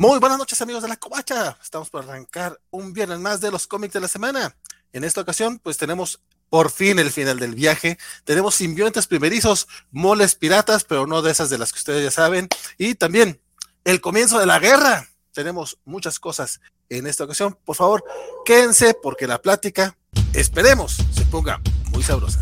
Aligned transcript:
Muy 0.00 0.18
buenas 0.18 0.38
noches 0.38 0.62
amigos 0.62 0.82
de 0.82 0.88
la 0.88 0.96
Covacha. 0.96 1.58
Estamos 1.62 1.90
por 1.90 2.02
arrancar 2.02 2.58
un 2.70 2.94
viernes 2.94 3.18
más 3.18 3.42
de 3.42 3.50
los 3.50 3.66
cómics 3.66 3.92
de 3.92 4.00
la 4.00 4.08
semana. 4.08 4.56
En 4.94 5.04
esta 5.04 5.20
ocasión 5.20 5.58
pues 5.58 5.76
tenemos 5.76 6.22
por 6.48 6.70
fin 6.70 6.98
el 6.98 7.10
final 7.10 7.38
del 7.38 7.54
viaje. 7.54 7.98
Tenemos 8.24 8.54
simbiontes 8.54 9.06
primerizos, 9.06 9.68
moles 9.90 10.36
piratas, 10.36 10.84
pero 10.84 11.06
no 11.06 11.20
de 11.20 11.32
esas 11.32 11.50
de 11.50 11.58
las 11.58 11.70
que 11.74 11.80
ustedes 11.80 12.02
ya 12.02 12.10
saben. 12.10 12.48
Y 12.78 12.94
también 12.94 13.42
el 13.84 14.00
comienzo 14.00 14.38
de 14.38 14.46
la 14.46 14.58
guerra. 14.58 15.06
Tenemos 15.34 15.76
muchas 15.84 16.18
cosas 16.18 16.62
en 16.88 17.06
esta 17.06 17.24
ocasión. 17.24 17.58
Por 17.62 17.76
favor, 17.76 18.02
quédense 18.46 18.94
porque 18.94 19.26
la 19.26 19.42
plática, 19.42 19.98
esperemos, 20.32 20.96
se 21.14 21.26
ponga 21.26 21.60
muy 21.92 22.02
sabrosa. 22.02 22.40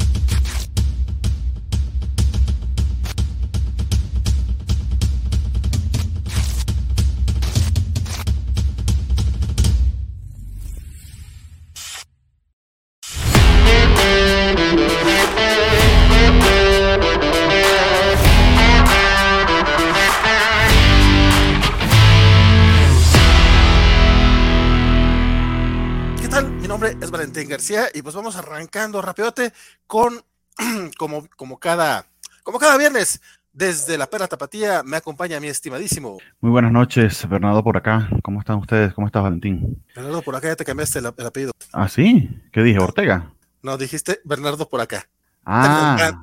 Valentín 27.28 27.50
García 27.50 27.88
y 27.92 28.00
pues 28.00 28.14
vamos 28.14 28.36
arrancando 28.36 29.02
rapidote 29.02 29.52
con, 29.86 30.24
como, 30.98 31.28
como, 31.36 31.58
cada, 31.58 32.06
como 32.42 32.58
cada 32.58 32.78
viernes, 32.78 33.20
desde 33.52 33.98
la 33.98 34.08
Pera 34.08 34.26
Tapatía 34.26 34.82
me 34.82 34.96
acompaña 34.96 35.38
mi 35.38 35.48
estimadísimo. 35.48 36.16
Muy 36.40 36.50
buenas 36.50 36.72
noches, 36.72 37.28
Bernardo 37.28 37.62
por 37.62 37.76
acá. 37.76 38.08
¿Cómo 38.22 38.40
están 38.40 38.56
ustedes? 38.56 38.94
¿Cómo 38.94 39.08
estás, 39.08 39.22
Valentín? 39.22 39.84
Bernardo 39.94 40.22
por 40.22 40.36
acá, 40.36 40.48
ya 40.48 40.56
te 40.56 40.64
cambiaste 40.64 41.00
el, 41.00 41.06
apellido. 41.06 41.52
¿Ah, 41.74 41.86
sí? 41.86 42.30
¿Qué 42.50 42.62
dije? 42.62 42.78
¿Ortega? 42.78 43.30
No, 43.60 43.76
dijiste 43.76 44.20
Bernardo 44.24 44.66
por 44.66 44.80
acá. 44.80 45.06
Ah. 45.44 46.18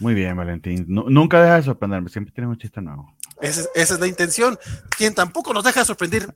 Muy 0.00 0.14
bien, 0.14 0.36
Valentín. 0.36 0.84
nunca 0.88 1.40
deja 1.40 1.56
de 1.56 1.62
sorprenderme, 1.62 2.08
siempre 2.08 2.34
tienes 2.34 2.50
un 2.50 2.58
chiste 2.58 2.80
nuevo. 2.80 3.14
Esa, 3.40 3.68
es 3.76 4.00
la 4.00 4.08
intención. 4.08 4.58
Quien 4.96 5.14
tampoco 5.14 5.54
nos 5.54 5.62
deja 5.62 5.78
de 5.82 5.86
sorprender, 5.86 6.34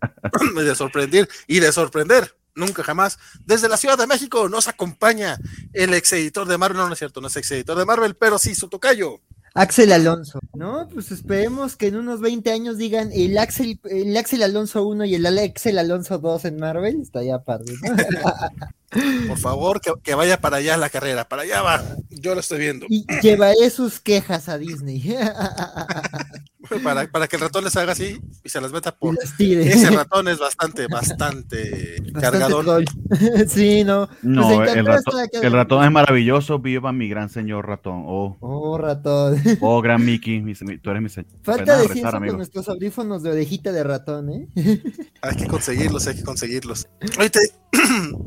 de 0.54 0.74
sorprender 0.76 1.28
y 1.48 1.58
de 1.58 1.72
sorprender 1.72 2.41
nunca 2.54 2.82
jamás. 2.82 3.18
Desde 3.44 3.68
la 3.68 3.76
Ciudad 3.76 3.98
de 3.98 4.06
México 4.06 4.48
nos 4.48 4.68
acompaña 4.68 5.38
el 5.72 5.94
ex 5.94 6.12
editor 6.12 6.46
de 6.46 6.58
Marvel, 6.58 6.78
no, 6.78 6.86
no 6.86 6.92
es 6.92 6.98
cierto, 6.98 7.20
no 7.20 7.28
es 7.28 7.36
ex 7.36 7.50
editor 7.50 7.78
de 7.78 7.84
Marvel, 7.84 8.14
pero 8.16 8.38
sí 8.38 8.54
su 8.54 8.68
tocayo. 8.68 9.20
Axel 9.54 9.92
Alonso, 9.92 10.40
¿no? 10.54 10.88
Pues 10.92 11.12
esperemos 11.12 11.76
que 11.76 11.88
en 11.88 11.96
unos 11.96 12.20
20 12.20 12.50
años 12.52 12.78
digan 12.78 13.10
el 13.12 13.36
Axel, 13.36 13.78
el 13.84 14.16
Axel 14.16 14.42
Alonso 14.42 14.86
1 14.86 15.04
y 15.04 15.14
el 15.14 15.26
Axel 15.38 15.78
Alonso 15.78 16.18
2 16.18 16.46
en 16.46 16.58
Marvel, 16.58 17.00
está 17.02 17.22
ya 17.22 17.42
padre, 17.42 17.74
Por 19.26 19.38
favor, 19.38 19.80
que, 19.80 20.14
vaya 20.14 20.40
para 20.40 20.58
allá 20.58 20.76
la 20.76 20.90
carrera, 20.90 21.26
para 21.26 21.42
allá 21.42 21.62
va, 21.62 21.82
yo 22.10 22.34
lo 22.34 22.40
estoy 22.40 22.58
viendo. 22.58 22.84
Y 22.90 23.06
llevaré 23.22 23.70
sus 23.70 24.00
quejas 24.00 24.50
a 24.50 24.58
Disney. 24.58 25.16
para, 26.84 27.06
para 27.06 27.26
que 27.26 27.36
el 27.36 27.42
ratón 27.42 27.64
les 27.64 27.74
haga 27.76 27.92
así 27.92 28.20
y 28.44 28.48
se 28.50 28.60
las 28.60 28.70
meta 28.70 28.94
por. 28.94 29.16
Ese 29.38 29.90
ratón 29.90 30.28
es 30.28 30.38
bastante, 30.38 30.88
bastante, 30.88 32.02
cargador. 32.20 32.84
sí, 33.48 33.82
no. 33.82 34.10
No, 34.20 34.56
pues 34.56 34.76
el, 34.76 34.86
ratón, 35.52 35.84
es 35.84 35.90
maravilloso. 35.90 36.58
Viva 36.58 36.92
mi 36.92 37.08
gran 37.08 37.30
señor 37.30 37.66
ratón. 37.66 38.04
Oh, 38.06 38.36
oh 38.40 38.76
ratón. 38.76 39.41
Oh, 39.60 39.80
gran 39.80 40.04
Mickey. 40.04 40.42
tú 40.82 40.90
eres 40.90 41.02
mi 41.02 41.08
señor. 41.08 41.30
Falta 41.42 41.78
de 41.78 41.88
ciencia 41.88 42.10
con 42.10 42.36
nuestros 42.36 42.68
audífonos 42.68 43.22
de 43.22 43.30
orejita 43.30 43.72
de 43.72 43.84
ratón, 43.84 44.30
¿eh? 44.30 44.48
hay 45.22 45.36
que 45.36 45.46
conseguirlos, 45.46 46.06
hay 46.06 46.16
que 46.16 46.22
conseguirlos. 46.22 46.88
Ahorita. 47.16 47.40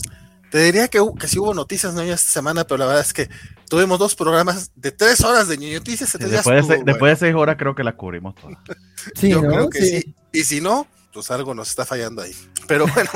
Te 0.51 0.63
diría 0.63 0.87
que, 0.87 1.01
que 1.19 1.27
sí 1.27 1.37
hubo 1.37 1.53
noticias 1.53 1.93
¿no? 1.93 2.01
esta 2.01 2.17
semana, 2.31 2.63
pero 2.65 2.77
la 2.77 2.85
verdad 2.85 3.01
es 3.01 3.11
que 3.11 3.29
tuvimos 3.67 3.99
dos 3.99 4.15
programas 4.15 4.71
de 4.75 4.91
tres 4.91 5.21
horas 5.21 5.49
de 5.49 5.57
noticias. 5.57 6.17
después, 6.17 6.67
de, 6.67 6.83
después 6.83 7.19
de 7.19 7.27
seis 7.27 7.35
horas 7.35 7.57
creo 7.59 7.75
que 7.75 7.83
la 7.83 7.97
cubrimos 7.97 8.35
todas. 8.35 8.57
sí, 9.15 9.29
Yo 9.29 9.41
creo 9.41 9.69
que 9.69 9.81
sí. 9.81 10.15
Y 10.31 10.43
si 10.43 10.61
no, 10.61 10.87
pues 11.13 11.29
algo 11.31 11.53
nos 11.53 11.69
está 11.69 11.85
fallando 11.85 12.21
ahí. 12.21 12.33
Pero 12.67 12.87
bueno, 12.87 13.09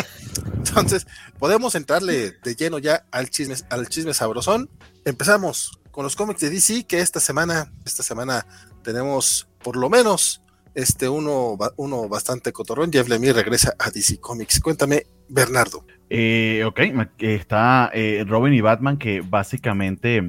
entonces 0.54 1.08
podemos 1.38 1.76
entrarle 1.76 2.34
de 2.44 2.56
lleno 2.56 2.80
ya 2.80 3.06
al 3.12 3.30
chisme, 3.30 3.56
al 3.70 3.88
chisme 3.88 4.14
sabrosón. 4.14 4.70
Empezamos 5.06 5.79
con 6.00 6.06
los 6.06 6.16
cómics 6.16 6.40
de 6.40 6.50
DC, 6.50 6.86
que 6.86 7.00
esta 7.02 7.20
semana, 7.20 7.74
esta 7.86 8.04
semana 8.04 8.46
tenemos 8.86 9.50
por 9.62 9.76
lo 9.76 9.90
menos 9.90 10.42
este 10.74 11.10
uno, 11.10 11.58
uno 11.76 12.08
bastante 12.08 12.54
cotorrón. 12.54 12.90
Jeff 12.90 13.10
Lemire 13.10 13.34
regresa 13.34 13.74
a 13.78 13.92
DC 13.92 14.22
Comics. 14.22 14.62
Cuéntame, 14.62 15.08
Bernardo. 15.28 15.86
Eh, 16.10 16.64
ok, 16.66 16.80
está 17.18 17.92
eh, 17.94 18.24
Robin 18.26 18.54
y 18.54 18.62
Batman, 18.62 18.98
que 18.98 19.20
básicamente 19.20 20.24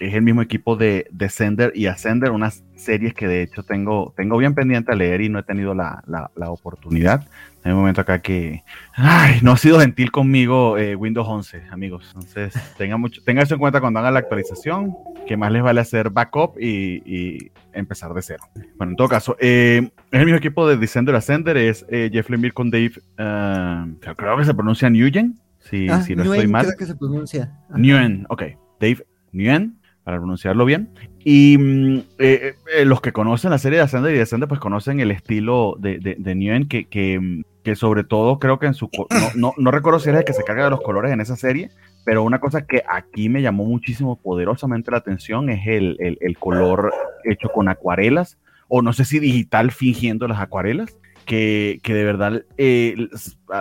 es 0.00 0.14
el 0.14 0.22
mismo 0.22 0.42
equipo 0.42 0.76
de 0.76 1.06
Descender 1.10 1.72
y 1.74 1.86
Ascender, 1.86 2.30
unas 2.30 2.62
series 2.76 3.14
que 3.14 3.28
de 3.28 3.42
hecho 3.42 3.62
tengo, 3.62 4.12
tengo 4.16 4.36
bien 4.36 4.54
pendiente 4.54 4.92
a 4.92 4.94
leer 4.94 5.20
y 5.20 5.28
no 5.28 5.38
he 5.38 5.42
tenido 5.42 5.74
la, 5.74 6.02
la, 6.06 6.50
oportunidad. 6.50 7.26
Hay 7.62 7.72
un 7.72 7.78
momento 7.78 8.02
acá 8.02 8.20
que 8.20 8.62
ay, 8.94 9.38
no 9.42 9.52
ha 9.52 9.56
sido 9.56 9.80
gentil 9.80 10.10
conmigo 10.10 10.76
eh, 10.76 10.94
Windows 10.94 11.26
11, 11.26 11.64
amigos. 11.70 12.12
Entonces, 12.14 12.54
tengan, 12.78 13.00
mucho, 13.00 13.22
tengan 13.22 13.44
eso 13.44 13.54
en 13.54 13.60
cuenta 13.60 13.80
cuando 13.80 14.00
hagan 14.00 14.14
la 14.14 14.20
actualización, 14.20 14.94
que 15.26 15.36
más 15.36 15.50
les 15.50 15.62
vale 15.62 15.80
hacer 15.80 16.10
backup 16.10 16.58
y, 16.60 17.50
empezar 17.72 18.14
de 18.14 18.22
cero. 18.22 18.44
Bueno, 18.76 18.92
en 18.92 18.96
todo 18.96 19.08
caso, 19.08 19.36
eh, 19.40 19.90
es 20.12 20.20
el 20.20 20.26
mismo 20.26 20.38
equipo 20.38 20.68
de 20.68 20.76
Descender 20.76 21.16
Ascender, 21.16 21.56
es 21.56 21.84
eh, 21.88 22.08
Jeff 22.12 22.30
Lemire 22.30 22.52
con 22.52 22.70
Dave, 22.70 22.92
creo 23.16 24.36
que 24.38 24.44
se 24.44 24.54
pronuncia 24.54 24.88
Nguyen, 24.88 25.40
si, 25.58 25.88
ah, 25.88 26.00
si 26.02 26.14
no 26.14 26.22
estoy 26.22 26.46
mal. 26.46 26.66
Creo 26.66 26.78
que 26.78 26.86
se 26.86 26.94
pronuncia. 26.94 27.52
Nguyen, 27.70 28.26
ok, 28.28 28.42
Dave 28.78 29.04
Nguyen 29.32 29.76
para 30.04 30.18
pronunciarlo 30.18 30.64
bien. 30.64 30.90
Y 31.24 31.56
mm, 31.58 31.98
eh, 32.18 32.54
eh, 32.76 32.84
los 32.84 33.00
que 33.00 33.12
conocen 33.12 33.50
la 33.50 33.58
serie 33.58 33.78
de 33.78 33.84
Ascender 33.84 34.14
y 34.14 34.18
Descender, 34.18 34.48
pues 34.48 34.60
conocen 34.60 35.00
el 35.00 35.10
estilo 35.10 35.76
de, 35.78 35.98
de, 35.98 36.16
de 36.18 36.66
que, 36.68 36.84
que, 36.84 37.18
mm, 37.18 37.42
que, 37.62 37.74
sobre 37.74 38.04
todo 38.04 38.38
creo 38.38 38.58
que 38.58 38.66
en 38.66 38.74
su... 38.74 38.90
No, 39.10 39.30
no, 39.34 39.54
no 39.56 39.70
recuerdo 39.70 39.98
si 39.98 40.10
era 40.10 40.18
el 40.18 40.24
que 40.24 40.34
se 40.34 40.44
carga 40.44 40.64
de 40.64 40.70
los 40.70 40.82
colores 40.82 41.10
en 41.10 41.20
esa 41.20 41.36
serie, 41.36 41.70
pero 42.04 42.22
una 42.22 42.38
cosa 42.38 42.66
que 42.66 42.82
aquí 42.86 43.28
me 43.28 43.42
llamó 43.42 43.64
muchísimo 43.64 44.20
poderosamente 44.20 44.90
la 44.90 44.98
atención 44.98 45.48
es 45.48 45.66
el, 45.66 45.96
el, 45.98 46.18
el 46.20 46.38
color 46.38 46.92
hecho 47.24 47.48
con 47.48 47.68
acuarelas, 47.68 48.38
o 48.68 48.82
no 48.82 48.92
sé 48.92 49.04
si 49.04 49.18
digital 49.18 49.70
fingiendo 49.70 50.28
las 50.28 50.40
acuarelas 50.40 50.96
que, 51.24 51.80
de 51.84 52.04
verdad 52.04 52.44
eh, 52.56 53.08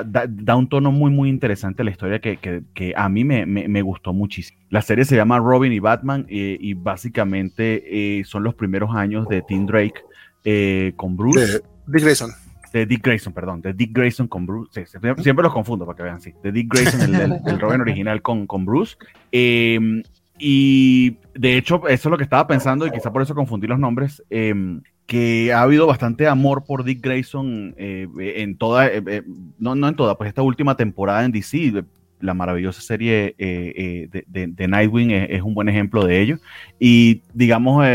da, 0.05 0.55
un 0.55 0.67
tono 0.67 0.91
muy, 0.91 1.11
muy 1.11 1.29
interesante 1.29 1.81
a 1.81 1.85
la 1.85 1.91
historia 1.91 2.19
que, 2.19 2.93
a 2.95 3.09
mí 3.09 3.23
me, 3.23 3.81
gustó 3.81 4.13
muchísimo. 4.13 4.59
La 4.69 4.81
serie 4.81 5.05
se 5.05 5.15
llama 5.15 5.39
Robin 5.39 5.71
y 5.71 5.79
Batman 5.79 6.25
eh, 6.29 6.57
y 6.59 6.73
básicamente 6.73 8.19
eh, 8.19 8.23
son 8.25 8.43
los 8.43 8.55
primeros 8.55 8.95
años 8.95 9.27
de 9.27 9.41
Tim 9.41 9.65
Drake 9.65 10.93
con 10.95 11.15
Bruce. 11.15 11.39
De 11.41 11.61
Dick 11.87 12.03
Grayson. 12.03 12.31
De 12.71 12.85
Dick 12.87 13.03
Grayson, 13.03 13.33
perdón, 13.33 13.61
de 13.61 13.73
Dick 13.73 13.91
Grayson 13.93 14.27
con 14.27 14.45
Bruce. 14.45 14.85
siempre, 14.87 15.43
los 15.43 15.53
confundo 15.53 15.85
para 15.85 15.95
que 15.95 16.03
vean, 16.03 16.21
sí. 16.21 16.33
De 16.41 16.51
Dick 16.51 16.73
Grayson, 16.73 17.15
el, 17.45 17.59
Robin 17.59 17.81
original 17.81 18.21
con, 18.21 18.47
con 18.47 18.65
Bruce. 18.65 18.97
Em, 19.31 20.01
y 20.39 21.17
de 21.35 21.57
hecho, 21.57 21.87
eso 21.87 22.09
es 22.09 22.11
lo 22.11 22.17
que 22.17 22.23
estaba 22.23 22.47
pensando 22.47 22.87
y 22.87 22.91
quizá 22.91 23.11
por 23.11 23.21
eso 23.21 23.35
confundí 23.35 23.67
los 23.67 23.79
nombres. 23.79 24.23
Em, 24.29 24.81
que 25.05 25.51
ha 25.53 25.61
habido 25.61 25.85
bastante 25.85 26.27
amor 26.27 26.63
por 26.65 26.83
Dick 26.83 27.01
Grayson 27.01 27.75
eh, 27.77 28.07
en 28.17 28.57
toda, 28.57 28.87
eh, 28.87 29.03
eh, 29.05 29.23
no, 29.59 29.75
no 29.75 29.87
en 29.87 29.95
toda, 29.95 30.17
pues 30.17 30.29
esta 30.29 30.41
última 30.41 30.77
temporada 30.77 31.25
en 31.25 31.31
DC, 31.31 31.83
la 32.21 32.33
maravillosa 32.33 32.81
serie 32.81 33.35
de, 33.37 34.67
Nightwing 34.67 35.11
es, 35.11 35.41
un 35.41 35.53
buen 35.53 35.67
ejemplo 35.67 36.05
de 36.05 36.21
ello. 36.21 36.37
Y 36.79 37.21
digamos 37.33 37.85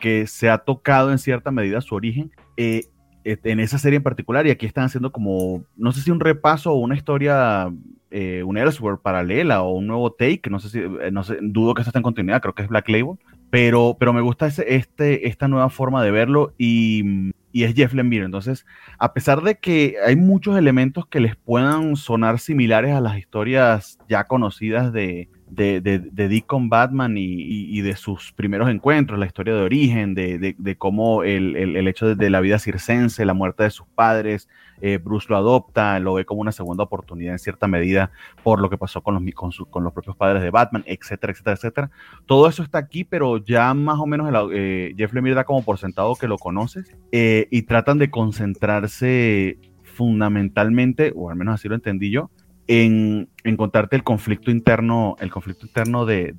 que 0.00 0.26
se 0.26 0.50
ha 0.50 0.58
tocado 0.58 1.12
en 1.12 1.18
cierta 1.18 1.52
medida 1.52 1.80
su 1.80 1.94
origen 1.94 2.32
en 2.56 3.60
esa 3.60 3.78
serie 3.78 3.98
en 3.98 4.02
particular. 4.02 4.44
Y 4.44 4.50
aquí 4.50 4.66
están 4.66 4.86
haciendo 4.86 5.12
como, 5.12 5.62
no 5.76 5.92
sé 5.92 6.00
si 6.00 6.10
un 6.10 6.18
repaso 6.18 6.72
o 6.72 6.80
una 6.80 6.96
historia, 6.96 7.72
un 8.10 8.58
Elseworld 8.58 8.98
paralela 9.02 9.62
o 9.62 9.76
un 9.76 9.86
nuevo 9.86 10.10
take. 10.10 10.50
No 10.50 10.58
sé 10.58 10.68
si, 10.68 10.80
no 11.12 11.22
sé, 11.22 11.38
dudo 11.40 11.72
que 11.72 11.82
eso 11.82 11.90
esté 11.90 12.00
en 12.00 12.02
continuidad, 12.02 12.42
creo 12.42 12.56
que 12.56 12.62
es 12.62 12.68
Black 12.68 12.88
Label. 12.88 13.16
Pero, 13.50 13.96
pero 13.98 14.12
me 14.12 14.20
gusta 14.20 14.46
este, 14.46 15.28
esta 15.28 15.48
nueva 15.48 15.70
forma 15.70 16.02
de 16.02 16.10
verlo 16.10 16.54
y, 16.58 17.32
es 17.52 17.74
Jeff 17.74 17.94
Lemire. 17.94 18.24
Entonces, 18.24 18.66
a 18.98 19.14
pesar 19.14 19.42
de 19.42 19.58
que 19.58 19.96
hay 20.04 20.16
muchos 20.16 20.58
elementos 20.58 21.06
que 21.06 21.20
les 21.20 21.36
puedan 21.36 21.96
sonar 21.96 22.38
similares 22.38 22.92
a 22.92 23.00
las 23.00 23.16
historias 23.16 23.98
ya 24.08 24.24
conocidas 24.24 24.92
de, 24.92 25.30
de, 25.48 25.80
de, 25.80 26.28
Dick 26.28 26.46
con 26.46 26.68
Batman 26.68 27.14
y, 27.16 27.80
de 27.80 27.96
sus 27.96 28.32
primeros 28.32 28.68
encuentros, 28.68 29.18
la 29.18 29.26
historia 29.26 29.54
de 29.54 29.62
origen, 29.62 30.14
de, 30.14 30.76
cómo 30.78 31.22
el, 31.22 31.56
el, 31.56 31.88
hecho 31.88 32.14
de, 32.14 32.30
la 32.30 32.40
vida 32.40 32.58
circense, 32.58 33.24
la 33.24 33.34
muerte 33.34 33.62
de 33.62 33.70
sus 33.70 33.86
padres, 33.86 34.48
eh, 34.80 34.98
Bruce 35.02 35.26
lo 35.30 35.36
adopta, 35.36 35.98
lo 36.00 36.14
ve 36.14 36.24
como 36.24 36.40
una 36.40 36.52
segunda 36.52 36.84
oportunidad 36.84 37.32
en 37.32 37.38
cierta 37.38 37.66
medida 37.66 38.10
por 38.42 38.60
lo 38.60 38.68
que 38.68 38.76
pasó 38.76 39.02
con 39.02 39.14
los, 39.14 39.34
con, 39.34 39.50
con 39.70 39.84
los 39.84 39.92
propios 39.92 40.16
padres 40.16 40.42
de 40.42 40.50
Batman, 40.50 40.84
etcétera, 40.86 41.32
etcétera, 41.32 41.56
etcétera. 41.56 41.90
Todo 42.26 42.48
eso 42.48 42.62
está 42.62 42.78
aquí, 42.78 43.04
pero 43.04 43.38
ya 43.38 43.72
más 43.74 43.98
o 43.98 44.06
menos 44.06 44.30
eh, 44.52 44.94
Jeff 44.96 45.12
Lemire 45.12 45.34
da 45.34 45.44
como 45.44 45.64
por 45.64 45.78
sentado 45.78 46.14
que 46.16 46.28
lo 46.28 46.38
conoces 46.38 46.94
eh, 47.12 47.48
y 47.50 47.62
tratan 47.62 47.98
de 47.98 48.10
concentrarse 48.10 49.58
fundamentalmente, 49.82 51.12
o 51.16 51.30
al 51.30 51.36
menos 51.36 51.54
así 51.54 51.68
lo 51.68 51.74
entendí 51.74 52.10
yo, 52.10 52.30
en, 52.68 53.28
contarte 53.56 53.96
el 53.96 54.02
conflicto 54.02 54.50
interno, 54.50 55.16
el 55.20 55.30
conflicto 55.30 55.66
interno 55.66 56.04
de, 56.04 56.34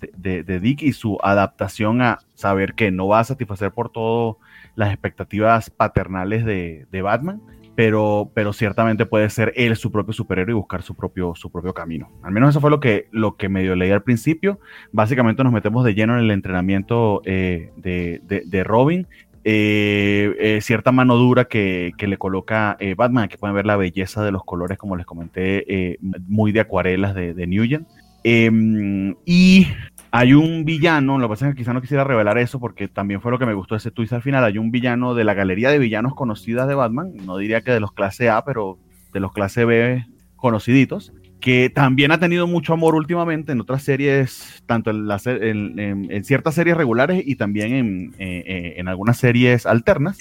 Dick 0.62 0.82
y 0.82 0.92
su 0.94 1.18
adaptación 1.22 2.02
a 2.02 2.20
saber 2.34 2.74
que 2.74 2.92
no 2.92 3.08
va 3.08 3.20
a 3.20 3.24
satisfacer 3.24 3.72
por 3.72 3.92
todo 3.92 4.40
las 4.76 4.92
expectativas 4.92 5.70
paternales 5.70 6.46
de, 6.46 7.02
Batman, 7.02 7.42
pero, 7.76 8.32
pero 8.34 8.54
ciertamente 8.54 9.06
puede 9.06 9.30
ser 9.30 9.54
él 9.56 9.76
su 9.76 9.92
propio 9.92 10.12
superhéroe 10.12 10.52
y 10.52 10.56
buscar 10.56 10.82
su 10.82 10.96
propio, 10.96 11.36
su 11.36 11.52
propio 11.52 11.74
camino. 11.74 12.10
Al 12.24 12.32
menos 12.32 12.50
eso 12.50 12.60
fue 12.60 12.72
lo 12.72 12.80
que, 12.80 13.08
lo 13.12 13.38
que 13.38 13.50
medio 13.50 13.76
leí 13.76 13.92
al 13.92 14.04
principio. 14.04 14.60
Básicamente 14.92 15.44
nos 15.44 15.54
metemos 15.54 15.86
de 15.86 15.94
lleno 15.94 16.14
en 16.14 16.26
el 16.26 16.32
entrenamiento 16.32 17.22
eh, 17.24 17.72
de, 17.78 18.64
Robin 18.64 19.08
eh, 19.50 20.36
eh, 20.40 20.60
cierta 20.62 20.92
mano 20.92 21.16
dura 21.16 21.46
que, 21.46 21.94
le 21.98 22.18
coloca 22.18 22.76
eh, 22.82 22.96
Batman. 22.96 23.24
Aquí 23.24 23.38
pueden 23.38 23.56
ver 23.56 23.66
la 23.66 23.78
belleza 23.78 24.22
de 24.22 24.34
los 24.34 24.44
colores, 24.44 24.78
como 24.78 24.98
les 24.98 25.06
comenté, 25.06 25.98
muy 26.28 26.52
de 26.52 26.60
acuarelas 26.60 27.16
de, 27.16 27.34
de. 27.34 27.82
Em, 28.26 29.16
y 29.26 29.68
hay 30.12 30.34
un 30.34 30.66
villano, 30.66 31.18
lo 31.18 31.28
que 31.28 31.30
pasa 31.30 31.48
es 31.48 31.56
que 31.56 31.62
quizá 31.62 31.72
no 31.72 31.80
quisiera 31.80 32.04
revelar 32.04 32.38
eso 32.38 32.60
porque 32.60 32.90
también 32.90 33.22
fue 33.22 33.32
lo 33.32 33.40
que 33.40 33.46
me 33.46 33.54
gustó 33.54 33.78
ese 33.78 33.90
twist 33.90 34.12
al 34.12 34.22
final. 34.22 34.44
Hay 34.44 34.58
un 34.58 34.70
villano 34.70 35.16
de 35.16 35.24
la 35.24 35.34
galería 35.34 35.70
de 35.70 35.80
villanos 35.80 36.14
conocidas 36.14 36.68
de 36.68 36.76
Batman, 36.76 37.14
no 37.26 37.38
diría 37.38 37.62
que 37.62 37.72
de 37.72 37.80
los 37.80 37.94
clase 37.94 38.30
A, 38.30 38.44
pero 38.44 38.78
de 39.14 39.22
los 39.22 39.32
clase 39.32 39.64
B 39.64 40.06
conociditos, 40.36 41.14
que 41.40 41.70
también 41.70 42.12
ha 42.12 42.20
tenido 42.20 42.48
mucho 42.48 42.74
amor 42.74 42.96
últimamente 42.96 43.52
en 43.52 43.62
otras 43.62 43.84
series, 43.84 44.64
tanto 44.66 44.90
en, 44.92 46.24
ciertas 46.24 46.56
series 46.56 46.76
regulares 46.76 47.24
y 47.26 47.36
también 47.36 47.74
en, 47.74 48.16
eh, 48.18 48.76
eh, 48.78 48.84
algunas 48.88 49.18
series 49.18 49.66
alternas, 49.66 50.18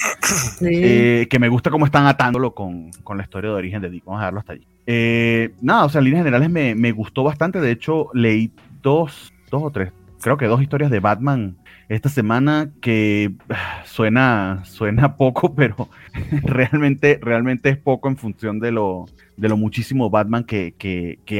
eh, 0.60 1.26
que 1.30 1.38
me 1.38 1.48
gusta 1.48 1.70
cómo 1.70 1.86
están 1.86 2.06
atándolo 2.06 2.54
con, 2.54 2.90
la 3.16 3.22
historia 3.22 3.50
de 3.50 3.56
origen 3.56 3.82
de 3.82 3.90
Dick. 3.90 4.04
Vamos 4.04 4.20
a 4.20 4.24
dejarlo 4.24 4.40
hasta 4.40 4.52
allí. 4.52 4.66
nada, 5.62 5.84
o 5.84 5.88
sea, 5.88 6.00
en 6.00 6.04
líneas 6.04 6.20
generales 6.20 6.50
me, 6.50 6.74
me, 6.74 6.92
gustó 6.92 7.22
bastante. 7.22 7.60
De 7.60 7.70
hecho, 7.70 8.10
leí 8.12 8.52
dos, 8.82 9.32
dos 9.50 9.62
o 9.62 9.70
tres, 9.70 9.92
creo 10.20 10.36
que 10.36 10.46
dos 10.46 10.60
historias 10.60 10.90
de 10.90 11.00
Batman 11.00 11.56
esta 11.88 12.08
semana 12.08 12.70
que 12.80 13.32
ah, 13.48 13.82
suena, 13.84 14.62
suena 14.64 15.16
poco, 15.16 15.54
pero 15.54 15.88
realmente, 16.42 17.18
realmente 17.22 17.68
es 17.70 17.78
poco 17.78 18.08
en 18.08 18.16
función 18.16 18.58
de 18.58 18.72
lo, 18.72 19.06
de 19.36 19.48
lo 19.48 19.56
muchísimo 19.56 20.10
Batman 20.10 20.44
que, 20.44 20.74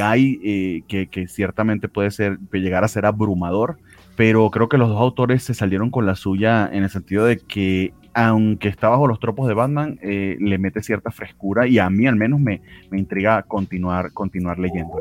hay, 0.02 0.40
eh, 0.44 0.82
que, 0.87 1.28
ciertamente 1.28 1.88
puede 1.88 2.10
ser, 2.10 2.38
llegar 2.52 2.84
a 2.84 2.88
ser 2.88 3.06
abrumador, 3.06 3.78
pero 4.14 4.50
creo 4.50 4.69
que 4.69 4.78
los 4.78 4.88
dos 4.88 5.00
autores 5.00 5.43
se 5.43 5.54
salieron 5.54 5.90
con 5.90 6.06
la 6.06 6.14
suya 6.14 6.69
en 6.72 6.84
el 6.84 6.90
sentido 6.90 7.25
de 7.26 7.38
que 7.38 7.92
aunque 8.14 8.69
está 8.69 8.88
bajo 8.88 9.06
los 9.06 9.20
tropos 9.20 9.46
de 9.46 9.52
Batman, 9.52 9.99
eh, 10.00 10.38
le 10.40 10.56
mete 10.56 10.82
cierta 10.82 11.10
frescura 11.10 11.66
y 11.66 11.78
a 11.78 11.90
mí 11.90 12.06
al 12.06 12.16
menos 12.16 12.40
me, 12.40 12.62
me 12.90 12.99
intriga 12.99 13.42
continuar, 13.42 14.12
continuar 14.14 14.58
leyendo. 14.58 14.96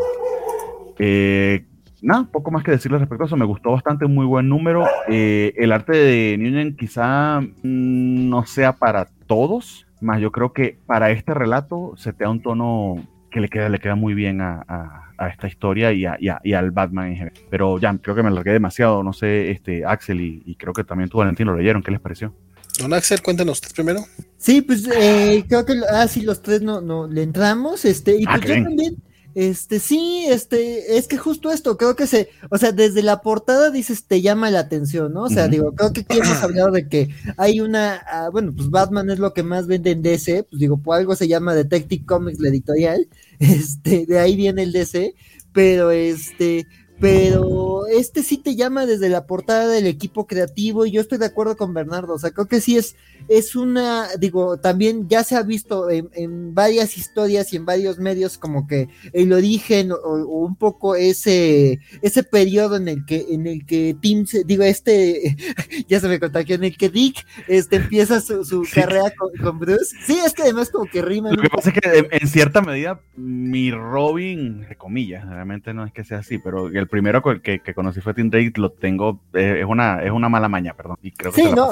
Eh, 1.00 1.64
nada, 2.06 2.28
poco 2.32 2.52
más 2.52 2.64
que 2.64 2.72
decirle 2.72 3.00
respecto 3.00 3.24
a 3.24 3.28
eso. 3.28 3.36
Me 3.36 3.46
gustó 3.46 3.72
bastante, 3.72 4.06
muy 4.06 4.26
buen 4.26 4.48
número. 4.48 4.86
el 5.08 5.72
arte 5.72 5.94
de 5.94 6.38
Nguyen 6.38 6.78
quizá 6.78 7.42
mm, 7.42 8.30
no 8.30 8.46
sea 8.46 8.74
para 8.74 9.10
todos, 9.28 9.88
más 10.02 10.22
yo 10.22 10.32
creo 10.32 10.54
que 10.54 10.78
para 10.86 11.12
este 11.12 11.34
relato 11.34 11.94
se 11.98 12.14
te 12.14 12.24
da 12.24 12.30
un 12.30 12.42
tono 12.42 12.96
que 13.32 13.42
le 13.42 13.50
queda, 13.50 13.70
le 13.70 13.80
queda 13.80 13.96
muy 13.96 14.14
bien 14.14 14.40
a, 14.42 15.02
esta 15.32 15.48
historia 15.48 15.94
y, 15.94 16.06
y, 16.20 16.54
al 16.54 16.72
Batman 16.72 17.08
en 17.08 17.16
general. 17.16 17.40
Pero 17.50 17.80
ya, 17.80 17.98
creo 17.98 18.16
que 18.16 18.24
me 18.24 18.32
largué 18.32 18.52
demasiado. 18.52 19.02
No 19.02 19.14
sé, 19.14 19.52
este 19.52 19.86
Axel 19.86 20.22
y, 20.22 20.56
creo 20.56 20.74
que 20.74 20.84
también 20.84 21.10
tú, 21.10 21.18
Valentín, 21.18 21.48
lo 21.48 21.56
leyeron. 21.56 21.82
¿Qué 21.82 21.92
les 21.92 22.02
pareció? 22.02 22.34
Don 22.80 22.94
Axel, 22.94 23.22
cuéntanos 23.22 23.62
usted 23.62 23.74
primero. 23.74 24.02
Sí, 24.38 24.62
pues 24.62 24.88
eh, 24.88 25.46
creo 25.48 25.66
que 25.66 25.74
ah, 25.90 26.08
sí, 26.08 26.22
los 26.22 26.42
tres 26.42 26.62
no, 26.62 26.82
no 26.82 27.08
le 27.08 27.24
entramos. 27.24 27.86
Este, 27.86 28.20
y 28.20 28.26
ah, 28.28 28.38
pues 28.38 28.58
yo 28.58 28.64
también 28.64 28.98
este, 29.36 29.80
sí, 29.80 30.26
este, 30.30 30.98
es 30.98 31.10
que 31.10 31.18
justo 31.18 31.52
esto, 31.52 31.76
creo 31.76 31.98
que 31.98 32.08
se, 32.08 32.30
o 32.50 32.58
sea, 32.58 32.72
desde 32.72 33.04
la 33.04 33.22
portada 33.22 33.70
dices, 33.70 34.06
te 34.06 34.22
llama 34.22 34.50
la 34.50 34.60
atención, 34.60 35.14
¿no? 35.14 35.24
O 35.24 35.30
sea, 35.30 35.50
digo, 35.50 35.74
creo 35.76 35.92
que 35.92 36.02
aquí 36.02 36.20
hemos 36.20 36.42
hablado 36.42 36.72
de 36.72 36.88
que 36.88 37.10
hay 37.36 37.60
una, 37.60 37.96
ah, 38.08 38.30
bueno, 38.32 38.54
pues 38.56 38.70
Batman 38.70 39.10
es 39.10 39.20
lo 39.20 39.34
que 39.34 39.44
más 39.44 39.68
vende 39.68 39.92
en 39.92 40.02
DC, 40.02 40.44
pues 40.44 40.58
digo, 40.58 40.78
por 40.78 40.96
algo 40.96 41.18
se 41.18 41.28
llama 41.28 41.54
Detective 41.54 42.06
Comics 42.06 42.40
la 42.40 42.48
editorial, 42.48 43.10
este, 43.40 44.06
de 44.06 44.20
ahí 44.20 44.38
viene 44.38 44.64
el 44.64 44.72
DC, 44.72 45.14
pero 45.52 45.92
este, 45.92 46.66
pero 47.00 47.88
este 47.88 48.24
sí 48.24 48.38
te 48.38 48.56
llama 48.56 48.86
desde 48.86 49.10
la 49.10 49.26
portada 49.26 49.68
del 49.68 49.88
equipo 49.88 50.28
creativo 50.28 50.86
y 50.86 50.92
yo 50.92 51.02
estoy 51.02 51.18
de 51.18 51.26
acuerdo 51.26 51.58
con 51.58 51.74
Bernardo, 51.74 52.14
o 52.14 52.20
sea, 52.20 52.32
creo 52.32 52.48
que 52.48 52.62
sí 52.62 52.78
es, 52.78 52.96
es 53.28 53.56
una, 53.56 54.08
digo, 54.18 54.58
también 54.58 55.08
ya 55.10 55.24
se 55.24 55.36
ha 55.36 55.44
visto 55.44 55.90
en, 55.90 56.06
varias 56.54 56.98
historias 56.98 57.52
y 57.52 57.58
en 57.58 57.66
varios 57.66 58.00
medios 58.00 58.38
como 58.38 58.68
que 58.68 58.88
el 59.14 59.34
origen 59.34 59.92
o, 59.92 59.98
un 59.98 60.56
poco 60.56 60.96
ese, 60.96 61.80
ese 62.02 62.24
periodo 62.24 62.78
en 62.78 62.88
el 62.88 63.06
que, 63.06 63.26
en 63.30 63.48
el 63.48 63.66
que 63.66 63.96
Tim, 64.00 64.26
digo, 64.46 64.64
este, 64.64 65.36
ya 65.88 66.00
se 66.00 66.08
me 66.08 66.20
contagió, 66.20 66.56
en 66.56 66.64
el 66.64 66.78
que 66.78 66.90
Dick 66.90 67.26
este, 67.48 67.78
empieza 67.78 68.22
su, 68.22 68.66
carrera 68.74 69.12
con, 69.42 69.60
Bruce. 69.60 69.96
Sí, 70.06 70.18
es 70.26 70.34
que 70.34 70.44
además 70.44 70.70
como 70.70 70.86
que 70.86 71.02
rima. 71.02 71.32
Lo 71.32 71.42
que 71.42 71.50
pasa 71.50 71.70
es 71.70 71.80
que 71.80 72.08
en 72.12 72.28
cierta 72.28 72.62
medida 72.62 73.02
mi 73.16 73.72
Robin, 73.72 74.60
entre 74.62 74.76
comillas, 74.76 75.28
realmente 75.28 75.74
no 75.74 75.86
es 75.86 75.94
que 75.94 76.04
sea 76.04 76.20
así, 76.20 76.38
pero 76.38 76.68
el 76.68 76.85
primero 76.86 77.22
que, 77.22 77.60
que 77.60 77.74
conocí 77.74 78.02
fue 78.02 78.14
Tim 78.14 78.30
Drake, 78.30 78.54
lo 78.56 78.72
tengo, 78.72 79.22
eh, 79.34 79.60
es, 79.62 79.66
una, 79.66 80.02
es 80.04 80.12
una 80.12 80.30
mala 80.30 80.50
maña, 80.50 80.74
perdón. 80.74 80.98
Y 81.02 81.12
creo 81.12 81.32
que 81.32 81.44
sí, 81.44 81.52
no, 81.56 81.72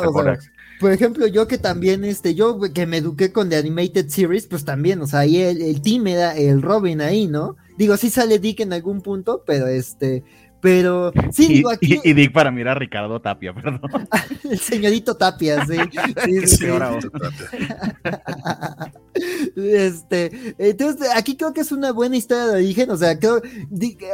por, 0.80 0.92
ejemplo, 0.92 1.28
yo 1.28 1.48
que 1.48 1.58
también, 1.58 2.04
este, 2.04 2.36
yo 2.36 2.60
que 2.74 2.86
me 2.86 2.98
eduqué 2.98 3.32
con 3.32 3.50
The 3.50 3.58
Animated 3.58 4.10
Series, 4.10 4.48
pues 4.48 4.66
también, 4.66 5.02
o 5.02 5.08
sea, 5.08 5.20
ahí 5.20 5.42
el, 5.42 5.62
el 5.62 5.82
team 5.82 6.08
era 6.08 6.36
el 6.36 6.62
Robin 6.62 7.02
ahí, 7.02 7.28
¿no? 7.28 7.56
Digo, 7.78 7.98
sí 7.98 8.10
sale 8.10 8.40
Dick 8.40 8.60
en 8.60 8.74
algún 8.74 9.02
punto, 9.02 9.44
pero 9.46 9.68
este, 9.68 10.24
pero 10.64 11.12
sí, 11.34 11.56
digo 11.56 11.70
aquí. 11.70 12.00
Y, 12.06 12.14
Dick 12.14 12.32
para 12.32 12.50
mirar 12.50 12.78
a 12.78 12.80
Ricardo 12.80 13.20
Tapia, 13.22 13.54
perdón. 13.54 13.82
el 14.50 14.58
señorito 14.58 15.14
Tapia, 15.18 15.66
sí. 15.66 15.76
sí, 16.48 16.48
sí, 16.48 16.66
este, 19.58 20.56
entonces, 20.58 21.10
aquí 21.14 21.36
creo 21.36 21.54
que 21.54 21.60
es 21.60 21.74
una 21.74 21.92
buena 21.92 22.16
historia 22.16 22.46
de 22.46 22.56
origen. 22.56 22.90
O 22.92 22.96
sea, 22.96 23.20
creo, 23.20 23.42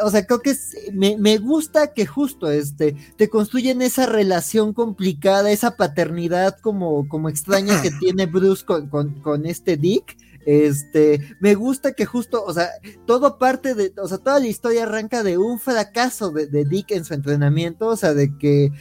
o 0.02 0.10
sea, 0.10 0.26
creo 0.26 0.40
que 0.40 0.56
me, 0.92 1.18
me, 1.20 1.38
gusta 1.38 1.94
que 1.94 2.08
justo 2.08 2.50
este 2.50 2.96
te 3.16 3.30
construyen 3.30 3.84
esa 3.84 4.08
relación 4.08 4.74
complicada, 4.74 5.52
esa 5.52 5.78
paternidad 5.78 6.58
como, 6.62 7.08
como 7.08 7.30
extraña 7.30 7.80
que 7.84 7.92
tiene 8.00 8.26
Bruce 8.26 8.66
con, 8.66 8.90
con, 8.90 9.22
con 9.22 9.46
este 9.46 9.78
Dick 9.78 10.18
este, 10.46 11.36
me 11.40 11.56
gusta 11.56 11.94
que 11.94 12.06
justo, 12.06 12.44
o 12.44 12.54
sea, 12.54 12.70
todo 13.06 13.38
parte 13.38 13.76
de, 13.76 13.94
o 14.02 14.08
sea, 14.08 14.18
toda 14.18 14.40
la 14.40 14.48
historia 14.48 14.84
arranca 14.84 15.24
de 15.24 15.38
un 15.38 15.60
fracaso 15.60 16.32
de, 16.32 16.66
Dick 16.66 16.92
en 16.92 17.06
su 17.06 17.14
entrenamiento, 17.14 17.88
o 17.88 17.96
sea, 17.96 18.14
de 18.14 18.38
que 18.38 18.72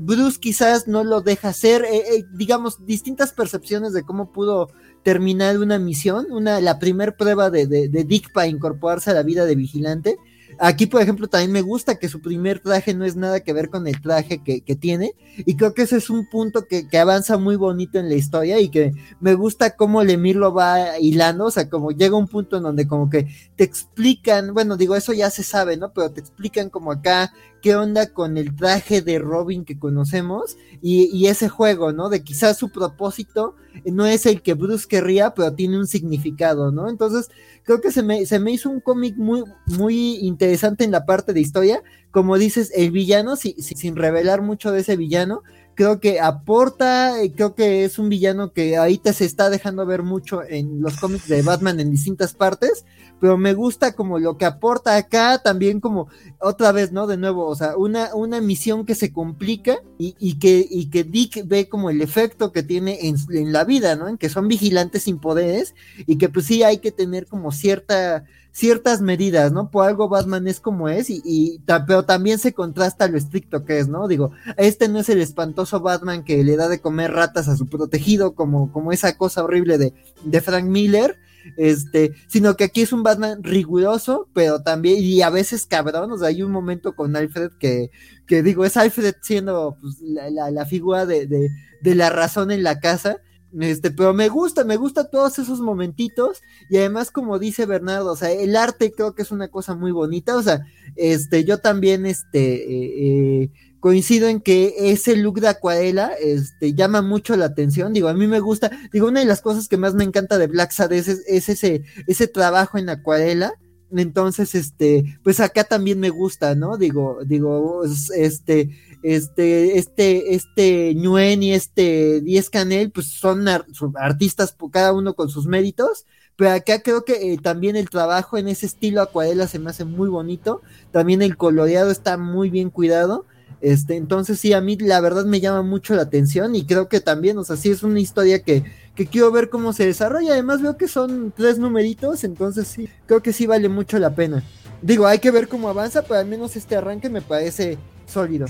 Bruce 0.00 0.38
quizás 0.40 0.88
no 0.88 1.04
lo 1.04 1.20
deja 1.20 1.48
hacer, 1.48 1.84
eh, 1.84 2.16
eh, 2.16 2.24
digamos, 2.32 2.84
distintas 2.84 3.32
percepciones 3.32 3.92
de 3.92 4.02
cómo 4.02 4.32
pudo 4.32 4.68
terminar 5.02 5.58
una 5.58 5.78
misión, 5.78 6.26
una, 6.30 6.60
la 6.60 6.78
primer 6.78 7.16
prueba 7.16 7.50
de, 7.50 7.66
de, 7.66 7.88
de 7.88 8.04
Dick 8.04 8.32
para 8.32 8.46
incorporarse 8.46 9.10
a 9.10 9.14
la 9.14 9.22
vida 9.22 9.44
de 9.44 9.54
vigilante, 9.54 10.18
Aquí, 10.60 10.86
por 10.86 11.00
ejemplo, 11.00 11.28
también 11.28 11.52
me 11.52 11.62
gusta 11.62 11.98
que 11.98 12.08
su 12.08 12.20
primer 12.20 12.60
traje 12.60 12.92
no 12.92 13.04
es 13.04 13.14
nada 13.14 13.40
que 13.40 13.52
ver 13.52 13.70
con 13.70 13.86
el 13.86 14.00
traje 14.00 14.42
que, 14.42 14.60
tiene. 14.76 15.14
Y 15.38 15.56
creo 15.56 15.72
que 15.72 15.82
ese 15.82 15.96
es 15.96 16.10
un 16.10 16.28
punto 16.28 16.66
que, 16.66 16.86
avanza 16.98 17.38
muy 17.38 17.56
bonito 17.56 17.98
en 17.98 18.08
la 18.08 18.16
historia 18.16 18.60
y 18.60 18.68
que 18.68 18.92
me 19.20 19.34
gusta 19.34 19.76
cómo 19.76 20.02
Lemir 20.02 20.36
lo 20.36 20.52
va 20.52 20.98
hilando. 20.98 21.46
O 21.46 21.50
sea, 21.50 21.68
como 21.70 21.92
llega 21.92 22.16
un 22.16 22.26
punto 22.26 22.56
en 22.56 22.64
donde 22.64 22.88
como 22.88 23.08
que 23.08 23.28
te 23.56 23.64
explican, 23.64 24.52
bueno, 24.52 24.76
digo, 24.76 24.96
eso 24.96 25.12
ya 25.12 25.30
se 25.30 25.44
sabe, 25.44 25.76
¿no? 25.76 25.92
Pero 25.92 26.10
te 26.10 26.20
explican 26.20 26.70
como 26.70 26.90
acá 26.90 27.32
qué 27.62 27.76
onda 27.76 28.12
con 28.12 28.36
el 28.36 28.54
traje 28.54 29.02
de 29.02 29.18
Robin 29.18 29.64
que 29.64 29.78
conocemos 29.78 30.56
y, 30.80 31.26
ese 31.26 31.48
juego, 31.48 31.92
¿no? 31.92 32.08
De 32.08 32.22
quizás 32.22 32.56
su 32.56 32.70
propósito 32.70 33.56
no 33.84 34.06
es 34.06 34.26
el 34.26 34.42
que 34.42 34.54
Bruce 34.54 34.86
querría, 34.88 35.34
pero 35.34 35.52
tiene 35.54 35.78
un 35.78 35.86
significado, 35.86 36.70
¿no? 36.72 36.88
Entonces, 36.88 37.30
creo 37.64 37.80
que 37.80 37.90
se 37.90 38.02
me, 38.02 38.52
hizo 38.52 38.70
un 38.70 38.80
cómic 38.80 39.16
muy, 39.16 39.44
muy 39.66 40.16
interesante 40.16 40.84
en 40.84 40.92
la 40.92 41.04
parte 41.04 41.32
de 41.32 41.40
historia. 41.40 41.82
Como 42.10 42.38
dices, 42.38 42.72
el 42.74 42.90
villano, 42.90 43.36
sin 43.36 43.96
revelar 43.96 44.40
mucho 44.42 44.72
de 44.72 44.80
ese 44.80 44.96
villano, 44.96 45.42
creo 45.78 46.00
que 46.00 46.18
aporta, 46.18 47.22
eh, 47.22 47.32
creo 47.32 47.54
que 47.54 47.84
es 47.84 48.00
un 48.00 48.08
villano 48.08 48.52
que 48.52 48.76
ahorita 48.76 49.12
se 49.12 49.24
está 49.24 49.48
dejando 49.48 49.86
ver 49.86 50.02
mucho 50.02 50.42
en 50.42 50.82
los 50.82 50.96
cómics 50.98 51.28
de 51.28 51.42
Batman 51.42 51.78
en 51.78 51.92
distintas 51.92 52.34
partes, 52.34 52.84
pero 53.20 53.36
me 53.36 53.54
gusta 53.54 53.92
como 53.92 54.18
lo 54.18 54.36
que 54.36 54.44
aporta 54.44 54.96
acá, 54.96 55.38
también 55.42 55.80
como 55.80 56.08
otra 56.40 56.72
vez, 56.72 56.92
¿no? 56.92 57.06
De 57.06 57.16
nuevo, 57.16 57.46
o 57.46 57.54
sea, 57.54 57.76
una, 57.76 58.14
una 58.14 58.40
misión 58.40 58.86
que 58.86 58.94
se 58.94 59.12
complica 59.12 59.78
y, 59.98 60.14
y 60.18 60.38
que, 60.38 60.66
y 60.68 60.90
que 60.90 61.04
Dick 61.04 61.46
ve 61.46 61.68
como 61.68 61.90
el 61.90 62.00
efecto 62.00 62.52
que 62.52 62.62
tiene 62.62 63.08
en, 63.08 63.16
en, 63.30 63.52
la 63.52 63.64
vida, 63.64 63.96
¿no? 63.96 64.08
En 64.08 64.18
que 64.18 64.28
son 64.28 64.48
vigilantes 64.48 65.04
sin 65.04 65.18
poderes 65.18 65.74
y 66.06 66.16
que 66.16 66.28
pues 66.28 66.46
sí 66.46 66.62
hay 66.62 66.78
que 66.78 66.92
tener 66.92 67.26
como 67.26 67.52
cierta 67.52 68.24
ciertas 68.58 69.00
medidas, 69.00 69.52
¿no? 69.52 69.70
Por 69.70 69.86
algo 69.86 70.08
Batman 70.08 70.48
es 70.48 70.58
como 70.58 70.88
es 70.88 71.10
y, 71.10 71.22
y 71.24 71.60
pero 71.86 72.04
también 72.04 72.40
se 72.40 72.52
contrasta 72.52 73.06
lo 73.06 73.16
estricto 73.16 73.64
que 73.64 73.78
es, 73.78 73.86
¿no? 73.86 74.08
Digo, 74.08 74.32
este 74.56 74.88
no 74.88 74.98
es 74.98 75.08
el 75.08 75.20
espantoso 75.20 75.78
Batman 75.78 76.24
que 76.24 76.42
le 76.42 76.56
da 76.56 76.68
de 76.68 76.80
comer 76.80 77.12
ratas 77.12 77.46
a 77.46 77.56
su 77.56 77.66
protegido 77.66 78.34
como, 78.34 78.72
como 78.72 78.90
esa 78.90 79.16
cosa 79.16 79.44
horrible 79.44 79.78
de, 79.78 79.94
de 80.24 80.40
Frank 80.40 80.64
Miller, 80.64 81.20
este, 81.56 82.12
sino 82.26 82.56
que 82.56 82.64
aquí 82.64 82.82
es 82.82 82.92
un 82.92 83.02
Batman 83.02 83.42
riguroso, 83.42 84.28
pero 84.32 84.62
también, 84.62 84.98
y 85.02 85.22
a 85.22 85.30
veces 85.30 85.66
cabrón, 85.66 86.12
o 86.12 86.18
sea, 86.18 86.28
hay 86.28 86.42
un 86.42 86.52
momento 86.52 86.94
con 86.94 87.16
Alfred 87.16 87.50
que, 87.58 87.90
que 88.26 88.42
digo, 88.42 88.64
es 88.64 88.76
Alfred 88.76 89.14
siendo 89.22 89.76
pues, 89.80 90.00
la, 90.00 90.50
la, 90.50 90.66
figura 90.66 91.06
de, 91.06 91.26
de, 91.26 91.48
de, 91.82 91.94
la 91.94 92.10
razón 92.10 92.50
en 92.50 92.62
la 92.62 92.80
casa, 92.80 93.20
este, 93.58 93.90
pero 93.90 94.12
me 94.12 94.28
gusta, 94.28 94.64
me 94.64 94.76
gusta 94.76 95.08
todos 95.08 95.38
esos 95.38 95.60
momentitos, 95.60 96.42
y 96.68 96.76
además, 96.76 97.10
como 97.10 97.38
dice 97.38 97.64
Bernardo, 97.64 98.12
o 98.12 98.16
sea, 98.16 98.30
el 98.30 98.56
arte 98.56 98.92
creo 98.92 99.14
que 99.14 99.22
es 99.22 99.30
una 99.30 99.48
cosa 99.48 99.74
muy 99.74 99.90
bonita, 99.90 100.36
o 100.36 100.42
sea, 100.42 100.66
este, 100.96 101.44
yo 101.44 101.58
también, 101.58 102.04
este, 102.04 102.54
eh, 102.54 103.42
eh, 103.42 103.50
coincido 103.80 104.28
en 104.28 104.40
que 104.40 104.74
ese 104.90 105.16
look 105.16 105.40
de 105.40 105.48
acuarela 105.48 106.12
este, 106.20 106.74
llama 106.74 107.02
mucho 107.02 107.36
la 107.36 107.46
atención. 107.46 107.92
Digo, 107.92 108.08
a 108.08 108.14
mí 108.14 108.26
me 108.26 108.40
gusta, 108.40 108.70
digo, 108.92 109.08
una 109.08 109.20
de 109.20 109.26
las 109.26 109.40
cosas 109.40 109.68
que 109.68 109.76
más 109.76 109.94
me 109.94 110.04
encanta 110.04 110.38
de 110.38 110.46
Black 110.46 110.72
Sad 110.72 110.92
es, 110.92 111.08
es, 111.08 111.48
ese, 111.48 111.84
ese 112.06 112.26
trabajo 112.26 112.78
en 112.78 112.88
acuarela. 112.88 113.52
Entonces, 113.90 114.54
este, 114.54 115.18
pues 115.22 115.40
acá 115.40 115.64
también 115.64 115.98
me 115.98 116.10
gusta, 116.10 116.54
¿no? 116.54 116.76
Digo, 116.76 117.20
digo, 117.24 117.84
este, 118.14 118.70
este, 119.02 119.78
este, 119.78 120.34
este 120.34 120.94
Ñuen 120.94 121.42
y 121.42 121.54
este 121.54 122.20
Diez 122.20 122.50
Canel, 122.50 122.90
pues 122.90 123.06
son 123.06 123.48
ar 123.48 123.64
artistas, 123.94 124.54
cada 124.70 124.92
uno 124.92 125.14
con 125.14 125.30
sus 125.30 125.46
méritos. 125.46 126.04
Pero 126.36 126.52
acá 126.52 126.82
creo 126.82 127.04
que 127.04 127.32
eh, 127.32 127.38
también 127.42 127.74
el 127.74 127.90
trabajo 127.90 128.38
en 128.38 128.46
ese 128.46 128.66
estilo 128.66 129.02
acuarela 129.02 129.48
se 129.48 129.58
me 129.58 129.70
hace 129.70 129.84
muy 129.84 130.08
bonito. 130.08 130.62
También 130.92 131.22
el 131.22 131.36
coloreado 131.36 131.90
está 131.90 132.16
muy 132.16 132.50
bien 132.50 132.70
cuidado. 132.70 133.26
Este, 133.60 133.96
entonces 133.96 134.38
sí, 134.38 134.52
a 134.52 134.60
mí 134.60 134.76
la 134.76 135.00
verdad 135.00 135.24
me 135.24 135.40
llama 135.40 135.62
mucho 135.62 135.94
la 135.94 136.02
atención 136.02 136.54
y 136.54 136.64
creo 136.64 136.88
que 136.88 137.00
también, 137.00 137.38
o 137.38 137.44
sea, 137.44 137.56
sí 137.56 137.70
es 137.70 137.82
una 137.82 137.98
historia 137.98 138.42
que, 138.42 138.62
que 138.94 139.06
quiero 139.06 139.32
ver 139.32 139.50
cómo 139.50 139.72
se 139.72 139.86
desarrolla. 139.86 140.32
Además 140.32 140.62
veo 140.62 140.76
que 140.76 140.88
son 140.88 141.32
tres 141.36 141.58
numeritos, 141.58 142.24
entonces 142.24 142.68
sí, 142.68 142.88
creo 143.06 143.22
que 143.22 143.32
sí 143.32 143.46
vale 143.46 143.68
mucho 143.68 143.98
la 143.98 144.14
pena. 144.14 144.44
Digo, 144.80 145.06
hay 145.06 145.18
que 145.18 145.30
ver 145.30 145.48
cómo 145.48 145.68
avanza, 145.68 146.02
pero 146.02 146.20
al 146.20 146.26
menos 146.26 146.54
este 146.54 146.76
arranque 146.76 147.10
me 147.10 147.20
parece 147.20 147.78
sólido. 148.06 148.46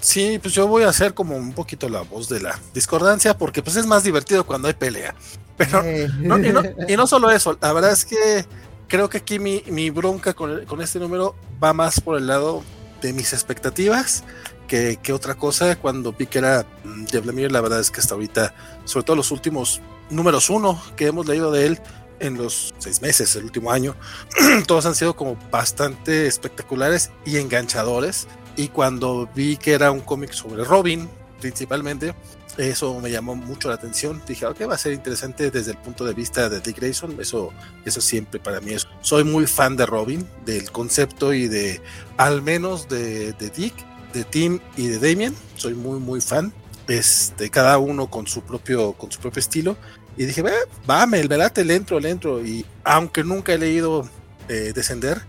Sí, 0.00 0.38
pues 0.42 0.52
yo 0.52 0.66
voy 0.66 0.82
a 0.82 0.88
hacer 0.88 1.14
como 1.14 1.36
un 1.36 1.52
poquito 1.52 1.88
la 1.88 2.02
voz 2.02 2.28
de 2.28 2.40
la 2.40 2.58
discordancia, 2.74 3.38
porque 3.38 3.62
pues 3.62 3.76
es 3.76 3.86
más 3.86 4.02
divertido 4.04 4.44
cuando 4.44 4.68
hay 4.68 4.74
pelea. 4.74 5.14
Pero, 5.56 5.82
eh. 5.84 6.08
no, 6.18 6.38
y, 6.38 6.52
no, 6.52 6.62
y, 6.88 6.96
no, 6.96 7.06
solo 7.06 7.30
eso, 7.30 7.56
la 7.60 7.72
verdad 7.72 7.92
es 7.92 8.04
que 8.04 8.44
creo 8.88 9.08
que 9.08 9.18
aquí 9.18 9.38
mi, 9.38 9.62
mi 9.68 9.90
bronca 9.90 10.34
con, 10.34 10.64
con 10.66 10.82
este 10.82 10.98
número 10.98 11.34
va 11.62 11.72
más 11.72 12.00
por 12.00 12.18
el 12.18 12.26
lado 12.26 12.62
de 13.04 13.12
mis 13.12 13.34
expectativas 13.34 14.24
que, 14.66 14.98
que, 15.02 15.12
otra 15.12 15.34
cosa. 15.34 15.76
Cuando 15.76 16.12
vi 16.12 16.26
que 16.26 16.38
era 16.38 16.66
de 16.84 17.20
Vladimir, 17.20 17.52
la 17.52 17.60
verdad 17.60 17.80
es 17.80 17.90
que 17.90 18.00
hasta 18.00 18.14
ahorita, 18.14 18.54
sobre 18.84 19.04
todo 19.04 19.16
los 19.16 19.30
últimos 19.30 19.82
números 20.08 20.48
uno 20.48 20.82
que 20.96 21.06
hemos 21.06 21.26
leído 21.26 21.52
de 21.52 21.66
él 21.66 21.80
en 22.20 22.38
los 22.38 22.74
seis 22.78 23.02
meses, 23.02 23.36
el 23.36 23.44
último 23.44 23.70
año, 23.70 23.94
todos 24.66 24.86
han 24.86 24.94
sido 24.94 25.14
como 25.14 25.36
bastante 25.50 26.26
espectaculares 26.26 27.10
y 27.26 27.36
enganchadores. 27.36 28.26
Y 28.56 28.68
cuando 28.68 29.28
vi 29.34 29.58
que 29.58 29.72
era 29.72 29.90
un 29.90 30.00
cómic 30.00 30.32
sobre 30.32 30.64
Robin, 30.64 31.08
principalmente, 31.40 32.14
eso 32.58 33.00
me 33.00 33.10
llamó 33.10 33.34
mucho 33.34 33.68
la 33.68 33.74
atención. 33.74 34.22
Dije, 34.26 34.46
ok, 34.46 34.68
va 34.68 34.74
a 34.74 34.78
ser 34.78 34.92
interesante 34.92 35.50
desde 35.50 35.72
el 35.72 35.78
punto 35.78 36.04
de 36.04 36.14
vista 36.14 36.48
de 36.48 36.60
Dick 36.60 36.78
Grayson. 36.78 37.16
Eso, 37.20 37.52
eso 37.84 38.00
siempre 38.00 38.40
para 38.40 38.60
mí 38.60 38.72
es. 38.72 38.86
Soy 39.00 39.24
muy 39.24 39.46
fan 39.46 39.76
de 39.76 39.86
Robin, 39.86 40.26
del 40.44 40.70
concepto 40.70 41.32
y 41.32 41.48
de, 41.48 41.80
al 42.16 42.42
menos 42.42 42.88
de, 42.88 43.32
de 43.32 43.50
Dick, 43.50 43.74
de 44.12 44.24
Tim 44.24 44.60
y 44.76 44.88
de 44.88 44.98
Damien. 44.98 45.34
Soy 45.56 45.74
muy, 45.74 45.98
muy 45.98 46.20
fan. 46.20 46.52
Este, 46.86 47.50
cada 47.50 47.78
uno 47.78 48.08
con 48.10 48.26
su 48.26 48.42
propio, 48.42 48.92
con 48.92 49.10
su 49.10 49.20
propio 49.20 49.40
estilo. 49.40 49.76
Y 50.16 50.26
dije, 50.26 50.42
va, 50.88 51.04
el 51.12 51.28
velate, 51.28 51.64
le 51.64 51.74
entro, 51.74 51.98
le 51.98 52.10
entro. 52.10 52.44
Y 52.44 52.64
aunque 52.84 53.24
nunca 53.24 53.52
he 53.52 53.58
leído 53.58 54.08
eh, 54.48 54.72
Descender, 54.74 55.22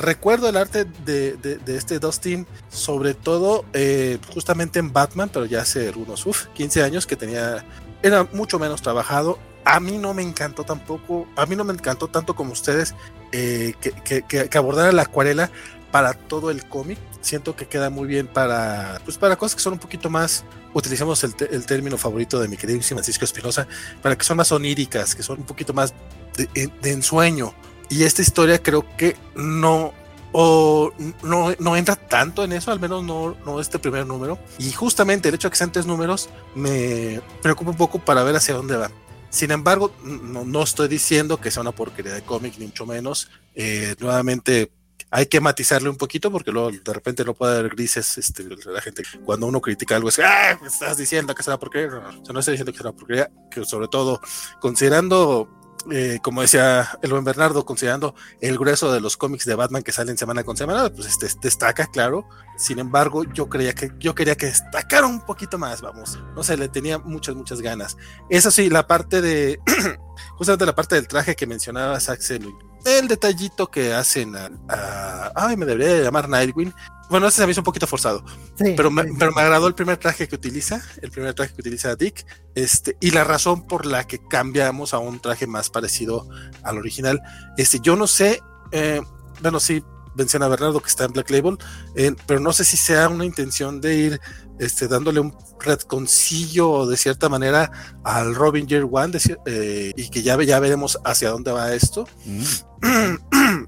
recuerdo 0.00 0.48
el 0.48 0.56
arte 0.56 0.84
de, 1.04 1.36
de, 1.36 1.56
de 1.58 1.76
este 1.76 1.98
Dustin, 1.98 2.46
sobre 2.68 3.14
todo 3.14 3.64
eh, 3.72 4.18
justamente 4.32 4.78
en 4.78 4.92
Batman, 4.92 5.30
pero 5.32 5.44
ya 5.46 5.60
hace 5.62 5.90
unos 5.90 6.26
uf, 6.26 6.46
15 6.54 6.82
años 6.82 7.06
que 7.06 7.16
tenía, 7.16 7.64
era 8.02 8.24
mucho 8.32 8.58
menos 8.58 8.82
trabajado. 8.82 9.38
A 9.64 9.78
mí 9.78 9.98
no 9.98 10.14
me 10.14 10.22
encantó 10.22 10.64
tampoco, 10.64 11.28
a 11.36 11.46
mí 11.46 11.54
no 11.54 11.64
me 11.64 11.72
encantó 11.72 12.08
tanto 12.08 12.34
como 12.34 12.52
ustedes 12.52 12.94
eh, 13.32 13.74
que, 13.80 14.22
que, 14.22 14.58
abordara 14.58 14.90
la 14.90 15.02
acuarela 15.02 15.50
para 15.92 16.14
todo 16.14 16.50
el 16.50 16.66
cómic. 16.66 16.98
Siento 17.20 17.54
que 17.54 17.66
queda 17.66 17.90
muy 17.90 18.08
bien 18.08 18.26
para, 18.26 19.00
pues 19.04 19.18
para 19.18 19.36
cosas 19.36 19.54
que 19.54 19.62
son 19.62 19.74
un 19.74 19.78
poquito 19.78 20.08
más, 20.08 20.44
utilizamos 20.72 21.22
el, 21.24 21.34
el 21.50 21.66
término 21.66 21.98
favorito 21.98 22.40
de 22.40 22.48
mi 22.48 22.56
queridísimo 22.56 22.98
Francisco 22.98 23.26
Espinosa, 23.26 23.68
para 24.00 24.16
que 24.16 24.24
son 24.24 24.38
más 24.38 24.50
oníricas, 24.50 25.14
que 25.14 25.22
son 25.22 25.40
un 25.40 25.44
poquito 25.44 25.74
más 25.74 25.92
de, 26.36 26.70
de 26.80 26.90
ensueño. 26.90 27.52
Y 27.90 28.04
esta 28.04 28.22
historia 28.22 28.62
creo 28.62 28.86
que 28.96 29.16
no, 29.34 29.92
o 30.32 30.92
no, 31.22 31.52
no 31.58 31.76
entra 31.76 31.96
tanto 31.96 32.44
en 32.44 32.52
eso, 32.52 32.70
al 32.70 32.78
menos 32.78 33.02
no, 33.04 33.36
no 33.44 33.60
este 33.60 33.78
primer 33.78 34.06
número. 34.06 34.38
Y 34.58 34.70
justamente 34.70 35.28
el 35.28 35.34
hecho 35.34 35.48
de 35.48 35.50
que 35.50 35.58
sean 35.58 35.72
tres 35.72 35.86
números 35.86 36.30
me 36.54 37.20
preocupa 37.42 37.72
un 37.72 37.76
poco 37.76 37.98
para 37.98 38.22
ver 38.22 38.36
hacia 38.36 38.54
dónde 38.54 38.76
va. 38.76 38.90
Sin 39.28 39.50
embargo, 39.50 39.92
no, 40.04 40.44
no 40.44 40.62
estoy 40.62 40.88
diciendo 40.88 41.40
que 41.40 41.50
sea 41.50 41.62
una 41.62 41.72
porquería 41.72 42.14
de 42.14 42.22
cómic, 42.22 42.54
ni 42.58 42.66
mucho 42.66 42.86
menos. 42.86 43.28
Eh, 43.54 43.96
nuevamente, 43.98 44.72
hay 45.10 45.26
que 45.26 45.40
matizarle 45.40 45.88
un 45.88 45.96
poquito 45.96 46.30
porque 46.30 46.52
luego 46.52 46.70
de 46.70 46.92
repente 46.92 47.24
no 47.24 47.34
puede 47.34 47.58
haber 47.58 47.74
grises. 47.74 48.18
Este, 48.18 48.44
la 48.44 48.80
gente, 48.80 49.02
cuando 49.24 49.46
uno 49.46 49.60
critica 49.60 49.96
algo, 49.96 50.08
es 50.08 50.18
¡Ah! 50.20 50.58
Estás 50.64 50.96
diciendo 50.96 51.34
que 51.34 51.42
será 51.42 51.58
porquería. 51.58 51.88
O 51.88 52.24
sea, 52.24 52.32
no 52.32 52.38
estoy 52.38 52.52
diciendo 52.52 52.72
que 52.72 52.78
será 52.78 52.92
porquería, 52.92 53.30
que 53.50 53.64
sobre 53.64 53.88
todo 53.88 54.20
considerando 54.60 55.59
eh, 55.90 56.18
como 56.22 56.42
decía 56.42 56.98
el 57.02 57.10
buen 57.10 57.24
Bernardo, 57.24 57.64
considerando 57.64 58.14
el 58.40 58.58
grueso 58.58 58.92
de 58.92 59.00
los 59.00 59.16
cómics 59.16 59.44
de 59.44 59.54
Batman 59.54 59.82
que 59.82 59.92
salen 59.92 60.18
semana 60.18 60.44
con 60.44 60.56
semana, 60.56 60.90
pues 60.90 61.06
este 61.06 61.28
destaca, 61.40 61.86
claro. 61.86 62.28
Sin 62.56 62.78
embargo, 62.78 63.24
yo 63.24 63.48
creía 63.48 63.74
que 63.74 63.90
yo 63.98 64.14
quería 64.14 64.36
que 64.36 64.46
destacara 64.46 65.06
un 65.06 65.24
poquito 65.24 65.58
más, 65.58 65.80
vamos. 65.80 66.18
No 66.34 66.42
sé, 66.42 66.56
le 66.56 66.68
tenía 66.68 66.98
muchas, 66.98 67.34
muchas 67.34 67.60
ganas. 67.60 67.96
Eso 68.28 68.50
sí, 68.50 68.68
la 68.68 68.86
parte 68.86 69.20
de, 69.20 69.60
justamente 70.40 70.64
la 70.64 70.74
parte 70.74 70.94
del 70.94 71.06
traje 71.06 71.36
que 71.36 71.46
mencionaba 71.46 71.96
Axel, 71.96 72.50
el 72.86 73.08
detallito 73.08 73.70
que 73.70 73.92
hacen 73.92 74.34
a, 74.34 74.50
a 74.70 75.32
ay, 75.34 75.54
me 75.54 75.66
debería 75.66 76.02
llamar 76.02 76.30
Nightwing, 76.30 76.72
bueno, 77.10 77.28
ese 77.28 77.42
se 77.42 77.44
me 77.44 77.52
hizo 77.52 77.60
un 77.60 77.66
poquito 77.66 77.86
forzado. 77.86 78.24
Sí, 78.54 78.72
pero, 78.74 78.90
me, 78.90 79.02
sí. 79.02 79.10
pero 79.18 79.32
me 79.32 79.42
agradó 79.42 79.66
el 79.66 79.74
primer 79.74 79.98
traje 79.98 80.28
que 80.28 80.34
utiliza, 80.34 80.80
el 81.02 81.10
primer 81.10 81.34
traje 81.34 81.52
que 81.52 81.60
utiliza 81.60 81.94
Dick, 81.94 82.24
este, 82.54 82.96
y 83.00 83.10
la 83.10 83.22
razón 83.22 83.66
por 83.66 83.84
la 83.84 84.06
que 84.06 84.18
cambiamos 84.30 84.94
a 84.94 84.98
un 84.98 85.20
traje 85.20 85.46
más 85.46 85.68
parecido 85.68 86.26
al 86.62 86.78
original. 86.78 87.20
Este, 87.58 87.78
yo 87.80 87.94
no 87.94 88.06
sé, 88.06 88.40
eh, 88.72 89.02
bueno, 89.42 89.60
sí 89.60 89.84
menciona 90.14 90.48
Bernardo 90.48 90.80
que 90.80 90.88
está 90.88 91.04
en 91.04 91.12
Black 91.12 91.30
Label, 91.30 91.58
eh, 91.94 92.14
pero 92.26 92.40
no 92.40 92.52
sé 92.52 92.64
si 92.64 92.76
sea 92.76 93.08
una 93.08 93.24
intención 93.24 93.80
de 93.80 93.94
ir 93.94 94.20
este, 94.58 94.88
dándole 94.88 95.20
un 95.20 95.34
retconcillo 95.58 96.86
de 96.86 96.96
cierta 96.96 97.28
manera 97.28 97.70
al 98.04 98.34
Robin 98.34 98.66
Year 98.66 98.86
One 98.90 99.08
de, 99.12 99.38
eh, 99.46 99.92
y 99.96 100.08
que 100.10 100.22
ya, 100.22 100.40
ya 100.42 100.60
veremos 100.60 100.98
hacia 101.04 101.30
dónde 101.30 101.52
va 101.52 101.72
esto. 101.72 102.06
Mm. 102.24 103.64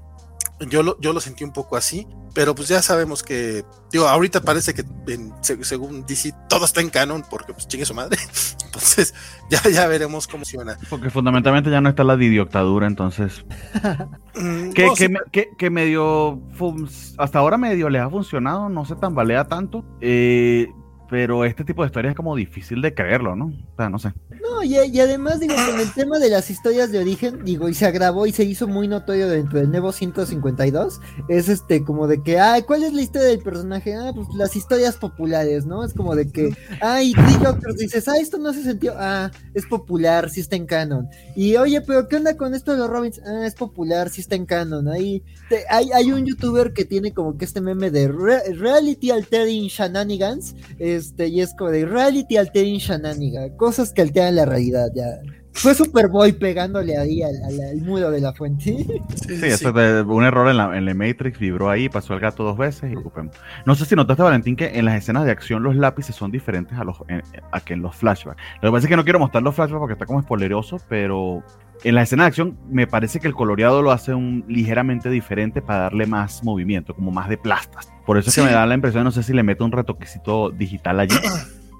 yo, 0.69 0.83
lo, 0.83 0.99
yo 1.01 1.13
lo 1.13 1.19
sentí 1.19 1.43
un 1.43 1.53
poco 1.53 1.75
así, 1.75 2.07
pero 2.33 2.55
pues 2.55 2.67
ya 2.67 2.81
sabemos 2.81 3.23
que, 3.23 3.65
digo, 3.91 4.07
ahorita 4.07 4.41
parece 4.41 4.73
que 4.73 4.83
en, 5.07 5.33
según 5.41 6.05
DC 6.05 6.33
todo 6.49 6.65
está 6.65 6.81
en 6.81 6.89
canon 6.89 7.23
porque 7.29 7.53
pues 7.53 7.67
chingue 7.67 7.85
su 7.85 7.93
madre. 7.93 8.17
Entonces, 8.73 9.13
ya, 9.49 9.61
ya 9.69 9.87
veremos 9.87 10.27
cómo 10.27 10.43
funciona. 10.43 10.77
Porque 10.89 11.09
fundamentalmente 11.09 11.69
ya 11.69 11.79
no 11.79 11.89
está 11.89 12.03
la 12.03 12.17
didioctadura, 12.17 12.87
entonces. 12.87 13.45
que, 14.73 14.85
no, 14.85 14.93
que, 14.95 15.07
sí. 15.07 15.13
que, 15.31 15.49
que, 15.57 15.69
medio, 15.69 16.41
hasta 17.17 17.39
ahora 17.39 17.57
medio 17.57 17.89
le 17.89 17.99
ha 17.99 18.09
funcionado, 18.09 18.69
no 18.69 18.85
se 18.85 18.95
tambalea 18.95 19.45
tanto. 19.45 19.85
Eh, 20.01 20.67
pero 21.13 21.45
este 21.45 21.63
tipo 21.63 21.83
de 21.83 21.89
historias 21.89 22.13
es 22.13 22.17
como 22.17 22.35
difícil 22.35 22.81
de 22.81 22.91
creerlo, 22.95 23.35
¿no? 23.35 23.45
O 23.45 23.75
sea, 23.77 23.87
no 23.87 23.99
sé. 23.99 24.11
No, 24.41 24.63
y, 24.63 24.75
y 24.79 24.99
además, 24.99 25.39
digo, 25.39 25.53
con 25.53 25.79
el 25.79 25.93
tema 25.93 26.17
de 26.17 26.27
las 26.31 26.49
historias 26.49 26.91
de 26.91 26.97
origen, 26.97 27.45
digo, 27.45 27.69
y 27.69 27.75
se 27.75 27.85
agravó 27.85 28.25
y 28.25 28.31
se 28.31 28.43
hizo 28.45 28.67
muy 28.67 28.87
notorio 28.87 29.27
dentro 29.29 29.59
del 29.59 29.69
nuevo 29.69 29.91
152, 29.91 30.99
es 31.29 31.49
este, 31.49 31.83
como 31.83 32.07
de 32.07 32.23
que, 32.23 32.39
ay, 32.39 32.63
¿cuál 32.63 32.83
es 32.83 32.93
la 32.93 33.03
historia 33.03 33.27
del 33.27 33.43
personaje? 33.43 33.93
Ah, 33.93 34.11
pues 34.15 34.27
las 34.35 34.55
historias 34.55 34.95
populares, 34.97 35.67
¿no? 35.67 35.83
Es 35.85 35.93
como 35.93 36.15
de 36.15 36.31
que, 36.31 36.49
ay, 36.81 37.13
Joker 37.43 37.75
dices, 37.75 38.07
ah, 38.07 38.17
esto 38.17 38.39
no 38.39 38.49
hace 38.49 38.63
sentido, 38.63 38.95
ah, 38.97 39.29
es 39.53 39.67
popular, 39.67 40.31
sí 40.31 40.39
está 40.41 40.55
en 40.55 40.65
canon. 40.65 41.07
Y 41.35 41.57
oye, 41.57 41.79
pero 41.81 42.07
¿qué 42.07 42.15
onda 42.15 42.35
con 42.35 42.55
esto 42.55 42.71
de 42.71 42.79
los 42.79 42.89
Robins? 42.89 43.21
Ah, 43.23 43.45
es 43.45 43.53
popular, 43.53 44.09
sí 44.09 44.21
está 44.21 44.35
en 44.35 44.47
canon. 44.47 44.87
Ahí 44.87 45.21
te- 45.47 45.65
hay, 45.69 45.91
hay 45.93 46.11
un 46.11 46.25
youtuber 46.25 46.73
que 46.73 46.85
tiene 46.85 47.13
como 47.13 47.37
que 47.37 47.45
este 47.45 47.61
meme 47.61 47.91
de 47.91 48.07
re- 48.07 48.51
reality 48.55 49.11
altering 49.11 49.67
shenanigans, 49.67 50.55
este, 51.03 51.27
y 51.27 51.41
es 51.41 51.53
como 51.53 51.69
de 51.69 51.85
reality 51.85 52.37
altering 52.37 52.77
shenanigans, 52.77 53.53
cosas 53.57 53.91
que 53.91 54.01
alteran 54.01 54.35
la 54.35 54.45
realidad, 54.45 54.89
ya. 54.95 55.19
Fue 55.55 55.75
Superboy 55.75 56.33
pegándole 56.33 56.97
ahí 56.97 57.21
al, 57.21 57.35
al- 57.45 57.69
al 57.69 57.77
muro 57.81 58.09
de 58.11 58.19
la 58.19 58.33
fuente. 58.33 58.63
Sí, 59.15 59.37
Sí, 59.37 59.45
eso 59.45 59.71
de- 59.71 60.01
un 60.01 60.23
error 60.23 60.49
en 60.49 60.57
la, 60.57 60.75
en 60.77 60.85
la 60.85 60.93
Matrix, 60.93 61.37
vibró 61.39 61.69
ahí, 61.69 61.89
pasó 61.89 62.13
el 62.15 62.19
gato 62.19 62.43
dos 62.43 62.57
veces 62.57 62.91
y 62.91 62.95
ocupemos. 62.95 63.35
No 63.65 63.75
sé 63.75 63.85
si 63.85 63.95
notaste, 63.95 64.23
Valentín, 64.23 64.55
que 64.55 64.77
en 64.77 64.85
las 64.85 64.95
escenas 64.95 65.25
de 65.25 65.31
acción 65.31 65.61
los 65.63 65.75
lápices 65.75 66.15
son 66.15 66.31
diferentes 66.31 66.77
a, 66.77 66.83
los, 66.83 66.97
en- 67.07 67.21
a 67.51 67.59
que 67.61 67.73
en 67.73 67.81
los 67.81 67.95
flashbacks. 67.95 68.41
Lo 68.61 68.69
que 68.69 68.73
pasa 68.73 68.85
es 68.87 68.89
que 68.89 68.95
no 68.97 69.03
quiero 69.03 69.19
mostrar 69.19 69.43
los 69.43 69.53
flashbacks 69.55 69.79
porque 69.79 69.93
está 69.93 70.05
como 70.05 70.21
spoileroso, 70.21 70.77
pero 70.89 71.43
en 71.83 71.95
las 71.95 72.03
escenas 72.09 72.25
de 72.25 72.27
acción 72.29 72.57
me 72.69 72.87
parece 72.87 73.19
que 73.19 73.27
el 73.27 73.33
coloreado 73.33 73.81
lo 73.81 73.91
hace 73.91 74.13
un, 74.13 74.43
ligeramente 74.47 75.09
diferente 75.09 75.61
para 75.61 75.81
darle 75.81 76.07
más 76.07 76.43
movimiento, 76.43 76.95
como 76.95 77.11
más 77.11 77.29
de 77.29 77.37
plastas. 77.37 77.89
Por 78.05 78.17
eso 78.17 78.29
es 78.29 78.35
Sí. 78.35 78.41
que 78.41 78.47
me 78.47 78.53
da 78.53 78.65
la 78.65 78.73
impresión, 78.75 79.03
no 79.03 79.11
sé 79.11 79.21
si 79.23 79.33
le 79.33 79.43
meto 79.43 79.63
un 79.65 79.71
retoquecito 79.71 80.49
digital 80.49 80.99
allí. 80.99 81.15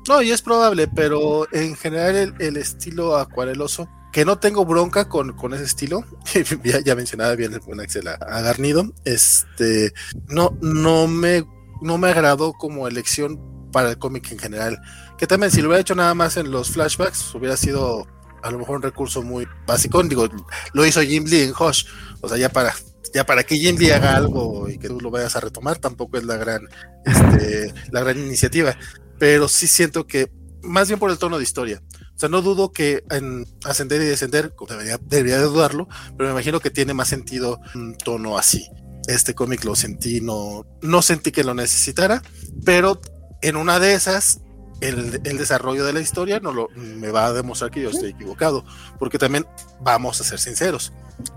No, 0.07 0.21
y 0.21 0.31
es 0.31 0.41
probable, 0.41 0.87
pero 0.87 1.47
en 1.53 1.75
general 1.75 2.15
el, 2.15 2.33
el 2.39 2.57
estilo 2.57 3.15
acuareloso, 3.15 3.87
que 4.11 4.25
no 4.25 4.37
tengo 4.37 4.65
bronca 4.65 5.07
con, 5.07 5.33
con 5.33 5.53
ese 5.53 5.63
estilo, 5.63 6.05
ya, 6.63 6.81
ya 6.81 6.95
mencionaba 6.95 7.35
bien 7.35 7.53
el 7.53 7.61
buen 7.61 7.79
Axel 7.79 8.07
a, 8.07 8.13
a 8.13 8.41
Garnido, 8.41 8.93
este, 9.05 9.93
no, 10.27 10.57
no, 10.61 11.07
me, 11.07 11.45
no 11.81 11.97
me 11.97 12.09
agradó 12.09 12.53
como 12.53 12.87
elección 12.87 13.39
para 13.71 13.91
el 13.91 13.97
cómic 13.97 14.31
en 14.31 14.39
general, 14.39 14.79
que 15.17 15.25
también 15.25 15.51
si 15.51 15.61
lo 15.61 15.69
hubiera 15.69 15.81
hecho 15.81 15.95
nada 15.95 16.13
más 16.13 16.37
en 16.37 16.51
los 16.51 16.69
flashbacks, 16.69 17.33
hubiera 17.33 17.55
sido 17.55 18.05
a 18.43 18.51
lo 18.51 18.59
mejor 18.59 18.75
un 18.75 18.81
recurso 18.83 19.23
muy 19.23 19.47
básico, 19.65 20.03
digo, 20.03 20.27
lo 20.73 20.85
hizo 20.85 21.01
Jim 21.01 21.23
Lee 21.25 21.43
en 21.43 21.53
Hush, 21.57 21.85
o 22.21 22.27
sea, 22.29 22.37
ya 22.37 22.49
para... 22.49 22.73
Ya 23.15 23.23
para 23.27 23.43
que 23.43 23.57
Jim 23.57 23.75
Lee 23.77 23.91
haga 23.91 24.15
algo 24.15 24.67
y 24.67 24.79
que 24.79 24.87
tú 24.87 24.99
lo 24.99 25.11
vayas 25.11 25.35
a 25.35 25.39
retomar, 25.39 25.77
tampoco 25.77 26.17
es 26.17 26.23
la 26.23 26.35
gran, 26.35 26.67
este, 27.05 27.71
la 27.91 27.99
gran 27.99 28.17
iniciativa 28.17 28.75
pero 29.19 29.47
sí 29.47 29.67
siento 29.67 30.07
que 30.07 30.31
más 30.63 30.87
bien 30.87 30.99
por 30.99 31.11
el 31.11 31.17
tono 31.17 31.37
de 31.37 31.43
historia. 31.43 31.81
O 32.15 32.19
sea, 32.19 32.29
no 32.29 32.41
dudo 32.41 32.71
que 32.71 33.03
en 33.09 33.45
ascender 33.65 34.01
y 34.01 34.05
descender, 34.05 34.53
debería, 34.67 34.97
debería 35.01 35.37
de 35.37 35.45
dudarlo, 35.45 35.87
pero 36.17 36.29
me 36.29 36.33
imagino 36.33 36.59
que 36.59 36.69
tiene 36.69 36.93
más 36.93 37.07
sentido 37.07 37.59
un 37.75 37.95
tono 37.97 38.37
así. 38.37 38.67
Este 39.07 39.35
cómic 39.35 39.63
lo 39.65 39.75
sentí, 39.75 40.21
no, 40.21 40.65
no 40.81 41.01
sentí 41.01 41.31
que 41.31 41.43
lo 41.43 41.53
necesitara, 41.53 42.21
pero 42.63 43.01
en 43.41 43.57
una 43.57 43.79
de 43.79 43.93
esas, 43.93 44.39
el, 44.79 45.19
el 45.23 45.37
desarrollo 45.37 45.85
de 45.85 45.93
la 45.93 45.99
historia 45.99 46.39
no 46.39 46.53
lo, 46.53 46.69
me 46.75 47.11
va 47.11 47.25
a 47.25 47.33
demostrar 47.33 47.71
que 47.71 47.81
yo 47.81 47.89
estoy 47.89 48.11
equivocado, 48.11 48.63
porque 48.99 49.17
también 49.17 49.45
vamos 49.81 50.21
a 50.21 50.23
ser 50.23 50.39
sinceros. 50.39 50.93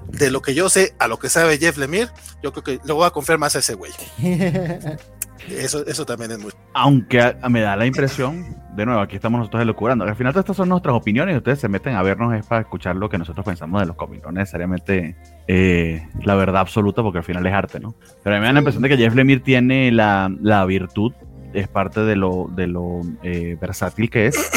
De 0.08 0.30
lo 0.30 0.40
que 0.40 0.54
yo 0.54 0.68
sé 0.68 0.94
a 0.98 1.08
lo 1.08 1.18
que 1.18 1.28
sabe 1.28 1.58
Jeff 1.58 1.76
Lemire, 1.78 2.10
yo 2.42 2.52
creo 2.52 2.64
que 2.64 2.80
lo 2.86 2.94
voy 2.94 3.06
a 3.06 3.10
confiar 3.10 3.38
más 3.38 3.56
a 3.56 3.58
ese 3.58 3.74
güey. 3.74 3.92
Eso, 5.50 5.86
eso 5.86 6.04
también 6.04 6.32
es 6.32 6.38
muy 6.38 6.50
Aunque 6.74 7.20
a- 7.20 7.36
a 7.40 7.48
me 7.48 7.60
da 7.60 7.76
la 7.76 7.86
impresión, 7.86 8.56
de 8.74 8.84
nuevo, 8.84 9.00
aquí 9.00 9.16
estamos 9.16 9.38
nosotros 9.38 9.62
elucubrando. 9.62 10.04
Al 10.04 10.16
final, 10.16 10.32
todas 10.32 10.44
estas 10.44 10.56
son 10.56 10.68
nuestras 10.68 10.94
opiniones 10.94 11.34
y 11.34 11.38
ustedes 11.38 11.60
se 11.60 11.68
meten 11.68 11.94
a 11.94 12.02
vernos 12.02 12.34
es 12.34 12.44
para 12.46 12.62
escuchar 12.62 12.96
lo 12.96 13.08
que 13.08 13.16
nosotros 13.18 13.44
pensamos 13.46 13.80
de 13.80 13.86
los 13.86 13.96
cómics, 13.96 14.22
no 14.24 14.32
necesariamente 14.32 15.16
eh, 15.48 16.06
la 16.22 16.34
verdad 16.34 16.60
absoluta, 16.62 17.02
porque 17.02 17.18
al 17.18 17.24
final 17.24 17.46
es 17.46 17.52
arte, 17.52 17.80
¿no? 17.80 17.94
Pero 18.22 18.36
a 18.36 18.38
mí 18.38 18.40
me 18.42 18.46
da 18.48 18.52
la 18.54 18.58
impresión 18.60 18.82
de 18.82 18.88
que 18.90 18.96
Jeff 18.96 19.14
Lemire 19.14 19.40
tiene 19.40 19.90
la, 19.92 20.30
la 20.40 20.64
virtud, 20.66 21.12
es 21.54 21.68
parte 21.68 22.00
de 22.00 22.16
lo, 22.16 22.50
de 22.54 22.66
lo 22.66 23.00
eh, 23.22 23.56
versátil 23.60 24.10
que 24.10 24.26
es, 24.26 24.50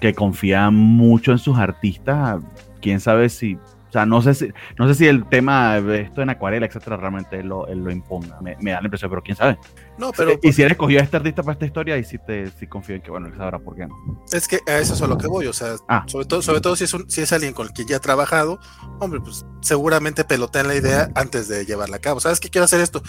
que 0.00 0.14
confía 0.14 0.70
mucho 0.70 1.32
en 1.32 1.38
sus 1.38 1.58
artistas. 1.58 2.40
Quién 2.80 3.00
sabe 3.00 3.28
si. 3.28 3.58
O 3.88 3.92
sea, 3.92 4.04
no 4.04 4.20
sé 4.20 4.34
si, 4.34 4.52
no 4.78 4.88
sé 4.88 4.94
si 4.94 5.06
el 5.06 5.26
tema, 5.28 5.80
de 5.80 6.02
esto 6.02 6.20
en 6.20 6.30
acuarela, 6.30 6.66
etcétera, 6.66 6.96
realmente 6.96 7.42
lo, 7.42 7.66
lo 7.72 7.90
imponga. 7.90 8.40
Me, 8.40 8.56
me 8.60 8.72
da 8.72 8.80
la 8.80 8.86
impresión, 8.86 9.10
pero 9.10 9.22
quién 9.22 9.36
sabe. 9.36 9.58
No, 9.96 10.12
pero 10.12 10.32
y 10.42 10.52
si 10.52 10.62
él 10.62 10.72
escogió 10.72 11.00
a 11.00 11.02
este 11.02 11.16
artista 11.16 11.42
para 11.42 11.52
esta 11.54 11.66
historia, 11.66 11.96
y 11.96 12.04
si 12.04 12.18
te 12.18 12.50
si 12.50 12.66
confío 12.66 12.96
en 12.96 13.02
que, 13.02 13.10
bueno, 13.10 13.28
él 13.28 13.34
sabrá 13.36 13.58
por 13.58 13.76
qué 13.76 13.86
no. 13.86 13.94
Es 14.32 14.48
que 14.48 14.58
a 14.66 14.78
eso 14.78 14.94
es 14.94 15.02
a 15.02 15.06
lo 15.06 15.16
que 15.16 15.28
voy, 15.28 15.46
o 15.46 15.52
sea, 15.52 15.76
Ah. 15.88 16.04
sobre 16.06 16.26
todo, 16.26 16.42
sobre 16.42 16.60
todo 16.60 16.76
si 16.76 16.84
es 16.84 16.92
un, 16.94 17.08
si 17.08 17.22
es 17.22 17.32
alguien 17.32 17.52
con 17.54 17.68
el 17.68 17.72
que 17.72 17.84
ya 17.84 17.96
ha 17.96 18.00
trabajado, 18.00 18.58
hombre, 19.00 19.20
pues 19.20 19.46
seguramente 19.60 20.24
pelotean 20.24 20.68
la 20.68 20.74
idea 20.74 21.08
antes 21.14 21.48
de 21.48 21.64
llevarla 21.64 21.96
a 21.96 22.00
cabo. 22.00 22.20
¿Sabes 22.20 22.40
qué 22.40 22.50
quiero 22.50 22.64
hacer 22.64 22.80
esto? 22.80 23.02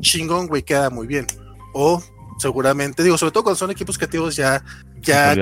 Chingón, 0.00 0.46
güey, 0.48 0.62
queda 0.62 0.90
muy 0.90 1.06
bien. 1.06 1.26
O 1.74 2.02
seguramente, 2.42 3.02
digo, 3.02 3.16
sobre 3.16 3.32
todo 3.32 3.44
cuando 3.44 3.56
son 3.56 3.70
equipos 3.70 3.96
creativos 3.96 4.36
ya, 4.36 4.62
ya, 5.00 5.34
que, 5.34 5.40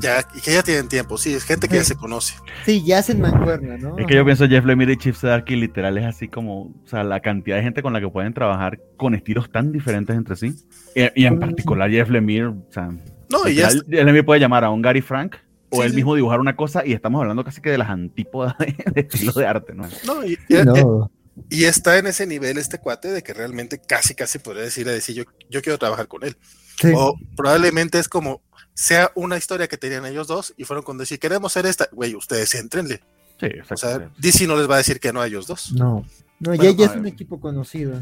ya, 0.00 0.24
y 0.34 0.40
que 0.40 0.52
ya 0.54 0.62
tienen 0.62 0.88
tiempo, 0.88 1.16
sí, 1.18 1.32
es 1.34 1.44
gente 1.44 1.68
que 1.68 1.76
ya 1.76 1.84
se 1.84 1.94
conoce. 1.94 2.34
sí, 2.64 2.82
ya 2.84 2.98
hacen 2.98 3.20
mancuerna, 3.20 3.76
¿no? 3.78 3.96
Es 3.98 4.06
que 4.06 4.14
yo 4.16 4.24
pienso 4.24 4.48
Jeff 4.48 4.64
Lemire 4.64 4.94
y 4.94 4.96
Chip 4.96 5.14
Zdarsky 5.14 5.54
literal 5.56 5.96
es 5.98 6.06
así 6.06 6.26
como, 6.28 6.62
o 6.62 6.86
sea, 6.86 7.04
la 7.04 7.20
cantidad 7.20 7.56
de 7.56 7.62
gente 7.62 7.82
con 7.82 7.92
la 7.92 8.00
que 8.00 8.08
pueden 8.08 8.34
trabajar 8.34 8.80
con 8.96 9.14
estilos 9.14 9.50
tan 9.52 9.70
diferentes 9.70 10.16
entre 10.16 10.34
sí. 10.36 10.54
Y, 10.96 11.22
y 11.22 11.26
en 11.26 11.38
particular 11.38 11.90
Jeff 11.90 12.08
Lemire, 12.10 12.46
o 12.46 12.66
sea, 12.70 12.90
No, 13.30 13.46
y 13.48 13.54
ya, 13.54 13.68
Lemire 13.86 14.24
puede 14.24 14.40
llamar 14.40 14.64
a 14.64 14.70
un 14.70 14.82
Gary 14.82 15.02
Frank 15.02 15.36
o 15.70 15.82
Sí, 15.82 15.86
él 15.86 15.92
mismo 15.94 16.14
dibujar 16.14 16.40
una 16.40 16.56
cosa 16.56 16.86
y 16.86 16.94
estamos 16.94 17.20
hablando 17.20 17.44
casi 17.44 17.60
que 17.60 17.70
de 17.70 17.76
las 17.78 17.90
antípodas 17.90 18.56
de, 18.58 18.74
de 18.94 19.00
estilo 19.02 19.32
de 19.32 19.46
arte, 19.46 19.74
¿no? 19.74 19.86
no, 20.06 20.24
y, 20.24 20.38
y- 20.48 20.54
no. 20.64 21.10
Y 21.50 21.64
está 21.64 21.98
en 21.98 22.06
ese 22.06 22.26
nivel 22.26 22.58
este 22.58 22.78
cuate 22.78 23.08
de 23.08 23.22
que 23.22 23.34
realmente 23.34 23.80
casi, 23.80 24.14
casi 24.14 24.38
podría 24.38 24.64
decir, 24.64 24.86
decir 24.86 25.14
yo, 25.16 25.24
yo 25.50 25.62
quiero 25.62 25.78
trabajar 25.78 26.08
con 26.08 26.24
él. 26.24 26.36
Sí. 26.80 26.92
O 26.94 27.14
probablemente 27.36 27.98
es 27.98 28.08
como 28.08 28.42
sea 28.74 29.10
una 29.16 29.36
historia 29.36 29.66
que 29.66 29.76
tenían 29.76 30.06
ellos 30.06 30.28
dos 30.28 30.54
y 30.56 30.64
fueron 30.64 30.84
con 30.84 30.98
decir, 30.98 31.18
queremos 31.18 31.52
hacer 31.52 31.66
esta, 31.66 31.88
güey, 31.92 32.14
ustedes 32.14 32.54
entrenle. 32.54 33.00
Sí, 33.40 33.46
O 33.46 33.48
exacto. 33.48 33.76
sea, 33.76 34.10
DC 34.18 34.46
no 34.46 34.56
les 34.56 34.70
va 34.70 34.74
a 34.74 34.78
decir 34.78 35.00
que 35.00 35.12
no 35.12 35.20
a 35.20 35.26
ellos 35.26 35.46
dos. 35.46 35.72
No. 35.72 36.04
No, 36.40 36.54
ya, 36.54 36.62
Bueno, 36.62 36.78
ya 36.78 36.84
es 36.86 36.96
un 36.96 37.06
equipo 37.06 37.40
conocido. 37.40 38.00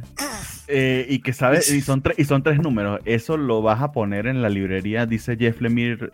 Eh, 0.69 1.07
y 1.09 1.21
que 1.21 1.33
sabe, 1.33 1.61
y 1.67 1.81
son, 1.81 2.03
tres 2.03 2.19
y 2.19 2.25
son 2.25 2.43
tres 2.43 2.59
números. 2.59 3.01
Eso 3.05 3.37
lo 3.37 3.63
vas 3.63 3.81
a 3.81 3.93
poner 3.93 4.27
en 4.27 4.43
la 4.43 4.51
librería, 4.51 5.07
dice 5.07 5.37
Jeff 5.37 5.61
Lemire. 5.61 6.11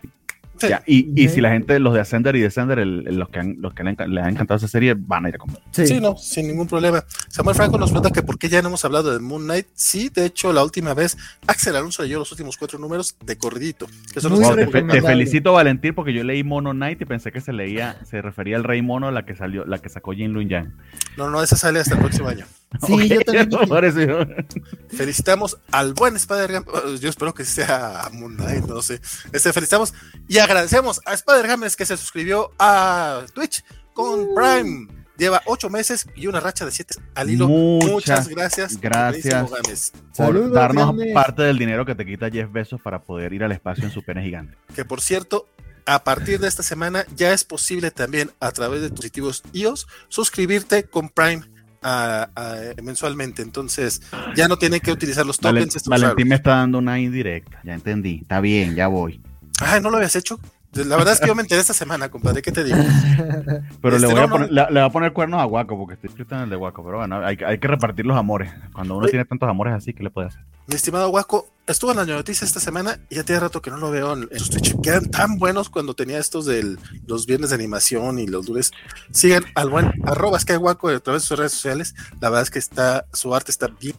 Sí. 0.63 0.69
Ya, 0.69 0.83
y, 0.85 1.23
y 1.23 1.29
si 1.29 1.41
la 1.41 1.51
gente, 1.51 1.79
los 1.79 1.93
de 1.93 1.99
Ascender 2.01 2.35
y 2.35 2.41
Descender, 2.41 2.79
el- 2.79 3.05
el- 3.07 3.15
los 3.17 3.29
que, 3.29 3.39
han- 3.39 3.57
los 3.59 3.73
que 3.73 3.83
le, 3.83 3.95
han, 3.97 4.13
le 4.13 4.21
ha 4.21 4.29
encantado 4.29 4.57
esa 4.57 4.67
serie, 4.67 4.95
van 4.97 5.25
a 5.25 5.29
ir 5.29 5.35
a 5.35 5.37
comprar. 5.37 5.61
Sí. 5.71 5.87
Sí, 5.87 5.99
no, 5.99 6.17
sin 6.17 6.47
ningún 6.47 6.67
problema. 6.67 7.03
Samuel 7.29 7.55
Franco 7.55 7.77
nos 7.77 7.91
pregunta 7.91 8.11
que 8.11 8.21
por 8.23 8.37
qué 8.39 8.49
ya 8.49 8.61
no 8.61 8.69
hemos 8.69 8.83
hablado 8.85 9.11
de 9.13 9.19
Moon 9.19 9.43
Knight. 9.43 9.67
Sí, 9.73 10.09
de 10.09 10.25
hecho, 10.25 10.51
la 10.53 10.63
última 10.63 10.93
vez 10.93 11.17
Axel 11.47 11.75
Alonso 11.75 12.03
leyó 12.03 12.19
los 12.19 12.31
últimos 12.31 12.57
cuatro 12.57 12.79
números 12.79 13.15
de 13.25 13.37
corridito. 13.37 13.87
Que 14.13 14.21
son 14.21 14.31
los 14.31 14.55
te, 14.55 14.67
fe- 14.67 14.83
te 14.83 15.01
felicito, 15.01 15.53
Valentín, 15.53 15.93
porque 15.93 16.13
yo 16.13 16.23
leí 16.23 16.43
Mono 16.43 16.71
Knight 16.71 17.01
y 17.01 17.05
pensé 17.05 17.31
que 17.31 17.41
se 17.41 17.53
leía, 17.53 17.97
se 18.09 18.21
refería 18.21 18.55
al 18.57 18.63
Rey 18.63 18.81
Mono, 18.81 19.11
la 19.11 19.25
que 19.25 19.35
salió, 19.35 19.65
la 19.65 19.79
que 19.79 19.89
sacó 19.89 20.13
Jin 20.13 20.33
Lun 20.33 20.47
Yang. 20.49 20.73
No, 21.17 21.29
no, 21.29 21.41
esa 21.43 21.55
sale 21.55 21.79
hasta 21.79 21.95
el 21.95 21.99
próximo 22.01 22.29
año. 22.29 22.45
Sí, 22.85 23.07
yo 23.09 23.21
también 23.21 23.49
dije- 23.95 24.45
Felicitamos 24.89 25.57
al 25.71 25.93
buen 25.93 26.15
Spider-Man. 26.15 26.65
Yo 26.99 27.09
espero 27.09 27.33
que 27.33 27.45
sea 27.45 28.09
Moon 28.13 28.35
Knight, 28.35 28.65
no 28.65 28.81
sé. 28.81 28.99
Este, 29.31 29.53
felicitamos 29.53 29.93
y 30.27 30.37
agradecemos 30.39 31.01
a 31.05 31.13
Spider-Games 31.13 31.75
que 31.75 31.85
se 31.85 31.97
suscribió 31.97 32.51
a 32.59 33.21
Twitch 33.33 33.63
con 33.93 34.33
Prime. 34.35 34.87
Lleva 35.17 35.41
ocho 35.45 35.69
meses 35.69 36.07
y 36.15 36.25
una 36.25 36.39
racha 36.39 36.65
de 36.65 36.71
siete 36.71 36.95
al 37.13 37.29
hilo. 37.29 37.47
Muchas 37.47 37.91
Muchas 37.91 38.27
gracias. 38.29 38.81
gracias. 38.81 39.51
Gámez. 39.51 39.91
por 39.91 40.15
Saludos, 40.25 40.51
darnos 40.53 40.87
Gámez. 40.87 41.13
parte 41.13 41.43
del 41.43 41.57
dinero 41.59 41.85
que 41.85 41.93
te 41.93 42.03
quita 42.05 42.31
Jeff 42.31 42.51
Bezos 42.51 42.81
para 42.81 43.03
poder 43.03 43.31
ir 43.31 43.43
al 43.43 43.51
espacio 43.51 43.83
en 43.83 43.91
su 43.91 44.01
pene 44.01 44.23
gigante. 44.23 44.57
que 44.75 44.83
por 44.85 45.01
cierto, 45.01 45.47
a 45.85 46.03
partir 46.03 46.39
de 46.39 46.47
esta 46.47 46.63
semana 46.63 47.05
ya 47.15 47.31
es 47.31 47.43
posible 47.43 47.91
también 47.91 48.31
a 48.39 48.51
través 48.51 48.81
de 48.81 48.89
dispositivos 48.89 49.43
iOS 49.53 49.85
suscribirte 50.09 50.85
con 50.85 51.09
Prime 51.09 51.43
a- 51.83 52.29
a- 52.35 52.81
mensualmente. 52.81 53.41
Entonces 53.41 54.01
ya 54.35 54.47
no 54.47 54.57
tienen 54.57 54.79
que 54.79 54.91
utilizar 54.91 55.25
los 55.25 55.37
tokens. 55.39 55.75
Valentín 55.87 56.27
me 56.29 56.35
está 56.35 56.51
dando 56.57 56.77
una 56.79 56.99
indirecta, 56.99 57.59
ya 57.63 57.73
entendí. 57.73 58.19
Está 58.21 58.39
bien, 58.41 58.75
ya 58.75 58.87
voy. 58.87 59.21
Ay, 59.59 59.81
no 59.81 59.89
lo 59.89 59.97
habías 59.97 60.15
hecho. 60.15 60.39
La 60.75 60.95
verdad 60.97 61.13
es 61.13 61.19
que 61.19 61.27
yo 61.27 61.35
me 61.35 61.41
enteré 61.43 61.61
esta 61.61 61.73
semana, 61.73 62.09
compadre. 62.09 62.41
¿Qué 62.41 62.51
te 62.51 62.63
digo? 62.63 62.77
Pero 63.81 63.97
le, 63.99 64.05
Este, 64.07 64.13
voy 64.13 64.17
a 64.17 64.21
no, 64.21 64.27
no. 64.27 64.29
poner, 64.29 64.51
le, 64.51 64.61
le 64.71 64.79
voy 64.79 64.79
a 64.81 64.89
poner 64.89 65.13
cuernos 65.13 65.39
a 65.41 65.45
Guaco 65.45 65.77
porque 65.77 65.93
estoy 65.93 66.07
inscrito 66.09 66.35
en 66.35 66.41
el 66.41 66.49
de 66.49 66.55
Guaco. 66.55 66.83
Pero 66.83 66.97
bueno, 66.97 67.23
hay, 67.25 67.37
que- 67.37 67.45
hay 67.45 67.59
que 67.59 67.67
repartir 67.67 68.05
los 68.05 68.17
amores. 68.17 68.51
Cuando 68.73 68.95
uno 68.95 69.03
Oye. 69.03 69.11
tiene 69.11 69.25
tantos 69.25 69.47
amores 69.49 69.73
así, 69.73 69.93
¿qué 69.93 70.03
le 70.03 70.09
puede 70.09 70.29
hacer? 70.29 70.41
Mi 70.67 70.75
estimado 70.75 71.09
Guaco, 71.09 71.47
estuvo 71.67 71.91
en 71.91 71.97
la 71.97 72.05
noticia 72.05 72.45
esta 72.45 72.59
semana 72.61 72.99
y 73.09 73.15
ya 73.15 73.23
tiene 73.23 73.41
rato 73.41 73.61
que 73.61 73.69
no 73.69 73.77
lo 73.77 73.91
veo 73.91 74.13
en, 74.13 74.29
sus 74.39 74.49
Twitch. 74.49 74.79
Quedan 74.81 75.11
tan 75.11 75.37
buenos 75.37 75.69
cuando 75.69 75.93
tenía 75.93 76.17
estos 76.19 76.45
de 76.45 76.77
los 77.05 77.25
viernes 77.25 77.49
de 77.49 77.55
animación 77.55 78.17
y 78.17 78.27
los 78.27 78.47
lunes. 78.47 78.71
Sigan 79.11 79.43
al 79.55 79.69
buen 79.69 79.91
arroba 80.05 80.39
Skyguaco 80.39 80.89
a 80.89 80.99
través 80.99 81.23
de 81.23 81.27
sus 81.27 81.37
redes 81.37 81.51
sociales. 81.51 81.93
La 82.21 82.29
verdad 82.29 82.43
es 82.43 82.49
que 82.49 82.59
está, 82.59 83.05
su 83.13 83.35
arte 83.35 83.51
está 83.51 83.67
bien. 83.67 83.95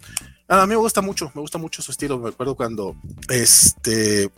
Ah, 0.49 0.63
a 0.63 0.67
mí 0.67 0.71
me 0.71 0.77
gusta 0.77 1.01
mucho, 1.03 1.31
me 1.35 1.41
gusta 1.41 1.59
mucho 1.59 1.83
su 1.83 1.91
estilo. 1.93 2.19
Me 2.19 2.31
acuerdo 2.31 2.55
cuando 2.55 2.97
este 3.29 4.31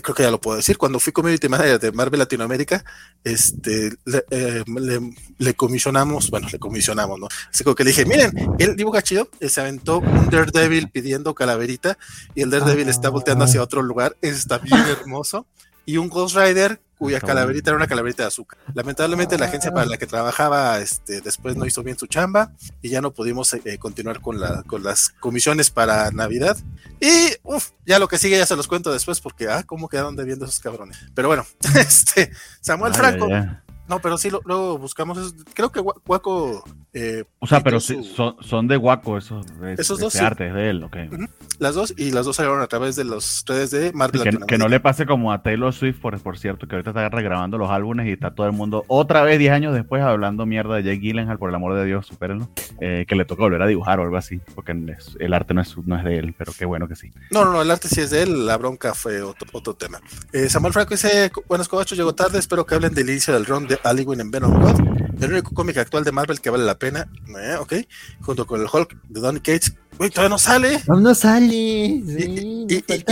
creo 0.00 0.14
que 0.14 0.22
ya 0.22 0.30
lo 0.30 0.40
puedo 0.40 0.56
decir, 0.56 0.78
cuando 0.78 1.00
fui 1.00 1.12
community 1.12 1.48
manager 1.48 1.80
de 1.80 1.92
Marvel 1.92 2.20
Latinoamérica, 2.20 2.84
este, 3.24 3.92
le, 4.04 4.24
eh, 4.30 4.64
le, 4.66 5.14
le 5.38 5.54
comisionamos, 5.54 6.30
bueno, 6.30 6.48
le 6.50 6.58
comisionamos, 6.58 7.18
¿no? 7.18 7.28
Así 7.52 7.64
como 7.64 7.74
que 7.74 7.84
le 7.84 7.90
dije, 7.90 8.04
miren, 8.04 8.32
él 8.58 8.76
dibuja 8.76 9.02
chido, 9.02 9.28
se 9.40 9.60
aventó 9.60 9.98
un 9.98 10.30
Daredevil 10.30 10.90
pidiendo 10.90 11.34
calaverita 11.34 11.98
y 12.34 12.42
el 12.42 12.50
Daredevil 12.50 12.88
está 12.88 13.08
volteando 13.10 13.44
hacia 13.44 13.62
otro 13.62 13.82
lugar, 13.82 14.16
está 14.22 14.58
bien 14.58 14.80
hermoso, 14.86 15.46
y 15.84 15.96
un 15.96 16.08
Ghost 16.08 16.36
Rider 16.36 16.80
cuya 17.00 17.16
Está 17.16 17.28
calaverita 17.28 17.70
era 17.70 17.76
una 17.78 17.86
calaverita 17.86 18.22
de 18.24 18.26
azúcar. 18.28 18.58
Lamentablemente 18.74 19.38
la 19.38 19.46
agencia 19.46 19.72
para 19.72 19.86
la 19.86 19.96
que 19.96 20.06
trabajaba 20.06 20.78
este, 20.80 21.22
después 21.22 21.56
no 21.56 21.64
hizo 21.64 21.82
bien 21.82 21.98
su 21.98 22.06
chamba 22.06 22.52
y 22.82 22.90
ya 22.90 23.00
no 23.00 23.10
pudimos 23.12 23.54
eh, 23.54 23.78
continuar 23.78 24.20
con, 24.20 24.38
la, 24.38 24.62
con 24.64 24.82
las 24.84 25.08
comisiones 25.08 25.70
para 25.70 26.10
Navidad. 26.10 26.58
Y 27.00 27.10
uf, 27.42 27.70
ya 27.86 27.98
lo 27.98 28.06
que 28.06 28.18
sigue 28.18 28.36
ya 28.36 28.44
se 28.44 28.54
los 28.54 28.68
cuento 28.68 28.92
después 28.92 29.18
porque, 29.20 29.48
ah, 29.48 29.62
cómo 29.64 29.88
quedaron 29.88 30.14
debiendo 30.14 30.44
esos 30.44 30.60
cabrones. 30.60 30.98
Pero 31.14 31.28
bueno, 31.28 31.46
este, 31.74 32.30
Samuel 32.60 32.92
Franco. 32.94 33.28
No, 33.88 33.98
pero 34.00 34.18
sí, 34.18 34.30
lo- 34.30 34.42
luego 34.44 34.78
buscamos. 34.78 35.34
Creo 35.54 35.72
que 35.72 35.80
Gua- 35.80 36.00
Guaco. 36.06 36.62
Eh, 36.92 37.24
O 37.38 37.46
sea, 37.46 37.60
pero 37.60 37.80
su- 37.80 38.02
sí, 38.02 38.12
son, 38.16 38.36
son 38.40 38.66
de 38.68 38.76
Waco 38.76 39.16
esos, 39.18 39.46
Esos 39.78 39.98
dos, 40.00 40.14
ese 40.14 40.18
sí. 40.18 40.24
arte 40.24 40.48
es 40.48 40.54
de 40.54 40.70
él, 40.70 40.82
ok. 40.82 40.96
las 41.58 41.74
dos 41.74 41.94
y 41.96 42.10
las 42.10 42.26
dos 42.26 42.36
salieron 42.36 42.60
a 42.62 42.66
través 42.66 42.96
de 42.96 43.04
los 43.04 43.44
redes 43.46 43.70
de 43.70 43.92
Marvel 43.92 44.22
Que, 44.22 44.38
que 44.46 44.58
no 44.58 44.68
le 44.68 44.80
pase 44.80 45.06
como 45.06 45.32
a 45.32 45.42
Taylor 45.42 45.72
Swift, 45.72 46.00
por, 46.00 46.18
por 46.20 46.38
cierto, 46.38 46.66
que 46.66 46.74
ahorita 46.76 46.90
está 46.90 47.08
regrabando 47.08 47.58
los 47.58 47.70
álbumes 47.70 48.06
y 48.06 48.12
está 48.12 48.34
todo 48.34 48.46
el 48.46 48.52
mundo 48.52 48.84
otra 48.88 49.22
vez 49.22 49.38
10 49.38 49.52
años 49.52 49.74
después 49.74 50.02
hablando 50.02 50.46
mierda 50.46 50.76
de 50.76 50.82
Jake 50.82 50.98
Gyllenhaal, 51.00 51.38
por 51.38 51.48
el 51.50 51.54
amor 51.54 51.74
de 51.74 51.84
Dios, 51.84 52.06
supérenlo. 52.06 52.48
Eh, 52.80 53.04
que 53.06 53.14
le 53.14 53.24
toca 53.24 53.42
volver 53.42 53.60
a 53.62 53.66
dibujar 53.66 54.00
o 54.00 54.04
algo 54.04 54.16
así, 54.16 54.40
porque 54.54 54.72
el 55.18 55.32
arte 55.34 55.52
no 55.54 55.60
es, 55.60 55.76
no 55.84 55.96
es 55.96 56.04
de 56.04 56.18
él, 56.18 56.34
pero 56.36 56.52
qué 56.58 56.64
bueno 56.64 56.88
que 56.88 56.96
sí. 56.96 57.12
No, 57.30 57.44
no, 57.44 57.52
no, 57.52 57.62
el 57.62 57.70
arte 57.70 57.88
sí 57.88 58.00
es 58.00 58.10
de 58.10 58.22
él, 58.22 58.46
la 58.46 58.56
bronca 58.56 58.94
fue 58.94 59.20
otro, 59.22 59.46
otro 59.52 59.74
tema. 59.74 60.00
Eh, 60.32 60.48
Samuel 60.48 60.72
Franco 60.72 60.94
dice, 60.94 61.30
buenos 61.46 61.68
cobachos, 61.68 61.98
llegó 61.98 62.14
tarde, 62.14 62.38
espero 62.38 62.64
que 62.64 62.74
hablen 62.74 62.94
del 62.94 63.10
inicio 63.10 63.34
del 63.34 63.44
run 63.46 63.66
de 63.68 63.78
Aliwin 63.84 64.20
en 64.20 64.30
Venom 64.30 64.58
God, 64.60 64.80
el 65.22 65.32
único 65.32 65.52
cómic 65.52 65.76
actual 65.76 66.04
de 66.04 66.12
Marvel 66.12 66.40
que 66.40 66.48
vale 66.50 66.64
la 66.64 66.78
pena, 66.80 67.08
eh, 67.40 67.54
ok, 67.60 67.74
junto 68.22 68.44
con 68.46 68.60
el 68.60 68.66
Hulk 68.72 68.96
de 69.08 69.20
Donny 69.20 69.38
Cates, 69.38 69.72
uy, 70.00 70.10
todavía 70.10 70.30
no 70.30 70.38
sale, 70.38 70.80
Aún 70.88 71.02
no 71.04 71.14
sale. 71.14 71.46
y, 71.54 72.02
Sí, 72.04 72.66
y- 72.68 72.74
y- 72.74 73.04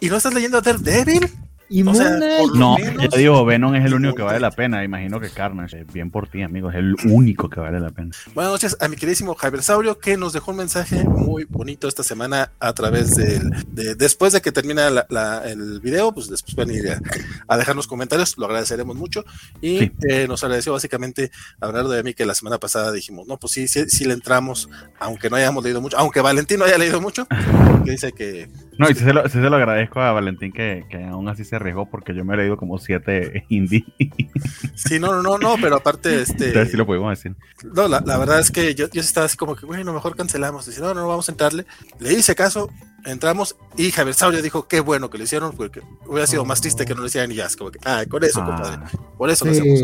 y- 0.00 0.06
y 0.06 0.08
no 0.08 0.16
estás 0.16 0.32
leyendo 0.32 0.60
Daredevil, 0.62 1.28
y 1.68 1.82
o 1.86 1.94
sea, 1.94 2.10
No, 2.54 2.76
menos- 2.76 3.08
ya 3.10 3.18
digo, 3.18 3.44
Venom 3.44 3.74
es 3.74 3.84
el 3.84 3.94
único 3.94 4.14
que 4.14 4.22
vale 4.22 4.40
la 4.40 4.50
pena. 4.50 4.84
Imagino 4.84 5.20
que 5.20 5.30
Carnage, 5.30 5.80
eh, 5.80 5.86
bien 5.92 6.10
por 6.10 6.28
ti, 6.28 6.42
amigo, 6.42 6.70
es 6.70 6.76
el 6.76 6.94
único 7.06 7.48
que 7.50 7.60
vale 7.60 7.80
la 7.80 7.90
pena. 7.90 8.10
Buenas 8.34 8.52
noches 8.52 8.76
a 8.80 8.88
mi 8.88 8.96
queridísimo 8.96 9.34
Javier 9.34 9.62
Saurio, 9.62 9.98
que 9.98 10.16
nos 10.16 10.32
dejó 10.32 10.52
un 10.52 10.58
mensaje 10.58 11.04
muy 11.04 11.44
bonito 11.44 11.88
esta 11.88 12.02
semana 12.02 12.52
a 12.60 12.72
través 12.72 13.14
del. 13.14 13.50
De, 13.72 13.94
después 13.94 14.32
de 14.32 14.40
que 14.40 14.52
termina 14.52 14.88
la- 14.90 15.06
la- 15.10 15.42
el 15.48 15.80
video, 15.80 16.12
pues 16.12 16.28
después 16.28 16.54
van 16.54 16.70
a 16.70 16.72
ir 16.72 16.90
a, 16.90 17.00
a 17.48 17.56
dejarnos 17.56 17.86
comentarios, 17.86 18.36
lo 18.38 18.46
agradeceremos 18.46 18.96
mucho. 18.96 19.24
Y 19.60 19.78
Sí. 19.80 19.92
eh, 20.08 20.26
nos 20.28 20.42
agradeció 20.44 20.72
básicamente 20.72 21.30
Bernardo 21.60 21.90
de 21.90 22.02
mí 22.02 22.14
que 22.14 22.26
la 22.26 22.34
semana 22.34 22.58
pasada 22.58 22.92
dijimos, 22.92 23.26
no, 23.26 23.38
pues 23.38 23.52
sí, 23.52 23.66
sí, 23.68 23.84
sí 23.88 24.04
le 24.04 24.14
entramos, 24.14 24.68
aunque 24.98 25.28
no 25.30 25.36
hayamos 25.36 25.64
leído 25.64 25.80
mucho, 25.80 25.98
aunque 25.98 26.20
Valentino 26.20 26.64
haya 26.64 26.78
leído 26.78 27.00
mucho, 27.00 27.26
que 27.84 27.90
dice 27.90 28.12
que. 28.12 28.48
No, 28.78 28.90
y 28.90 28.94
sí 28.94 29.04
se 29.04 29.12
lo, 29.12 29.22
sí 29.28 29.32
se 29.32 29.50
lo 29.50 29.56
agradezco 29.56 30.00
a 30.00 30.12
Valentín 30.12 30.52
que, 30.52 30.84
que 30.90 31.04
aún 31.04 31.28
así 31.28 31.44
se 31.44 31.56
arriesgó 31.56 31.88
porque 31.88 32.14
yo 32.14 32.24
me 32.24 32.34
he 32.34 32.36
leído 32.38 32.56
como 32.56 32.78
siete 32.78 33.44
indie. 33.48 33.84
Sí, 34.74 34.98
no, 34.98 35.12
no, 35.14 35.22
no, 35.22 35.38
no, 35.38 35.56
pero 35.60 35.76
aparte, 35.76 36.20
este. 36.20 36.48
Entonces 36.48 36.70
sí 36.72 36.76
lo 36.76 36.86
pudimos 36.86 37.10
decir. 37.10 37.34
No, 37.74 37.88
la, 37.88 38.02
la 38.04 38.18
verdad 38.18 38.40
es 38.40 38.50
que 38.50 38.74
yo, 38.74 38.88
yo 38.90 39.00
estaba 39.00 39.26
así 39.26 39.36
como 39.36 39.56
que, 39.56 39.66
bueno, 39.66 39.92
mejor 39.92 40.16
cancelamos. 40.16 40.66
Dice, 40.66 40.80
no, 40.80 40.88
no, 40.94 41.02
no, 41.02 41.08
vamos 41.08 41.28
a 41.28 41.32
entrarle. 41.32 41.66
Le 41.98 42.12
hice 42.12 42.34
caso, 42.34 42.70
entramos 43.04 43.56
y 43.76 43.90
Javier 43.90 44.14
Saurio 44.14 44.42
dijo, 44.42 44.68
qué 44.68 44.80
bueno 44.80 45.08
que 45.10 45.18
lo 45.18 45.24
hicieron, 45.24 45.56
porque 45.56 45.80
hubiera 46.06 46.26
sido 46.26 46.44
más 46.44 46.60
triste 46.60 46.84
que 46.84 46.94
no 46.94 47.00
lo 47.00 47.06
hicieran 47.06 47.30
y 47.32 47.36
ya, 47.36 47.46
es 47.46 47.56
como 47.56 47.70
que, 47.70 47.78
ah, 47.84 48.04
con 48.08 48.22
eso, 48.24 48.44
compadre, 48.44 48.82
Ah, 48.84 48.90
por 49.16 49.30
eso 49.30 49.44
lo 49.44 49.52
hacemos. 49.52 49.80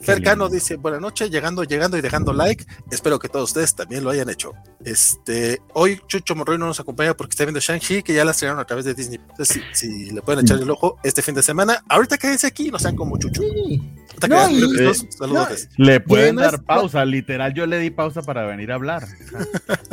Lindo. 0.00 0.48
dice, 0.48 0.76
buenas 0.76 1.00
noches, 1.00 1.30
llegando, 1.30 1.64
llegando 1.64 1.96
y 1.96 2.00
dejando 2.00 2.32
like. 2.32 2.64
Espero 2.90 3.18
que 3.18 3.28
todos 3.28 3.50
ustedes 3.50 3.74
también 3.74 4.04
lo 4.04 4.10
hayan 4.10 4.28
hecho. 4.28 4.52
Este, 4.84 5.60
hoy 5.72 6.00
Chucho 6.06 6.34
Morroy 6.34 6.58
no 6.58 6.66
nos 6.66 6.80
acompaña 6.80 7.14
porque 7.14 7.30
está 7.32 7.44
viendo 7.44 7.60
Shang-Chi, 7.60 8.02
que 8.02 8.12
ya 8.12 8.24
la 8.24 8.32
estrenaron 8.32 8.60
a 8.60 8.64
través 8.64 8.84
de 8.84 8.94
Disney. 8.94 9.20
Entonces, 9.30 9.62
si, 9.72 9.88
si 9.88 10.10
le 10.10 10.20
pueden 10.22 10.44
echar 10.44 10.58
el 10.58 10.70
ojo 10.70 10.98
este 11.02 11.22
fin 11.22 11.34
de 11.34 11.42
semana, 11.42 11.82
ahorita 11.88 12.18
quédense 12.18 12.46
aquí, 12.46 12.70
no 12.70 12.78
sean 12.78 12.96
como 12.96 13.18
Chucho. 13.18 13.40
Sí. 13.42 13.80
No, 14.28 14.50
y- 14.50 14.94
saludos. 15.10 15.68
Le 15.76 16.00
pueden 16.00 16.38
además- 16.38 16.52
dar 16.52 16.64
pausa, 16.64 17.04
literal, 17.04 17.54
yo 17.54 17.66
le 17.66 17.78
di 17.78 17.90
pausa 17.90 18.22
para 18.22 18.44
venir 18.46 18.72
a 18.72 18.76
hablar. 18.76 19.06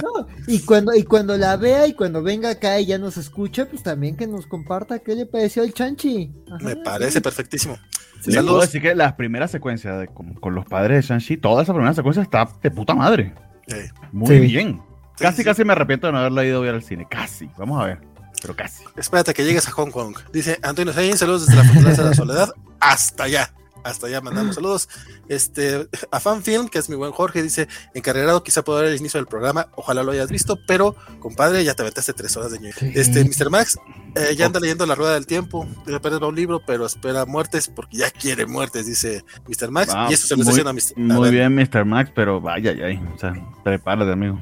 No, 0.03 0.27
y 0.47 0.59
cuando, 0.61 0.93
y 0.95 1.03
cuando 1.03 1.37
la 1.37 1.55
vea 1.57 1.87
y 1.87 1.93
cuando 1.93 2.21
venga 2.23 2.49
acá 2.49 2.79
y 2.79 2.85
ya 2.87 2.97
nos 2.97 3.17
escuche, 3.17 3.65
pues 3.65 3.83
también 3.83 4.15
que 4.17 4.27
nos 4.27 4.45
comparta 4.47 4.99
qué 4.99 5.15
le 5.15 5.25
pareció 5.25 5.63
el 5.63 5.73
chanchi. 5.73 6.31
Ajá, 6.51 6.63
Me 6.65 6.75
parece 6.75 7.21
perfectísimo. 7.21 7.75
Sí. 7.75 8.25
Puedo 8.25 8.35
Saludos. 8.35 8.61
decir 8.65 8.81
que 8.81 8.95
las 8.95 9.13
primeras 9.13 9.51
secuencias 9.51 9.99
de- 9.99 10.07
con, 10.07 10.33
con 10.35 10.53
los 10.55 10.65
padres 10.65 11.07
de 11.07 11.13
Shang-Chi, 11.13 11.37
toda 11.37 11.63
esa 11.63 11.73
primera 11.73 11.93
secuencia 11.93 12.21
está 12.23 12.47
de 12.61 12.71
puta 12.71 12.93
madre. 12.95 13.33
Eh, 13.67 13.89
Muy 14.11 14.27
Sí. 14.27 14.39
bien. 14.39 14.81
Sí, 15.17 15.23
casi, 15.23 15.37
sí. 15.37 15.43
casi 15.43 15.63
me 15.63 15.73
arrepiento 15.73 16.07
de 16.07 16.13
no 16.13 16.19
haberla 16.19 16.43
ido 16.45 16.57
a 16.59 16.61
ver 16.61 16.75
al 16.75 16.83
cine. 16.83 17.07
Casi. 17.09 17.49
Vamos 17.57 17.81
a 17.81 17.85
ver. 17.85 17.99
Pero 18.41 18.55
casi. 18.55 18.83
Espérate 18.97 19.33
que 19.33 19.43
llegues 19.43 19.67
a 19.67 19.71
Hong 19.71 19.91
Kong. 19.91 20.15
Dice 20.33 20.57
Antonio 20.63 20.93
Sain, 20.93 21.15
saludos 21.17 21.45
desde 21.47 21.61
la 21.63 21.67
Fortaleza 21.69 22.03
de 22.03 22.09
la 22.09 22.15
Soledad. 22.15 22.49
Hasta 22.79 23.23
allá. 23.25 23.53
Hasta 23.83 24.07
allá 24.07 24.21
mandamos 24.21 24.55
saludos. 24.55 24.89
Este, 25.27 25.87
a 26.11 26.19
Fanfilm, 26.19 26.67
que 26.67 26.79
es 26.79 26.89
mi 26.89 26.95
buen 26.95 27.11
Jorge, 27.11 27.41
dice, 27.41 27.67
encarregado 27.93 28.43
quizá 28.43 28.63
puedo 28.63 28.79
ver 28.79 28.89
el 28.89 28.97
inicio 28.97 29.17
del 29.19 29.27
programa, 29.27 29.69
ojalá 29.75 30.03
lo 30.03 30.11
hayas 30.11 30.29
visto, 30.29 30.59
pero 30.67 30.95
compadre, 31.19 31.63
ya 31.63 31.73
te 31.73 31.81
aventaste 31.81 32.13
tres 32.13 32.35
horas 32.37 32.51
de 32.51 32.59
ñoño. 32.59 32.73
Sí. 32.77 32.91
Este, 32.95 33.23
Mr. 33.23 33.49
Max, 33.49 33.79
eh, 34.15 34.35
ya 34.35 34.45
anda 34.45 34.59
leyendo 34.59 34.85
La 34.85 34.95
Rueda 34.95 35.13
del 35.13 35.25
Tiempo, 35.25 35.67
repente 35.85 36.19
va 36.19 36.27
un 36.27 36.35
libro, 36.35 36.61
pero 36.65 36.85
espera 36.85 37.25
muertes 37.25 37.67
porque 37.67 37.97
ya 37.97 38.11
quiere 38.11 38.45
muertes, 38.45 38.85
dice 38.85 39.23
Mr. 39.47 39.71
Max, 39.71 39.93
y 40.09 40.13
eso 40.13 40.27
se 40.27 40.35
lo 40.35 40.41
está 40.41 40.51
muy- 40.51 40.69
a 40.69 40.73
Mr. 40.73 40.97
Muy 40.97 41.31
bien, 41.31 41.55
Mr. 41.55 41.85
Max, 41.85 42.11
pero 42.13 42.41
vaya, 42.41 42.73
ya. 42.73 42.87
O 43.13 43.17
sea, 43.17 43.33
prepárate, 43.63 44.11
amigo. 44.11 44.39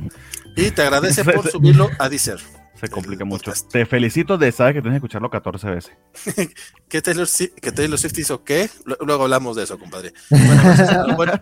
Y 0.56 0.72
te 0.72 0.82
agradece 0.82 1.24
por 1.24 1.50
subirlo 1.50 1.90
a 2.00 2.10
Deezer. 2.10 2.40
Se 2.80 2.88
complica 2.88 3.26
mucho. 3.26 3.46
podcast. 3.52 3.72
Te 3.72 3.86
felicito 3.86 4.38
de, 4.38 4.52
sabes 4.52 4.74
que 4.76 4.82
tienes 4.82 4.96
que 5.00 5.06
escucharlo 5.06 5.30
14 5.30 5.70
veces. 5.70 5.92
que 6.90 7.02
Taylor, 7.02 7.28
que 7.62 7.72
Taylor 7.72 8.00
Swift 8.00 8.18
hizo 8.20 8.44
qué, 8.44 8.70
Lu- 8.86 8.96
luego 9.06 9.24
hablamos 9.24 9.56
de 9.56 9.64
eso, 9.64 9.78
compadre. 9.78 10.14
Bueno, 10.30 10.62
a- 10.64 11.16
bueno, 11.16 11.42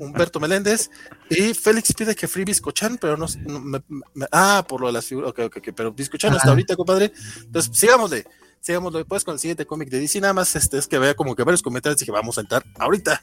Humberto 0.00 0.40
Meléndez 0.40 0.90
y 1.28 1.54
Félix 1.54 1.92
pide 1.92 2.14
que 2.14 2.26
Free 2.26 2.44
Biscochan, 2.44 2.98
pero 2.98 3.16
no, 3.16 3.26
me- 3.46 3.82
me- 4.14 4.26
ah, 4.32 4.64
por 4.68 4.80
lo 4.80 4.88
de 4.88 4.94
las 4.94 5.04
figuras, 5.06 5.30
ok, 5.30 5.38
ok, 5.46 5.56
ok, 5.58 5.68
pero 5.74 5.92
Biscochan 5.92 6.34
hasta 6.34 6.48
ahorita, 6.48 6.74
compadre. 6.76 7.12
Entonces, 7.42 7.76
sigámosle, 7.78 8.24
sigámosle 8.60 8.98
después 8.98 9.24
con 9.24 9.34
el 9.34 9.38
siguiente 9.40 9.66
cómic 9.66 9.88
de 9.90 10.00
DC, 10.00 10.20
nada 10.20 10.32
más 10.34 10.54
este, 10.56 10.78
es 10.78 10.86
que 10.88 10.98
vea 10.98 11.14
como 11.14 11.36
que 11.36 11.44
varios 11.44 11.62
comentarios 11.62 11.98
dije, 12.00 12.10
vamos 12.12 12.38
a 12.38 12.40
entrar 12.40 12.64
ahorita 12.78 13.22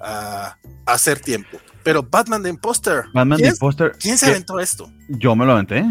a, 0.00 0.56
a 0.86 0.92
hacer 0.92 1.20
tiempo. 1.20 1.58
Pero 1.88 2.02
Batman 2.02 2.42
de 2.42 2.50
Imposter, 2.50 3.04
Batman 3.14 3.38
¿quién, 3.38 3.52
de 3.54 3.56
Poster. 3.56 3.92
¿quién 3.98 4.18
se 4.18 4.26
aventó 4.26 4.60
esto? 4.60 4.92
Yo 5.08 5.34
me 5.34 5.46
lo 5.46 5.52
aventé. 5.52 5.82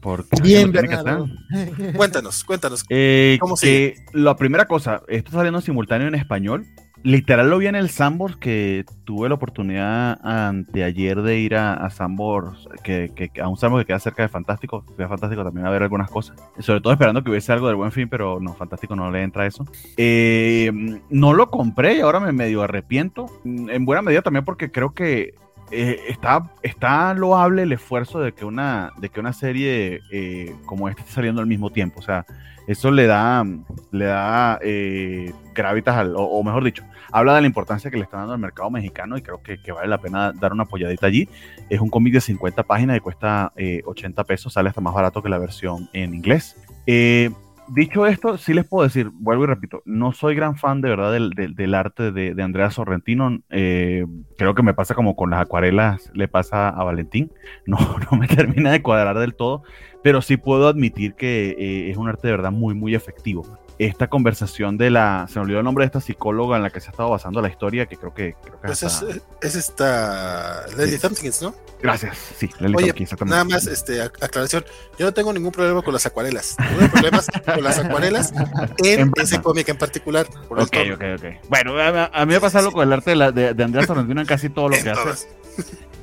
Porque 0.00 0.40
Bien, 0.40 0.74
hacer. 0.74 1.92
Cuéntanos, 1.94 2.42
cuéntanos. 2.44 2.82
Eh, 2.88 3.36
¿Cómo 3.38 3.54
que 3.56 4.06
la 4.14 4.34
primera 4.36 4.66
cosa, 4.66 5.02
esto 5.08 5.28
está 5.28 5.32
saliendo 5.32 5.60
simultáneo 5.60 6.08
en 6.08 6.14
español. 6.14 6.66
Literal 7.04 7.50
lo 7.50 7.58
vi 7.58 7.66
en 7.66 7.74
el 7.74 7.90
Sambors 7.90 8.36
que 8.36 8.84
tuve 9.04 9.28
la 9.28 9.34
oportunidad 9.34 10.20
anteayer 10.22 11.22
de 11.22 11.38
ir 11.38 11.56
a, 11.56 11.74
a 11.74 11.90
Sambors, 11.90 12.68
que, 12.84 13.30
a 13.42 13.48
un 13.48 13.56
Sambors 13.56 13.82
que 13.82 13.88
queda 13.88 13.98
cerca 13.98 14.22
de 14.22 14.28
Fantástico. 14.28 14.84
Fui 14.96 15.04
Fantástico 15.06 15.42
también 15.42 15.66
a 15.66 15.70
ver 15.70 15.82
algunas 15.82 16.10
cosas. 16.10 16.36
Sobre 16.60 16.80
todo 16.80 16.92
esperando 16.92 17.24
que 17.24 17.30
hubiese 17.30 17.52
algo 17.52 17.66
del 17.66 17.76
buen 17.76 17.90
fin, 17.90 18.08
pero 18.08 18.38
no, 18.40 18.54
Fantástico 18.54 18.94
no 18.94 19.10
le 19.10 19.22
entra 19.22 19.46
eso. 19.46 19.66
Eh, 19.96 20.70
no 21.10 21.32
lo 21.32 21.50
compré 21.50 21.96
y 21.96 22.00
ahora 22.00 22.20
me 22.20 22.32
medio 22.32 22.62
arrepiento. 22.62 23.26
En 23.44 23.84
buena 23.84 24.02
medida 24.02 24.22
también 24.22 24.44
porque 24.44 24.70
creo 24.70 24.94
que 24.94 25.34
eh, 25.72 25.98
está, 26.08 26.50
está 26.62 27.14
loable 27.14 27.62
el 27.62 27.72
esfuerzo 27.72 28.20
de 28.20 28.32
que 28.32 28.44
una, 28.44 28.92
de 28.98 29.08
que 29.08 29.20
una 29.20 29.32
serie 29.32 30.00
eh, 30.12 30.54
como 30.66 30.88
esta 30.88 31.00
esté 31.00 31.14
saliendo 31.14 31.40
al 31.40 31.46
mismo 31.46 31.70
tiempo. 31.70 31.98
O 31.98 32.02
sea, 32.02 32.26
eso 32.66 32.90
le 32.90 33.06
da, 33.06 33.44
le 33.90 34.04
da 34.04 34.58
eh, 34.62 35.32
gravitas 35.54 35.96
al, 35.96 36.14
o 36.16 36.42
mejor 36.44 36.62
dicho, 36.62 36.84
habla 37.12 37.34
de 37.34 37.42
la 37.42 37.46
importancia 37.46 37.90
que 37.90 37.96
le 37.96 38.04
están 38.04 38.20
dando 38.20 38.34
al 38.34 38.40
mercado 38.40 38.70
mexicano 38.70 39.16
y 39.16 39.22
creo 39.22 39.42
que, 39.42 39.58
vale 39.72 39.88
la 39.88 39.98
pena 39.98 40.32
dar 40.32 40.52
una 40.52 40.64
apoyadita 40.64 41.06
allí. 41.06 41.28
Es 41.68 41.80
un 41.80 41.90
cómic 41.90 42.14
de 42.14 42.20
50 42.20 42.62
páginas 42.64 42.96
que 42.96 43.00
cuesta 43.00 43.52
eh, 43.56 43.82
80 43.84 44.24
pesos, 44.24 44.52
sale 44.52 44.68
hasta 44.68 44.80
más 44.80 44.94
barato 44.94 45.22
que 45.22 45.28
la 45.28 45.38
versión 45.38 45.88
en 45.92 46.14
inglés. 46.14 46.56
Eh, 46.86 47.30
dicho 47.68 48.06
esto, 48.06 48.36
sí 48.38 48.54
les 48.54 48.66
puedo 48.66 48.84
decir, 48.84 49.10
vuelvo 49.12 49.44
y 49.44 49.46
repito, 49.46 49.82
no 49.84 50.12
soy 50.12 50.34
gran 50.34 50.56
fan 50.56 50.80
de 50.80 50.88
verdad 50.88 51.12
del, 51.12 51.74
arte 51.74 52.12
de, 52.12 52.34
de 52.34 52.42
Andrea 52.42 52.70
Sorrentino. 52.70 53.40
eh, 53.50 54.06
creo 54.36 54.54
que 54.54 54.62
me 54.62 54.74
pasa 54.74 54.94
como 54.94 55.16
con 55.16 55.30
las 55.30 55.40
acuarelas, 55.40 56.10
le 56.14 56.28
pasa 56.28 56.68
a 56.68 56.84
Valentín. 56.84 57.30
No, 57.66 57.78
no 58.10 58.18
me 58.18 58.26
termina 58.26 58.72
de 58.72 58.82
cuadrar 58.82 59.18
del 59.18 59.34
todo, 59.34 59.62
pero 60.02 60.20
sí 60.20 60.36
puedo 60.36 60.66
admitir 60.66 61.14
que 61.14 61.50
eh, 61.50 61.90
es 61.90 61.96
un 61.96 62.08
arte 62.08 62.26
de 62.26 62.32
verdad 62.32 62.50
muy, 62.50 62.74
muy 62.74 62.94
efectivo. 62.94 63.46
Esta 63.86 64.08
conversación 64.08 64.76
de 64.76 64.90
la, 64.90 65.26
se 65.28 65.38
me 65.38 65.44
olvidó 65.44 65.58
el 65.58 65.64
nombre 65.64 65.82
de 65.82 65.86
esta 65.86 66.00
psicóloga 66.00 66.56
en 66.56 66.62
la 66.62 66.70
que 66.70 66.80
se 66.80 66.88
ha 66.88 66.90
estado 66.90 67.10
basando 67.10 67.40
la 67.40 67.48
historia, 67.48 67.86
que 67.86 67.96
creo 67.96 68.14
que... 68.14 68.34
Creo 68.42 68.60
que 68.60 68.68
pues 68.68 68.82
es, 68.82 69.04
es, 69.40 69.54
esta 69.54 70.66
Lady 70.76 70.98
Tompkins, 70.98 71.42
¿no? 71.42 71.54
Gracias, 71.82 72.16
sí, 72.36 72.48
Lely 72.60 72.74
Oye, 72.76 73.06
nada 73.26 73.44
más, 73.44 73.66
este, 73.66 74.02
aclaración, 74.02 74.64
yo 74.98 75.06
no 75.06 75.12
tengo 75.12 75.32
ningún 75.32 75.52
problema 75.52 75.82
con 75.82 75.92
las 75.92 76.06
acuarelas, 76.06 76.56
tengo 76.56 76.92
problemas 76.92 77.26
con 77.44 77.64
las 77.64 77.78
acuarelas 77.78 78.32
en, 78.78 79.12
ese 79.16 79.40
cómic 79.42 79.68
en 79.68 79.78
particular. 79.78 80.26
ok, 80.48 80.76
ok, 80.94 81.04
ok. 81.18 81.24
Bueno, 81.48 81.74
a, 81.80 82.26
mí 82.26 82.34
me 82.34 82.40
pasa 82.40 82.60
algo 82.60 82.72
con 82.72 82.86
el 82.86 82.92
arte 82.92 83.10
de, 83.10 83.16
la, 83.16 83.32
de, 83.32 83.54
de 83.54 83.64
Andrea 83.64 83.86
Sorrentino 83.86 84.20
en 84.20 84.26
casi 84.26 84.48
todo 84.48 84.68
lo 84.68 84.76
que 84.80 84.90
hace. 84.90 85.28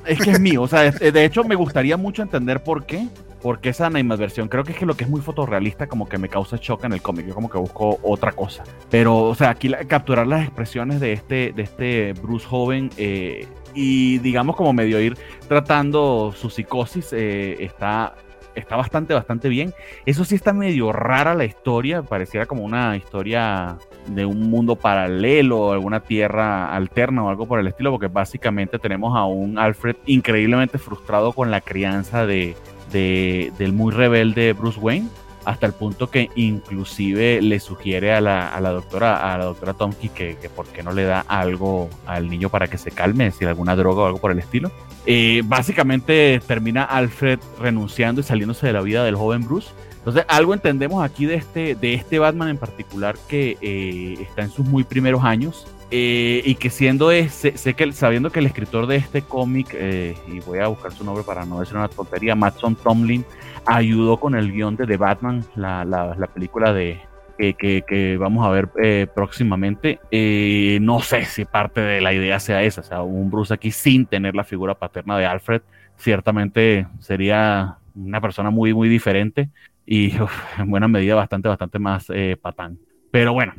Es 0.06 0.18
que 0.18 0.30
es 0.30 0.40
mío, 0.40 0.62
o 0.62 0.68
sea, 0.68 0.90
de 0.90 1.24
hecho 1.24 1.44
me 1.44 1.54
gustaría 1.54 1.96
mucho 1.96 2.22
entender 2.22 2.62
por 2.62 2.86
qué, 2.86 3.06
porque 3.42 3.70
esa 3.70 3.86
animadversión, 3.86 4.48
creo 4.48 4.64
que 4.64 4.72
es 4.72 4.78
que 4.78 4.86
lo 4.86 4.96
que 4.96 5.04
es 5.04 5.10
muy 5.10 5.20
fotorrealista 5.20 5.86
como 5.86 6.08
que 6.08 6.18
me 6.18 6.28
causa 6.28 6.58
shock 6.60 6.84
en 6.84 6.92
el 6.92 7.02
cómic, 7.02 7.26
yo 7.26 7.34
como 7.34 7.50
que 7.50 7.58
busco 7.58 7.98
otra 8.02 8.32
cosa. 8.32 8.64
Pero, 8.90 9.16
o 9.16 9.34
sea, 9.34 9.50
aquí 9.50 9.70
capturar 9.88 10.26
las 10.26 10.44
expresiones 10.44 11.00
de 11.00 11.12
este, 11.12 11.52
de 11.54 11.62
este 11.62 12.12
Bruce 12.14 12.46
joven 12.46 12.90
eh, 12.96 13.46
y 13.74 14.18
digamos 14.18 14.56
como 14.56 14.72
medio 14.72 15.00
ir 15.00 15.16
tratando 15.48 16.34
su 16.36 16.50
psicosis 16.50 17.12
eh, 17.12 17.56
está 17.60 18.14
está 18.54 18.76
bastante, 18.76 19.14
bastante 19.14 19.48
bien. 19.48 19.72
Eso 20.06 20.24
sí 20.24 20.34
está 20.34 20.52
medio 20.52 20.92
rara 20.92 21.34
la 21.34 21.44
historia, 21.44 22.02
pareciera 22.02 22.46
como 22.46 22.64
una 22.64 22.96
historia 22.96 23.76
de 24.06 24.24
un 24.24 24.50
mundo 24.50 24.76
paralelo, 24.76 25.72
alguna 25.72 26.00
tierra 26.00 26.74
alterna 26.74 27.24
o 27.24 27.28
algo 27.28 27.46
por 27.46 27.60
el 27.60 27.66
estilo, 27.66 27.90
porque 27.90 28.08
básicamente 28.08 28.78
tenemos 28.78 29.16
a 29.16 29.24
un 29.24 29.58
Alfred 29.58 29.96
increíblemente 30.06 30.78
frustrado 30.78 31.32
con 31.32 31.50
la 31.50 31.60
crianza 31.60 32.26
de, 32.26 32.56
del 32.92 33.72
muy 33.72 33.92
rebelde 33.92 34.52
Bruce 34.52 34.80
Wayne 34.80 35.08
hasta 35.44 35.66
el 35.66 35.72
punto 35.72 36.10
que 36.10 36.30
inclusive 36.34 37.40
le 37.40 37.60
sugiere 37.60 38.12
a 38.12 38.20
la, 38.20 38.48
a 38.48 38.60
la 38.60 38.70
doctora, 38.70 39.32
a 39.32 39.38
la 39.38 39.44
doctora 39.44 39.74
Tomky 39.74 40.10
que, 40.10 40.36
que 40.36 40.48
por 40.48 40.66
qué 40.66 40.82
no 40.82 40.92
le 40.92 41.04
da 41.04 41.24
algo 41.28 41.88
al 42.06 42.28
niño 42.28 42.50
para 42.50 42.68
que 42.68 42.78
se 42.78 42.90
calme, 42.90 43.26
es 43.26 43.34
decir, 43.34 43.48
alguna 43.48 43.76
droga 43.76 44.02
o 44.02 44.06
algo 44.06 44.18
por 44.18 44.32
el 44.32 44.38
estilo. 44.38 44.70
Eh, 45.06 45.42
básicamente 45.44 46.40
termina 46.46 46.84
Alfred 46.84 47.40
renunciando 47.58 48.20
y 48.20 48.24
saliéndose 48.24 48.66
de 48.66 48.72
la 48.72 48.82
vida 48.82 49.04
del 49.04 49.16
joven 49.16 49.46
Bruce. 49.46 49.70
Entonces, 49.98 50.24
algo 50.28 50.54
entendemos 50.54 51.04
aquí 51.04 51.26
de 51.26 51.34
este, 51.34 51.74
de 51.74 51.94
este 51.94 52.18
Batman 52.18 52.48
en 52.48 52.58
particular 52.58 53.16
que 53.28 53.58
eh, 53.60 54.16
está 54.20 54.42
en 54.42 54.50
sus 54.50 54.66
muy 54.66 54.84
primeros 54.84 55.24
años 55.24 55.66
eh, 55.90 56.42
y 56.44 56.54
que 56.54 56.70
siendo 56.70 57.10
ese, 57.10 57.56
sé, 57.58 57.74
que 57.74 57.92
sabiendo 57.92 58.30
que 58.30 58.38
el 58.38 58.46
escritor 58.46 58.86
de 58.86 58.96
este 58.96 59.22
cómic, 59.22 59.74
y 59.74 60.40
voy 60.40 60.60
a 60.60 60.68
buscar 60.68 60.92
su 60.92 61.04
nombre 61.04 61.22
para 61.24 61.44
no 61.44 61.60
decir 61.60 61.76
una 61.76 61.88
tontería, 61.88 62.34
Matson 62.34 62.76
Tomlin, 62.76 63.24
ayudó 63.66 64.18
con 64.18 64.34
el 64.34 64.52
guion 64.52 64.76
de 64.76 64.86
The 64.86 64.96
Batman, 64.96 65.44
la, 65.54 65.84
la, 65.84 66.14
la 66.16 66.26
película 66.26 66.72
de, 66.72 67.00
que, 67.40 67.84
que, 67.86 68.16
vamos 68.18 68.46
a 68.46 68.50
ver 68.50 68.68
eh, 68.82 69.06
próximamente. 69.14 69.98
Eh, 70.10 70.78
no 70.82 71.00
sé 71.00 71.24
si 71.24 71.44
parte 71.44 71.80
de 71.80 72.00
la 72.00 72.12
idea 72.12 72.38
sea 72.38 72.62
esa, 72.62 72.82
o 72.82 72.84
sea, 72.84 73.02
un 73.02 73.30
Bruce 73.30 73.54
aquí 73.54 73.70
sin 73.70 74.06
tener 74.06 74.34
la 74.34 74.44
figura 74.44 74.74
paterna 74.74 75.16
de 75.16 75.26
Alfred, 75.26 75.62
ciertamente 75.96 76.86
sería 76.98 77.78
una 77.94 78.20
persona 78.20 78.50
muy, 78.50 78.74
muy 78.74 78.88
diferente 78.88 79.48
y 79.86 80.12
en 80.58 80.70
buena 80.70 80.88
medida 80.88 81.14
bastante, 81.14 81.48
bastante 81.48 81.78
más 81.78 82.06
eh, 82.10 82.36
patán. 82.40 82.78
Pero 83.10 83.32
bueno, 83.32 83.54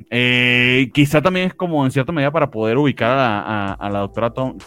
quizá 0.93 1.21
también 1.21 1.47
es 1.47 1.53
como 1.53 1.83
en 1.83 1.91
cierta 1.91 2.13
medida 2.13 2.31
para 2.31 2.49
poder 2.49 2.77
ubicar 2.77 3.17
a, 3.19 3.89
la 3.91 3.99
doctora 3.99 4.29
Tom, 4.29 4.57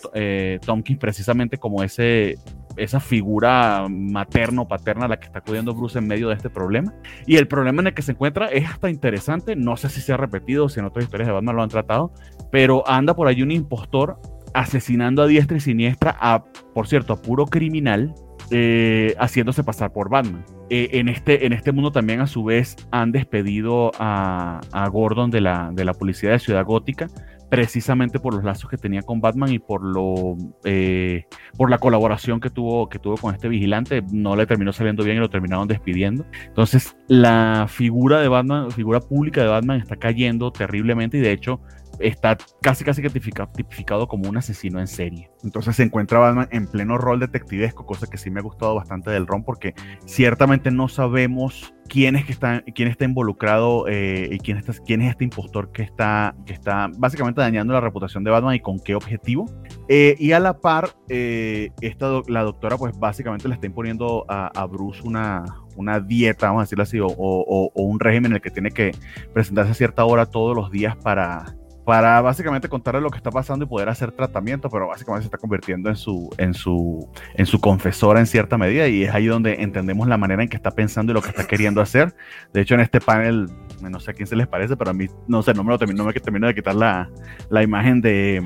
Tompkins 0.61 0.99
precisamente 0.99 1.57
como 1.57 1.83
ese, 1.83 2.37
esa 2.77 3.01
figura 3.01 3.87
materno-paterna 3.89 5.07
a 5.07 5.09
la 5.09 5.19
que 5.19 5.27
está 5.27 5.41
acudiendo 5.41 5.75
Bruce 5.75 5.99
en 5.99 6.07
medio 6.07 6.29
de 6.29 6.35
este 6.35 6.51
problema. 6.51 6.93
Y 7.27 7.37
el 7.37 7.49
problema 7.49 7.83
en 7.83 7.89
el 7.89 7.95
que 7.95 8.03
se 8.03 8.13
encuentra 8.13 8.49
es 8.49 8.69
hasta 8.69 8.91
interesante, 8.91 9.57
no 9.57 9.77
sé 9.77 9.89
si 9.89 10.01
se 10.01 10.13
ha 10.13 10.17
repetido, 10.17 10.69
si 10.69 10.81
en 10.81 10.87
otras 10.87 11.05
historias 11.05 11.29
de 11.29 11.35
Batman 11.35 11.57
lo 11.57 11.63
han 11.63 11.69
tratado, 11.69 12.13
pero 12.51 12.89
anda 12.89 13.15
por 13.15 13.29
ahí 13.29 13.43
un 13.43 13.51
impostor 13.51 14.19
asesinando 14.55 15.23
a 15.23 15.27
diestra 15.27 15.57
y 15.57 15.61
siniestra 15.61 16.17
a, 16.19 16.45
por 16.75 16.87
cierto, 16.87 17.13
a 17.13 17.21
puro 17.21 17.47
criminal 17.47 18.15
eh, 18.51 19.15
haciéndose 19.19 19.65
pasar 19.65 19.93
por 19.93 20.11
Batman. 20.11 20.45
Eh, 20.71 20.91
en, 20.93 21.09
este, 21.09 21.47
en 21.47 21.53
este 21.53 21.73
mundo 21.73 21.93
también 21.93 22.21
a 22.21 22.27
su 22.27 22.45
vez 22.45 22.77
han 22.91 23.13
despedido 23.13 23.91
a, 23.99 24.61
Gordon 24.91 25.31
de 25.31 25.41
la, 25.41 25.71
de 25.73 25.85
la 25.85 25.93
policía 25.93 26.31
de 26.31 26.39
Ciudad 26.39 26.65
Gótica 26.65 27.09
precisamente 27.55 28.19
por 28.19 28.35
los 28.35 28.43
lazos 28.43 28.69
que 28.69 28.77
tenía 28.77 29.03
con 29.03 29.21
Batman 29.21 29.53
y 29.53 29.61
por 29.61 29.85
lo 29.85 30.37
eh, 30.65 31.27
por 31.57 31.71
la 31.71 31.79
colaboración 31.79 32.41
que 32.41 32.51
tuvo 32.51 32.89
que 32.89 32.99
tuvo 32.99 33.17
con 33.17 33.33
este 33.33 33.49
vigilante 33.49 34.03
no 34.11 34.35
le 34.35 34.45
terminó 34.45 34.73
saliendo 34.73 35.05
bien 35.05 35.19
y 35.19 35.21
lo 35.21 35.31
terminaron 35.31 35.69
despidiendo. 35.69 36.27
Entonces 36.47 36.97
la 37.07 37.67
figura 37.69 38.21
de 38.21 38.27
Batman 38.27 38.73
figura 38.73 38.99
pública 38.99 39.43
de 39.43 39.49
Batman 39.49 39.79
está 39.79 39.95
cayendo 39.95 40.51
terriblemente 40.51 41.19
y 41.19 41.21
de 41.21 41.31
hecho 41.31 41.61
está 41.99 42.37
casi 42.63 42.85
casi 42.85 43.03
tipificado 43.03 44.09
como 44.09 44.29
un 44.29 44.37
asesino 44.37 44.81
en 44.81 44.87
serie. 44.87 45.31
Entonces 45.43 45.77
se 45.77 45.83
encuentra 45.83 46.19
Batman 46.19 46.49
en 46.51 46.67
pleno 46.67 46.99
rol 46.99 47.21
detectivesco, 47.21 47.87
cosa 47.87 48.07
que 48.07 48.19
sí 48.19 48.31
me 48.31 48.41
ha 48.41 48.43
gustado 48.43 48.75
bastante 48.75 49.11
del 49.11 49.27
Ron, 49.27 49.45
porque 49.45 49.75
ciertamente 50.07 50.71
no 50.71 50.89
sabemos 50.89 51.75
quién 51.89 52.17
es 52.17 52.25
que 52.25 52.33
está, 52.33 52.63
quién 52.75 52.89
está 52.89 53.05
involucrado 53.05 53.87
eh, 53.89 54.29
y 54.31 54.39
quién, 54.39 54.57
está, 54.57 54.73
quién 54.87 55.03
es 55.03 55.11
este 55.11 55.25
impostor 55.25 55.71
que 55.73 55.83
está, 55.83 56.35
que 56.47 56.53
está 56.53 56.91
básicamente 56.97 57.41
dañando 57.41 57.73
la 57.73 57.81
reputación 57.81 58.25
de 58.25 58.31
Batman 58.31 58.55
y 58.55 58.61
con 58.61 58.79
qué 58.81 58.95
objetivo. 58.95 59.47
Eh, 59.89 60.17
y 60.19 60.33
a 60.33 60.41
la 60.41 60.59
par, 60.61 60.91
eh, 61.09 61.71
esta, 61.81 62.23
la 62.29 62.43
doctora 62.43 62.77
pues 62.79 62.99
básicamente 62.99 63.49
le 63.49 63.55
está 63.55 63.67
imponiendo 63.67 64.25
a, 64.29 64.65
Bruce 64.67 65.03
una, 65.05 65.45
una 65.77 66.01
dieta, 66.01 66.47
vamos 66.47 66.61
a 66.61 66.65
decirlo 66.65 66.83
así, 66.85 66.99
o, 67.01 67.71
un 67.75 68.01
régimen 68.01 68.33
en 68.33 68.37
el 68.37 68.43
que 68.43 68.51
tiene 68.51 68.71
que 68.71 68.93
presentarse 69.33 69.73
a 69.73 69.75
cierta 69.75 70.05
hora 70.05 70.27
todos 70.27 70.57
los 70.57 70.71
días 70.71 70.97
para, 70.97 71.55
para 71.85 72.21
básicamente 72.23 72.69
contarle 72.69 73.01
lo 73.01 73.11
que 73.11 73.19
está 73.19 73.31
pasando 73.31 73.65
y 73.65 73.69
poder 73.69 73.89
hacer 73.89 74.11
tratamiento, 74.13 74.71
pero 74.71 74.89
básicamente 74.89 75.25
se 75.25 75.27
está 75.27 75.39
convirtiendo 75.39 75.91
en 75.91 75.97
su, 75.97 76.31
en 76.39 76.55
su, 76.55 77.09
en 77.35 77.45
su 77.45 77.61
confesora 77.61 78.21
en 78.21 78.27
cierta 78.27 78.57
medida 78.57 78.89
y 78.89 79.05
es 79.05 79.15
ahí 79.15 79.27
donde 79.27 79.63
entendemos 79.63 80.09
la 80.09 80.17
manera 80.17 80.43
en 80.43 80.49
que 80.49 80.57
está 80.57 80.71
pensando 80.71 81.13
y 81.13 81.15
lo 81.15 81.23
que 81.23 81.29
está 81.29 81.47
queriendo 81.47 81.83
hacer. 81.83 82.15
De 82.53 82.63
hecho, 82.63 82.75
en 82.75 82.81
este 82.81 83.01
panel, 83.01 83.51
no 83.83 84.01
sé 84.01 84.13
a 84.13 84.15
quién 84.15 84.27
se 84.27 84.37
les 84.37 84.47
parece, 84.47 84.77
pero 84.77 84.91
a 84.91 84.95
mí, 84.95 85.09
no 85.29 85.43
sé, 85.43 85.53
no 85.53 85.63
me 85.63 85.71
lo 85.71 85.79
termino, 85.79 86.05
no 86.05 86.09
me 86.09 86.15
termino 86.15 86.47
de 86.47 86.55
quitar 86.55 86.75
la, 86.75 87.11
la 87.51 87.63
imagen 87.63 88.01
de... 88.01 88.43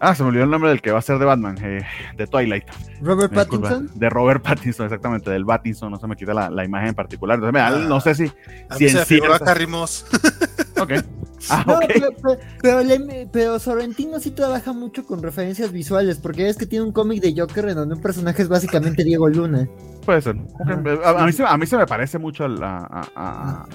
Ah, 0.00 0.14
se 0.14 0.22
me 0.22 0.30
olvidó 0.30 0.44
el 0.44 0.50
nombre 0.50 0.70
del 0.70 0.80
que 0.80 0.90
va 0.90 0.98
a 0.98 1.02
ser 1.02 1.18
de 1.18 1.26
Batman, 1.26 1.56
eh, 1.62 1.84
de 2.16 2.26
Twilight. 2.26 2.64
Robert 3.02 3.32
Pattinson. 3.32 3.90
De 3.94 4.08
Robert 4.08 4.42
Pattinson, 4.42 4.86
exactamente, 4.86 5.30
del 5.30 5.44
Pattinson, 5.44 5.90
no 5.90 5.98
se 5.98 6.06
me 6.06 6.16
quita 6.16 6.32
la, 6.32 6.48
la 6.50 6.64
imagen 6.64 6.88
en 6.88 6.94
particular. 6.94 7.36
Entonces, 7.38 7.62
ah, 7.62 7.70
no 7.88 8.00
sé 8.00 8.14
si... 8.14 8.32
A 8.70 8.76
si 8.76 8.88
se 8.88 9.16
en 9.16 9.24
Ok. 10.80 10.92
Ah, 11.50 11.80
pero, 13.32 13.58
Sorrentino 13.58 14.20
sí 14.20 14.30
trabaja 14.30 14.72
mucho 14.72 15.04
con 15.04 15.22
referencias 15.22 15.72
visuales, 15.72 16.18
porque 16.18 16.48
es 16.48 16.56
que 16.56 16.66
tiene 16.66 16.84
un 16.84 16.92
cómic 16.92 17.20
de 17.20 17.34
Joker 17.36 17.68
en 17.68 17.76
donde 17.76 17.94
un 17.94 18.00
personaje 18.00 18.42
es 18.42 18.48
básicamente 18.48 19.04
Diego 19.04 19.28
Luna. 19.28 19.68
Puede 20.04 20.20
ser. 20.20 20.36
A, 21.04 21.56
mí, 21.56 21.66
se, 21.66 21.76
me 21.76 21.86
parece 21.86 22.18
mucho 22.18 22.44
a, 22.44 23.06
a, 23.14 23.66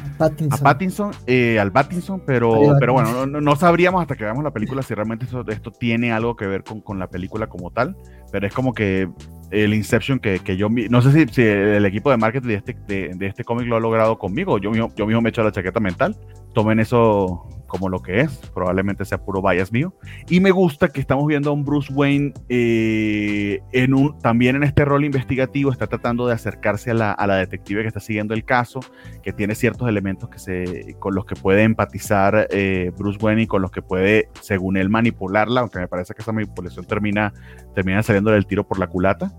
Pattinson, 0.62 1.12
eh, 1.26 1.58
al 1.58 1.72
Pattinson, 1.72 2.22
pero, 2.26 2.76
pero 2.80 2.94
bueno, 2.94 3.26
no, 3.26 3.56
sabríamos 3.56 4.02
hasta 4.02 4.16
que 4.16 4.26
veamos 4.26 4.44
la 4.44 4.52
película 4.52 4.82
si 4.82 4.94
realmente 4.94 5.26
esto, 5.26 5.72
tiene 5.72 6.12
algo 6.12 6.36
que 6.36 6.46
ver 6.46 6.64
con, 6.64 6.82
con 6.82 7.00
la 7.00 7.08
película 7.08 7.48
como 7.48 7.72
tal, 7.72 7.96
pero 8.32 8.46
es 8.46 8.54
como 8.54 8.74
que 8.74 9.10
el 9.52 9.74
Inception 9.74 10.20
que, 10.20 10.40
que 10.40 10.58
yo, 10.58 10.68
no 10.70 11.02
sé 11.02 11.12
si, 11.12 11.34
si, 11.34 11.42
el 11.44 11.86
equipo 11.86 12.12
de 12.12 12.18
marketing 12.18 12.48
de 12.48 12.56
este, 12.56 12.76
de, 12.86 13.28
este 13.28 13.44
cómic 13.46 13.68
lo 13.68 13.78
ha 13.78 13.80
logrado 13.80 14.18
conmigo, 14.18 14.58
yo, 14.58 14.74
yo, 14.74 14.90
yo 14.96 15.08
mismo 15.08 15.22
me 15.22 15.30
he 15.30 15.32
hecho 15.32 15.44
la 15.44 15.52
chaqueta 15.52 15.80
mental, 15.80 16.18
tomen 16.54 16.80
eso 16.80 17.48
como 17.68 17.90
lo 17.90 18.02
que 18.02 18.22
es, 18.22 18.38
probablemente 18.54 19.06
sea 19.06 19.20
puro 19.20 19.42
bias 19.42 19.72
mío. 19.72 19.94
Y 20.30 20.40
me 20.40 20.52
gusta 20.52 20.88
que 20.88 21.00
estamos 21.00 21.28
viendo 21.28 21.50
a 21.50 21.54
un 21.54 21.64
Bruce 21.64 21.92
Wayne 21.94 22.34
eh, 22.50 23.62
en 23.74 23.94
un, 23.94 24.18
también 24.20 24.56
en 24.56 24.64
este 24.64 24.86
rol 24.86 25.06
investigativo, 25.06 25.72
está 25.72 25.88
tratando 25.88 26.28
de 26.28 26.34
acercarse 26.34 26.92
a 26.92 26.94
la, 26.94 27.12
a 27.12 27.28
la, 27.28 27.36
detective 27.38 27.82
que 27.82 27.88
está 27.88 28.00
siguiendo 28.00 28.34
el 28.34 28.46
caso, 28.46 28.80
que 29.22 29.34
tiene 29.34 29.56
ciertos 29.56 29.88
elementos 29.88 30.30
que 30.30 30.40
se, 30.40 30.96
con 31.00 31.14
los 31.14 31.26
que 31.26 31.36
puede 31.36 31.64
empatizar 31.64 32.48
eh, 32.50 32.92
Bruce 32.98 33.20
Wayne 33.22 33.44
y 33.44 33.48
con 33.48 33.62
los 33.62 33.72
que 33.72 33.82
puede, 33.82 34.30
según 34.42 34.78
él, 34.78 34.90
manipularla, 34.90 35.62
aunque 35.62 35.80
me 35.80 35.88
parece 35.88 36.14
que 36.14 36.22
esa 36.22 36.32
manipulación 36.32 36.86
termina, 36.86 37.34
termina 37.76 38.02
saliendo 38.04 38.32
del 38.32 38.46
tiro 38.46 38.68
por 38.68 38.80
la 38.80 38.88
culata. 38.88 39.32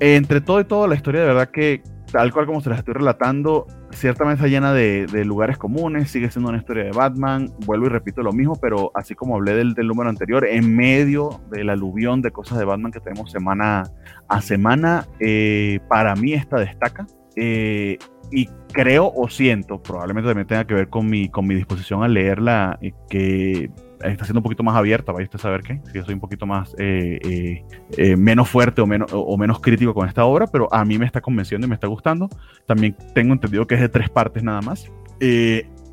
entre 0.00 0.40
todo 0.40 0.60
y 0.60 0.64
todo, 0.64 0.86
la 0.86 0.94
historia 0.94 1.22
de 1.22 1.26
verdad 1.26 1.50
que, 1.50 1.82
tal 2.12 2.30
cual 2.30 2.44
como 2.44 2.60
se 2.60 2.68
las 2.68 2.80
estoy 2.80 2.94
relatando, 2.94 3.66
ciertamente 3.90 4.40
está 4.40 4.48
llena 4.48 4.74
de, 4.74 5.24
lugares 5.24 5.56
comunes, 5.56 6.10
sigue 6.10 6.30
siendo 6.30 6.50
una 6.50 6.58
historia 6.58 6.84
de 6.84 6.90
Batman, 6.90 7.50
vuelvo 7.64 7.86
y 7.86 7.88
repito 7.88 8.22
lo 8.22 8.32
mismo, 8.32 8.54
pero 8.60 8.92
así 8.94 9.14
como 9.14 9.36
hablé 9.36 9.54
del, 9.54 9.74
número 9.74 10.10
anterior, 10.10 10.46
en 10.46 10.76
medio 10.76 11.40
del 11.50 11.70
aluvión 11.70 12.20
de 12.20 12.30
cosas 12.30 12.58
de 12.58 12.66
Batman 12.66 12.92
que 12.92 13.00
tenemos 13.00 13.32
semana 13.32 13.84
a 14.28 14.40
semana, 14.42 15.06
eh, 15.20 15.80
para 15.88 16.14
mí 16.14 16.34
esta 16.34 16.58
destaca. 16.58 17.06
Eh, 17.34 17.98
y 18.30 18.46
creo 18.72 19.10
o 19.14 19.28
siento, 19.28 19.82
probablemente 19.82 20.28
también 20.28 20.46
tenga 20.46 20.66
que 20.66 20.74
ver 20.74 20.88
con 20.88 21.08
mi, 21.08 21.30
con 21.30 21.46
mi 21.46 21.54
disposición 21.54 22.02
a 22.02 22.08
leerla, 22.08 22.78
eh, 22.82 22.92
que 23.08 23.70
está 24.04 24.24
siendo 24.24 24.40
un 24.40 24.42
poquito 24.42 24.62
más 24.62 24.76
abierta, 24.76 25.12
vaya 25.12 25.24
usted 25.24 25.38
a 25.38 25.42
saber 25.42 25.62
qué, 25.62 25.80
si 25.90 25.98
yo 25.98 26.04
soy 26.04 26.14
un 26.14 26.20
poquito 26.20 26.46
más 26.46 26.74
eh, 26.78 27.18
eh, 27.22 27.64
eh, 27.96 28.16
menos 28.16 28.48
fuerte 28.48 28.80
o 28.80 28.86
menos, 28.86 29.10
o 29.12 29.36
menos 29.36 29.60
crítico 29.60 29.94
con 29.94 30.08
esta 30.08 30.24
obra, 30.24 30.46
pero 30.46 30.72
a 30.72 30.84
mí 30.84 30.98
me 30.98 31.06
está 31.06 31.20
convenciendo 31.20 31.66
y 31.66 31.68
me 31.68 31.74
está 31.74 31.86
gustando. 31.86 32.28
También 32.66 32.96
tengo 33.14 33.32
entendido 33.32 33.66
que 33.66 33.74
es 33.74 33.80
de 33.80 33.88
tres 33.88 34.10
partes 34.10 34.42
nada 34.42 34.60
más. 34.60 34.90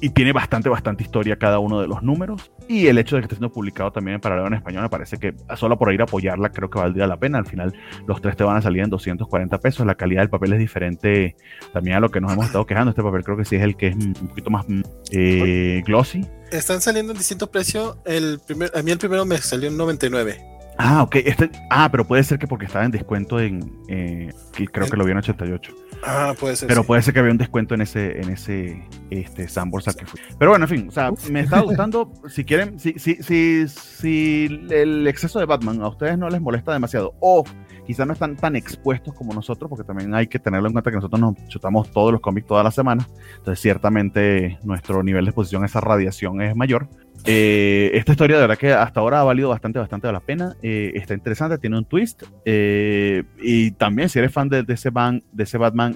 Y 0.01 0.09
tiene 0.09 0.31
bastante, 0.31 0.69
bastante 0.69 1.03
historia 1.03 1.37
cada 1.37 1.59
uno 1.59 1.81
de 1.81 1.87
los 1.87 2.01
números. 2.03 2.51
Y 2.67 2.87
el 2.87 2.97
hecho 2.97 3.15
de 3.15 3.21
que 3.21 3.25
esté 3.25 3.35
siendo 3.35 3.51
publicado 3.51 3.91
también 3.91 4.15
en 4.15 4.21
paralelo 4.21 4.47
en 4.47 4.53
español 4.53 4.83
me 4.83 4.89
parece 4.89 5.17
que 5.17 5.33
solo 5.55 5.77
por 5.77 5.93
ir 5.93 6.01
a 6.01 6.03
apoyarla 6.03 6.49
creo 6.49 6.69
que 6.69 6.79
valdría 6.79 7.07
la 7.07 7.17
pena. 7.17 7.37
Al 7.37 7.45
final 7.45 7.73
los 8.07 8.21
tres 8.21 8.37
te 8.37 8.43
van 8.43 8.57
a 8.57 8.61
salir 8.61 8.83
en 8.83 8.89
240 8.89 9.57
pesos. 9.59 9.85
La 9.85 9.95
calidad 9.95 10.21
del 10.21 10.29
papel 10.29 10.53
es 10.53 10.59
diferente 10.59 11.35
también 11.73 11.97
a 11.97 11.99
lo 11.99 12.09
que 12.09 12.21
nos 12.21 12.31
hemos 12.31 12.45
estado 12.45 12.65
quejando. 12.65 12.91
Este 12.91 13.03
papel 13.03 13.23
creo 13.23 13.37
que 13.37 13.45
sí 13.45 13.55
es 13.55 13.63
el 13.63 13.75
que 13.75 13.87
es 13.87 13.95
un 13.95 14.13
poquito 14.13 14.49
más 14.49 14.65
eh, 15.11 15.81
glossy. 15.85 16.25
Están 16.51 16.81
saliendo 16.81 17.11
en 17.11 17.17
distinto 17.17 17.51
precio. 17.51 17.97
El 18.05 18.39
primer, 18.45 18.71
a 18.75 18.81
mí 18.81 18.91
el 18.91 18.97
primero 18.97 19.25
me 19.25 19.37
salió 19.37 19.69
en 19.69 19.77
99. 19.77 20.37
Ah, 20.77 21.03
ok. 21.03 21.17
Este, 21.17 21.51
ah, 21.69 21.89
pero 21.91 22.07
puede 22.07 22.23
ser 22.23 22.39
que 22.39 22.47
porque 22.47 22.65
estaba 22.65 22.85
en 22.85 22.91
descuento 22.91 23.39
en... 23.39 23.69
Eh, 23.89 24.31
creo 24.71 24.87
que 24.87 24.95
lo 24.95 25.03
vi 25.03 25.11
en 25.11 25.17
88. 25.17 25.73
Ah, 26.03 26.33
puede 26.39 26.55
ser. 26.55 26.67
Pero 26.67 26.83
puede 26.83 27.01
ser 27.01 27.13
que 27.13 27.19
había 27.19 27.31
un 27.31 27.37
descuento 27.37 27.75
en 27.75 27.81
ese, 27.81 28.19
en 28.19 28.29
ese 28.29 28.87
este, 29.09 29.47
Sandbox 29.47 29.95
que 29.95 30.05
fui. 30.05 30.19
Pero 30.37 30.51
bueno, 30.51 30.65
en 30.65 30.69
fin, 30.69 30.87
o 30.87 30.91
sea, 30.91 31.11
me 31.29 31.41
está 31.41 31.59
gustando. 31.61 32.11
si 32.29 32.45
quieren, 32.45 32.79
si, 32.79 32.93
si, 32.97 33.15
si, 33.15 33.67
si 33.67 34.65
el 34.69 35.07
exceso 35.07 35.39
de 35.39 35.45
Batman 35.45 35.81
a 35.81 35.89
ustedes 35.89 36.17
no 36.17 36.29
les 36.29 36.41
molesta 36.41 36.71
demasiado, 36.73 37.15
o 37.19 37.43
quizás 37.89 38.05
no 38.05 38.13
están 38.13 38.35
tan 38.35 38.55
expuestos 38.55 39.15
como 39.15 39.33
nosotros, 39.33 39.67
porque 39.67 39.83
también 39.83 40.13
hay 40.13 40.27
que 40.27 40.37
tenerlo 40.37 40.67
en 40.67 40.73
cuenta 40.73 40.91
que 40.91 40.97
nosotros 40.97 41.19
nos 41.19 41.47
chutamos 41.47 41.89
todos 41.89 42.11
los 42.11 42.21
cómics 42.21 42.45
toda 42.45 42.61
la 42.61 42.69
semana. 42.69 43.07
Entonces, 43.37 43.59
ciertamente, 43.59 44.59
nuestro 44.63 45.01
nivel 45.01 45.25
de 45.25 45.29
exposición 45.31 45.63
a 45.63 45.65
esa 45.65 45.81
radiación 45.81 46.39
es 46.39 46.55
mayor. 46.55 46.87
Eh, 47.25 47.89
esta 47.95 48.11
historia 48.11 48.35
de 48.35 48.43
verdad 48.43 48.59
que 48.59 48.73
hasta 48.73 48.99
ahora 48.99 49.21
ha 49.21 49.23
valido 49.23 49.49
bastante, 49.49 49.79
bastante 49.79 50.11
la 50.11 50.19
pena. 50.19 50.55
Eh, 50.61 50.91
está 50.93 51.15
interesante, 51.15 51.57
tiene 51.57 51.79
un 51.79 51.85
twist. 51.85 52.21
Eh, 52.45 53.23
y 53.41 53.71
también 53.71 54.07
si 54.09 54.19
eres 54.19 54.31
fan 54.31 54.49
de, 54.49 54.63
ese, 54.67 54.91
van, 54.91 55.23
de 55.31 55.45
ese 55.45 55.57
Batman 55.57 55.95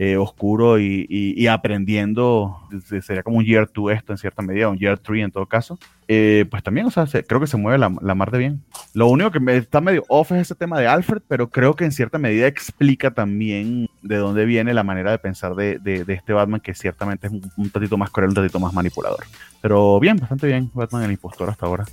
Ansty 0.00 0.16
oscuro 0.16 0.78
y, 0.78 1.46
aprendiendo, 1.46 2.58
sería 3.02 3.22
como 3.22 3.38
un 3.38 3.44
Year 3.44 3.68
2 3.72 3.92
esto 3.92 4.12
en 4.12 4.18
cierta 4.18 4.42
medida, 4.42 4.68
un 4.68 4.78
Year 4.78 4.98
3 4.98 5.24
en 5.24 5.30
todo 5.30 5.46
caso. 5.46 5.78
pues 6.06 6.62
también, 6.62 6.86
o 6.86 6.90
sea, 6.90 7.06
creo 7.06 7.40
que 7.40 7.46
se 7.46 7.56
mueve 7.56 7.78
la, 7.78 7.94
la, 8.00 8.14
mar 8.14 8.30
de 8.30 8.38
bien. 8.38 8.62
Lo 8.94 9.08
único 9.08 9.30
que 9.30 9.40
me 9.40 9.56
está 9.56 9.80
medio 9.80 10.04
off 10.08 10.32
es 10.32 10.38
ese 10.38 10.54
tema 10.54 10.78
de 10.78 10.86
Alfred, 10.86 11.22
pero 11.28 11.50
creo 11.50 11.74
que 11.74 11.84
en 11.84 11.92
cierta 11.92 12.18
medida 12.18 12.46
explica 12.46 13.10
también 13.10 13.88
de 14.02 14.16
dónde 14.16 14.44
viene 14.44 14.74
la 14.74 14.82
manera 14.82 15.10
de 15.10 15.18
pensar 15.18 15.54
de, 15.54 15.78
de, 15.78 16.04
este 16.08 16.32
Batman, 16.32 16.60
que 16.60 16.74
ciertamente 16.74 17.26
es 17.26 17.32
un, 17.32 17.42
un 17.56 17.70
tatito 17.70 17.96
más 17.96 18.10
cruel, 18.10 18.30
un 18.30 18.34
tatito 18.34 18.58
más 18.58 18.72
manipulador. 18.72 19.24
Pero 19.60 20.00
bien, 20.00 20.16
bastante 20.16 20.46
bien 20.46 20.70
Batman 20.72 21.02
el 21.02 21.12
impostor 21.12 21.50
hasta 21.50 21.66
ahora, 21.66 21.84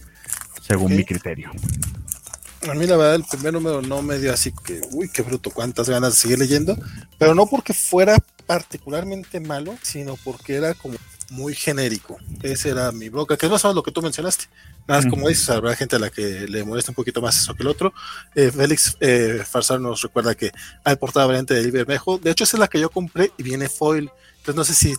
según 0.62 0.96
mi 0.96 1.04
criterio. 1.04 1.52
A 2.70 2.74
mí 2.74 2.86
la 2.86 2.98
verdad 2.98 3.16
el 3.16 3.24
primer 3.24 3.54
número 3.54 3.82
no 3.82 4.02
me 4.02 4.18
dio 4.18 4.34
así 4.34 4.52
que, 4.52 4.82
uy, 4.92 5.10
qué 5.10 5.22
bruto, 5.22 5.52
cuántas 5.52 5.90
ganas 5.90 6.14
de 6.14 6.20
seguir 6.20 6.40
leyendo, 6.40 6.78
pero 7.18 7.34
no 7.34 7.48
porque 7.48 7.74
fuera 7.74 8.18
particularmente 8.46 9.40
malo, 9.40 9.78
sino 9.82 10.16
porque 10.24 10.56
era 10.56 10.74
como 10.74 10.96
muy 11.30 11.54
genérico. 11.54 12.18
Ese 12.42 12.70
era 12.70 12.92
mi 12.92 13.10
broca, 13.10 13.38
que 13.38 13.46
es 13.46 13.52
más 13.52 13.64
o 13.66 13.68
menos 13.68 13.76
lo 13.76 13.84
que 13.84 13.92
tú 13.92 14.02
mencionaste. 14.02 14.46
Nada 14.88 15.02
más 15.02 15.10
como 15.10 15.28
dices, 15.28 15.50
habrá 15.50 15.76
gente 15.76 15.98
a 15.98 16.00
la 16.00 16.10
que 16.10 16.48
le 16.48 16.64
molesta 16.64 16.92
un 16.92 16.96
poquito 16.96 17.22
más 17.22 17.38
eso 17.38 17.54
que 17.54 17.64
el 17.64 17.70
otro. 17.70 17.94
Eh, 18.36 18.52
Félix 18.52 18.96
eh, 19.02 19.44
Farsar 19.46 19.82
nos 19.82 20.02
recuerda 20.02 20.36
que 20.36 20.52
hay 20.84 20.96
portada 20.96 21.26
variante 21.26 21.54
de 21.54 21.72
Bermejo. 21.72 22.18
De 22.18 22.32
hecho, 22.32 22.46
esa 22.46 22.58
es 22.58 22.60
la 22.60 22.68
que 22.68 22.80
yo 22.80 22.90
compré 22.90 23.32
y 23.38 23.44
viene 23.44 23.68
foil. 23.68 24.10
Entonces 24.38 24.56
no 24.56 24.64
sé 24.64 24.74
si 24.74 24.96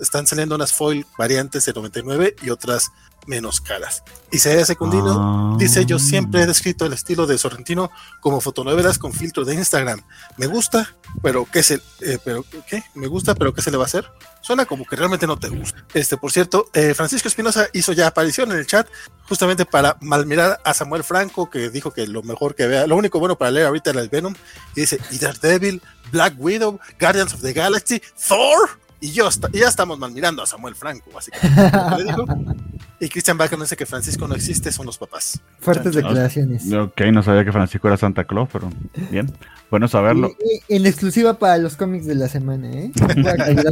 están 0.00 0.28
saliendo 0.28 0.54
unas 0.54 0.72
foil 0.72 1.04
variantes 1.18 1.64
de 1.64 1.72
99 1.72 2.36
y 2.42 2.50
otras 2.50 2.92
menos 3.26 3.60
caras. 3.60 4.02
Y 4.30 4.36
Isaiah 4.36 4.64
Secundino 4.64 5.16
ah. 5.18 5.56
dice: 5.58 5.84
Yo 5.84 5.98
siempre 5.98 6.42
he 6.42 6.46
descrito 6.46 6.86
el 6.86 6.92
estilo 6.92 7.26
de 7.26 7.38
Sorrentino 7.38 7.90
como 8.20 8.40
fotonovelas 8.40 8.98
con 8.98 9.12
filtro 9.12 9.44
de 9.44 9.54
Instagram. 9.54 10.02
Me 10.36 10.46
gusta, 10.46 10.94
pero 11.22 11.46
¿qué 11.50 11.62
se, 11.62 11.80
eh, 12.00 12.18
pero 12.24 12.44
qué? 12.66 12.82
Me 12.94 13.06
gusta, 13.06 13.34
pero 13.34 13.52
¿qué 13.52 13.62
se 13.62 13.70
le 13.70 13.76
va 13.76 13.84
a 13.84 13.86
hacer? 13.86 14.10
Suena 14.40 14.66
como 14.66 14.84
que 14.84 14.96
realmente 14.96 15.26
no 15.26 15.38
te 15.38 15.48
gusta. 15.48 15.84
Este, 15.94 16.16
por 16.16 16.32
cierto, 16.32 16.68
eh, 16.72 16.94
Francisco 16.94 17.28
Espinosa 17.28 17.68
hizo 17.72 17.92
ya 17.92 18.08
aparición 18.08 18.50
en 18.50 18.58
el 18.58 18.66
chat 18.66 18.88
justamente 19.28 19.64
para 19.64 19.96
malmirar 20.00 20.60
a 20.64 20.74
Samuel 20.74 21.04
Franco, 21.04 21.48
que 21.48 21.70
dijo 21.70 21.92
que 21.92 22.06
lo 22.06 22.22
mejor 22.22 22.54
que 22.54 22.66
vea, 22.66 22.86
lo 22.86 22.96
único 22.96 23.18
bueno 23.18 23.36
para 23.36 23.50
leer 23.50 23.66
ahorita 23.66 23.90
era 23.90 24.00
el 24.00 24.08
Venom. 24.08 24.34
Y 24.74 24.80
dice: 24.80 24.98
y 25.10 25.18
Daredevil, 25.18 25.82
Black 26.10 26.34
Widow, 26.38 26.80
Guardians 26.98 27.34
of 27.34 27.42
the 27.42 27.52
Galaxy, 27.52 28.02
Thor. 28.28 28.82
Y 29.00 29.10
yo 29.10 29.28
ya 29.52 29.66
estamos 29.66 29.98
mal 29.98 30.12
mirando 30.12 30.44
a 30.44 30.46
Samuel 30.46 30.76
Franco, 30.76 31.10
básicamente. 31.12 31.64
Y 33.02 33.08
Christian 33.08 33.36
Bacon 33.36 33.58
dice 33.58 33.76
que 33.76 33.84
Francisco 33.84 34.28
no 34.28 34.36
existe, 34.36 34.70
son 34.70 34.86
los 34.86 34.96
papás. 34.96 35.40
Fuertes 35.58 35.92
declaraciones. 35.92 36.72
Ok, 36.72 37.00
no 37.12 37.24
sabía 37.24 37.44
que 37.44 37.50
Francisco 37.50 37.88
era 37.88 37.96
Santa 37.96 38.22
Claus, 38.22 38.48
pero 38.52 38.70
bien. 39.10 39.28
Bueno 39.72 39.88
saberlo. 39.88 40.30
en 40.68 40.86
exclusiva 40.86 41.36
para 41.36 41.58
los 41.58 41.74
cómics 41.74 42.06
de 42.06 42.14
la 42.14 42.28
semana, 42.28 42.70
¿eh? 42.70 42.92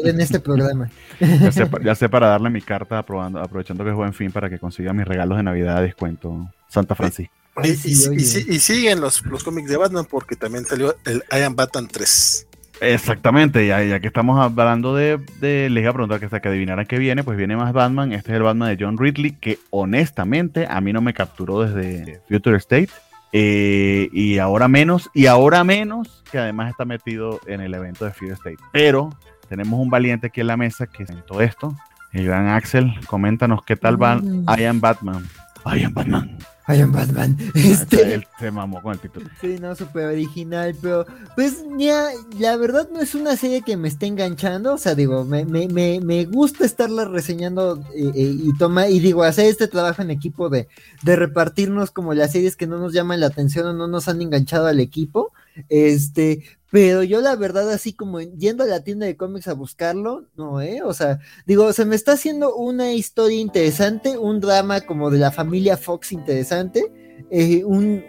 en 0.05 0.21
este 0.21 0.41
programa. 0.41 0.91
Ya 1.85 1.95
sé, 1.95 2.09
para 2.09 2.27
darle 2.27 2.51
mi 2.51 2.61
carta 2.61 2.99
aprovechando 2.99 3.85
que 3.85 3.91
es 3.91 3.97
buen 3.97 4.15
fin 4.15 4.33
para 4.33 4.51
que 4.51 4.59
consiga 4.59 4.93
mis 4.93 5.07
regalos 5.07 5.37
de 5.37 5.45
Navidad 5.45 5.77
a 5.77 5.83
descuento. 5.83 6.51
Santa 6.67 6.97
Francisco. 6.97 7.33
Y, 7.63 7.71
y, 7.71 8.59
siguen 8.59 9.01
los, 9.01 9.25
los 9.27 9.45
cómics 9.45 9.69
de 9.69 9.77
Batman 9.77 10.07
porque 10.11 10.35
también 10.35 10.65
salió 10.65 10.97
el 11.05 11.23
I 11.31 11.43
Am 11.43 11.55
Batman 11.55 11.87
3. 11.87 12.49
Exactamente, 12.81 13.67
ya, 13.67 13.83
ya 13.83 14.01
que 14.01 14.07
estamos 14.07 14.41
hablando 14.41 14.95
de, 14.95 15.19
les 15.41 15.83
iba 15.83 15.91
a 15.91 15.93
preguntar 15.93 16.19
que 16.19 16.25
hasta 16.25 16.41
que 16.41 16.49
adivinaran 16.49 16.87
qué 16.87 16.99
viene, 16.99 17.23
pues 17.23 17.37
viene 17.37 17.57
más 17.57 17.73
Batman, 17.73 18.13
este 18.13 18.33
es 18.33 18.37
el 18.37 18.43
Batman 18.43 18.75
de 18.75 18.83
John 18.83 18.97
Ridley, 18.97 19.33
que 19.33 19.59
honestamente 19.71 20.67
a 20.69 20.81
mí 20.81 20.93
no 20.93 21.03
me 21.03 21.13
capturó 21.13 21.63
desde 21.63 22.21
Future 22.29 22.57
State, 22.57 22.89
eh, 23.33 24.09
y 24.13 24.39
ahora 24.39 24.67
menos, 24.69 25.11
y 25.15 25.27
ahora 25.27 25.63
menos, 25.63 26.25
que 26.31 26.39
además 26.39 26.71
está 26.71 26.85
metido 26.85 27.41
en 27.47 27.61
el 27.61 27.75
evento 27.75 28.05
de 28.07 28.13
Future 28.13 28.33
State. 28.35 28.59
Pero 28.73 29.11
tenemos 29.49 29.79
un 29.79 29.91
valiente 29.91 30.29
aquí 30.29 30.41
en 30.41 30.47
la 30.47 30.57
mesa 30.57 30.87
que 30.87 31.03
en 31.03 31.23
todo 31.27 31.43
esto, 31.43 31.77
el 32.13 32.25
gran 32.25 32.49
Axel, 32.49 32.93
coméntanos 33.07 33.63
qué 33.65 33.77
tal 33.77 34.03
va 34.03 34.17
mm. 34.17 34.47
I 34.59 34.65
Am 34.65 34.81
Batman. 34.81 35.29
I 35.67 35.85
Am 35.85 35.93
Batman. 35.93 36.39
I 36.69 36.81
am 36.81 36.93
Batman. 36.93 37.37
Este... 37.55 38.15
Él 38.15 38.27
se 38.39 38.51
mamó 38.51 38.81
con 38.83 38.93
el 38.93 39.01
título. 39.01 39.29
Sí, 39.41 39.59
no, 39.61 39.75
súper 39.75 40.07
original, 40.07 40.75
pero 40.81 41.07
pues 41.35 41.65
ya, 41.79 42.11
la 42.39 42.57
verdad 42.57 42.89
no 42.93 43.01
es 43.01 43.15
una 43.15 43.37
serie 43.37 43.63
que 43.63 43.77
me 43.77 43.89
esté 43.89 44.07
enganchando, 44.07 44.75
o 44.75 44.79
sea, 44.79 44.95
digo, 44.95 45.25
me, 45.25 45.45
me, 45.45 45.69
me, 45.69 46.01
me 46.01 46.25
gusta 46.27 46.65
estarla 46.65 47.05
reseñando 47.07 47.79
eh, 47.95 48.13
eh, 48.15 48.37
y 48.39 48.57
toma, 48.57 48.89
y 48.89 49.01
digo, 49.01 49.23
hacer 49.23 49.47
este 49.47 49.69
trabajo 49.69 50.03
en 50.03 50.11
equipo 50.11 50.49
de, 50.49 50.69
de 51.03 51.17
repartirnos 51.17 51.91
como 51.91 52.15
las 52.15 52.33
series 52.33 52.57
que 52.57 52.67
no 52.67 52.79
nos 52.79 52.93
llaman 52.93 53.21
la 53.21 53.27
atención 53.27 53.67
o 53.67 53.73
no 53.73 53.89
nos 53.89 54.09
han 54.09 54.23
enganchado 54.23 54.67
al 54.67 54.81
equipo, 54.81 55.33
este, 55.69 56.45
pero 56.71 57.03
yo 57.03 57.21
la 57.21 57.37
verdad 57.37 57.71
así 57.71 57.93
como 57.93 58.21
yendo 58.21 58.65
a 58.65 58.67
la 58.67 58.85
tienda 58.85 59.07
de 59.07 59.17
cómics 59.17 59.49
a 59.49 59.55
buscarlo, 59.55 60.27
no, 60.37 60.61
¿eh? 60.61 60.83
O 60.85 60.95
sea, 60.95 61.19
digo, 61.47 61.73
se 61.73 61.85
me 61.85 61.97
está 61.97 62.13
haciendo 62.13 62.55
una 62.55 62.93
historia 62.93 63.41
interesante, 63.41 64.17
un 64.17 64.41
drama 64.41 64.81
como 64.83 65.11
de 65.11 65.19
la 65.19 65.33
familia 65.33 65.77
Fox 65.77 66.13
interesante, 66.13 66.93
eh, 67.31 67.65
un, 67.65 68.05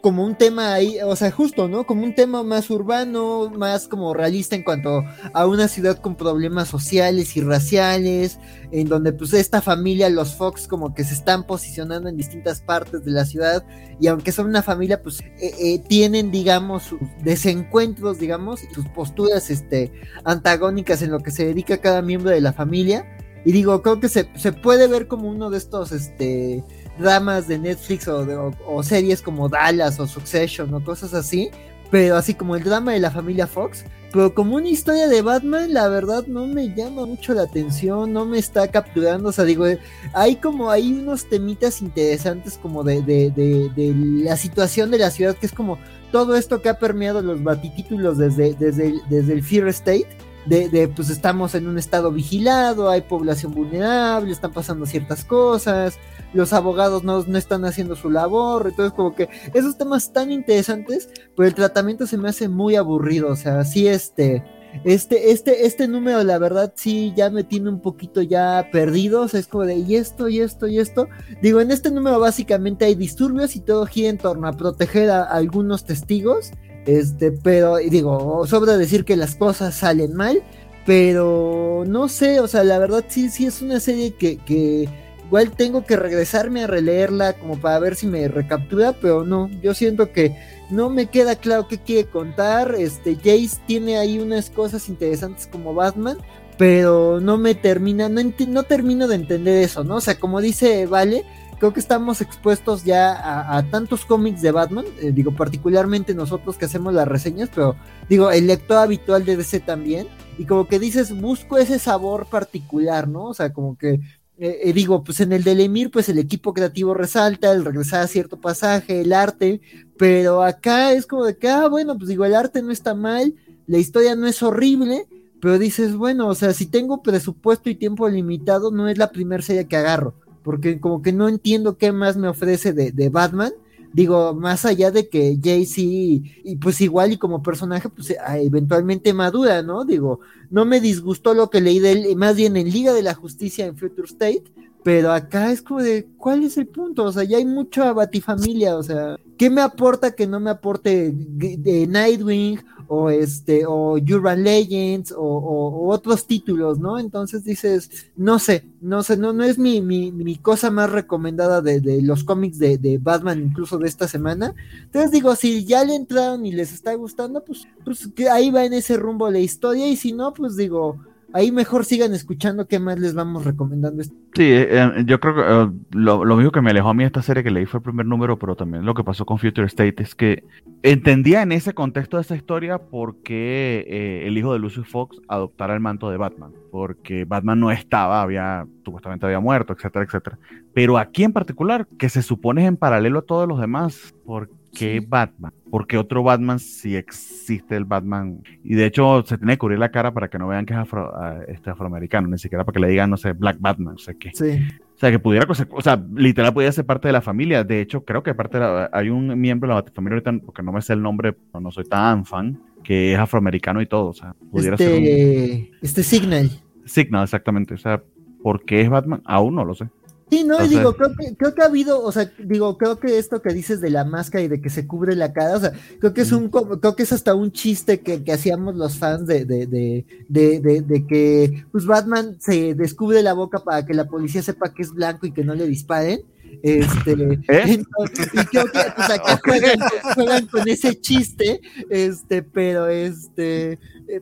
como 0.00 0.24
un 0.24 0.36
tema 0.36 0.74
ahí, 0.74 0.98
o 1.04 1.14
sea, 1.16 1.30
justo, 1.30 1.68
¿no? 1.68 1.84
Como 1.84 2.04
un 2.04 2.14
tema 2.14 2.42
más 2.42 2.70
urbano, 2.70 3.50
más 3.50 3.88
como 3.88 4.14
realista 4.14 4.56
en 4.56 4.62
cuanto 4.62 5.04
a 5.32 5.46
una 5.46 5.68
ciudad 5.68 5.98
con 5.98 6.16
problemas 6.16 6.68
sociales 6.68 7.36
y 7.36 7.40
raciales, 7.40 8.38
en 8.70 8.88
donde 8.88 9.12
pues 9.12 9.32
esta 9.34 9.60
familia, 9.60 10.08
los 10.10 10.34
Fox, 10.34 10.66
como 10.66 10.94
que 10.94 11.04
se 11.04 11.14
están 11.14 11.46
posicionando 11.46 12.08
en 12.08 12.16
distintas 12.16 12.60
partes 12.60 13.04
de 13.04 13.10
la 13.10 13.24
ciudad, 13.24 13.64
y 14.00 14.06
aunque 14.06 14.32
son 14.32 14.46
una 14.46 14.62
familia, 14.62 15.02
pues 15.02 15.20
eh, 15.20 15.54
eh, 15.58 15.78
tienen, 15.88 16.30
digamos, 16.30 16.84
sus 16.84 17.00
desencuentros, 17.22 18.18
digamos, 18.18 18.62
y 18.62 18.72
sus 18.74 18.86
posturas 18.88 19.50
este, 19.50 19.92
antagónicas 20.24 21.02
en 21.02 21.10
lo 21.10 21.20
que 21.20 21.30
se 21.30 21.46
dedica 21.46 21.78
cada 21.78 22.02
miembro 22.02 22.30
de 22.30 22.40
la 22.40 22.52
familia. 22.52 23.06
Y 23.44 23.52
digo, 23.52 23.82
creo 23.82 24.00
que 24.00 24.08
se, 24.08 24.28
se 24.36 24.52
puede 24.52 24.88
ver 24.88 25.08
como 25.08 25.28
uno 25.28 25.48
de 25.48 25.58
estos, 25.58 25.92
este, 25.92 26.64
dramas 26.98 27.48
de 27.48 27.58
Netflix 27.58 28.08
o, 28.08 28.82
series 28.82 29.22
como 29.22 29.48
Dallas 29.48 29.98
o 30.00 30.06
Succession 30.06 30.72
o 30.74 30.82
cosas 30.82 31.14
así, 31.14 31.50
pero 31.90 32.16
así 32.16 32.34
como 32.34 32.56
el 32.56 32.64
drama 32.64 32.92
de 32.92 33.00
la 33.00 33.10
familia 33.10 33.46
Fox, 33.46 33.84
pero 34.12 34.34
como 34.34 34.56
una 34.56 34.68
historia 34.68 35.06
de 35.08 35.20
Batman, 35.20 35.72
la 35.72 35.88
verdad 35.88 36.26
no 36.26 36.46
me 36.46 36.74
llama 36.74 37.04
mucho 37.04 37.34
la 37.34 37.42
atención, 37.42 38.12
no 38.12 38.24
me 38.24 38.38
está 38.38 38.68
capturando, 38.68 39.28
o 39.28 39.32
sea, 39.32 39.44
digo, 39.44 39.66
hay 40.14 40.36
como, 40.36 40.70
hay 40.70 40.92
unos 40.92 41.28
temitas 41.28 41.82
interesantes 41.82 42.58
como 42.60 42.84
de, 42.84 43.02
de, 43.02 43.30
de, 43.30 43.94
la 44.24 44.36
situación 44.36 44.90
de 44.90 44.98
la 44.98 45.10
ciudad, 45.10 45.36
que 45.36 45.46
es 45.46 45.52
como 45.52 45.78
todo 46.10 46.36
esto 46.36 46.62
que 46.62 46.70
ha 46.70 46.78
permeado 46.78 47.20
los 47.20 47.42
batitítulos 47.42 48.16
desde, 48.16 48.54
desde, 48.54 48.94
desde 49.10 49.32
el 49.34 49.42
Fear 49.42 49.68
State, 49.68 50.08
de, 50.46 50.68
de, 50.68 50.88
pues 50.88 51.10
estamos 51.10 51.54
en 51.54 51.66
un 51.68 51.78
estado 51.78 52.10
vigilado, 52.10 52.90
hay 52.90 53.02
población 53.02 53.52
vulnerable, 53.52 54.32
están 54.32 54.52
pasando 54.52 54.86
ciertas 54.86 55.24
cosas, 55.24 55.98
los 56.32 56.52
abogados 56.52 57.04
no, 57.04 57.22
no, 57.24 57.38
están 57.38 57.64
haciendo 57.64 57.96
su 57.96 58.10
labor, 58.10 58.66
entonces 58.68 58.94
como 58.94 59.14
que 59.14 59.28
esos 59.54 59.76
temas 59.76 60.12
tan 60.12 60.30
interesantes, 60.30 61.08
pero 61.36 61.48
el 61.48 61.54
tratamiento 61.54 62.06
se 62.06 62.18
me 62.18 62.28
hace 62.28 62.48
muy 62.48 62.76
aburrido, 62.76 63.28
o 63.28 63.36
sea, 63.36 63.64
sí 63.64 63.88
este, 63.88 64.42
este, 64.84 65.32
este, 65.32 65.66
este 65.66 65.88
número 65.88 66.22
la 66.22 66.38
verdad 66.38 66.72
sí 66.76 67.12
ya 67.16 67.30
me 67.30 67.44
tiene 67.44 67.68
un 67.70 67.80
poquito 67.80 68.22
ya 68.22 68.68
perdido, 68.70 69.22
o 69.22 69.28
sea, 69.28 69.40
es 69.40 69.46
como 69.46 69.64
de 69.64 69.76
y 69.78 69.96
esto, 69.96 70.28
y 70.28 70.40
esto, 70.40 70.66
y 70.66 70.78
esto, 70.78 71.08
digo, 71.42 71.60
en 71.60 71.70
este 71.70 71.90
número 71.90 72.20
básicamente 72.20 72.84
hay 72.84 72.94
disturbios 72.94 73.56
y 73.56 73.60
todo 73.60 73.86
gira 73.86 74.10
en 74.10 74.18
torno 74.18 74.46
a 74.46 74.52
proteger 74.52 75.10
a, 75.10 75.24
algunos 75.24 75.84
testigos, 75.84 76.52
este, 76.88 77.32
pero 77.32 77.76
digo, 77.76 78.46
sobra 78.46 78.78
decir 78.78 79.04
que 79.04 79.14
las 79.14 79.34
cosas 79.34 79.74
salen 79.74 80.14
mal, 80.14 80.42
pero 80.86 81.84
no 81.86 82.08
sé, 82.08 82.40
o 82.40 82.48
sea, 82.48 82.64
la 82.64 82.78
verdad 82.78 83.04
sí, 83.08 83.28
sí 83.28 83.44
es 83.44 83.60
una 83.60 83.78
serie 83.78 84.14
que, 84.14 84.38
que 84.38 84.88
igual 85.26 85.50
tengo 85.50 85.84
que 85.84 85.96
regresarme 85.96 86.64
a 86.64 86.66
releerla 86.66 87.34
como 87.34 87.60
para 87.60 87.78
ver 87.78 87.94
si 87.94 88.06
me 88.06 88.26
recaptura, 88.28 88.94
pero 88.94 89.22
no, 89.22 89.50
yo 89.62 89.74
siento 89.74 90.12
que 90.12 90.34
no 90.70 90.88
me 90.88 91.10
queda 91.10 91.36
claro 91.36 91.68
qué 91.68 91.76
quiere 91.76 92.08
contar. 92.08 92.74
Este 92.78 93.16
Jace 93.16 93.60
tiene 93.66 93.98
ahí 93.98 94.18
unas 94.18 94.48
cosas 94.48 94.88
interesantes 94.88 95.46
como 95.46 95.74
Batman, 95.74 96.16
pero 96.56 97.20
no 97.20 97.36
me 97.36 97.54
termina, 97.54 98.08
no, 98.08 98.22
no 98.48 98.62
termino 98.62 99.08
de 99.08 99.16
entender 99.16 99.62
eso, 99.62 99.84
¿no? 99.84 99.96
O 99.96 100.00
sea, 100.00 100.18
como 100.18 100.40
dice 100.40 100.86
Vale, 100.86 101.26
creo 101.58 101.72
que 101.72 101.80
estamos 101.80 102.20
expuestos 102.20 102.84
ya 102.84 103.56
a, 103.56 103.62
tantos 103.70 104.04
cómics 104.04 104.40
de 104.42 104.52
Batman, 104.52 104.84
eh, 105.00 105.12
digo, 105.12 105.32
particularmente 105.32 106.14
nosotros 106.14 106.56
que 106.56 106.64
hacemos 106.64 106.94
las 106.94 107.08
reseñas, 107.08 107.50
pero 107.54 107.76
digo, 108.08 108.30
el 108.30 108.46
lector 108.46 108.78
habitual 108.78 109.24
de 109.24 109.36
DC 109.36 109.60
también, 109.60 110.06
y 110.38 110.44
como 110.44 110.68
que 110.68 110.78
dices, 110.78 111.18
busco 111.20 111.58
ese 111.58 111.78
sabor 111.78 112.26
particular, 112.26 113.08
¿no? 113.08 113.24
O 113.24 113.34
sea, 113.34 113.52
como 113.52 113.76
que 113.76 114.00
eh, 114.40 114.60
eh, 114.62 114.72
digo, 114.72 115.02
pues 115.02 115.18
en 115.20 115.32
el 115.32 115.42
del 115.42 115.60
Emir, 115.60 115.90
pues 115.90 116.08
el 116.08 116.18
equipo 116.18 116.54
creativo 116.54 116.94
resalta, 116.94 117.50
el 117.50 117.64
regresar 117.64 118.02
a 118.02 118.06
cierto 118.06 118.40
pasaje, 118.40 119.00
el 119.00 119.12
arte, 119.12 119.60
pero 119.98 120.44
acá 120.44 120.92
es 120.92 121.06
como 121.06 121.24
de 121.24 121.36
que, 121.36 121.48
ah, 121.48 121.66
bueno, 121.66 121.98
pues 121.98 122.08
digo, 122.08 122.24
el 122.24 122.36
arte 122.36 122.62
no 122.62 122.70
está 122.70 122.94
mal, 122.94 123.34
la 123.66 123.78
historia 123.78 124.14
no 124.14 124.28
es 124.28 124.40
horrible, 124.44 125.06
pero 125.40 125.58
dices, 125.58 125.96
bueno, 125.96 126.28
o 126.28 126.34
sea, 126.36 126.52
si 126.52 126.66
tengo 126.66 127.02
presupuesto 127.02 127.68
y 127.68 127.74
tiempo 127.74 128.08
limitado, 128.08 128.70
no 128.70 128.88
es 128.88 128.96
la 128.96 129.10
primera 129.10 129.42
serie 129.42 129.66
que 129.66 129.76
agarro 129.76 130.14
porque 130.42 130.80
como 130.80 131.02
que 131.02 131.12
no 131.12 131.28
entiendo 131.28 131.76
qué 131.76 131.92
más 131.92 132.16
me 132.16 132.28
ofrece 132.28 132.72
de, 132.72 133.08
Batman. 133.08 133.52
Digo, 133.92 134.34
más 134.34 134.64
allá 134.64 134.90
de 134.90 135.08
que 135.08 135.38
Jay-Z, 135.42 135.80
y 135.80 136.56
pues 136.60 136.80
igual 136.80 137.12
y 137.12 137.16
como 137.16 137.42
personaje, 137.42 137.88
pues 137.88 138.14
ah, 138.24 138.38
eventualmente 138.38 139.14
madura, 139.14 139.62
¿no? 139.62 139.84
Digo, 139.84 140.20
no 140.50 140.66
me 140.66 140.80
disgustó 140.80 141.32
lo 141.32 141.48
que 141.48 141.62
leí 141.62 141.78
de 141.78 141.92
él, 141.92 142.16
más 142.16 142.36
bien 142.36 142.56
en 142.56 142.70
Liga 142.70 142.92
de 142.92 143.02
la 143.02 143.14
Justicia 143.14 143.64
en 143.64 143.78
Future 143.78 144.06
State, 144.06 144.44
pero 144.88 145.12
acá 145.12 145.52
es 145.52 145.60
como 145.60 145.82
de, 145.82 146.08
¿cuál 146.16 146.44
es 146.44 146.56
el 146.56 146.66
punto? 146.66 147.04
O 147.04 147.12
sea, 147.12 147.22
ya 147.22 147.36
hay 147.36 147.44
mucha 147.44 147.92
batifamilia, 147.92 148.74
o 148.74 148.82
sea, 148.82 149.18
¿qué 149.36 149.50
me 149.50 149.60
aporta 149.60 150.12
que 150.12 150.26
no 150.26 150.40
me 150.40 150.48
aporte 150.48 151.12
de 151.12 151.86
Nightwing 151.86 152.58
o 152.86 153.10
este, 153.10 153.66
o 153.66 153.98
Urban 153.98 154.42
Legends, 154.42 155.12
o, 155.14 155.88
otros 155.90 156.26
títulos, 156.26 156.78
¿no? 156.78 156.98
Entonces 156.98 157.44
dices, 157.44 158.08
no 158.16 158.38
sé, 158.38 158.64
no 158.80 159.02
sé, 159.02 159.18
no, 159.18 159.34
no 159.34 159.44
es 159.44 159.58
mi, 159.58 159.82
mi, 159.82 160.10
mi 160.10 160.36
cosa 160.36 160.70
más 160.70 160.90
recomendada 160.90 161.60
de, 161.60 162.00
los 162.00 162.24
cómics 162.24 162.58
de, 162.58 162.78
de, 162.78 162.96
Batman, 162.96 163.42
incluso 163.42 163.76
de 163.76 163.88
esta 163.88 164.08
semana. 164.08 164.54
Entonces 164.84 165.10
digo, 165.10 165.36
si 165.36 165.66
ya 165.66 165.84
le 165.84 165.96
entraron 165.96 166.46
y 166.46 166.52
les 166.52 166.72
está 166.72 166.94
gustando, 166.94 167.44
pues, 167.44 167.68
pues 167.84 168.08
que 168.16 168.30
ahí 168.30 168.50
va 168.50 168.64
en 168.64 168.72
ese 168.72 168.96
rumbo 168.96 169.30
la 169.30 169.38
historia, 169.38 169.86
y 169.86 169.96
si 169.96 170.14
no, 170.14 170.32
pues 170.32 170.56
digo, 170.56 170.96
ahí 171.32 171.52
mejor 171.52 171.84
sigan 171.84 172.14
escuchando 172.14 172.66
qué 172.66 172.78
más 172.78 172.98
les 172.98 173.14
vamos 173.14 173.44
recomendando. 173.44 174.02
Sí, 174.02 174.10
eh, 174.38 174.68
eh, 174.70 175.04
yo 175.06 175.20
creo 175.20 175.34
que 175.34 175.40
eh, 175.40 175.78
lo, 175.92 176.24
lo, 176.24 176.36
mismo 176.36 176.52
que 176.52 176.60
me 176.60 176.70
alejó 176.70 176.88
a 176.88 176.94
mí 176.94 177.04
esta 177.04 177.22
serie 177.22 177.42
que 177.42 177.50
leí 177.50 177.66
fue 177.66 177.78
el 177.78 177.84
primer 177.84 178.06
número, 178.06 178.38
pero 178.38 178.56
también 178.56 178.84
lo 178.84 178.94
que 178.94 179.04
pasó 179.04 179.26
con 179.26 179.38
Future 179.38 179.66
State 179.66 180.02
es 180.02 180.14
que 180.14 180.44
entendía 180.82 181.42
en 181.42 181.52
ese 181.52 181.74
contexto 181.74 182.16
de 182.16 182.22
esa 182.22 182.36
historia 182.36 182.78
por 182.78 183.16
qué 183.22 184.22
el 184.26 184.38
hijo 184.38 184.52
de 184.52 184.58
Lucius 184.58 184.88
Fox 184.88 185.20
adoptara 185.28 185.74
el 185.74 185.80
manto 185.80 186.10
de 186.10 186.16
Batman, 186.16 186.52
porque 186.70 187.24
Batman 187.24 187.60
no 187.60 187.70
estaba, 187.70 188.22
había 188.22 188.66
supuestamente 188.84 189.26
había 189.26 189.40
muerto, 189.40 189.72
etcétera, 189.72 190.04
etcétera. 190.04 190.38
Pero 190.72 190.96
aquí 190.96 191.24
en 191.24 191.32
particular, 191.32 191.86
que 191.98 192.08
se 192.08 192.22
supone 192.22 192.62
es 192.62 192.68
en 192.68 192.76
paralelo 192.76 193.20
a 193.20 193.22
todos 193.22 193.48
los 193.48 193.60
demás, 193.60 194.14
porque 194.24 194.52
qué 194.72 195.04
Batman? 195.06 195.52
Porque 195.70 195.98
otro 195.98 196.22
Batman 196.22 196.58
si 196.58 196.96
existe 196.96 197.76
el 197.76 197.84
Batman. 197.84 198.42
Y 198.64 198.74
de 198.74 198.86
hecho 198.86 199.22
se 199.26 199.38
tiene 199.38 199.54
que 199.54 199.58
cubrir 199.58 199.78
la 199.78 199.90
cara 199.90 200.12
para 200.12 200.28
que 200.28 200.38
no 200.38 200.48
vean 200.48 200.66
que 200.66 200.74
es 200.74 200.80
ah, 200.92 201.40
este 201.48 201.70
afroamericano, 201.70 202.28
ni 202.28 202.38
siquiera 202.38 202.64
para 202.64 202.74
que 202.74 202.80
le 202.80 202.88
digan, 202.88 203.10
no 203.10 203.16
sé, 203.16 203.32
Black 203.32 203.58
Batman, 203.60 203.94
o 203.94 203.98
sea 203.98 204.14
qué. 204.14 204.30
Sí. 204.34 204.60
O 204.98 205.00
sea, 205.00 205.12
que 205.12 205.20
pudiera, 205.20 205.46
o 205.48 205.80
sea, 205.80 206.04
literal 206.16 206.52
podría 206.52 206.72
ser 206.72 206.84
parte 206.84 207.06
de 207.06 207.12
la 207.12 207.20
familia. 207.20 207.62
De 207.62 207.80
hecho, 207.80 208.04
creo 208.04 208.24
que 208.24 208.34
parte 208.34 208.58
hay 208.92 209.10
un 209.10 209.40
miembro 209.40 209.68
de 209.68 209.74
la 209.76 209.92
familia 209.92 210.16
ahorita, 210.16 210.44
porque 210.44 210.60
no 210.60 210.72
me 210.72 210.82
sé 210.82 210.94
el 210.94 211.02
nombre, 211.02 211.36
no 211.60 211.70
soy 211.70 211.84
tan 211.84 212.24
fan, 212.24 212.60
que 212.82 213.12
es 213.12 213.18
afroamericano 213.18 213.80
y 213.80 213.86
todo. 213.86 214.08
O 214.08 214.12
sea, 214.12 214.34
pudiera 214.50 214.74
este, 214.74 214.86
ser 214.86 215.68
Este 215.82 216.02
Signal. 216.02 216.50
Signal, 216.84 217.22
exactamente. 217.22 217.74
O 217.74 217.78
sea, 217.78 218.02
¿por 218.42 218.64
qué 218.64 218.80
es 218.80 218.90
Batman? 218.90 219.22
Aún 219.24 219.54
no 219.54 219.64
lo 219.64 219.76
sé. 219.76 219.88
Sí, 220.30 220.44
no, 220.44 220.58
digo, 220.66 220.94
creo 220.94 221.14
que, 221.16 221.36
creo 221.36 221.54
que 221.54 221.62
ha 221.62 221.66
habido, 221.66 222.02
o 222.02 222.12
sea, 222.12 222.30
digo, 222.38 222.76
creo 222.76 222.98
que 222.98 223.18
esto 223.18 223.40
que 223.40 223.54
dices 223.54 223.80
de 223.80 223.90
la 223.90 224.04
máscara 224.04 224.44
y 224.44 224.48
de 224.48 224.60
que 224.60 224.68
se 224.68 224.86
cubre 224.86 225.14
la 225.14 225.32
cara, 225.32 225.56
o 225.56 225.60
sea, 225.60 225.72
creo 226.00 226.12
que 226.12 226.20
es 226.20 226.32
un, 226.32 226.50
creo 226.50 226.96
que 226.96 227.02
es 227.02 227.12
hasta 227.12 227.34
un 227.34 227.50
chiste 227.50 228.00
que, 228.00 228.22
que 228.22 228.32
hacíamos 228.32 228.76
los 228.76 228.98
fans 228.98 229.26
de, 229.26 229.46
de, 229.46 229.66
de, 229.66 230.04
de, 230.28 230.82
de 230.82 231.06
que 231.06 231.64
pues 231.72 231.86
Batman 231.86 232.36
se 232.40 232.74
descubre 232.74 233.22
la 233.22 233.32
boca 233.32 233.60
para 233.60 233.86
que 233.86 233.94
la 233.94 234.06
policía 234.06 234.42
sepa 234.42 234.74
que 234.74 234.82
es 234.82 234.92
blanco 234.92 235.26
y 235.26 235.32
que 235.32 235.44
no 235.44 235.54
le 235.54 235.66
disparen. 235.66 236.20
Este, 236.62 237.12
¿Eh? 237.48 237.78
y 237.78 238.44
creo 238.46 238.64
que 238.66 238.80
pues 238.96 239.10
acá 239.10 239.40
juegan, 240.14 240.46
con 240.46 240.68
ese 240.68 241.00
chiste, 241.00 241.60
este, 241.88 242.42
pero 242.42 242.88
este, 242.88 243.78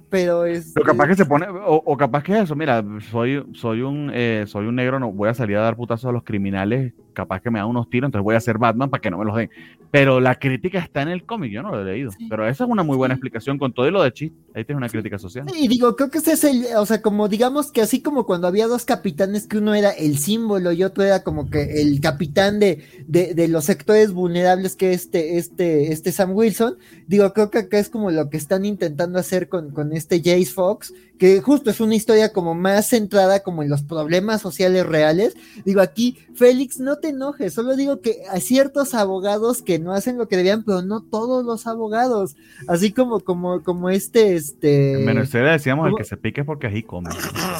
pero 0.08 0.44
es. 0.44 0.72
Pero 0.74 0.86
capaz 0.86 1.08
que 1.08 1.14
se 1.14 1.26
pone, 1.26 1.46
o, 1.48 1.96
capaz 1.96 2.22
que 2.22 2.32
es 2.32 2.44
eso, 2.44 2.56
mira, 2.56 2.84
soy, 3.10 3.44
soy 3.52 3.82
un 3.82 4.10
eh, 4.12 4.44
soy 4.46 4.66
un 4.66 4.76
negro, 4.76 4.98
no 4.98 5.12
voy 5.12 5.28
a 5.28 5.34
salir 5.34 5.56
a 5.56 5.62
dar 5.62 5.76
putazos 5.76 6.06
a 6.06 6.12
los 6.12 6.24
criminales 6.24 6.92
capaz 7.16 7.40
que 7.40 7.50
me 7.50 7.58
da 7.58 7.66
unos 7.66 7.88
tiros, 7.88 8.06
entonces 8.06 8.22
voy 8.22 8.34
a 8.34 8.38
hacer 8.38 8.58
Batman 8.58 8.90
para 8.90 9.00
que 9.00 9.10
no 9.10 9.18
me 9.18 9.24
los 9.24 9.34
den. 9.34 9.50
Pero 9.90 10.20
la 10.20 10.34
crítica 10.34 10.78
está 10.78 11.00
en 11.00 11.08
el 11.08 11.24
cómic, 11.24 11.50
yo 11.50 11.62
no 11.62 11.70
lo 11.70 11.80
he 11.80 11.84
leído. 11.84 12.10
Pero 12.28 12.46
esa 12.46 12.64
es 12.64 12.70
una 12.70 12.82
muy 12.82 12.96
buena 12.96 13.14
explicación 13.14 13.58
con 13.58 13.72
todo 13.72 13.90
lo 13.90 14.02
de 14.02 14.12
chiste. 14.12 14.36
Ahí 14.54 14.64
tienes 14.64 14.78
una 14.78 14.88
crítica 14.90 15.18
social. 15.18 15.46
Y 15.56 15.66
digo, 15.66 15.96
creo 15.96 16.10
que 16.10 16.18
ese 16.18 16.32
es 16.32 16.44
el, 16.44 16.66
o 16.76 16.84
sea, 16.84 17.00
como 17.00 17.28
digamos 17.28 17.72
que 17.72 17.80
así 17.80 18.02
como 18.02 18.26
cuando 18.26 18.46
había 18.46 18.66
dos 18.66 18.84
capitanes, 18.84 19.46
que 19.46 19.58
uno 19.58 19.74
era 19.74 19.90
el 19.90 20.18
símbolo 20.18 20.72
y 20.72 20.84
otro 20.84 21.02
era 21.02 21.22
como 21.22 21.48
que 21.48 21.80
el 21.80 22.00
capitán 22.00 22.60
de, 22.60 22.84
de, 23.06 23.48
los 23.48 23.64
sectores 23.64 24.12
vulnerables 24.12 24.76
que 24.76 24.92
este, 24.92 25.38
este, 25.38 25.92
este 25.92 26.12
Sam 26.12 26.32
Wilson, 26.34 26.76
digo, 27.06 27.32
creo 27.32 27.50
que 27.50 27.58
acá 27.58 27.78
es 27.78 27.88
como 27.88 28.10
lo 28.10 28.28
que 28.28 28.36
están 28.36 28.66
intentando 28.66 29.18
hacer 29.18 29.48
con, 29.48 29.70
con 29.76 29.92
este 29.92 30.20
Jace 30.20 30.46
Fox, 30.46 30.94
que 31.18 31.42
justo 31.42 31.68
es 31.68 31.80
una 31.80 31.94
historia 31.94 32.32
como 32.32 32.54
más 32.54 32.88
centrada 32.88 33.40
como 33.40 33.62
en 33.62 33.68
los 33.68 33.82
problemas 33.82 34.40
sociales 34.40 34.86
reales. 34.86 35.36
Digo, 35.66 35.82
aquí, 35.82 36.16
Félix, 36.34 36.80
no 36.80 36.96
te 36.96 37.10
enojes, 37.10 37.52
solo 37.52 37.76
digo 37.76 38.00
que 38.00 38.22
hay 38.30 38.40
ciertos 38.40 38.94
abogados 38.94 39.60
que 39.60 39.78
no 39.78 39.92
hacen 39.92 40.16
lo 40.16 40.28
que 40.28 40.38
debían, 40.38 40.64
pero 40.64 40.80
no 40.80 41.02
todos 41.02 41.44
los 41.44 41.66
abogados. 41.66 42.36
Así 42.68 42.90
como, 42.90 43.20
como, 43.20 43.62
como 43.62 43.90
este, 43.90 44.34
este. 44.34 45.00
En 45.00 45.06
Venezuela 45.06 45.52
decíamos 45.52 45.88
el 45.88 45.94
que 45.94 46.04
se 46.04 46.16
pique 46.16 46.42
porque 46.42 46.68
ahí 46.68 46.82
come. 46.82 47.10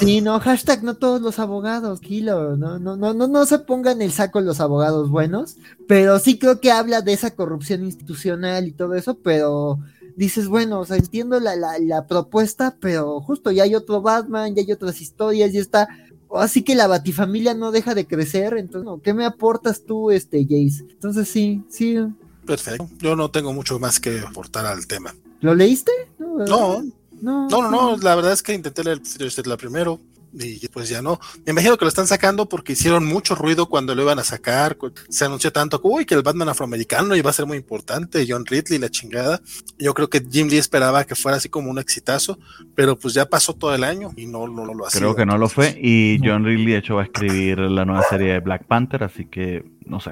Sí, 0.00 0.22
no, 0.22 0.40
hashtag 0.40 0.82
no 0.82 0.94
todos 0.94 1.20
los 1.20 1.38
abogados, 1.38 2.00
kilo, 2.00 2.56
no, 2.56 2.78
no, 2.78 2.96
no, 2.96 3.12
no, 3.12 3.28
no 3.28 3.44
se 3.44 3.58
pongan 3.58 4.00
el 4.00 4.10
saco 4.10 4.40
los 4.40 4.60
abogados 4.60 5.10
buenos, 5.10 5.58
pero 5.86 6.18
sí 6.18 6.38
creo 6.38 6.60
que 6.60 6.72
habla 6.72 7.02
de 7.02 7.12
esa 7.12 7.32
corrupción 7.34 7.84
institucional 7.84 8.66
y 8.66 8.72
todo 8.72 8.94
eso, 8.94 9.18
pero 9.18 9.80
dices, 10.16 10.48
bueno, 10.48 10.80
o 10.80 10.84
sea, 10.84 10.96
entiendo 10.96 11.38
la, 11.38 11.54
la, 11.54 11.78
la, 11.78 12.06
propuesta, 12.06 12.76
pero 12.80 13.20
justo 13.20 13.52
ya 13.52 13.64
hay 13.64 13.74
otro 13.74 14.02
Batman, 14.02 14.54
ya 14.54 14.62
hay 14.62 14.72
otras 14.72 15.00
historias, 15.00 15.52
ya 15.52 15.60
está. 15.60 15.88
Así 16.34 16.62
que 16.62 16.74
la 16.74 16.88
Batifamilia 16.88 17.54
no 17.54 17.70
deja 17.70 17.94
de 17.94 18.06
crecer, 18.06 18.56
entonces, 18.56 18.90
¿qué 19.04 19.14
me 19.14 19.24
aportas 19.24 19.84
tú, 19.84 20.10
este, 20.10 20.42
Jace? 20.42 20.84
Entonces, 20.90 21.28
sí, 21.28 21.62
sí. 21.68 21.96
Perfecto. 22.44 22.88
Yo 22.98 23.14
no 23.14 23.30
tengo 23.30 23.52
mucho 23.52 23.78
más 23.78 24.00
que 24.00 24.20
aportar 24.20 24.66
al 24.66 24.86
tema. 24.86 25.14
¿Lo 25.40 25.54
leíste? 25.54 25.92
No, 26.18 26.44
no, 26.44 26.82
no, 27.20 27.48
no, 27.48 27.70
no, 27.70 27.96
la 27.98 28.14
verdad 28.14 28.32
es 28.32 28.42
que 28.42 28.54
intenté 28.54 28.82
leer 28.82 29.00
la 29.44 29.56
primero, 29.56 30.00
y 30.38 30.68
pues 30.68 30.88
ya 30.88 31.02
no. 31.02 31.18
Me 31.44 31.52
imagino 31.52 31.76
que 31.76 31.84
lo 31.84 31.88
están 31.88 32.06
sacando 32.06 32.48
porque 32.48 32.74
hicieron 32.74 33.04
mucho 33.04 33.34
ruido 33.34 33.66
cuando 33.66 33.94
lo 33.94 34.02
iban 34.02 34.18
a 34.18 34.24
sacar. 34.24 34.76
Se 35.08 35.24
anunció 35.24 35.52
tanto, 35.52 35.80
uy, 35.82 36.04
que 36.04 36.14
el 36.14 36.22
Batman 36.22 36.48
afroamericano 36.48 37.16
iba 37.16 37.30
a 37.30 37.32
ser 37.32 37.46
muy 37.46 37.56
importante, 37.56 38.26
John 38.28 38.44
Ridley, 38.44 38.78
la 38.78 38.90
chingada. 38.90 39.40
Yo 39.78 39.94
creo 39.94 40.10
que 40.10 40.22
Jim 40.30 40.48
Lee 40.48 40.58
esperaba 40.58 41.04
que 41.04 41.14
fuera 41.14 41.38
así 41.38 41.48
como 41.48 41.70
un 41.70 41.78
exitazo, 41.78 42.38
pero 42.74 42.98
pues 42.98 43.14
ya 43.14 43.26
pasó 43.26 43.54
todo 43.54 43.74
el 43.74 43.84
año 43.84 44.12
y 44.16 44.26
no, 44.26 44.46
no, 44.48 44.64
lo 44.66 44.86
ha 44.86 44.90
Creo 44.90 45.14
que 45.14 45.26
no 45.26 45.38
lo 45.38 45.48
fue 45.48 45.78
y 45.80 46.18
John 46.22 46.44
Ridley 46.44 46.72
de 46.72 46.78
hecho 46.78 46.96
va 46.96 47.02
a 47.02 47.04
escribir 47.04 47.58
la 47.58 47.84
nueva 47.84 48.02
serie 48.08 48.32
de 48.32 48.40
Black 48.40 48.64
Panther, 48.66 49.04
así 49.04 49.26
que 49.26 49.64
no 49.84 50.00
sé. 50.00 50.10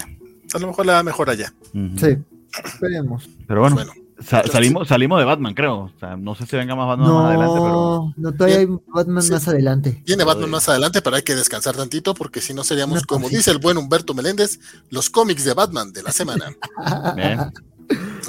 A 0.53 0.59
lo 0.59 0.69
mejor 0.69 0.87
le 0.87 0.93
va 0.93 1.03
mejor 1.03 1.31
allá. 1.31 1.53
Sí, 1.73 2.17
esperemos. 2.65 3.29
Pero 3.47 3.61
bueno. 3.61 3.77
bueno 3.77 4.04
salimos, 4.21 4.89
salimos 4.89 5.19
de 5.19 5.25
Batman, 5.25 5.55
creo. 5.55 5.91
O 5.95 5.99
sea, 5.99 6.17
no 6.17 6.35
sé 6.35 6.47
si 6.47 6.57
venga 6.57 6.75
más 6.75 6.87
Batman 6.89 7.09
más 7.13 7.27
adelante, 7.27 7.61
pero. 7.61 8.15
No, 8.17 8.33
todavía 8.33 8.59
hay 8.59 8.67
Batman 8.67 9.29
más 9.31 9.49
adelante. 9.49 10.03
Viene 10.07 10.25
Batman 10.25 10.51
más 10.51 10.69
adelante, 10.69 11.03
pero 11.03 11.17
hay 11.17 11.23
que 11.23 11.35
descansar 11.35 11.77
tantito 11.77 12.15
porque 12.15 12.41
si 12.41 12.55
no 12.55 12.65
seríamos, 12.65 13.03
como 13.03 13.29
dice 13.29 13.51
el 13.51 13.59
buen 13.59 13.77
Humberto 13.77 14.15
Meléndez, 14.15 14.61
los 14.91 15.11
cómics 15.11 15.45
de 15.45 15.55
Batman 15.55 15.93
de 15.93 16.03
la 16.03 16.13
semana. 16.13 16.47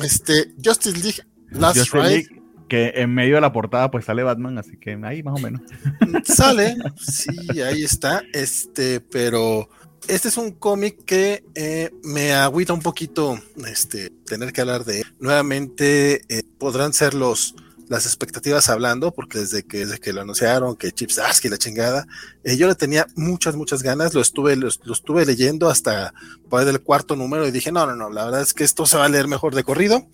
este, 0.04 0.54
Justice 0.64 0.98
League 0.98 1.24
Last 1.52 1.94
Ride. 1.94 2.28
que 2.68 2.94
en 2.96 3.14
medio 3.14 3.36
de 3.36 3.42
la 3.42 3.54
portada 3.54 3.92
pues 3.92 4.06
sale 4.06 4.24
Batman, 4.24 4.58
así 4.58 4.78
que 4.78 5.00
ahí 5.04 5.24
más 5.24 5.40
o 5.40 5.42
menos. 5.42 5.62
Sale, 6.26 6.76
sí, 6.98 7.62
ahí 7.62 7.84
está. 7.84 8.24
Este, 8.34 9.00
pero 9.00 9.70
este 10.08 10.28
es 10.28 10.38
un 10.38 10.52
cómic 10.52 11.04
que 11.06 11.44
eh, 11.56 11.92
me 12.04 12.34
agüita 12.34 12.74
un 12.74 12.82
poquito 12.82 13.40
este, 13.68 14.10
tener 14.26 14.54
que 14.54 14.62
hablar 14.62 14.86
de 14.86 15.02
él. 15.02 15.16
Nuevamente 15.20 16.22
eh, 16.30 16.44
podrán 16.58 16.94
ser 16.94 17.14
los, 17.14 17.56
las 17.88 18.06
expectativas 18.06 18.70
hablando, 18.70 19.12
porque 19.12 19.40
desde 19.40 19.64
que, 19.64 19.80
desde 19.80 20.00
que 20.00 20.14
lo 20.14 20.22
anunciaron, 20.22 20.76
que 20.76 20.92
Chips 20.92 21.16
Darsky 21.16 21.50
la 21.50 21.58
chingada, 21.58 22.08
eh, 22.44 22.58
yo 22.58 22.68
le 22.68 22.76
tenía 22.76 23.08
muchas, 23.16 23.56
muchas 23.56 23.84
ganas, 23.84 24.14
lo 24.14 24.22
estuve, 24.22 24.56
lo, 24.56 24.68
estuve 24.68 25.26
leyendo 25.26 25.70
hasta 25.70 26.14
por 26.50 26.66
del 26.66 26.82
cuarto 26.82 27.16
número 27.16 27.48
y 27.48 27.52
dije, 27.52 27.72
no, 27.72 27.86
no, 27.86 27.96
no, 27.96 28.10
la 28.10 28.26
verdad 28.26 28.42
es 28.42 28.54
que 28.54 28.64
esto 28.64 28.86
se 28.86 28.98
va 28.98 29.06
a 29.06 29.10
leer 29.10 29.28
mejor 29.28 29.56
de 29.56 29.64
corrido. 29.64 30.08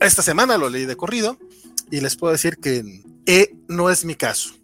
Esta 0.00 0.22
semana 0.22 0.58
lo 0.58 0.68
leí 0.68 0.86
de 0.86 0.96
corrido 0.96 1.38
y 1.90 2.00
les 2.00 2.16
puedo 2.16 2.32
decir 2.32 2.58
que 2.58 2.84
E 3.26 3.54
no 3.68 3.90
es 3.90 4.04
mi 4.04 4.14
caso. 4.14 4.57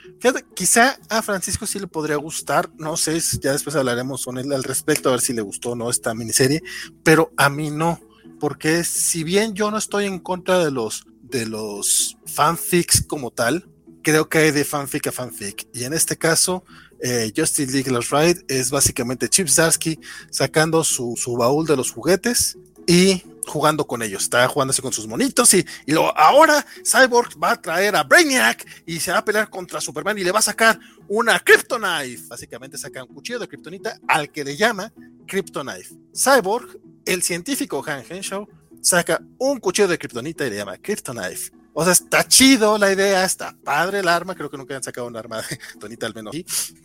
Quizá 0.54 0.98
a 1.08 1.22
Francisco 1.22 1.66
sí 1.66 1.78
le 1.78 1.86
podría 1.86 2.16
gustar, 2.16 2.70
no 2.78 2.96
sé, 2.96 3.20
ya 3.40 3.52
después 3.52 3.76
hablaremos 3.76 4.24
con 4.24 4.38
él 4.38 4.52
al 4.52 4.64
respecto, 4.64 5.08
a 5.08 5.12
ver 5.12 5.20
si 5.20 5.32
le 5.32 5.42
gustó 5.42 5.70
o 5.70 5.76
no 5.76 5.90
esta 5.90 6.14
miniserie, 6.14 6.62
pero 7.02 7.32
a 7.36 7.48
mí 7.50 7.70
no, 7.70 8.00
porque 8.40 8.84
si 8.84 9.24
bien 9.24 9.54
yo 9.54 9.70
no 9.70 9.78
estoy 9.78 10.06
en 10.06 10.18
contra 10.18 10.64
de 10.64 10.70
los 10.70 11.04
de 11.22 11.46
los 11.46 12.16
fanfics 12.26 13.04
como 13.06 13.30
tal, 13.30 13.68
creo 14.02 14.28
que 14.28 14.38
hay 14.38 14.50
de 14.52 14.64
fanfic 14.64 15.08
a 15.08 15.12
fanfic. 15.12 15.66
Y 15.72 15.84
en 15.84 15.92
este 15.92 16.16
caso, 16.16 16.64
eh, 17.00 17.32
Justice 17.36 17.72
League 17.72 17.90
Lost 17.90 18.12
Ride 18.12 18.44
es 18.46 18.70
básicamente 18.70 19.28
Chip 19.28 19.48
Zarsky 19.48 19.98
sacando 20.30 20.84
su, 20.84 21.14
su, 21.16 21.36
baúl 21.36 21.66
de 21.66 21.76
los 21.76 21.90
juguetes 21.90 22.56
y 22.86 23.22
jugando 23.46 23.86
con 23.86 24.02
ellos. 24.02 24.22
Está 24.22 24.46
jugándose 24.48 24.82
con 24.82 24.92
sus 24.92 25.06
monitos 25.06 25.52
y, 25.54 25.64
y 25.86 25.92
lo, 25.92 26.16
ahora 26.16 26.64
Cyborg 26.84 27.42
va 27.42 27.52
a 27.52 27.60
traer 27.60 27.96
a 27.96 28.02
Brainiac 28.02 28.64
y 28.86 29.00
se 29.00 29.12
va 29.12 29.18
a 29.18 29.24
pelear 29.24 29.48
contra 29.50 29.80
Superman 29.80 30.18
y 30.18 30.24
le 30.24 30.32
va 30.32 30.38
a 30.38 30.42
sacar 30.42 30.78
una 31.08 31.38
Kryptonite. 31.40 32.22
Básicamente 32.28 32.78
saca 32.78 33.04
un 33.04 33.14
cuchillo 33.14 33.38
de 33.38 33.48
Kryptonita 33.48 33.98
al 34.08 34.30
que 34.30 34.44
le 34.44 34.56
llama 34.56 34.92
Kryptonite. 35.26 35.88
Cyborg, 36.14 36.78
el 37.04 37.22
científico 37.22 37.84
Han 37.86 38.04
Henshaw, 38.08 38.46
saca 38.80 39.20
un 39.38 39.58
cuchillo 39.58 39.88
de 39.88 39.98
kriptonita 39.98 40.46
y 40.46 40.50
le 40.50 40.56
llama 40.56 40.76
Kryptonite. 40.76 41.52
O 41.72 41.82
sea, 41.82 41.92
está 41.92 42.26
chido 42.26 42.78
la 42.78 42.92
idea, 42.92 43.24
está 43.24 43.56
padre 43.64 43.98
el 43.98 44.08
arma, 44.08 44.34
creo 44.34 44.48
que 44.48 44.56
nunca 44.56 44.76
han 44.76 44.82
sacado 44.82 45.08
un 45.08 45.16
arma 45.16 45.42
de 45.42 45.58
Tonita 45.80 46.06
al 46.06 46.14
menos. 46.14 46.36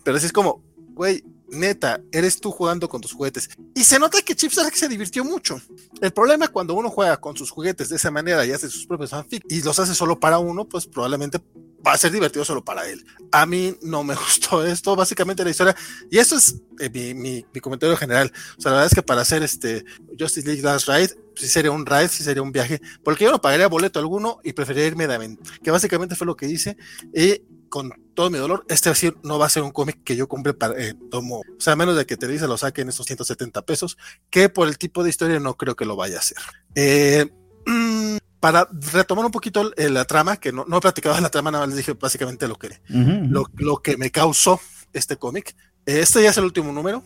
Pero 0.03 0.17
así 0.17 0.25
es 0.25 0.33
como, 0.33 0.63
güey, 0.93 1.23
neta, 1.51 2.01
eres 2.11 2.39
tú 2.39 2.51
jugando 2.51 2.87
con 2.89 3.01
tus 3.01 3.13
juguetes. 3.13 3.49
Y 3.75 3.83
se 3.83 3.99
nota 3.99 4.21
que 4.21 4.35
Chip 4.35 4.51
que 4.51 4.77
se 4.77 4.87
divirtió 4.87 5.23
mucho. 5.23 5.61
El 6.01 6.11
problema 6.11 6.47
cuando 6.47 6.73
uno 6.73 6.89
juega 6.89 7.17
con 7.17 7.35
sus 7.35 7.51
juguetes 7.51 7.89
de 7.89 7.95
esa 7.95 8.11
manera 8.11 8.45
y 8.45 8.51
hace 8.51 8.69
sus 8.69 8.85
propios 8.85 9.11
fanfic 9.11 9.43
y 9.49 9.61
los 9.61 9.79
hace 9.79 9.95
solo 9.95 10.19
para 10.19 10.39
uno, 10.39 10.65
pues 10.65 10.85
probablemente 10.85 11.39
va 11.85 11.93
a 11.93 11.97
ser 11.97 12.11
divertido 12.11 12.45
solo 12.45 12.63
para 12.63 12.87
él. 12.87 13.05
A 13.31 13.45
mí 13.45 13.75
no 13.81 14.03
me 14.03 14.15
gustó 14.15 14.65
esto, 14.65 14.95
básicamente 14.95 15.43
la 15.43 15.49
historia. 15.49 15.75
Y 16.09 16.17
eso 16.17 16.35
es 16.35 16.55
eh, 16.79 16.89
mi, 16.89 17.43
mi, 17.53 17.59
comentario 17.61 17.95
general. 17.97 18.31
O 18.57 18.61
sea, 18.61 18.71
la 18.71 18.77
verdad 18.77 18.91
es 18.91 18.95
que 18.95 19.03
para 19.03 19.21
hacer 19.21 19.43
este 19.43 19.85
Justice 20.19 20.47
League 20.47 20.61
Last 20.61 20.87
Ride, 20.87 21.15
sí 21.35 21.47
sería 21.47 21.71
un 21.71 21.85
ride, 21.85 22.09
sí 22.09 22.23
sería 22.23 22.41
un 22.41 22.51
viaje, 22.51 22.81
porque 23.03 23.23
yo 23.23 23.31
no 23.31 23.41
pagaría 23.41 23.67
boleto 23.67 23.99
alguno 23.99 24.39
y 24.43 24.53
preferiría 24.53 24.87
irme 24.87 25.07
de 25.07 25.15
aventura, 25.15 25.57
que 25.63 25.71
básicamente 25.71 26.15
fue 26.15 26.27
lo 26.27 26.35
que 26.35 26.47
hice. 26.47 26.77
Y 27.13 27.41
con 27.69 27.91
todo 28.13 28.29
mi 28.29 28.37
dolor, 28.37 28.65
este 28.67 28.89
decir, 28.89 29.15
no 29.23 29.39
va 29.39 29.45
a 29.45 29.49
ser 29.49 29.63
un 29.63 29.71
cómic 29.71 30.03
que 30.03 30.15
yo 30.15 30.27
compre 30.27 30.53
para, 30.53 30.79
eh, 30.81 30.95
tomo, 31.09 31.37
o 31.37 31.61
sea, 31.61 31.75
menos 31.75 31.95
de 31.95 32.05
que 32.05 32.17
te 32.17 32.27
dice 32.27 32.47
lo 32.47 32.57
saque 32.57 32.81
en 32.81 32.89
esos 32.89 33.05
170 33.05 33.61
pesos, 33.63 33.97
que 34.29 34.49
por 34.49 34.67
el 34.67 34.77
tipo 34.77 35.03
de 35.03 35.09
historia 35.09 35.39
no 35.39 35.55
creo 35.55 35.75
que 35.75 35.85
lo 35.85 35.95
vaya 35.95 36.17
a 36.17 36.19
hacer. 36.19 36.37
Eh, 36.75 37.29
para 38.39 38.67
retomar 38.93 39.25
un 39.25 39.31
poquito 39.31 39.71
la 39.75 40.05
trama, 40.05 40.37
que 40.37 40.51
no, 40.51 40.65
no, 40.67 40.77
he 40.77 40.81
platicado 40.81 41.15
de 41.15 41.21
la 41.21 41.29
trama, 41.29 41.51
nada 41.51 41.65
más 41.65 41.75
les 41.75 41.85
dije 41.85 41.97
básicamente 41.99 42.47
lo 42.47 42.55
que, 42.55 42.79
lo, 42.87 43.45
lo, 43.55 43.77
que 43.77 43.97
me 43.97 44.11
causó 44.11 44.59
este 44.93 45.17
cómic. 45.17 45.55
Este 45.85 46.23
ya 46.23 46.29
es 46.29 46.37
el 46.37 46.45
último 46.45 46.71
número, 46.71 47.03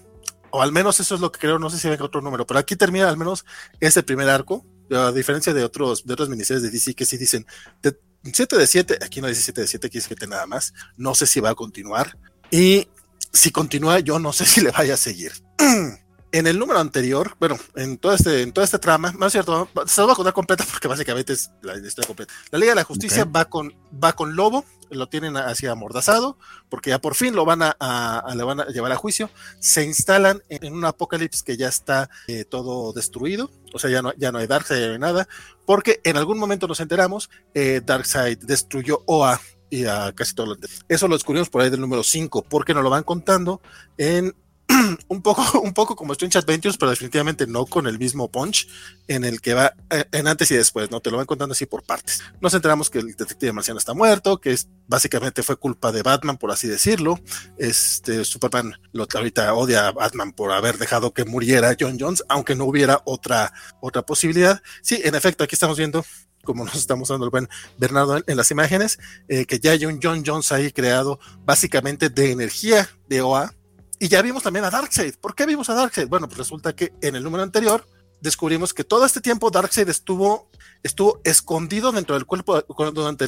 o 0.51 0.61
al 0.61 0.71
menos 0.71 0.99
eso 0.99 1.15
es 1.15 1.21
lo 1.21 1.31
que 1.31 1.39
creo, 1.39 1.57
no 1.57 1.71
sé 1.71 1.79
si 1.79 1.87
hay 1.87 1.97
otro 1.99 2.21
número, 2.21 2.45
pero 2.45 2.59
aquí 2.59 2.75
termina 2.75 3.09
al 3.09 3.17
menos 3.17 3.45
este 3.79 4.03
primer 4.03 4.29
arco, 4.29 4.63
a 4.91 5.11
diferencia 5.11 5.53
de 5.53 5.63
otros 5.63 6.05
de 6.05 6.13
otras 6.13 6.29
miniseries 6.29 6.61
de 6.61 6.69
DC 6.69 6.93
que 6.93 7.05
sí 7.05 7.17
dicen 7.17 7.47
de 7.81 7.97
7 8.31 8.57
de 8.57 8.67
7, 8.67 8.99
aquí 9.01 9.21
no 9.21 9.27
dice 9.27 9.41
7 9.41 9.61
de 9.61 9.67
7, 9.67 9.87
aquí 9.87 9.97
dice 9.97 10.07
7 10.09 10.27
nada 10.27 10.45
más, 10.45 10.73
no 10.97 11.13
sé 11.15 11.27
si 11.27 11.39
va 11.39 11.49
a 11.49 11.55
continuar 11.55 12.17
y 12.51 12.87
si 13.31 13.51
continúa 13.51 13.99
yo 13.99 14.19
no 14.19 14.31
sé 14.31 14.45
si 14.45 14.61
le 14.61 14.71
vaya 14.71 14.93
a 14.93 14.97
seguir. 14.97 15.33
en 16.33 16.47
el 16.47 16.57
número 16.57 16.79
anterior, 16.79 17.37
bueno, 17.39 17.59
en 17.75 17.99
todo 17.99 18.13
este, 18.13 18.41
en 18.41 18.51
toda 18.51 18.65
esta 18.65 18.79
trama, 18.79 19.13
no 19.17 19.27
es 19.27 19.31
cierto, 19.31 19.69
se 19.85 20.01
lo 20.01 20.07
voy 20.07 20.13
a 20.13 20.15
contar 20.15 20.33
completa 20.33 20.65
porque 20.69 20.87
básicamente 20.87 21.33
es 21.33 21.51
la 21.61 21.77
historia 21.77 22.07
completa. 22.07 22.33
La 22.49 22.57
Liga 22.57 22.71
de 22.71 22.77
la 22.77 22.83
Justicia 22.83 23.21
okay. 23.21 23.31
va 23.31 23.45
con, 23.45 23.75
va 24.03 24.13
con 24.13 24.35
Lobo, 24.35 24.65
lo 24.89 25.07
tienen 25.07 25.37
así 25.37 25.67
amordazado, 25.67 26.39
porque 26.69 26.89
ya 26.89 26.99
por 26.99 27.13
fin 27.13 27.35
lo 27.35 27.45
van 27.45 27.61
a, 27.61 27.75
a, 27.79 28.33
le 28.35 28.43
van 28.43 28.61
a 28.61 28.65
llevar 28.65 28.91
a 28.91 28.95
juicio. 28.95 29.29
Se 29.59 29.85
instalan 29.85 30.41
en 30.49 30.73
un 30.73 30.83
apocalipsis 30.85 31.43
que 31.43 31.55
ya 31.55 31.67
está 31.67 32.09
eh, 32.27 32.45
todo 32.45 32.93
destruido, 32.93 33.51
o 33.71 33.77
sea, 33.77 33.91
ya 33.91 34.01
no, 34.01 34.11
ya 34.15 34.31
no 34.31 34.39
hay 34.39 34.47
Darkseid, 34.47 34.79
ya 34.79 34.87
no 34.87 34.93
hay 34.93 34.99
nada, 34.99 35.27
porque 35.67 36.01
en 36.03 36.17
algún 36.17 36.39
momento 36.39 36.67
nos 36.67 36.79
enteramos, 36.79 37.29
eh, 37.53 37.79
Darkseid 37.85 38.39
destruyó 38.39 39.03
OA 39.05 39.39
y 39.69 39.85
a 39.85 40.11
casi 40.13 40.35
todo 40.35 40.47
lo 40.47 40.57
Eso 40.87 41.07
lo 41.07 41.15
descubrimos 41.15 41.49
por 41.49 41.61
ahí 41.61 41.69
del 41.69 41.81
número 41.81 42.03
5, 42.03 42.45
porque 42.49 42.73
nos 42.73 42.83
lo 42.83 42.89
van 42.89 43.03
contando 43.03 43.61
en 43.97 44.35
un 45.07 45.21
poco, 45.21 45.61
un 45.61 45.73
poco 45.73 45.95
como 45.95 46.13
Strange 46.13 46.37
Adventures, 46.37 46.77
pero 46.77 46.89
definitivamente 46.89 47.47
no 47.47 47.65
con 47.65 47.87
el 47.87 47.99
mismo 47.99 48.29
punch 48.29 48.67
en 49.07 49.23
el 49.23 49.41
que 49.41 49.53
va 49.53 49.73
eh, 49.89 50.05
en 50.11 50.27
antes 50.27 50.49
y 50.51 50.55
después, 50.55 50.89
¿no? 50.91 50.99
Te 50.99 51.11
lo 51.11 51.17
van 51.17 51.25
contando 51.25 51.53
así 51.53 51.65
por 51.65 51.83
partes. 51.83 52.21
Nos 52.41 52.53
enteramos 52.53 52.89
que 52.89 52.99
el 52.99 53.07
detective 53.15 53.53
marciano 53.53 53.77
está 53.77 53.93
muerto, 53.93 54.39
que 54.39 54.53
es, 54.53 54.67
básicamente 54.87 55.43
fue 55.43 55.57
culpa 55.57 55.91
de 55.91 56.03
Batman, 56.03 56.37
por 56.37 56.51
así 56.51 56.67
decirlo. 56.67 57.19
Este, 57.57 58.25
Superman 58.25 58.73
lo, 58.91 59.07
ahorita 59.13 59.53
odia 59.53 59.87
a 59.87 59.91
Batman 59.91 60.33
por 60.33 60.51
haber 60.51 60.77
dejado 60.77 61.13
que 61.13 61.25
muriera 61.25 61.75
John 61.79 61.97
Jones, 61.99 62.23
aunque 62.29 62.55
no 62.55 62.65
hubiera 62.65 63.01
otra, 63.05 63.53
otra 63.81 64.03
posibilidad. 64.03 64.61
Sí, 64.81 65.01
en 65.03 65.15
efecto, 65.15 65.43
aquí 65.43 65.55
estamos 65.55 65.77
viendo 65.77 66.03
como 66.43 66.65
nos 66.65 66.75
estamos 66.75 67.07
dando 67.07 67.23
el 67.23 67.31
buen 67.31 67.47
Bernardo 67.77 68.17
en, 68.17 68.23
en 68.27 68.35
las 68.35 68.51
imágenes, 68.51 68.99
eh, 69.29 69.45
que 69.45 69.59
ya 69.59 69.71
hay 69.71 69.85
un 69.85 69.99
John 70.03 70.23
Jones 70.25 70.51
ahí 70.51 70.73
creado 70.73 71.17
básicamente 71.45 72.09
de 72.09 72.31
energía 72.31 72.89
de 73.07 73.21
OA, 73.21 73.53
y 73.99 74.07
ya 74.07 74.21
vimos 74.21 74.43
también 74.43 74.65
a 74.65 74.69
Darkseid. 74.69 75.15
¿Por 75.15 75.35
qué 75.35 75.45
vimos 75.45 75.69
a 75.69 75.73
Darkseid? 75.73 76.07
Bueno, 76.07 76.27
pues 76.27 76.37
resulta 76.37 76.75
que 76.75 76.93
en 77.01 77.15
el 77.15 77.23
número 77.23 77.43
anterior 77.43 77.85
descubrimos 78.21 78.73
que 78.73 78.83
todo 78.83 79.05
este 79.05 79.21
tiempo 79.21 79.51
Darkseid 79.51 79.89
estuvo, 79.89 80.49
estuvo 80.81 81.19
escondido 81.23 81.91
dentro 81.91 82.15
del 82.15 82.25
cuerpo, 82.25 82.63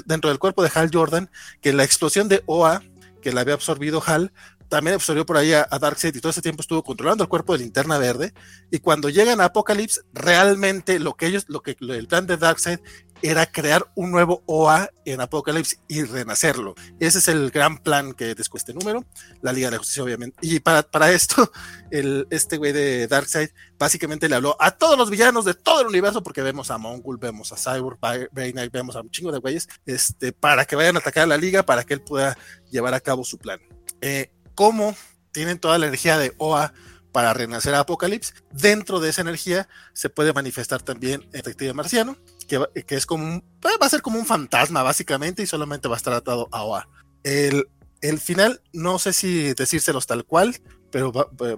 dentro 0.06 0.30
del 0.30 0.40
cuerpo 0.40 0.64
de 0.64 0.72
Hal 0.74 0.90
Jordan, 0.92 1.30
que 1.62 1.74
la 1.74 1.84
explosión 1.84 2.30
de 2.30 2.44
OA 2.46 2.82
que 3.22 3.34
la 3.34 3.42
había 3.42 3.56
absorbido 3.56 4.04
Hal 4.06 4.32
también 4.70 4.96
absorbió 4.96 5.26
por 5.26 5.38
ahí 5.38 5.54
a, 5.54 5.66
Darkseid 5.66 6.16
y 6.16 6.22
todo 6.22 6.30
ese 6.30 6.42
tiempo 6.42 6.62
estuvo 6.62 6.84
controlando 6.84 7.24
el 7.24 7.30
cuerpo 7.30 7.54
de 7.54 7.60
Linterna 7.60 7.98
Verde. 7.98 8.34
Y 8.72 8.80
cuando 8.80 9.10
llegan 9.10 9.42
a 9.42 9.46
Apocalypse, 9.46 10.02
realmente 10.14 11.00
lo 11.00 11.16
que 11.16 11.28
ellos, 11.28 11.46
lo 11.48 11.62
que 11.62 11.76
el 11.80 12.08
plan 12.08 12.28
de 12.28 12.38
Darkseid 12.38 12.80
era 13.22 13.46
crear 13.46 13.86
un 13.96 14.12
nuevo 14.12 14.44
OA 14.46 14.90
en 15.06 15.22
Apocalypse 15.22 15.78
y 15.88 16.04
renacerlo. 16.04 16.76
Ese 17.00 17.20
es 17.20 17.28
el 17.28 17.52
gran 17.52 17.78
plan 17.78 18.14
que 18.14 18.36
después 18.36 18.62
este 18.62 18.74
número, 18.74 19.06
la 19.42 19.54
Liga 19.54 19.72
de 19.72 19.78
Justicia, 19.78 20.04
obviamente. 20.04 20.38
Y 20.42 20.60
para, 20.60 20.84
para 20.84 21.12
esto, 21.12 21.52
el, 21.92 22.28
este 22.30 22.58
güey 22.58 22.72
de 22.72 23.08
Darkseid 23.08 23.50
básicamente 23.78 24.30
le 24.30 24.36
habló 24.36 24.56
a 24.60 24.72
todos 24.72 24.98
los 24.98 25.10
villanos 25.10 25.46
de 25.46 25.54
todo 25.54 25.82
el 25.82 25.88
universo, 25.88 26.24
porque 26.24 26.42
vemos 26.42 26.72
a 26.72 26.78
Mongul, 26.78 27.18
vemos 27.18 27.52
a 27.52 27.58
Cyborg, 27.58 28.00
Brainiac, 28.32 28.72
vemos 28.72 28.96
a 28.96 29.02
un 29.02 29.10
chingo 29.10 29.32
de 29.32 29.40
güeyes, 29.40 29.68
este, 29.86 30.32
para 30.32 30.66
que 30.66 30.76
vayan 30.76 30.96
a 30.96 31.00
atacar 31.00 31.24
a 31.24 31.28
la 31.28 31.38
Liga, 31.38 31.64
para 31.64 31.84
que 31.84 31.94
él 31.94 32.02
pueda 32.02 32.38
llevar 32.70 32.94
a 32.94 33.00
cabo 33.00 33.24
su 33.24 33.38
plan. 33.38 33.60
Eh, 34.02 34.32
¿Cómo 34.54 34.96
tienen 35.32 35.60
toda 35.60 35.78
la 35.78 35.88
energía 35.88 36.18
de 36.18 36.34
OA 36.38 36.72
para 37.16 37.34
renacer 37.34 37.74
a 37.74 37.80
Apocalipsis. 37.80 38.36
Dentro 38.52 39.00
de 39.00 39.10
esa 39.10 39.22
energía 39.22 39.70
se 39.94 40.10
puede 40.10 40.34
manifestar 40.34 40.82
también 40.82 41.24
el 41.24 41.44
detective 41.44 41.74
marciano, 41.74 42.18
que, 42.48 42.64
que, 42.86 42.96
es 42.96 43.06
como 43.06 43.26
un, 43.26 43.44
va 43.64 43.86
a 43.86 43.90
ser 43.90 44.02
como 44.02 44.20
un 44.20 44.26
fantasma 44.26 44.84
básicamente 44.84 45.44
y 45.44 45.48
solamente 45.48 45.88
va 45.88 45.96
a 45.96 45.98
estar 45.98 46.14
atado 46.14 46.48
a 46.52 46.64
OA. 46.64 46.88
El, 47.24 47.68
el 48.02 48.20
final, 48.20 48.62
no 48.74 49.00
sé 49.00 49.14
si 49.14 49.54
decírselos 49.54 50.06
tal 50.06 50.26
cual, 50.26 50.56
pero 50.92 51.12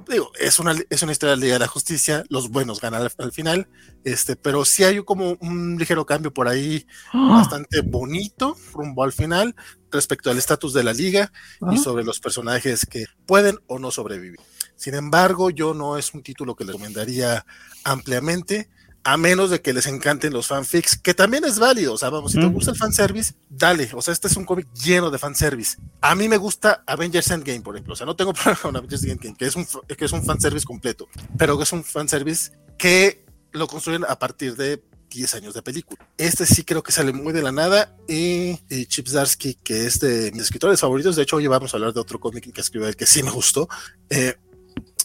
digo, 0.09 0.31
es 0.39 0.57
una, 0.59 0.75
es 0.89 1.03
una 1.03 1.11
historia 1.11 1.31
de 1.31 1.37
la 1.37 1.43
Liga 1.43 1.53
de 1.55 1.59
la 1.59 1.67
Justicia, 1.67 2.23
los 2.29 2.49
buenos 2.49 2.81
ganan 2.81 3.03
al, 3.03 3.11
al, 3.19 3.31
final, 3.31 3.67
este, 4.03 4.35
pero 4.35 4.65
sí 4.65 4.83
hay 4.83 5.03
como 5.03 5.37
un 5.41 5.77
ligero 5.77 6.05
cambio 6.05 6.33
por 6.33 6.47
ahí 6.47 6.87
oh. 7.13 7.29
bastante 7.29 7.81
bonito 7.81 8.57
rumbo 8.73 9.03
al 9.03 9.13
final 9.13 9.55
respecto 9.91 10.31
al 10.31 10.37
estatus 10.39 10.73
de 10.73 10.83
la 10.83 10.93
liga 10.93 11.31
oh. 11.59 11.71
y 11.71 11.77
sobre 11.77 12.03
los 12.03 12.19
personajes 12.19 12.85
que 12.85 13.05
pueden 13.25 13.59
o 13.67 13.77
no 13.77 13.91
sobrevivir. 13.91 14.39
Sin 14.75 14.95
embargo, 14.95 15.49
yo 15.49 15.73
no 15.73 15.97
es 15.97 16.13
un 16.13 16.23
título 16.23 16.55
que 16.55 16.63
le 16.63 16.71
recomendaría 16.71 17.45
ampliamente, 17.83 18.69
a 19.03 19.17
menos 19.17 19.49
de 19.49 19.61
que 19.61 19.73
les 19.73 19.87
encanten 19.87 20.33
los 20.33 20.47
fanfics, 20.47 20.97
que 20.97 21.13
también 21.13 21.45
es 21.45 21.59
válido. 21.59 21.93
O 21.93 21.97
sea, 21.97 22.09
vamos, 22.09 22.33
si 22.33 22.39
te 22.39 22.45
gusta 22.45 22.71
el 22.71 22.77
fanservice, 22.77 23.33
dale. 23.49 23.89
O 23.93 24.01
sea, 24.01 24.11
este 24.11 24.27
es 24.27 24.35
un 24.35 24.45
cómic 24.45 24.67
lleno 24.73 25.09
de 25.09 25.17
fanservice. 25.17 25.77
A 26.01 26.15
mí 26.15 26.27
me 26.27 26.37
gusta 26.37 26.83
Avengers 26.85 27.31
Endgame, 27.31 27.61
por 27.61 27.75
ejemplo. 27.75 27.93
O 27.93 27.95
sea, 27.95 28.05
no 28.05 28.15
tengo 28.15 28.33
problema 28.33 28.59
con 28.61 28.75
Avengers 28.75 29.03
Endgame, 29.03 29.35
que 29.35 29.45
es 29.45 29.55
un, 29.55 29.65
que 29.65 30.05
es 30.05 30.11
un 30.11 30.23
fanservice 30.23 30.65
completo, 30.65 31.07
pero 31.37 31.57
que 31.57 31.63
es 31.63 31.71
un 31.71 31.83
fanservice 31.83 32.51
que 32.77 33.25
lo 33.53 33.67
construyen 33.67 34.03
a 34.07 34.19
partir 34.19 34.55
de 34.55 34.83
10 35.09 35.35
años 35.35 35.53
de 35.53 35.61
película. 35.61 36.05
Este 36.17 36.45
sí 36.45 36.63
creo 36.63 36.83
que 36.83 36.91
sale 36.91 37.13
muy 37.13 37.33
de 37.33 37.41
la 37.41 37.51
nada 37.51 37.95
y, 38.07 38.59
y 38.69 38.85
Chip 38.87 39.07
Zarsky, 39.07 39.55
que 39.55 39.85
es 39.85 39.99
de 39.99 40.31
mis 40.31 40.43
escritores 40.43 40.79
favoritos, 40.79 41.15
de 41.15 41.23
hecho 41.23 41.37
hoy 41.37 41.47
vamos 41.47 41.73
a 41.73 41.77
hablar 41.77 41.93
de 41.93 41.99
otro 41.99 42.19
cómic 42.19 42.51
que 42.51 42.61
escribió 42.61 42.87
él 42.87 42.95
que 42.95 43.05
sí 43.05 43.23
me 43.23 43.31
gustó, 43.31 43.69
eh, 44.09 44.35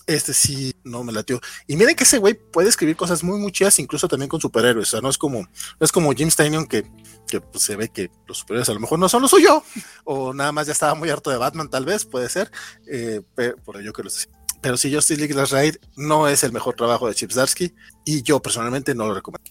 este 0.07 0.35
sí 0.35 0.75
no 0.85 1.05
me 1.05 1.13
latió. 1.13 1.41
Y 1.67 1.77
miren 1.77 1.97
que 1.97 2.05
ese 2.05 2.19
güey 2.19 2.35
puede 2.35 2.69
escribir 2.69 2.97
cosas 2.97 3.23
muy, 3.23 3.39
muy 3.39 3.53
chidas, 3.53 3.79
incluso 3.79 4.09
también 4.09 4.29
con 4.29 4.41
superhéroes. 4.41 4.89
O 4.89 4.91
sea, 4.91 5.01
no 5.01 5.09
es 5.09 5.19
como, 5.19 5.41
no 5.41 5.49
es 5.81 5.93
como 5.93 6.13
Jim 6.13 6.31
Steinion 6.31 6.67
que, 6.67 6.85
que 7.29 7.41
pues, 7.41 7.63
se 7.65 7.77
ve 7.77 7.89
que 7.89 8.11
los 8.27 8.39
superhéroes 8.39 8.69
a 8.69 8.75
lo 8.75 8.81
mejor 8.81 8.99
no 8.99 9.09
son 9.09 9.23
lo 9.23 9.29
suyo, 9.29 9.63
o 10.05 10.33
nada 10.35 10.53
más 10.53 10.67
ya 10.67 10.73
estaba 10.73 10.95
muy 10.95 11.11
harto 11.11 11.31
de 11.31 11.37
Batman, 11.37 11.69
tal 11.69 11.85
vez, 11.85 12.05
puede 12.05 12.29
ser, 12.29 12.51
eh, 12.87 13.23
por 13.65 13.81
ello 13.81 13.93
que 13.93 14.03
lo 14.03 14.11
sé. 14.11 14.29
Pero 14.61 14.77
si 14.77 14.95
Justice 14.95 15.19
League 15.19 15.35
Last 15.35 15.53
Raid 15.53 15.77
no 15.97 16.29
es 16.29 16.45
el 16.45 16.53
mejor 16.53 16.75
trabajo 16.75 17.09
de 17.09 17.15
Chip 17.15 17.33
Zdarsky, 17.33 17.75
y 18.05 18.23
yo 18.23 18.41
personalmente 18.41 18.95
no 18.95 19.07
lo 19.07 19.15
recomiendo. 19.15 19.51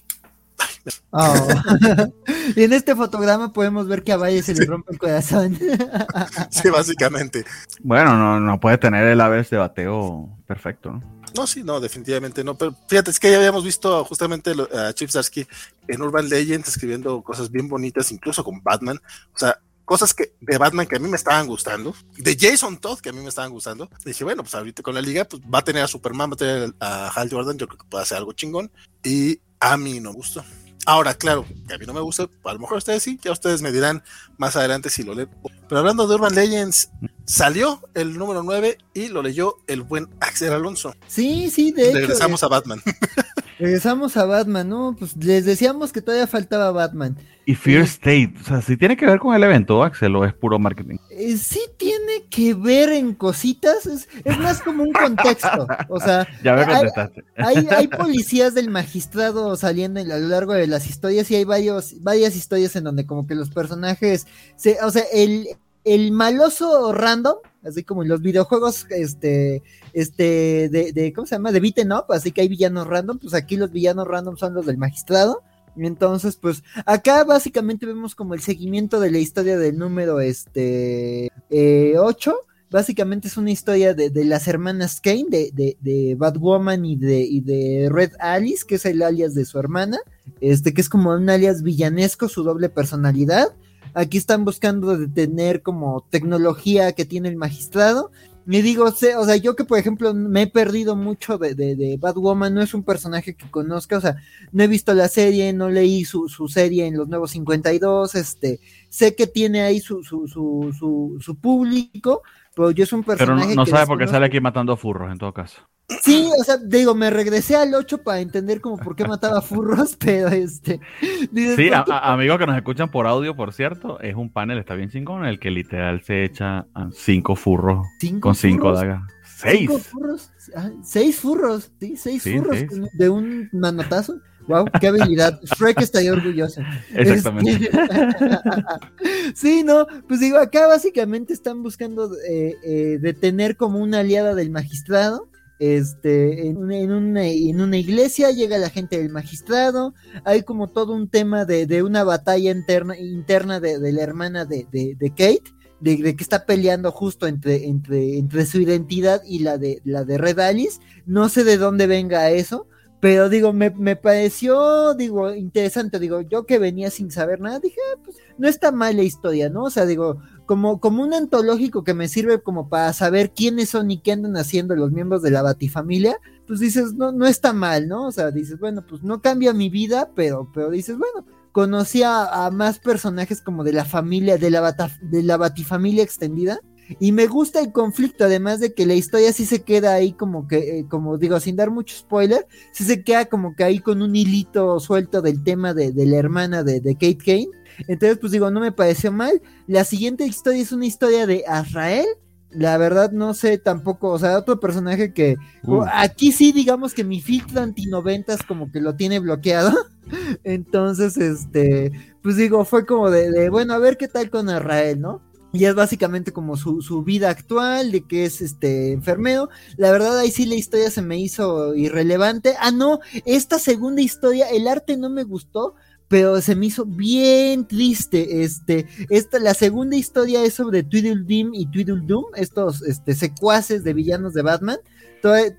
Oh. 1.11 1.47
y 2.55 2.63
en 2.63 2.73
este 2.73 2.95
fotograma 2.95 3.53
podemos 3.53 3.87
ver 3.87 4.03
que 4.03 4.11
a 4.11 4.17
Valle 4.17 4.41
se 4.41 4.53
le 4.53 4.65
rompe 4.65 4.93
el 4.93 4.99
corazón. 4.99 5.57
sí, 6.49 6.69
básicamente. 6.69 7.45
Bueno, 7.81 8.17
no, 8.17 8.39
no 8.39 8.59
puede 8.59 8.77
tener 8.77 9.05
el 9.07 9.21
Aves 9.21 9.49
de 9.49 9.57
bateo 9.57 10.29
perfecto, 10.51 11.01
¿no? 11.33 11.47
Sí, 11.47 11.63
no, 11.63 11.79
definitivamente 11.79 12.43
no. 12.43 12.57
Pero 12.57 12.75
fíjate, 12.89 13.09
es 13.09 13.19
que 13.19 13.31
ya 13.31 13.37
habíamos 13.37 13.63
visto 13.63 14.03
justamente 14.03 14.51
a 14.75 14.91
Chip 14.91 15.09
Zarsky 15.09 15.47
en 15.87 16.01
Urban 16.01 16.27
Legends 16.27 16.67
escribiendo 16.67 17.21
cosas 17.21 17.49
bien 17.49 17.69
bonitas, 17.69 18.11
incluso 18.11 18.43
con 18.43 18.61
Batman. 18.61 18.99
O 19.33 19.39
sea, 19.39 19.57
cosas 19.85 20.13
que 20.13 20.33
de 20.41 20.57
Batman 20.57 20.87
que 20.87 20.97
a 20.97 20.99
mí 20.99 21.07
me 21.07 21.15
estaban 21.15 21.47
gustando, 21.47 21.95
de 22.17 22.37
Jason 22.37 22.77
Todd 22.79 22.99
que 22.99 23.09
a 23.09 23.13
mí 23.13 23.21
me 23.21 23.29
estaban 23.29 23.51
gustando. 23.51 23.89
dije, 24.03 24.25
bueno, 24.25 24.43
pues 24.43 24.53
ahorita 24.55 24.83
con 24.83 24.93
la 24.93 25.01
liga 25.01 25.23
pues 25.23 25.41
va 25.41 25.59
a 25.59 25.63
tener 25.63 25.83
a 25.83 25.87
Superman, 25.87 26.31
va 26.31 26.33
a 26.33 26.37
tener 26.37 26.75
a 26.81 27.07
Hal 27.07 27.29
Jordan, 27.31 27.57
yo 27.57 27.67
creo 27.67 27.79
que 27.79 27.87
puede 27.87 28.03
hacer 28.03 28.17
algo 28.17 28.33
chingón. 28.33 28.69
Y 29.01 29.39
a 29.61 29.77
mí 29.77 30.01
no 30.01 30.11
gustó. 30.11 30.43
Ahora, 30.86 31.13
claro, 31.13 31.45
que 31.67 31.75
a 31.75 31.77
mí 31.77 31.86
no 31.86 31.93
me 31.93 32.01
gusta, 32.01 32.27
a 32.43 32.53
lo 32.53 32.59
mejor 32.59 32.77
ustedes 32.77 33.03
sí, 33.03 33.19
ya 33.21 33.32
ustedes 33.32 33.61
me 33.61 33.71
dirán 33.71 34.03
más 34.38 34.55
adelante 34.55 34.89
si 34.89 35.03
lo 35.03 35.13
leen. 35.13 35.29
Pero 35.69 35.79
hablando 35.79 36.07
de 36.07 36.15
Urban 36.15 36.34
Legends, 36.34 36.89
salió 37.25 37.82
el 37.93 38.17
número 38.17 38.41
9 38.43 38.77
y 38.93 39.07
lo 39.09 39.21
leyó 39.21 39.57
el 39.67 39.84
buen 39.84 40.09
Axel 40.19 40.53
Alonso. 40.53 40.95
Sí, 41.07 41.49
sí, 41.51 41.71
de 41.71 41.89
hecho. 41.89 41.97
Regresamos 41.99 42.43
a 42.43 42.47
Batman. 42.47 42.82
Regresamos 43.62 44.18
a 44.18 44.26
Batman, 44.26 44.68
¿no? 44.68 44.95
Pues 44.97 45.16
les 45.18 45.45
decíamos 45.45 45.91
que 45.91 46.01
todavía 46.01 46.26
faltaba 46.26 46.72
Batman. 46.72 47.16
Y 47.45 47.53
Fear 47.53 47.84
State, 47.84 48.34
o 48.41 48.43
sea, 48.43 48.59
si 48.64 48.76
tiene 48.76 48.97
que 48.97 49.05
ver 49.05 49.20
con 49.20 49.36
el 49.36 49.43
evento, 49.43 49.84
Axel, 49.84 50.16
o 50.16 50.26
es 50.26 50.34
puro 50.34 50.57
marketing. 50.57 50.97
Eh, 51.12 51.38
sí 51.38 51.59
tiene 51.78 52.24
que 52.32 52.55
ver 52.55 52.89
en 52.91 53.14
cositas, 53.14 53.86
es, 53.86 54.07
más 54.39 54.64
como 54.64 54.82
un 54.82 54.91
contexto. 54.91 55.68
O 55.89 55.99
sea, 55.99 56.28
ya 56.43 56.55
me 56.55 56.64
hay, 57.38 57.68
hay, 57.70 57.88
policías 57.88 58.55
del 58.55 58.72
magistrado 58.72 59.55
saliendo 59.55 59.99
a 59.99 60.05
lo 60.05 60.28
largo 60.28 60.53
de 60.53 60.66
las 60.66 60.89
historias 60.89 61.30
y 61.30 61.36
hay 61.36 61.43
varios, 61.43 62.01
varias 62.01 62.36
historias 62.36 62.76
en 62.76 62.86
donde 62.86 63.05
como 63.05 63.28
que 63.28 63.36
los 63.36 63.51
personajes, 63.51 64.26
se, 64.55 64.80
o 64.82 64.89
sea, 64.89 65.03
el, 65.14 65.49
el 65.84 66.11
maloso 66.11 66.93
random, 66.93 67.38
así 67.63 67.84
como 67.84 68.03
en 68.03 68.09
los 68.09 68.21
videojuegos, 68.21 68.86
este, 68.89 69.63
este, 69.93 70.69
de, 70.69 70.91
de, 70.93 71.13
¿cómo 71.13 71.27
se 71.27 71.36
llama? 71.36 71.51
De 71.51 71.59
beaten 71.59 71.91
up, 71.91 72.05
así 72.09 72.32
que 72.32 72.41
hay 72.41 72.47
villanos 72.47 72.88
random, 72.88 73.19
pues 73.19 73.34
aquí 73.34 73.57
los 73.57 73.71
villanos 73.71 74.07
random 74.07 74.38
son 74.38 74.53
los 74.53 74.65
del 74.65 74.77
magistrado. 74.77 75.43
Entonces, 75.77 76.36
pues, 76.36 76.63
acá 76.86 77.23
básicamente 77.23 77.86
vemos 77.86 78.15
como 78.15 78.34
el 78.34 78.41
seguimiento 78.41 78.99
de 78.99 79.11
la 79.11 79.19
historia 79.19 79.57
del 79.57 79.77
número 79.77 80.19
este 80.19 81.32
8. 81.49 81.51
Eh, 81.51 82.51
básicamente 82.69 83.27
es 83.27 83.38
una 83.38 83.51
historia 83.51 83.93
de, 83.93 84.11
las 84.25 84.47
hermanas 84.47 85.01
Kane, 85.01 85.25
de, 85.29 85.51
de, 85.53 85.77
de 85.82 86.15
Batwoman 86.15 86.86
y 86.86 86.95
de, 86.95 87.21
y 87.21 87.41
de 87.41 87.89
Red 87.91 88.11
Alice, 88.19 88.65
que 88.67 88.75
es 88.75 88.86
el 88.86 89.01
alias 89.01 89.34
de 89.34 89.45
su 89.45 89.59
hermana, 89.59 89.99
este, 90.39 90.73
que 90.73 90.82
es 90.82 90.89
como 90.89 91.11
un 91.11 91.29
alias 91.29 91.63
villanesco, 91.63 92.27
su 92.27 92.43
doble 92.43 92.69
personalidad. 92.69 93.49
Aquí 93.93 94.17
están 94.17 94.45
buscando 94.45 94.97
detener 94.97 95.61
como 95.61 96.05
tecnología 96.09 96.93
que 96.93 97.05
tiene 97.05 97.29
el 97.29 97.35
magistrado. 97.35 98.11
Me 98.45 98.61
digo, 98.61 98.85
o 98.85 98.91
sea, 98.91 99.35
yo 99.35 99.55
que 99.55 99.65
por 99.65 99.77
ejemplo 99.77 100.13
me 100.13 100.43
he 100.43 100.47
perdido 100.47 100.95
mucho 100.95 101.37
de, 101.37 101.53
de, 101.53 101.75
de, 101.75 101.97
Batwoman, 101.97 102.53
no 102.53 102.61
es 102.61 102.73
un 102.73 102.83
personaje 102.83 103.35
que 103.35 103.51
conozca, 103.51 103.97
o 103.97 104.01
sea, 104.01 104.15
no 104.51 104.63
he 104.63 104.67
visto 104.67 104.95
la 104.95 105.07
serie, 105.09 105.53
no 105.53 105.69
leí 105.69 106.05
su, 106.05 106.27
su 106.27 106.47
serie 106.47 106.87
en 106.87 106.97
los 106.97 107.07
nuevos 107.07 107.31
52, 107.31 108.15
este, 108.15 108.59
sé 108.89 109.15
que 109.15 109.27
tiene 109.27 109.61
ahí 109.61 109.79
su, 109.79 110.03
su, 110.03 110.27
su, 110.27 110.75
su, 110.77 111.17
su 111.19 111.35
público, 111.35 112.23
pero 112.55 112.71
yo 112.71 112.83
es 112.83 112.93
un 112.93 113.03
personaje. 113.03 113.47
Pero 113.47 113.55
no, 113.55 113.65
sabe 113.65 113.85
por 113.85 113.97
qué 113.97 114.07
sale 114.07 114.25
aquí 114.25 114.39
matando 114.39 114.75
furros 114.75 115.11
en 115.11 115.17
todo 115.17 115.33
caso. 115.33 115.61
Sí, 116.01 116.29
o 116.39 116.43
sea, 116.43 116.57
digo, 116.57 116.95
me 116.95 117.09
regresé 117.09 117.55
al 117.55 117.73
8 117.73 118.03
para 118.03 118.21
entender 118.21 118.61
como 118.61 118.77
por 118.77 118.95
qué 118.95 119.05
mataba 119.05 119.41
furros, 119.41 119.95
pero 119.99 120.29
este. 120.29 120.79
sí, 121.01 121.69
amigos 121.73 122.37
que 122.37 122.45
nos 122.45 122.55
escuchan 122.55 122.89
por 122.89 123.07
audio, 123.07 123.35
por 123.35 123.53
cierto, 123.53 123.99
es 123.99 124.15
un 124.15 124.31
panel, 124.31 124.57
está 124.57 124.75
bien 124.75 124.89
chingón, 124.89 125.23
en 125.23 125.29
el 125.29 125.39
que 125.39 125.51
literal 125.51 126.01
se 126.01 126.23
echa 126.23 126.67
cinco 126.93 127.35
furros 127.35 127.85
con 128.19 128.35
cinco 128.35 128.73
dagas. 128.73 129.01
Seis. 129.23 129.69
furros? 129.89 130.31
Ah, 130.55 130.69
seis 130.83 131.19
furros, 131.19 131.71
sí, 131.79 131.97
seis 131.97 132.23
furros 132.23 132.59
de 132.93 133.09
un 133.09 133.49
manotazo. 133.51 134.19
Wow, 134.47 134.65
qué 134.79 134.87
habilidad. 134.87 135.39
Shrek 135.43 135.81
estaría 135.81 136.13
orgulloso. 136.13 136.61
Exactamente. 136.93 137.65
Este, 137.65 137.69
sí, 139.35 139.63
no, 139.63 139.87
pues 140.07 140.19
digo, 140.19 140.37
acá 140.37 140.67
básicamente 140.67 141.33
están 141.33 141.63
buscando 141.63 142.11
eh, 142.27 142.55
eh, 142.63 142.97
detener 142.99 143.55
como 143.55 143.79
una 143.79 143.99
aliada 143.99 144.35
del 144.35 144.49
magistrado 144.49 145.31
este, 145.61 146.47
en, 146.47 146.57
una, 146.57 147.27
en, 147.27 147.61
una, 147.61 147.77
iglesia 147.77 148.31
llega 148.31 148.57
la 148.57 148.71
gente 148.71 148.97
del 148.97 149.11
magistrado, 149.11 149.93
hay 150.25 150.41
como 150.41 150.69
todo 150.69 150.91
un 150.91 151.07
tema 151.07 151.45
de, 151.45 151.83
una 151.83 152.03
batalla 152.03 152.49
interna, 152.49 152.97
interna 152.97 153.59
de, 153.59 153.91
la 153.91 154.01
hermana 154.01 154.43
de, 154.43 154.65
Kate, 155.11 155.43
de, 155.79 156.15
que 156.15 156.23
está 156.23 156.47
peleando 156.47 156.91
justo 156.91 157.27
entre, 157.27 157.67
entre, 157.67 158.17
entre 158.17 158.47
su 158.47 158.59
identidad 158.59 159.21
y 159.23 159.37
la 159.37 159.59
de, 159.59 159.83
la 159.85 160.03
de 160.03 160.17
Red 160.17 160.39
Alice, 160.39 160.79
no 161.05 161.29
sé 161.29 161.43
de 161.43 161.57
dónde 161.57 161.85
venga 161.85 162.31
eso, 162.31 162.65
pero 163.01 163.29
digo, 163.29 163.51
me, 163.51 163.71
me, 163.71 163.95
pareció, 163.95 164.93
digo, 164.93 165.33
interesante, 165.33 165.97
digo, 165.97 166.21
yo 166.21 166.45
que 166.45 166.59
venía 166.59 166.91
sin 166.91 167.09
saber 167.09 167.41
nada, 167.41 167.59
dije, 167.59 167.77
ah, 167.91 167.99
pues 168.03 168.17
no 168.37 168.47
está 168.47 168.71
mal 168.71 168.95
la 168.95 169.01
historia, 169.01 169.49
¿no? 169.49 169.63
O 169.63 169.69
sea, 169.71 169.87
digo, 169.87 170.21
como, 170.45 170.79
como 170.79 171.01
un 171.01 171.15
antológico 171.15 171.83
que 171.83 171.95
me 171.95 172.07
sirve 172.07 172.43
como 172.43 172.69
para 172.69 172.93
saber 172.93 173.31
quiénes 173.31 173.69
son 173.69 173.89
y 173.89 174.01
qué 174.01 174.11
andan 174.11 174.37
haciendo 174.37 174.75
los 174.75 174.91
miembros 174.91 175.23
de 175.23 175.31
la 175.31 175.41
Batifamilia, 175.41 176.17
pues 176.45 176.59
dices, 176.59 176.93
no, 176.93 177.11
no 177.11 177.25
está 177.25 177.53
mal, 177.53 177.87
¿no? 177.87 178.05
O 178.05 178.11
sea, 178.11 178.29
dices, 178.29 178.59
bueno, 178.59 178.85
pues 178.87 179.01
no 179.01 179.19
cambia 179.19 179.51
mi 179.51 179.71
vida, 179.71 180.11
pero, 180.15 180.51
pero 180.53 180.69
dices, 180.69 180.95
bueno, 180.95 181.25
conocí 181.51 182.03
a, 182.03 182.49
más 182.51 182.77
personajes 182.77 183.41
como 183.41 183.63
de 183.63 183.73
la 183.73 183.85
familia, 183.85 184.37
de 184.37 184.51
la, 184.51 184.75
de 185.01 185.23
la 185.23 185.37
Batifamilia 185.37 186.03
extendida. 186.03 186.59
Y 186.99 187.11
me 187.11 187.27
gusta 187.27 187.59
el 187.59 187.71
conflicto, 187.71 188.25
además 188.25 188.59
de 188.59 188.73
que 188.73 188.85
la 188.85 188.93
historia 188.93 189.33
sí 189.33 189.45
se 189.45 189.63
queda 189.63 189.93
ahí 189.93 190.13
como 190.13 190.47
que, 190.47 190.79
eh, 190.79 190.85
como 190.89 191.17
digo, 191.17 191.39
sin 191.39 191.55
dar 191.55 191.71
mucho 191.71 191.95
spoiler, 191.95 192.45
sí 192.73 192.83
se 192.83 193.03
queda 193.03 193.25
como 193.25 193.55
que 193.55 193.63
ahí 193.63 193.79
con 193.79 194.01
un 194.01 194.15
hilito 194.15 194.79
suelto 194.79 195.21
del 195.21 195.43
tema 195.43 195.73
de, 195.73 195.91
de 195.91 196.05
la 196.05 196.17
hermana 196.17 196.63
de, 196.63 196.79
de 196.79 196.93
Kate 196.93 197.17
Kane 197.17 197.61
entonces, 197.87 198.17
pues 198.19 198.31
digo, 198.31 198.51
no 198.51 198.59
me 198.59 198.71
pareció 198.71 199.11
mal. 199.11 199.41
La 199.67 199.83
siguiente 199.83 200.25
historia 200.25 200.61
es 200.61 200.71
una 200.71 200.85
historia 200.85 201.25
de 201.25 201.43
Azrael. 201.47 202.05
La 202.49 202.77
verdad 202.77 203.11
no 203.11 203.33
sé 203.33 203.57
tampoco, 203.57 204.09
o 204.09 204.19
sea, 204.19 204.37
otro 204.37 204.59
personaje 204.59 205.13
que 205.13 205.37
uh. 205.63 205.85
aquí 205.93 206.33
sí 206.33 206.51
digamos 206.51 206.93
que 206.93 207.05
mi 207.05 207.21
filtro 207.21 207.61
anti 207.61 207.85
noventas 207.85 208.43
como 208.43 208.69
que 208.71 208.81
lo 208.81 208.95
tiene 208.95 209.19
bloqueado. 209.19 209.71
Entonces, 210.43 211.15
este, 211.15 211.93
pues 212.21 212.35
digo, 212.35 212.65
fue 212.65 212.85
como 212.85 213.09
de, 213.09 213.49
bueno, 213.49 213.73
a 213.73 213.77
ver 213.77 213.95
qué 213.95 214.09
tal 214.09 214.29
con 214.29 214.49
Azrael, 214.49 214.99
¿no? 214.99 215.21
Y 215.53 215.65
es 215.65 215.75
básicamente 215.75 216.31
como 216.31 216.55
su, 216.55 216.81
su, 216.81 217.03
vida 217.03 217.29
actual, 217.29 217.91
de 217.91 218.01
que 218.01 218.25
es 218.25 218.41
este 218.41 218.93
enfermero. 218.93 219.49
La 219.77 219.91
verdad, 219.91 220.17
ahí 220.17 220.31
sí 220.31 220.45
la 220.45 220.55
historia 220.55 220.89
se 220.89 221.01
me 221.01 221.19
hizo 221.19 221.75
irrelevante. 221.75 222.55
Ah, 222.59 222.71
no, 222.71 222.99
esta 223.25 223.59
segunda 223.59 224.01
historia, 224.01 224.49
el 224.49 224.67
arte 224.67 224.95
no 224.95 225.09
me 225.09 225.23
gustó, 225.23 225.75
pero 226.11 226.41
se 226.41 226.55
me 226.55 226.65
hizo 226.65 226.85
bien 226.85 227.65
triste. 227.65 228.43
Este, 228.43 228.85
esta, 229.09 229.39
la 229.39 229.53
segunda 229.53 229.95
historia 229.95 230.43
es 230.43 230.53
sobre 230.53 230.83
Tweedledum 230.83 231.53
y 231.53 231.65
Tweedledum, 231.67 232.25
estos 232.35 232.81
este, 232.81 233.15
secuaces 233.15 233.85
de 233.85 233.93
villanos 233.93 234.33
de 234.33 234.41
Batman. 234.41 234.77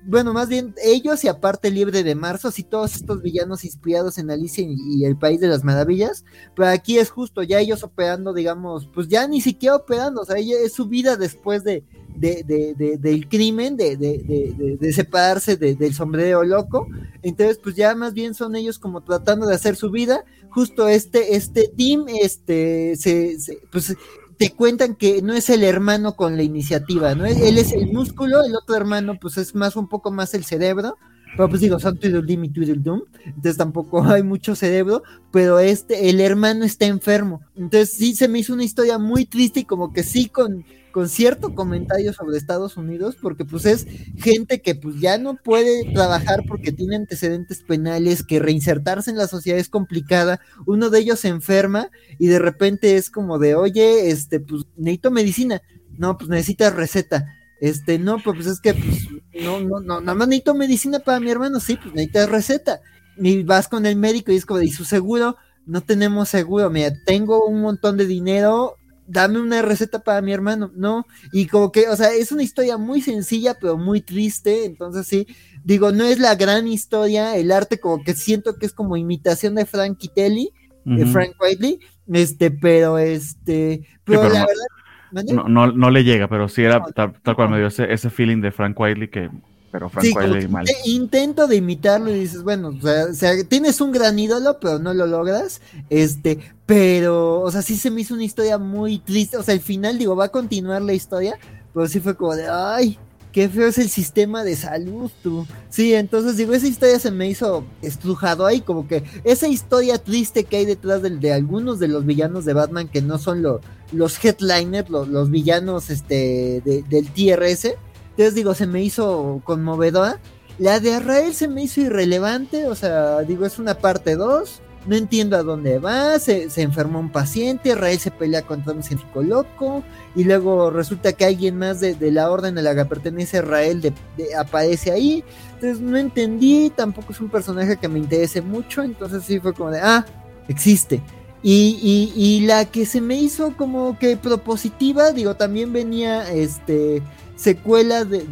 Bueno, 0.05 0.33
más 0.33 0.49
bien 0.49 0.73
ellos 0.83 1.23
y 1.23 1.27
aparte 1.27 1.71
Libre 1.71 2.03
de 2.03 2.15
Marzo, 2.15 2.49
así 2.49 2.63
todos 2.63 2.95
estos 2.95 3.21
villanos 3.21 3.63
inspirados 3.63 4.17
en 4.17 4.29
Alicia 4.29 4.65
y, 4.67 5.05
el 5.05 5.17
País 5.17 5.39
de 5.39 5.47
las 5.47 5.63
Maravillas. 5.63 6.25
Pero 6.55 6.69
aquí 6.69 6.97
es 6.97 7.09
justo, 7.09 7.43
ya 7.43 7.59
ellos 7.59 7.83
operando, 7.83 8.33
digamos, 8.33 8.89
pues 8.93 9.07
ya 9.07 9.27
ni 9.27 9.41
siquiera 9.41 9.75
operando, 9.75 10.21
o 10.21 10.25
sea, 10.25 10.37
es 10.37 10.73
su 10.73 10.87
vida 10.87 11.15
después 11.15 11.63
de, 11.63 11.83
de, 12.15 12.43
de, 12.43 12.97
del 12.97 13.27
crimen, 13.27 13.77
de, 13.77 13.97
de 13.97 14.93
separarse 14.93 15.55
del 15.57 15.93
sombrero 15.93 16.43
loco. 16.43 16.87
Entonces, 17.21 17.59
pues 17.61 17.75
ya 17.75 17.95
más 17.95 18.13
bien 18.13 18.33
son 18.33 18.55
ellos 18.55 18.79
como 18.79 19.01
tratando 19.01 19.45
de 19.47 19.55
hacer 19.55 19.75
su 19.75 19.91
vida. 19.91 20.25
Justo 20.49 20.87
este, 20.87 21.35
este 21.35 21.67
team, 21.75 22.05
este, 22.21 22.95
se, 22.95 23.37
pues 23.71 23.95
te 24.43 24.51
cuentan 24.51 24.95
que 24.95 25.21
no 25.21 25.33
es 25.33 25.49
el 25.49 25.63
hermano 25.63 26.17
con 26.17 26.35
la 26.35 26.43
iniciativa, 26.43 27.15
¿no? 27.15 27.25
Él 27.25 27.57
es 27.57 27.71
el 27.71 27.93
músculo, 27.93 28.43
el 28.43 28.53
otro 28.55 28.75
hermano, 28.75 29.17
pues 29.17 29.37
es 29.37 29.55
más 29.55 29.77
un 29.77 29.87
poco 29.87 30.11
más 30.11 30.33
el 30.33 30.43
cerebro. 30.43 30.97
Pero 31.37 31.47
pues 31.47 31.61
digo, 31.61 31.79
son 31.79 31.97
Tweedledum 31.97 32.43
y 32.43 32.49
Tweedledum, 32.49 33.01
entonces 33.25 33.57
tampoco 33.57 34.03
hay 34.07 34.21
mucho 34.21 34.53
cerebro, 34.53 35.01
pero 35.31 35.59
este, 35.59 36.09
el 36.09 36.19
hermano 36.19 36.65
está 36.65 36.85
enfermo. 36.85 37.39
Entonces 37.55 37.93
sí 37.93 38.15
se 38.15 38.27
me 38.27 38.39
hizo 38.39 38.53
una 38.53 38.65
historia 38.65 38.97
muy 38.97 39.25
triste 39.25 39.61
y 39.61 39.65
como 39.65 39.93
que 39.93 40.03
sí 40.03 40.27
con, 40.27 40.65
con 40.93 41.09
cierto 41.09 41.55
comentario 41.55 42.13
sobre 42.13 42.37
Estados 42.37 42.77
Unidos, 42.77 43.17
porque 43.19 43.45
pues 43.45 43.65
es 43.65 43.87
gente 44.15 44.61
que 44.61 44.75
pues 44.75 44.99
ya 45.01 45.17
no 45.17 45.35
puede 45.35 45.91
trabajar 45.91 46.43
porque 46.47 46.71
tiene 46.71 46.95
antecedentes 46.95 47.63
penales, 47.63 48.23
que 48.23 48.39
reinsertarse 48.39 49.09
en 49.09 49.17
la 49.17 49.27
sociedad 49.27 49.59
es 49.59 49.69
complicada, 49.69 50.39
uno 50.67 50.91
de 50.91 50.99
ellos 50.99 51.19
se 51.19 51.29
enferma 51.29 51.89
y 52.19 52.27
de 52.27 52.37
repente 52.37 52.95
es 52.95 53.09
como 53.09 53.39
de, 53.39 53.55
oye, 53.55 54.11
este, 54.11 54.39
pues 54.39 54.65
necesito 54.77 55.09
medicina, 55.09 55.63
no, 55.97 56.15
pues 56.15 56.29
necesitas 56.29 56.75
receta, 56.75 57.25
este, 57.59 57.97
no, 57.97 58.19
pues 58.23 58.45
es 58.45 58.61
que, 58.61 58.75
pues, 58.75 59.07
no, 59.43 59.61
no, 59.61 59.79
no, 59.79 59.99
nada 59.99 60.13
más 60.13 60.27
necesito 60.27 60.53
medicina 60.53 60.99
para 60.99 61.19
mi 61.19 61.31
hermano, 61.31 61.59
sí, 61.59 61.75
pues 61.75 61.95
necesitas 61.95 62.29
receta, 62.29 62.81
y 63.17 63.41
vas 63.41 63.67
con 63.67 63.87
el 63.87 63.95
médico 63.95 64.31
y 64.31 64.35
es 64.35 64.45
como, 64.45 64.61
¿y 64.61 64.69
su 64.69 64.85
seguro? 64.85 65.37
No 65.65 65.81
tenemos 65.81 66.29
seguro, 66.29 66.69
mira, 66.69 66.93
tengo 67.03 67.47
un 67.47 67.61
montón 67.61 67.97
de 67.97 68.05
dinero, 68.05 68.77
dame 69.13 69.39
una 69.39 69.61
receta 69.61 70.03
para 70.03 70.21
mi 70.21 70.33
hermano, 70.33 70.71
¿no? 70.75 71.05
Y 71.31 71.47
como 71.47 71.71
que, 71.71 71.87
o 71.87 71.95
sea, 71.95 72.11
es 72.13 72.31
una 72.31 72.43
historia 72.43 72.77
muy 72.77 73.01
sencilla, 73.01 73.55
pero 73.59 73.77
muy 73.77 74.01
triste, 74.01 74.65
entonces 74.65 75.07
sí, 75.07 75.27
digo, 75.63 75.91
no 75.91 76.03
es 76.03 76.19
la 76.19 76.35
gran 76.35 76.67
historia, 76.67 77.37
el 77.37 77.51
arte 77.51 77.79
como 77.79 78.03
que 78.03 78.13
siento 78.13 78.57
que 78.57 78.65
es 78.65 78.73
como 78.73 78.97
imitación 78.97 79.55
de 79.55 79.65
Frank 79.65 79.99
Telly, 80.13 80.51
de 80.85 81.05
Frank 81.05 81.35
Whiteley, 81.39 81.79
este, 82.11 82.51
pero 82.51 82.97
este, 82.97 83.87
pero 84.03 84.23
la 84.23 84.45
verdad... 84.45 85.25
No, 85.31 85.47
no, 85.47 85.71
no, 85.71 85.91
le 85.91 86.03
llega, 86.03 86.27
pero 86.27 86.49
sí 86.49 86.63
era 86.63 86.83
tal, 86.83 87.13
cual 87.35 87.49
me 87.49 87.57
dio 87.57 87.67
ese, 87.67 87.93
ese 87.93 88.09
feeling 88.09 88.41
de 88.41 88.51
Frank 88.51 88.77
Whiteley 88.77 89.09
que 89.09 89.29
pero 89.73 89.89
Frank 89.89 90.05
sí, 90.05 90.47
mal. 90.49 90.67
Intento 90.85 91.47
de 91.47 91.55
imitarlo 91.55 92.11
y 92.11 92.19
dices, 92.19 92.43
bueno, 92.43 92.77
o 92.79 93.13
sea, 93.15 93.43
tienes 93.49 93.81
un 93.81 93.91
gran 93.91 94.19
ídolo, 94.19 94.59
pero 94.59 94.77
no 94.77 94.93
lo 94.93 95.07
logras. 95.07 95.61
Este, 95.89 96.37
pero, 96.67 97.41
o 97.41 97.49
sea, 97.49 97.63
sí 97.63 97.75
se 97.75 97.89
me 97.89 98.01
hizo 98.01 98.13
una 98.13 98.23
historia 98.23 98.59
muy 98.59 98.99
triste. 98.99 99.35
O 99.35 99.41
sea, 99.41 99.55
el 99.55 99.61
final, 99.61 99.97
digo, 99.97 100.15
va 100.15 100.25
a 100.25 100.29
continuar 100.29 100.83
la 100.83 100.93
historia, 100.93 101.39
pero 101.73 101.87
sí 101.87 101.99
fue 101.99 102.15
como 102.15 102.35
de, 102.35 102.47
ay, 102.47 102.99
qué 103.31 103.49
feo 103.49 103.67
es 103.67 103.79
el 103.79 103.89
sistema 103.89 104.43
de 104.43 104.55
salud, 104.55 105.09
tú. 105.23 105.47
Sí, 105.71 105.95
entonces 105.95 106.37
digo, 106.37 106.53
esa 106.53 106.67
historia 106.67 106.99
se 106.99 107.09
me 107.09 107.27
hizo 107.27 107.65
estrujado 107.81 108.45
ahí, 108.45 108.61
como 108.61 108.87
que 108.87 109.03
esa 109.23 109.47
historia 109.47 109.97
triste 109.97 110.43
que 110.43 110.57
hay 110.57 110.65
detrás 110.65 111.01
de, 111.01 111.09
de 111.09 111.33
algunos 111.33 111.79
de 111.79 111.87
los 111.87 112.05
villanos 112.05 112.45
de 112.45 112.53
Batman 112.53 112.89
que 112.89 113.01
no 113.01 113.17
son 113.17 113.41
los 113.41 114.23
headliners, 114.23 114.91
los, 114.91 115.31
villanos 115.31 115.89
este, 115.89 116.61
del 116.63 117.07
TRS 117.07 117.73
entonces 118.13 118.35
digo, 118.35 118.53
se 118.53 118.67
me 118.67 118.83
hizo 118.83 119.41
conmovedora. 119.43 120.19
La 120.59 120.79
de 120.79 120.93
Arrael 120.93 121.33
se 121.33 121.47
me 121.47 121.63
hizo 121.63 121.81
irrelevante, 121.81 122.67
o 122.67 122.75
sea, 122.75 123.21
digo, 123.21 123.45
es 123.45 123.57
una 123.57 123.73
parte 123.73 124.15
2. 124.15 124.61
No 124.85 124.95
entiendo 124.95 125.37
a 125.37 125.43
dónde 125.43 125.79
va, 125.79 126.19
se, 126.19 126.49
enfermó 126.57 126.99
un 126.99 127.09
paciente, 127.09 127.71
Arrael 127.71 127.99
se 127.99 128.11
pelea 128.11 128.41
contra 128.41 128.73
un 128.73 128.83
científico 128.83 129.23
loco, 129.23 129.81
y 130.13 130.25
luego 130.25 130.71
resulta 130.71 131.13
que 131.13 131.23
alguien 131.23 131.57
más 131.57 131.79
de, 131.79 131.95
la 132.11 132.29
orden 132.29 132.57
a 132.57 132.61
la 132.61 132.75
que 132.75 132.83
pertenece 132.83 133.37
Arrael 133.37 133.81
de, 133.81 133.93
aparece 134.37 134.91
ahí. 134.91 135.23
Entonces 135.55 135.79
no 135.79 135.97
entendí, 135.97 136.69
tampoco 136.69 137.13
es 137.13 137.21
un 137.21 137.29
personaje 137.29 137.77
que 137.77 137.87
me 137.87 137.97
interese 137.97 138.41
mucho, 138.41 138.83
entonces 138.83 139.23
sí 139.23 139.39
fue 139.39 139.53
como 139.53 139.71
de, 139.71 139.79
ah, 139.79 140.05
existe. 140.49 141.01
Y, 141.41 142.11
y 142.15 142.45
la 142.45 142.65
que 142.65 142.85
se 142.85 143.01
me 143.01 143.15
hizo 143.15 143.55
como 143.57 143.97
que 143.97 144.17
propositiva, 144.17 145.11
digo, 145.13 145.35
también 145.35 145.73
venía 145.73 146.31
este 146.31 147.01
secuela 147.43 148.05
de, 148.05 148.23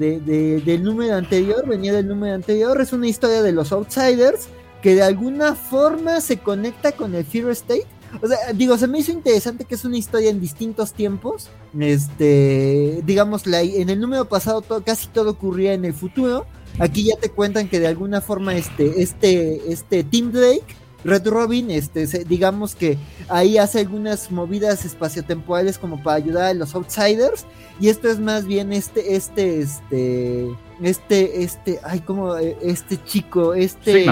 del 0.62 0.84
número 0.84 1.16
anterior, 1.16 1.68
venía 1.68 1.92
del 1.92 2.08
número 2.08 2.34
anterior, 2.34 2.80
es 2.80 2.94
una 2.94 3.08
historia 3.08 3.42
de 3.42 3.52
los 3.52 3.74
outsiders 3.74 4.48
que 4.82 4.96
de 4.96 5.04
alguna 5.04 5.54
forma 5.54 6.22
se 6.22 6.38
conecta 6.38 6.94
con 6.94 7.14
el 7.14 7.26
Fear 7.26 7.50
State. 7.52 7.86
O 8.22 8.28
sea, 8.28 8.38
digo, 8.54 8.78
se 8.78 8.88
me 8.88 9.00
hizo 9.00 9.12
interesante 9.12 9.66
que 9.66 9.76
es 9.76 9.86
una 9.86 9.98
historia 9.98 10.30
en 10.30 10.40
distintos 10.40 10.94
tiempos. 10.94 11.50
Este, 11.78 13.02
digamos, 13.06 13.48
la, 13.48 13.62
en 13.62 13.90
el 13.90 14.00
número 14.00 14.26
pasado 14.28 14.62
todo, 14.62 14.84
casi 14.84 15.08
todo 15.08 15.32
ocurría 15.32 15.74
en 15.74 15.86
el 15.86 15.94
futuro. 15.94 16.46
Aquí 16.80 17.04
ya 17.04 17.16
te 17.18 17.30
cuentan 17.30 17.68
que 17.68 17.80
de 17.80 17.88
alguna 17.88 18.22
forma 18.22 18.56
este, 18.56 19.02
este, 19.02 19.72
este 19.72 20.04
Tim 20.04 20.32
Drake 20.32 20.76
Red 21.04 21.28
Robin, 21.28 21.72
este, 21.72 22.06
digamos 22.26 22.76
que 22.76 22.98
ahí 23.28 23.58
hace 23.58 23.80
algunas 23.80 24.32
movidas 24.32 24.86
espaciotemporales 24.86 25.78
como 25.78 26.02
para 26.02 26.18
ayudar 26.18 26.44
a 26.46 26.54
los 26.54 26.76
outsiders. 26.76 27.46
Y 27.80 27.90
esto 27.90 28.10
es 28.10 28.20
más 28.20 28.46
bien 28.46 28.72
este, 28.72 29.16
este, 29.16 29.60
este, 29.62 30.50
este, 30.82 31.44
este, 31.44 31.80
ay, 31.84 32.00
como 32.02 32.36
este 32.38 33.04
chico, 33.04 33.54
este 33.54 34.06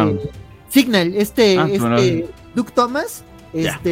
Signal, 0.69 1.15
este, 1.15 1.57
ah, 1.57 1.67
este, 1.71 2.29
Duke 2.55 2.71
Thomas, 2.73 3.23
este, 3.53 3.91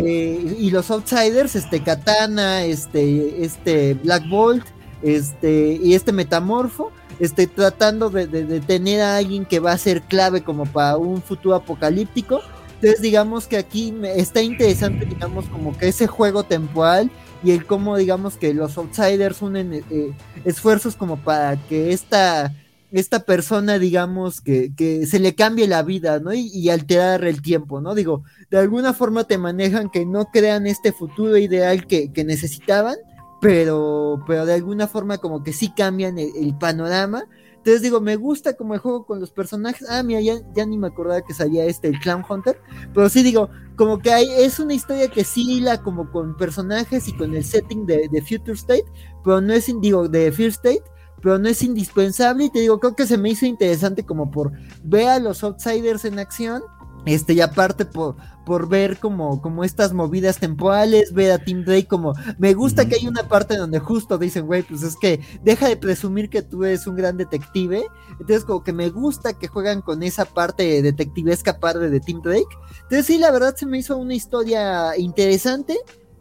y 0.59 0.69
los 0.69 0.91
outsiders, 0.91 1.55
este, 1.55 1.81
Katana, 1.81 2.65
este, 2.65 3.43
este, 3.43 3.95
Black 3.95 4.29
Bolt, 4.29 4.63
este, 5.01 5.79
y 5.81 5.93
este 5.93 6.11
Metamorfo 6.11 6.91
este, 7.19 7.47
tratando 7.47 8.09
de, 8.09 8.27
de, 8.27 8.59
tener 8.59 9.01
a 9.01 9.17
alguien 9.17 9.45
que 9.45 9.59
va 9.59 9.71
a 9.71 9.77
ser 9.77 10.01
clave 10.03 10.43
como 10.43 10.65
para 10.65 10.97
un 10.97 11.21
futuro 11.21 11.55
apocalíptico. 11.55 12.41
Entonces, 12.78 13.01
digamos 13.01 13.47
que 13.47 13.57
aquí 13.57 13.93
está 14.15 14.41
interesante, 14.41 15.05
digamos, 15.05 15.45
como 15.45 15.75
que 15.75 15.88
ese 15.88 16.05
juego 16.05 16.43
temporal 16.43 17.09
y 17.43 17.51
el 17.51 17.65
cómo, 17.65 17.97
digamos, 17.97 18.38
que 18.38 18.53
los 18.53 18.78
outsiders 18.78 19.41
unen 19.41 19.73
eh, 19.73 19.84
eh, 19.89 20.13
esfuerzos 20.45 20.95
como 20.95 21.17
para 21.17 21.55
que 21.67 21.91
esta, 21.91 22.53
esta 22.91 23.21
persona, 23.23 23.80
digamos, 23.80 24.41
que, 24.41 24.71
que 24.75 25.07
se 25.07 25.19
le 25.19 25.34
cambie 25.34 25.67
la 25.67 25.82
vida, 25.82 26.19
¿no? 26.19 26.34
Y, 26.34 26.69
alterar 26.69 27.23
el 27.23 27.41
tiempo, 27.41 27.82
¿no? 27.82 27.95
Digo, 27.95 28.23
de 28.51 28.59
alguna 28.59 28.93
forma 28.93 29.23
te 29.23 29.39
manejan 29.39 29.89
que 29.89 30.05
no 30.05 30.25
crean 30.25 30.67
este 30.67 30.91
futuro 30.91 31.36
ideal 31.38 31.88
que, 31.88 32.11
que 32.11 32.23
necesitaban, 32.23 32.97
pero, 33.41 34.23
pero 34.28 34.45
de 34.45 34.53
alguna 34.53 34.88
forma 34.88 35.17
como 35.17 35.43
que 35.43 35.53
sí 35.53 35.71
cambian 35.75 36.19
el 36.19 36.55
panorama 36.59 37.25
entonces 37.68 37.82
digo, 37.82 37.99
me 37.99 38.15
gusta 38.15 38.55
como 38.55 38.76
el 38.76 38.80
juego 38.80 39.05
con 39.05 39.20
los 39.20 39.30
personajes. 39.30 39.86
Ah, 39.89 40.01
mira, 40.01 40.22
ya, 40.22 40.65
ni 40.65 40.78
me 40.78 40.88
acordaba 40.88 41.22
que 41.22 41.34
salía 41.34 41.65
este, 41.65 41.89
el 41.89 41.99
Clown 41.99 42.24
Hunter. 42.30 42.61
Pero 42.93 43.09
sí 43.09 43.24
digo, 43.24 43.49
como 43.76 43.99
que 43.99 44.13
hay, 44.13 44.26
es 44.38 44.61
una 44.61 44.74
historia 44.74 45.09
que 45.09 45.26
sí 45.26 45.57
hila 45.57 45.84
como 45.84 46.09
con 46.09 46.38
personajes 46.38 47.09
y 47.09 47.18
con 47.18 47.36
el 47.36 47.43
setting 47.43 47.86
de, 47.86 48.09
Future 48.22 48.53
State. 48.53 48.86
Pero 49.22 49.41
no 49.41 49.51
es, 49.51 49.70
digo, 49.82 50.07
de 50.07 50.32
Fear 50.32 50.51
State. 50.51 50.84
Pero 51.22 51.39
no 51.39 51.49
es 51.49 51.61
indispensable. 51.61 52.45
Y 52.45 52.49
te 52.51 52.61
digo, 52.61 52.80
creo 52.80 52.95
que 52.95 53.05
se 53.05 53.18
me 53.18 53.32
hizo 53.32 53.45
interesante 53.45 54.05
como 54.05 54.32
por 54.32 54.53
ver 54.86 55.09
a 55.09 55.20
los 55.20 55.43
outsiders 55.43 56.05
en 56.05 56.20
acción 56.20 56.63
este, 57.07 57.33
y 57.33 57.41
aparte 57.41 57.85
por, 57.85 58.15
por 58.45 58.69
ver 58.69 58.97
como, 58.97 59.41
como 59.41 59.63
estas 59.63 59.93
movidas 59.93 60.39
temporales, 60.39 61.13
ver 61.13 61.31
a 61.31 61.39
Tim 61.39 61.63
Drake 61.63 61.87
como, 61.87 62.13
me 62.37 62.53
gusta 62.53 62.87
que 62.87 62.95
hay 62.95 63.07
una 63.07 63.27
parte 63.27 63.57
donde 63.57 63.79
justo 63.79 64.17
dicen, 64.17 64.45
güey, 64.45 64.63
pues 64.63 64.83
es 64.83 64.95
que 64.95 65.19
deja 65.43 65.67
de 65.67 65.77
presumir 65.77 66.29
que 66.29 66.41
tú 66.41 66.63
eres 66.63 66.87
un 66.87 66.95
gran 66.95 67.17
detective, 67.17 67.85
entonces 68.11 68.45
como 68.45 68.63
que 68.63 68.73
me 68.73 68.89
gusta 68.89 69.33
que 69.33 69.47
juegan 69.47 69.81
con 69.81 70.03
esa 70.03 70.25
parte 70.25 70.81
detectivesca 70.81 71.59
parte 71.59 71.89
de 71.89 71.99
Tim 71.99 72.21
Drake, 72.21 72.47
entonces 72.83 73.05
sí, 73.05 73.17
la 73.17 73.31
verdad 73.31 73.55
se 73.55 73.65
me 73.65 73.79
hizo 73.79 73.97
una 73.97 74.15
historia 74.15 74.97
interesante, 74.97 75.77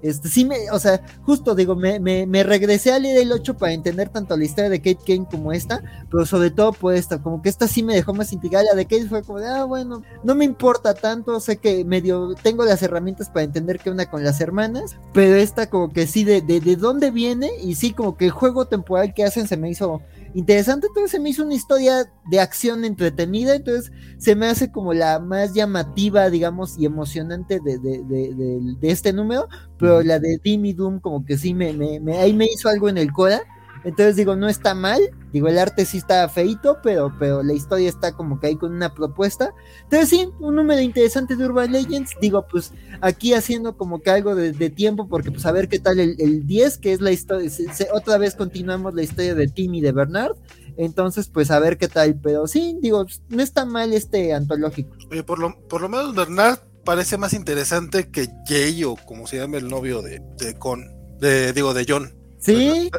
este, 0.09 0.29
sí 0.29 0.45
me, 0.45 0.71
o 0.71 0.79
sea, 0.79 1.01
justo 1.23 1.55
digo, 1.55 1.77
me, 1.77 1.99
me, 2.01 2.43
regresé 2.43 2.93
a 2.93 2.99
leer 2.99 3.19
el 3.23 3.33
8 3.33 3.57
para 3.57 3.73
entender 3.73 4.09
tanto 4.09 4.37
la 4.37 4.45
historia 4.45 4.71
de 4.71 4.81
Kate 4.81 5.05
Kane 5.07 5.27
como 5.31 5.53
esta, 5.53 5.83
pero 6.11 6.27
sobre 6.27 6.51
todo 6.51 6.73
por 6.73 6.95
esta, 6.95 7.23
como 7.23 7.43
que 7.43 7.49
esta 7.49 7.69
sí 7.69 7.83
me 7.83 7.95
dejó 7.95 8.15
más 8.15 8.33
intrigada, 8.33 8.65
la 8.65 8.75
de 8.75 8.85
Kate 8.85 9.09
fue 9.09 9.23
como 9.23 9.41
de, 9.41 9.49
ah, 9.49 9.65
bueno, 9.65 10.03
no 10.23 10.35
me 10.35 10.45
importa 10.45 10.95
tanto, 10.95 11.41
sé 11.41 11.57
que 11.59 11.85
medio 11.85 12.35
tengo 12.43 12.65
las 12.65 12.83
herramientas 12.83 13.29
para 13.29 13.45
entender 13.45 13.79
que 13.79 13.91
una 13.91 14.11
con 14.11 14.25
las 14.25 14.41
hermanas, 14.41 14.97
pero 15.13 15.37
esta 15.37 15.69
como 15.69 15.93
que 15.93 16.07
sí, 16.07 16.25
de, 16.25 16.41
de, 16.43 16.61
de 16.61 16.77
dónde 16.77 17.11
viene, 17.11 17.51
y 17.63 17.75
sí, 17.75 17.93
como 17.93 18.17
que 18.17 18.27
el 18.27 18.31
juego 18.31 18.67
temporal 18.67 19.15
que 19.15 19.25
hacen 19.25 19.49
se 19.49 19.57
me 19.57 19.71
hizo 19.71 20.03
interesante, 20.35 20.87
entonces 20.89 21.11
se 21.11 21.21
me 21.21 21.31
hizo 21.31 21.45
una 21.45 21.55
historia 21.55 22.13
de 22.31 22.41
acción 22.41 22.85
entretenida, 22.85 23.55
entonces 23.55 23.93
se 24.19 24.35
me 24.37 24.47
hace 24.47 24.71
como 24.71 24.93
la 24.95 25.19
más 25.19 25.55
llamativa, 25.55 26.29
digamos, 26.31 26.79
y 26.79 26.87
emocionante 26.87 27.61
de, 27.61 27.79
de, 27.79 28.03
de, 28.05 28.61
de 28.79 28.91
este 28.91 29.13
número, 29.13 29.49
pero 29.79 30.03
la 30.03 30.19
de 30.19 30.39
Dimmy 30.43 30.73
Doom 30.73 31.01
como 31.01 31.25
que 31.25 31.39
sí 31.39 31.55
me, 31.55 31.73
me, 31.73 32.17
ahí 32.19 32.33
me 32.33 32.47
hizo 32.47 32.69
algo 32.69 32.89
en 32.89 32.99
el 32.99 33.13
Cora, 33.13 33.43
entonces 33.87 34.17
digo, 34.17 34.35
no 34.35 34.49
está 34.49 34.75
mal, 34.75 35.01
digo, 35.33 35.47
el 35.47 35.61
arte 35.61 35.85
sí 35.85 35.99
está 35.99 36.29
feito, 36.29 36.79
pero, 36.83 37.15
pero 37.21 37.45
la 37.45 37.53
historia 37.53 37.89
está 37.89 38.17
como 38.17 38.41
que 38.41 38.49
ahí 38.49 38.57
con 38.57 38.75
una 38.75 38.93
propuesta. 38.93 39.55
Entonces 39.85 40.09
sí, 40.09 40.29
un 40.41 40.57
número 40.57 40.81
interesante 40.81 41.37
de 41.37 41.47
Urban 41.47 41.71
Legends, 41.71 42.11
digo, 42.21 42.45
pues 42.51 42.73
aquí 43.01 43.33
haciendo 43.33 43.77
como 43.77 44.03
que 44.03 44.11
algo 44.11 44.35
de, 44.35 44.71
tiempo, 44.71 45.07
porque 45.09 45.31
pues 45.31 45.47
a 45.47 45.53
ver 45.53 45.69
qué 45.69 45.79
tal 45.79 46.01
el, 46.01 46.17
el 46.19 46.49
10, 46.49 46.79
que 46.79 46.93
es 46.95 47.01
la 47.01 47.13
historia, 47.13 47.49
otra 47.93 48.19
vez 48.19 48.35
continuamos 48.35 48.93
la 48.93 49.05
historia 49.05 49.37
de 49.37 49.47
Tim 49.47 49.75
y 49.75 49.81
de 49.81 49.93
Bernard. 49.93 50.35
Entonces, 50.77 51.29
pues 51.29 51.53
a 51.53 51.61
ver 51.61 51.79
qué 51.79 51.87
tal, 51.87 52.19
pero 52.21 52.49
sí, 52.49 52.77
digo, 52.83 53.07
no 53.29 53.41
está 53.41 53.65
mal 53.67 53.93
este 53.93 54.35
antológico. 54.35 54.97
Por 55.25 55.39
lo, 55.39 55.57
por 55.69 55.81
lo 55.81 55.89
menos 55.89 56.13
Bernard 56.13 56.59
parece 56.85 57.19
más 57.19 57.35
interesante 57.35 58.11
que 58.11 58.29
Jay 58.47 58.83
o 58.83 58.97
como 58.97 59.29
se 59.29 59.37
llama 59.37 59.59
el 59.59 59.69
novio 59.69 60.03
de 60.03 60.21
Con, 60.59 60.85
de, 61.21 61.53
digo, 61.53 61.73
de 61.73 61.87
John. 61.89 62.16
Sí. 62.47 62.91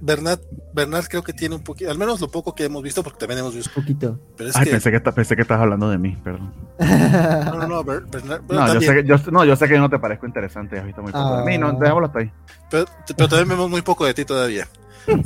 Bernard, 0.00 0.40
Bernard 0.72 1.06
creo 1.08 1.22
que 1.22 1.34
tiene 1.34 1.54
un 1.54 1.62
poquito, 1.62 1.90
al 1.90 1.98
menos 1.98 2.22
lo 2.22 2.30
poco 2.30 2.54
que 2.54 2.64
hemos 2.64 2.82
visto, 2.82 3.02
porque 3.02 3.18
también 3.18 3.40
hemos 3.40 3.54
visto. 3.54 3.70
Un 3.76 3.82
poquito. 3.82 4.18
Ay, 4.54 4.64
pensé, 4.64 4.90
que, 4.90 5.00
pensé 5.00 5.36
que 5.36 5.42
estabas 5.42 5.62
hablando 5.62 5.90
de 5.90 5.98
mí, 5.98 6.16
perdón. 6.24 6.54
No, 6.78 7.58
no, 7.58 7.66
no, 7.66 7.84
Bernard. 7.84 8.42
No 8.48 8.74
yo, 8.74 8.80
sé 8.80 8.94
que, 8.94 9.04
yo, 9.04 9.16
no, 9.30 9.44
yo 9.44 9.56
sé 9.56 9.68
que 9.68 9.78
no 9.78 9.90
te 9.90 9.98
parezco 9.98 10.26
interesante, 10.26 10.78
has 10.78 10.86
visto 10.86 11.02
muy 11.02 11.12
poco 11.12 11.36
de 11.36 11.44
mí, 11.44 11.58
no, 11.58 11.68
ah. 11.68 11.76
dejámoslo 11.78 12.06
hasta 12.06 12.20
ahí. 12.20 12.32
Pero, 12.70 12.86
pero 13.14 13.28
también 13.28 13.48
vemos 13.50 13.68
muy 13.68 13.82
poco 13.82 14.06
de 14.06 14.14
ti 14.14 14.24
todavía. 14.24 14.66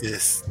Este, 0.02 0.50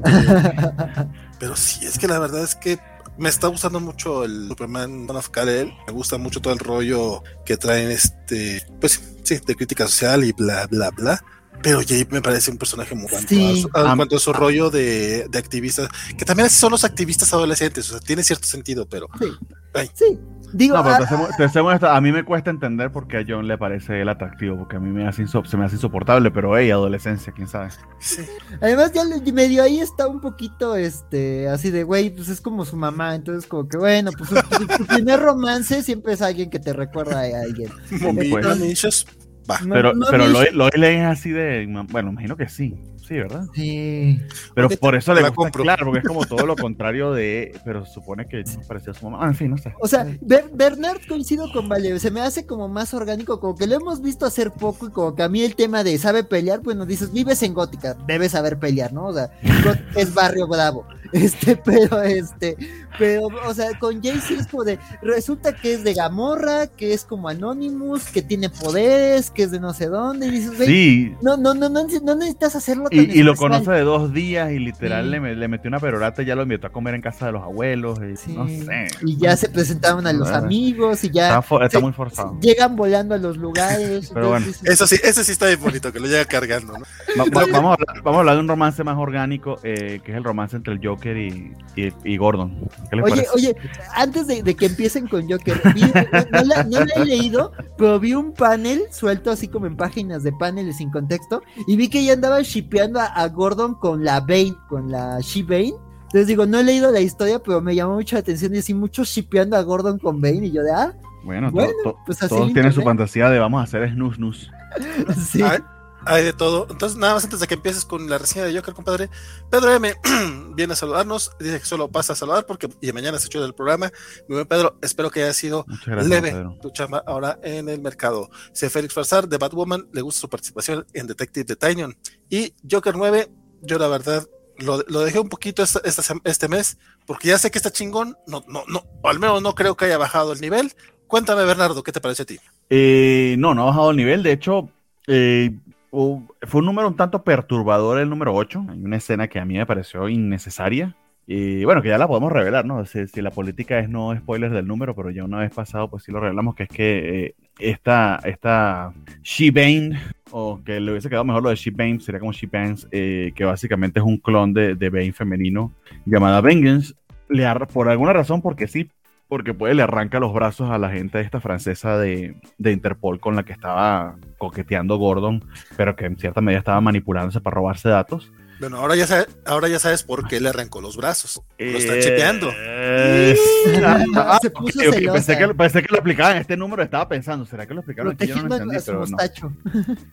pero 1.37 1.53
sí, 1.57 1.85
es 1.85 1.99
que 1.99 2.07
la 2.07 2.17
verdad 2.17 2.43
es 2.43 2.55
que 2.55 2.79
me 3.17 3.27
está 3.27 3.47
gustando 3.47 3.79
mucho 3.81 4.23
el 4.23 4.47
Superman 4.47 5.05
Son 5.05 5.17
of 5.17 5.29
Kal-El. 5.29 5.73
Me 5.85 5.93
gusta 5.93 6.17
mucho 6.17 6.39
todo 6.39 6.53
el 6.53 6.59
rollo 6.59 7.23
que 7.45 7.57
traen 7.57 7.91
este, 7.91 8.65
pues 8.79 9.17
sí, 9.23 9.39
de 9.45 9.55
crítica 9.55 9.85
social 9.85 10.23
y 10.23 10.31
bla, 10.31 10.67
bla, 10.67 10.91
bla. 10.91 11.21
Pero 11.61 11.79
Jay 11.87 12.07
me 12.11 12.21
parece 12.21 12.51
un 12.51 12.57
personaje 12.57 12.95
muy 12.95 13.09
bueno. 13.09 13.27
Sí. 13.27 13.65
En 13.75 13.95
cuanto 13.95 14.15
a 14.15 14.19
su 14.19 14.31
rollo 14.33 14.69
de, 14.69 15.27
de 15.29 15.37
activistas, 15.39 15.89
que 16.17 16.23
también 16.25 16.49
son 16.49 16.71
los 16.71 16.83
activistas 16.83 17.33
adolescentes, 17.33 17.89
o 17.89 17.93
sea, 17.93 17.99
tiene 17.99 18.23
cierto 18.23 18.47
sentido, 18.47 18.87
pero 18.87 19.07
Sí. 19.19 19.25
Ay. 19.73 19.89
Sí. 19.93 20.19
Digo, 20.53 20.77
No, 20.77 20.83
pero 20.83 20.95
ah, 20.95 20.97
te 20.99 21.03
hacemos- 21.03 21.29
te 21.35 21.43
hacemos 21.43 21.73
esta- 21.73 21.97
a 21.97 21.99
mí 21.99 22.11
me 22.13 22.23
cuesta 22.23 22.49
entender 22.49 22.89
por 22.89 23.05
qué 23.09 23.17
a 23.17 23.25
John 23.27 23.49
le 23.49 23.57
parece 23.57 24.01
él 24.01 24.07
atractivo, 24.07 24.57
porque 24.57 24.77
a 24.77 24.79
mí 24.79 24.89
me 24.91 25.05
hace 25.05 25.25
se 25.27 25.57
me 25.57 25.65
hace 25.65 25.75
insoportable, 25.75 26.31
pero 26.31 26.57
hey, 26.57 26.71
adolescencia, 26.71 27.33
quién 27.33 27.49
sabe. 27.49 27.69
sí. 27.99 28.21
además 28.61 28.93
ya 28.93 29.03
le- 29.03 29.19
medio 29.33 29.61
ahí 29.61 29.81
está 29.81 30.07
un 30.07 30.21
poquito, 30.21 30.77
este, 30.77 31.49
así 31.49 31.69
de, 31.69 31.83
güey, 31.83 32.11
pues 32.15 32.29
es 32.29 32.39
como 32.39 32.63
su 32.63 32.77
mamá, 32.77 33.13
entonces 33.13 33.45
como 33.47 33.67
que, 33.67 33.77
bueno, 33.77 34.11
pues 34.17 34.29
su, 34.29 34.35
su- 34.37 34.77
su 34.77 34.85
primer 34.85 35.19
romance 35.19 35.83
siempre 35.83 36.13
es 36.13 36.21
alguien 36.21 36.49
que 36.49 36.59
te 36.59 36.71
recuerda 36.71 37.19
a 37.19 37.41
alguien. 37.41 37.69
Pues. 38.31 38.45
mamichos, 38.45 39.05
va. 39.49 39.59
Pero, 39.69 39.93
no 39.93 40.05
pero 40.09 40.27
Lois 40.27 40.53
Lois 40.53 40.73
Lane 40.75 41.01
es 41.01 41.05
así 41.05 41.31
de. 41.31 41.67
Bueno, 41.89 42.11
imagino 42.11 42.35
que 42.35 42.49
sí. 42.49 42.75
Sí, 43.07 43.13
¿verdad? 43.15 43.45
Sí. 43.53 44.19
Pero 44.53 44.69
por 44.69 44.95
eso 44.95 45.13
le 45.13 45.21
gusta, 45.21 45.35
compro. 45.35 45.63
claro, 45.63 45.85
porque 45.85 45.99
es 45.99 46.05
como 46.07 46.25
todo 46.25 46.45
lo 46.45 46.55
contrario 46.57 47.11
de. 47.13 47.57
Pero 47.63 47.85
supone 47.85 48.25
que 48.27 48.43
no 48.43 48.61
parecía 48.67 48.93
su 48.93 49.09
mamá. 49.09 49.25
Ah, 49.25 49.27
en 49.27 49.35
fin, 49.35 49.49
no 49.51 49.57
sé. 49.57 49.73
O 49.79 49.87
sea, 49.87 50.05
Ber- 50.21 50.49
Bernard 50.53 50.99
coincido 51.07 51.51
con 51.53 51.69
Vale, 51.69 51.97
se 51.99 52.11
me 52.11 52.21
hace 52.21 52.45
como 52.45 52.67
más 52.67 52.93
orgánico, 52.93 53.39
como 53.39 53.55
que 53.55 53.67
lo 53.67 53.75
hemos 53.75 54.01
visto 54.01 54.25
hacer 54.25 54.51
poco 54.51 54.87
y 54.87 54.91
como 54.91 55.15
que 55.15 55.23
a 55.23 55.29
mí 55.29 55.41
el 55.41 55.55
tema 55.55 55.83
de 55.83 55.97
sabe 55.97 56.23
pelear, 56.23 56.59
bueno, 56.61 56.85
dices, 56.85 57.13
vives 57.13 57.41
en 57.43 57.53
Gótica, 57.53 57.95
debes 58.07 58.31
saber 58.33 58.59
pelear, 58.59 58.91
¿no? 58.93 59.07
O 59.07 59.13
sea, 59.13 59.31
es 59.95 60.13
barrio 60.13 60.47
bravo, 60.47 60.85
este, 61.13 61.55
pero 61.55 62.01
este, 62.01 62.57
pero, 62.99 63.27
o 63.47 63.53
sea, 63.53 63.77
con 63.79 64.01
Jay 64.03 64.19
sí 64.19 64.33
es 64.33 64.47
como 64.47 64.63
de, 64.65 64.79
resulta 65.01 65.53
que 65.55 65.73
es 65.75 65.83
de 65.83 65.93
Gamorra, 65.93 66.67
que 66.67 66.93
es 66.93 67.05
como 67.05 67.29
Anonymous, 67.29 68.05
que 68.11 68.21
tiene 68.21 68.49
poderes, 68.49 69.31
que 69.31 69.43
es 69.43 69.51
de 69.51 69.59
no 69.59 69.73
sé 69.73 69.85
dónde, 69.87 70.27
y 70.27 70.31
dices, 70.31 70.57
Sí. 70.65 71.15
no, 71.21 71.37
no, 71.37 71.53
no, 71.53 71.69
no, 71.69 71.83
no 72.03 72.15
necesitas 72.15 72.55
hacerlo 72.55 72.89
Y, 73.01 73.19
y 73.19 73.23
lo 73.23 73.35
conoce 73.35 73.71
de 73.71 73.81
dos 73.81 74.13
días 74.13 74.51
y 74.51 74.59
literal 74.59 75.05
Sí. 75.05 75.11
le, 75.19 75.35
le 75.35 75.47
metió 75.47 75.67
una 75.69 75.79
perorata 75.79 76.21
y 76.21 76.25
ya 76.25 76.35
lo 76.35 76.43
invitó 76.43 76.67
a 76.67 76.69
comer 76.71 76.95
en 76.95 77.01
casa 77.01 77.27
de 77.27 77.31
los 77.33 77.43
abuelos. 77.43 77.99
y 78.01 78.15
Sí. 78.17 78.33
No 78.33 78.47
sé. 78.47 78.87
Y 79.05 79.17
ya 79.17 79.35
se 79.37 79.49
presentaron 79.49 80.05
a 80.07 80.13
los 80.13 80.29
amigos 80.29 81.03
y 81.03 81.09
ya 81.11 81.27
Está, 81.27 81.41
fo- 81.43 81.63
está 81.65 81.77
sí, 81.79 81.83
muy 81.83 81.93
forzado. 81.93 82.37
llegan 82.41 82.75
volando 82.75 83.15
a 83.15 83.17
los 83.17 83.37
lugares. 83.37 84.09
Pero 84.13 84.29
bueno. 84.29 84.45
Eso 84.63 84.87
sí, 84.87 84.95
ese 85.03 85.23
sí 85.23 85.31
está 85.31 85.47
bien 85.47 85.59
bonito, 85.61 85.91
que 85.93 85.99
lo 85.99 86.07
llega 86.07 86.25
cargando, 86.25 86.73
¿no? 86.73 86.85
Va- 87.19 87.23
va- 87.41 87.45
vamos, 87.51 87.71
a 87.71 87.73
hablar, 87.73 88.03
vamos 88.03 88.17
a 88.17 88.19
hablar 88.19 88.35
de 88.35 88.41
un 88.41 88.47
romance 88.47 88.83
más 88.83 88.97
orgánico, 88.97 89.59
eh, 89.63 89.99
que 90.03 90.11
es 90.11 90.17
el 90.17 90.23
romance 90.23 90.55
entre 90.55 90.73
el 90.73 90.79
Joker 90.85 91.15
y, 91.17 91.53
y, 91.75 91.89
y 92.03 92.17
Gordon. 92.17 92.67
¿Qué 92.89 92.95
les 92.95 93.05
Oye, 93.05 93.11
parece? 93.15 93.29
oye, 93.35 93.55
antes 93.95 94.27
de, 94.27 94.43
de 94.43 94.55
que 94.55 94.65
empiecen 94.67 95.07
con 95.07 95.29
Joker, 95.29 95.61
vi- 95.73 95.81
no, 95.81 96.43
la, 96.43 96.63
no 96.63 96.79
la 96.85 96.93
he 96.95 97.05
leído, 97.05 97.51
pero 97.77 97.99
vi 97.99 98.13
un 98.13 98.33
panel 98.33 98.83
suelto 98.91 99.31
así 99.31 99.47
como 99.47 99.65
en 99.67 99.75
páginas 99.77 100.23
de 100.23 100.31
paneles 100.31 100.77
sin 100.77 100.89
contexto, 100.91 101.41
y 101.67 101.75
vi 101.75 101.89
que 101.89 102.03
ya 102.03 102.13
andaban 102.13 102.43
shipeando 102.43 102.86
a, 102.95 103.05
a 103.05 103.27
Gordon 103.29 103.75
con 103.75 104.03
la 104.03 104.19
Bane, 104.21 104.55
con 104.69 104.89
la 104.91 105.19
She-Bane. 105.19 105.73
Entonces 106.03 106.27
digo, 106.27 106.45
no 106.45 106.59
he 106.59 106.63
leído 106.63 106.91
la 106.91 107.01
historia, 107.01 107.39
pero 107.39 107.59
me 107.61 107.75
llamó 107.75 107.95
mucho 107.95 108.15
la 108.15 108.21
atención 108.21 108.55
y 108.55 108.59
así 108.59 108.73
mucho 108.73 109.03
shipeando 109.03 109.57
a 109.57 109.61
Gordon 109.61 109.99
con 109.99 110.21
Bane, 110.21 110.45
y 110.47 110.51
yo 110.51 110.63
de, 110.63 110.71
ah, 110.71 110.93
bueno, 111.25 111.51
bueno, 111.51 111.73
to- 111.83 111.97
pues 112.05 112.21
así 112.23 112.29
todos 112.33 112.53
tienen 112.53 112.71
su 112.71 112.81
fantasía 112.81 113.29
de 113.29 113.39
vamos 113.39 113.59
a 113.59 113.63
hacer 113.63 113.89
snus 113.91 114.15
snus. 114.15 114.49
sí. 115.29 115.41
Hay, 115.41 115.59
hay 116.07 116.23
de 116.23 116.33
todo. 116.33 116.67
Entonces, 116.69 116.97
nada 116.97 117.13
más 117.15 117.23
antes 117.23 117.39
de 117.39 117.47
que 117.47 117.53
empieces 117.55 117.85
con 117.85 118.09
la 118.09 118.17
reseña 118.17 118.45
de 118.45 118.55
Joker, 118.55 118.73
compadre, 118.73 119.09
Pedro 119.51 119.73
M 119.73 119.93
viene 120.55 120.73
a 120.73 120.75
saludarnos. 120.75 121.31
Dice 121.39 121.59
que 121.59 121.65
solo 121.65 121.89
pasa 121.89 122.13
a 122.13 122.15
saludar 122.15 122.45
porque 122.45 122.69
y 122.81 122.91
mañana 122.91 123.19
se 123.19 123.27
echó 123.27 123.41
del 123.41 123.53
programa. 123.53 123.91
Mi 124.27 124.35
buen 124.35 124.47
Pedro, 124.47 124.77
espero 124.81 125.09
que 125.11 125.23
haya 125.23 125.33
sido 125.33 125.65
gracias, 125.85 126.07
leve 126.07 126.31
Pedro. 126.31 126.57
tu 126.61 126.69
chamba 126.71 127.03
ahora 127.05 127.39
en 127.43 127.69
el 127.69 127.81
mercado. 127.81 128.29
Si 128.53 128.67
Félix 128.69 128.93
Farsar 128.93 129.27
de 129.27 129.37
Batwoman 129.37 129.87
le 129.93 130.01
gusta 130.01 130.21
su 130.21 130.29
participación 130.29 130.85
en 130.93 131.07
Detective 131.07 131.43
de 131.45 131.55
Tinyon. 131.55 131.97
Y 132.29 132.53
Joker 132.69 132.95
9, 132.95 133.29
yo 133.61 133.77
la 133.77 133.87
verdad 133.87 134.27
lo, 134.59 134.83
lo 134.87 135.01
dejé 135.01 135.19
un 135.19 135.29
poquito 135.29 135.61
esta- 135.63 135.81
este 136.23 136.47
mes 136.47 136.77
porque 137.05 137.27
ya 137.29 137.37
sé 137.37 137.51
que 137.51 137.57
está 137.59 137.71
chingón. 137.71 138.17
No, 138.25 138.43
no, 138.47 138.63
no, 138.67 138.83
o 139.01 139.07
al 139.09 139.19
menos 139.19 139.41
no 139.41 139.53
creo 139.55 139.75
que 139.77 139.85
haya 139.85 139.97
bajado 139.97 140.33
el 140.33 140.41
nivel. 140.41 140.73
Cuéntame, 141.07 141.45
Bernardo, 141.45 141.83
¿qué 141.83 141.91
te 141.91 142.01
parece 142.01 142.23
a 142.23 142.25
ti? 142.25 142.37
Eh, 142.69 143.35
no, 143.37 143.53
no 143.53 143.61
ha 143.63 143.65
bajado 143.67 143.91
el 143.91 143.97
nivel. 143.97 144.23
De 144.23 144.33
hecho, 144.33 144.69
eh, 145.07 145.51
fue 145.91 146.59
un 146.59 146.65
número 146.65 146.87
un 146.87 146.95
tanto 146.95 147.23
perturbador 147.23 147.99
el 147.99 148.09
número 148.09 148.33
8. 148.33 148.65
Hay 148.69 148.83
una 148.83 148.97
escena 148.97 149.27
que 149.27 149.39
a 149.39 149.45
mí 149.45 149.55
me 149.55 149.65
pareció 149.65 150.09
innecesaria. 150.09 150.95
Y 151.29 151.65
bueno, 151.65 151.81
que 151.81 151.89
ya 151.89 151.97
la 151.97 152.07
podemos 152.07 152.31
revelar, 152.31 152.65
¿no? 152.65 152.85
Si, 152.85 153.05
si 153.07 153.21
la 153.21 153.31
política 153.31 153.79
es 153.79 153.89
no 153.89 154.15
spoilers 154.15 154.53
del 154.53 154.65
número, 154.65 154.95
pero 154.95 155.11
ya 155.11 155.25
una 155.25 155.39
vez 155.39 155.53
pasado, 155.53 155.89
pues 155.89 156.03
sí 156.03 156.11
lo 156.11 156.21
revelamos, 156.21 156.55
que 156.55 156.63
es 156.63 156.69
que 156.69 157.25
eh, 157.25 157.35
esta, 157.59 158.21
esta 158.23 158.93
She-Bane, 159.23 159.99
o 160.31 160.61
que 160.63 160.79
le 160.79 160.91
hubiese 160.91 161.09
quedado 161.09 161.25
mejor 161.25 161.43
lo 161.43 161.49
de 161.49 161.57
She-Bane, 161.57 161.99
sería 161.99 162.21
como 162.21 162.31
She-Bangs, 162.31 162.87
eh, 162.91 163.33
que 163.35 163.43
básicamente 163.43 163.99
es 163.99 164.05
un 164.05 164.17
clon 164.19 164.53
de, 164.53 164.75
de 164.75 164.89
Bane 164.89 165.11
femenino 165.11 165.73
llamada 166.05 166.39
Vengeance, 166.39 166.93
le 167.29 167.45
por 167.73 167.89
alguna 167.89 168.13
razón, 168.13 168.41
porque 168.41 168.67
sí, 168.67 168.89
porque 169.27 169.53
puede 169.53 169.73
le 169.73 169.83
arranca 169.83 170.19
los 170.19 170.33
brazos 170.33 170.69
a 170.69 170.77
la 170.77 170.89
gente 170.89 171.19
esta 171.19 171.39
francesa 171.39 171.97
de, 171.97 172.39
de 172.57 172.71
Interpol 172.71 173.19
con 173.19 173.35
la 173.35 173.43
que 173.43 173.53
estaba 173.53 174.15
coqueteando 174.37 174.97
Gordon, 174.97 175.43
pero 175.75 175.95
que 175.95 176.05
en 176.05 176.17
cierta 176.17 176.41
medida 176.41 176.59
estaba 176.59 176.81
manipulándose 176.81 177.41
para 177.41 177.55
robarse 177.55 177.89
datos. 177.89 178.31
Bueno, 178.59 178.77
ahora 178.77 178.95
ya, 178.95 179.05
sabes, 179.05 179.27
ahora 179.45 179.67
ya 179.67 179.77
sabes 179.77 180.01
por 180.03 180.27
qué 180.27 180.39
le 180.39 180.49
arrancó 180.49 180.81
los 180.81 180.97
brazos. 180.97 181.41
Lo 181.59 181.77
está 181.77 181.99
chipeando. 181.99 182.51
eh, 182.55 183.35
ah, 184.15 184.39
Se 184.41 184.49
puso 184.49 184.79
pensé, 184.79 185.37
que, 185.37 185.53
pensé 185.53 185.81
que 185.83 185.87
lo 185.89 185.97
explicaban 185.97 186.35
en 186.37 186.41
este 186.41 186.57
número, 186.57 186.81
estaba 186.81 187.07
pensando, 187.07 187.45
¿será 187.45 187.67
que 187.67 187.73
lo 187.75 187.81
explicaron 187.81 188.13
aquí? 188.13 188.25
Yo 188.27 188.35
no 188.37 188.47
lo 188.47 188.55
entendí, 188.55 188.75
a 188.77 188.79
su 188.79 188.85
pero 188.87 189.05
no. 189.05 189.17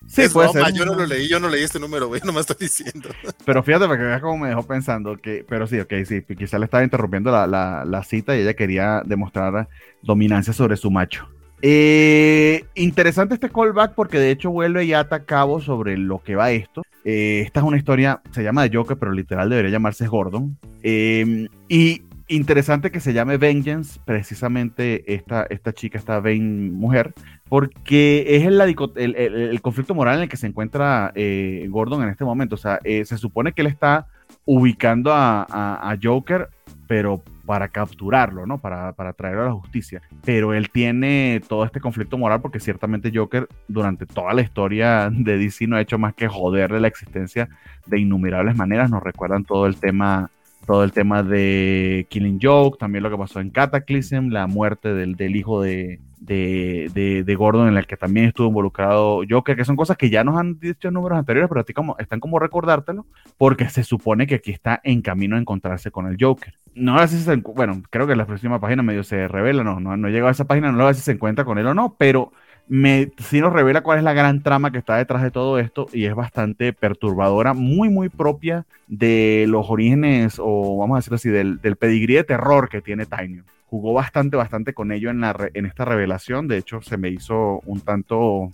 Sí, 0.07 0.23
es 0.23 0.33
puede 0.33 0.49
broma, 0.51 0.67
ser. 0.67 0.75
yo 0.77 0.85
no 0.85 0.95
lo 0.95 1.07
leí, 1.07 1.27
yo 1.29 1.41
no 1.41 1.49
leí 1.49 1.63
este 1.63 1.81
número, 1.81 2.09
güey, 2.09 2.21
no 2.25 2.33
me 2.35 2.41
estoy 2.41 2.57
diciendo. 2.61 3.09
Pero 3.47 3.63
fíjate, 3.63 3.87
porque 3.87 4.03
veas 4.03 4.21
cómo 4.21 4.37
me 4.39 4.49
dejó 4.51 4.67
pensando 4.67 5.17
que, 5.17 5.45
pero 5.49 5.67
sí, 5.67 5.81
ok, 5.81 5.93
sí, 6.07 6.23
quizá 6.37 6.59
le 6.59 6.67
estaba 6.67 6.85
interrumpiendo 6.85 7.31
la, 7.31 7.47
la- 7.47 7.85
la 7.87 8.03
cita 8.05 8.37
y 8.37 8.41
ella 8.41 8.55
quería 8.55 9.03
demostrar 9.07 9.69
dominancia 10.03 10.53
sobre 10.53 10.77
su 10.77 10.91
macho. 10.91 11.29
Eh, 11.67 12.67
interesante 12.75 13.33
este 13.33 13.49
callback 13.49 13.95
porque 13.95 14.19
de 14.19 14.31
hecho 14.31 14.51
vuelve 14.51 14.85
y 14.85 14.93
ata 14.93 15.25
cabo 15.25 15.63
sobre 15.63 15.97
lo 15.97 16.23
que 16.23 16.37
va 16.37 16.51
esto. 16.51 16.83
Eh, 17.07 17.41
esta 17.41 17.61
es 17.61 17.65
una 17.65 17.79
historia, 17.79 18.21
se 18.33 18.43
llama 18.43 18.69
de 18.69 18.77
Joker, 18.77 18.99
pero 18.99 19.13
literal 19.13 19.49
debería 19.49 19.71
llamarse 19.71 20.07
Gordon. 20.07 20.59
Eh, 20.83 21.49
y 21.71 22.03
interesante 22.29 22.91
que 22.91 23.01
se 23.01 23.15
llame 23.15 23.39
Vengeance, 23.39 23.99
precisamente 24.05 25.15
esta, 25.15 25.47
esta 25.49 25.73
chica, 25.73 25.97
esta 25.97 26.21
Vane 26.21 26.71
mujer, 26.71 27.15
porque 27.49 28.27
es 28.29 28.45
el, 28.45 29.61
conflicto 29.63 29.95
moral 29.95 30.17
en 30.17 30.23
el 30.25 30.29
que 30.29 30.37
se 30.37 30.47
encuentra 30.47 31.13
eh, 31.15 31.67
Gordon 31.71 32.03
en 32.03 32.11
este 32.11 32.27
momento. 32.27 32.57
O 32.57 32.59
sea, 32.59 32.79
se 32.85 33.17
supone 33.17 33.53
que 33.53 33.63
él 33.63 33.69
está 33.69 34.07
ubicando 34.45 35.13
a 35.15 35.97
Joker, 36.03 36.51
pero 36.87 37.23
para 37.47 37.69
capturarlo, 37.69 38.47
¿no? 38.47 38.59
Para, 38.59 38.93
para 38.93 39.13
traerlo 39.13 39.43
a 39.43 39.47
la 39.47 39.53
justicia. 39.53 40.03
Pero 40.25 40.55
él 40.55 40.71
tiene 40.71 41.41
todo 41.47 41.65
este 41.65 41.81
conflicto 41.81 42.19
moral 42.19 42.41
porque 42.41 42.61
ciertamente 42.61 43.13
Joker 43.15 43.49
durante 43.69 44.07
toda 44.07 44.33
la 44.33 44.43
historia 44.43 45.11
de 45.11 45.39
DC 45.39 45.67
no 45.67 45.77
ha 45.77 45.81
hecho 45.81 45.99
más 45.99 46.15
que 46.15 46.29
joderle 46.29 46.81
la 46.81 46.89
existencia 46.89 47.49
de 47.87 48.01
innumerables 48.01 48.57
maneras. 48.57 48.91
Nos 48.91 49.03
recuerdan 49.03 49.45
todo 49.45 49.67
el 49.67 49.77
tema 49.77 50.31
todo 50.67 50.83
el 50.83 50.93
tema 50.93 51.23
de 51.23 52.07
Killing 52.09 52.39
Joke, 52.41 52.79
también 52.79 53.03
lo 53.03 53.11
que 53.11 53.19
pasó 53.19 53.39
en 53.39 53.51
Cataclysm, 53.51 54.29
la 54.31 54.47
muerte 54.47 54.95
del, 54.95 55.15
del 55.15 55.37
hijo 55.37 55.61
de, 55.61 56.01
de, 56.25 56.91
de- 57.25 57.35
Gordon 57.35 57.69
en 57.69 57.77
el 57.77 57.87
que 57.87 57.97
también 57.97 58.27
estuvo 58.27 58.49
involucrado 58.49 59.23
Joker, 59.29 59.57
que 59.57 59.65
son 59.65 59.77
cosas 59.77 59.97
que 59.97 60.11
ya 60.11 60.25
nos 60.25 60.37
han 60.37 60.59
dicho 60.59 60.89
en 60.89 60.95
números 60.95 61.19
anteriores, 61.19 61.49
pero 61.49 61.61
a 61.61 61.65
como, 61.75 61.97
están 61.99 62.21
como 62.21 62.39
recordártelo, 62.39 63.07
porque 63.37 63.69
se 63.69 63.85
supone 63.85 64.27
que 64.27 64.37
aquí 64.37 64.51
está 64.53 64.81
en 64.85 65.03
camino 65.03 65.37
a 65.37 65.41
encontrarse 65.41 65.91
con 65.91 66.07
el 66.07 66.17
Joker. 66.19 66.55
No 66.75 66.99
sé 67.01 67.09
si 67.19 67.23
se, 67.23 67.37
bueno, 67.37 67.83
creo 67.91 68.07
que 68.07 68.13
en 68.13 68.19
la 68.19 68.27
próxima 68.27 68.61
página 68.61 68.83
medio 68.83 69.05
se 69.05 69.29
revela, 69.29 69.63
no, 69.63 69.81
no, 69.81 69.97
no 69.97 70.09
he 70.09 70.11
llegado 70.11 70.29
a 70.29 70.33
esa 70.33 70.45
página, 70.47 70.73
no 70.73 70.89
sé 70.89 70.95
si 70.95 71.01
se 71.03 71.13
encuentra 71.13 71.45
con 71.45 71.59
él 71.59 71.67
o 71.67 71.75
no, 71.75 71.95
pero 71.99 72.33
me, 72.67 73.11
sí 73.19 73.41
nos 73.41 73.53
revela 73.53 73.83
cuál 73.83 73.99
es 73.99 74.05
la 74.05 74.15
gran 74.15 74.43
trama 74.43 74.73
que 74.73 74.79
está 74.79 74.97
detrás 74.97 75.23
de 75.23 75.31
todo 75.31 75.59
esto 75.59 75.87
y 75.93 76.07
es 76.07 76.15
bastante 76.15 76.73
perturbadora, 76.73 77.53
muy, 77.55 77.91
muy 77.91 78.09
propia 78.09 78.65
de 78.87 79.45
los 79.49 79.69
orígenes, 79.69 80.37
o 80.39 80.79
vamos 80.79 80.97
a 80.97 80.99
decirlo 80.99 81.17
así, 81.17 81.29
del, 81.29 81.61
del 81.61 81.77
pedigrí 81.77 82.15
de 82.15 82.25
terror 82.25 82.69
que 82.69 82.81
tiene 82.81 83.07
Tinio. 83.07 83.45
Jugó 83.67 83.93
bastante, 83.93 84.37
bastante 84.37 84.73
con 84.75 84.93
ello 84.93 85.11
en, 85.11 85.21
la 85.21 85.33
re- 85.33 85.51
en 85.55 85.67
esta 85.67 85.85
revelación, 85.85 86.47
de 86.49 86.59
hecho 86.59 86.81
se 86.83 86.97
me 86.97 87.09
hizo 87.09 87.61
un 87.67 87.81
tanto, 87.81 88.53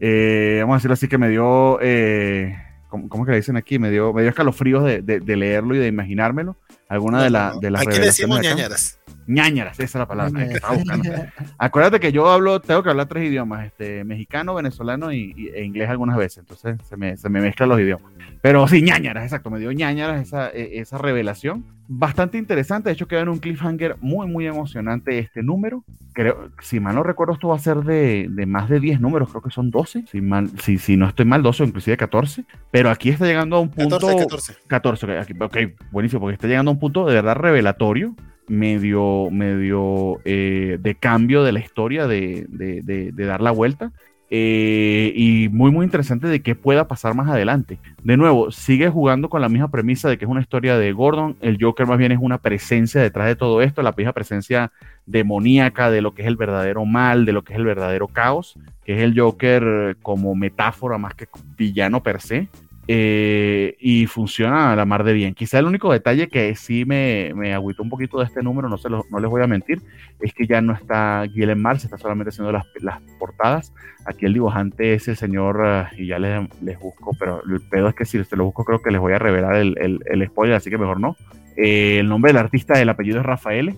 eh, 0.00 0.58
vamos 0.60 0.74
a 0.74 0.76
decirlo 0.78 0.94
así, 0.94 1.08
que 1.08 1.16
me 1.18 1.28
dio, 1.30 1.78
eh, 1.80 2.54
¿cómo, 2.88 3.08
cómo 3.08 3.24
que 3.24 3.30
le 3.30 3.38
dicen 3.38 3.56
aquí? 3.56 3.78
Me 3.78 3.90
dio, 3.90 4.12
me 4.12 4.22
dio 4.22 4.28
escalofríos 4.30 4.84
de, 4.84 5.00
de- 5.00 5.20
de 5.20 5.36
leerlo 5.36 5.74
y 5.74 5.78
de 5.78 5.86
imaginármelo. 5.86 6.56
Alguna 6.88 7.22
de, 7.22 7.30
la- 7.30 7.54
de 7.60 7.70
las 7.70 7.82
Aquí 7.82 7.90
revelaciones 7.92 8.36
decimos 8.36 8.40
ñañaras. 8.42 8.98
Ñañaras, 9.26 9.78
esa 9.78 9.84
es 9.84 9.94
la 9.94 10.06
palabra 10.06 10.46
que 10.46 10.54
estaba 10.54 10.74
buscando. 10.74 11.10
Acuérdate 11.58 12.00
que 12.00 12.12
yo 12.12 12.28
hablo, 12.28 12.60
tengo 12.60 12.82
que 12.82 12.90
hablar 12.90 13.06
tres 13.06 13.24
idiomas, 13.24 13.66
este, 13.66 14.04
mexicano, 14.04 14.54
venezolano 14.54 15.12
y, 15.12 15.50
e 15.54 15.64
inglés 15.64 15.88
algunas 15.88 16.16
veces, 16.16 16.38
entonces 16.38 16.76
se 16.88 16.96
me, 16.96 17.16
se 17.16 17.28
me 17.28 17.40
mezclan 17.40 17.68
los 17.68 17.80
idiomas. 17.80 18.12
Pero 18.40 18.66
sí, 18.68 18.82
ñañaras, 18.82 19.24
exacto, 19.24 19.50
me 19.50 19.58
dio 19.58 19.72
ñañaras 19.72 20.22
esa, 20.22 20.50
e, 20.50 20.78
esa 20.78 20.98
revelación. 20.98 21.64
Bastante 21.88 22.36
interesante, 22.36 22.88
de 22.88 22.94
hecho 22.94 23.06
queda 23.06 23.20
en 23.20 23.28
un 23.28 23.38
cliffhanger 23.38 23.96
muy, 24.00 24.26
muy 24.26 24.46
emocionante 24.46 25.18
este 25.18 25.42
número. 25.42 25.84
Creo, 26.12 26.50
si 26.60 26.80
mal 26.80 26.94
no 26.94 27.02
recuerdo, 27.02 27.34
esto 27.34 27.48
va 27.48 27.56
a 27.56 27.60
ser 27.60 27.78
de, 27.78 28.26
de 28.28 28.46
más 28.46 28.68
de 28.68 28.80
10 28.80 29.00
números, 29.00 29.30
creo 29.30 29.42
que 29.42 29.50
son 29.50 29.70
12, 29.70 30.04
si, 30.10 30.20
mal, 30.20 30.50
si, 30.60 30.78
si 30.78 30.96
no 30.96 31.06
estoy 31.06 31.26
mal, 31.26 31.42
12 31.42 31.62
o 31.62 31.66
inclusive 31.66 31.96
14, 31.96 32.44
pero 32.70 32.90
aquí 32.90 33.10
está 33.10 33.26
llegando 33.26 33.56
a 33.56 33.60
un 33.60 33.70
punto... 33.70 33.98
14, 33.98 34.24
14. 34.24 34.56
14, 34.66 35.18
aquí, 35.18 35.34
ok, 35.38 35.56
buenísimo, 35.92 36.20
porque 36.20 36.34
está 36.34 36.48
llegando 36.48 36.70
a 36.70 36.74
un 36.74 36.80
punto 36.80 37.06
de 37.06 37.14
verdad 37.14 37.36
revelatorio 37.36 38.14
medio, 38.48 39.28
medio 39.30 40.20
eh, 40.24 40.78
de 40.80 40.94
cambio 40.94 41.42
de 41.42 41.52
la 41.52 41.60
historia, 41.60 42.06
de, 42.06 42.46
de, 42.48 42.82
de, 43.12 43.26
dar 43.26 43.40
la 43.40 43.50
vuelta. 43.50 43.92
Eh, 44.28 45.12
y 45.14 45.48
muy 45.50 45.70
muy 45.70 45.84
interesante 45.84 46.26
de 46.26 46.42
qué 46.42 46.56
pueda 46.56 46.88
pasar 46.88 47.14
más 47.14 47.28
adelante. 47.28 47.78
De 48.02 48.16
nuevo, 48.16 48.50
sigue 48.50 48.88
jugando 48.88 49.28
con 49.28 49.40
la 49.40 49.48
misma 49.48 49.70
premisa 49.70 50.08
de 50.08 50.18
que 50.18 50.24
es 50.24 50.30
una 50.30 50.40
historia 50.40 50.76
de 50.76 50.92
Gordon, 50.92 51.36
el 51.40 51.58
Joker 51.60 51.86
más 51.86 51.98
bien 51.98 52.10
es 52.10 52.18
una 52.20 52.38
presencia 52.38 53.00
detrás 53.00 53.28
de 53.28 53.36
todo 53.36 53.62
esto, 53.62 53.82
la 53.82 53.94
misma 53.96 54.12
presencia 54.12 54.72
demoníaca 55.06 55.92
de 55.92 56.02
lo 56.02 56.12
que 56.12 56.22
es 56.22 56.28
el 56.28 56.36
verdadero 56.36 56.84
mal, 56.84 57.24
de 57.24 57.32
lo 57.32 57.44
que 57.44 57.52
es 57.52 57.58
el 57.60 57.64
verdadero 57.64 58.08
caos, 58.08 58.58
que 58.84 58.96
es 58.96 59.02
el 59.02 59.16
Joker 59.16 59.96
como 60.02 60.34
metáfora 60.34 60.98
más 60.98 61.14
que 61.14 61.28
villano 61.56 62.02
per 62.02 62.20
se. 62.20 62.48
Eh, 62.88 63.76
y 63.80 64.06
funciona 64.06 64.72
a 64.72 64.76
la 64.76 64.84
mar 64.84 65.02
de 65.02 65.12
bien. 65.12 65.34
Quizá 65.34 65.58
el 65.58 65.66
único 65.66 65.92
detalle 65.92 66.28
que 66.28 66.54
sí 66.54 66.84
me, 66.84 67.32
me 67.34 67.52
agüitó 67.52 67.82
un 67.82 67.90
poquito 67.90 68.18
de 68.18 68.26
este 68.26 68.42
número, 68.42 68.68
no, 68.68 68.78
se 68.78 68.88
no 68.88 69.02
les 69.18 69.28
voy 69.28 69.42
a 69.42 69.48
mentir, 69.48 69.82
es 70.20 70.32
que 70.32 70.46
ya 70.46 70.60
no 70.60 70.72
está 70.72 71.22
Guillermo 71.24 71.62
Mars, 71.62 71.84
está 71.84 71.98
solamente 71.98 72.28
haciendo 72.28 72.52
las, 72.52 72.64
las, 72.80 73.00
portadas. 73.18 73.72
Aquí 74.04 74.26
el 74.26 74.34
dibujante 74.34 74.94
es 74.94 75.08
el 75.08 75.16
señor, 75.16 75.60
uh, 75.60 76.00
y 76.00 76.06
ya 76.06 76.20
les, 76.20 76.48
les, 76.62 76.78
busco, 76.78 77.10
pero 77.18 77.42
el 77.42 77.60
pedo 77.60 77.88
es 77.88 77.94
que 77.96 78.04
si 78.04 78.22
se 78.22 78.36
lo 78.36 78.44
busco 78.44 78.64
creo 78.64 78.80
que 78.80 78.92
les 78.92 79.00
voy 79.00 79.14
a 79.14 79.18
revelar 79.18 79.56
el, 79.56 79.76
el, 79.78 80.00
el 80.06 80.26
spoiler, 80.28 80.54
así 80.54 80.70
que 80.70 80.78
mejor 80.78 81.00
no. 81.00 81.16
Eh, 81.56 81.98
el 82.00 82.08
nombre 82.08 82.30
del 82.30 82.38
artista, 82.38 82.80
el 82.80 82.88
apellido 82.88 83.20
es 83.20 83.26
Rafael. 83.26 83.74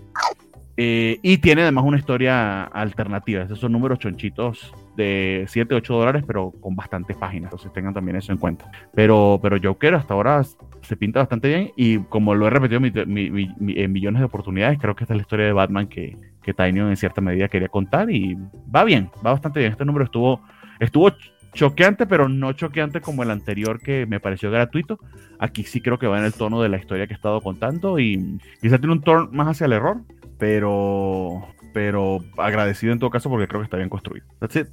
Eh, 0.81 1.19
y 1.23 1.39
tiene 1.39 1.63
además 1.63 1.85
una 1.85 1.99
historia 1.99 2.63
alternativa. 2.63 3.43
Esos 3.43 3.59
son 3.59 3.73
números 3.73 3.99
chonchitos 3.99 4.73
de 4.97 5.45
7, 5.49 5.75
8 5.75 5.93
dólares, 5.93 6.23
pero 6.25 6.53
con 6.61 6.77
bastantes 6.77 7.17
páginas. 7.17 7.49
Entonces 7.49 7.73
tengan 7.73 7.93
también 7.93 8.17
eso 8.17 8.31
en 8.31 8.39
cuenta. 8.39 8.71
Pero, 8.95 9.41
pero 9.43 9.59
Joker 9.61 9.97
hasta 9.97 10.15
ahora 10.15 10.41
se 10.83 10.97
pinta 10.97 11.19
bastante 11.19 11.49
bien. 11.49 11.73
Y 11.75 11.99
como 11.99 12.33
lo 12.37 12.47
he 12.47 12.51
repetido 12.51 12.81
en 12.81 13.93
millones 13.93 14.21
de 14.21 14.27
oportunidades, 14.27 14.79
creo 14.79 14.95
que 14.95 15.03
esta 15.03 15.15
es 15.15 15.19
la 15.19 15.23
historia 15.23 15.47
de 15.47 15.53
Batman 15.53 15.89
que, 15.89 16.17
que 16.43 16.55
en 16.57 16.97
cierta 16.97 17.21
medida 17.21 17.49
quería 17.49 17.69
contar. 17.69 18.09
Y 18.13 18.39
va 18.73 18.85
bien, 18.85 19.11
va 19.27 19.33
bastante 19.33 19.59
bien. 19.59 19.73
Este 19.73 19.85
número 19.85 20.05
estuvo, 20.05 20.43
estuvo 20.79 21.11
choqueante, 21.55 22.07
pero 22.07 22.29
no 22.29 22.53
choqueante 22.53 23.01
como 23.01 23.25
el 23.25 23.33
anterior 23.33 23.81
que 23.81 24.07
me 24.07 24.21
pareció 24.21 24.49
gratuito. 24.53 25.01
Aquí 25.41 25.65
sí 25.65 25.81
creo 25.81 25.99
que 25.99 26.07
va 26.07 26.21
en 26.21 26.25
el 26.25 26.35
tono 26.35 26.63
de 26.63 26.69
la 26.69 26.79
historia 26.79 27.09
que 27.09 27.15
he 27.15 27.17
estado 27.17 27.41
contando. 27.41 27.99
Y 27.99 28.39
quizá 28.61 28.79
tiene 28.79 28.93
un 28.93 29.03
tono 29.03 29.29
más 29.33 29.49
hacia 29.49 29.67
el 29.67 29.73
error 29.73 30.03
pero 30.39 31.47
pero 31.73 32.19
agradecido 32.39 32.93
en 32.93 32.99
todo 32.99 33.11
caso 33.11 33.29
porque 33.29 33.47
creo 33.47 33.61
que 33.61 33.67
está 33.67 33.77
bien 33.77 33.89
construido. 33.89 34.27
That's 34.41 34.57
it. 34.57 34.69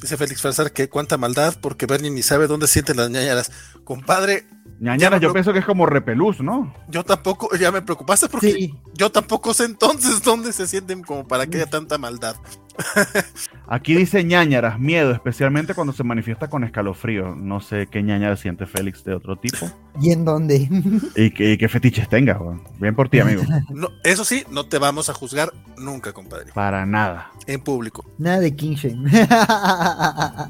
Dice 0.00 0.16
Félix 0.16 0.40
Farsar 0.40 0.72
que 0.72 0.88
cuánta 0.88 1.18
maldad 1.18 1.54
porque 1.60 1.86
Bernie 1.86 2.10
ni 2.10 2.22
sabe 2.22 2.46
dónde 2.46 2.66
sienten 2.66 2.96
las 2.96 3.10
ñañaras. 3.10 3.50
Compadre. 3.84 4.44
Ñañaras 4.78 5.20
yo 5.20 5.32
pienso 5.32 5.52
que 5.52 5.58
es 5.58 5.66
como 5.66 5.84
repelús, 5.84 6.40
¿no? 6.40 6.74
Yo 6.88 7.04
tampoco, 7.04 7.54
ya 7.56 7.70
me 7.70 7.82
preocupaste 7.82 8.30
porque 8.30 8.72
yo 8.94 9.10
tampoco 9.10 9.52
sé 9.52 9.64
entonces 9.64 10.22
dónde 10.24 10.54
se 10.54 10.66
sienten 10.66 11.02
como 11.02 11.28
para 11.28 11.46
que 11.46 11.58
haya 11.58 11.66
tanta 11.68 11.98
maldad. 11.98 12.36
Aquí 13.68 13.94
dice 13.94 14.24
ñañaras, 14.24 14.78
miedo, 14.78 15.12
especialmente 15.12 15.74
cuando 15.74 15.92
se 15.92 16.02
manifiesta 16.02 16.48
con 16.48 16.64
escalofrío. 16.64 17.34
No 17.34 17.60
sé 17.60 17.86
qué 17.90 18.02
ñañara 18.02 18.36
siente 18.36 18.66
Félix 18.66 19.04
de 19.04 19.14
otro 19.14 19.36
tipo. 19.36 19.70
¿Y 20.00 20.12
en 20.12 20.24
dónde? 20.24 20.68
y, 21.16 21.30
qué, 21.30 21.68
fetiches 21.68 22.08
tenga, 22.08 22.40
bien 22.78 22.94
por 22.94 23.08
ti, 23.08 23.20
amigo. 23.20 23.42
No, 23.70 23.88
eso 24.04 24.24
sí, 24.24 24.44
no 24.50 24.66
te 24.66 24.78
vamos 24.78 25.08
a 25.08 25.14
juzgar 25.14 25.52
nunca, 25.78 26.12
compadre. 26.12 26.52
Para 26.52 26.84
nada. 26.86 27.30
En 27.46 27.60
público. 27.60 28.04
Nada 28.18 28.40
de 28.40 28.50
Shame. 28.50 29.10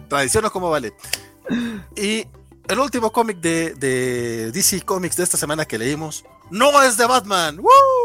Tradición 0.08 0.44
o 0.44 0.50
como 0.50 0.70
vale. 0.70 0.92
Y 1.96 2.24
el 2.68 2.78
último 2.78 3.12
cómic 3.12 3.38
de, 3.40 3.74
de, 3.74 4.52
DC 4.52 4.82
Comics 4.82 5.16
de 5.16 5.24
esta 5.24 5.36
semana 5.36 5.64
que 5.64 5.78
leímos 5.78 6.24
no 6.50 6.82
es 6.82 6.96
de 6.96 7.06
Batman. 7.06 7.58
¡Woo! 7.58 7.99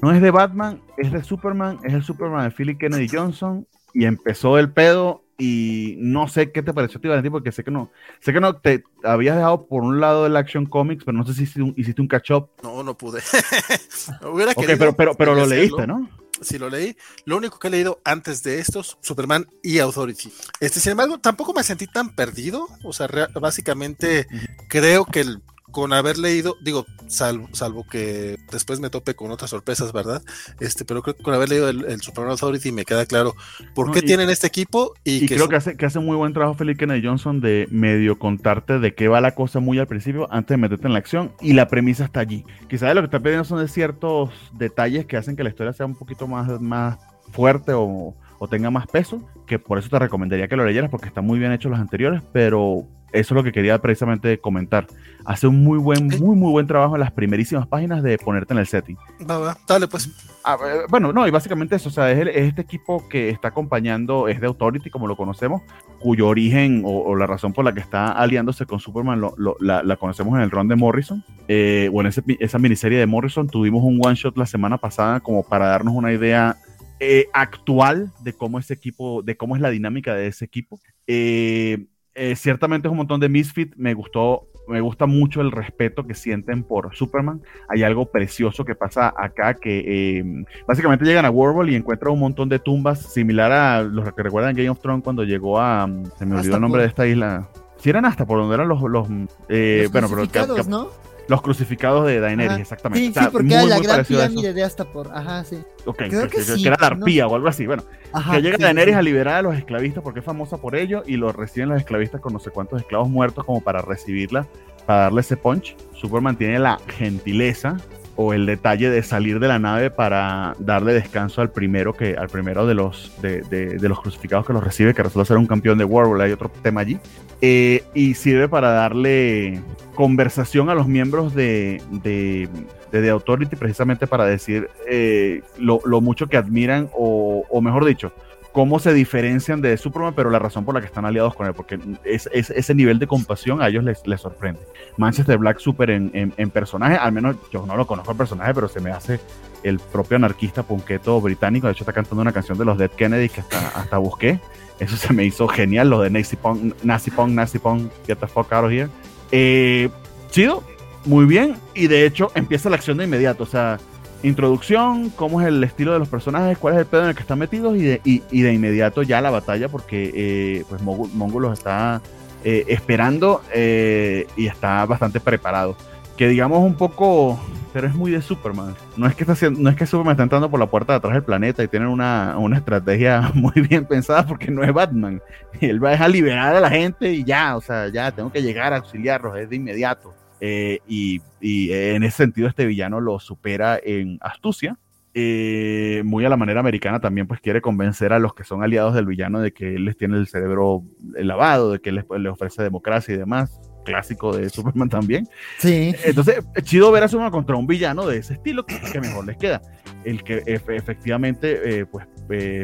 No 0.00 0.12
es 0.12 0.20
de 0.20 0.30
Batman, 0.30 0.80
es 0.96 1.12
de 1.12 1.22
Superman, 1.24 1.78
es 1.84 1.92
el 1.92 2.02
Superman 2.02 2.48
de 2.48 2.54
Philip 2.54 2.78
Kennedy 2.78 3.08
Johnson 3.08 3.66
y 3.92 4.04
empezó 4.04 4.58
el 4.58 4.72
pedo 4.72 5.24
y 5.38 5.96
no 5.98 6.28
sé 6.28 6.52
qué 6.52 6.62
te 6.62 6.72
pareció 6.72 7.00
a 7.12 7.22
ti, 7.22 7.30
porque 7.30 7.52
sé 7.52 7.64
que 7.64 7.70
no, 7.70 7.90
sé 8.20 8.32
que 8.32 8.40
no 8.40 8.56
te 8.56 8.84
habías 9.02 9.36
dejado 9.36 9.66
por 9.66 9.82
un 9.82 10.00
lado 10.00 10.26
el 10.26 10.36
Action 10.36 10.66
Comics, 10.66 11.04
pero 11.04 11.16
no 11.16 11.26
sé 11.26 11.34
si 11.34 11.42
hiciste 11.42 11.62
un, 11.62 11.74
hiciste 11.76 12.00
un 12.00 12.08
catch 12.08 12.30
up. 12.30 12.50
No, 12.62 12.82
no 12.82 12.96
pude. 12.96 13.20
pero, 14.78 14.94
pero, 14.94 15.14
pero 15.14 15.34
lo 15.34 15.46
leíste, 15.46 15.86
¿no? 15.86 16.08
Sí, 16.40 16.58
lo 16.58 16.68
leí. 16.68 16.96
Lo 17.24 17.36
único 17.36 17.58
que 17.58 17.68
he 17.68 17.70
leído 17.70 18.00
antes 18.04 18.42
de 18.42 18.58
estos, 18.58 18.98
Superman 19.00 19.46
y 19.62 19.78
Authority. 19.78 20.32
Este, 20.60 20.80
sin 20.80 20.92
embargo, 20.92 21.18
tampoco 21.18 21.52
me 21.52 21.62
sentí 21.62 21.86
tan 21.86 22.14
perdido. 22.14 22.66
O 22.82 22.92
sea, 22.92 23.08
básicamente 23.40 24.26
creo 24.68 25.04
que 25.04 25.20
el 25.20 25.42
con 25.74 25.92
haber 25.92 26.18
leído, 26.18 26.56
digo, 26.62 26.86
salvo, 27.08 27.48
salvo 27.50 27.84
que 27.84 28.36
después 28.52 28.78
me 28.78 28.90
tope 28.90 29.16
con 29.16 29.32
otras 29.32 29.50
sorpresas, 29.50 29.92
¿verdad? 29.92 30.22
Este, 30.60 30.84
pero 30.84 31.02
creo 31.02 31.16
que 31.16 31.22
con 31.24 31.34
haber 31.34 31.48
leído 31.48 31.68
el, 31.68 32.00
Superman 32.00 32.30
Authority 32.30 32.70
me 32.70 32.84
queda 32.84 33.04
claro 33.06 33.34
por 33.74 33.90
qué 33.90 34.00
tienen 34.00 34.30
este 34.30 34.46
equipo 34.46 34.94
y, 35.02 35.26
creo 35.26 35.48
que 35.48 35.56
hace, 35.56 35.76
que 35.76 35.84
hace 35.84 35.98
muy 35.98 36.16
buen 36.16 36.32
trabajo 36.32 36.54
Felipe 36.54 36.78
Kennedy 36.78 37.04
Johnson 37.04 37.40
de 37.40 37.66
medio 37.72 38.20
contarte 38.20 38.78
de 38.78 38.94
qué 38.94 39.08
va 39.08 39.20
la 39.20 39.34
cosa 39.34 39.58
muy 39.58 39.80
al 39.80 39.88
principio 39.88 40.32
antes 40.32 40.54
de 40.54 40.58
meterte 40.58 40.86
en 40.86 40.92
la 40.92 41.00
acción 41.00 41.32
y 41.40 41.54
la 41.54 41.66
premisa 41.66 42.04
está 42.04 42.20
allí. 42.20 42.44
Quizás 42.68 42.94
lo 42.94 43.00
que 43.00 43.06
está 43.06 43.18
pidiendo 43.18 43.42
son 43.42 43.58
de 43.58 43.66
ciertos 43.66 44.30
detalles 44.52 45.06
que 45.06 45.16
hacen 45.16 45.34
que 45.34 45.42
la 45.42 45.48
historia 45.48 45.72
sea 45.72 45.86
un 45.86 45.96
poquito 45.96 46.28
más, 46.28 46.60
más 46.60 46.98
fuerte 47.32 47.72
o, 47.72 48.14
o 48.38 48.48
tenga 48.48 48.70
más 48.70 48.86
peso, 48.86 49.28
que 49.48 49.58
por 49.58 49.78
eso 49.78 49.88
te 49.88 49.98
recomendaría 49.98 50.46
que 50.46 50.54
lo 50.54 50.64
leyeras 50.64 50.88
porque 50.88 51.08
están 51.08 51.26
muy 51.26 51.40
bien 51.40 51.50
hechos 51.50 51.72
los 51.72 51.80
anteriores, 51.80 52.22
pero 52.32 52.86
eso 53.14 53.34
es 53.34 53.36
lo 53.36 53.44
que 53.44 53.52
quería 53.52 53.80
precisamente 53.80 54.38
comentar. 54.38 54.86
Hace 55.24 55.46
un 55.46 55.62
muy 55.62 55.78
buen, 55.78 56.08
muy, 56.08 56.36
muy 56.36 56.50
buen 56.50 56.66
trabajo 56.66 56.96
en 56.96 57.00
las 57.00 57.12
primerísimas 57.12 57.66
páginas 57.66 58.02
de 58.02 58.18
ponerte 58.18 58.52
en 58.52 58.58
el 58.58 58.66
setting. 58.66 58.96
Va, 59.28 59.38
va, 59.38 59.58
dale 59.66 59.88
pues. 59.88 60.10
Ah, 60.44 60.58
eh, 60.62 60.82
bueno, 60.90 61.12
no, 61.12 61.26
y 61.26 61.30
básicamente 61.30 61.76
eso, 61.76 61.88
o 61.88 61.92
sea, 61.92 62.10
es, 62.10 62.28
este 62.34 62.60
equipo 62.60 63.08
que 63.08 63.30
está 63.30 63.48
acompañando, 63.48 64.28
es 64.28 64.40
de 64.40 64.46
Authority, 64.46 64.90
como 64.90 65.06
lo 65.06 65.16
conocemos, 65.16 65.62
cuyo 66.00 66.28
origen 66.28 66.82
o, 66.84 67.16
la 67.16 67.26
razón 67.26 67.52
por 67.54 67.64
la 67.64 67.72
que 67.72 67.80
está 67.80 68.08
aliándose 68.08 68.66
con 68.66 68.80
Superman 68.80 69.22
la, 69.60 69.96
conocemos 69.96 70.34
en 70.34 70.42
el 70.42 70.50
run 70.50 70.68
de 70.68 70.76
Morrison. 70.76 71.24
Eh, 71.48 71.88
bueno, 71.90 72.10
esa 72.10 72.58
miniserie 72.58 72.98
de 72.98 73.06
Morrison 73.06 73.48
tuvimos 73.48 73.82
un 73.82 73.98
one 74.04 74.14
shot 74.14 74.36
la 74.36 74.46
semana 74.46 74.76
pasada 74.76 75.20
como 75.20 75.42
para 75.42 75.66
darnos 75.66 75.94
una 75.94 76.12
idea 76.12 76.56
eh, 77.00 77.28
actual 77.32 78.12
de 78.20 78.32
cómo 78.32 78.58
ese 78.58 78.74
equipo, 78.74 79.22
de 79.22 79.36
cómo 79.36 79.56
es 79.56 79.62
la 79.62 79.70
dinámica 79.70 80.14
de 80.14 80.28
ese 80.28 80.44
equipo. 80.44 80.80
Eh, 81.06 81.86
eh, 82.14 82.36
ciertamente 82.36 82.88
es 82.88 82.92
un 82.92 82.98
montón 82.98 83.20
de 83.20 83.28
misfit. 83.28 83.74
Me 83.76 83.94
gustó, 83.94 84.48
me 84.68 84.80
gusta 84.80 85.06
mucho 85.06 85.40
el 85.40 85.50
respeto 85.50 86.06
que 86.06 86.14
sienten 86.14 86.62
por 86.62 86.94
Superman. 86.94 87.42
Hay 87.68 87.82
algo 87.82 88.06
precioso 88.06 88.64
que 88.64 88.74
pasa 88.74 89.12
acá 89.16 89.54
que 89.54 90.18
em, 90.18 90.44
básicamente 90.66 91.04
llegan 91.04 91.24
a 91.24 91.30
Warhol 91.30 91.70
y 91.70 91.74
encuentran 91.74 92.12
un 92.12 92.20
montón 92.20 92.48
de 92.48 92.58
tumbas 92.58 93.00
similar 93.12 93.52
a 93.52 93.82
los 93.82 94.12
que 94.12 94.22
recuerdan 94.22 94.54
Game 94.54 94.70
of 94.70 94.80
Thrones 94.80 95.02
cuando 95.02 95.24
llegó 95.24 95.58
a 95.58 95.86
mm, 95.86 96.04
se 96.18 96.26
me 96.26 96.36
olvidó 96.36 96.56
el 96.56 96.62
nombre 96.62 96.82
de 96.82 96.88
esta 96.88 97.06
isla. 97.06 97.48
Si 97.76 97.90
eran 97.90 98.04
hasta 98.04 98.24
por 98.24 98.38
donde 98.38 98.54
eran 98.54 98.68
los, 98.68 98.80
los, 98.82 99.08
eh, 99.48 99.88
bueno, 99.92 100.08
pero 100.08 100.66
¿no? 100.68 100.88
Los 101.28 101.42
crucificados 101.42 102.06
de 102.06 102.20
Daenerys, 102.20 102.58
exactamente. 102.58 103.06
Sí, 103.06 103.24
sí, 103.24 103.30
porque 103.32 103.54
era 103.54 103.64
la 103.64 103.78
gran 103.78 104.04
pirámide 104.04 104.52
de 104.52 104.62
hasta 104.62 104.84
por. 104.84 105.10
Ajá, 105.12 105.44
sí. 105.44 105.58
Ok, 105.84 105.96
Creo 106.08 106.28
que, 106.28 106.44
que, 106.44 106.66
era 106.66 106.76
la 106.78 106.86
arpía 106.88 107.26
o 107.26 107.34
algo 107.34 107.48
así. 107.48 107.66
Bueno, 107.66 107.82
que 108.30 108.42
llega 108.42 108.58
Daenerys 108.58 108.96
a 108.96 109.02
liberar 109.02 109.36
a 109.36 109.42
los 109.42 109.56
esclavistas 109.56 110.02
porque 110.02 110.20
es 110.20 110.24
famosa 110.24 110.58
por 110.58 110.76
ello 110.76 111.02
y 111.06 111.16
lo 111.16 111.32
reciben 111.32 111.70
los 111.70 111.78
esclavistas 111.78 112.20
con 112.20 112.32
no 112.32 112.38
sé 112.38 112.50
cuántos 112.50 112.80
esclavos 112.80 113.08
muertos 113.08 113.44
como 113.44 113.60
para 113.62 113.80
recibirla, 113.80 114.46
para 114.86 115.02
darle 115.02 115.20
ese 115.22 115.36
punch. 115.36 115.76
Superman 115.94 116.36
tiene 116.36 116.58
la 116.58 116.78
gentileza 116.98 117.78
o 118.16 118.32
el 118.32 118.46
detalle 118.46 118.90
de 118.90 119.02
salir 119.02 119.40
de 119.40 119.48
la 119.48 119.58
nave 119.58 119.90
para 119.90 120.54
darle 120.58 120.92
descanso 120.92 121.40
al 121.40 121.50
primero 121.50 121.94
que 121.94 122.16
al 122.16 122.28
primero 122.28 122.66
de 122.66 122.74
los 122.74 123.12
de, 123.20 123.42
de, 123.42 123.88
los 123.88 124.00
crucificados 124.00 124.46
que 124.46 124.52
los 124.52 124.62
recibe 124.62 124.94
que 124.94 125.02
resulta 125.02 125.24
ser 125.24 125.36
un 125.36 125.46
campeón 125.46 125.78
de 125.78 125.84
World 125.84 126.20
hay 126.22 126.32
otro 126.32 126.50
tema 126.62 126.82
allí. 126.82 126.98
Eh, 127.40 127.82
y 127.92 128.14
sirve 128.14 128.48
para 128.48 128.70
darle 128.70 129.60
conversación 129.94 130.70
a 130.70 130.74
los 130.74 130.86
miembros 130.86 131.34
de, 131.34 131.82
de, 131.90 132.48
de 132.90 133.02
The 133.02 133.10
Authority 133.10 133.56
precisamente 133.56 134.06
para 134.06 134.24
decir 134.24 134.70
eh, 134.88 135.42
lo, 135.58 135.80
lo, 135.84 136.00
mucho 136.00 136.26
que 136.26 136.36
admiran 136.36 136.88
o, 136.92 137.44
o, 137.50 137.60
mejor 137.60 137.84
dicho 137.84 138.12
cómo 138.54 138.78
se 138.78 138.94
diferencian 138.94 139.60
de 139.60 139.76
Superman, 139.76 140.14
pero 140.14 140.30
la 140.30 140.38
razón 140.38 140.64
por 140.64 140.76
la 140.76 140.80
que 140.80 140.86
están 140.86 141.04
aliados 141.04 141.34
con 141.34 141.48
él, 141.48 141.54
porque 141.54 141.76
es, 142.04 142.30
ese 142.32 142.74
nivel 142.76 143.00
de 143.00 143.08
compasión 143.08 143.60
a 143.60 143.66
ellos 143.66 143.82
les, 143.82 144.06
les 144.06 144.20
sorprende. 144.20 144.60
Manchester 144.96 145.38
Black 145.38 145.58
Super 145.58 145.90
en, 145.90 146.12
en, 146.14 146.50
personaje, 146.50 146.94
al 146.94 147.10
menos 147.10 147.34
yo 147.52 147.66
no 147.66 147.76
lo 147.76 147.84
conozco 147.84 148.12
el 148.12 148.16
personaje, 148.16 148.54
pero 148.54 148.68
se 148.68 148.80
me 148.80 148.92
hace 148.92 149.18
el 149.64 149.80
propio 149.80 150.18
anarquista 150.18 150.62
punqueto 150.62 151.20
británico, 151.20 151.66
de 151.66 151.72
hecho 151.72 151.82
está 151.82 151.92
cantando 151.92 152.22
una 152.22 152.30
canción 152.30 152.56
de 152.56 152.64
los 152.64 152.78
Dead 152.78 152.92
Kennedy 152.92 153.28
que 153.28 153.40
hasta, 153.40 153.58
hasta 153.70 153.98
busqué, 153.98 154.38
eso 154.78 154.96
se 154.96 155.12
me 155.12 155.24
hizo 155.24 155.48
genial, 155.48 155.90
lo 155.90 156.00
de 156.00 156.10
Nazi 156.10 156.36
Punk, 156.36 156.76
Nazi 156.84 157.10
Punk, 157.10 157.30
Nazi 157.30 157.58
Punk, 157.58 157.90
get 158.06 158.18
the 158.18 158.28
fuck 158.28 158.52
out 158.52 158.66
of 158.66 158.70
here. 158.70 158.88
Eh, 159.32 159.90
chido, 160.30 160.62
muy 161.06 161.24
bien, 161.24 161.56
y 161.74 161.88
de 161.88 162.06
hecho 162.06 162.30
empieza 162.36 162.70
la 162.70 162.76
acción 162.76 162.98
de 162.98 163.04
inmediato, 163.04 163.42
o 163.42 163.48
sea, 163.48 163.80
introducción, 164.24 165.10
cómo 165.10 165.40
es 165.40 165.46
el 165.46 165.62
estilo 165.62 165.92
de 165.92 165.98
los 165.98 166.08
personajes, 166.08 166.58
cuál 166.58 166.74
es 166.74 166.80
el 166.80 166.86
pedo 166.86 167.02
en 167.02 167.08
el 167.10 167.14
que 167.14 167.20
están 167.20 167.38
metidos 167.38 167.76
y 167.76 167.82
de, 167.82 168.00
y, 168.04 168.42
de 168.42 168.52
inmediato 168.52 169.02
ya 169.02 169.20
la 169.20 169.30
batalla 169.30 169.68
porque 169.68 170.10
eh, 170.14 170.64
pues 170.68 170.82
Mongo 170.82 171.40
los 171.40 171.52
está 171.52 172.00
eh, 172.42 172.64
esperando 172.68 173.42
eh, 173.52 174.26
y 174.36 174.46
está 174.46 174.84
bastante 174.86 175.20
preparado. 175.20 175.76
Que 176.16 176.28
digamos 176.28 176.60
un 176.60 176.74
poco, 176.74 177.40
pero 177.72 177.86
es 177.86 177.94
muy 177.94 178.12
de 178.12 178.22
Superman. 178.22 178.74
No 178.96 179.06
es 179.06 179.14
que, 179.14 179.24
está, 179.24 179.50
no 179.50 179.68
es 179.68 179.76
que 179.76 179.84
Superman 179.84 180.12
está 180.12 180.22
entrando 180.22 180.50
por 180.50 180.60
la 180.60 180.66
puerta 180.66 180.92
de 180.92 180.98
atrás 180.98 181.14
del 181.14 181.24
planeta 181.24 181.62
y 181.62 181.68
tienen 181.68 181.88
una, 181.88 182.36
una 182.38 182.56
estrategia 182.56 183.30
muy 183.34 183.60
bien 183.68 183.84
pensada 183.84 184.26
porque 184.26 184.50
no 184.50 184.62
es 184.62 184.72
Batman. 184.72 185.20
Él 185.60 185.84
va 185.84 185.92
a 185.92 186.08
liberar 186.08 186.54
a 186.54 186.60
la 186.60 186.70
gente 186.70 187.12
y 187.12 187.24
ya, 187.24 187.56
o 187.56 187.60
sea, 187.60 187.88
ya 187.88 188.10
tengo 188.10 188.32
que 188.32 188.42
llegar 188.42 188.72
a 188.72 188.76
auxiliarlos, 188.76 189.36
es 189.36 189.50
de 189.50 189.56
inmediato. 189.56 190.14
Eh, 190.40 190.80
y, 190.86 191.20
en 191.40 192.02
ese 192.02 192.18
sentido 192.18 192.48
este 192.48 192.66
villano 192.66 193.00
lo 193.00 193.18
supera 193.18 193.78
en 193.82 194.18
astucia. 194.20 194.78
Eh, 195.16 196.02
muy 196.04 196.24
a 196.24 196.28
la 196.28 196.36
manera 196.36 196.58
americana 196.58 196.98
también 196.98 197.28
pues 197.28 197.40
quiere 197.40 197.60
convencer 197.60 198.12
a 198.12 198.18
los 198.18 198.34
que 198.34 198.42
son 198.42 198.64
aliados 198.64 198.94
del 198.94 199.06
villano 199.06 199.40
de 199.40 199.52
que 199.52 199.76
él 199.76 199.84
les 199.84 199.96
tiene 199.96 200.16
el 200.16 200.26
cerebro 200.26 200.82
lavado, 201.14 201.70
de 201.70 201.80
que 201.80 201.90
él 201.90 202.04
les, 202.18 202.32
ofrece 202.32 202.64
democracia 202.64 203.14
y 203.14 203.18
demás 203.18 203.60
clásico 203.84 204.36
de 204.36 204.48
Superman 204.48 204.88
también. 204.88 205.28
Sí. 205.58 205.94
Entonces, 206.04 206.38
es 206.54 206.64
chido 206.64 206.90
ver 206.90 207.04
a 207.04 207.08
Superman 207.08 207.30
contra 207.30 207.54
un 207.54 207.66
villano 207.66 208.06
de 208.06 208.18
ese 208.18 208.34
estilo 208.34 208.66
que, 208.66 208.80
que 208.80 209.00
mejor 209.00 209.26
les 209.26 209.36
queda. 209.36 209.62
El 210.04 210.24
que 210.24 210.42
efectivamente 210.46 211.80
eh, 211.80 211.86
pues, 211.86 212.06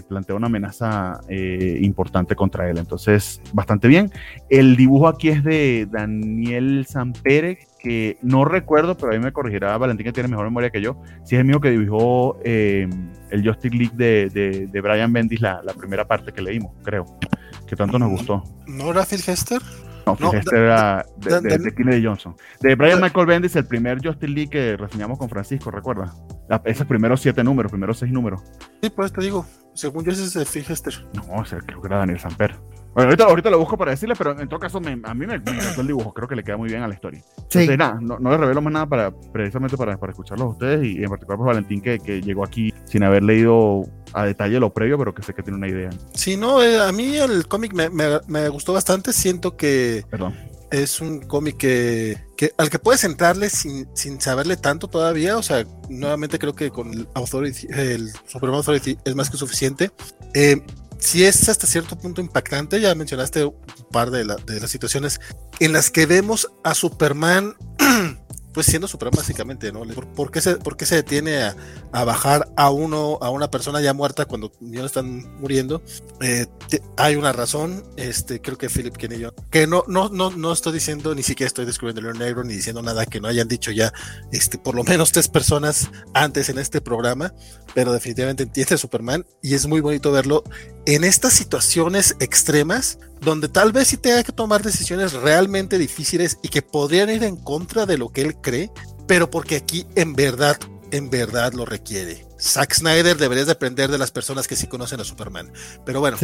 plantea 0.09 0.37
una 0.37 0.47
amenaza 0.47 1.21
importante 1.29 2.35
contra 2.35 2.69
él. 2.69 2.79
Entonces, 2.79 3.41
bastante 3.53 3.89
bien. 3.89 4.11
El 4.49 4.77
dibujo 4.77 5.09
aquí 5.09 5.29
es 5.29 5.45
de 5.45 5.87
Daniel 5.91 6.87
Sampere, 6.89 7.59
que 7.79 8.19
no 8.23 8.45
recuerdo, 8.45 8.97
pero 8.97 9.13
ahí 9.13 9.19
me 9.19 9.33
corregirá 9.33 9.77
Valentín 9.79 10.05
que 10.05 10.13
tiene 10.13 10.29
mejor 10.29 10.45
memoria 10.45 10.71
que 10.71 10.81
yo, 10.81 11.01
si 11.25 11.35
es 11.35 11.41
el 11.41 11.47
mismo 11.47 11.61
que 11.61 11.71
dibujó 11.71 12.39
eh, 12.45 12.89
el 13.31 13.47
Justice 13.47 13.75
League 13.75 13.95
de, 13.97 14.69
de, 14.71 14.81
Brian 14.81 15.13
Bendis, 15.13 15.41
la, 15.41 15.63
la, 15.63 15.73
primera 15.73 16.07
parte 16.07 16.33
que 16.33 16.43
leímos, 16.43 16.73
creo, 16.83 17.07
que 17.67 17.77
tanto 17.77 17.99
nos 17.99 18.11
gustó. 18.11 18.45
¿No 18.67 18.91
era 18.91 19.05
Phil 19.05 19.23
Hester? 19.27 19.63
No, 20.19 20.33
Hester 20.33 20.59
era 20.59 21.07
de, 21.19 21.59
de, 21.59 21.75
Kennedy 21.75 22.05
Johnson. 22.05 22.35
De 22.61 22.75
Brian 22.75 23.01
Michael 23.01 23.27
Bendis, 23.27 23.57
el 23.57 23.67
primer 23.67 24.05
Justice 24.05 24.33
League 24.33 24.51
que 24.51 24.77
reseñamos 24.77 25.19
con 25.19 25.29
Francisco, 25.29 25.71
¿recuerda? 25.71 26.15
esos 26.65 26.87
primeros 26.87 27.21
siete 27.21 27.45
números, 27.45 27.71
primeros 27.71 27.99
seis 27.99 28.13
números. 28.13 28.43
Sí, 28.83 28.91
pues 28.91 29.13
te 29.13 29.21
digo, 29.21 29.47
según 29.75 30.05
yo 30.05 30.13
ese 30.13 30.25
es 30.25 30.35
de 30.35 30.45
Phil 30.45 30.65
Hester. 30.69 30.95
No, 31.15 31.23
o 31.35 31.45
sea, 31.45 31.59
creo 31.61 31.81
que 31.81 31.87
era 31.87 31.99
Daniel 31.99 32.19
Samper. 32.19 32.57
Bueno, 32.95 33.13
ahorita, 33.25 33.51
lo 33.51 33.59
busco 33.59 33.79
para 33.79 33.93
decirle, 33.93 34.15
pero 34.17 34.39
en 34.39 34.49
todo 34.49 34.59
caso 34.59 34.79
a 34.79 34.81
mí 34.81 34.97
me, 35.27 35.35
encantó 35.35 35.81
el 35.81 35.87
dibujo, 35.87 36.13
creo 36.13 36.27
que 36.27 36.35
le 36.35 36.43
queda 36.43 36.57
muy 36.57 36.69
bien 36.69 36.83
a 36.83 36.89
la 36.89 36.95
historia. 36.95 37.23
Sí. 37.49 37.61
Entonces, 37.61 37.79
nada, 37.79 37.99
no, 38.01 38.19
no, 38.19 38.31
le 38.31 38.37
revelo 38.37 38.61
más 38.63 38.73
nada 38.73 38.87
para, 38.87 39.11
precisamente 39.13 39.77
para, 39.77 39.97
para 39.97 40.11
escucharlos 40.11 40.47
a 40.47 40.51
ustedes 40.51 40.85
y 40.85 41.03
en 41.03 41.09
particular 41.09 41.39
pues 41.39 41.47
Valentín 41.47 41.81
que, 41.81 42.01
que, 42.01 42.21
llegó 42.21 42.45
aquí 42.45 42.75
sin 42.87 43.05
haber 43.05 43.23
leído 43.23 43.85
a 44.13 44.25
detalle 44.25 44.59
lo 44.59 44.73
previo, 44.73 44.99
pero 44.99 45.15
que 45.15 45.23
sé 45.23 45.35
que 45.35 45.43
tiene 45.43 45.59
una 45.59 45.69
idea. 45.69 45.91
Sí, 46.15 46.37
no, 46.37 46.63
eh, 46.63 46.81
a 46.81 46.91
mí 46.91 47.17
el 47.17 47.47
cómic 47.47 47.73
me, 47.75 47.89
me, 47.91 48.49
gustó 48.49 48.73
bastante, 48.73 49.13
siento 49.13 49.57
que 49.57 50.05
Perdón. 50.11 50.35
es 50.73 51.01
un 51.01 51.21
cómic 51.21 51.59
que, 51.59 52.19
que, 52.37 52.53
al 52.59 52.71
que 52.71 52.81
puedes 52.81 53.05
entrarle 53.05 53.51
sin, 53.51 53.89
sin 53.95 54.21
saberle 54.21 54.57
tanto 54.57 54.89
todavía, 54.89 55.37
o 55.37 55.43
sea, 55.43 55.65
nuevamente 55.89 56.41
creo 56.41 56.55
que 56.55 56.71
con 56.71 56.93
el 56.93 57.09
Authority, 57.15 57.69
el 57.71 58.11
Supreme 58.27 58.57
Authority 58.57 58.99
es 59.05 59.15
más 59.15 59.31
que 59.31 59.37
suficiente. 59.37 59.93
Eh, 60.35 60.61
si 61.01 61.25
es 61.25 61.49
hasta 61.49 61.67
cierto 61.67 61.99
punto 61.99 62.21
impactante. 62.21 62.81
Ya 62.81 62.95
mencionaste 62.95 63.45
un 63.45 63.55
par 63.91 64.11
de, 64.11 64.25
de 64.25 64.61
las 64.61 64.71
situaciones 64.71 65.21
en 65.59 65.73
las 65.73 65.91
que 65.91 66.07
vemos 66.07 66.51
a 66.63 66.75
Superman 66.75 67.55
pues 68.53 68.67
siendo 68.67 68.89
Superman 68.89 69.17
básicamente, 69.17 69.73
¿no? 69.73 69.83
¿Por, 70.15 70.31
qué, 70.31 70.41
se, 70.41 70.57
por 70.57 70.77
qué 70.77 70.87
se 70.87 70.97
detiene 70.97 71.43
a, 71.43 71.57
a, 71.93 72.05
bajar 72.05 72.49
a 72.57 72.71
uno, 72.71 73.19
a 73.21 73.31
una 73.31 73.51
persona 73.51 73.81
ya 73.81 73.95
muerta 73.95 74.25
cuando 74.25 74.53
ya 74.61 74.85
están 74.85 75.39
muriendo? 75.39 75.83
Eh, 76.21 76.47
hay 76.97 77.17
una 77.17 77.33
razón, 77.33 77.85
este, 77.97 78.41
creo 78.41 78.59
que 78.59 78.69
Philip 78.69 78.97
Kennedy, 78.97 79.27
que 79.51 79.67
no, 79.67 79.85
no, 79.87 80.09
no, 80.09 80.31
no 80.31 80.53
estoy 80.53 80.73
diciendo, 80.73 81.15
ni 81.15 81.23
siquiera 81.23 81.47
estoy 81.47 81.65
descubriendo 81.65 82.09
el 82.09 82.19
negro, 82.19 82.45
ni 82.45 82.55
diciendo 82.55 82.83
nada 82.83 83.07
que 83.07 83.21
no 83.21 83.29
hayan 83.29 83.49
dicho 83.49 83.71
ya, 83.71 83.93
este, 84.33 84.59
por 84.59 84.75
lo 84.75 84.85
menos 84.85 85.13
tres 85.13 85.29
personas 85.29 85.91
antes 86.15 86.49
en 86.49 86.59
este 86.59 86.81
programa, 86.81 87.33
pero 87.75 87.93
definitivamente 87.93 88.43
entiende 88.43 88.79
Superman 88.79 89.27
y 89.43 89.55
es 89.55 89.67
muy 89.67 89.81
bonito 89.81 90.13
verlo 90.13 90.45
en 90.87 91.05
estas 91.05 91.33
situaciones 91.35 92.17
extremas 92.21 92.99
donde 93.21 93.49
tal 93.49 93.73
vez 93.73 93.89
sí 93.89 93.97
tenga 93.97 94.23
que 94.23 94.33
tomar 94.33 94.63
decisiones 94.63 95.13
realmente 95.13 95.79
difíciles 95.79 96.39
y 96.43 96.49
que 96.49 96.63
podrían 96.63 97.11
ir 97.11 97.25
en 97.25 97.37
contra 97.37 97.87
de 97.87 97.99
lo 97.99 98.11
que 98.11 98.23
él 98.23 98.37
cree, 98.37 98.71
pero 99.07 99.31
porque 99.31 99.57
aquí 99.57 99.87
en 99.95 100.15
verdad, 100.15 100.59
en 100.91 101.11
verdad 101.11 101.53
lo 101.53 101.67
requiere. 101.67 102.27
Zack 102.41 102.75
Snyder 102.75 103.19
debería 103.19 103.45
de 103.45 103.53
aprender 103.53 103.91
de 103.91 103.99
las 103.99 104.11
personas 104.11 104.49
que 104.49 104.57
sí 104.57 104.67
conocen 104.67 105.01
a 105.01 105.05
Superman. 105.05 105.53
Pero 105.85 106.01
bueno, 106.01 106.17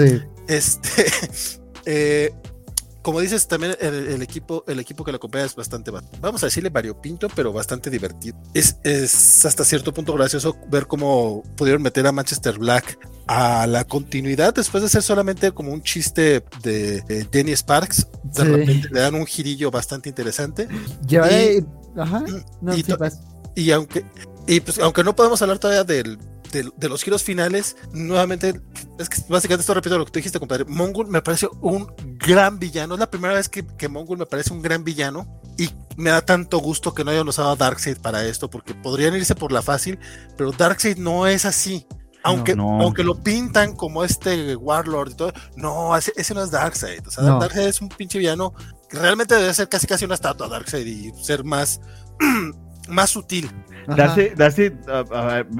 este, 0.49 1.07
eh, 1.85 2.33
como 3.07 3.21
dices, 3.21 3.47
también 3.47 3.77
el, 3.79 4.21
equipo, 4.21 4.65
el 4.67 4.81
equipo 4.81 5.05
que 5.05 5.13
lo 5.13 5.19
acompaña 5.19 5.45
es 5.45 5.55
bastante, 5.55 5.93
vamos 6.21 6.43
a 6.43 6.47
decirle 6.47 6.71
variopinto, 6.71 7.29
pero 7.37 7.53
bastante 7.53 7.89
divertido. 7.89 8.37
Es, 8.53 8.79
es 8.83 9.45
hasta 9.47 9.65
cierto 9.65 9.95
punto 9.95 10.13
gracioso 10.13 10.57
ver 10.69 10.89
cómo 10.89 11.45
pudieron 11.57 11.83
meter 11.83 12.05
a 12.09 12.11
Manchester 12.11 12.59
Black 12.59 12.99
a 13.29 13.69
la 13.69 13.85
continuidad 13.85 14.53
después 14.53 14.83
de 14.83 14.89
ser 14.89 15.05
solamente 15.05 15.53
como 15.53 15.73
un 15.73 15.85
chiste 15.85 16.43
de, 16.65 17.29
Denny 17.31 17.53
Sparks. 17.55 18.09
De 18.25 18.43
repente 18.43 18.89
le 18.91 18.99
dan 18.99 19.15
un 19.15 19.25
girillo 19.25 19.71
bastante 19.71 20.09
interesante. 20.09 20.67
Ya, 21.07 21.31
y, 21.31 21.65
ajá, 21.97 22.25
y, 23.55 23.71
aunque, 23.71 24.05
y 24.49 24.59
pues, 24.59 24.81
aunque 24.81 25.05
no 25.05 25.15
podemos 25.15 25.41
hablar 25.43 25.61
todavía 25.61 25.85
del, 25.85 26.19
de, 26.63 26.89
los 26.89 27.03
giros 27.03 27.23
finales, 27.23 27.77
nuevamente, 27.93 28.61
es 28.99 29.09
que 29.09 29.23
básicamente 29.29 29.63
esto 29.63 29.75
repito 29.75 29.99
lo 29.99 30.05
que 30.05 30.13
tú 30.13 30.19
dijiste, 30.19 30.39
compadre. 30.39 30.65
Mongul 30.65 31.09
me 31.09 31.23
parece 31.23 31.49
un 31.61 31.87
gran 32.19 32.59
villano. 32.59 32.95
Es 32.95 33.01
la 33.01 33.11
primera 33.11 33.35
vez 33.35 33.49
que, 33.49 33.67
que 33.67 33.89
Mongul 33.89 34.19
me 34.19 34.27
parece 34.27 34.53
un 34.53 34.63
gran 34.63 34.85
villano 34.85 35.41
y 35.59 35.71
me 35.97 36.11
da 36.11 36.25
tanto 36.25 36.59
gusto 36.59 36.95
que 36.95 37.05
no 37.05 37.11
hayan 37.11 37.29
usado 37.29 37.51
a 37.51 37.57
Darkseid 37.57 37.99
para 37.99 38.25
esto, 38.25 38.51
porque 38.51 38.75
podrían 38.75 39.15
irse 39.15 39.35
por 39.35 39.53
la 39.53 39.63
fácil, 39.63 39.99
pero 40.37 40.53
Darkseid 40.53 40.99
no 40.99 41.27
es 41.27 41.45
así. 41.45 41.87
Aunque, 42.23 42.57
aunque 42.59 43.05
lo 43.05 43.23
pintan 43.23 43.77
como 43.77 44.03
este 44.03 44.57
Warlord 44.57 45.13
y 45.13 45.15
todo, 45.15 45.33
no, 45.55 45.97
ese, 45.97 46.35
no 46.35 46.43
es 46.43 46.51
Darkseid. 46.51 47.07
O 47.07 47.11
sea, 47.11 47.23
Darkseid 47.23 47.69
es 47.69 47.81
un 47.81 47.89
pinche 47.89 48.19
villano 48.19 48.53
que 48.89 48.99
realmente 48.99 49.37
debe 49.37 49.55
ser 49.55 49.69
casi 49.69 49.87
casi 49.87 50.07
una 50.07 50.17
estatua 50.17 50.49
Darkseid 50.49 50.87
y 50.87 51.13
ser 51.23 51.45
más, 51.45 51.81
más 52.89 53.11
sutil. 53.11 53.51
Darcy, 53.87 54.31
Darcy 54.37 54.73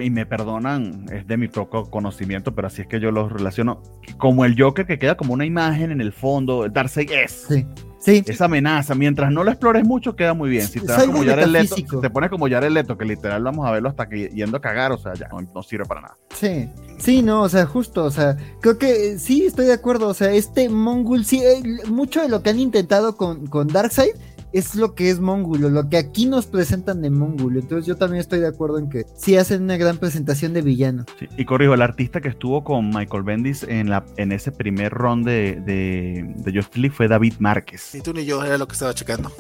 y 0.01 0.11
me 0.11 0.27
perdonan, 0.27 1.07
es 1.13 1.27
de 1.27 1.37
mi 1.37 1.49
poco 1.49 1.89
conocimiento, 1.91 2.55
pero 2.55 2.67
así 2.67 2.83
es 2.83 2.89
que 2.89 2.99
yo 2.99 3.13
los 3.13 3.33
relaciono 3.33 3.83
como 4.19 4.45
el 4.45 4.61
Joker 4.61 4.87
que 4.87 4.99
queda 4.99 5.17
como 5.17 5.35
una 5.35 5.45
imagen 5.45 5.93
en 5.93 6.01
el 6.01 6.13
fondo, 6.13 6.69
Darcy 6.69 7.07
es. 7.11 7.47
Sí. 7.49 7.67
Sí. 7.99 8.23
Esa 8.25 8.45
amenaza, 8.45 8.95
mientras 8.95 9.33
no 9.33 9.43
lo 9.43 9.51
explores 9.51 9.85
mucho, 9.85 10.15
queda 10.15 10.33
muy 10.33 10.49
bien. 10.49 10.69
Si 10.69 10.79
te, 10.79 10.87
como 11.07 11.25
Leto, 11.25 12.01
te 12.01 12.09
pones 12.09 12.31
como 12.31 12.47
el 12.47 12.75
Leto, 12.75 12.97
que 12.97 13.05
literal 13.05 13.43
vamos 13.43 13.67
a 13.67 13.73
verlo 13.73 13.89
hasta 13.89 14.09
que 14.09 14.29
yendo 14.29 14.59
a 14.59 14.61
cagar, 14.61 14.93
o 14.93 14.99
sea, 14.99 15.15
ya 15.15 15.29
no, 15.29 15.63
sirve 15.65 15.87
para 15.87 16.03
nada. 16.03 16.17
Sí, 16.33 16.69
sí, 16.99 17.23
no, 17.23 17.43
o 17.43 17.49
sea, 17.49 17.67
justo, 17.67 18.05
o 18.05 18.11
sea, 18.13 18.37
creo 18.61 18.79
que 18.79 19.19
sí, 19.19 19.47
estoy 19.47 19.67
de 19.67 19.73
acuerdo, 19.73 20.07
o 20.07 20.15
sea, 20.15 20.31
este 20.31 20.69
Mongul, 20.69 21.25
sí, 21.25 21.43
eh, 21.43 21.61
mucho 21.89 22.23
de 22.23 22.29
lo 22.29 22.45
que 22.45 22.51
han 22.51 22.61
intentado 22.61 23.17
con, 23.17 23.49
con 23.49 23.67
Darkseid 23.67 24.15
es 24.59 24.75
lo 24.75 24.95
que 24.95 25.11
es 25.11 25.21
Mongulo, 25.21 25.69
lo 25.69 25.89
que 25.91 25.99
aquí 25.99 26.25
nos 26.25 26.47
presentan 26.47 27.03
de 27.03 27.11
Mongulo. 27.11 27.61
Entonces 27.61 27.87
yo 27.87 27.97
también 27.97 28.21
estoy 28.21 28.41
de 28.41 28.47
acuerdo 28.47 28.79
en 28.79 28.89
que 28.89 29.05
sí 29.15 29.37
hacen 29.37 29.63
una 29.63 29.77
gran 29.77 29.99
presentación 29.99 30.55
de 30.55 30.63
villano. 30.63 31.05
y 31.37 31.45
corrijo, 31.45 31.75
el 31.75 31.83
artista 31.83 32.23
que 32.23 32.29
estuvo 32.29 32.65
con 32.65 32.89
Michael 32.89 33.23
Bendis 33.23 33.65
en, 33.65 33.91
la, 33.91 34.07
en 34.17 34.33
ese 34.33 34.53
primer 34.53 34.93
ron 34.93 35.25
de, 35.25 35.61
de, 35.67 36.35
de 36.37 36.53
League 36.53 36.91
fue 36.91 37.07
David 37.07 37.35
Márquez. 37.39 37.91
Ni 37.93 38.01
tú 38.01 38.15
ni 38.15 38.25
yo, 38.25 38.43
era 38.43 38.57
lo 38.57 38.67
que 38.67 38.73
estaba 38.73 38.95
checando. 38.95 39.31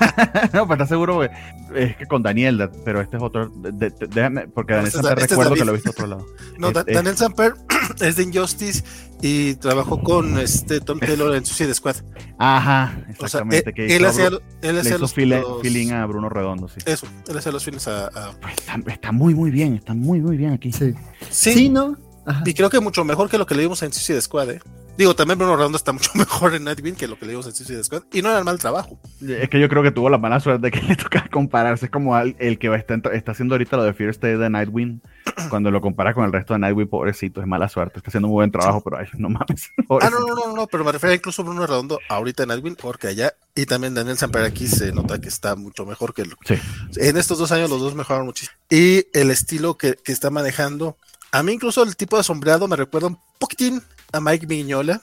no, 0.52 0.66
pues 0.66 0.78
está 0.78 0.86
seguro, 0.86 1.24
es 1.24 1.96
que 1.96 2.06
con 2.06 2.22
Daniel, 2.22 2.68
pero 2.84 3.00
este 3.00 3.16
es 3.16 3.22
otro, 3.22 3.50
déjame, 3.50 4.48
porque 4.48 4.74
Daniel 4.74 4.88
este 4.88 5.02
Samper 5.02 5.18
este 5.18 5.34
recuerdo 5.34 5.54
que 5.54 5.64
lo 5.64 5.72
he 5.72 5.74
visto 5.76 5.90
otro 5.90 6.06
lado. 6.06 6.26
No, 6.58 6.72
Daniel 6.72 7.16
Samper 7.16 7.54
es 8.00 8.16
de 8.16 8.22
Injustice 8.22 8.84
y 9.20 9.54
trabajó 9.54 10.00
con 10.02 10.38
este 10.38 10.80
Tom 10.80 11.00
Taylor 11.00 11.34
en 11.34 11.44
Suicide 11.44 11.74
Squad. 11.74 11.96
Ajá, 12.38 13.04
exactamente. 13.08 13.72
que 13.72 13.96
él 13.96 14.04
hacía 14.04 14.30
él 14.62 14.78
hacía 14.78 14.98
los, 14.98 15.12
feeling 15.12 15.90
a 15.92 16.06
Bruno 16.06 16.28
Redondo, 16.28 16.68
sí. 16.68 16.80
Eso, 16.86 17.06
él 17.28 17.36
hacía 17.36 17.52
los 17.52 17.64
feelings 17.64 17.88
a. 17.88 18.10
Pues 18.40 18.54
está, 18.86 19.12
muy, 19.12 19.34
muy 19.34 19.50
bien, 19.50 19.74
está 19.74 19.94
muy, 19.94 20.20
muy 20.20 20.36
bien 20.36 20.52
aquí. 20.52 20.72
Sí. 20.72 20.94
Sí, 21.30 21.68
¿no? 21.68 21.96
Y 22.44 22.54
creo 22.54 22.70
que 22.70 22.80
mucho 22.80 23.04
mejor 23.04 23.28
que 23.30 23.38
lo 23.38 23.46
que 23.46 23.54
le 23.54 23.62
dimos 23.62 23.82
en 23.82 23.92
Suicide 23.92 24.20
Squad, 24.20 24.50
¿eh? 24.50 24.60
Digo, 24.98 25.14
también 25.14 25.38
Bruno 25.38 25.54
Redondo 25.54 25.76
está 25.76 25.92
mucho 25.92 26.10
mejor 26.14 26.56
en 26.56 26.64
Nightwing 26.64 26.96
que 26.96 27.06
lo 27.06 27.16
que 27.16 27.24
le 27.24 27.30
dimos 27.30 27.46
en 27.46 27.54
Suicide 27.54 27.84
Squad. 27.84 28.02
Y 28.12 28.20
no 28.20 28.30
era 28.30 28.42
mal 28.42 28.58
trabajo. 28.58 28.98
Es 29.20 29.48
que 29.48 29.60
yo 29.60 29.68
creo 29.68 29.84
que 29.84 29.92
tuvo 29.92 30.10
la 30.10 30.18
mala 30.18 30.40
suerte 30.40 30.60
de 30.60 30.70
que 30.72 30.82
le 30.88 30.96
toca 30.96 31.28
compararse. 31.30 31.84
Es 31.84 31.92
como 31.92 32.18
el, 32.18 32.58
que 32.58 32.74
está, 32.74 32.96
está 33.12 33.30
haciendo 33.30 33.54
ahorita 33.54 33.76
lo 33.76 33.84
de 33.84 33.94
Fear 33.94 34.10
State 34.10 34.38
de 34.38 34.50
Nightwing. 34.50 35.00
Cuando 35.50 35.70
lo 35.70 35.80
comparas 35.80 36.16
con 36.16 36.24
el 36.24 36.32
resto 36.32 36.54
de 36.54 36.58
Nightwing, 36.58 36.88
pobrecito, 36.88 37.40
es 37.40 37.46
mala 37.46 37.68
suerte. 37.68 37.98
Está 37.98 38.08
haciendo 38.08 38.26
un 38.26 38.34
buen 38.34 38.50
trabajo, 38.50 38.80
pero 38.80 38.98
ay, 38.98 39.06
no 39.16 39.28
mames. 39.28 39.70
Ah, 40.00 40.10
no, 40.10 40.20
no, 40.20 40.34
no, 40.34 40.52
no, 40.54 40.66
pero 40.66 40.84
me 40.84 40.92
refiero 40.92 41.14
incluso 41.14 41.42
a 41.42 41.44
Bruno 41.44 41.66
Redondo 41.66 41.98
ahorita 42.08 42.42
en 42.42 42.48
Nightwing, 42.50 42.76
porque 42.76 43.06
allá. 43.06 43.34
Y 43.54 43.66
también 43.66 43.94
Daniel 43.94 44.18
Samper 44.18 44.42
aquí 44.42 44.66
se 44.66 44.92
nota 44.92 45.20
que 45.20 45.28
está 45.28 45.54
mucho 45.56 45.86
mejor 45.86 46.12
que 46.12 46.24
lo. 46.24 46.36
Sí. 46.44 46.56
En 46.96 47.16
estos 47.16 47.38
dos 47.38 47.52
años 47.52 47.70
los 47.70 47.80
dos 47.80 47.94
mejoraron 47.94 48.26
muchísimo. 48.26 48.56
Y 48.68 49.06
el 49.12 49.30
estilo 49.30 49.76
que, 49.78 49.94
que 49.94 50.12
está 50.12 50.30
manejando. 50.30 50.96
A 51.30 51.42
mí 51.42 51.52
incluso 51.52 51.82
el 51.82 51.96
tipo 51.96 52.16
de 52.16 52.22
sombreado 52.22 52.68
me 52.68 52.76
recuerda 52.76 53.08
un 53.08 53.18
poquitín 53.38 53.82
a 54.12 54.20
Mike 54.20 54.46
Miñola 54.46 55.00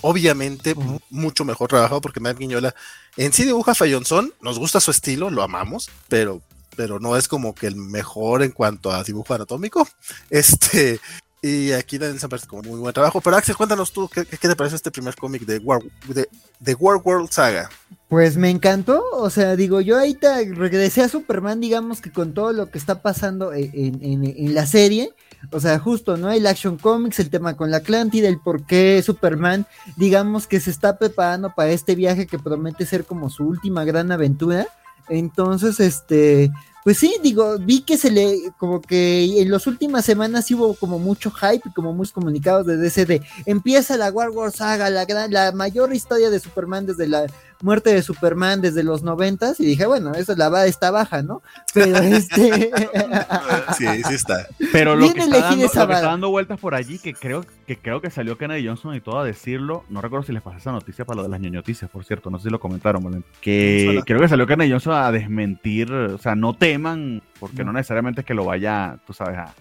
Obviamente, 0.00 0.74
mucho 1.10 1.44
mejor 1.44 1.68
trabajado 1.68 2.00
porque 2.00 2.20
Mike 2.20 2.38
Guiñola 2.38 2.74
en 3.16 3.32
sí 3.32 3.44
dibuja 3.44 3.74
Fayonzón, 3.74 4.32
nos 4.40 4.58
gusta 4.58 4.80
su 4.80 4.90
estilo, 4.90 5.30
lo 5.30 5.42
amamos, 5.42 5.90
pero, 6.08 6.40
pero 6.76 7.00
no 7.00 7.16
es 7.16 7.26
como 7.26 7.54
que 7.54 7.66
el 7.66 7.76
mejor 7.76 8.42
en 8.42 8.52
cuanto 8.52 8.92
a 8.92 9.02
dibujo 9.02 9.34
anatómico. 9.34 9.88
Este, 10.30 11.00
y 11.42 11.72
aquí 11.72 11.98
Dan 11.98 12.18
parece 12.28 12.46
como 12.46 12.62
muy 12.62 12.78
buen 12.78 12.92
trabajo. 12.92 13.20
Pero 13.20 13.36
Axel, 13.36 13.56
cuéntanos 13.56 13.92
tú, 13.92 14.08
¿qué, 14.08 14.24
te 14.24 14.56
parece 14.56 14.76
este 14.76 14.90
primer 14.90 15.16
cómic 15.16 15.44
de 15.44 15.58
War, 15.58 15.80
de, 16.06 16.74
War 16.74 17.00
World 17.02 17.30
Saga? 17.30 17.68
Pues 18.08 18.36
me 18.36 18.50
encantó, 18.50 19.04
o 19.12 19.30
sea, 19.30 19.56
digo, 19.56 19.80
yo 19.80 19.98
ahorita 19.98 20.38
regresé 20.54 21.02
a 21.02 21.08
Superman, 21.08 21.60
digamos 21.60 22.00
que 22.00 22.12
con 22.12 22.34
todo 22.34 22.52
lo 22.52 22.70
que 22.70 22.78
está 22.78 23.02
pasando 23.02 23.52
en, 23.52 23.70
en, 24.02 24.24
en 24.24 24.54
la 24.54 24.66
serie, 24.66 25.12
o 25.50 25.60
sea, 25.60 25.78
justo, 25.78 26.16
¿no? 26.16 26.30
El 26.30 26.46
Action 26.46 26.76
Comics, 26.76 27.18
el 27.20 27.30
tema 27.30 27.56
con 27.56 27.70
la 27.70 27.78
Atlántida, 27.78 28.28
el 28.28 28.38
por 28.38 28.64
qué 28.64 29.02
Superman, 29.04 29.66
digamos 29.96 30.46
que 30.46 30.60
se 30.60 30.70
está 30.70 30.98
preparando 30.98 31.54
para 31.54 31.70
este 31.70 31.94
viaje 31.94 32.26
que 32.26 32.38
promete 32.38 32.86
ser 32.86 33.04
como 33.04 33.30
su 33.30 33.44
última 33.44 33.84
gran 33.84 34.12
aventura. 34.12 34.66
Entonces, 35.08 35.80
este, 35.80 36.50
pues 36.84 36.98
sí, 36.98 37.16
digo, 37.22 37.58
vi 37.58 37.82
que 37.82 37.96
se 37.96 38.10
le, 38.10 38.52
como 38.58 38.80
que 38.80 39.42
en 39.42 39.50
las 39.50 39.66
últimas 39.66 40.04
semanas 40.04 40.50
hubo 40.50 40.74
como 40.74 40.98
mucho 40.98 41.30
hype 41.30 41.68
y 41.68 41.72
como 41.72 41.92
muchos 41.92 42.12
comunicados 42.12 42.66
de 42.66 42.76
DC 42.76 43.06
de 43.06 43.22
empieza 43.46 43.96
la 43.96 44.10
War 44.10 44.30
War 44.30 44.52
Saga, 44.52 44.88
la, 44.88 45.04
gran, 45.04 45.32
la 45.32 45.52
mayor 45.52 45.94
historia 45.94 46.30
de 46.30 46.40
Superman 46.40 46.86
desde 46.86 47.06
la 47.06 47.26
muerte 47.62 47.92
de 47.92 48.02
Superman 48.02 48.60
desde 48.60 48.82
los 48.82 49.02
noventas 49.02 49.58
y 49.60 49.66
dije, 49.66 49.86
bueno, 49.86 50.12
eso 50.12 50.34
la 50.36 50.48
va 50.48 50.66
está 50.66 50.90
baja, 50.90 51.22
¿no? 51.22 51.42
Pero 51.74 51.98
este 51.98 52.70
Sí, 53.76 53.86
sí 54.04 54.14
está. 54.14 54.46
Pero 54.72 54.96
lo, 54.96 55.12
que 55.12 55.20
está, 55.64 55.86
dando, 55.86 56.30
vueltas 56.30 56.60
por 56.60 56.74
allí, 56.74 56.98
que 56.98 57.14
creo 57.14 57.44
que 57.66 57.78
creo 57.78 58.00
que 58.00 58.10
salió 58.10 58.38
Kennedy 58.38 58.66
Johnson 58.66 58.94
y 58.94 59.00
todo 59.00 59.18
a 59.18 59.24
decirlo, 59.24 59.84
no 59.88 60.00
recuerdo 60.00 60.26
si 60.26 60.32
les 60.32 60.42
pasé 60.42 60.58
esa 60.58 60.72
noticia 60.72 61.04
para 61.04 61.16
lo 61.16 61.22
de 61.24 61.28
las 61.28 61.40
ñoñoticias, 61.40 61.90
por 61.90 62.04
cierto, 62.04 62.30
no 62.30 62.38
sé 62.38 62.44
si 62.44 62.50
lo 62.50 62.60
comentaron, 62.60 63.24
que 63.40 64.00
creo 64.06 64.20
que 64.20 64.28
salió 64.28 64.46
Kennedy 64.46 64.70
Johnson 64.70 64.94
a 64.94 65.12
desmentir, 65.12 65.92
o 65.92 66.18
sea, 66.18 66.34
no 66.34 66.54
teman, 66.54 67.22
porque 67.40 67.64
no, 67.64 67.72
necesariamente 67.72 68.20
es 68.20 68.26
que 68.26 68.34
lo 68.34 68.44
vaya, 68.44 68.98
tú 69.06 69.12
sabes, 69.12 69.38
a, 69.38 69.54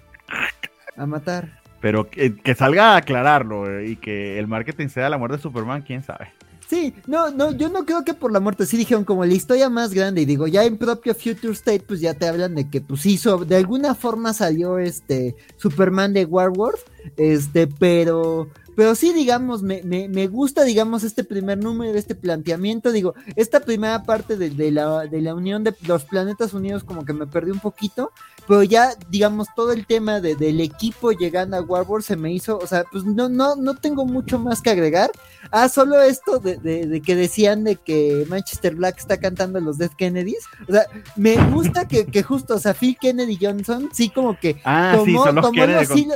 a 0.95 1.05
matar. 1.05 1.61
Pero 1.79 2.09
que, 2.09 2.35
que, 2.35 2.55
salga 2.55 2.93
a 2.93 2.97
aclararlo 2.97 3.83
y 3.83 3.97
que 3.97 4.39
el 4.39 4.47
marketing 4.47 4.87
sea 4.87 5.09
la 5.09 5.17
muerte 5.17 5.37
de 5.37 5.43
Superman, 5.43 5.83
quién 5.83 6.03
sabe. 6.03 6.33
Sí, 6.69 6.93
no, 7.05 7.31
no, 7.31 7.51
yo 7.51 7.69
no 7.69 7.85
creo 7.85 8.03
que 8.03 8.13
por 8.13 8.31
la 8.31 8.41
muerte, 8.41 8.65
sí 8.65 8.75
dijeron 8.75 9.05
como 9.05 9.23
la 9.23 9.33
historia 9.33 9.69
más 9.69 9.93
grande, 9.93 10.21
y 10.21 10.25
digo, 10.25 10.47
ya 10.47 10.65
en 10.65 10.77
propio 10.77 11.15
Future 11.15 11.53
State, 11.53 11.85
pues 11.87 12.01
ya 12.01 12.13
te 12.13 12.27
hablan 12.27 12.55
de 12.55 12.69
que 12.69 12.81
pues 12.81 13.05
hizo, 13.05 13.45
de 13.45 13.55
alguna 13.55 13.95
forma 13.95 14.33
salió 14.33 14.77
este 14.77 15.35
Superman 15.55 16.13
de 16.13 16.25
Warworld, 16.25 16.79
este, 17.15 17.67
pero 17.67 18.49
pero 18.77 18.93
sí, 18.93 19.11
digamos, 19.11 19.63
me, 19.63 19.81
me, 19.81 20.07
me, 20.07 20.27
gusta, 20.27 20.63
digamos, 20.63 21.03
este 21.03 21.23
primer 21.23 21.57
número, 21.57 21.97
este 21.97 22.13
planteamiento. 22.13 22.91
Digo, 22.91 23.15
esta 23.35 23.59
primera 23.59 24.03
parte 24.03 24.37
de, 24.37 24.71
la, 24.71 25.07
de 25.07 25.19
la 25.19 25.33
unión 25.33 25.63
de 25.63 25.73
los 25.87 26.05
planetas 26.05 26.53
unidos 26.53 26.83
como 26.83 27.03
que 27.03 27.11
me 27.11 27.25
perdí 27.25 27.49
un 27.49 27.59
poquito. 27.59 28.11
Pero 28.47 28.63
ya, 28.63 28.93
digamos, 29.09 29.47
todo 29.55 29.71
el 29.71 29.85
tema 29.85 30.21
de, 30.21 30.35
del 30.35 30.61
equipo 30.61 31.11
llegando 31.11 31.57
a 31.57 31.61
Warworld 31.61 32.05
se 32.05 32.15
me 32.15 32.31
hizo, 32.31 32.57
o 32.57 32.67
sea, 32.67 32.83
pues 32.91 33.03
no, 33.03 33.29
no, 33.29 33.55
no 33.55 33.75
tengo 33.75 34.05
mucho 34.05 34.39
más 34.39 34.61
que 34.61 34.69
agregar. 34.69 35.11
Ah, 35.51 35.69
solo 35.69 36.01
esto 36.01 36.39
de, 36.39 36.57
de, 36.57 37.01
que 37.01 37.15
decían 37.15 37.63
de 37.63 37.75
que 37.75 38.25
Manchester 38.29 38.75
Black 38.75 38.99
está 38.99 39.17
cantando 39.17 39.59
los 39.59 39.77
Death 39.77 39.95
Kennedys. 39.97 40.45
O 40.67 40.71
sea, 40.71 40.85
me 41.15 41.35
gusta 41.51 41.87
que, 41.87 42.05
que 42.05 42.23
justo, 42.23 42.55
o 42.55 42.59
sea, 42.59 42.73
Phil 42.73 42.97
Kennedy 42.99 43.37
Johnson, 43.39 43.89
sí 43.91 44.09
como 44.09 44.39
que 44.39 44.61
ah, 44.63 44.97
sí, 45.03 45.13
son 45.13 45.35
los 45.35 45.51
Kennedy 45.51 46.07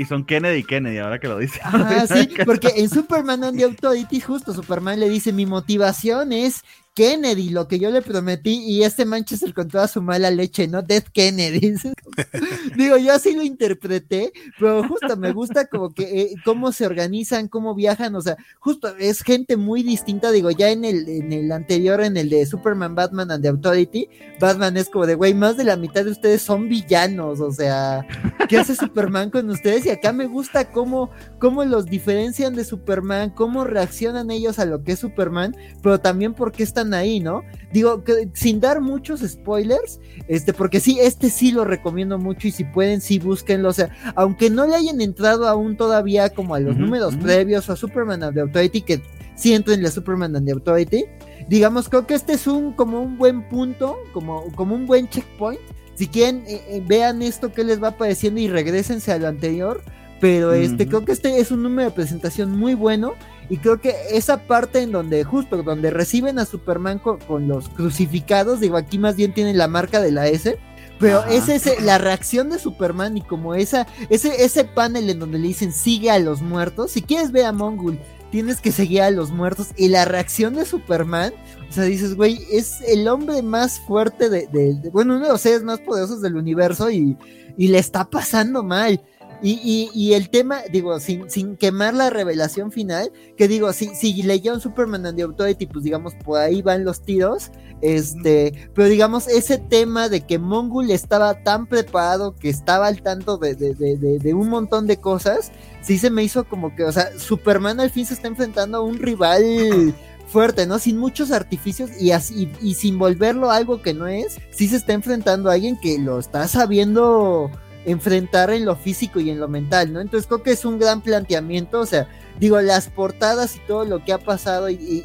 y 0.00 0.06
son 0.06 0.24
Kennedy 0.24 0.60
y 0.60 0.64
Kennedy, 0.64 0.96
ahora 0.96 1.18
que 1.18 1.28
lo 1.28 1.36
dice. 1.36 1.60
Ah, 1.62 2.06
sí, 2.08 2.26
porque 2.46 2.72
en 2.76 2.88
Superman 2.88 3.44
on 3.44 3.54
the 3.54 3.64
Authority, 3.64 4.18
justo 4.20 4.54
Superman 4.54 4.98
le 4.98 5.10
dice: 5.10 5.30
Mi 5.30 5.44
motivación 5.44 6.32
es 6.32 6.64
Kennedy, 6.94 7.50
lo 7.50 7.68
que 7.68 7.78
yo 7.78 7.90
le 7.90 8.02
prometí, 8.02 8.62
y 8.64 8.82
este 8.82 9.04
Manchester 9.04 9.54
con 9.54 9.68
toda 9.68 9.86
su 9.86 10.02
mala 10.02 10.30
leche, 10.30 10.66
¿no? 10.66 10.82
Death 10.82 11.08
Kennedy. 11.12 11.74
Digo, 12.76 12.96
yo 12.96 13.12
así 13.12 13.34
lo 13.34 13.42
interpreté, 13.42 14.32
pero 14.58 14.86
justo 14.86 15.16
me 15.16 15.32
gusta 15.32 15.66
como 15.66 15.94
que 15.94 16.02
eh, 16.02 16.34
cómo 16.44 16.72
se 16.72 16.86
organizan, 16.86 17.48
cómo 17.48 17.74
viajan, 17.74 18.14
o 18.16 18.20
sea, 18.20 18.36
justo 18.58 18.94
es 18.96 19.22
gente 19.22 19.56
muy 19.56 19.82
distinta, 19.82 20.30
digo, 20.32 20.50
ya 20.50 20.70
en 20.70 20.84
el, 20.84 21.08
en 21.08 21.32
el 21.32 21.52
anterior, 21.52 22.00
en 22.00 22.16
el 22.16 22.28
de 22.28 22.44
Superman, 22.44 22.94
Batman 22.94 23.30
and 23.30 23.42
the 23.42 23.48
Authority, 23.48 24.08
Batman 24.40 24.76
es 24.76 24.88
como 24.88 25.06
de, 25.06 25.14
güey, 25.14 25.32
más 25.32 25.56
de 25.56 25.64
la 25.64 25.76
mitad 25.76 26.04
de 26.04 26.10
ustedes 26.10 26.42
son 26.42 26.68
villanos, 26.68 27.40
o 27.40 27.52
sea, 27.52 28.06
¿qué 28.48 28.58
hace 28.58 28.74
Superman 28.74 29.30
con 29.30 29.48
ustedes? 29.48 29.86
Y 29.86 29.90
acá 29.90 30.12
me 30.12 30.26
gusta 30.26 30.70
cómo, 30.70 31.10
cómo 31.38 31.64
los 31.64 31.86
diferencian 31.86 32.54
de 32.56 32.64
Superman, 32.64 33.30
cómo 33.30 33.64
reaccionan 33.64 34.30
ellos 34.30 34.58
a 34.58 34.64
lo 34.64 34.82
que 34.82 34.92
es 34.92 34.98
Superman, 34.98 35.56
pero 35.82 36.00
también 36.00 36.34
porque 36.34 36.62
ahí, 36.94 37.20
¿no? 37.20 37.42
Digo, 37.72 38.02
que, 38.04 38.28
sin 38.34 38.60
dar 38.60 38.80
muchos 38.80 39.20
spoilers, 39.20 40.00
este, 40.28 40.52
porque 40.52 40.80
sí, 40.80 40.98
este 41.00 41.30
sí 41.30 41.52
lo 41.52 41.64
recomiendo 41.64 42.18
mucho 42.18 42.48
y 42.48 42.50
si 42.50 42.64
pueden, 42.64 43.00
sí 43.00 43.18
búsquenlo, 43.18 43.68
o 43.68 43.72
sea, 43.72 43.90
aunque 44.16 44.50
no 44.50 44.66
le 44.66 44.74
hayan 44.74 45.00
entrado 45.00 45.46
aún 45.48 45.76
todavía 45.76 46.30
como 46.30 46.54
a 46.54 46.60
los 46.60 46.76
números 46.76 47.16
previos 47.16 47.68
o 47.68 47.72
a 47.72 47.76
Superman 47.76 48.22
and 48.22 48.34
the 48.34 48.40
Authority, 48.40 48.80
que 48.82 49.02
sí 49.36 49.54
entren 49.54 49.82
la 49.82 49.90
Superman 49.90 50.34
and 50.36 50.46
the 50.46 50.52
Authority, 50.52 51.04
digamos, 51.48 51.88
creo 51.88 52.06
que 52.06 52.14
este 52.14 52.34
es 52.34 52.46
un, 52.46 52.72
como 52.72 53.02
un 53.02 53.18
buen 53.18 53.48
punto, 53.48 53.98
como, 54.12 54.44
como 54.54 54.74
un 54.74 54.86
buen 54.86 55.08
checkpoint. 55.08 55.60
Si 55.94 56.06
quieren, 56.06 56.44
eh, 56.46 56.62
eh, 56.68 56.82
vean 56.86 57.20
esto 57.20 57.52
que 57.52 57.62
les 57.62 57.82
va 57.82 57.88
apareciendo 57.88 58.40
y 58.40 58.48
regresense 58.48 59.12
a 59.12 59.18
lo 59.18 59.28
anterior. 59.28 59.82
Pero 60.20 60.52
este, 60.52 60.86
creo 60.86 61.04
que 61.04 61.12
este 61.12 61.40
es 61.40 61.50
un 61.50 61.62
número 61.62 61.88
de 61.88 61.94
presentación 61.94 62.56
muy 62.56 62.74
bueno. 62.74 63.14
Y 63.50 63.58
creo 63.58 63.80
que 63.80 63.94
esa 64.12 64.38
parte 64.46 64.80
en 64.80 64.92
donde, 64.92 65.24
justo 65.24 65.62
donde 65.64 65.90
reciben 65.90 66.38
a 66.38 66.46
Superman 66.46 67.00
con, 67.00 67.48
los 67.48 67.68
crucificados, 67.68 68.60
digo, 68.60 68.76
aquí 68.76 68.96
más 68.96 69.16
bien 69.16 69.34
tienen 69.34 69.58
la 69.58 69.66
marca 69.66 70.00
de 70.00 70.12
la 70.12 70.28
S. 70.28 70.56
Pero 71.00 71.24
es 71.24 71.48
ese, 71.48 71.80
la 71.80 71.98
reacción 71.98 72.50
de 72.50 72.58
Superman 72.58 73.16
y 73.16 73.22
como 73.22 73.54
esa, 73.54 73.86
ese, 74.10 74.44
ese 74.44 74.64
panel 74.64 75.08
en 75.08 75.18
donde 75.18 75.38
le 75.38 75.48
dicen 75.48 75.72
sigue 75.72 76.10
a 76.10 76.18
los 76.18 76.42
muertos. 76.42 76.92
Si 76.92 77.02
quieres 77.02 77.32
ver 77.32 77.46
a 77.46 77.52
Mongul, 77.52 77.98
tienes 78.30 78.60
que 78.60 78.70
seguir 78.70 79.02
a 79.02 79.10
los 79.10 79.30
muertos. 79.30 79.68
Y 79.76 79.88
la 79.88 80.04
reacción 80.04 80.54
de 80.54 80.64
Superman, 80.64 81.32
o 81.68 81.72
sea, 81.72 81.84
dices, 81.84 82.14
güey, 82.14 82.38
es 82.52 82.80
el 82.86 83.08
hombre 83.08 83.42
más 83.42 83.80
fuerte 83.80 84.28
de, 84.28 84.46
bueno, 84.92 85.16
uno 85.16 85.24
de 85.24 85.32
los 85.32 85.40
seres 85.40 85.62
más 85.64 85.80
poderosos 85.80 86.20
del 86.22 86.36
universo 86.36 86.90
y, 86.90 87.16
y 87.56 87.68
le 87.68 87.78
está 87.78 88.08
pasando 88.08 88.62
mal. 88.62 89.00
Y, 89.42 89.90
y, 89.94 90.12
el 90.12 90.28
tema, 90.28 90.60
digo, 90.70 91.00
sin, 91.00 91.30
sin 91.30 91.56
quemar 91.56 91.94
la 91.94 92.10
revelación 92.10 92.70
final, 92.70 93.10
que 93.38 93.48
digo, 93.48 93.72
si, 93.72 93.94
si 93.94 94.22
un 94.50 94.60
Superman 94.60 95.06
and 95.06 95.16
the 95.16 95.22
Authority, 95.22 95.66
pues 95.66 95.82
digamos, 95.82 96.14
por 96.24 96.38
ahí 96.38 96.60
van 96.60 96.84
los 96.84 97.00
tiros, 97.02 97.50
este, 97.80 98.68
pero 98.74 98.88
digamos, 98.88 99.28
ese 99.28 99.56
tema 99.56 100.10
de 100.10 100.20
que 100.26 100.38
Mongul 100.38 100.90
estaba 100.90 101.42
tan 101.42 101.66
preparado, 101.66 102.36
que 102.36 102.50
estaba 102.50 102.86
al 102.86 103.02
tanto 103.02 103.38
de, 103.38 103.54
de, 103.54 103.74
de, 103.74 104.18
de, 104.18 104.34
un 104.34 104.50
montón 104.50 104.86
de 104.86 104.98
cosas, 104.98 105.52
sí 105.80 105.96
se 105.96 106.10
me 106.10 106.22
hizo 106.22 106.44
como 106.44 106.74
que, 106.76 106.84
o 106.84 106.92
sea, 106.92 107.18
Superman 107.18 107.80
al 107.80 107.90
fin 107.90 108.04
se 108.04 108.14
está 108.14 108.28
enfrentando 108.28 108.76
a 108.78 108.82
un 108.82 108.98
rival 108.98 109.94
fuerte, 110.26 110.66
¿no? 110.66 110.78
Sin 110.78 110.98
muchos 110.98 111.32
artificios 111.32 111.90
y 111.98 112.10
así, 112.10 112.52
y 112.60 112.74
sin 112.74 112.98
volverlo 112.98 113.50
algo 113.50 113.80
que 113.80 113.94
no 113.94 114.06
es, 114.06 114.38
sí 114.50 114.68
se 114.68 114.76
está 114.76 114.92
enfrentando 114.92 115.48
a 115.48 115.54
alguien 115.54 115.78
que 115.80 115.98
lo 115.98 116.18
está 116.18 116.46
sabiendo 116.46 117.50
enfrentar 117.90 118.50
en 118.50 118.64
lo 118.64 118.76
físico 118.76 119.20
y 119.20 119.30
en 119.30 119.40
lo 119.40 119.48
mental, 119.48 119.92
¿no? 119.92 120.00
Entonces 120.00 120.26
creo 120.26 120.42
que 120.42 120.52
es 120.52 120.64
un 120.64 120.78
gran 120.78 121.00
planteamiento, 121.00 121.80
o 121.80 121.86
sea, 121.86 122.08
digo, 122.38 122.60
las 122.60 122.88
portadas 122.88 123.56
y 123.56 123.60
todo 123.60 123.84
lo 123.84 124.04
que 124.04 124.12
ha 124.12 124.18
pasado 124.18 124.70
y, 124.70 125.04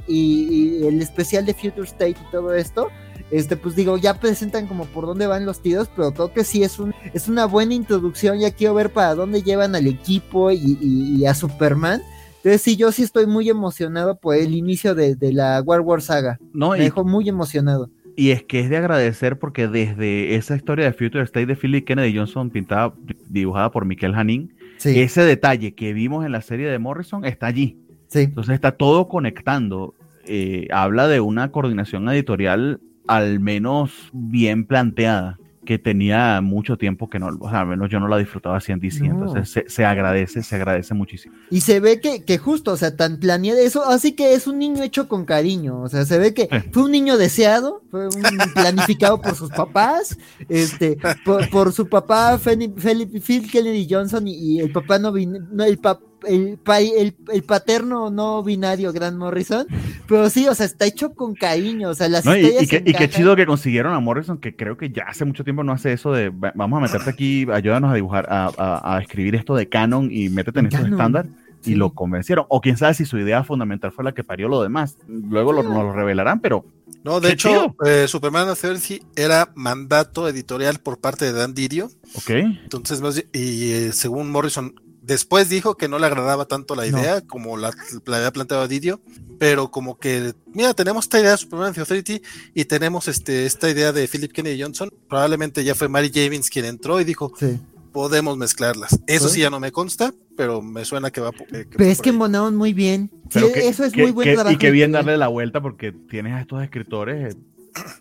el 0.85 1.01
especial 1.01 1.45
de 1.45 1.53
Future 1.53 1.83
State 1.83 2.15
y 2.21 2.31
todo 2.31 2.53
esto, 2.53 2.89
este, 3.31 3.57
pues 3.57 3.75
digo, 3.75 3.97
ya 3.97 4.19
presentan 4.19 4.67
como 4.67 4.85
por 4.85 5.05
dónde 5.05 5.27
van 5.27 5.45
los 5.45 5.61
tiros, 5.61 5.89
pero 5.95 6.13
creo 6.13 6.33
que 6.33 6.43
sí 6.43 6.63
es 6.63 6.79
un, 6.79 6.93
es 7.13 7.27
una 7.27 7.45
buena 7.45 7.73
introducción, 7.73 8.39
ya 8.39 8.51
quiero 8.51 8.75
ver 8.75 8.93
para 8.93 9.15
dónde 9.15 9.41
llevan 9.41 9.75
al 9.75 9.87
equipo 9.87 10.51
y, 10.51 11.25
a 11.25 11.33
Superman. 11.33 12.01
Entonces 12.37 12.61
sí, 12.61 12.75
yo 12.75 12.91
sí 12.91 13.01
estoy 13.01 13.25
muy 13.25 13.49
emocionado 13.49 14.19
por 14.19 14.35
el 14.35 14.53
inicio 14.53 14.93
de, 14.93 15.17
la 15.33 15.61
War 15.61 15.81
War 15.81 16.01
Saga. 16.01 16.39
No, 16.53 16.71
Me 16.71 16.79
dejo 16.79 17.03
muy 17.03 17.27
emocionado. 17.27 17.89
Y 18.17 18.31
es 18.31 18.43
que 18.43 18.61
es 18.61 18.69
de 18.69 18.77
agradecer 18.77 19.37
porque 19.39 19.67
desde 19.67 20.35
esa 20.35 20.55
historia 20.55 20.85
de 20.85 20.93
Future 20.93 21.23
State 21.23 21.47
de 21.47 21.55
Philly 21.55 21.81
Kennedy 21.81 22.15
Johnson, 22.15 22.49
pintada, 22.49 22.93
dibujada 23.29 23.71
por 23.71 23.85
Miquel 23.85 24.15
Hanin, 24.15 24.53
Sí, 24.77 24.99
ese 24.99 25.21
detalle 25.23 25.73
que 25.73 25.93
vimos 25.93 26.25
en 26.25 26.31
la 26.33 26.41
serie 26.41 26.67
de 26.69 26.79
Morrison 26.79 27.23
está 27.25 27.47
allí. 27.47 27.77
sí. 28.07 28.19
Entonces 28.21 28.55
está 28.55 28.71
todo 28.73 29.07
conectando. 29.07 29.95
Eh, 30.27 30.67
habla 30.71 31.07
de 31.07 31.19
una 31.21 31.51
coordinación 31.51 32.09
editorial 32.09 32.79
al 33.07 33.39
menos 33.39 34.09
bien 34.11 34.65
planteada, 34.65 35.37
que 35.65 35.77
tenía 35.79 36.39
mucho 36.41 36.77
tiempo 36.77 37.09
que 37.09 37.19
no, 37.19 37.27
o 37.39 37.49
sea, 37.49 37.61
al 37.61 37.67
menos 37.67 37.89
yo 37.89 37.99
no 37.99 38.07
la 38.07 38.17
disfrutaba 38.17 38.57
así 38.57 38.71
en 38.71 38.79
DC. 38.79 39.01
No. 39.07 39.13
Entonces 39.25 39.49
se, 39.49 39.65
se 39.69 39.83
agradece, 39.83 40.41
se 40.43 40.55
agradece 40.55 40.93
muchísimo. 40.93 41.35
Y 41.49 41.61
se 41.61 41.79
ve 41.79 41.99
que, 41.99 42.23
que 42.23 42.37
justo, 42.37 42.71
o 42.71 42.77
sea, 42.77 42.95
tan 42.95 43.17
planeado 43.19 43.59
eso, 43.59 43.83
así 43.85 44.13
que 44.13 44.33
es 44.33 44.47
un 44.47 44.59
niño 44.59 44.83
hecho 44.83 45.07
con 45.07 45.25
cariño, 45.25 45.81
o 45.81 45.89
sea, 45.89 46.05
se 46.05 46.17
ve 46.17 46.33
que 46.33 46.47
fue 46.71 46.83
un 46.83 46.91
niño 46.91 47.17
deseado, 47.17 47.81
fue 47.91 48.05
un 48.07 48.11
planificado 48.53 49.21
por 49.21 49.35
sus 49.35 49.49
papás, 49.49 50.17
este, 50.47 50.97
por, 51.25 51.49
por 51.49 51.73
su 51.73 51.89
papá, 51.89 52.37
Philip- 52.37 53.19
Phil 53.21 53.49
Kennedy 53.51 53.87
Johnson, 53.89 54.27
y, 54.27 54.33
y 54.35 54.59
el 54.59 54.71
papá 54.71 54.99
no, 54.99 55.11
bin- 55.11 55.47
no 55.51 55.63
el, 55.63 55.81
pap- 55.81 55.99
el, 56.27 56.59
el, 56.97 57.15
el 57.31 57.43
paterno 57.43 58.09
no 58.09 58.43
binario, 58.43 58.91
Grant 58.93 59.17
Morrison, 59.17 59.65
pero 60.07 60.29
sí, 60.29 60.47
o 60.47 60.55
sea, 60.55 60.65
está 60.65 60.85
hecho 60.85 61.13
con 61.13 61.33
cariño, 61.35 61.89
o 61.89 61.95
sea, 61.95 62.09
las 62.09 62.25
No, 62.25 62.35
y, 62.35 62.67
que, 62.67 62.83
y 62.85 62.93
qué 62.93 63.09
chido 63.09 63.35
que 63.35 63.45
consiguieron 63.45 63.93
a 63.93 63.99
Morrison, 63.99 64.37
que 64.37 64.55
creo 64.55 64.77
que 64.77 64.89
ya 64.89 65.03
hace 65.07 65.25
mucho 65.25 65.43
tiempo 65.43 65.63
no 65.63 65.71
hace 65.73 65.93
eso 65.93 66.11
de 66.11 66.29
"Va- 66.29 66.53
vamos 66.55 66.77
a 66.77 66.81
meterte 66.81 67.09
aquí, 67.09 67.45
ayúdanos 67.51 67.91
a 67.91 67.95
dibujar, 67.95 68.27
a, 68.29 68.51
a- 68.57 68.95
a 68.97 69.01
escribir 69.01 69.35
esto 69.35 69.55
de 69.55 69.67
canon 69.69 70.09
y 70.11 70.29
métete 70.29 70.59
en 70.59 70.67
estos 70.67 70.87
estándares. 70.87 71.31
Y 71.63 71.69
sí. 71.69 71.75
lo 71.75 71.93
convencieron. 71.95 72.45
O 72.49 72.61
quién 72.61 72.77
sabe 72.77 72.93
si 72.93 73.05
su 73.05 73.17
idea 73.17 73.43
fundamental 73.43 73.91
fue 73.91 74.03
la 74.03 74.11
que 74.11 74.23
parió 74.23 74.47
lo 74.47 74.61
demás. 74.61 74.97
Luego 75.07 75.51
lo, 75.51 75.63
nos 75.63 75.73
lo 75.73 75.93
revelarán, 75.93 76.39
pero 76.39 76.63
No, 77.03 77.19
de 77.19 77.31
hecho, 77.31 77.75
eh, 77.83 78.05
Superman 78.07 78.47
Authority 78.49 79.01
era 79.15 79.49
mandato 79.55 80.29
editorial 80.29 80.77
por 80.77 80.99
parte 80.99 81.25
de 81.25 81.31
Dan 81.31 81.55
Didio. 81.55 81.89
ok. 82.17 82.29
Entonces, 82.29 83.01
más 83.01 83.15
bien- 83.15 83.29
y 83.33 83.71
eh, 83.71 83.93
según 83.93 84.29
Morrison, 84.29 84.75
después 85.05 85.49
dijo 85.49 85.75
que 85.75 85.87
no 85.87 85.99
le 85.99 86.05
agradaba 86.05 86.45
tanto 86.45 86.75
la 86.75 86.85
No. 86.87 86.97
idea 86.99 87.21
como 87.21 87.57
la, 87.57 87.71
la 88.05 88.17
había 88.17 88.31
planteado 88.31 88.67
Didio, 88.67 89.01
pero 89.39 89.69
como 89.71 89.97
que, 89.97 90.33
mira, 90.53 90.73
tenemos 90.73 91.05
esta 91.05 91.19
idea 91.19 91.31
de 91.31 91.37
Superman 91.37 91.73
Authority 91.77 92.21
y 92.53 92.65
tenemos 92.65 93.07
este, 93.07 93.45
esta 93.45 93.69
idea 93.69 93.91
de 93.91 94.07
Philip 94.07 94.31
Kennedy 94.31 94.61
Johnson. 94.61 94.89
Probablemente 95.09 95.63
ya 95.63 95.75
fue 95.75 95.87
Mary 95.89 96.11
Javins 96.13 96.49
quien 96.49 96.65
entró 96.65 96.99
y 96.99 97.03
dijo, 97.03 97.31
Sí. 97.39 97.59
podemos 97.91 98.37
mezclarlas. 98.37 98.99
Eso 99.07 99.29
sí 99.29 99.41
ya 99.41 99.49
no 99.49 99.59
me 99.59 99.71
consta, 99.71 100.13
pero 100.35 100.61
me 100.61 100.83
suena 100.85 101.11
que 101.11 101.21
va 101.21 101.29
eh, 101.29 101.65
que 101.69 101.77
Pero 101.77 101.85
va 101.85 101.91
es 101.91 102.01
que 102.01 102.09
embonaron 102.09 102.55
muy 102.55 102.73
bien. 102.73 103.09
Sí, 103.29 103.39
que- 103.53 103.67
eso 103.67 103.83
es 103.85 103.93
que- 103.93 104.01
muy 104.01 104.11
buen 104.11 104.27
que- 104.27 104.33
trabajo. 104.35 104.53
Y 104.53 104.57
que 104.57 104.71
bien 104.71 104.91
darle 104.91 105.17
la 105.17 105.27
vuelta 105.29 105.61
porque 105.61 105.91
tienes 105.91 106.33
a 106.33 106.41
estos 106.41 106.61
escritores. 106.63 107.35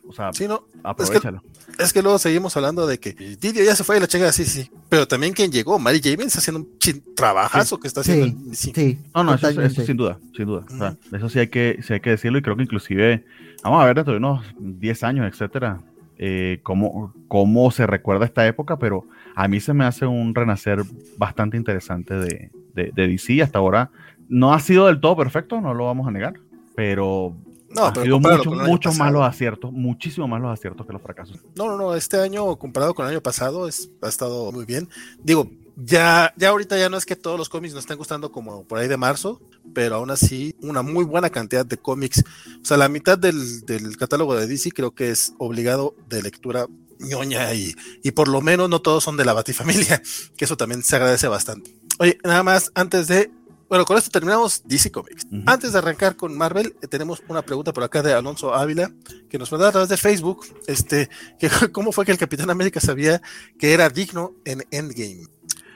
O 0.09 0.13
sea, 0.13 0.33
Sí, 0.33 0.47
no, 0.47 0.65
aprovechalo. 0.83 1.43
es 1.79 1.93
que 1.93 2.03
luego 2.03 2.19
seguimos 2.19 2.57
hablando 2.57 2.87
de 2.87 2.99
que 2.99 3.13
Didio 3.41 3.65
ya 3.65 3.75
se 3.75 3.85
fue 3.85 3.97
y 3.97 4.01
la 4.01 4.07
chingada, 4.07 4.33
sí, 4.33 4.45
sí. 4.45 4.71
Pero 4.89 5.07
también 5.09 5.33
quien 5.33 5.51
llegó, 5.51 5.79
Mary 5.79 6.01
Javins, 6.03 6.37
haciendo 6.37 6.61
un 6.61 6.79
chin- 6.79 7.03
trabajazo 7.17 7.79
que 7.81 7.89
está 7.89 8.01
haciendo. 8.03 8.27
Sí, 8.55 8.55
sí. 8.55 8.73
sí. 8.75 8.99
No, 9.15 9.25
no, 9.25 9.35
eso, 9.35 9.49
eso 9.61 9.83
sin 9.83 9.97
duda, 9.97 10.19
sin 10.37 10.47
duda. 10.47 10.65
O 10.73 10.77
sea, 10.79 10.97
eso 11.13 11.29
sí 11.29 11.39
hay, 11.41 11.49
que, 11.49 11.81
sí 11.83 11.93
hay 11.93 12.01
que 12.01 12.11
decirlo 12.11 12.39
y 12.39 12.43
creo 12.43 12.57
que 12.57 12.63
inclusive, 12.63 13.25
vamos 13.63 13.83
a 13.83 13.87
ver 13.87 13.97
dentro 13.97 14.13
de 14.13 14.19
unos 14.19 14.45
10 14.59 15.03
años, 15.05 15.27
etcétera, 15.27 15.81
eh, 16.19 16.61
cómo, 16.63 17.13
cómo 17.29 17.71
se 17.73 17.87
recuerda 17.87 18.25
esta 18.25 18.47
época, 18.47 18.79
pero 18.79 19.05
a 19.35 19.49
mí 19.49 19.59
se 19.61 19.75
me 19.75 19.85
hace 19.85 20.07
un 20.07 20.35
renacer 20.35 20.83
bastante 21.19 21.57
interesante 21.57 22.15
de, 22.15 22.51
de, 22.75 22.93
de 22.95 23.09
DC. 23.09 23.43
Hasta 23.43 23.59
ahora 23.59 23.91
no 24.29 24.55
ha 24.55 24.61
sido 24.61 24.87
del 24.87 25.01
todo 25.01 25.17
perfecto, 25.17 25.61
no 25.61 25.75
lo 25.75 25.87
vamos 25.87 26.07
a 26.07 26.13
negar, 26.13 26.35
pero 26.77 27.37
No, 27.75 27.87
ha 27.87 27.93
pero 27.93 28.05
sido 28.05 28.21
mucho- 28.21 28.51
muchos 28.53 28.97
más 28.99 29.13
los 29.13 29.23
aciertos, 29.23 29.73
muchísimo 29.73 30.29
más 30.29 30.41
los 30.41 30.53
aciertos 30.53 30.87
que 30.87 30.93
los 30.93 31.03
fracasos. 31.03 31.39
No, 31.57 31.67
no, 31.67 31.77
no, 31.77 31.95
este 31.95 32.21
año 32.21 32.57
comparado 32.57 32.95
con 32.95 33.07
el 33.07 33.13
año 33.13 33.23
pasado 33.23 33.67
es, 33.69 33.91
ha 34.03 34.09
estado 34.09 34.53
muy 34.53 34.65
bien. 34.65 34.89
Digo, 35.23 35.51
ya, 35.77 36.33
ya 36.37 36.51
ahorita 36.51 36.79
ya 36.79 36.89
no 36.89 36.97
es 36.97 37.05
que 37.05 37.17
todos 37.17 37.37
los 37.37 37.49
cómics 37.49 37.75
nos 37.75 37.83
estén 37.83 37.99
gustando 37.99 38.31
como 38.31 38.63
por 38.65 38.79
ahí 38.79 38.87
de 38.87 38.97
marzo, 38.97 39.41
pero 39.75 39.97
aún 39.97 40.11
así 40.13 40.55
una 40.63 40.83
muy 40.83 41.05
buena 41.05 41.31
cantidad 41.31 41.67
de 41.67 41.77
cómics. 41.77 42.23
O 42.63 42.65
sea, 42.65 42.77
la 42.77 42.89
mitad 42.89 43.19
del, 43.19 43.63
del 43.67 43.97
catálogo 43.97 44.37
de 44.37 44.47
DC 44.47 44.71
creo 44.71 44.95
que 44.95 45.11
es 45.11 45.35
obligado 45.39 45.97
de 46.09 46.23
lectura 46.23 46.67
ñoña 47.01 47.53
y, 47.55 47.75
y 48.05 48.13
por 48.13 48.29
lo 48.29 48.41
menos 48.41 48.71
no 48.71 48.81
todos 48.81 49.03
son 49.03 49.17
de 49.17 49.25
la 49.25 49.33
Batifamilia, 49.33 50.01
que 50.37 50.45
eso 50.45 50.57
también 50.57 50.83
se 50.85 50.95
agradece 50.95 51.27
bastante. 51.27 51.75
Oye, 51.99 52.19
nada 52.23 52.43
más 52.45 52.71
antes 52.77 53.09
de... 53.09 53.33
Bueno, 53.69 53.85
con 53.85 53.97
esto 53.97 54.11
terminamos 54.11 54.63
DC 54.65 54.91
Comics. 54.91 55.25
Ujú. 55.25 55.43
Antes 55.47 55.73
de 55.73 55.79
arrancar 55.79 56.17
con 56.17 56.37
Marvel, 56.37 56.77
eh, 56.83 56.87
tenemos 56.87 57.23
una 57.29 57.43
pregunta 57.43 57.73
por 57.73 57.83
acá 57.83 58.03
de 58.03 58.13
Alonso 58.13 58.55
Ávila, 58.55 58.91
que 59.29 59.39
nos 59.39 59.51
mandó 59.51 59.67
a 59.67 59.73
través 59.73 59.89
de 59.89 59.97
Facebook, 59.97 60.45
este, 60.67 61.09
que 61.39 61.49
cómo 61.73 61.91
fue 61.93 62.05
que 62.05 62.13
el 62.13 62.19
Capitán 62.19 62.51
América 62.51 62.81
sabía 62.81 63.21
que 63.59 63.73
era 63.73 63.89
digno 63.89 64.33
en 64.45 64.63
Endgame. 64.71 65.27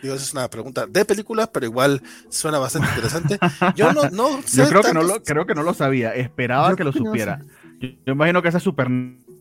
Digo, 0.03 0.15
esa 0.15 0.25
es 0.25 0.33
una 0.33 0.49
pregunta 0.49 0.87
de 0.87 1.05
película, 1.05 1.51
pero 1.51 1.67
igual 1.67 2.01
suena 2.29 2.59
bastante 2.59 2.89
interesante. 2.89 3.39
Yo 3.75 3.93
no, 3.93 4.09
no 4.11 4.43
sé 4.47 4.59
Yo 4.59 4.69
creo 4.69 4.83
que, 4.83 4.93
no 4.95 5.01
tantos- 5.01 5.17
lo, 5.19 5.23
creo 5.25 5.47
que 5.47 5.55
no 5.55 5.63
lo 5.63 5.75
sabía, 5.75 6.15
esperaba 6.15 6.71
Yo 6.71 6.77
que 6.77 6.85
lo 6.85 6.93
que 6.93 7.01
no 7.01 7.07
supiera. 7.07 7.41
Yo, 7.81 8.13
imagino 8.13 8.41
que 8.43 8.49
ese 8.49 8.61
super... 8.61 8.89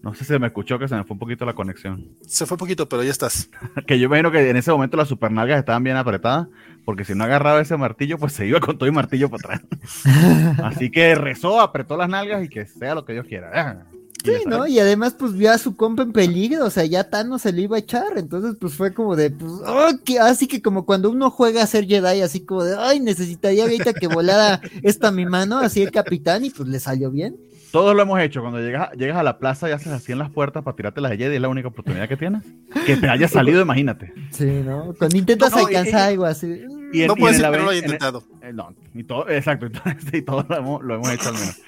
No 0.08 0.14
sé 0.14 0.20
si 0.20 0.26
se 0.26 0.40
me 0.40 0.48
escuchó 0.48 0.80
que 0.80 0.88
se 0.88 0.96
me 0.96 1.04
fue 1.04 1.16
un 1.16 1.20
poquito 1.20 1.44
la 1.44 1.54
conexión. 1.54 2.08
Se 2.26 2.46
fue 2.46 2.58
poquito, 2.58 2.88
pero 2.88 3.04
ya 3.04 3.12
estás. 3.12 3.50
Que 3.86 4.00
yo 4.00 4.06
imagino 4.06 4.32
que 4.32 4.50
en 4.50 4.56
ese 4.56 4.72
momento 4.72 4.96
las 4.96 5.10
supernalgas 5.10 5.60
estaban 5.60 5.84
bien 5.84 5.98
apretadas, 5.98 6.48
porque 6.86 7.04
si 7.04 7.14
no 7.14 7.26
agarraba 7.26 7.60
ese 7.60 7.76
martillo, 7.76 8.18
pues 8.18 8.32
se 8.32 8.48
iba 8.48 8.62
con 8.62 8.78
todo 8.78 8.88
y 8.88 8.94
martillo 8.94 9.30
para 9.30 9.56
atrás. 9.56 9.68
Así 10.64 10.90
que 10.90 11.14
rezó, 11.16 11.60
apretó 11.60 11.98
las 11.98 12.08
nalgas 12.08 12.42
y 12.46 12.48
que 12.48 12.66
sea 12.66 12.96
lo 12.96 13.04
que 13.04 13.12
Dios 13.12 13.26
quiera. 13.28 13.52
Ah, 13.54 13.84
y 13.94 13.98
Sí, 14.26 14.34
¿no? 14.46 14.66
Y 14.66 14.80
además, 14.80 15.14
pues 15.20 15.34
vio 15.34 15.52
a 15.52 15.58
su 15.58 15.76
compa 15.76 16.04
en 16.04 16.12
peligro, 16.14 16.66
o 16.66 16.70
sea, 16.70 16.86
ya 16.86 17.10
Thanos 17.10 17.42
se 17.42 17.52
le 17.52 17.64
iba 17.64 17.76
a 17.76 17.80
echar, 17.80 18.18
entonces, 18.18 18.56
pues 18.60 18.74
fue 18.74 18.94
como 18.94 19.16
de, 19.18 19.30
pues, 19.32 19.52
oh, 19.66 19.90
que- 20.06 20.20
así 20.20 20.48
que 20.48 20.62
como 20.62 20.86
cuando 20.86 21.10
uno 21.10 21.30
juega 21.30 21.64
a 21.64 21.68
ser 21.68 21.86
Jedi, 21.86 22.22
así 22.22 22.46
como 22.46 22.64
de, 22.64 22.76
ay, 22.78 23.00
necesitaría 23.02 23.64
ahorita 23.64 23.94
que 23.94 24.08
volara 24.08 24.62
esta 24.84 25.12
mi 25.12 25.26
mano, 25.26 25.58
así 25.60 25.82
el 25.82 25.92
capitán, 25.92 26.44
y 26.46 26.50
pues 26.50 26.68
le 26.70 26.80
salió 26.80 27.12
bien. 27.12 27.38
Todos 27.72 27.96
lo 27.96 28.02
hemos 28.02 28.20
hecho. 28.22 28.42
Cuando 28.42 28.60
llegas, 28.60 28.92
llegas 28.94 29.18
a 29.18 29.24
la 29.24 29.38
plaza 29.40 29.70
y 29.70 29.72
haces 29.74 29.92
así 29.92 30.12
en 30.12 30.20
las 30.20 30.30
puertas 30.30 30.64
para 30.64 30.76
tirarte 30.76 31.02
las 31.02 31.12
de 31.12 31.18
Jedi, 31.18 31.36
es 31.36 31.42
la 31.42 31.50
única 31.50 31.68
oportunidad 31.68 32.08
que 32.08 32.18
tienes. 32.18 32.44
Que 32.86 32.96
te 32.98 33.10
haya 33.10 33.28
salido, 33.28 33.62
imagínate. 33.62 34.14
Sí, 34.32 34.46
¿no? 34.66 34.94
Cuando 34.98 35.18
intentas 35.18 35.52
No, 35.52 35.58
no, 35.58 35.64
y- 35.64 35.76
alcanzar 35.76 36.10
y- 36.10 36.14
algo 36.14 36.26
así. 36.26 36.48
Y 36.94 37.06
no 37.06 37.16
en 37.18 37.26
decir 37.26 37.46
que 37.52 37.58
no 37.58 37.64
lo 37.66 37.72
he 37.72 37.78
en 37.78 37.84
el- 37.84 37.92
intentado. 37.92 38.24
Eh, 38.42 38.54
no, 38.54 38.74
y 38.94 39.04
todo, 39.04 39.30
exacto, 39.30 39.66
entonces, 39.66 40.14
y 40.14 40.22
todos 40.22 40.46
lo 40.50 40.58
hemos, 40.58 40.84
lo 40.84 40.96
hemos 40.96 41.12
hecho 41.12 41.30
al 41.30 41.36
menos. 41.36 41.62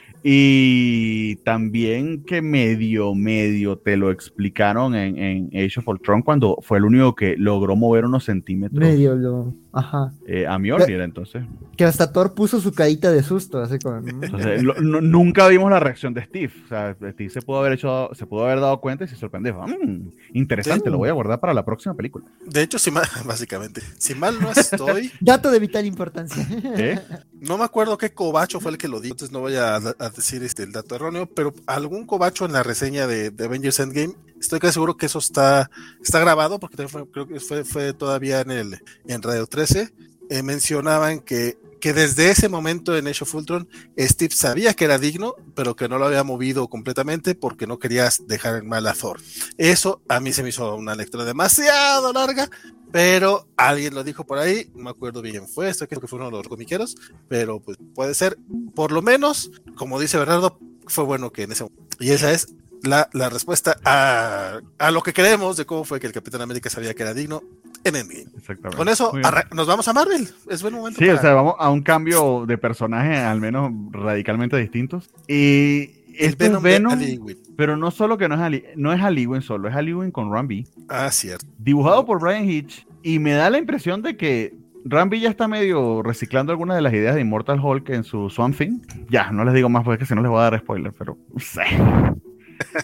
Y 0.53 1.35
también 1.37 2.23
que 2.25 2.41
medio, 2.41 3.15
medio 3.15 3.77
te 3.77 3.95
lo 3.97 4.11
explicaron 4.11 4.93
en, 4.95 5.17
en 5.17 5.45
Age 5.53 5.79
of 5.79 5.87
Ultron 5.87 6.21
cuando 6.21 6.57
fue 6.61 6.77
el 6.77 6.85
único 6.85 7.15
que 7.15 7.35
logró 7.37 7.75
mover 7.75 8.05
unos 8.05 8.25
centímetros 8.25 8.79
Medio 8.79 9.15
lo. 9.15 9.53
Ajá. 9.71 10.11
eh, 10.25 10.47
a 10.47 10.57
Mjolnir, 10.57 10.99
entonces. 11.01 11.43
Que 11.77 11.85
hasta 11.85 12.11
Thor 12.11 12.33
puso 12.33 12.59
su 12.59 12.73
carita 12.73 13.11
de 13.11 13.21
susto, 13.23 13.59
así 13.61 13.77
como. 13.79 14.01
mm. 14.01 14.23
Entonces, 14.23 14.63
lo- 14.63 14.73
no- 14.81 15.01
nunca 15.01 15.47
vimos 15.47 15.69
la 15.69 15.79
reacción 15.79 16.13
de 16.13 16.23
Steve. 16.25 16.51
O 16.65 16.67
sea, 16.67 16.95
Steve 16.95 17.29
se 17.29 17.41
pudo 17.41 17.59
haber 17.59 17.73
hecho, 17.73 18.09
se 18.13 18.25
pudo 18.25 18.45
haber 18.45 18.59
dado 18.59 18.79
cuenta 18.81 19.03
y 19.05 19.07
se 19.07 19.15
sorprendió. 19.15 19.53
"Mm, 19.61 20.09
interesante, 20.33 20.85
Sí. 20.85 20.89
lo 20.91 20.97
voy 20.97 21.09
a 21.09 21.13
guardar 21.13 21.39
para 21.39 21.53
la 21.53 21.63
próxima 21.63 21.93
película. 21.95 22.25
De 22.45 22.61
hecho, 22.63 22.79
si 22.79 22.89
mal, 22.91 23.03
básicamente, 23.25 23.81
si 23.97 24.15
mal 24.15 24.39
no 24.41 24.51
estoy, 24.51 25.11
Dato 25.21 25.51
de 25.51 25.59
vital 25.59 25.85
importancia. 25.85 26.45
¿Eh? 26.77 26.99
no 27.41 27.57
me 27.57 27.63
acuerdo 27.63 27.97
qué 27.97 28.11
cobacho 28.13 28.59
fue 28.59 28.71
el 28.71 28.77
que 28.77 28.87
lo 28.89 28.99
dijo, 28.99 29.13
entonces 29.13 29.31
no 29.31 29.39
voy 29.39 29.55
a, 29.55 29.75
a 29.77 30.09
decir 30.09 30.43
este, 30.43 30.63
el 30.63 30.71
dato 30.73 30.95
erróneo, 30.95 31.25
pero 31.27 31.53
algún 31.67 32.05
cobacho 32.05 32.45
en 32.45 32.51
la 32.51 32.63
reseña 32.63 33.07
de, 33.07 33.29
de 33.31 33.45
Avengers 33.45 33.79
Endgame, 33.79 34.13
estoy 34.39 34.59
casi 34.59 34.73
seguro 34.73 34.97
que 34.97 35.05
eso 35.07 35.19
está, 35.19 35.69
está 36.03 36.19
grabado, 36.19 36.59
porque 36.59 36.87
fue- 36.87 37.09
creo 37.09 37.27
que 37.27 37.39
fue, 37.39 37.63
fue 37.65 37.93
todavía 37.93 38.41
en, 38.41 38.51
el, 38.51 38.79
en 39.07 39.21
Radio 39.21 39.45
13, 39.47 39.93
eh, 40.29 40.43
mencionaban 40.43 41.19
que, 41.21 41.57
que 41.81 41.93
desde 41.93 42.29
ese 42.29 42.49
momento 42.49 42.95
en 42.95 43.07
Age 43.07 43.23
of 43.23 43.33
Ultron, 43.35 43.67
Steve 43.97 44.33
sabía 44.35 44.73
que 44.73 44.85
era 44.85 44.97
digno, 44.99 45.33
pero 45.55 45.75
que 45.75 45.87
no 45.89 45.97
lo 45.97 46.05
había 46.05 46.23
movido 46.23 46.67
completamente 46.67 47.35
porque 47.35 47.65
no 47.67 47.79
querías 47.79 48.27
dejar 48.27 48.57
en 48.57 48.67
mal 48.67 48.85
a 48.87 48.93
Thor. 48.93 49.19
Eso 49.57 50.01
a 50.07 50.19
mí 50.19 50.31
se 50.33 50.43
me 50.43 50.49
hizo 50.49 50.75
una 50.75 50.93
lectura 50.95 51.25
demasiado 51.25 52.13
larga, 52.13 52.49
pero 52.91 53.47
alguien 53.55 53.93
lo 53.95 54.03
dijo 54.03 54.23
por 54.25 54.39
ahí, 54.39 54.69
no 54.75 54.83
me 54.83 54.89
acuerdo 54.89 55.21
bien 55.21 55.47
fue, 55.47 55.69
esto 55.69 55.87
creo 55.87 56.01
que 56.01 56.07
fue 56.07 56.17
uno 56.19 56.25
de 56.31 56.37
los 56.37 56.47
comiqueros, 56.47 56.95
pero 57.27 57.59
pues 57.59 57.77
puede 57.95 58.13
ser, 58.13 58.37
por 58.75 58.91
lo 58.91 59.01
menos, 59.01 59.51
como 59.75 59.99
dice 59.99 60.17
Bernardo, 60.17 60.59
fue 60.87 61.03
bueno 61.03 61.31
que 61.31 61.43
en 61.43 61.51
ese 61.51 61.63
momento. 61.63 61.83
Y 61.99 62.11
esa 62.11 62.31
es 62.31 62.47
la, 62.83 63.09
la 63.13 63.29
respuesta 63.29 63.77
a, 63.85 64.59
a 64.77 64.91
lo 64.91 65.01
que 65.01 65.13
creemos 65.13 65.57
de 65.57 65.65
cómo 65.65 65.83
fue 65.83 65.99
que 65.99 66.07
el 66.07 66.13
Capitán 66.13 66.41
América 66.41 66.69
sabía 66.69 66.93
que 66.93 67.03
era 67.03 67.13
digno 67.13 67.41
en 67.83 67.95
Endgame. 67.95 68.25
Exactamente. 68.37 68.77
Con 68.77 68.89
eso 68.89 69.11
nos 69.53 69.67
vamos 69.67 69.87
a 69.87 69.93
Marvel. 69.93 70.27
Es 70.49 70.61
buen 70.61 70.73
momento. 70.73 70.99
Sí, 70.99 71.05
para- 71.07 71.17
o 71.17 71.21
sea, 71.21 71.33
vamos 71.33 71.55
a 71.59 71.69
un 71.69 71.81
cambio 71.81 72.45
de 72.45 72.57
personaje 72.57 73.17
al 73.17 73.39
menos 73.41 73.71
radicalmente 73.91 74.57
distintos. 74.57 75.09
Y 75.27 75.91
el 76.17 76.31
este 76.31 76.45
es 76.47 76.61
Venom, 76.61 76.97
de 76.99 77.35
pero 77.55 77.77
no 77.77 77.91
solo 77.91 78.17
que 78.17 78.27
no 78.27 78.35
es 78.35 78.41
Ali, 78.41 78.63
no 78.75 78.91
es 78.93 79.01
Ali 79.01 79.25
Wynn 79.27 79.41
solo, 79.41 79.69
es 79.69 79.75
Ali 79.75 79.93
Wynn 79.93 80.11
con 80.11 80.31
Rambi, 80.33 80.65
Ah, 80.89 81.09
cierto. 81.11 81.45
dibujado 81.57 82.05
por 82.05 82.19
Brian 82.21 82.49
Hitch, 82.49 82.85
y 83.03 83.19
me 83.19 83.31
da 83.33 83.49
la 83.49 83.57
impresión 83.57 84.01
de 84.01 84.17
que 84.17 84.53
Rambi 84.85 85.19
ya 85.21 85.29
está 85.29 85.47
medio 85.47 86.01
reciclando 86.03 86.51
algunas 86.51 86.75
de 86.77 86.81
las 86.81 86.93
ideas 86.93 87.15
de 87.15 87.21
Immortal 87.21 87.59
Hulk 87.59 87.89
en 87.89 88.03
su 88.03 88.29
Swamp 88.29 88.57
Thing. 88.57 88.79
Ya, 89.09 89.31
no 89.31 89.43
les 89.45 89.53
digo 89.53 89.67
más 89.69 89.83
porque 89.83 90.05
si 90.05 90.15
no 90.15 90.21
les 90.21 90.29
voy 90.31 90.39
a 90.39 90.43
dar 90.49 90.59
spoiler, 90.59 90.93
pero 90.97 91.17
sé. 91.37 91.63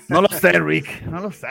No 0.07 0.21
lo 0.21 0.27
sé, 0.29 0.59
Rick, 0.59 1.03
no 1.07 1.19
lo 1.21 1.31
sé. 1.31 1.47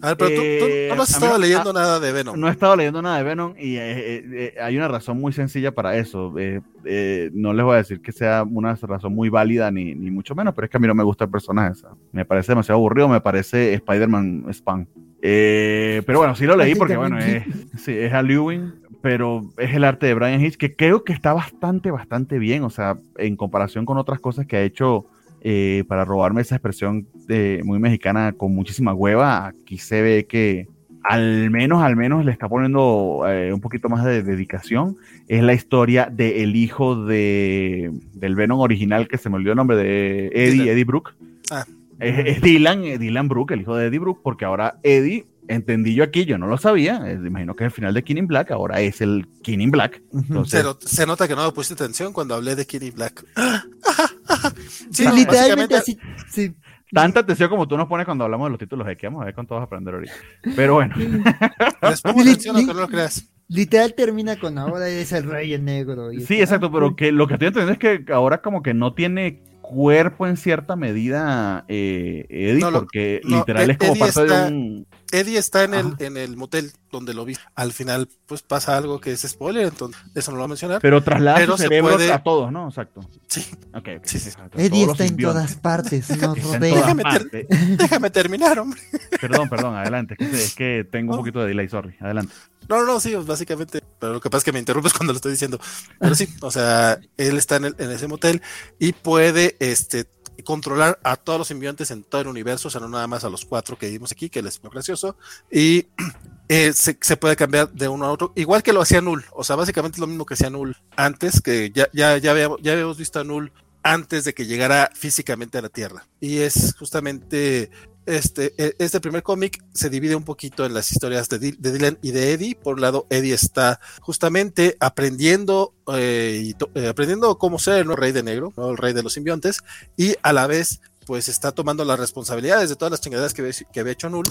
A 0.00 0.08
ver, 0.08 0.16
pero 0.16 0.30
tú, 0.30 0.36
tú 0.36 0.42
Eh, 0.42 0.88
no 0.96 1.02
has 1.02 1.10
mí 1.10 1.14
estado 1.14 1.38
leyendo 1.38 1.70
a- 1.70 1.72
nada 1.74 2.00
de 2.00 2.12
Venom. 2.12 2.40
No 2.40 2.48
he 2.48 2.50
estado 2.50 2.74
leyendo 2.74 3.02
nada 3.02 3.18
de 3.18 3.22
Venom 3.24 3.54
y 3.56 3.76
eh, 3.76 3.92
eh, 4.16 4.24
eh, 4.32 4.54
hay 4.60 4.76
una 4.76 4.88
razón 4.88 5.20
muy 5.20 5.32
sencilla 5.32 5.70
para 5.72 5.96
eso. 5.96 6.36
Eh, 6.38 6.60
eh, 6.84 7.30
no 7.34 7.52
les 7.52 7.64
voy 7.64 7.74
a 7.74 7.78
decir 7.78 8.00
que 8.00 8.10
sea 8.10 8.42
una 8.42 8.74
razón 8.74 9.14
muy 9.14 9.28
válida 9.28 9.70
ni, 9.70 9.94
ni 9.94 10.10
mucho 10.10 10.34
menos, 10.34 10.54
pero 10.54 10.64
es 10.64 10.70
que 10.70 10.76
a 10.76 10.80
mí 10.80 10.88
no 10.88 10.94
me 10.94 11.04
gusta 11.04 11.24
el 11.24 11.30
personaje. 11.30 11.78
me 12.10 12.24
parece 12.24 12.50
demasiado 12.52 12.78
aburrido, 12.78 13.08
me 13.08 13.20
parece 13.20 13.74
Spider-Man 13.74 14.46
Spam. 14.52 14.86
Eh, 15.20 16.02
pero 16.04 16.18
bueno, 16.18 16.34
sí 16.34 16.46
lo 16.46 16.56
leí 16.56 16.74
porque 16.74 16.96
bueno, 16.96 17.18
es, 17.18 17.44
sí, 17.78 17.92
es 17.92 18.12
a 18.12 18.22
Lewin, 18.22 18.74
pero 19.02 19.44
es 19.56 19.72
el 19.72 19.84
arte 19.84 20.06
de 20.06 20.14
Brian 20.14 20.40
Hitch 20.44 20.56
que 20.56 20.74
creo 20.74 21.04
que 21.04 21.12
está 21.12 21.32
bastante, 21.32 21.92
bastante 21.92 22.38
bien. 22.40 22.64
O 22.64 22.70
sea, 22.70 22.96
en 23.18 23.36
comparación 23.36 23.84
con 23.86 23.98
otras 23.98 24.18
cosas 24.18 24.46
que 24.46 24.56
ha 24.56 24.62
hecho 24.62 25.06
eh, 25.44 25.84
para 25.88 26.04
robarme 26.04 26.42
esa 26.42 26.54
expresión 26.54 27.06
de, 27.26 27.60
muy 27.64 27.78
mexicana 27.78 28.32
con 28.32 28.54
muchísima 28.54 28.94
hueva, 28.94 29.48
aquí 29.48 29.78
se 29.78 30.00
ve 30.00 30.26
que 30.26 30.68
al 31.02 31.50
menos, 31.50 31.82
al 31.82 31.96
menos 31.96 32.24
le 32.24 32.30
está 32.30 32.48
poniendo 32.48 33.24
eh, 33.26 33.52
un 33.52 33.60
poquito 33.60 33.88
más 33.88 34.04
de 34.04 34.22
dedicación. 34.22 34.96
Es 35.28 35.42
la 35.42 35.52
historia 35.52 36.08
del 36.10 36.54
hijo 36.54 37.04
de, 37.04 37.90
del 38.14 38.36
Venom 38.36 38.60
original, 38.60 39.08
que 39.08 39.18
se 39.18 39.28
me 39.28 39.36
olvidó 39.36 39.52
el 39.52 39.56
nombre 39.56 39.76
de 39.76 40.26
Eddie, 40.28 40.50
Dylan. 40.50 40.68
Eddie 40.68 40.84
Brooke. 40.84 41.10
Ah. 41.50 41.66
Es, 41.98 42.36
es 42.36 42.40
Dylan, 42.40 42.84
eh, 42.84 42.98
Dylan 42.98 43.28
Brooke, 43.28 43.54
el 43.54 43.62
hijo 43.62 43.76
de 43.76 43.86
Eddie 43.86 43.98
Brooke, 43.98 44.20
porque 44.22 44.44
ahora 44.44 44.78
Eddie, 44.82 45.26
entendí 45.48 45.94
yo 45.94 46.04
aquí, 46.04 46.24
yo 46.24 46.38
no 46.38 46.46
lo 46.46 46.56
sabía, 46.56 47.02
eh, 47.06 47.14
imagino 47.14 47.54
que 47.56 47.64
es 47.64 47.66
el 47.66 47.72
final 47.72 47.94
de 47.94 48.04
King 48.04 48.16
in 48.16 48.26
Black, 48.26 48.50
ahora 48.50 48.80
es 48.80 49.00
el 49.00 49.26
King 49.42 49.58
in 49.58 49.70
Black. 49.70 50.02
Entonces, 50.12 50.64
Se, 50.80 50.88
se 50.88 51.06
nota 51.06 51.26
que 51.26 51.34
no 51.34 51.44
me 51.44 51.52
pusiste 51.52 51.82
atención 51.82 52.12
cuando 52.12 52.34
hablé 52.34 52.54
de 52.54 52.64
Kitty 52.64 52.90
Black. 52.90 53.24
Sí, 54.90 55.04
no, 55.04 55.14
literalmente 55.14 55.76
así. 55.76 55.98
Sí. 56.28 56.54
tanta 56.92 57.20
atención 57.20 57.48
como 57.48 57.66
tú 57.66 57.76
nos 57.76 57.88
pones 57.88 58.04
cuando 58.06 58.24
hablamos 58.24 58.46
de 58.46 58.50
los 58.50 58.58
títulos 58.58 58.86
de 58.86 58.96
que 58.96 59.06
vamos 59.06 59.22
a 59.22 59.26
ver 59.26 59.34
con 59.34 59.46
todos 59.46 59.62
aprender 59.62 59.94
ahorita. 59.94 60.12
Pero 60.56 60.74
bueno, 60.74 60.94
Les 61.82 62.02
pongo 62.02 62.20
atención 62.20 62.56
aunque 62.56 62.74
no 62.74 62.80
lo 62.80 62.88
creas. 62.88 63.28
Literal 63.48 63.94
termina 63.94 64.38
con 64.38 64.56
ahora 64.58 64.88
es 64.88 65.12
el 65.12 65.24
rey 65.24 65.52
en 65.54 65.64
negro. 65.66 66.10
y 66.12 66.20
sí, 66.22 66.40
exacto, 66.40 66.66
ah, 66.66 66.70
pero 66.72 66.96
que 66.96 67.12
lo 67.12 67.26
que 67.26 67.34
estoy 67.34 67.48
entendiendo 67.48 67.72
es 67.72 67.78
que 68.06 68.12
ahora 68.12 68.40
como 68.40 68.62
que 68.62 68.72
no 68.72 68.94
tiene 68.94 69.42
cuerpo 69.60 70.26
en 70.26 70.36
cierta 70.36 70.74
medida 70.76 71.64
eh, 71.68 72.26
Eddie, 72.28 72.60
No, 72.60 72.70
lo- 72.70 72.78
porque 72.80 73.20
no, 73.24 73.38
literal 73.38 73.64
Ed- 73.64 73.70
es 73.72 73.78
como 73.78 73.92
Eddie 73.92 74.00
parte 74.00 74.20
está- 74.22 74.44
de 74.50 74.52
un... 74.54 74.86
Eddie 75.12 75.38
está 75.38 75.62
en 75.64 75.74
el, 75.74 75.94
en 76.00 76.16
el 76.16 76.36
motel 76.36 76.72
donde 76.90 77.14
lo 77.14 77.24
vi. 77.24 77.36
Al 77.54 77.72
final, 77.72 78.08
pues 78.26 78.42
pasa 78.42 78.76
algo 78.76 79.00
que 79.00 79.12
es 79.12 79.20
spoiler, 79.22 79.64
entonces 79.66 80.00
eso 80.14 80.30
no 80.32 80.38
lo 80.38 80.42
voy 80.42 80.46
a 80.46 80.48
mencionar. 80.48 80.80
Pero 80.80 81.02
traslada 81.02 81.36
Pero 81.38 81.52
su 81.52 81.58
se 81.58 81.68
cerebro 81.68 81.92
puede- 81.94 82.12
a 82.12 82.22
todos, 82.22 82.50
¿no? 82.50 82.68
Exacto. 82.68 83.00
Sí. 83.28 83.46
Ok, 83.74 83.88
ok, 83.98 84.04
Sí, 84.04 84.18
sí. 84.18 84.30
Eddie 84.56 84.84
está 84.84 85.04
en 85.06 85.16
todas 85.16 85.54
partes, 85.56 86.06
todas 86.20 86.60
Déjame 86.60 87.02
ter-. 87.04 87.46
Déjame 87.76 88.10
terminar, 88.10 88.58
hombre. 88.58 88.80
Perdón, 89.20 89.48
perdón, 89.48 89.76
adelante. 89.76 90.16
Es 90.18 90.54
que, 90.54 90.86
tengo 90.90 91.12
un 91.12 91.16
No. 91.16 91.20
poquito 91.22 91.40
de 91.40 91.48
delay, 91.48 91.68
sorry. 91.68 91.94
Adelante. 92.00 92.34
No, 92.68 92.78
no, 92.80 92.84
no, 92.86 93.00
sí, 93.00 93.14
básicamente. 93.14 93.82
Pero 93.98 94.14
lo 94.14 94.20
que 94.20 94.30
pasa 94.30 94.38
es 94.38 94.44
que 94.44 94.52
me 94.52 94.58
interrumpes 94.58 94.92
cuando 94.96 95.12
lo 95.12 95.16
estoy 95.16 95.32
diciendo. 95.32 95.58
Pero 95.98 96.14
sí, 96.14 96.28
o 96.40 96.50
sea, 96.50 96.98
él 97.16 97.36
está 97.38 97.56
en, 97.56 97.66
el- 97.66 97.76
en 97.78 97.90
ese 97.90 98.06
motel 98.08 98.40
y 98.78 98.92
puede 98.92 99.56
este, 99.60 100.06
controlar 100.44 100.98
a 101.04 101.16
todos 101.16 101.38
los 101.38 101.48
simbiontes 101.48 101.90
en 101.90 102.02
todo 102.02 102.20
el 102.20 102.26
universo, 102.26 102.68
o 102.68 102.70
sea, 102.70 102.80
no 102.80 102.88
nada 102.88 103.06
más 103.06 103.24
a 103.24 103.30
los 103.30 103.44
cuatro 103.44 103.78
que 103.78 103.90
vimos 103.90 104.12
aquí, 104.12 104.28
que 104.28 104.42
les 104.42 104.54
es 104.54 104.62
muy 104.62 104.72
gracioso. 104.72 105.16
Y 105.50 105.86
eh, 106.48 106.72
se, 106.72 107.16
puede 107.16 107.36
cambiar 107.36 107.70
de 107.72 107.88
uno 107.88 108.06
a 108.06 108.12
otro, 108.12 108.32
igual 108.36 108.62
que 108.62 108.72
lo 108.72 108.82
hacía 108.82 109.00
Null. 109.00 109.24
O 109.32 109.44
sea, 109.44 109.56
básicamente 109.56 109.96
es 109.96 110.00
lo 110.00 110.06
mismo 110.06 110.26
que 110.26 110.34
hacía 110.34 110.50
Null 110.50 110.76
antes, 110.96 111.40
que 111.40 111.70
ya, 111.74 111.88
ya, 111.92 112.16
ya 112.18 112.32
habíamos 112.32 112.98
visto 112.98 113.20
a 113.20 113.24
Null 113.24 113.52
antes 113.82 114.24
de 114.24 114.34
que 114.34 114.46
llegara 114.46 114.90
físicamente 114.94 115.58
a 115.58 115.62
la 115.62 115.68
Tierra. 115.68 116.06
Y 116.20 116.38
es 116.38 116.74
justamente 116.78 117.70
este, 118.06 118.54
e- 118.56 118.74
este 118.78 119.00
primer 119.00 119.22
cómic 119.22 119.62
se 119.72 119.90
divide 119.90 120.14
un 120.14 120.24
poquito 120.24 120.64
en 120.64 120.74
las 120.74 120.90
historias 120.92 121.28
de, 121.28 121.38
Dylan 121.38 121.98
y 122.02 122.10
de 122.10 122.32
Eddie. 122.32 122.54
Por 122.56 122.74
un 122.74 122.80
lado, 122.80 123.06
Eddie 123.10 123.34
está 123.34 123.80
justamente 124.00 124.76
aprendiendo, 124.80 125.74
eh, 125.94 126.54
eh, 126.74 126.88
aprendiendo 126.88 127.38
cómo 127.38 127.58
ser 127.58 127.78
el 127.78 127.86
nuevo 127.86 128.00
rey 128.00 128.12
de 128.12 128.22
negro, 128.22 128.52
el 128.56 128.76
rey 128.76 128.92
de 128.92 129.02
los 129.02 129.12
simbiontes, 129.12 129.60
y 129.96 130.14
a 130.22 130.32
la 130.32 130.46
vez, 130.46 130.80
pues 131.06 131.28
está 131.28 131.52
tomando 131.52 131.84
las 131.84 131.98
responsabilidades 131.98 132.68
de 132.68 132.76
todas 132.76 132.90
las 132.90 133.00
chingaderas 133.00 133.34
que 133.34 133.80
había 133.80 133.92
hecho 133.92 134.08
Null. 134.08 134.28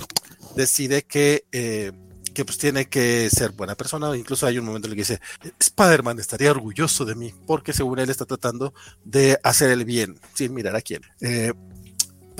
Decide 0.56 1.04
que, 1.04 1.46
eh, 1.52 1.92
que 2.34 2.46
pues 2.46 2.58
tiene 2.58 2.86
que 2.86 3.30
ser 3.30 3.52
buena 3.52 3.76
persona. 3.76 4.16
Incluso 4.18 4.48
hay 4.48 4.58
un 4.58 4.66
momento 4.66 4.88
en 4.88 4.94
el 4.94 4.96
que 4.96 5.02
dice, 5.02 5.22
Spider-Man 5.60 6.20
estaría 6.20 6.52
orgulloso 6.52 7.06
de 7.06 7.16
mí, 7.16 7.34
porque 7.46 7.74
según 7.74 8.00
él 8.00 8.10
está 8.10 8.26
tratando 8.26 8.74
de 9.04 9.40
hacer 9.44 9.72
el 9.72 9.86
bien, 9.86 10.20
sin 10.34 10.54
mirar 10.54 10.76
a 10.76 10.82
quién. 10.82 11.02
Eh, 11.20 11.54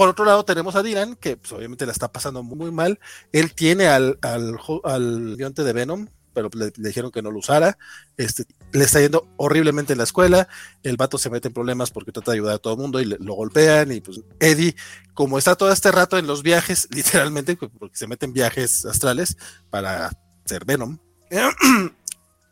por 0.02 0.10
otro 0.10 0.26
lado, 0.26 0.44
tenemos 0.44 0.76
a 0.76 0.82
Dylan, 0.82 1.16
que 1.16 1.38
pues, 1.38 1.52
obviamente 1.52 1.86
la 1.86 1.92
está 1.92 2.12
pasando 2.12 2.42
muy, 2.42 2.72
mal. 2.72 3.00
Él 3.32 3.54
tiene 3.54 3.86
al, 3.86 4.18
al, 4.24 4.58
al 4.84 5.36
guionte 5.36 5.64
de 5.64 5.74
Venom, 5.74 6.08
pero 6.34 6.50
le, 6.56 6.74
le 6.76 6.88
dijeron 6.88 7.12
que 7.12 7.22
no 7.22 7.30
lo 7.30 7.38
usara. 7.38 7.78
Este, 8.18 8.46
le 8.72 8.84
está 8.84 9.00
yendo 9.00 9.28
horriblemente 9.38 9.94
en 9.94 10.00
la 10.00 10.06
escuela. 10.06 10.48
El 10.82 10.98
vato 10.98 11.20
se 11.20 11.30
mete 11.30 11.50
en 11.50 11.54
problemas 11.54 11.92
porque 11.92 12.12
trata 12.12 12.32
de 12.32 12.38
ayudar 12.38 12.56
a 12.56 12.58
todo 12.58 12.74
el 12.74 12.80
mundo 12.80 13.00
y 13.00 13.06
le- 13.06 13.20
lo 13.20 13.36
golpean. 13.36 13.92
Y 13.92 14.02
pues 14.02 14.22
Eddie, 14.40 14.76
como 15.14 15.38
está 15.38 15.56
todo 15.56 15.72
este 15.72 15.92
rato 15.92 16.18
en 16.18 16.26
los 16.26 16.42
viajes, 16.42 16.88
literalmente, 16.96 17.56
pues, 17.56 17.70
porque 17.78 17.96
se 17.96 18.08
mete 18.08 18.26
en 18.26 18.34
viajes 18.34 18.84
astrales 18.88 19.38
para 19.70 20.10
ser 20.46 20.66
Venom. 20.66 20.98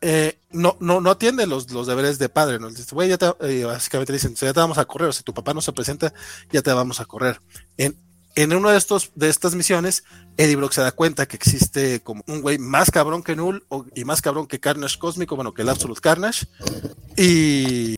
eh, 0.00 0.38
no, 0.50 0.76
no, 0.80 1.00
no 1.00 1.10
atiende 1.10 1.46
los, 1.46 1.70
los 1.70 1.86
deberes 1.86 2.18
de 2.18 2.28
padre, 2.28 2.58
¿no? 2.58 2.68
Dice, 2.70 2.94
güey, 2.94 3.12
eh, 3.12 3.64
básicamente 3.64 4.12
dicen, 4.12 4.34
ya 4.34 4.52
te 4.52 4.60
vamos 4.60 4.78
a 4.78 4.84
correr, 4.84 5.08
o 5.08 5.12
si 5.12 5.22
tu 5.22 5.34
papá 5.34 5.54
no 5.54 5.60
se 5.60 5.72
presenta, 5.72 6.12
ya 6.50 6.62
te 6.62 6.72
vamos 6.72 7.00
a 7.00 7.04
correr. 7.04 7.40
En, 7.76 7.96
en 8.34 8.52
una 8.52 8.70
de, 8.72 8.78
estos, 8.78 9.10
de 9.14 9.28
estas 9.28 9.54
misiones, 9.54 10.04
Eddie 10.36 10.56
Brock 10.56 10.72
se 10.72 10.80
da 10.80 10.92
cuenta 10.92 11.26
que 11.26 11.36
existe 11.36 12.00
como 12.00 12.22
un 12.26 12.40
güey 12.40 12.58
más 12.58 12.90
cabrón 12.90 13.22
que 13.22 13.36
Null 13.36 13.64
y 13.94 14.04
más 14.04 14.22
cabrón 14.22 14.46
que 14.46 14.60
Carnage 14.60 14.98
Cósmico, 14.98 15.36
bueno, 15.36 15.52
que 15.52 15.62
el 15.62 15.68
Absolute 15.68 16.00
Carnage, 16.00 16.46
y, 17.16 17.96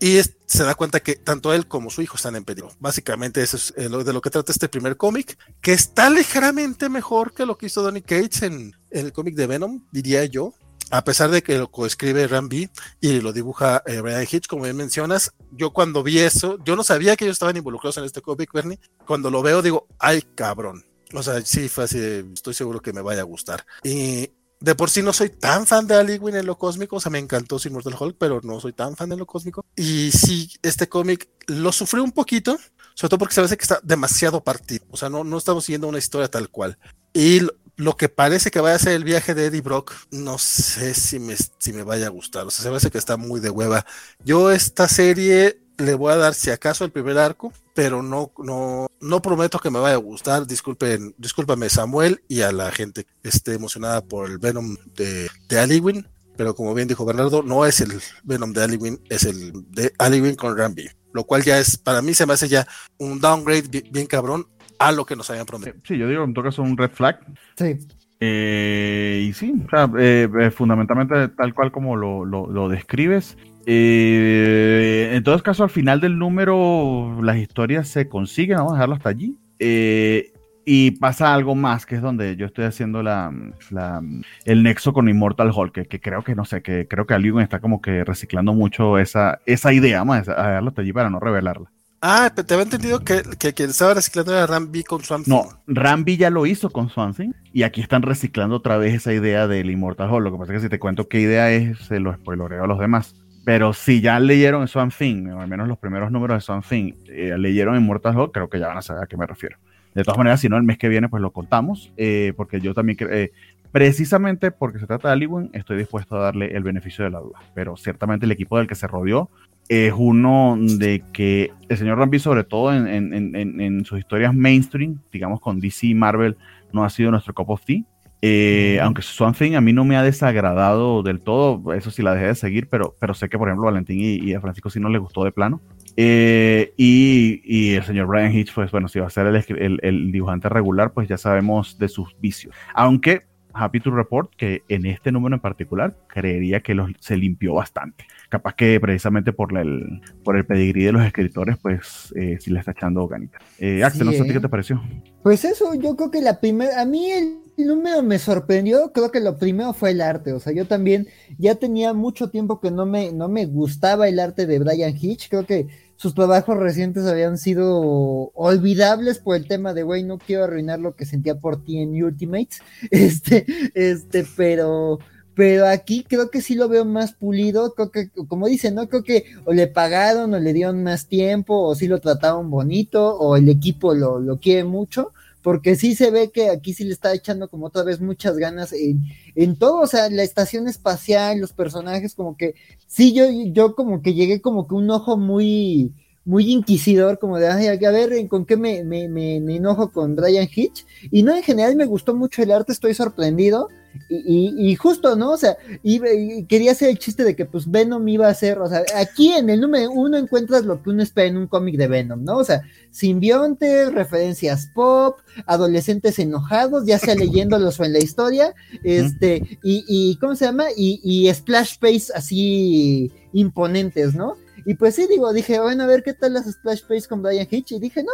y 0.00 0.20
se 0.46 0.64
da 0.64 0.74
cuenta 0.74 1.00
que 1.00 1.14
tanto 1.14 1.52
él 1.52 1.68
como 1.68 1.90
su 1.90 2.02
hijo 2.02 2.16
están 2.16 2.36
en 2.36 2.44
peligro. 2.44 2.72
Básicamente 2.80 3.42
eso 3.42 3.56
es 3.56 3.72
eh, 3.76 3.88
de 3.88 4.12
lo 4.12 4.20
que 4.20 4.30
trata 4.30 4.50
este 4.50 4.68
primer 4.68 4.96
cómic, 4.96 5.38
que 5.60 5.72
está 5.72 6.10
ligeramente 6.10 6.88
mejor 6.88 7.34
que 7.34 7.46
lo 7.46 7.56
que 7.56 7.66
hizo 7.66 7.82
Donny 7.82 8.02
Cates 8.02 8.42
en, 8.42 8.74
en 8.90 9.06
el 9.06 9.12
cómic 9.12 9.36
de 9.36 9.46
Venom, 9.46 9.84
diría 9.92 10.24
yo. 10.24 10.54
A 10.90 11.04
pesar 11.04 11.30
de 11.30 11.42
que 11.42 11.56
lo 11.56 11.70
coescribe 11.70 12.26
Ram 12.26 12.48
B 12.48 12.68
y 13.00 13.20
lo 13.20 13.32
dibuja 13.32 13.82
eh, 13.86 14.00
Brian 14.00 14.26
Hitch, 14.30 14.48
como 14.48 14.64
bien 14.64 14.76
mencionas, 14.76 15.32
yo 15.52 15.72
cuando 15.72 16.02
vi 16.02 16.18
eso, 16.18 16.58
yo 16.64 16.74
no 16.74 16.82
sabía 16.82 17.16
que 17.16 17.24
ellos 17.24 17.36
estaban 17.36 17.56
involucrados 17.56 17.98
en 17.98 18.04
este 18.04 18.22
cómic, 18.22 18.52
Bernie. 18.52 18.80
Cuando 19.06 19.30
lo 19.30 19.42
veo, 19.42 19.62
digo, 19.62 19.86
ay, 19.98 20.22
cabrón. 20.34 20.84
O 21.14 21.22
sea, 21.22 21.40
sí, 21.42 21.68
fue 21.68 21.84
así, 21.84 21.98
estoy 22.32 22.54
seguro 22.54 22.80
que 22.80 22.92
me 22.92 23.02
vaya 23.02 23.20
a 23.20 23.24
gustar. 23.24 23.64
Y 23.82 24.30
de 24.60 24.74
por 24.74 24.90
sí 24.90 25.02
no 25.02 25.12
soy 25.12 25.30
tan 25.30 25.66
fan 25.66 25.86
de 25.86 25.94
Aliwin 25.94 26.36
en 26.36 26.46
lo 26.46 26.58
cósmico, 26.58 26.96
o 26.96 27.00
sea, 27.00 27.10
me 27.10 27.18
encantó 27.18 27.58
Sin 27.58 27.72
Mortal 27.72 27.96
Hulk, 27.98 28.16
pero 28.18 28.40
no 28.42 28.60
soy 28.60 28.72
tan 28.72 28.96
fan 28.96 29.08
de 29.08 29.16
lo 29.16 29.26
cósmico. 29.26 29.64
Y 29.74 30.10
sí, 30.10 30.52
este 30.62 30.88
cómic 30.88 31.28
lo 31.46 31.72
sufrí 31.72 32.00
un 32.00 32.12
poquito, 32.12 32.58
sobre 32.94 33.08
todo 33.08 33.18
porque 33.18 33.34
se 33.34 33.40
me 33.40 33.46
hace 33.46 33.56
que 33.56 33.62
está 33.62 33.80
demasiado 33.82 34.44
partido. 34.44 34.84
O 34.90 34.96
sea, 34.96 35.08
no, 35.08 35.24
no 35.24 35.38
estamos 35.38 35.64
siguiendo 35.64 35.88
una 35.88 35.98
historia 35.98 36.28
tal 36.28 36.48
cual. 36.50 36.78
Y 37.14 37.40
lo, 37.80 37.96
que 37.96 38.08
parece 38.08 38.50
que 38.50 38.60
vaya 38.60 38.76
a 38.76 38.78
ser 38.78 38.92
el 38.92 39.04
viaje 39.04 39.34
de 39.34 39.46
Eddie 39.46 39.60
Brock, 39.60 39.92
no 40.10 40.38
sé 40.38 40.94
si 40.94 41.18
me, 41.18 41.36
si 41.36 41.72
me 41.72 41.82
vaya 41.82 42.06
a 42.06 42.10
gustar. 42.10 42.46
O 42.46 42.50
sea, 42.50 42.62
se 42.62 42.70
me 42.70 42.76
hace 42.76 42.90
que 42.90 42.98
está 42.98 43.16
muy 43.16 43.40
de 43.40 43.50
hueva. 43.50 43.84
Yo 44.24 44.50
esta 44.50 44.88
serie 44.88 45.60
le 45.78 45.94
voy 45.94 46.12
a 46.12 46.16
dar 46.16 46.34
si 46.34 46.50
acaso 46.50 46.84
el 46.84 46.92
primer 46.92 47.18
arco, 47.18 47.52
pero 47.74 48.02
no, 48.02 48.32
no, 48.38 48.88
no 49.00 49.22
prometo 49.22 49.58
que 49.58 49.70
me 49.70 49.78
vaya 49.78 49.94
a 49.94 49.98
gustar. 49.98 50.46
Disculpen, 50.46 51.14
discúlpame 51.18 51.68
Samuel 51.70 52.22
y 52.28 52.42
a 52.42 52.52
la 52.52 52.70
gente 52.70 53.04
que 53.04 53.28
esté 53.28 53.54
emocionada 53.54 54.02
por 54.02 54.30
el 54.30 54.38
Venom 54.38 54.76
de, 54.94 55.28
de 55.48 55.58
Aliwin. 55.58 56.06
Pero 56.36 56.54
como 56.54 56.74
bien 56.74 56.88
dijo 56.88 57.04
Bernardo, 57.04 57.42
no 57.42 57.66
es 57.66 57.80
el 57.80 58.00
Venom 58.24 58.52
de 58.52 58.62
Aliwin, 58.62 59.02
es 59.08 59.24
el 59.24 59.52
de 59.70 59.92
Aliwin 59.98 60.36
con 60.36 60.56
Rambi. 60.56 60.88
Lo 61.12 61.24
cual 61.24 61.42
ya 61.42 61.58
es, 61.58 61.76
para 61.76 62.02
mí 62.02 62.14
se 62.14 62.24
me 62.24 62.34
hace 62.34 62.48
ya 62.48 62.66
un 62.98 63.20
downgrade 63.20 63.68
bien, 63.68 63.88
bien 63.90 64.06
cabrón 64.06 64.46
a 64.80 64.90
lo 64.92 65.04
que 65.06 65.14
nos 65.14 65.30
habían 65.30 65.46
prometido. 65.46 65.76
Sí, 65.84 65.96
yo 65.96 66.08
digo, 66.08 66.24
en 66.24 66.34
todo 66.34 66.44
caso, 66.46 66.62
un 66.62 66.76
red 66.76 66.90
flag. 66.90 67.20
Sí. 67.56 67.76
Eh, 68.18 69.26
y 69.28 69.32
sí, 69.32 69.54
o 69.66 69.70
sea, 69.70 69.90
eh, 69.98 70.28
eh, 70.40 70.50
fundamentalmente 70.50 71.28
tal 71.28 71.54
cual 71.54 71.70
como 71.70 71.96
lo, 71.96 72.24
lo- 72.24 72.46
lo 72.50 72.68
describes. 72.68 73.38
Eh, 73.66 75.10
en 75.14 75.22
todo 75.22 75.38
caso, 75.42 75.62
al 75.64 75.70
final 75.70 76.00
del 76.00 76.18
número, 76.18 77.20
las 77.22 77.36
historias 77.38 77.88
se 77.88 78.08
consiguen, 78.08 78.56
vamos 78.58 78.72
a 78.72 78.76
dejarlo 78.76 78.94
hasta 78.96 79.08
allí. 79.08 79.36
Eh, 79.58 80.32
y 80.64 80.92
pasa 80.92 81.34
algo 81.34 81.54
más, 81.54 81.86
que 81.86 81.96
es 81.96 82.02
donde 82.02 82.36
yo 82.36 82.46
estoy 82.46 82.64
haciendo 82.64 83.02
la, 83.02 83.32
la- 83.70 84.02
el 84.44 84.62
nexo 84.62 84.92
con 84.92 85.08
Immortal 85.08 85.50
Hulk, 85.54 85.72
que, 85.72 85.84
que 85.86 86.00
creo 86.00 86.22
que, 86.22 86.34
no 86.34 86.44
sé, 86.44 86.62
que 86.62 86.86
creo 86.88 87.06
que 87.06 87.14
Aligon 87.14 87.42
está 87.42 87.60
como 87.60 87.80
que 87.80 88.04
reciclando 88.04 88.52
mucho 88.52 88.98
esa, 88.98 89.40
esa 89.46 89.72
idea, 89.72 90.00
vamos 90.00 90.16
a 90.16 90.20
dejarlo 90.20 90.68
hasta 90.68 90.82
allí 90.82 90.92
para 90.92 91.10
no 91.10 91.18
revelarla. 91.20 91.70
Ah, 92.02 92.32
pero 92.34 92.46
te 92.46 92.54
había 92.54 92.64
entendido 92.64 93.00
que, 93.00 93.22
que 93.38 93.64
estaba 93.64 93.92
reciclando 93.92 94.32
era 94.32 94.46
Rambi 94.46 94.84
con 94.84 95.02
Swamp 95.02 95.26
No. 95.26 95.42
Rambi 95.66 96.16
ya 96.16 96.30
lo 96.30 96.46
hizo 96.46 96.70
con 96.70 96.88
Swansea 96.88 97.30
y 97.52 97.62
aquí 97.62 97.82
están 97.82 98.00
reciclando 98.02 98.56
otra 98.56 98.78
vez 98.78 98.94
esa 98.94 99.12
idea 99.12 99.46
del 99.46 99.70
Immortal 99.70 100.10
Hulk. 100.10 100.24
Lo 100.24 100.32
que 100.32 100.38
pasa 100.38 100.52
es 100.52 100.58
que 100.58 100.62
si 100.62 100.70
te 100.70 100.78
cuento 100.78 101.08
qué 101.08 101.20
idea 101.20 101.52
es, 101.52 101.78
se 101.80 102.00
lo 102.00 102.14
spoilereo 102.14 102.64
a 102.64 102.66
los 102.66 102.78
demás. 102.78 103.14
Pero 103.44 103.74
si 103.74 104.00
ya 104.00 104.18
leyeron 104.18 104.66
Swamp 104.66 104.94
Thing, 104.96 105.28
o 105.28 105.40
al 105.40 105.48
menos 105.48 105.68
los 105.68 105.78
primeros 105.78 106.10
números 106.10 106.38
de 106.38 106.40
Swamp 106.40 106.64
Thing, 106.66 106.94
eh, 107.08 107.36
leyeron 107.38 107.76
Immortal 107.76 108.16
Hulk, 108.16 108.32
creo 108.32 108.48
que 108.48 108.58
ya 108.58 108.68
van 108.68 108.78
a 108.78 108.82
saber 108.82 109.04
a 109.04 109.06
qué 109.06 109.16
me 109.18 109.26
refiero. 109.26 109.58
De 109.94 110.04
todas 110.04 110.18
maneras, 110.18 110.40
si 110.40 110.48
no, 110.48 110.56
el 110.56 110.62
mes 110.62 110.78
que 110.78 110.88
viene, 110.88 111.08
pues 111.08 111.20
lo 111.20 111.32
contamos, 111.32 111.92
eh, 111.96 112.32
porque 112.36 112.60
yo 112.60 112.74
también, 112.74 112.96
eh, 113.10 113.32
precisamente 113.72 114.50
porque 114.50 114.78
se 114.78 114.86
trata 114.86 115.08
de 115.08 115.14
Aliwen, 115.14 115.50
estoy 115.52 115.78
dispuesto 115.78 116.16
a 116.16 116.20
darle 116.20 116.54
el 116.56 116.62
beneficio 116.62 117.04
de 117.04 117.10
la 117.10 117.20
duda. 117.20 117.38
Pero 117.54 117.76
ciertamente 117.76 118.26
el 118.26 118.32
equipo 118.32 118.58
del 118.58 118.66
que 118.66 118.74
se 118.74 118.86
rodeó 118.86 119.30
es 119.68 119.94
uno 119.96 120.56
de 120.58 121.02
que 121.12 121.52
el 121.68 121.76
señor 121.76 121.98
Rambi, 121.98 122.18
sobre 122.18 122.44
todo 122.44 122.74
en, 122.74 122.88
en, 122.88 123.36
en, 123.36 123.60
en, 123.60 123.84
sus 123.84 124.00
historias 124.00 124.34
mainstream, 124.34 124.98
digamos 125.12 125.40
con 125.40 125.60
DC 125.60 125.86
y 125.86 125.94
Marvel, 125.94 126.36
no 126.72 126.84
ha 126.84 126.90
sido 126.90 127.10
nuestro 127.10 127.34
cup 127.34 127.50
of 127.50 127.64
tea. 127.64 127.84
Eh, 128.22 128.78
aunque 128.82 129.00
Swan 129.00 129.32
Thing 129.32 129.54
a 129.54 129.62
mí 129.62 129.72
no 129.72 129.84
me 129.84 129.96
ha 129.96 130.02
desagradado 130.02 131.02
del 131.02 131.20
todo, 131.20 131.72
eso 131.72 131.90
sí 131.90 132.02
la 132.02 132.12
dejé 132.14 132.26
de 132.26 132.34
seguir, 132.34 132.68
pero, 132.68 132.94
pero 133.00 133.14
sé 133.14 133.28
que, 133.28 133.38
por 133.38 133.48
ejemplo, 133.48 133.66
Valentín 133.66 133.98
y, 134.00 134.16
y 134.16 134.34
a 134.34 134.40
Francisco 134.40 134.68
sí 134.68 134.78
no 134.78 134.90
le 134.90 134.98
gustó 134.98 135.24
de 135.24 135.32
plano. 135.32 135.60
Eh, 135.96 136.72
y, 136.76 137.40
y, 137.44 137.74
el 137.74 137.84
señor 137.84 138.06
Brian 138.06 138.34
Hitch, 138.34 138.52
pues 138.54 138.70
bueno, 138.70 138.88
si 138.88 139.00
va 139.00 139.06
a 139.06 139.10
ser 139.10 139.26
el, 139.26 139.36
el, 139.36 139.78
el, 139.82 140.12
dibujante 140.12 140.48
regular, 140.48 140.92
pues 140.92 141.08
ya 141.08 141.16
sabemos 141.16 141.78
de 141.78 141.88
sus 141.88 142.14
vicios. 142.20 142.54
Aunque, 142.74 143.22
happy 143.60 143.80
to 143.80 143.90
report 143.90 144.34
que 144.36 144.62
en 144.68 144.86
este 144.86 145.12
número 145.12 145.36
en 145.36 145.40
particular, 145.40 145.96
creería 146.08 146.60
que 146.60 146.74
los, 146.74 146.90
se 147.00 147.16
limpió 147.16 147.54
bastante. 147.54 148.04
Capaz 148.28 148.54
que 148.54 148.78
precisamente 148.80 149.32
por, 149.32 149.52
la, 149.52 149.62
el, 149.62 150.00
por 150.24 150.36
el 150.36 150.46
pedigrí 150.46 150.84
de 150.84 150.92
los 150.92 151.04
escritores, 151.04 151.56
pues 151.60 152.12
eh, 152.16 152.38
sí 152.40 152.50
le 152.50 152.60
está 152.60 152.72
echando 152.72 153.06
ganita. 153.06 153.38
Eh, 153.58 153.82
Axel, 153.84 154.08
sí, 154.08 154.18
no 154.18 154.24
sé 154.24 154.30
eh. 154.30 154.32
qué 154.34 154.40
te 154.40 154.48
pareció. 154.48 154.82
Pues 155.22 155.44
eso, 155.44 155.74
yo 155.74 155.96
creo 155.96 156.10
que 156.10 156.20
la 156.20 156.40
primera, 156.40 156.80
a 156.80 156.84
mí 156.84 157.10
el 157.10 157.38
número 157.56 158.02
me 158.02 158.18
sorprendió, 158.18 158.92
creo 158.92 159.10
que 159.10 159.20
lo 159.20 159.36
primero 159.38 159.72
fue 159.72 159.90
el 159.90 160.00
arte, 160.00 160.32
o 160.32 160.40
sea, 160.40 160.52
yo 160.52 160.66
también 160.66 161.08
ya 161.38 161.56
tenía 161.56 161.92
mucho 161.92 162.30
tiempo 162.30 162.60
que 162.60 162.70
no 162.70 162.86
me, 162.86 163.12
no 163.12 163.28
me 163.28 163.46
gustaba 163.46 164.08
el 164.08 164.18
arte 164.18 164.46
de 164.46 164.58
Brian 164.58 164.94
Hitch, 164.98 165.28
creo 165.28 165.44
que 165.44 165.68
sus 166.00 166.14
trabajos 166.14 166.56
recientes 166.56 167.04
habían 167.04 167.36
sido 167.36 168.32
olvidables 168.32 169.18
por 169.18 169.36
el 169.36 169.46
tema 169.46 169.74
de, 169.74 169.82
güey, 169.82 170.02
no 170.02 170.16
quiero 170.16 170.44
arruinar 170.44 170.80
lo 170.80 170.96
que 170.96 171.04
sentía 171.04 171.34
por 171.34 171.62
ti 171.62 171.76
en 171.76 172.02
Ultimates, 172.02 172.62
este, 172.90 173.44
este, 173.74 174.26
pero 174.34 174.98
pero 175.34 175.66
aquí 175.66 176.02
creo 176.08 176.30
que 176.30 176.40
sí 176.40 176.54
lo 176.54 176.70
veo 176.70 176.86
más 176.86 177.12
pulido, 177.12 177.74
creo 177.74 177.90
que, 177.90 178.08
como 178.28 178.46
dicen, 178.46 178.76
¿no? 178.76 178.88
Creo 178.88 179.02
que 179.02 179.24
o 179.44 179.52
le 179.52 179.66
pagaron 179.66 180.32
o 180.32 180.38
le 180.38 180.54
dieron 180.54 180.82
más 180.82 181.06
tiempo, 181.06 181.68
o 181.68 181.74
sí 181.74 181.86
lo 181.86 182.00
trataron 182.00 182.50
bonito, 182.50 183.18
o 183.18 183.36
el 183.36 183.50
equipo 183.50 183.94
lo, 183.94 184.20
lo 184.20 184.38
quiere 184.38 184.64
mucho, 184.64 185.12
porque 185.42 185.76
sí 185.76 185.94
se 185.94 186.10
ve 186.10 186.30
que 186.30 186.50
aquí 186.50 186.74
sí 186.74 186.84
le 186.84 186.92
está 186.92 187.14
echando 187.14 187.48
como 187.48 187.66
otra 187.66 187.82
vez 187.82 188.00
muchas 188.00 188.36
ganas 188.36 188.72
en, 188.72 189.02
en 189.34 189.56
todo, 189.56 189.80
o 189.80 189.86
sea, 189.86 190.10
la 190.10 190.22
estación 190.22 190.68
espacial, 190.68 191.38
los 191.38 191.52
personajes, 191.52 192.14
como 192.14 192.36
que, 192.36 192.54
sí, 192.86 193.12
yo, 193.14 193.24
yo 193.52 193.74
como 193.74 194.02
que 194.02 194.14
llegué 194.14 194.40
como 194.40 194.66
que 194.68 194.74
un 194.74 194.90
ojo 194.90 195.16
muy, 195.16 195.94
muy 196.30 196.52
inquisidor, 196.52 197.18
como 197.18 197.38
de, 197.38 197.48
ay, 197.48 197.66
a 197.66 197.90
ver, 197.90 198.28
¿con 198.28 198.46
qué 198.46 198.56
me, 198.56 198.84
me, 198.84 199.08
me, 199.08 199.40
me, 199.40 199.56
enojo 199.56 199.90
con 199.90 200.14
Brian 200.14 200.48
Hitch? 200.48 200.86
Y 201.10 201.24
no, 201.24 201.34
en 201.34 201.42
general 201.42 201.74
me 201.74 201.86
gustó 201.86 202.14
mucho 202.14 202.40
el 202.40 202.52
arte, 202.52 202.70
estoy 202.70 202.94
sorprendido. 202.94 203.68
Y, 204.08 204.54
y, 204.56 204.70
y 204.70 204.76
justo, 204.76 205.16
¿no? 205.16 205.32
O 205.32 205.36
sea, 205.36 205.56
y, 205.82 206.00
y, 206.06 206.44
quería 206.44 206.70
hacer 206.70 206.90
el 206.90 207.00
chiste 207.00 207.24
de 207.24 207.34
que 207.34 207.46
pues 207.46 207.68
Venom 207.68 208.06
iba 208.06 208.28
a 208.28 208.34
ser, 208.34 208.60
o 208.60 208.68
sea, 208.68 208.84
aquí 208.94 209.32
en 209.32 209.50
el 209.50 209.60
número 209.60 209.90
uno 209.90 210.16
encuentras 210.16 210.64
lo 210.64 210.80
que 210.80 210.90
uno 210.90 211.02
espera 211.02 211.26
en 211.26 211.36
un 211.36 211.48
cómic 211.48 211.76
de 211.76 211.88
Venom, 211.88 212.22
¿no? 212.22 212.36
O 212.36 212.44
sea, 212.44 212.62
simbiontes, 212.92 213.92
referencias 213.92 214.70
pop, 214.72 215.18
adolescentes 215.46 216.20
enojados, 216.20 216.86
ya 216.86 217.00
sea 217.00 217.16
leyéndolos 217.16 217.80
o 217.80 217.84
en 217.84 217.92
la 217.92 217.98
historia, 217.98 218.54
este, 218.84 219.58
y, 219.64 219.84
y 219.88 220.16
¿cómo 220.20 220.36
se 220.36 220.44
llama? 220.44 220.66
Y, 220.76 221.00
y 221.02 221.34
splash 221.34 221.78
page 221.80 222.12
así 222.14 223.10
imponentes, 223.32 224.14
¿no? 224.14 224.36
Y 224.64 224.74
pues 224.74 224.94
sí, 224.94 225.06
digo, 225.08 225.32
dije, 225.32 225.60
bueno, 225.60 225.84
a 225.84 225.86
ver 225.86 226.02
qué 226.02 226.12
tal 226.12 226.34
las 226.34 226.50
splash 226.50 226.82
pages 226.82 227.08
con 227.08 227.22
Brian 227.22 227.46
Hitch. 227.50 227.72
Y 227.72 227.80
dije, 227.80 228.02
no, 228.02 228.12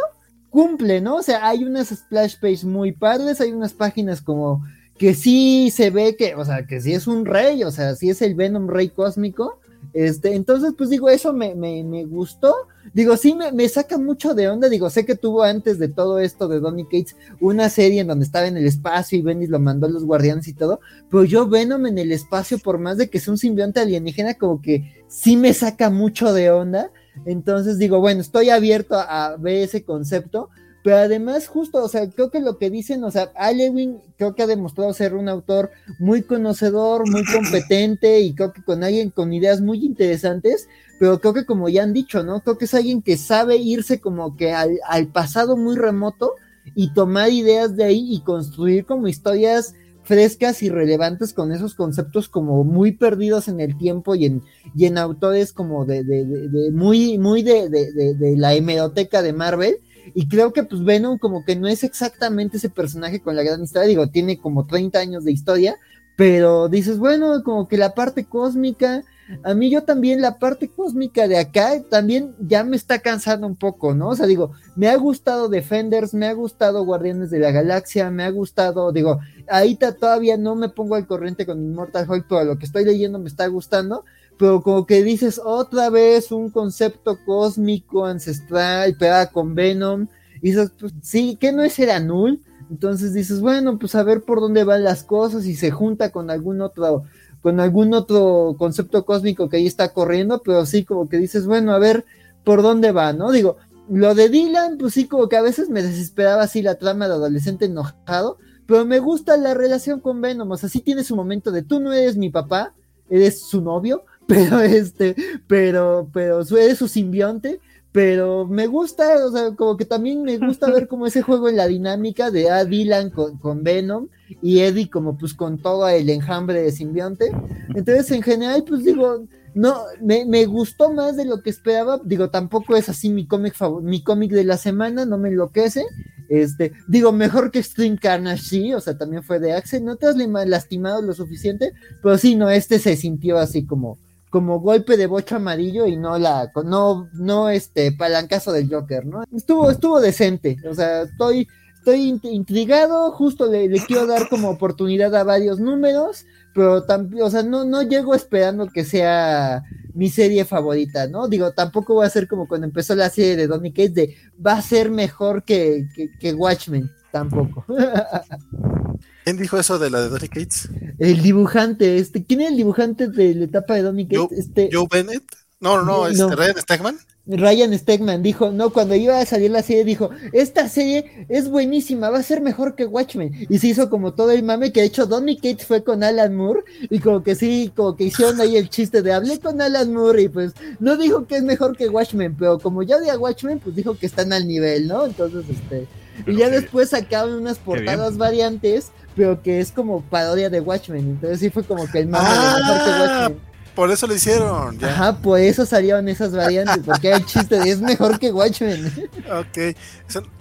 cumple, 0.49 1.01
¿no? 1.01 1.15
O 1.15 1.23
sea, 1.23 1.47
hay 1.47 1.63
unas 1.63 1.89
splash 1.89 2.35
pages 2.39 2.63
muy 2.63 2.91
padres, 2.91 3.41
hay 3.41 3.51
unas 3.51 3.73
páginas 3.73 4.21
como 4.21 4.63
que 4.97 5.13
sí 5.13 5.71
se 5.71 5.89
ve 5.89 6.15
que, 6.15 6.35
o 6.35 6.43
sea, 6.43 6.65
que 6.65 6.81
sí 6.81 6.93
es 6.93 7.07
un 7.07 7.25
rey, 7.25 7.63
o 7.63 7.71
sea, 7.71 7.95
sí 7.95 8.09
es 8.09 8.21
el 8.21 8.35
Venom 8.35 8.67
rey 8.67 8.89
cósmico. 8.89 9.59
Este, 9.93 10.35
entonces, 10.35 10.73
pues 10.77 10.89
digo, 10.89 11.09
eso 11.09 11.33
me, 11.33 11.55
me, 11.55 11.83
me 11.83 12.05
gustó. 12.05 12.53
Digo, 12.93 13.17
sí, 13.17 13.33
me, 13.35 13.51
me, 13.51 13.67
saca 13.67 13.97
mucho 13.97 14.33
de 14.33 14.47
onda. 14.47 14.69
Digo, 14.69 14.89
sé 14.89 15.05
que 15.05 15.15
tuvo 15.15 15.43
antes 15.43 15.79
de 15.79 15.87
todo 15.87 16.19
esto 16.19 16.47
de 16.47 16.59
Donny 16.59 16.85
Cates 16.85 17.15
una 17.39 17.69
serie 17.69 18.01
en 18.01 18.07
donde 18.07 18.25
estaba 18.25 18.47
en 18.47 18.57
el 18.57 18.65
espacio 18.65 19.17
y 19.17 19.21
Bendis 19.21 19.49
lo 19.49 19.59
mandó 19.59 19.87
a 19.87 19.89
los 19.89 20.05
guardianes 20.05 20.47
y 20.47 20.53
todo. 20.53 20.79
Pero 21.09 21.23
yo 21.23 21.47
Venom 21.47 21.85
en 21.85 21.97
el 21.97 22.11
espacio, 22.11 22.59
por 22.59 22.79
más 22.79 22.97
de 22.97 23.09
que 23.09 23.19
sea 23.19 23.31
un 23.31 23.37
simbionte 23.37 23.79
alienígena, 23.79 24.35
como 24.35 24.61
que 24.61 25.03
sí 25.07 25.37
me 25.37 25.53
saca 25.53 25.89
mucho 25.89 26.33
de 26.33 26.51
onda. 26.51 26.91
Entonces 27.25 27.77
digo, 27.77 27.99
bueno, 27.99 28.21
estoy 28.21 28.49
abierto 28.49 28.95
a 28.95 29.35
ver 29.37 29.63
ese 29.63 29.83
concepto. 29.83 30.49
Pero 30.87 30.99
además, 30.99 31.49
justo, 31.49 31.83
o 31.83 31.89
sea, 31.89 32.09
creo 32.09 32.31
que 32.31 32.39
lo 32.39 32.57
que 32.57 32.69
dicen, 32.69 33.03
o 33.03 33.11
sea, 33.11 33.33
Alewin 33.35 33.97
creo 34.15 34.35
que 34.35 34.43
ha 34.43 34.47
demostrado 34.47 34.93
ser 34.93 35.15
un 35.15 35.27
autor 35.27 35.69
muy 35.99 36.21
conocedor, 36.21 37.09
muy 37.11 37.25
competente 37.33 38.21
y 38.21 38.33
creo 38.33 38.53
que 38.53 38.63
con 38.63 38.85
alguien 38.85 39.09
con 39.09 39.33
ideas 39.33 39.59
muy 39.59 39.85
interesantes, 39.85 40.69
pero 40.97 41.19
creo 41.19 41.33
que 41.33 41.45
como 41.45 41.67
ya 41.67 41.83
han 41.83 41.91
dicho, 41.91 42.23
¿no? 42.23 42.39
Creo 42.39 42.57
que 42.57 42.63
es 42.63 42.73
alguien 42.73 43.01
que 43.01 43.17
sabe 43.17 43.57
irse 43.57 43.99
como 43.99 44.37
que 44.37 44.53
al, 44.53 44.79
al 44.87 45.07
pasado 45.07 45.57
muy 45.57 45.75
remoto 45.75 46.35
y 46.73 46.93
tomar 46.93 47.33
ideas 47.33 47.75
de 47.75 47.83
ahí 47.83 48.07
y 48.09 48.21
construir 48.21 48.85
como 48.85 49.09
historias 49.09 49.75
frescas 50.03 50.63
y 50.63 50.69
relevantes 50.69 51.33
con 51.33 51.51
esos 51.51 51.75
conceptos 51.75 52.29
como 52.29 52.63
muy 52.63 52.93
perdidos 52.93 53.49
en 53.49 53.59
el 53.59 53.77
tiempo 53.77 54.15
y 54.15 54.27
en, 54.27 54.41
y 54.73 54.85
en 54.85 54.97
autores 54.97 55.51
como 55.51 55.83
de, 55.83 56.05
de, 56.05 56.23
de, 56.23 56.47
de 56.47 56.71
muy, 56.71 57.17
muy 57.17 57.43
de, 57.43 57.67
de, 57.67 58.37
la 58.37 58.53
hemeroteca 58.53 59.21
de 59.21 59.33
Marvel 59.33 59.79
y 60.13 60.27
creo 60.27 60.53
que 60.53 60.63
pues 60.63 60.83
Venom 60.83 61.17
como 61.17 61.43
que 61.45 61.55
no 61.55 61.67
es 61.67 61.83
exactamente 61.83 62.57
ese 62.57 62.69
personaje 62.69 63.21
con 63.21 63.35
la 63.35 63.43
gran 63.43 63.63
historia, 63.63 63.87
digo, 63.87 64.07
tiene 64.07 64.37
como 64.37 64.65
30 64.65 64.99
años 64.99 65.23
de 65.23 65.31
historia, 65.31 65.75
pero 66.15 66.67
dices, 66.67 66.97
bueno, 66.97 67.43
como 67.43 67.67
que 67.67 67.77
la 67.77 67.93
parte 67.93 68.25
cósmica, 68.25 69.03
a 69.43 69.53
mí 69.53 69.69
yo 69.69 69.83
también 69.83 70.21
la 70.21 70.39
parte 70.39 70.67
cósmica 70.67 71.27
de 71.27 71.37
acá 71.37 71.83
también 71.89 72.33
ya 72.39 72.63
me 72.63 72.75
está 72.75 72.99
cansando 72.99 73.45
un 73.45 73.55
poco, 73.55 73.93
¿no? 73.93 74.09
O 74.09 74.15
sea, 74.15 74.25
digo, 74.25 74.53
me 74.75 74.87
ha 74.87 74.95
gustado 74.95 75.47
Defenders, 75.47 76.13
me 76.13 76.25
ha 76.27 76.33
gustado 76.33 76.85
Guardianes 76.85 77.29
de 77.29 77.39
la 77.39 77.51
Galaxia, 77.51 78.09
me 78.09 78.23
ha 78.23 78.31
gustado, 78.31 78.91
digo, 78.91 79.19
ahí 79.47 79.75
todavía 79.75 80.37
no 80.37 80.55
me 80.55 80.69
pongo 80.69 80.95
al 80.95 81.05
corriente 81.05 81.45
con 81.45 81.61
Immortal 81.63 82.09
Hulk, 82.09 82.25
pero 82.27 82.45
lo 82.45 82.57
que 82.57 82.65
estoy 82.65 82.85
leyendo 82.85 83.19
me 83.19 83.27
está 83.27 83.45
gustando, 83.47 84.03
pero 84.37 84.61
como 84.61 84.85
que 84.85 85.03
dices 85.03 85.41
otra 85.43 85.89
vez 85.89 86.31
un 86.31 86.49
concepto 86.49 87.17
cósmico 87.25 88.05
ancestral 88.05 88.95
pegada 88.95 89.31
con 89.31 89.55
Venom, 89.55 90.07
y 90.41 90.51
dices, 90.51 90.71
pues 90.79 90.93
sí, 91.01 91.35
que 91.39 91.51
no 91.51 91.63
es 91.63 91.79
el 91.79 91.89
Anul, 91.89 92.41
entonces 92.69 93.13
dices, 93.13 93.41
bueno, 93.41 93.79
pues 93.79 93.95
a 93.95 94.03
ver 94.03 94.21
por 94.21 94.39
dónde 94.39 94.63
van 94.63 94.83
las 94.83 95.03
cosas 95.03 95.45
y 95.45 95.55
se 95.55 95.71
junta 95.71 96.11
con 96.11 96.29
algún 96.29 96.61
otro, 96.61 97.03
con 97.41 97.59
algún 97.59 97.93
otro 97.93 98.55
concepto 98.57 99.05
cósmico 99.05 99.49
que 99.49 99.57
ahí 99.57 99.67
está 99.67 99.93
corriendo, 99.93 100.41
pero 100.43 100.65
sí 100.65 100.83
como 100.83 101.07
que 101.07 101.17
dices, 101.17 101.45
bueno, 101.45 101.71
a 101.73 101.79
ver 101.79 102.05
por 102.43 102.61
dónde 102.61 102.91
va, 102.91 103.13
¿no? 103.13 103.31
Digo, 103.31 103.57
lo 103.89 104.15
de 104.15 104.29
Dylan, 104.29 104.77
pues 104.77 104.93
sí, 104.93 105.07
como 105.07 105.29
que 105.29 105.37
a 105.37 105.41
veces 105.41 105.69
me 105.69 105.81
desesperaba 105.81 106.43
así 106.43 106.61
la 106.61 106.75
trama 106.75 107.07
de 107.07 107.13
adolescente 107.13 107.65
enojado, 107.65 108.37
pero 108.65 108.85
me 108.85 108.99
gusta 108.99 109.37
la 109.37 109.53
relación 109.53 110.01
con 110.01 110.19
Venom, 110.19 110.51
o 110.51 110.57
sea, 110.57 110.67
sí 110.67 110.81
tiene 110.81 111.03
su 111.03 111.15
momento 111.15 111.51
de 111.51 111.63
tú 111.63 111.79
no 111.79 111.93
eres 111.93 112.17
mi 112.17 112.29
papá, 112.29 112.73
eres 113.09 113.41
su 113.41 113.61
novio, 113.61 114.03
pero 114.27 114.59
este, 114.61 115.15
pero, 115.47 116.09
pero 116.11 116.41
eres 116.41 116.77
su 116.77 116.87
simbionte, 116.87 117.59
pero 117.91 118.45
me 118.45 118.67
gusta, 118.67 119.25
o 119.25 119.31
sea, 119.31 119.55
como 119.55 119.77
que 119.77 119.85
también 119.85 120.21
me 120.21 120.37
gusta 120.37 120.69
ver 120.69 120.87
como 120.89 121.07
ese 121.07 121.21
juego 121.21 121.49
en 121.49 121.57
la 121.57 121.67
dinámica 121.67 122.29
de 122.29 122.49
a 122.49 122.65
Dylan 122.65 123.09
con, 123.09 123.37
con, 123.37 123.63
Venom 123.63 124.07
y 124.41 124.59
Eddie 124.59 124.89
como 124.89 125.17
pues 125.17 125.33
con 125.33 125.57
todo 125.57 125.87
el 125.87 126.09
enjambre 126.09 126.61
de 126.61 126.71
simbionte. 126.71 127.31
Entonces, 127.75 128.11
en 128.11 128.21
general, 128.21 128.63
pues 128.67 128.83
digo, 128.83 129.25
no, 129.55 129.85
me, 130.01 130.25
me 130.25 130.45
gustó 130.45 130.91
más 130.91 131.17
de 131.17 131.25
lo 131.25 131.41
que 131.41 131.49
esperaba. 131.49 131.99
Digo, 132.03 132.29
tampoco 132.29 132.75
es 132.75 132.89
así 132.89 133.09
mi 133.09 133.25
cómic 133.25 133.55
mi 133.81 134.03
cómic 134.03 134.31
de 134.31 134.43
la 134.43 134.57
semana, 134.57 135.05
no 135.05 135.17
me 135.17 135.29
enloquece. 135.29 135.85
Este, 136.29 136.73
digo, 136.87 137.11
mejor 137.11 137.51
que 137.51 137.63
Stream 137.63 137.97
Carnage, 137.97 138.43
sí, 138.43 138.73
o 138.73 138.81
sea, 138.81 138.97
también 138.97 139.23
fue 139.23 139.39
de 139.39 139.53
Axel, 139.53 139.85
no 139.85 139.95
te 139.95 140.07
has 140.07 140.15
lastimado 140.15 141.01
lo 141.01 141.13
suficiente, 141.13 141.73
pero 142.03 142.17
sí, 142.17 142.35
no, 142.35 142.49
este 142.49 142.79
se 142.79 142.95
sintió 142.97 143.37
así 143.37 143.65
como, 143.65 143.97
como 144.29 144.59
golpe 144.59 144.97
de 144.97 145.07
bocho 145.07 145.37
amarillo 145.37 145.87
y 145.87 145.95
no 145.95 146.17
la, 146.17 146.51
no, 146.65 147.09
no 147.13 147.49
este 147.49 147.91
palancazo 147.91 148.51
del 148.51 148.69
Joker, 148.69 149.05
¿no? 149.05 149.23
Estuvo, 149.35 149.71
estuvo 149.71 150.01
decente, 150.01 150.57
o 150.69 150.73
sea, 150.73 151.03
estoy, 151.03 151.47
estoy 151.75 152.19
intrigado, 152.23 153.11
justo 153.11 153.49
le, 153.49 153.69
le 153.69 153.79
quiero 153.79 154.05
dar 154.05 154.27
como 154.29 154.49
oportunidad 154.49 155.15
a 155.15 155.23
varios 155.23 155.59
números, 155.59 156.25
pero 156.53 156.83
también, 156.83 157.23
o 157.23 157.29
sea, 157.29 157.43
no, 157.43 157.63
no 157.63 157.83
llego 157.83 158.15
esperando 158.15 158.67
que 158.67 158.83
sea 158.83 159.63
mi 159.93 160.09
serie 160.09 160.43
favorita, 160.43 161.07
¿no? 161.07 161.27
Digo, 161.27 161.51
tampoco 161.53 161.95
va 161.95 162.05
a 162.05 162.09
ser 162.09 162.27
como 162.27 162.47
cuando 162.47 162.67
empezó 162.67 162.95
la 162.95 163.09
serie 163.09 163.35
de 163.35 163.47
Donny 163.47 163.71
Cates 163.71 163.93
de 163.93 164.15
va 164.45 164.53
a 164.53 164.61
ser 164.61 164.91
mejor 164.91 165.43
que, 165.43 165.87
que, 165.95 166.09
que 166.19 166.33
Watchmen, 166.33 166.91
tampoco. 167.11 167.65
¿Quién 169.27 169.35
dijo 169.35 169.59
eso 169.59 169.77
de 169.77 169.89
la 169.89 169.99
de 169.99 170.07
Donny 170.07 170.29
Cates? 170.29 170.69
El 170.99 171.21
dibujante, 171.21 171.97
este, 171.97 172.23
¿quién 172.23 172.39
es 172.39 172.49
el 172.49 172.55
dibujante 172.55 173.09
de 173.09 173.35
la 173.35 173.43
etapa 173.43 173.73
de 173.75 173.81
Donny 173.81 174.05
Cates? 174.05 174.19
Joe, 174.19 174.39
este, 174.39 174.69
Joe 174.71 174.87
Bennett. 174.89 175.21
No, 175.59 175.75
no, 175.75 175.83
no, 175.83 176.07
este, 176.07 176.23
No. 176.23 176.29
Red 176.29 176.57
Stegman. 176.59 176.97
Ryan 177.25 177.77
Stegman 177.77 178.23
dijo, 178.23 178.51
no, 178.53 178.71
cuando 178.71 178.95
iba 178.95 179.19
a 179.19 179.25
salir 179.25 179.51
la 179.51 179.63
serie 179.63 179.83
dijo, 179.83 180.11
esta 180.31 180.69
serie 180.69 181.25
es 181.27 181.49
buenísima, 181.49 182.09
va 182.09 182.19
a 182.19 182.23
ser 182.23 182.39
mejor 182.39 182.75
que 182.75 182.85
Watchmen. 182.85 183.47
Y 183.49 183.59
se 183.59 183.67
hizo 183.67 183.89
como 183.89 184.13
todo 184.13 184.31
el 184.31 184.43
mame, 184.43 184.71
que 184.71 184.79
de 184.79 184.85
hecho 184.85 185.07
Donny 185.07 185.35
Cates 185.35 185.65
fue 185.65 185.83
con 185.83 186.05
Alan 186.05 186.33
Moore 186.33 186.63
y 186.89 186.99
como 186.99 187.21
que 187.21 187.35
sí, 187.35 187.69
como 187.75 187.97
que 187.97 188.05
hicieron 188.05 188.39
ahí 188.39 188.55
el 188.55 188.69
chiste 188.69 189.01
de 189.01 189.11
hablé 189.11 189.41
con 189.41 189.59
Alan 189.61 189.93
Moore 189.93 190.21
y 190.21 190.29
pues 190.29 190.53
no 190.79 190.95
dijo 190.95 191.27
que 191.27 191.35
es 191.35 191.43
mejor 191.43 191.75
que 191.75 191.89
Watchmen, 191.89 192.33
pero 192.39 192.59
como 192.59 192.81
ya 192.81 192.97
de 192.97 193.17
Watchmen, 193.17 193.59
pues 193.59 193.75
dijo 193.75 193.97
que 193.97 194.05
están 194.05 194.31
al 194.31 194.47
nivel, 194.47 194.87
¿no? 194.87 195.05
Entonces, 195.05 195.43
este... 195.49 195.85
y 196.25 196.37
ya 196.37 196.49
después 196.49 196.91
sacaron 196.91 197.33
unas 197.33 197.57
portadas 197.57 198.15
variantes, 198.15 198.93
pero 199.17 199.41
que 199.41 199.59
es 199.59 199.71
como 199.73 200.01
parodia 200.01 200.49
de 200.49 200.61
Watchmen. 200.61 201.01
Entonces 201.09 201.39
sí 201.41 201.49
fue 201.49 201.63
como 201.63 201.85
que 201.91 201.99
el 201.99 202.07
mame 202.07 202.29
de 202.29 202.35
mejor 202.35 202.77
que 202.85 202.91
Ah, 202.91 203.17
Watchmen. 203.19 203.39
por 203.75 203.91
eso 203.91 204.07
lo 204.07 204.13
hicieron. 204.13 204.77
ya. 204.79 204.87
Ajá, 204.89 205.17
por 205.17 205.39
eso 205.39 205.65
salieron 205.65 206.07
esas 206.07 206.31
variantes, 206.31 206.79
porque 206.85 207.11
el 207.11 207.25
chiste 207.25 207.59
de 207.59 207.69
es 207.71 207.81
mejor 207.81 208.17
que 208.19 208.31
Watchmen. 208.31 208.85
Ok. 209.31 209.75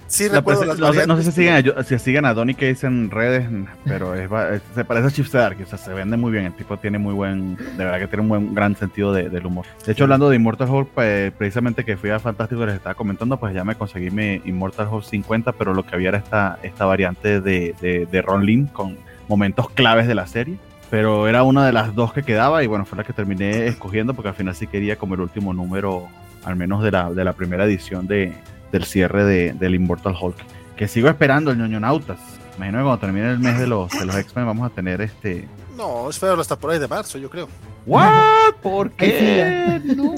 Son- 0.07 0.11
sí, 0.11 0.29
La 0.29 0.37
recuerdo 0.37 0.63
prese- 0.63 0.67
las 0.69 0.79
no, 0.79 0.87
sé, 0.93 0.93
no 0.93 0.97
sé 0.97 1.07
variantes. 1.07 1.25
si 1.27 1.33
siguen, 1.33 1.75
a, 1.79 1.83
si 1.83 1.99
siguen 1.99 2.25
a 2.25 2.35
Donny 2.35 2.55
Cates 2.55 2.85
en 2.85 3.11
redes, 3.11 3.49
pero 3.85 4.15
es, 4.15 4.31
se 4.75 4.85
parece 4.85 5.09
a 5.09 5.11
Chip 5.11 5.27
Zdarsky, 5.27 5.63
o 5.63 5.67
sea, 5.67 5.79
se 5.79 5.93
vende 5.93 6.17
muy 6.17 6.33
bien. 6.33 6.47
El 6.47 6.53
tipo 6.55 6.77
tiene 6.79 6.99
muy 6.99 7.13
buen, 7.15 7.57
de 7.57 7.85
verdad 7.85 7.99
que 7.99 8.07
tiene 8.07 8.23
un 8.23 8.29
buen 8.29 8.55
gran 8.55 8.77
sentido 8.77 9.13
de- 9.13 9.29
del 9.29 9.45
humor. 9.47 9.67
De 9.85 9.93
hecho, 9.93 10.05
hablando 10.05 10.29
de 10.31 10.37
Immortal 10.37 10.69
Hulk, 10.71 10.89
pues, 10.95 11.33
precisamente 11.33 11.85
que 11.85 11.97
fui 11.97 12.11
a 12.11 12.19
Fantástico 12.19 12.65
les 12.67 12.77
estaba 12.77 12.95
comentando, 12.95 13.37
pues 13.39 13.55
ya 13.55 13.65
me 13.65 13.75
conseguí 13.75 14.11
mi 14.11 14.41
Immortal 14.45 14.89
Hulk 14.91 15.05
50, 15.05 15.53
pero 15.53 15.75
lo 15.75 15.85
que 15.85 15.95
había 15.95 16.09
era 16.11 16.19
esta, 16.19 16.59
esta 16.63 16.85
variante 16.85 17.41
de, 17.41 17.75
de, 17.81 18.07
de 18.07 18.23
Ron 18.23 18.45
Lim 18.47 18.67
con 18.69 18.97
momentos 19.29 19.69
claves 19.71 20.07
de 20.07 20.15
la 20.15 20.27
serie. 20.27 20.57
Pero 20.89 21.27
era 21.27 21.43
una 21.43 21.67
de 21.67 21.73
las 21.73 21.97
dos 21.97 22.13
que 22.13 22.23
quedaba 22.23 22.63
y 22.63 22.69
bueno, 22.69 22.85
fue 22.85 22.97
la 22.97 23.03
que 23.03 23.13
terminé 23.13 23.67
escogiendo 23.67 24.15
porque 24.15 24.29
al 24.29 24.37
final 24.37 24.55
sí 24.55 24.69
quería 24.69 24.95
como 24.95 25.15
el 25.15 25.21
último 25.21 25.53
número, 25.53 26.07
al 26.45 26.55
menos 26.55 26.81
de 26.85 26.93
la, 26.93 27.11
de 27.13 27.25
la 27.25 27.33
primera 27.33 27.65
edición 27.65 28.07
de, 28.07 28.35
del 28.73 28.85
cierre 28.85 29.25
de, 29.25 29.53
del 29.53 29.75
Immortal 29.75 30.17
Hulk. 30.21 30.37
Que 30.77 30.89
sigo 30.89 31.09
esperando 31.09 31.51
el 31.51 31.59
ñoñonautas. 31.59 32.19
Imagino 32.57 32.79
que 32.79 32.85
cuando 32.85 32.99
termine 32.99 33.31
el 33.31 33.39
mes 33.39 33.59
de 33.59 33.67
los, 33.67 33.91
de 33.91 34.07
los 34.07 34.17
X-Men 34.17 34.47
vamos 34.47 34.71
a 34.71 34.75
tener 34.75 35.01
este. 35.01 35.49
No, 35.77 36.09
es 36.09 36.19
feo 36.19 36.41
hasta 36.41 36.59
por 36.59 36.71
ahí 36.71 36.79
de 36.79 36.89
marzo, 36.89 37.19
yo 37.19 37.29
creo. 37.29 37.49
¿What? 37.85 38.55
¿Por 38.63 38.91
qué? 38.93 39.81
No. 39.85 40.15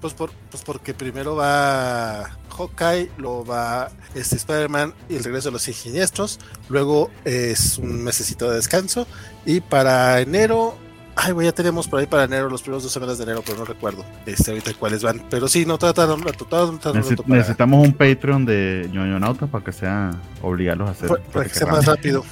Pues, 0.00 0.14
por, 0.14 0.30
pues 0.50 0.64
porque 0.64 0.94
primero 0.94 1.36
va 1.36 2.30
Hawkeye, 2.56 3.10
luego 3.18 3.44
va 3.44 3.90
este 4.14 4.36
Spider-Man 4.36 4.94
y 5.08 5.16
el 5.16 5.22
regreso 5.22 5.48
de 5.48 5.52
los 5.52 5.62
siniestros. 5.62 6.40
Luego 6.68 7.10
es 7.24 7.78
un 7.78 8.02
mesecito 8.02 8.50
de 8.50 8.56
descanso. 8.56 9.06
Y 9.46 9.60
para 9.60 10.20
enero. 10.20 10.76
Ay, 11.14 11.32
güey, 11.32 11.46
ya 11.46 11.52
tenemos 11.52 11.88
por 11.88 12.00
ahí 12.00 12.06
para 12.06 12.24
enero, 12.24 12.48
los 12.48 12.62
primeros 12.62 12.82
dos 12.82 12.92
semanas 12.92 13.18
de 13.18 13.24
enero, 13.24 13.42
pero 13.44 13.58
no 13.58 13.64
recuerdo 13.66 14.04
este, 14.24 14.50
ahorita 14.50 14.72
cuáles 14.78 15.02
van. 15.02 15.22
Pero 15.28 15.46
sí, 15.46 15.66
no 15.66 15.76
tratan 15.78 16.10
un 16.10 16.22
rato, 16.22 16.46
tratan 16.46 16.68
un 16.70 16.76
rato 16.80 16.94
Necesi- 16.94 17.16
para- 17.22 17.38
necesitamos 17.38 17.86
un 17.86 17.92
Patreon 17.92 18.44
de 18.46 18.88
ñoñonautas 18.92 19.48
para 19.50 19.62
que 19.64 19.72
sea 19.72 20.10
obligarlos 20.40 20.88
a 20.88 20.92
hacer. 20.92 21.08
para, 21.08 21.22
para 21.24 21.44
que 21.48 21.54
sea 21.54 21.66
más 21.66 21.84
rápido. 21.84 22.24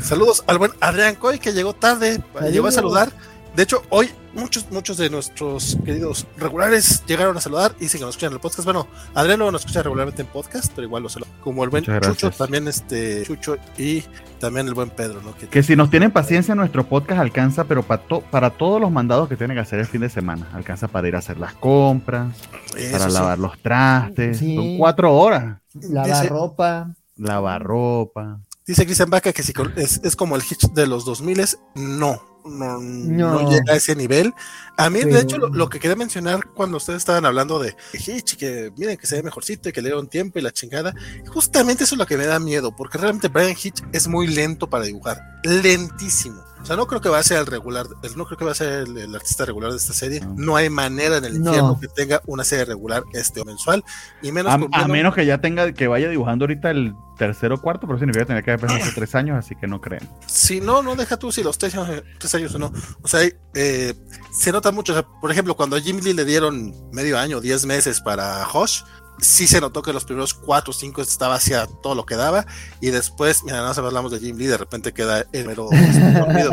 Saludos 0.00 0.42
al 0.46 0.58
buen 0.58 0.72
Adrián 0.80 1.14
Coy 1.16 1.38
que 1.38 1.52
llegó 1.52 1.74
tarde, 1.74 2.20
llegó 2.50 2.66
a 2.68 2.72
saludar. 2.72 3.12
De 3.56 3.62
hecho, 3.62 3.82
hoy 3.90 4.10
muchos, 4.34 4.68
muchos 4.72 4.96
de 4.96 5.08
nuestros 5.10 5.78
queridos 5.84 6.26
regulares 6.36 7.04
llegaron 7.06 7.36
a 7.36 7.40
saludar 7.40 7.76
y 7.78 7.86
sí 7.88 7.98
que 7.98 8.04
nos 8.04 8.10
escuchan 8.10 8.28
en 8.28 8.34
el 8.34 8.40
podcast. 8.40 8.64
Bueno, 8.64 8.88
Adrián 9.14 9.38
no 9.38 9.50
nos 9.52 9.60
escucha 9.60 9.80
regularmente 9.82 10.22
en 10.22 10.28
podcast, 10.28 10.72
pero 10.74 10.86
igual 10.88 11.04
lo 11.04 11.08
saludo. 11.08 11.28
Como 11.40 11.62
el 11.62 11.70
buen 11.70 11.82
Muchas 11.82 12.00
Chucho, 12.00 12.26
gracias. 12.26 12.36
también 12.36 12.66
este 12.66 13.22
Chucho 13.24 13.56
y 13.78 14.02
también 14.40 14.66
el 14.66 14.74
buen 14.74 14.90
Pedro, 14.90 15.22
¿no? 15.22 15.36
Que, 15.36 15.46
Que 15.46 15.62
si 15.62 15.76
nos 15.76 15.88
tienen 15.88 16.10
paciencia, 16.10 16.56
nuestro 16.56 16.84
podcast 16.88 17.20
alcanza, 17.20 17.62
pero 17.64 17.84
para, 17.84 18.02
to- 18.02 18.22
para 18.22 18.50
todos 18.50 18.80
los 18.80 18.90
mandados 18.90 19.28
que 19.28 19.36
tienen 19.36 19.56
que 19.56 19.60
hacer 19.60 19.78
el 19.78 19.86
fin 19.86 20.00
de 20.00 20.08
semana. 20.10 20.48
Alcanza 20.52 20.88
para 20.88 21.06
ir 21.06 21.14
a 21.14 21.20
hacer 21.20 21.38
las 21.38 21.54
compras, 21.54 22.36
eso 22.76 22.90
para 22.92 23.06
sí. 23.08 23.12
lavar 23.14 23.38
los 23.38 23.56
trastes. 23.60 24.38
Sí. 24.38 24.56
Son 24.56 24.78
cuatro 24.78 25.14
horas. 25.14 25.58
Lavar 25.74 26.10
Dice- 26.22 26.28
ropa. 26.28 26.90
Lavar 27.16 27.62
ropa. 27.62 28.40
Dice 28.66 28.84
Cristian 28.84 29.10
Vaca 29.10 29.32
que 29.32 29.44
si 29.44 29.52
es, 29.76 30.00
es 30.02 30.16
como 30.16 30.34
el 30.34 30.42
Hitch 30.42 30.72
de 30.72 30.88
los 30.88 31.04
2000 31.04 31.56
no. 31.76 32.33
No, 32.44 32.78
no. 32.78 33.40
No. 33.40 33.50
llega 33.50 33.72
a 33.72 33.76
ese 33.76 33.96
nivel. 33.96 34.34
A 34.76 34.90
mí, 34.90 35.00
de 35.00 35.20
hecho, 35.20 35.38
lo, 35.38 35.48
lo 35.48 35.68
que 35.68 35.80
quería 35.80 35.96
mencionar 35.96 36.46
cuando 36.52 36.76
ustedes 36.76 36.98
estaban 36.98 37.24
hablando 37.24 37.58
de 37.58 37.74
Hitch, 37.94 38.36
que 38.36 38.72
miren 38.76 38.96
que 38.96 39.06
se 39.06 39.16
ve 39.16 39.22
mejorcito 39.22 39.68
y 39.68 39.72
que 39.72 39.80
le 39.80 39.88
dieron 39.88 40.08
tiempo 40.08 40.38
y 40.38 40.42
la 40.42 40.52
chingada, 40.52 40.94
justamente 41.26 41.84
eso 41.84 41.94
es 41.94 41.98
lo 41.98 42.06
que 42.06 42.16
me 42.16 42.26
da 42.26 42.38
miedo, 42.38 42.74
porque 42.76 42.98
realmente 42.98 43.28
Brian 43.28 43.56
Hitch 43.60 43.82
es 43.92 44.08
muy 44.08 44.26
lento 44.26 44.68
para 44.68 44.84
dibujar, 44.84 45.20
lentísimo. 45.44 46.42
O 46.64 46.66
sea, 46.66 46.76
no 46.76 46.86
creo 46.86 46.98
que 47.02 47.10
va 47.10 47.18
a 47.18 47.22
ser 47.22 47.36
el 47.38 47.44
regular, 47.46 47.86
el- 48.02 48.16
no 48.16 48.24
creo 48.24 48.38
que 48.38 48.44
va 48.46 48.52
a 48.52 48.54
ser 48.54 48.84
el, 48.88 48.96
el 48.96 49.14
artista 49.14 49.44
regular 49.44 49.70
de 49.70 49.76
esta 49.76 49.92
serie. 49.92 50.20
No. 50.20 50.34
No 50.54 50.56
hay 50.56 50.70
manera 50.70 51.18
en 51.18 51.26
el 51.26 51.42
No. 51.42 51.50
infierno 51.50 51.78
que 51.78 51.88
tenga 51.88 52.22
una 52.24 52.42
serie 52.42 52.64
regular 52.64 53.02
este 53.12 53.42
o 53.42 53.44
mensual, 53.44 53.84
y 54.22 54.32
menos 54.32 54.50
A, 54.72 54.88
menos 54.88 55.14
que 55.14 55.26
ya 55.26 55.42
tenga, 55.42 55.72
que 55.72 55.88
vaya 55.88 56.08
dibujando 56.08 56.44
ahorita 56.44 56.70
el 56.70 56.94
tercero 57.18 57.56
o 57.56 57.60
cuarto, 57.60 57.86
pero 57.86 57.98
significa 57.98 58.24
tener 58.24 58.42
que 58.42 58.52
haber 58.52 58.70
hace 58.70 58.92
tres 58.92 59.14
años, 59.14 59.36
así 59.38 59.54
que 59.56 59.66
no 59.66 59.80
creen. 59.82 60.08
Si 60.26 60.60
no, 60.62 60.82
no 60.82 60.96
deja 60.96 61.18
tú 61.18 61.30
si 61.30 61.42
los 61.42 61.58
tres 61.58 61.74
años, 61.76 62.02
tres 62.18 62.34
años 62.34 62.54
o 62.54 62.58
no. 62.58 62.72
O 63.02 63.08
sea, 63.08 63.20
eh, 63.54 63.94
se 64.32 64.50
nota 64.50 64.72
mucho. 64.72 64.92
O 64.92 64.96
sea, 64.96 65.06
por 65.20 65.30
ejemplo, 65.30 65.54
cuando 65.54 65.76
a 65.76 65.80
Jim 65.80 66.00
Lee 66.02 66.14
le 66.14 66.24
dieron 66.24 66.72
medio 66.92 67.18
año, 67.18 67.40
diez 67.42 67.66
meses 67.66 68.00
para 68.00 68.48
Hosh, 68.48 68.82
sí 69.20 69.46
se 69.46 69.60
notó 69.60 69.82
que 69.82 69.92
los 69.92 70.04
primeros 70.04 70.34
cuatro 70.34 70.70
o 70.70 70.74
cinco 70.74 71.02
estaba 71.02 71.36
hacia 71.36 71.66
todo 71.66 71.94
lo 71.94 72.06
que 72.06 72.16
daba. 72.16 72.46
Y 72.80 72.90
después, 72.90 73.42
mira, 73.44 73.56
nada 73.56 73.68
más 73.68 73.78
hablamos 73.78 74.12
de 74.12 74.20
Jim 74.20 74.36
Lee, 74.36 74.46
de 74.46 74.56
repente 74.56 74.92
queda 74.92 75.24
el 75.32 75.46
mero 75.46 75.68
dormido. 76.14 76.50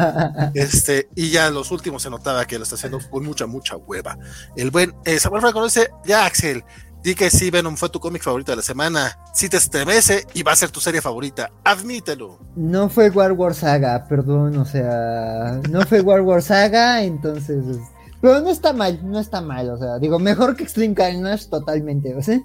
Este, 0.53 1.09
y 1.15 1.29
ya 1.29 1.47
en 1.47 1.53
los 1.53 1.71
últimos 1.71 2.03
se 2.03 2.09
notaba 2.09 2.45
que 2.45 2.57
lo 2.57 2.63
está 2.63 2.75
haciendo 2.75 2.99
con 3.09 3.25
mucha, 3.25 3.45
mucha 3.45 3.75
hueva. 3.75 4.17
El 4.55 4.71
buen 4.71 4.93
eh, 5.05 5.19
Samuel 5.19 5.41
Franco 5.41 5.63
dice: 5.63 5.91
Ya, 6.05 6.25
Axel, 6.25 6.63
di 7.03 7.15
que 7.15 7.29
sí, 7.29 7.49
Venom 7.49 7.77
fue 7.77 7.89
tu 7.89 7.99
cómic 7.99 8.23
favorito 8.23 8.51
de 8.51 8.57
la 8.57 8.61
semana. 8.61 9.17
Sí 9.33 9.49
te 9.49 9.57
estremece 9.57 10.25
y 10.33 10.43
va 10.43 10.51
a 10.51 10.55
ser 10.55 10.71
tu 10.71 10.79
serie 10.79 11.01
favorita. 11.01 11.51
Admítelo. 11.63 12.39
No 12.55 12.89
fue 12.89 13.09
War 13.09 13.31
War 13.33 13.53
Saga, 13.53 14.05
perdón, 14.07 14.57
o 14.57 14.65
sea, 14.65 15.59
no 15.69 15.81
fue 15.85 16.01
War 16.01 16.21
War 16.21 16.41
Saga, 16.41 17.03
entonces... 17.03 17.79
Pero 18.21 18.39
no 18.41 18.49
está 18.49 18.71
mal, 18.73 18.99
no 19.03 19.19
está 19.19 19.41
mal, 19.41 19.69
o 19.69 19.77
sea, 19.77 19.97
digo, 19.99 20.19
mejor 20.19 20.55
que 20.55 20.63
Extreme 20.63 20.93
Carnage 20.93 21.47
totalmente, 21.49 22.15
o 22.15 22.21
sea. 22.21 22.39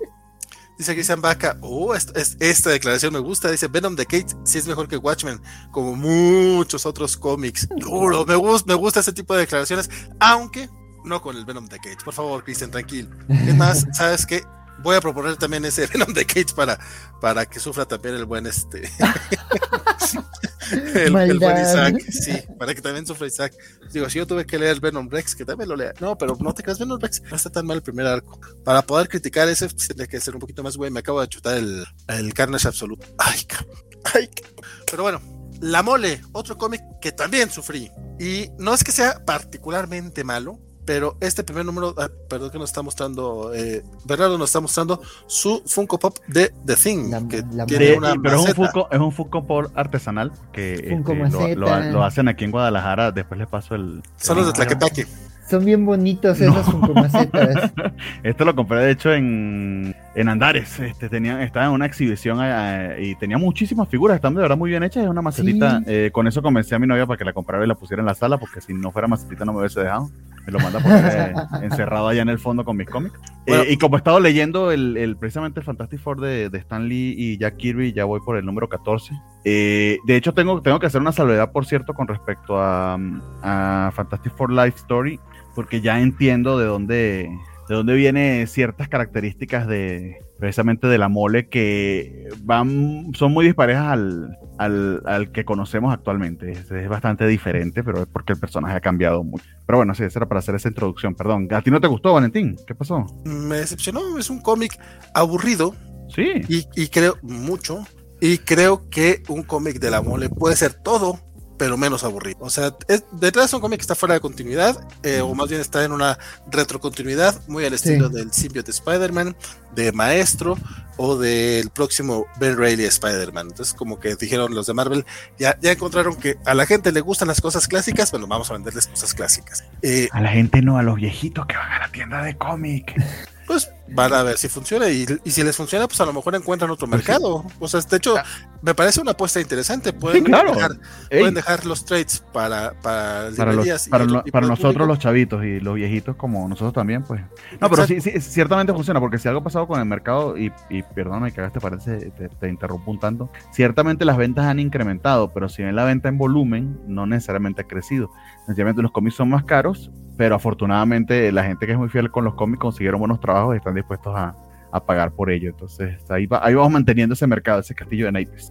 Dice 0.78 0.93
Cristian 0.94 1.23
Vaca, 1.23 1.57
oh, 1.62 1.94
esta, 1.94 2.19
es- 2.20 2.36
esta 2.39 2.69
declaración 2.70 3.12
me 3.12 3.19
gusta. 3.19 3.51
Dice 3.51 3.66
Venom 3.69 3.97
the 3.97 4.05
Cage 4.05 4.27
sí 4.44 4.59
es 4.59 4.66
mejor 4.66 4.89
que 4.89 4.98
Watchmen, 4.98 5.40
como 5.70 5.97
muchos 5.97 6.85
otros 6.85 7.16
cómics. 7.16 7.66
Duro, 7.77 8.27
me, 8.27 8.35
gus- 8.36 8.66
me 8.66 8.74
gusta 8.74 9.01
ese 9.01 9.12
tipo 9.15 9.32
de 9.35 9.40
declaraciones, 9.40 9.89
aunque 10.20 10.69
no 11.05 11.23
con 11.23 11.35
el 11.36 11.44
Venom 11.47 11.66
the 11.69 11.78
Cage. 11.78 12.05
Por 12.05 12.12
favor, 12.12 12.44
Cristian, 12.44 12.70
tranquilo. 12.70 13.09
Es 13.28 13.55
más, 13.57 13.86
¿sabes 13.93 14.27
qué? 14.27 14.43
Voy 14.82 14.97
a 14.97 15.01
proponer 15.01 15.36
también 15.36 15.65
ese 15.65 15.86
Venom 15.93 16.12
the 16.12 16.24
Cage 16.24 16.55
para, 16.55 16.78
para 17.20 17.47
que 17.47 17.61
sufra 17.61 17.86
también 17.86 18.15
el 18.15 18.24
buen 18.24 18.47
este. 18.47 18.90
el, 20.73 21.16
el 21.16 21.39
buen. 21.39 21.62
Isaac, 21.62 22.01
sí, 22.11 22.32
para 22.59 22.74
que 22.74 22.82
también 22.82 23.07
sufra 23.07 23.27
Isaac. 23.27 23.55
Digo, 23.93 24.09
si 24.11 24.19
yo 24.19 24.27
tuve 24.27 24.47
que 24.47 24.59
leer 24.59 24.81
Venom 24.81 25.09
Rex, 25.09 25.35
que 25.35 25.44
también 25.44 25.69
lo 25.69 25.77
lea. 25.77 25.93
No, 26.01 26.16
pero 26.16 26.36
no 26.40 26.55
te 26.55 26.62
creas, 26.62 26.78
Venom 26.78 27.01
Rex 27.01 27.23
no 27.23 27.36
está 27.36 27.51
tan 27.51 27.66
mal 27.66 27.78
el 27.78 27.82
primer 27.82 28.07
arco. 28.07 28.39
Para 28.65 28.82
poder 28.82 29.09
criticar 29.09 29.48
ese, 29.48 29.69
tendría 29.69 30.07
que 30.07 30.20
ser 30.20 30.35
un 30.35 30.40
poquito 30.40 30.62
más 30.62 30.77
güey. 30.77 30.90
Me 30.90 31.01
acabo 31.01 31.20
de 31.20 31.28
chutar 31.28 31.57
el, 31.57 31.85
el 32.09 32.35
Carnage 32.35 32.69
absoluto. 32.69 33.07
Ay, 33.19 33.44
cabrón. 33.44 33.77
Ay, 34.15 34.28
cabrón. 34.28 34.65
Pero 34.90 35.03
bueno, 35.03 35.20
La 35.61 35.82
Mole, 35.82 36.23
otro 36.32 36.57
cómic 36.59 36.82
que 37.01 37.12
también 37.12 37.51
sufrí. 37.51 37.90
Y 38.19 38.51
no 38.59 38.73
es 38.74 38.82
que 38.82 38.93
sea 38.93 39.24
particularmente 39.24 40.24
malo, 40.24 40.59
pero 40.87 41.17
este 41.21 41.45
primer 41.45 41.65
número, 41.67 41.95
ah, 41.99 42.09
perdón 42.31 42.51
que 42.51 42.59
nos 42.59 42.71
está 42.71 42.81
mostrando, 42.81 43.53
eh, 43.55 43.83
Bernardo 44.05 44.39
nos 44.39 44.49
está 44.51 44.61
mostrando 44.61 45.03
su 45.27 45.63
Funko 45.67 45.99
Pop 45.99 46.17
de 46.29 46.53
The 46.65 46.77
Thing, 46.77 47.11
La- 47.11 47.29
que 47.29 47.43
la 47.53 47.67
tiene 47.67 47.85
De- 47.87 47.99
una 47.99 48.15
pero 48.23 48.37
es 48.37 48.41
un, 48.41 48.47
maceta. 48.49 48.55
Funko, 48.73 48.89
es 48.93 48.99
un 49.01 49.13
Funko 49.13 49.47
Pop 49.47 49.67
artesanal 49.75 50.33
que 50.53 50.87
Funko 50.91 51.13
este, 51.13 51.55
lo, 51.57 51.67
lo- 51.67 51.67
maceta. 51.73 51.93
lo 51.93 52.05
hacen 52.05 52.29
aquí 52.29 52.45
en 52.45 52.53
Guadalajara. 52.53 53.13
Después 53.13 53.39
les 53.39 53.49
paso 53.49 53.75
el. 53.75 54.01
Son 54.17 54.37
los 54.39 54.47
de 54.47 54.53
Tlaquepaque. 54.55 55.07
Son 55.49 55.65
bien 55.65 55.87
bonitos 55.87 56.41
esos 56.41 56.67
funkomacetas. 56.67 57.71
Esto 58.25 58.45
lo 58.45 58.57
compré 58.57 58.81
de 58.81 58.91
hecho 58.91 59.13
en, 59.13 59.95
en 60.17 60.29
Andares. 60.29 60.81
Este, 60.81 61.09
tenía, 61.09 61.41
estaba 61.45 61.67
en 61.67 61.71
una 61.73 61.87
exhibición 61.87 62.39
eh, 62.43 62.97
y 63.01 63.15
tenía 63.15 63.39
muchísimas 63.39 63.89
figuras. 63.89 64.17
Están 64.17 64.35
de 64.35 64.43
verdad 64.43 64.57
muy 64.57 64.71
bien 64.71 64.83
hechas. 64.83 65.05
Es 65.05 65.09
una 65.09 65.23
macetita. 65.23 65.79
Sí. 65.79 65.85
eh, 65.87 66.11
con 66.13 66.27
eso 66.27 66.43
convencí 66.43 66.75
a 66.75 66.81
mi 66.81 66.89
novia 66.89 67.07
para 67.07 67.17
que 67.17 67.25
la 67.25 67.33
comprara 67.33 67.65
y 67.65 67.69
la 67.69 67.77
pusiera 67.77 68.01
en 68.01 68.07
la 68.07 68.17
sala. 68.17 68.39
Porque 68.39 68.61
si 68.61 68.75
no 68.75 68.91
fuera 68.91 69.07
macetita 69.07 69.45
no 69.45 69.53
me 69.53 69.61
hubiese 69.61 69.79
dejado. 69.81 70.11
Me 70.47 70.52
lo 70.52 70.59
manda 70.60 70.81
eh, 70.81 71.35
encerrado 71.62 72.09
allá 72.09 72.23
en 72.23 72.28
el 72.28 72.39
fondo 72.39 72.64
con 72.64 72.77
mis 72.77 72.89
cómics. 72.89 73.18
Eh, 73.47 73.66
y 73.70 73.77
como 73.77 73.97
he 73.97 73.98
estado 73.98 74.20
leyendo 74.20 74.70
el, 74.73 74.97
el- 74.97 75.16
precisamente 75.16 75.60
el 75.60 75.66
Fantastic 75.66 76.01
Four 76.01 76.20
de, 76.20 76.48
de 76.51 76.59
Stan 76.59 76.89
Lee 76.89 77.14
y 77.18 77.39
Jack 77.39 77.56
Kirby, 77.56 77.93
ya 77.93 78.05
voy 78.05 78.20
por 78.24 78.36
el 78.36 78.44
número 78.47 78.68
14. 78.68 79.12
Eh, 79.44 79.98
de 80.06 80.16
hecho, 80.16 80.35
tengo, 80.35 80.62
tengo 80.62 80.78
que 80.81 80.86
hacer 80.86 81.01
una 81.01 81.12
salvedad, 81.12 81.52
por 81.52 81.66
cierto, 81.66 81.94
con 81.94 82.06
respecto 82.09 82.59
a, 82.60 82.97
a 83.43 83.90
Fantastic 83.94 84.35
Four 84.36 84.52
Life 84.52 84.77
Story, 84.78 85.20
porque 85.55 85.81
ya 85.81 86.01
entiendo 86.01 86.59
de 86.59 86.66
dónde, 86.66 87.31
de 87.68 87.74
dónde 87.74 87.94
vienen 87.94 88.47
ciertas 88.47 88.89
características 88.89 89.66
de, 89.66 90.16
precisamente 90.39 90.87
de 90.87 90.99
la 90.99 91.09
mole 91.09 91.49
que 91.49 92.29
van, 92.43 93.13
son 93.15 93.33
muy 93.33 93.45
disparejas 93.47 93.87
al, 93.87 94.39
al, 94.59 95.03
al 95.07 95.33
que 95.33 95.45
conocemos 95.45 95.93
actualmente. 95.93 96.53
Es, 96.53 96.71
es, 96.71 96.89
bastante 96.89 97.27
diferente, 97.27 97.83
pero 97.83 98.03
es 98.03 98.07
porque 98.07 98.35
el 98.35 98.39
personaje 98.39 98.77
ha 98.77 98.81
cambiado 98.81 99.25
mucho. 99.25 99.45
Pero 99.67 99.79
bueno, 99.79 99.95
sí, 99.95 100.05
eso 100.05 100.19
era 100.19 100.29
para 100.29 100.41
hacer 100.41 100.55
esa 100.55 100.69
introducción, 100.69 101.15
perdón. 101.15 101.49
¿A 101.53 101.63
ti 101.63 101.71
no 101.71 101.81
te 101.81 101.87
gustó, 101.87 102.13
Valentín? 102.13 102.57
¿Qué 102.67 102.75
pasó? 102.75 103.07
Me 103.25 103.57
decepcionó, 103.57 104.19
es 104.19 104.31
un 104.31 104.41
cómic 104.41 104.79
aburrido. 105.15 105.75
Sí. 106.15 106.43
Y, 106.49 106.67
y 106.75 106.89
creo 106.89 107.17
mucho. 107.23 107.85
Y 108.21 108.39
creo 108.39 108.89
que 108.89 109.23
un 109.29 109.43
cómic 109.43 109.79
de 109.79 109.91
la 109.91 110.03
mole 110.03 110.29
puede 110.29 110.57
ser 110.57 110.75
todo 110.75 111.19
pero 111.59 111.77
menos 111.77 112.05
aburrido. 112.05 112.39
O 112.41 112.51
sea, 112.51 112.74
es, 112.89 113.05
detrás 113.12 113.51
de 113.51 113.57
un 113.57 113.62
cómic 113.62 113.78
que 113.78 113.83
está 113.83 113.95
fuera 113.95 114.15
de 114.15 114.20
continuidad, 114.20 114.87
eh, 115.03 115.20
o 115.20 115.35
más 115.35 115.49
bien 115.49 115.61
está 115.61 115.85
en 115.85 115.93
una 115.93 116.19
retrocontinuidad, 116.51 117.41
muy 117.49 117.65
al 117.65 117.74
estilo 117.74 118.09
sí. 118.09 118.15
del 118.15 118.33
symbiote 118.33 118.70
Spider-Man, 118.70 119.37
de 119.74 119.93
Maestro, 119.93 120.57
o 120.97 121.16
del 121.16 121.70
próximo 121.70 122.27
Ben 122.39 122.57
Reilly 122.57 122.85
Spider-Man. 122.85 123.49
Entonces, 123.51 123.74
como 123.74 124.01
que 124.01 124.16
dijeron 124.16 124.55
los 124.55 124.66
de 124.66 124.74
Marvel, 124.74 125.05
ya, 125.39 125.59
ya 125.61 125.73
encontraron 125.73 126.16
que 126.16 126.37
a 126.45 126.55
la 126.55 126.66
gente 126.66 126.93
le 126.93 127.01
gustan 127.01 127.28
las 127.28 127.41
cosas 127.41 127.69
clásicas, 127.69 128.11
bueno, 128.11 128.27
vamos 128.27 128.51
a 128.51 128.55
venderles 128.55 128.87
cosas 128.87 129.15
clásicas. 129.15 129.65
Eh, 129.83 130.09
a 130.12 130.20
la 130.20 130.31
gente 130.31 130.62
no, 130.62 130.78
a 130.78 130.83
los 130.83 130.97
viejitos 130.97 131.47
que 131.47 131.57
van 131.57 131.73
a 131.73 131.78
la 131.81 131.89
tienda 131.89 132.23
de 132.23 132.37
cómic. 132.37 132.95
Pues 133.47 133.70
van 133.89 134.12
a 134.12 134.23
ver 134.23 134.39
si 134.39 134.48
funciona 134.48 134.89
y, 134.89 135.06
y, 135.24 135.31
si 135.31 135.43
les 135.44 135.56
funciona, 135.56 135.86
pues 135.86 136.01
a 136.01 136.05
lo 136.05 136.12
mejor 136.12 136.35
encuentran 136.35 136.70
otro 136.70 136.89
pues 136.89 136.98
mercado. 136.98 137.44
O 137.60 137.68
sea, 137.68 137.81
de 137.81 137.97
hecho, 137.97 138.16
me 138.62 138.74
parece 138.74 139.01
una 139.01 139.12
apuesta 139.12 139.40
interesante. 139.40 139.93
Pueden, 139.93 140.24
sí, 140.24 140.31
claro. 140.31 140.52
dejar, 140.52 140.73
pueden 141.09 141.35
dejar, 141.35 141.66
los 141.66 141.85
trades 141.85 142.24
para, 142.32 142.73
para, 142.81 143.31
para, 143.36 143.52
los, 143.52 143.89
para, 143.89 144.05
lo, 144.05 144.24
para 144.24 144.47
nosotros 144.47 144.74
público. 144.74 144.86
los 144.86 144.98
chavitos 144.98 145.44
y 145.44 145.60
los 145.60 145.77
viejitos 145.77 146.16
como 146.16 146.48
nosotros 146.48 146.73
también, 146.73 147.05
pues. 147.05 147.20
No, 147.60 147.70
pero 147.70 147.86
sí, 147.86 148.01
sí, 148.01 148.20
ciertamente 148.20 148.73
funciona, 148.73 148.98
porque 148.98 149.18
si 149.18 149.28
algo 149.28 149.40
ha 149.40 149.44
pasado 149.44 149.68
con 149.68 149.78
el 149.78 149.86
mercado, 149.86 150.36
y, 150.36 150.52
y 150.68 150.82
perdóname 150.82 151.32
que 151.32 151.43
te 151.48 151.60
parece, 151.60 152.10
te, 152.10 152.28
te, 152.28 152.48
interrumpo 152.48 152.90
un 152.90 152.98
tanto, 152.98 153.31
ciertamente 153.52 154.05
las 154.05 154.16
ventas 154.16 154.47
han 154.47 154.59
incrementado, 154.59 155.32
pero 155.32 155.48
si 155.48 155.62
bien 155.62 155.77
la 155.77 155.85
venta 155.85 156.09
en 156.09 156.18
volumen 156.18 156.81
no 156.86 157.06
necesariamente 157.06 157.62
ha 157.62 157.66
crecido. 157.66 158.10
Sencillamente 158.47 158.82
los 158.82 158.90
cómics 158.90 159.16
son 159.16 159.28
más 159.28 159.44
caros, 159.44 159.90
pero 160.16 160.34
afortunadamente 160.34 161.30
la 161.32 161.44
gente 161.44 161.66
que 161.66 161.72
es 161.72 161.78
muy 161.78 161.88
fiel 161.88 162.10
con 162.10 162.24
los 162.24 162.34
cómics 162.34 162.60
consiguieron 162.60 163.01
buenos 163.01 163.20
trabajos 163.20 163.55
y 163.55 163.59
están 163.59 163.74
dispuestos 163.74 164.14
a, 164.16 164.34
a 164.72 164.84
pagar 164.84 165.12
por 165.12 165.30
ello. 165.30 165.51
Entonces 165.51 165.98
ahí, 166.09 166.26
va, 166.26 166.44
ahí, 166.44 166.55
vamos 166.55 166.72
manteniendo 166.72 167.14
ese 167.14 167.26
mercado, 167.26 167.60
ese 167.60 167.74
castillo 167.74 168.06
de 168.06 168.12
naipes. 168.12 168.51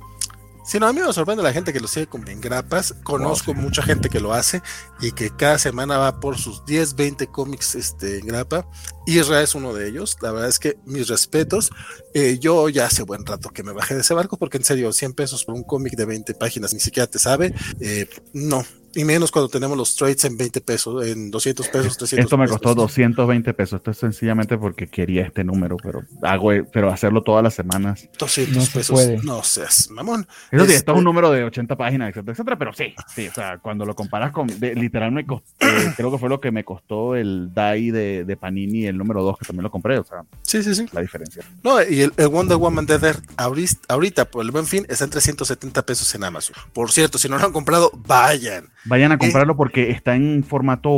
Sí, 0.65 0.79
no, 0.79 0.87
a 0.87 0.93
mí 0.93 0.99
me 0.99 1.13
sorprende 1.13 1.43
la 1.43 1.53
gente 1.53 1.71
que 1.71 1.79
lo 1.79 1.87
sigue 1.87 2.07
en 2.27 2.41
grapas. 2.41 2.95
Conozco 3.03 3.51
oh, 3.51 3.53
sí. 3.53 3.61
mucha 3.61 3.83
gente 3.83 4.09
que 4.09 4.19
lo 4.19 4.33
hace 4.33 4.63
y 4.99 5.11
que 5.11 5.29
cada 5.29 5.59
semana 5.59 5.99
va 5.99 6.19
por 6.19 6.39
sus 6.39 6.65
10, 6.65 6.95
20 6.95 7.27
cómics 7.27 7.75
este, 7.75 8.17
en 8.17 8.25
grapa. 8.25 8.67
Isra 9.05 9.43
es 9.43 9.53
uno 9.53 9.75
de 9.75 9.87
ellos. 9.87 10.17
La 10.21 10.31
verdad 10.31 10.49
es 10.49 10.57
que 10.57 10.79
mis 10.85 11.07
respetos. 11.07 11.69
Eh, 12.15 12.39
yo 12.39 12.67
ya 12.69 12.87
hace 12.87 13.03
buen 13.03 13.27
rato 13.27 13.51
que 13.51 13.61
me 13.61 13.73
bajé 13.73 13.93
de 13.93 14.01
ese 14.01 14.15
barco 14.15 14.37
porque 14.37 14.57
en 14.57 14.63
serio, 14.63 14.91
100 14.91 15.13
pesos 15.13 15.45
por 15.45 15.53
un 15.53 15.63
cómic 15.63 15.93
de 15.95 16.05
20 16.05 16.33
páginas 16.33 16.73
ni 16.73 16.79
siquiera 16.79 17.05
te 17.05 17.19
sabe. 17.19 17.53
Eh, 17.79 18.09
no, 18.33 18.65
y 18.95 19.03
menos 19.03 19.31
cuando 19.31 19.49
tenemos 19.49 19.77
los 19.77 19.95
trades 19.95 20.23
en 20.25 20.37
20 20.37 20.61
pesos, 20.61 21.05
en 21.05 21.31
200 21.31 21.67
pesos, 21.67 21.97
300 21.97 22.25
Esto 22.25 22.37
me 22.37 22.47
costó 22.47 22.69
pesos. 22.69 22.75
220 22.77 23.53
pesos. 23.53 23.77
Esto 23.77 23.91
es 23.91 23.97
sencillamente 23.97 24.57
porque 24.57 24.87
quería 24.87 25.23
este 25.23 25.43
número, 25.43 25.77
pero 25.77 26.03
hago, 26.21 26.51
pero 26.71 26.91
hacerlo 26.91 27.23
todas 27.23 27.43
las 27.43 27.53
semanas. 27.53 28.07
200 28.17 28.55
no 28.55 28.73
pesos. 28.73 28.93
Puede. 28.93 29.17
No 29.23 29.43
seas, 29.43 29.89
mamón. 29.89 30.27
Eso 30.51 30.65
sí, 30.65 30.73
esto 30.73 30.93
es 30.93 30.97
un 30.97 31.03
número 31.03 31.31
de 31.31 31.43
80 31.43 31.75
páginas, 31.75 32.09
etcétera, 32.09 32.33
etcétera, 32.33 32.57
pero 32.57 32.73
sí, 32.73 32.93
sí, 33.13 33.27
o 33.27 33.33
sea, 33.33 33.57
cuando 33.57 33.85
lo 33.85 33.95
comparas 33.95 34.31
con, 34.31 34.47
de, 34.47 34.75
literal 34.75 35.11
me 35.11 35.25
costó, 35.25 35.45
eh, 35.61 35.93
creo 35.97 36.11
que 36.11 36.17
fue 36.17 36.29
lo 36.29 36.39
que 36.39 36.51
me 36.51 36.63
costó 36.63 37.15
el 37.15 37.53
DAI 37.53 37.91
de, 37.91 38.25
de, 38.25 38.37
Panini, 38.37 38.85
el 38.85 38.97
número 38.97 39.23
2, 39.23 39.37
que 39.39 39.45
también 39.45 39.63
lo 39.63 39.71
compré, 39.71 39.97
o 39.99 40.03
sea, 40.03 40.23
sí, 40.43 40.63
sí, 40.63 40.75
sí. 40.75 40.85
la 40.91 41.01
diferencia. 41.01 41.43
No, 41.63 41.81
y 41.81 42.01
el, 42.01 42.13
el 42.17 42.27
Wonder 42.27 42.57
Woman 42.57 42.85
Dead 42.85 43.15
ahorita, 43.37 43.79
ahorita, 43.89 44.25
por 44.25 44.45
el 44.45 44.51
buen 44.51 44.65
fin, 44.65 44.85
está 44.89 45.05
en 45.05 45.11
370 45.11 45.85
pesos 45.85 46.13
en 46.15 46.23
Amazon. 46.23 46.55
Por 46.73 46.91
cierto, 46.91 47.17
si 47.17 47.29
no 47.29 47.37
lo 47.37 47.45
han 47.45 47.51
comprado, 47.53 47.91
vayan. 47.93 48.69
Vayan 48.85 49.11
a 49.11 49.17
comprarlo 49.17 49.53
eh, 49.53 49.57
porque 49.57 49.91
está 49.91 50.15
en 50.15 50.43
formato 50.43 50.91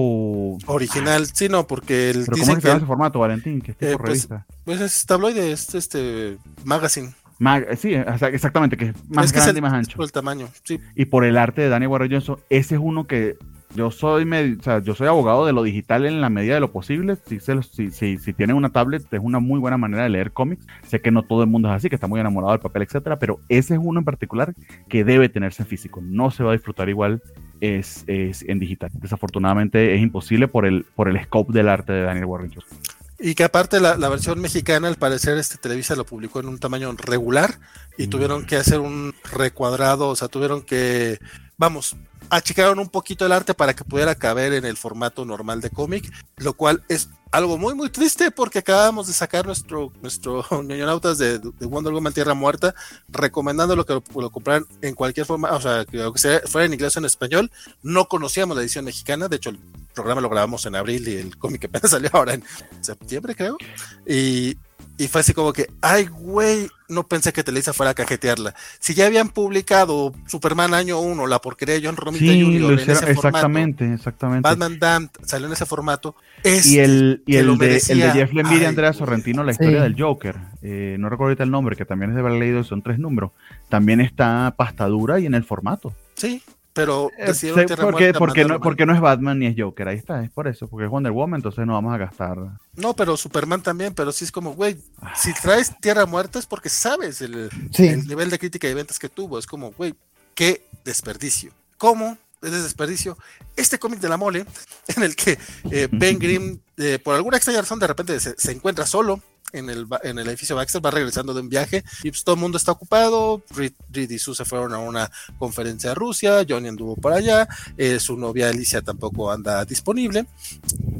original, 0.65 1.25
sí, 1.25 1.47
no, 1.47 1.67
porque 1.67 2.09
el 2.09 2.25
¿Pero 2.25 2.37
¿Cómo 2.37 2.53
es 2.53 2.59
que 2.59 2.67
llama 2.67 2.77
ese 2.77 2.85
formato, 2.85 3.19
Valentín? 3.19 3.61
Que 3.61 3.71
es 3.71 3.77
tipo 3.77 3.91
eh, 3.91 3.97
pues, 3.97 4.09
revista. 4.09 4.45
Pues 4.65 4.81
es 4.81 5.05
tabloide, 5.05 5.51
es 5.51 5.73
este 5.73 6.37
magazine. 6.65 7.13
Mag 7.39 7.77
sí, 7.77 7.93
exactamente, 7.93 8.77
que 8.77 8.85
es 8.85 9.09
más 9.09 9.25
es 9.25 9.31
que 9.31 9.37
grande 9.37 9.51
es 9.51 9.55
el, 9.55 9.57
y 9.57 9.61
más 9.61 9.73
ancho. 9.73 9.97
Por 9.97 10.05
el 10.05 10.11
tamaño, 10.11 10.49
sí. 10.63 10.79
Y 10.95 11.05
por 11.05 11.23
el 11.23 11.37
arte 11.37 11.61
de 11.61 11.69
Daniel 11.69 11.91
Warren 11.91 12.11
Johnson, 12.11 12.39
ese 12.49 12.75
es 12.75 12.81
uno 12.83 13.07
que 13.07 13.37
yo 13.75 13.91
soy 13.91 14.25
medio, 14.25 14.57
o 14.59 14.63
sea, 14.63 14.79
yo 14.79 14.95
soy 14.95 15.07
abogado 15.07 15.45
de 15.45 15.53
lo 15.53 15.61
digital 15.61 16.05
en 16.05 16.19
la 16.19 16.29
medida 16.29 16.55
de 16.55 16.59
lo 16.59 16.71
posible. 16.71 17.15
Si, 17.27 17.39
se, 17.39 17.61
si, 17.61 17.91
si, 17.91 18.17
si, 18.17 18.33
tienen 18.33 18.55
una 18.55 18.69
tablet, 18.69 19.03
es 19.11 19.19
una 19.21 19.39
muy 19.39 19.59
buena 19.59 19.77
manera 19.77 20.03
de 20.03 20.09
leer 20.09 20.31
cómics. 20.31 20.65
Sé 20.87 20.99
que 20.99 21.11
no 21.11 21.23
todo 21.23 21.43
el 21.43 21.49
mundo 21.49 21.69
es 21.69 21.75
así, 21.75 21.89
que 21.89 21.95
está 21.95 22.07
muy 22.07 22.19
enamorado 22.19 22.53
del 22.53 22.61
papel, 22.61 22.83
etcétera, 22.83 23.19
pero 23.19 23.39
ese 23.49 23.75
es 23.75 23.79
uno 23.81 23.99
en 23.99 24.05
particular 24.05 24.55
que 24.89 25.03
debe 25.03 25.29
tenerse 25.29 25.61
en 25.61 25.67
físico. 25.67 26.01
No 26.01 26.31
se 26.31 26.43
va 26.43 26.51
a 26.51 26.53
disfrutar 26.53 26.89
igual 26.89 27.21
es, 27.61 28.03
es 28.07 28.43
en 28.43 28.59
digital. 28.59 28.89
Desafortunadamente 28.93 29.95
es 29.95 30.01
imposible 30.01 30.47
por 30.47 30.65
el, 30.65 30.85
por 30.95 31.09
el 31.09 31.23
scope 31.23 31.53
del 31.53 31.69
arte 31.69 31.93
de 31.93 32.03
Daniel 32.03 32.25
Warren 32.25 32.51
Johnson. 32.53 32.77
Y 33.19 33.33
que 33.33 33.43
aparte 33.43 33.79
la, 33.79 33.97
la, 33.97 34.09
versión 34.09 34.39
mexicana, 34.39 34.87
al 34.87 34.95
parecer, 34.95 35.37
este 35.37 35.57
Televisa 35.57 35.95
lo 35.95 36.05
publicó 36.05 36.39
en 36.39 36.47
un 36.47 36.59
tamaño 36.59 36.93
regular 36.93 37.59
y 37.97 38.05
mm. 38.05 38.09
tuvieron 38.09 38.45
que 38.45 38.57
hacer 38.57 38.79
un 38.79 39.15
recuadrado, 39.33 40.09
o 40.09 40.15
sea, 40.15 40.27
tuvieron 40.27 40.61
que, 40.61 41.17
vamos, 41.57 41.97
achicaron 42.29 42.79
un 42.79 42.89
poquito 42.89 43.25
el 43.25 43.31
arte 43.31 43.53
para 43.53 43.73
que 43.73 43.83
pudiera 43.83 44.15
caber 44.15 44.53
en 44.53 44.65
el 44.65 44.77
formato 44.77 45.25
normal 45.25 45.61
de 45.61 45.69
cómic, 45.69 46.11
lo 46.37 46.53
cual 46.53 46.83
es 46.89 47.09
algo 47.31 47.57
muy 47.57 47.75
muy 47.75 47.89
triste 47.89 48.31
porque 48.31 48.59
acabamos 48.59 49.07
de 49.07 49.13
sacar 49.13 49.45
nuestro 49.45 49.91
nuestro 50.01 50.45
ñoñonautas 50.63 51.17
de, 51.17 51.39
de, 51.39 51.65
Wonder 51.65 51.93
Woman 51.93 52.13
Tierra 52.13 52.33
Muerta 52.33 52.73
recomendando 53.09 53.75
lo 53.75 53.85
que 53.85 53.93
lo, 53.93 54.03
lo 54.15 54.29
compraran 54.29 54.65
en 54.81 54.95
cualquier 54.95 55.25
forma, 55.25 55.51
o 55.51 55.61
sea, 55.61 55.85
que 55.85 56.11
sea 56.15 56.41
fuera 56.45 56.65
en 56.65 56.73
inglés 56.73 56.95
o 56.95 56.99
en 56.99 57.05
español. 57.05 57.51
No 57.83 58.07
conocíamos 58.07 58.55
la 58.55 58.63
edición 58.63 58.85
mexicana, 58.85 59.27
de 59.27 59.35
hecho 59.35 59.49
el 59.49 59.59
programa 59.93 60.21
lo 60.21 60.29
grabamos 60.29 60.65
en 60.65 60.75
abril 60.75 61.07
y 61.07 61.15
el 61.15 61.37
cómic 61.37 61.65
apenas 61.65 61.91
salió 61.91 62.09
ahora 62.13 62.33
en 62.33 62.43
septiembre, 62.81 63.35
creo. 63.35 63.57
Y, 64.05 64.57
y 64.97 65.07
fue 65.07 65.21
así 65.21 65.33
como 65.33 65.53
que, 65.53 65.67
ay, 65.81 66.05
güey, 66.05 66.69
no 66.89 67.07
pensé 67.07 67.31
que 67.31 67.43
Televisa 67.43 67.73
fuera 67.73 67.91
a 67.91 67.93
cajetearla. 67.93 68.55
Si 68.79 68.95
ya 68.95 69.05
habían 69.05 69.29
publicado 69.29 70.13
Superman 70.25 70.73
año 70.73 70.99
1, 70.99 71.27
la 71.27 71.39
porquería 71.39 71.75
de 71.75 71.85
John 71.85 71.97
Romita 71.97 72.25
sí, 72.25 72.43
Jr. 72.43 72.71
en 72.71 72.79
ese 72.79 73.11
exactamente, 73.11 73.83
formato, 73.83 73.95
exactamente. 73.95 74.49
Batman 74.49 74.79
Damned 74.79 75.09
salió 75.23 75.47
en 75.47 75.53
ese 75.53 75.65
formato. 75.65 76.15
Este, 76.43 76.69
y 76.69 76.79
el, 76.79 77.23
y 77.27 77.35
el, 77.35 77.57
de, 77.57 77.81
el 77.89 77.99
de 77.99 78.11
Jeff 78.11 78.33
Lemire 78.33 78.63
y 78.63 78.65
Andrea 78.65 78.93
Sorrentino, 78.93 79.43
la 79.43 79.51
historia 79.51 79.77
sí. 79.77 79.83
del 79.83 80.01
Joker, 80.01 80.35
eh, 80.63 80.95
no 80.99 81.09
recuerdo 81.09 81.29
ahorita 81.29 81.43
el 81.43 81.51
nombre, 81.51 81.75
que 81.75 81.85
también 81.85 82.11
es 82.11 82.15
de 82.15 82.21
haber 82.21 82.33
leído, 82.33 82.63
son 82.63 82.81
tres 82.81 82.97
números, 82.97 83.31
también 83.69 84.01
está 84.01 84.55
pastadura 84.57 85.19
y 85.19 85.27
en 85.27 85.35
el 85.35 85.43
formato. 85.43 85.93
Sí, 86.15 86.41
pero 86.77 87.11
eh, 87.17 87.33
porque, 87.81 88.13
porque, 88.13 88.45
no, 88.45 88.59
porque 88.61 88.85
no 88.85 88.93
es 88.93 89.01
Batman 89.01 89.39
ni 89.39 89.47
es 89.47 89.55
Joker, 89.57 89.87
ahí 89.87 89.97
está, 89.97 90.23
es 90.23 90.29
por 90.29 90.47
eso, 90.47 90.67
porque 90.67 90.85
es 90.85 90.91
Wonder 90.91 91.11
Woman, 91.11 91.39
entonces 91.39 91.65
no 91.65 91.73
vamos 91.73 91.91
a 91.91 91.97
gastar. 91.97 92.37
No, 92.75 92.95
pero 92.95 93.17
Superman 93.17 93.63
también, 93.63 93.95
pero 93.95 94.11
sí 94.11 94.25
es 94.25 94.31
como, 94.31 94.53
güey, 94.53 94.77
si 95.15 95.33
traes 95.33 95.75
Tierra 95.81 96.05
Muerta 96.05 96.37
es 96.37 96.45
porque 96.45 96.69
sabes 96.69 97.21
el, 97.21 97.49
sí. 97.73 97.87
el 97.87 98.05
nivel 98.05 98.29
de 98.29 98.37
crítica 98.37 98.69
y 98.69 98.75
ventas 98.75 98.99
que 98.99 99.09
tuvo, 99.09 99.39
es 99.39 99.47
como, 99.47 99.71
güey, 99.71 99.95
qué 100.35 100.67
desperdicio. 100.85 101.51
¿Cómo? 101.79 102.15
Es 102.43 102.51
desperdicio. 102.51 103.17
Este 103.55 103.79
cómic 103.79 103.99
de 103.99 104.09
la 104.09 104.17
mole, 104.17 104.45
en 104.95 105.01
el 105.01 105.15
que 105.15 105.39
eh, 105.71 105.87
Ben 105.91 106.19
Grimm, 106.19 106.59
eh, 106.77 106.99
por 107.03 107.15
alguna 107.15 107.37
extraña 107.37 107.61
razón, 107.61 107.79
de 107.79 107.87
repente 107.87 108.19
se, 108.19 108.35
se 108.37 108.51
encuentra 108.51 108.85
solo, 108.85 109.19
en 109.53 109.69
el, 109.69 109.87
en 110.03 110.19
el 110.19 110.27
edificio 110.27 110.55
Baxter, 110.55 110.85
va 110.85 110.91
regresando 110.91 111.33
de 111.33 111.41
un 111.41 111.49
viaje 111.49 111.83
y 112.03 112.11
pues 112.11 112.23
todo 112.23 112.35
el 112.35 112.41
mundo 112.41 112.57
está 112.57 112.71
ocupado. 112.71 113.43
Reed, 113.51 113.73
Reed 113.91 114.09
y 114.09 114.19
Sue 114.19 114.35
se 114.35 114.45
fueron 114.45 114.73
a 114.73 114.79
una 114.79 115.09
conferencia 115.37 115.91
a 115.91 115.95
Rusia, 115.95 116.45
Johnny 116.47 116.67
anduvo 116.67 116.95
por 116.95 117.13
allá, 117.13 117.47
eh, 117.77 117.99
su 117.99 118.17
novia 118.17 118.49
Alicia 118.49 118.81
tampoco 118.81 119.31
anda 119.31 119.63
disponible 119.65 120.25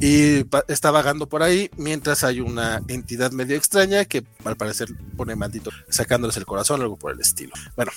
y 0.00 0.44
está 0.68 0.90
vagando 0.90 1.28
por 1.28 1.42
ahí 1.42 1.70
mientras 1.76 2.24
hay 2.24 2.40
una 2.40 2.82
entidad 2.88 3.32
medio 3.32 3.56
extraña 3.56 4.04
que 4.04 4.24
al 4.44 4.56
parecer 4.56 4.88
pone 5.16 5.36
maldito 5.36 5.70
sacándoles 5.88 6.36
el 6.36 6.46
corazón, 6.46 6.80
algo 6.80 6.96
por 6.96 7.12
el 7.12 7.20
estilo. 7.20 7.52
Bueno, 7.76 7.92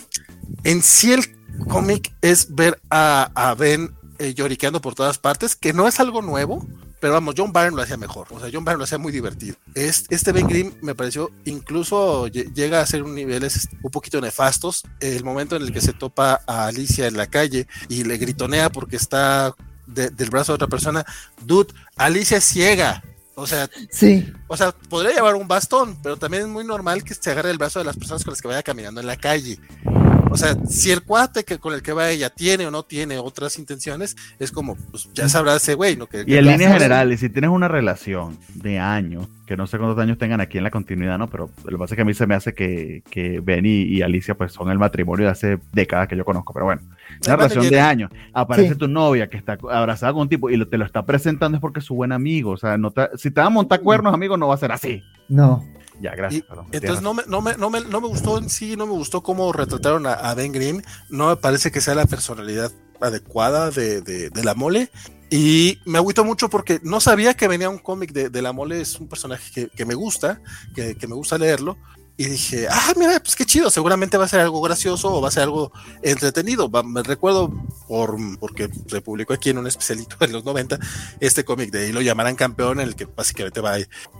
en 0.63 0.81
sí 0.81 1.13
el 1.13 1.23
cómic 1.67 2.13
es 2.21 2.53
ver 2.53 2.79
a, 2.89 3.31
a 3.35 3.53
Ben 3.55 3.95
eh, 4.19 4.33
lloriqueando 4.33 4.81
por 4.81 4.95
todas 4.95 5.17
partes, 5.17 5.55
que 5.55 5.73
no 5.73 5.87
es 5.87 5.99
algo 5.99 6.21
nuevo, 6.21 6.65
pero 7.01 7.13
vamos, 7.13 7.33
John 7.35 7.51
Byrne 7.51 7.75
lo 7.75 7.81
hacía 7.81 7.97
mejor. 7.97 8.27
O 8.29 8.39
sea, 8.39 8.49
John 8.53 8.63
Byrne 8.63 8.77
lo 8.77 8.83
hacía 8.83 8.99
muy 8.99 9.11
divertido. 9.11 9.55
Este, 9.73 10.13
este 10.13 10.31
Ben 10.31 10.47
Grimm 10.47 10.71
me 10.81 10.93
pareció 10.93 11.31
incluso 11.45 12.27
llega 12.27 12.79
a 12.79 12.85
ser 12.85 13.01
un 13.01 13.15
niveles 13.15 13.67
un 13.81 13.89
poquito 13.89 14.21
nefastos. 14.21 14.83
El 14.99 15.23
momento 15.23 15.55
en 15.55 15.63
el 15.63 15.73
que 15.73 15.81
se 15.81 15.93
topa 15.93 16.41
a 16.45 16.67
Alicia 16.67 17.07
en 17.07 17.17
la 17.17 17.25
calle 17.25 17.67
y 17.89 18.03
le 18.03 18.17
gritonea 18.17 18.69
porque 18.69 18.97
está 18.97 19.55
de, 19.87 20.11
del 20.11 20.29
brazo 20.29 20.51
de 20.51 20.57
otra 20.57 20.67
persona. 20.67 21.03
Dude, 21.43 21.73
Alicia 21.97 22.37
es 22.37 22.43
ciega. 22.43 23.03
O 23.33 23.47
sea, 23.47 23.67
sí. 23.89 24.31
o 24.47 24.55
sea, 24.55 24.71
podría 24.71 25.15
llevar 25.15 25.33
un 25.33 25.47
bastón, 25.47 25.97
pero 26.03 26.17
también 26.17 26.43
es 26.43 26.49
muy 26.49 26.63
normal 26.63 27.03
que 27.03 27.15
se 27.15 27.31
agarre 27.31 27.49
el 27.49 27.57
brazo 27.57 27.79
de 27.79 27.85
las 27.85 27.97
personas 27.97 28.23
con 28.23 28.33
las 28.33 28.41
que 28.41 28.47
vaya 28.47 28.61
caminando 28.61 29.01
en 29.01 29.07
la 29.07 29.17
calle. 29.17 29.57
O 30.31 30.37
sea, 30.37 30.55
si 30.65 30.91
el 30.91 31.03
cuate 31.03 31.43
que 31.43 31.59
con 31.59 31.73
el 31.73 31.81
que 31.81 31.91
va 31.91 32.09
ella 32.09 32.29
tiene 32.29 32.65
o 32.65 32.71
no 32.71 32.83
tiene 32.83 33.17
otras 33.17 33.59
intenciones, 33.59 34.15
es 34.39 34.51
como, 34.51 34.75
pues 34.75 35.09
ya 35.13 35.27
sabrá 35.27 35.57
ese 35.57 35.73
güey, 35.73 35.97
¿no? 35.97 36.07
Que, 36.07 36.23
y 36.25 36.35
en 36.35 36.45
líneas 36.45 36.73
generales, 36.73 37.19
si 37.19 37.29
tienes 37.29 37.49
una 37.49 37.67
relación 37.67 38.37
de 38.55 38.79
años, 38.79 39.27
que 39.45 39.57
no 39.57 39.67
sé 39.67 39.77
cuántos 39.77 40.01
años 40.01 40.17
tengan 40.17 40.39
aquí 40.39 40.57
en 40.57 40.63
la 40.63 40.71
continuidad, 40.71 41.17
¿no? 41.17 41.27
Pero 41.27 41.49
lo 41.65 41.71
que 41.71 41.77
pasa 41.77 41.93
es 41.93 41.97
que 41.97 42.01
a 42.03 42.05
mí 42.05 42.13
se 42.13 42.25
me 42.27 42.35
hace 42.35 42.53
que, 42.53 43.03
que 43.09 43.41
Ben 43.41 43.65
y, 43.65 44.01
Alicia 44.01 44.35
pues 44.35 44.53
son 44.53 44.71
el 44.71 44.79
matrimonio 44.79 45.25
de 45.25 45.31
hace 45.31 45.59
décadas 45.73 46.07
que 46.07 46.15
yo 46.15 46.23
conozco, 46.23 46.53
pero 46.53 46.65
bueno, 46.65 46.81
una 47.25 47.35
relación 47.35 47.69
de 47.69 47.79
años, 47.81 48.09
aparece 48.33 48.75
tu 48.75 48.87
novia 48.87 49.27
que 49.27 49.35
está 49.35 49.57
abrazada 49.69 50.13
con 50.13 50.21
un 50.21 50.29
tipo 50.29 50.49
y 50.49 50.65
te 50.65 50.77
lo 50.77 50.85
está 50.85 51.05
presentando 51.05 51.57
es 51.57 51.61
porque 51.61 51.79
es 51.79 51.85
su 51.85 51.95
buen 51.95 52.13
amigo, 52.13 52.51
o 52.51 52.57
sea, 52.57 52.77
no 52.77 52.93
si 53.17 53.31
te 53.31 53.41
va 53.41 53.47
a 53.47 53.49
montar 53.49 53.81
cuernos, 53.81 54.13
amigo, 54.13 54.37
no 54.37 54.47
va 54.47 54.55
a 54.55 54.57
ser 54.57 54.71
así. 54.71 55.03
No. 55.27 55.65
Ya, 56.01 56.15
gracias. 56.15 56.43
entonces 56.71 57.01
no 57.01 57.13
me, 57.13 57.23
no, 57.27 57.41
me, 57.41 57.55
no, 57.55 57.69
me, 57.69 57.81
no 57.81 58.01
me 58.01 58.07
gustó 58.07 58.39
en 58.39 58.49
sí, 58.49 58.75
no 58.75 58.87
me 58.87 58.93
gustó 58.93 59.21
cómo 59.21 59.53
retrataron 59.53 60.07
a, 60.07 60.33
Ben 60.33 60.51
Green. 60.51 60.83
No 61.09 61.27
me 61.27 61.35
parece 61.35 61.71
que 61.71 61.79
sea 61.79 61.93
la 61.93 62.07
personalidad 62.07 62.71
adecuada 62.99 63.69
de, 63.69 64.01
de, 64.01 64.29
de 64.29 64.43
la 64.43 64.55
mole. 64.55 64.89
Y 65.29 65.79
me 65.85 65.99
agüito 65.99 66.25
mucho 66.25 66.49
porque 66.49 66.79
no 66.83 66.99
sabía 66.99 67.35
que 67.35 67.47
venía 67.47 67.69
un 67.69 67.77
cómic 67.77 68.11
de, 68.11 68.29
de, 68.29 68.41
la 68.41 68.51
mole. 68.51 68.81
Es 68.81 68.99
un 68.99 69.07
personaje 69.07 69.51
que, 69.53 69.69
que 69.69 69.85
me 69.85 69.93
gusta, 69.93 70.41
que, 70.75 70.95
que, 70.95 71.07
me 71.07 71.15
gusta 71.15 71.37
leerlo 71.37 71.77
y 72.21 72.25
dije, 72.25 72.67
ah, 72.69 72.93
mira, 72.95 73.19
pues 73.19 73.35
qué 73.35 73.45
chido, 73.45 73.71
seguramente 73.71 74.15
va 74.15 74.25
a 74.25 74.27
ser 74.27 74.41
algo 74.41 74.61
gracioso 74.61 75.11
o 75.11 75.21
va 75.21 75.29
a 75.29 75.31
ser 75.31 75.41
algo 75.41 75.71
entretenido. 76.03 76.69
me 76.69 77.01
recuerdo 77.01 77.51
por, 77.87 78.15
porque 78.39 78.69
se 78.87 79.01
publicó 79.01 79.33
aquí 79.33 79.49
en 79.49 79.57
un 79.57 79.65
especialito 79.65 80.17
en 80.19 80.31
los 80.31 80.45
90 80.45 80.77
este 81.19 81.43
cómic 81.43 81.71
de 81.71 81.85
ahí 81.85 81.91
lo 81.91 81.99
llamarán 81.99 82.35
campeón, 82.35 82.79
en 82.79 82.89
el 82.89 82.95
que 82.95 83.05
básicamente 83.05 83.59
va 83.59 83.77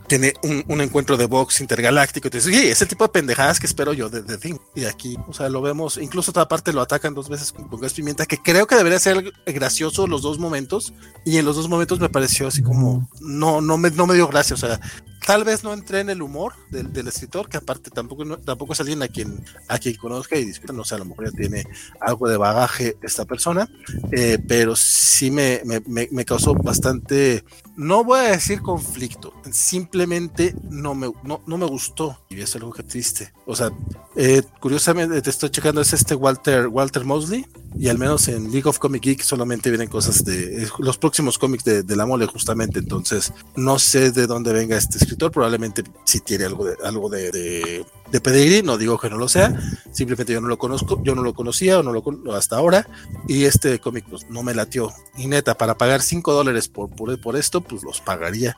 tiene 0.07 0.33
un, 0.41 0.65
un, 0.67 0.81
encuentro 0.81 1.15
de 1.15 1.27
box 1.27 1.61
intergaláctico. 1.61 2.27
Y 2.27 2.31
te 2.31 2.39
dice, 2.39 2.71
ese 2.71 2.87
tipo 2.87 3.03
de 3.03 3.09
pendejadas 3.09 3.59
que 3.59 3.67
espero 3.67 3.93
yo 3.93 4.09
de, 4.09 4.23
de 4.23 4.59
Y 4.73 4.85
aquí, 4.85 5.15
o 5.27 5.33
sea, 5.33 5.47
lo 5.49 5.61
vemos, 5.61 5.97
incluso 5.97 6.31
otra 6.31 6.47
parte 6.47 6.73
lo 6.73 6.81
atacan 6.81 7.13
dos 7.13 7.29
veces 7.29 7.51
con, 7.51 7.67
con 7.67 7.79
gas 7.79 7.93
pimienta, 7.93 8.25
que 8.25 8.37
creo 8.37 8.65
que 8.65 8.75
debería 8.75 8.99
ser 8.99 9.31
gracioso 9.45 10.07
los 10.07 10.23
dos 10.23 10.39
momentos. 10.39 10.91
Y 11.23 11.37
en 11.37 11.45
los 11.45 11.55
dos 11.55 11.69
momentos 11.69 11.99
me 11.99 12.09
pareció 12.09 12.47
así 12.47 12.63
como, 12.63 13.07
no, 13.19 13.61
no 13.61 13.77
me, 13.77 13.91
no 13.91 14.07
me 14.07 14.15
dio 14.15 14.27
gracia, 14.27 14.55
o 14.55 14.57
sea, 14.57 14.79
tal 15.26 15.43
vez 15.43 15.64
no 15.64 15.73
entré 15.73 15.99
en 15.99 16.10
el 16.10 16.22
humor 16.22 16.53
del, 16.69 17.07
escritor, 17.07 17.48
que 17.48 17.57
aparte 17.57 17.89
tampoco, 17.91 18.38
tampoco 18.39 18.73
es 18.73 18.80
alguien 18.80 19.03
a 19.03 19.07
quien, 19.07 19.43
a 19.68 19.77
quien 19.77 19.95
conozca 19.95 20.35
y 20.35 20.45
discuta, 20.45 20.73
no 20.73 20.84
sé, 20.84 20.95
a 20.95 20.99
lo 20.99 21.06
mejor 21.06 21.31
ya 21.31 21.38
tiene 21.38 21.64
algo 21.99 22.27
de 22.27 22.38
bagaje 22.38 22.98
esta 23.02 23.26
persona, 23.26 23.69
eh, 24.11 24.39
pero 24.48 24.76
sí 24.76 25.31
me, 25.31 25.61
me, 25.65 26.26
causó 26.26 26.53
bastante, 26.56 27.43
no 27.76 28.03
voy 28.03 28.19
a 28.19 28.31
decir 28.31 28.61
conflicto, 28.61 29.34
simplemente 29.52 30.56
no 30.69 30.93
me, 30.95 31.11
no, 31.23 31.41
no 31.45 31.57
me 31.57 31.65
gustó. 31.65 32.18
Y 32.30 32.39
es 32.39 32.56
algo 32.56 32.72
que 32.72 32.84
triste. 32.84 33.34
O 33.45 33.56
sea, 33.56 33.72
eh, 34.15 34.41
curiosamente 34.60 35.22
te 35.22 35.30
estoy 35.30 35.49
checando, 35.49 35.81
es 35.81 35.93
este 35.93 36.15
Walter, 36.15 36.68
Walter 36.68 37.06
Mosley, 37.06 37.45
y 37.77 37.88
al 37.88 37.98
menos 37.98 38.27
en 38.27 38.52
League 38.52 38.68
of 38.68 38.80
Comic 38.80 39.03
Geek 39.03 39.22
solamente 39.22 39.69
vienen 39.69 39.88
cosas 39.88 40.26
de 40.26 40.68
los 40.80 40.98
próximos 40.98 41.38
cómics 41.38 41.64
de, 41.64 41.84
de, 41.84 41.95
la 41.95 42.06
mole 42.06 42.26
justamente. 42.26 42.80
Entonces 42.80 43.34
no 43.56 43.80
sé 43.80 44.11
de 44.11 44.27
dónde 44.27 44.52
venga 44.52 44.77
este 44.77 44.98
escritor. 44.98 45.31
Probablemente 45.31 45.84
si 46.03 46.19
tiene 46.19 46.45
algo 46.45 46.65
de 46.65 46.76
algo 46.84 47.10
de, 47.10 47.31
de, 47.31 47.85
de 48.11 48.61
no 48.64 48.77
digo 48.77 48.99
que 48.99 49.10
no 49.10 49.18
lo 49.18 49.30
sea. 49.30 49.57
Simplemente 49.91 50.34
yo 50.34 50.41
no 50.41 50.49
lo 50.49 50.57
conozco 50.57 51.02
yo 51.03 51.15
no 51.15 51.23
lo 51.23 51.34
conocía 51.34 51.80
o 51.80 51.84
no 51.84 51.93
lo 51.93 52.35
hasta 52.35 52.57
ahora. 52.57 52.88
Y 53.27 53.45
este 53.45 53.80
cómic 53.80 54.06
pues 54.10 54.30
no 54.30 54.43
me 54.43 54.53
latió. 54.53 54.91
Y 55.18 55.27
neta 55.27 55.57
para 55.57 55.77
pagar 55.77 56.02
5 56.02 56.34
dólares 56.34 56.68
por, 56.68 56.89
por 56.89 57.35
esto 57.38 57.60
pues 57.63 57.83
los 57.83 58.01
pagaría 58.01 58.55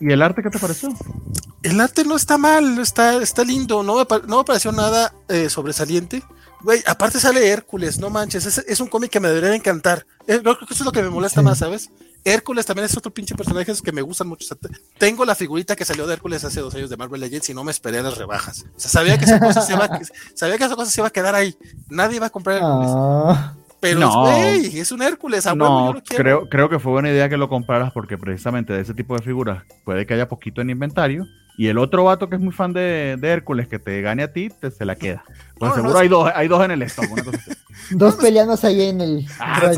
¿Y 0.00 0.12
el 0.12 0.22
arte 0.22 0.42
qué 0.42 0.50
te 0.50 0.58
pareció? 0.58 0.88
El 1.62 1.80
arte 1.80 2.04
no 2.04 2.16
está 2.16 2.38
mal, 2.38 2.78
está, 2.78 3.22
está 3.22 3.44
lindo, 3.44 3.82
no 3.82 3.96
me, 3.96 4.06
no 4.26 4.38
me 4.38 4.44
pareció 4.44 4.72
nada 4.72 5.12
eh, 5.28 5.48
sobresaliente. 5.48 6.22
Güey, 6.62 6.82
aparte 6.86 7.20
sale 7.20 7.46
Hércules, 7.48 7.98
no 7.98 8.10
manches, 8.10 8.46
es, 8.46 8.58
es 8.58 8.80
un 8.80 8.88
cómic 8.88 9.10
que 9.10 9.20
me 9.20 9.28
debería 9.28 9.54
encantar. 9.54 10.06
Eh, 10.26 10.40
creo 10.40 10.58
que 10.58 10.64
eso 10.64 10.82
es 10.82 10.84
lo 10.84 10.92
que 10.92 11.02
me 11.02 11.10
molesta 11.10 11.40
sí. 11.40 11.44
más, 11.44 11.58
¿sabes? 11.58 11.90
Hércules 12.24 12.66
también 12.66 12.86
es 12.86 12.96
otro 12.96 13.14
pinche 13.14 13.36
personaje 13.36 13.72
que 13.84 13.92
me 13.92 14.02
gustan 14.02 14.26
mucho. 14.26 14.44
O 14.44 14.48
sea, 14.48 14.56
tengo 14.98 15.24
la 15.24 15.36
figurita 15.36 15.76
que 15.76 15.84
salió 15.84 16.08
de 16.08 16.14
Hércules 16.14 16.42
hace 16.44 16.60
dos 16.60 16.74
años 16.74 16.90
de 16.90 16.96
Marvel 16.96 17.20
Legends 17.20 17.50
y 17.50 17.54
no 17.54 17.62
me 17.62 17.70
esperé 17.70 17.98
a 17.98 18.02
las 18.02 18.18
rebajas. 18.18 18.64
O 18.76 18.80
sea, 18.80 18.90
sabía 18.90 19.16
que 19.16 19.26
esa 19.26 19.38
cosa 19.38 19.62
se 19.62 19.74
iba, 19.74 19.88
sabía 20.34 20.58
que 20.58 20.64
esa 20.64 20.74
cosa 20.74 20.90
se 20.90 21.00
iba 21.00 21.06
a 21.06 21.12
quedar 21.12 21.36
ahí. 21.36 21.56
Nadie 21.88 22.16
iba 22.16 22.26
a 22.26 22.30
comprar 22.30 22.56
Hércules. 22.56 22.90
Oh. 22.90 23.38
Pero 23.94 24.00
no, 24.00 24.30
es 24.32 24.92
un 24.92 25.02
Hércules. 25.02 25.46
no, 25.54 25.86
huevo, 25.90 26.02
creo, 26.04 26.48
creo 26.48 26.68
que 26.68 26.78
fue 26.78 26.92
buena 26.92 27.10
idea 27.10 27.28
que 27.28 27.36
lo 27.36 27.48
compraras 27.48 27.92
porque 27.92 28.18
precisamente 28.18 28.72
de 28.72 28.80
ese 28.80 28.94
tipo 28.94 29.16
de 29.16 29.22
figuras 29.22 29.64
puede 29.84 30.06
que 30.06 30.14
haya 30.14 30.28
poquito 30.28 30.60
en 30.60 30.70
inventario 30.70 31.26
y 31.56 31.68
el 31.68 31.78
otro 31.78 32.04
vato 32.04 32.28
que 32.28 32.36
es 32.36 32.40
muy 32.40 32.52
fan 32.52 32.72
de, 32.72 33.16
de 33.18 33.28
Hércules 33.28 33.66
que 33.68 33.78
te 33.78 34.00
gane 34.02 34.22
a 34.22 34.32
ti, 34.32 34.50
te, 34.50 34.70
se 34.70 34.84
la 34.84 34.96
queda. 34.96 35.24
Pues 35.58 35.70
no, 35.70 35.74
seguro 35.74 35.94
no, 35.94 35.98
hay, 35.98 36.08
dos, 36.08 36.30
hay 36.34 36.48
dos 36.48 36.62
en 36.64 36.70
el 36.70 36.82
stock. 36.82 37.06
dos 37.92 38.16
peleanos 38.16 38.62
ahí 38.64 38.82
en 38.82 39.00
el. 39.00 39.26
Ah, 39.40 39.72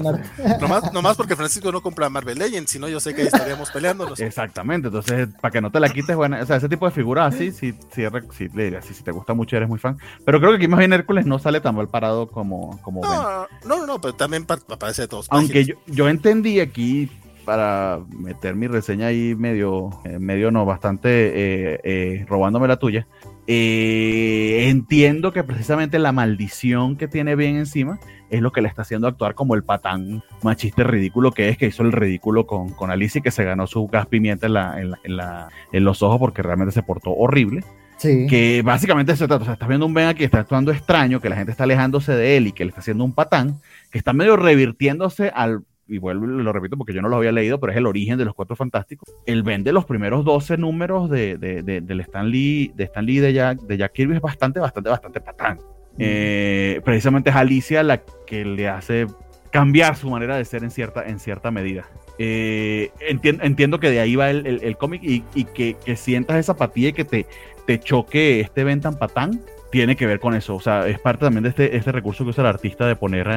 nomás, 0.61 0.93
nomás, 0.93 1.17
porque 1.17 1.37
Francisco 1.37 1.71
no 1.71 1.81
compra 1.81 2.09
Marvel 2.09 2.39
Legends, 2.39 2.73
si 2.73 2.81
no, 2.81 2.89
yo 2.89 2.99
sé 2.99 3.15
que 3.15 3.23
ahí 3.23 3.27
estaríamos 3.29 3.71
peleándonos. 3.71 4.19
Exactamente, 4.19 4.89
entonces, 4.89 5.29
para 5.41 5.53
que 5.53 5.61
no 5.61 5.71
te 5.71 5.79
la 5.79 5.89
quites, 5.89 6.17
bueno, 6.17 6.37
o 6.41 6.47
sea, 6.47 6.57
ese 6.57 6.69
tipo 6.69 6.85
de 6.85 6.91
figuras 6.91 7.33
así, 7.33 7.53
si, 7.53 7.73
si, 7.93 8.03
si, 8.37 8.49
si, 8.49 8.95
si, 8.95 9.03
te 9.05 9.13
gusta 9.13 9.35
mucho, 9.35 9.57
eres 9.57 9.69
muy 9.69 9.79
fan. 9.79 9.99
Pero 10.25 10.41
creo 10.41 10.51
que 10.51 10.57
aquí 10.57 10.69
más 10.69 10.81
bien 10.81 10.93
Hércules 10.93 11.27
no 11.27 11.39
sale 11.39 11.61
tan 11.61 11.77
mal 11.77 11.89
parado 11.89 12.27
como. 12.29 12.81
como 12.83 13.03
no, 13.03 13.47
no, 13.65 13.87
no, 13.87 14.01
pero 14.01 14.15
también 14.15 14.45
aparece 14.69 15.03
de 15.03 15.09
todos. 15.09 15.29
Aunque 15.31 15.65
yo, 15.65 15.77
yo 15.87 16.09
entendí 16.09 16.59
aquí 16.59 17.09
para 17.49 18.01
meter 18.11 18.57
mi 18.57 18.67
reseña 18.67 19.07
ahí 19.07 19.35
medio, 19.35 19.89
eh, 20.05 20.19
medio 20.19 20.51
no, 20.51 20.67
bastante 20.67 21.09
eh, 21.09 21.81
eh, 21.83 22.27
robándome 22.29 22.69
la 22.69 22.77
tuya. 22.77 23.07
Eh, 23.47 24.67
entiendo 24.69 25.33
que 25.33 25.43
precisamente 25.45 25.99
la 25.99 26.13
maldición 26.13 26.99
que 26.99 27.09
tiene 27.09 27.37
bien 27.37 27.57
encima 27.57 28.01
es 28.29 28.43
lo 28.43 28.53
que 28.53 28.61
le 28.61 28.69
está 28.69 28.83
haciendo 28.83 29.09
actuar 29.09 29.35
como 29.35 29.55
el 29.55 29.65
patán 29.65 30.23
machista 30.43 30.83
ridículo 30.83 31.33
que 31.33 31.49
es, 31.49 31.57
que 31.57 31.69
hizo 31.69 31.83
el 31.85 31.93
ridículo 31.93 32.47
con, 32.47 32.69
con 32.69 32.91
Alicia 32.91 33.21
y 33.21 33.23
que 33.23 33.31
se 33.31 33.45
ganó 33.45 33.67
su 33.67 33.87
gas 33.87 34.05
pimienta 34.05 34.47
en, 34.47 34.53
la, 34.53 34.79
en, 34.79 34.91
la, 34.91 34.99
en, 35.03 35.17
la, 35.17 35.49
en 35.73 35.85
los 35.85 36.03
ojos 36.03 36.19
porque 36.19 36.43
realmente 36.43 36.73
se 36.73 36.83
portó 36.83 37.15
horrible. 37.15 37.65
Sí. 37.97 38.27
Que 38.29 38.61
básicamente 38.63 39.17
se 39.17 39.27
trata, 39.27 39.41
o 39.41 39.45
sea, 39.47 39.55
estás 39.55 39.69
viendo 39.69 39.87
un 39.87 39.95
Ben 39.95 40.09
aquí 40.09 40.19
que 40.19 40.25
está 40.27 40.41
actuando 40.41 40.71
extraño, 40.71 41.23
que 41.23 41.31
la 41.31 41.37
gente 41.37 41.53
está 41.53 41.65
alejándose 41.65 42.13
de 42.13 42.37
él 42.37 42.49
y 42.49 42.53
que 42.53 42.67
le 42.67 42.69
está 42.69 42.83
haciendo 42.83 43.05
un 43.05 43.15
patán, 43.15 43.59
que 43.91 43.97
está 43.97 44.13
medio 44.13 44.37
revirtiéndose 44.37 45.31
al 45.35 45.63
y 45.89 45.99
vuelvo 45.99 46.27
y 46.27 46.43
lo 46.43 46.53
repito 46.53 46.77
porque 46.77 46.93
yo 46.93 47.03
no 47.03 47.09
lo 47.09 47.17
había 47.17 47.33
leído, 47.33 47.59
pero 47.59 47.73
es 47.73 47.79
el 47.79 47.87
origen 47.87 48.19
de 48.19 48.25
los 48.25 48.35
Cuatro 48.35 48.57
Fantásticos. 48.57 49.15
Él 49.27 49.43
vende 49.43 49.73
los 49.73 49.85
primeros 49.85 50.25
12 50.25 50.59
números 50.59 51.11
de, 51.11 51.39
de, 51.39 51.63
de, 51.63 51.81
del 51.81 52.01
Stan 52.01 52.29
Lee, 52.31 52.73
de 52.75 52.85
Stan 52.85 53.05
Lee 53.05 53.19
de 53.19 53.33
Jack, 53.33 53.61
de 53.61 53.77
Jack 53.77 53.93
Kirby, 53.93 54.17
es 54.17 54.21
bastante, 54.21 54.61
bastante, 54.61 54.91
bastante 54.91 55.21
patán. 55.21 55.59
Eh, 55.99 56.81
precisamente 56.85 57.31
es 57.31 57.37
Alicia 57.37 57.83
la 57.83 58.03
que 58.27 58.45
le 58.45 58.69
hace 58.69 59.07
cambiar 59.51 59.97
su 59.97 60.09
manera 60.11 60.37
de 60.37 60.45
ser 60.45 60.63
en 60.63 60.71
cierta, 60.71 61.05
en 61.07 61.19
cierta 61.19 61.51
medida. 61.51 61.89
Eh, 62.19 62.91
entiendo, 63.01 63.45
entiendo, 63.45 63.81
que 63.81 63.91
de 63.91 64.01
ahí 64.01 64.17
va 64.17 64.31
el, 64.31 64.47
el, 64.47 64.63
el 64.63 64.77
cómic 64.77 65.03
y, 65.03 65.25
y 65.35 65.45
que, 65.45 65.77
que, 65.85 65.97
sientas 65.97 66.37
esa 66.37 66.53
apatía 66.53 66.91
y 66.91 66.93
que 66.93 67.05
te, 67.05 67.27
te 67.67 67.79
choque 67.79 68.41
este 68.41 68.65
Ben 68.65 68.81
tan 68.81 68.99
patán 68.99 69.41
tiene 69.71 69.97
que 69.97 70.07
ver 70.07 70.21
con 70.21 70.35
eso. 70.35 70.55
O 70.55 70.61
sea, 70.61 70.87
es 70.87 70.99
parte 70.99 71.25
también 71.25 71.43
de 71.43 71.51
este, 71.51 71.77
este 71.77 71.93
recurso 71.93 72.25
que 72.25 72.31
usa 72.31 72.43
el 72.43 72.49
artista 72.49 72.87
de 72.87 72.97
poner 72.97 73.29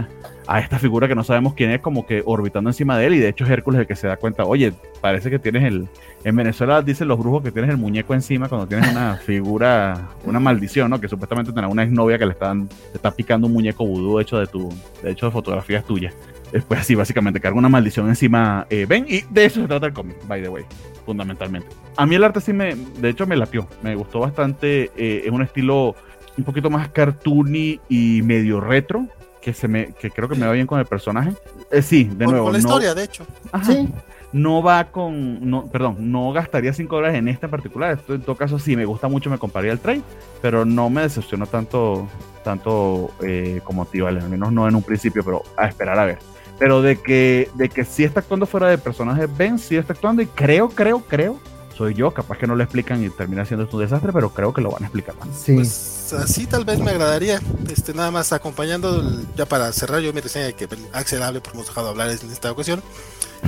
a, 0.48 0.60
esta 0.60 0.80
figura 0.80 1.08
que 1.08 1.16
no 1.16 1.24
sabemos 1.24 1.54
quién 1.54 1.72
es, 1.72 1.82
como 1.82 2.06
que 2.06 2.24
orbitando 2.26 2.70
encima 2.70 2.98
de 2.98 3.08
él. 3.08 3.16
Y 3.16 3.20
de 3.20 3.30
hecho, 3.30 3.46
es 3.46 3.50
Hércules 3.50 3.82
el 3.82 3.88
que 3.88 3.96
se 3.96 4.08
da 4.08 4.18
cuenta, 4.18 4.46
oye, 4.46 4.74
parece 5.02 5.30
que 5.30 5.40
tienes 5.40 5.64
el. 5.64 5.88
En 6.24 6.36
Venezuela 6.36 6.82
dicen 6.82 7.08
los 7.08 7.18
brujos 7.18 7.42
que 7.42 7.52
tienes 7.52 7.72
el 7.72 7.78
muñeco 7.78 8.14
encima 8.14 8.48
cuando 8.48 8.68
tienes 8.68 8.92
una 8.92 9.16
figura, 9.26 10.10
una 10.26 10.40
maldición, 10.40 10.90
¿no? 10.90 11.02
Que 11.02 11.08
supuestamente 11.08 11.52
tenés 11.52 11.72
una 11.72 11.84
exnovia 11.84 12.18
que 12.18 12.26
le, 12.26 12.34
están, 12.34 12.68
te 12.68 12.96
está 12.96 13.12
picando 13.12 13.48
un 13.48 13.54
muñeco 13.54 13.86
vudú 13.86 14.20
hecho 14.20 14.38
de 14.38 14.48
tu, 14.48 14.70
de 15.02 15.12
hecho 15.12 15.26
de 15.26 15.32
fotografías 15.32 15.84
tuyas. 15.84 16.14
Después 16.52 16.82
así, 16.82 16.96
básicamente, 16.96 17.40
carga 17.40 17.58
una 17.58 17.70
maldición 17.70 18.10
encima. 18.10 18.68
Eh, 18.70 18.86
ven, 18.88 19.06
y 19.08 19.22
de 19.30 19.46
eso 19.46 19.62
se 19.62 19.68
trata 19.68 19.88
el 19.88 19.94
cómic, 19.94 20.18
by 20.28 20.42
the 20.42 20.50
way, 20.50 20.66
fundamentalmente. 21.06 21.68
A 21.96 22.06
mí 22.06 22.16
el 22.16 22.24
arte 22.24 22.42
sí 22.42 22.52
me, 22.52 22.76
de 22.76 23.10
hecho, 23.10 23.26
me 23.26 23.38
latió. 23.38 23.68
Me 23.82 23.96
gustó 23.96 24.20
bastante. 24.20 24.92
Eh, 24.98 25.24
es 25.26 25.32
un 25.32 25.42
estilo 25.42 25.96
un 26.38 26.44
poquito 26.44 26.70
más 26.70 26.90
cartoony 26.90 27.80
y 27.90 28.22
medio 28.24 28.60
retro, 28.60 29.08
que 29.42 29.54
se 29.54 29.68
me 29.68 29.94
que 29.94 30.12
creo 30.12 30.30
que 30.30 30.36
me 30.36 30.46
va 30.46 30.54
bien 30.54 30.68
con 30.68 30.80
el 30.80 30.86
personaje. 30.86 31.34
Eh, 31.72 31.82
sí, 31.82 32.06
de 32.06 32.26
con, 32.26 32.34
nuevo. 32.34 32.46
Con 32.46 32.54
la 32.54 32.60
no, 32.60 32.68
historia, 32.68 32.94
de 32.94 33.04
hecho. 33.04 33.26
Ajá, 33.52 33.74
sí. 33.74 33.90
No 34.34 34.64
va 34.64 34.86
con, 34.86 35.50
no, 35.50 35.66
perdón, 35.66 36.10
no 36.10 36.32
gastaría 36.32 36.72
5 36.72 36.96
dólares 36.96 37.18
en 37.18 37.28
este 37.28 37.48
en 37.48 37.52
particular. 37.52 37.98
Esto 37.98 38.14
en 38.14 38.22
todo 38.22 38.38
caso, 38.38 38.60
sí 38.60 38.78
me 38.78 38.86
gusta 38.86 39.10
mucho, 39.10 39.30
me 39.30 39.38
compraría 39.38 39.74
el 39.74 39.80
trade, 39.80 40.04
pero 40.42 40.64
no 40.64 40.90
me 40.90 41.02
decepcionó 41.02 41.48
tanto, 41.48 42.08
tanto 42.44 43.12
eh, 43.22 43.60
como 43.66 43.86
tío, 43.86 44.08
al 44.08 44.22
menos 44.30 44.54
no 44.54 44.70
en 44.70 44.76
un 44.76 44.84
principio, 44.84 45.24
pero 45.26 45.44
a 45.58 45.68
esperar 45.68 46.00
a 46.00 46.06
ver. 46.06 46.20
Pero 46.60 46.82
de 46.82 46.96
que, 46.96 47.50
de 47.56 47.68
que 47.68 47.84
sí 47.84 48.06
está 48.06 48.22
actuando 48.22 48.46
fuera 48.46 48.68
de 48.68 48.78
personaje, 48.78 49.26
Ben 49.26 49.60
sí 49.60 49.76
está 49.76 49.94
actuando 49.94 50.22
y 50.22 50.28
creo, 50.28 50.70
creo, 50.70 51.02
creo 51.02 51.40
soy 51.76 51.94
yo, 51.94 52.12
capaz 52.12 52.38
que 52.38 52.48
no 52.48 52.56
lo 52.56 52.64
explican 52.64 53.04
y 53.04 53.10
termina 53.10 53.46
siendo 53.46 53.66
esto 53.66 53.78
un 53.78 53.84
desastre, 53.84 54.12
pero 54.14 54.30
creo 54.30 54.54
que 54.54 54.62
lo 54.62 54.72
van 54.72 54.84
a 54.84 54.86
explicar. 54.88 55.16
Sí. 55.36 55.56
Pues 55.56 56.14
así 56.14 56.46
tal 56.46 56.66
vez 56.66 56.80
me 56.80 56.92
agradaría, 56.92 57.40
este 57.70 57.94
nada 57.94 58.12
más 58.12 58.34
acompañando, 58.34 59.00
el, 59.00 59.26
ya 59.36 59.46
para 59.46 59.72
cerrar 59.72 60.02
yo 60.02 60.14
mi 60.14 60.22
reseña 60.22 60.52
que 60.54 60.68
Axel 60.94 61.24
hable, 61.24 61.42
porque 61.42 61.58
hemos 61.58 61.68
dejado 61.68 61.90
hablar 61.90 62.10
en 62.10 62.32
esta 62.32 62.52
ocasión. 62.52 62.82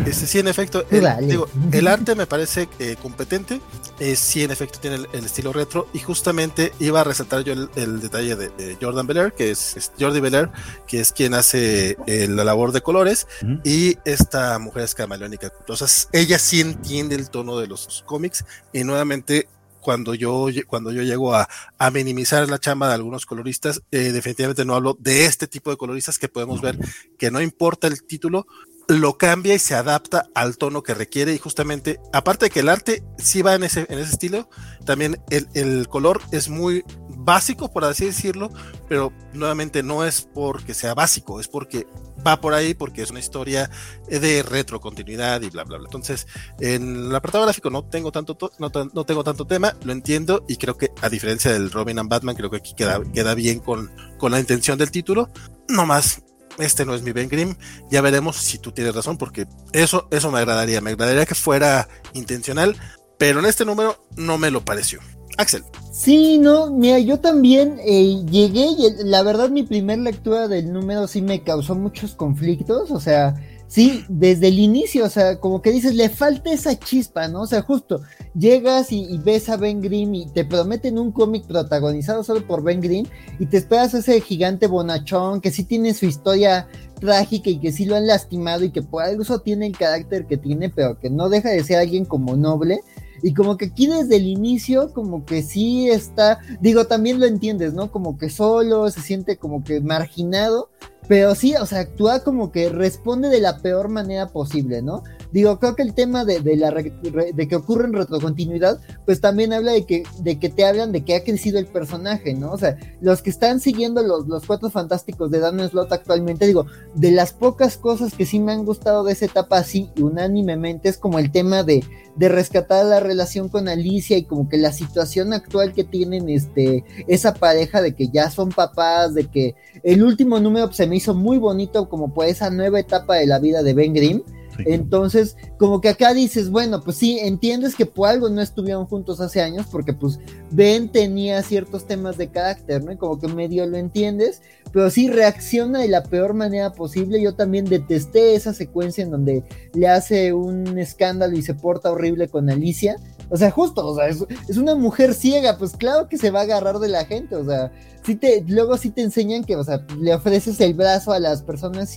Este, 0.06 0.28
sí, 0.28 0.40
en 0.40 0.48
efecto, 0.48 0.86
el, 0.90 1.06
digo, 1.28 1.48
el 1.72 1.88
arte 1.88 2.16
me 2.16 2.26
parece 2.26 2.68
eh, 2.80 2.96
competente, 3.02 3.62
eh, 4.00 4.16
sí, 4.16 4.44
en 4.44 4.52
efecto 4.52 4.80
tiene 4.80 4.98
el, 5.14 5.26
estilo 5.26 5.54
retro 5.54 5.88
y 5.94 6.00
justamente 6.00 6.74
iba 6.80 7.02
a 7.02 7.04
resaltar 7.04 7.44
yo 7.44 7.54
el, 7.54 8.00
detalle 8.02 8.36
de, 8.36 8.78
Jordan 8.82 9.08
Belair, 9.08 9.34
que 9.34 9.52
es, 9.52 9.92
Jordi 10.00 10.20
Belair, 10.20 10.50
que 10.88 11.00
es 11.00 11.12
quien 11.12 11.34
hace 11.34 11.98
eh, 12.06 12.28
la 12.28 12.44
labor 12.44 12.72
de 12.72 12.82
colores 12.82 13.28
y 13.64 13.98
esta 14.04 14.60
mujer 14.60 14.84
es 14.84 14.96
camaleónica. 14.96 15.52
Entonces, 15.60 16.10
ella 16.12 16.38
sí 16.38 16.60
entiende 16.60 17.16
el 17.16 17.30
tono 17.30 17.58
de 17.60 17.68
los 17.68 18.04
cómics 18.06 18.44
y 18.74 18.84
nuevamente 18.84 19.48
cuando 19.84 20.16
yo, 20.16 20.48
cuando 20.66 20.92
yo 20.92 21.04
llego 21.04 21.36
a, 21.36 21.48
a 21.78 21.92
minimizar 21.92 22.50
la 22.50 22.58
chamba 22.58 22.88
de 22.88 22.96
algunos 22.96 23.26
coloristas, 23.26 23.84
eh, 23.92 24.12
definitivamente 24.12 24.66
no 24.66 24.76
hablo 24.76 24.98
de 25.00 25.26
este 25.26 25.46
tipo 25.46 25.70
de 25.70 25.78
coloristas 25.78 26.18
que 26.18 26.30
podemos 26.30 26.62
ver 26.62 26.80
que 27.20 27.30
no 27.30 27.42
importa 27.42 27.88
el 27.88 28.02
título, 28.04 28.48
lo 28.88 29.18
cambia 29.18 29.56
y 29.56 29.60
se 29.60 29.76
adapta 29.76 30.28
al 30.36 30.58
tono 30.58 30.84
que 30.84 30.94
requiere 30.94 31.34
y 31.34 31.38
justamente, 31.38 32.00
aparte 32.12 32.46
de 32.46 32.52
que 32.52 32.60
el 32.60 32.70
arte 32.70 33.04
sí 33.18 33.42
va 33.42 33.56
en 33.56 33.64
ese, 33.64 33.86
en 33.90 34.00
ese 34.00 34.12
estilo, 34.12 34.50
también 34.86 35.22
el, 35.30 35.48
el, 35.54 35.88
color 35.88 36.22
es 36.32 36.50
muy 36.50 36.84
básico, 37.10 37.72
por 37.72 37.86
así 37.86 38.06
decirlo, 38.06 38.50
pero 38.90 39.14
nuevamente 39.34 39.84
no 39.84 40.04
es 40.04 40.28
porque 40.34 40.74
sea 40.74 40.94
básico, 40.94 41.40
es 41.40 41.48
porque 41.48 41.88
va 42.26 42.40
por 42.40 42.54
ahí, 42.54 42.74
porque 42.74 43.02
es 43.02 43.12
una 43.12 43.20
historia 43.20 43.70
de 44.08 44.44
retrocontinuidad 44.44 45.42
y 45.42 45.50
bla, 45.50 45.64
bla, 45.64 45.78
bla. 45.78 45.88
Entonces, 45.88 46.28
en 46.60 47.08
el 47.08 47.16
apartado 47.16 47.44
gráfico 47.46 47.70
no 47.70 47.84
tengo 47.86 48.12
tanto, 48.12 48.38
no, 48.60 48.72
no, 48.94 49.06
tengo 49.06 49.24
tanto 49.24 49.46
tema, 49.46 49.76
lo 49.84 49.92
entiendo 49.92 50.46
y 50.48 50.58
creo 50.58 50.78
que 50.78 50.92
a 51.02 51.10
diferencia 51.10 51.52
del 51.52 51.72
Robin 51.72 52.00
and 52.00 52.10
Batman, 52.10 52.36
creo 52.36 52.50
que 52.50 52.58
aquí 52.58 52.74
queda, 52.74 53.02
queda 53.14 53.36
bien 53.36 53.60
con, 53.60 53.92
con 54.18 54.32
la 54.32 54.40
intención 54.40 54.78
del 54.78 54.92
título. 54.92 55.30
No 55.70 55.86
más, 55.86 56.23
este 56.58 56.86
no 56.86 56.94
es 56.94 57.02
mi 57.02 57.12
Ben 57.12 57.30
Grimm, 57.30 57.56
ya 57.90 58.02
veremos 58.02 58.38
si 58.38 58.58
tú 58.58 58.72
tienes 58.72 58.96
razón, 58.96 59.18
porque 59.18 59.48
eso, 59.72 60.08
eso 60.12 60.32
me 60.32 60.40
agradaría, 60.40 60.82
me 60.82 60.92
agradaría 60.92 61.26
que 61.26 61.36
fuera 61.36 61.88
intencional, 62.14 62.76
pero 63.18 63.40
en 63.40 63.46
este 63.46 63.66
número 63.66 64.06
no 64.16 64.38
me 64.38 64.52
lo 64.52 64.64
pareció. 64.64 65.00
Axel. 65.38 65.64
Sí, 65.92 66.38
no, 66.38 66.70
mira, 66.70 67.00
yo 67.00 67.20
también 67.20 67.80
eh, 67.84 68.24
llegué 68.30 68.66
y 68.66 69.04
la 69.04 69.24
verdad 69.24 69.50
mi 69.50 69.64
primera 69.64 70.02
lectura 70.02 70.48
del 70.48 70.72
número 70.72 71.08
sí 71.08 71.22
me 71.22 71.44
causó 71.44 71.76
muchos 71.76 72.14
conflictos, 72.14 72.92
o 72.92 73.00
sea, 73.00 73.36
Sí, 73.74 74.06
desde 74.08 74.50
el 74.50 74.60
inicio, 74.60 75.04
o 75.04 75.10
sea, 75.10 75.40
como 75.40 75.64
que 75.64 75.72
dices, 75.72 75.96
le 75.96 76.08
falta 76.08 76.54
esa 76.54 76.78
chispa, 76.78 77.28
¿no? 77.28 77.42
O 77.42 77.48
sea, 77.48 77.64
justo 77.64 78.02
llegas 78.36 78.92
y, 78.92 79.18
ves 79.18 79.50
a 79.50 79.58
Ben 79.58 79.82
Grimm 79.82 80.14
y 80.14 80.28
te 80.28 80.46
prometen 80.46 81.00
un 81.00 81.12
cómic 81.12 81.48
protagonizado 81.48 82.24
solo 82.24 82.46
por 82.46 82.62
Ben 82.62 82.82
Grimm 82.82 83.08
y 83.40 83.48
te 83.48 83.58
esperas 83.58 83.96
a 83.96 83.98
ese 83.98 84.22
gigante 84.22 84.68
bonachón 84.68 85.42
que 85.42 85.50
sí 85.50 85.64
tiene 85.64 85.96
su 85.96 86.06
historia 86.06 86.68
trágica 87.00 87.50
y 87.50 87.60
que 87.60 87.72
sí 87.72 87.86
lo 87.86 87.96
han 87.96 88.06
lastimado 88.06 88.64
y 88.64 88.70
que 88.70 88.84
por 88.84 89.06
eso 89.06 89.40
tiene 89.40 89.66
el 89.66 89.76
carácter 89.76 90.28
que 90.28 90.38
tiene, 90.38 90.70
pero 90.70 91.00
que 91.00 91.10
no 91.10 91.28
deja 91.28 91.50
de 91.50 91.64
ser 91.64 91.80
alguien 91.80 92.06
como 92.06 92.36
noble. 92.36 92.82
Y 93.24 93.34
como 93.34 93.58
que 93.58 93.66
aquí 93.66 93.88
desde 93.88 94.18
el 94.18 94.28
inicio, 94.28 94.94
como 94.94 95.26
que 95.26 95.42
sí 95.42 95.90
está, 95.90 96.40
digo, 96.60 96.86
también 96.86 97.20
lo 97.22 97.26
entiendes, 97.26 97.74
¿no? 97.74 97.90
Como 97.90 98.18
que 98.18 98.30
solo, 98.30 98.92
se 98.92 99.02
siente 99.02 99.38
como 99.38 99.64
que 99.64 99.80
marginado, 99.80 100.70
pero 101.08 101.34
sí, 101.34 101.56
o 101.56 101.66
sea, 101.66 101.80
actúa 101.80 102.20
como 102.20 102.52
que 102.52 102.70
responde 102.70 103.30
de 103.30 103.40
la 103.40 103.60
peor 103.60 103.88
manera 103.88 104.28
posible, 104.28 104.82
¿no? 104.82 105.04
Digo, 105.34 105.58
creo 105.58 105.76
que 105.76 105.82
el 105.82 105.96
tema 105.96 106.26
de, 106.26 106.42
la 106.56 106.70
de 106.70 107.48
que 107.48 107.56
ocurre 107.56 107.86
en 107.86 107.94
retrocontinuidad, 107.94 108.80
pues 109.04 109.20
también 109.20 109.52
habla 109.52 109.72
de 109.72 109.84
que, 109.84 110.04
de 110.20 110.38
que 110.38 110.50
te 110.50 110.64
hablan 110.64 110.92
de 110.92 111.04
que 111.04 111.16
ha 111.16 111.24
crecido 111.24 111.58
el 111.58 111.66
personaje, 111.66 112.36
¿no? 112.36 112.52
O 112.52 112.58
sea, 112.60 112.78
los 113.02 113.24
que 113.24 113.32
están 113.32 113.60
siguiendo 113.60 114.04
los, 114.04 114.28
los 114.28 114.46
cuatro 114.46 114.70
fantásticos 114.70 115.32
de 115.32 115.40
Dan 115.40 115.68
Slot 115.68 115.92
actualmente, 115.92 116.46
digo, 116.46 116.68
de 116.94 117.10
las 117.10 117.34
pocas 117.34 117.78
cosas 117.78 118.14
que 118.14 118.28
sí 118.28 118.40
me 118.40 118.52
han 118.52 118.64
gustado 118.64 119.04
de 119.04 119.14
esa 119.14 119.26
etapa 119.26 119.58
así, 119.58 119.90
unánimemente, 120.00 120.88
es 120.88 121.00
como 121.00 121.18
el 121.18 121.32
tema 121.32 121.64
de, 121.64 121.84
de 122.16 122.30
rescatar 122.30 122.86
la 122.86 123.00
relación 123.00 123.50
con 123.50 123.68
Alicia 123.68 124.18
y 124.18 124.26
como 124.26 124.48
que 124.48 124.58
la 124.58 124.72
situación 124.72 125.34
actual 125.34 125.74
que 125.74 125.84
tienen 125.84 126.30
este, 126.30 126.84
esa 127.08 127.34
pareja 127.34 127.82
de 127.82 127.96
que 127.96 128.10
ya 128.10 128.30
son 128.30 128.50
papás, 128.50 129.16
de 129.16 129.26
que 129.26 129.56
el 129.82 130.04
último 130.04 130.40
número 130.40 130.72
se 130.74 130.86
me 130.86 130.98
hizo 130.98 131.16
muy 131.16 131.40
bonito 131.40 131.90
como 131.90 132.14
pues 132.14 132.34
esa 132.34 132.52
nueva 132.52 132.80
etapa 132.80 133.16
de 133.16 133.26
la 133.26 133.40
vida 133.40 133.64
de 133.64 133.74
Ben 133.74 133.96
Grimm 133.96 134.22
entonces, 134.66 135.36
como 135.58 135.82
que 135.82 135.90
acá 135.90 136.14
dices, 136.14 136.50
bueno, 136.50 136.82
pues 136.82 136.98
sí, 136.98 137.20
entiendes 137.20 137.76
que 137.76 137.86
por 137.86 138.10
algo 138.10 138.30
no 138.30 138.42
estuvieron 138.42 138.86
juntos 138.86 139.20
hace 139.20 139.42
años, 139.42 139.68
porque 139.72 139.94
pues 139.94 140.20
Ben 140.52 140.90
tenía 140.90 141.42
ciertos 141.44 141.86
temas 141.86 142.18
de 142.18 142.30
carácter, 142.30 142.84
¿no? 142.84 142.92
Y 142.92 142.98
como 142.98 143.20
que 143.20 143.28
medio 143.28 143.66
lo 143.66 143.78
entiendes, 143.78 144.42
pero 144.72 144.90
sí 144.90 145.10
reacciona 145.10 145.80
de 145.80 145.88
la 145.88 146.04
peor 146.04 146.34
manera 146.34 146.74
posible. 146.74 147.22
Yo 147.22 147.36
también 147.36 147.66
detesté 147.66 148.36
esa 148.36 148.54
secuencia 148.54 149.04
en 149.04 149.12
donde 149.12 149.44
le 149.74 149.88
hace 149.88 150.34
un 150.34 150.78
escándalo 150.78 151.38
y 151.38 151.42
se 151.42 151.54
porta 151.54 151.92
horrible 151.92 152.28
con 152.28 152.50
Alicia. 152.50 152.98
O 153.30 153.38
sea, 153.38 153.52
justo, 153.52 153.86
o 153.86 153.96
sea, 153.96 154.08
es, 154.08 154.58
una 154.58 154.76
mujer 154.76 155.14
ciega, 155.14 155.58
pues 155.58 155.76
claro 155.76 156.08
que 156.08 156.18
se 156.18 156.32
va 156.32 156.42
a 156.42 156.44
agarrar 156.44 156.80
de 156.80 156.88
la 156.88 157.06
gente, 157.06 157.36
o 157.36 157.46
sea, 157.46 157.72
sí 158.04 158.16
te, 158.16 158.44
luego 158.48 158.78
sí 158.78 158.90
te 158.90 159.02
enseñan 159.02 159.44
que, 159.44 159.56
o 159.56 159.64
sea, 159.64 159.86
le 160.00 160.14
ofreces 160.14 160.60
el 160.62 160.74
brazo 160.74 161.12
a 161.14 161.20
las 161.20 161.42
personas 161.42 161.96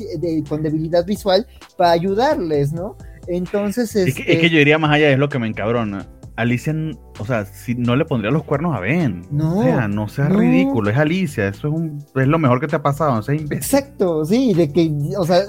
con 0.48 0.62
debilidad 0.62 1.04
visual 1.04 1.46
para 1.76 1.90
ayudarles, 1.90 2.72
¿no? 2.72 2.96
Entonces, 3.26 3.94
es, 3.96 4.14
que, 4.14 4.32
es 4.32 4.38
que 4.38 4.50
yo 4.50 4.58
diría 4.58 4.78
más 4.78 4.92
allá, 4.92 5.10
es 5.10 5.18
lo 5.18 5.28
que 5.28 5.38
me 5.38 5.48
encabrona. 5.48 6.06
Alicia, 6.36 6.74
o 7.18 7.24
sea, 7.24 7.46
si 7.46 7.74
no 7.74 7.96
le 7.96 8.04
pondría 8.04 8.30
los 8.30 8.44
cuernos 8.44 8.76
a 8.76 8.80
Ben. 8.80 9.22
No. 9.30 9.60
O 9.60 9.62
sea, 9.62 9.88
no 9.88 10.06
sea 10.06 10.28
ridículo, 10.28 10.90
es 10.90 10.96
Alicia, 10.96 11.48
eso 11.48 11.68
es, 11.68 11.74
un, 11.74 12.04
es 12.14 12.28
lo 12.28 12.38
mejor 12.38 12.60
que 12.60 12.68
te 12.68 12.76
ha 12.76 12.82
pasado, 12.82 13.14
no 13.14 13.22
sea 13.22 13.34
Exacto, 13.34 14.24
sí, 14.24 14.52
de 14.52 14.70
que, 14.70 14.92
o 15.18 15.24
sea, 15.24 15.40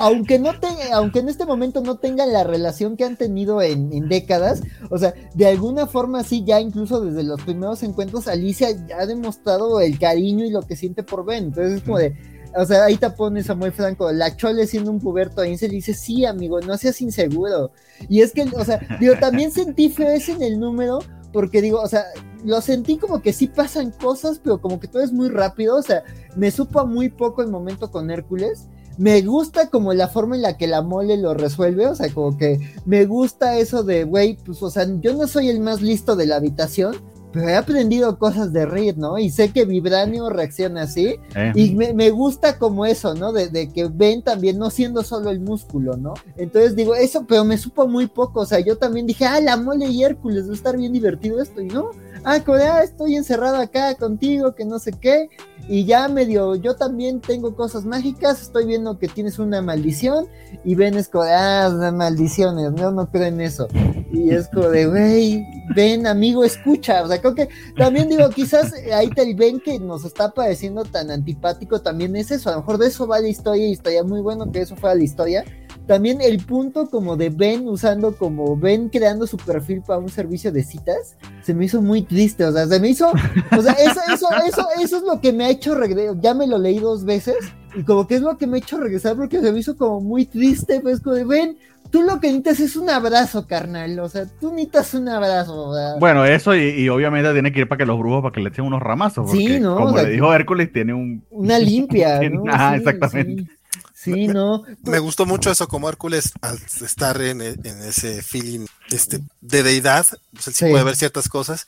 aunque 0.00 0.38
no 0.38 0.58
te, 0.58 0.68
aunque 0.92 1.18
en 1.18 1.28
este 1.28 1.46
momento 1.46 1.80
no 1.80 1.96
tengan 1.96 2.32
la 2.32 2.44
relación 2.44 2.96
que 2.96 3.04
han 3.04 3.16
tenido 3.16 3.60
en, 3.60 3.92
en, 3.92 4.08
décadas, 4.08 4.62
o 4.90 4.98
sea, 4.98 5.14
de 5.34 5.46
alguna 5.46 5.86
forma 5.86 6.22
sí, 6.22 6.44
ya 6.44 6.60
incluso 6.60 7.00
desde 7.00 7.24
los 7.24 7.42
primeros 7.42 7.82
encuentros, 7.82 8.28
Alicia 8.28 8.68
ya 8.86 8.98
ha 9.00 9.06
demostrado 9.06 9.80
el 9.80 9.98
cariño 9.98 10.44
y 10.44 10.50
lo 10.50 10.62
que 10.62 10.76
siente 10.76 11.02
por 11.02 11.24
Ben. 11.24 11.44
Entonces 11.44 11.78
es 11.78 11.82
como 11.82 11.98
de 11.98 12.14
o 12.56 12.64
sea, 12.64 12.84
ahí 12.84 12.96
te 12.96 13.10
pone 13.10 13.42
Samuel 13.42 13.72
Franco, 13.72 14.10
la 14.12 14.36
Chole 14.36 14.66
siendo 14.66 14.90
un 14.90 15.00
puberto, 15.00 15.40
ahí 15.40 15.56
se 15.56 15.68
le 15.68 15.74
dice, 15.74 15.94
sí, 15.94 16.24
amigo, 16.24 16.60
no 16.60 16.76
seas 16.76 17.00
inseguro. 17.00 17.72
Y 18.08 18.20
es 18.20 18.32
que, 18.32 18.42
o 18.42 18.64
sea, 18.64 18.80
digo, 19.00 19.14
también 19.20 19.50
sentí 19.52 19.88
feo 19.88 20.08
ese 20.08 20.32
en 20.32 20.42
el 20.42 20.58
número, 20.58 21.00
porque 21.32 21.60
digo, 21.60 21.80
o 21.80 21.88
sea, 21.88 22.04
lo 22.44 22.60
sentí 22.60 22.96
como 22.96 23.20
que 23.20 23.32
sí 23.32 23.46
pasan 23.48 23.90
cosas, 23.90 24.40
pero 24.42 24.60
como 24.60 24.80
que 24.80 24.88
todo 24.88 25.02
es 25.02 25.12
muy 25.12 25.28
rápido, 25.28 25.76
o 25.76 25.82
sea, 25.82 26.02
me 26.36 26.50
supo 26.50 26.86
muy 26.86 27.08
poco 27.08 27.42
el 27.42 27.48
momento 27.48 27.90
con 27.90 28.10
Hércules. 28.10 28.66
Me 28.96 29.22
gusta 29.22 29.70
como 29.70 29.92
la 29.94 30.08
forma 30.08 30.34
en 30.34 30.42
la 30.42 30.56
que 30.56 30.66
la 30.66 30.82
mole 30.82 31.16
lo 31.16 31.32
resuelve, 31.32 31.86
o 31.86 31.94
sea, 31.94 32.12
como 32.12 32.36
que 32.36 32.58
me 32.84 33.04
gusta 33.06 33.56
eso 33.58 33.84
de, 33.84 34.02
güey, 34.02 34.36
pues, 34.44 34.60
o 34.62 34.70
sea, 34.70 34.88
yo 35.00 35.14
no 35.14 35.28
soy 35.28 35.48
el 35.50 35.60
más 35.60 35.82
listo 35.82 36.16
de 36.16 36.26
la 36.26 36.36
habitación, 36.36 36.96
pero 37.32 37.48
he 37.48 37.56
aprendido 37.56 38.18
cosas 38.18 38.52
de 38.52 38.66
Reed, 38.66 38.96
¿no? 38.96 39.18
Y 39.18 39.30
sé 39.30 39.50
que 39.50 39.64
Vibranio 39.64 40.30
reacciona 40.30 40.82
así. 40.82 41.16
Eh. 41.34 41.52
Y 41.54 41.74
me, 41.74 42.10
gusta 42.10 42.58
como 42.58 42.86
eso, 42.86 43.14
¿no? 43.14 43.32
De, 43.32 43.70
que 43.70 43.88
ven 43.92 44.22
también, 44.22 44.58
no 44.58 44.70
siendo 44.70 45.02
solo 45.02 45.30
el 45.30 45.40
músculo, 45.40 45.96
¿no? 45.96 46.14
Entonces 46.36 46.74
digo, 46.74 46.94
eso, 46.94 47.26
pero 47.26 47.44
me 47.44 47.58
supo 47.58 47.86
muy 47.86 48.06
poco. 48.06 48.40
O 48.40 48.46
sea, 48.46 48.60
yo 48.60 48.78
también 48.78 49.06
dije, 49.06 49.26
ah, 49.26 49.40
la 49.40 49.56
mole 49.56 49.86
y 49.86 50.02
Hércules, 50.02 50.46
va 50.46 50.52
a 50.52 50.54
estar 50.54 50.76
bien 50.76 50.92
divertido 50.92 51.42
esto. 51.42 51.60
Y 51.60 51.66
no, 51.66 51.90
ah, 52.24 52.38
ah, 52.46 52.82
estoy 52.82 53.16
encerrado 53.16 53.56
acá 53.56 53.94
contigo, 53.94 54.54
que 54.54 54.64
no 54.64 54.78
sé 54.78 54.92
qué. 54.92 55.28
Y 55.68 55.84
ya 55.84 56.08
medio, 56.08 56.54
yo 56.54 56.76
también 56.76 57.20
tengo 57.20 57.54
cosas 57.54 57.84
mágicas, 57.84 58.40
estoy 58.40 58.66
viendo 58.66 58.98
que 58.98 59.08
tienes 59.08 59.38
una 59.38 59.60
maldición. 59.60 60.26
Y 60.64 60.74
ven, 60.74 60.94
es 60.94 61.08
como, 61.08 61.24
ah, 61.24 61.90
maldiciones, 61.92 62.72
no, 62.72 62.90
no 62.90 63.10
creo 63.10 63.24
en 63.24 63.40
eso. 63.40 63.68
Y 64.12 64.30
es 64.30 64.48
como 64.48 64.68
de, 64.68 64.86
güey, 64.86 65.46
ven, 65.74 66.06
amigo, 66.06 66.44
escucha. 66.44 67.02
O 67.02 67.08
sea, 67.08 67.20
creo 67.20 67.34
que 67.34 67.48
también 67.76 68.08
digo, 68.08 68.28
quizás 68.30 68.72
ahí 68.94 69.10
te 69.10 69.34
ven 69.34 69.60
que 69.60 69.78
nos 69.78 70.04
está 70.04 70.30
pareciendo 70.30 70.84
tan 70.84 71.10
antipático, 71.10 71.80
también 71.80 72.16
es 72.16 72.30
eso. 72.30 72.48
A 72.48 72.52
lo 72.52 72.58
mejor 72.60 72.78
de 72.78 72.86
eso 72.86 73.06
va 73.06 73.20
la 73.20 73.28
historia 73.28 73.66
y 73.66 73.72
estaría 73.72 74.02
muy 74.02 74.20
bueno 74.20 74.50
que 74.50 74.62
eso 74.62 74.76
fuera 74.76 74.94
la 74.94 75.04
historia. 75.04 75.44
También 75.88 76.20
el 76.20 76.38
punto 76.44 76.90
como 76.90 77.16
de 77.16 77.30
Ben 77.30 77.66
usando 77.66 78.14
como 78.14 78.56
Ben 78.58 78.90
creando 78.90 79.26
su 79.26 79.38
perfil 79.38 79.80
para 79.80 79.98
un 79.98 80.10
servicio 80.10 80.52
de 80.52 80.62
citas, 80.62 81.16
se 81.42 81.54
me 81.54 81.64
hizo 81.64 81.80
muy 81.80 82.02
triste, 82.02 82.44
o 82.44 82.52
sea, 82.52 82.66
se 82.66 82.78
me 82.78 82.90
hizo, 82.90 83.10
o 83.10 83.62
sea, 83.62 83.72
eso, 83.72 84.00
eso, 84.12 84.28
eso, 84.46 84.66
eso 84.82 84.96
es 84.98 85.02
lo 85.02 85.18
que 85.20 85.32
me 85.32 85.46
ha 85.46 85.50
hecho 85.50 85.74
regresar, 85.74 86.20
ya 86.20 86.34
me 86.34 86.46
lo 86.46 86.58
leí 86.58 86.78
dos 86.78 87.06
veces, 87.06 87.36
y 87.74 87.84
como 87.84 88.06
que 88.06 88.16
es 88.16 88.20
lo 88.20 88.36
que 88.36 88.46
me 88.46 88.58
ha 88.58 88.60
hecho 88.60 88.78
regresar 88.78 89.16
porque 89.16 89.40
se 89.40 89.50
me 89.50 89.60
hizo 89.60 89.78
como 89.78 90.02
muy 90.02 90.26
triste, 90.26 90.80
pues 90.80 91.00
como 91.00 91.16
de 91.16 91.24
Ben, 91.24 91.56
tú 91.90 92.02
lo 92.02 92.20
que 92.20 92.28
necesitas 92.28 92.60
es 92.60 92.76
un 92.76 92.90
abrazo, 92.90 93.46
carnal. 93.46 93.98
O 94.00 94.08
sea, 94.08 94.26
tú 94.40 94.50
necesitas 94.50 94.94
un 94.94 95.08
abrazo. 95.08 95.72
Bueno, 95.98 96.24
eso 96.24 96.54
y, 96.54 96.88
obviamente 96.88 97.32
tiene 97.32 97.52
que 97.52 97.60
ir 97.60 97.68
para 97.68 97.78
que 97.78 97.86
los 97.86 97.98
brujos, 97.98 98.22
para 98.22 98.32
que 98.32 98.40
le 98.40 98.50
echen 98.50 98.64
unos 98.64 98.82
ramazos. 98.82 99.30
sí, 99.30 99.58
¿no? 99.60 99.76
Como 99.76 99.96
le 99.96 100.10
dijo 100.10 100.32
Hércules, 100.32 100.72
tiene 100.72 100.94
un... 100.94 101.24
Una 101.30 101.58
limpia. 101.58 102.20
¿no? 102.30 102.44
exactamente. 102.74 103.42
Sí. 103.42 103.57
No. 104.06 104.62
Me 104.84 104.98
gustó 104.98 105.26
mucho 105.26 105.50
eso 105.50 105.66
como 105.68 105.88
Hércules 105.88 106.32
al 106.40 106.56
estar 106.80 107.20
en, 107.20 107.40
ese 107.40 108.22
feeling 108.22 108.66
este, 108.90 109.20
de 109.40 109.62
deidad, 109.62 110.06
o 110.36 110.40
sea, 110.40 110.52
sí, 110.52 110.66
puede 110.70 110.84
ver 110.84 110.96
ciertas 110.96 111.28
cosas, 111.28 111.66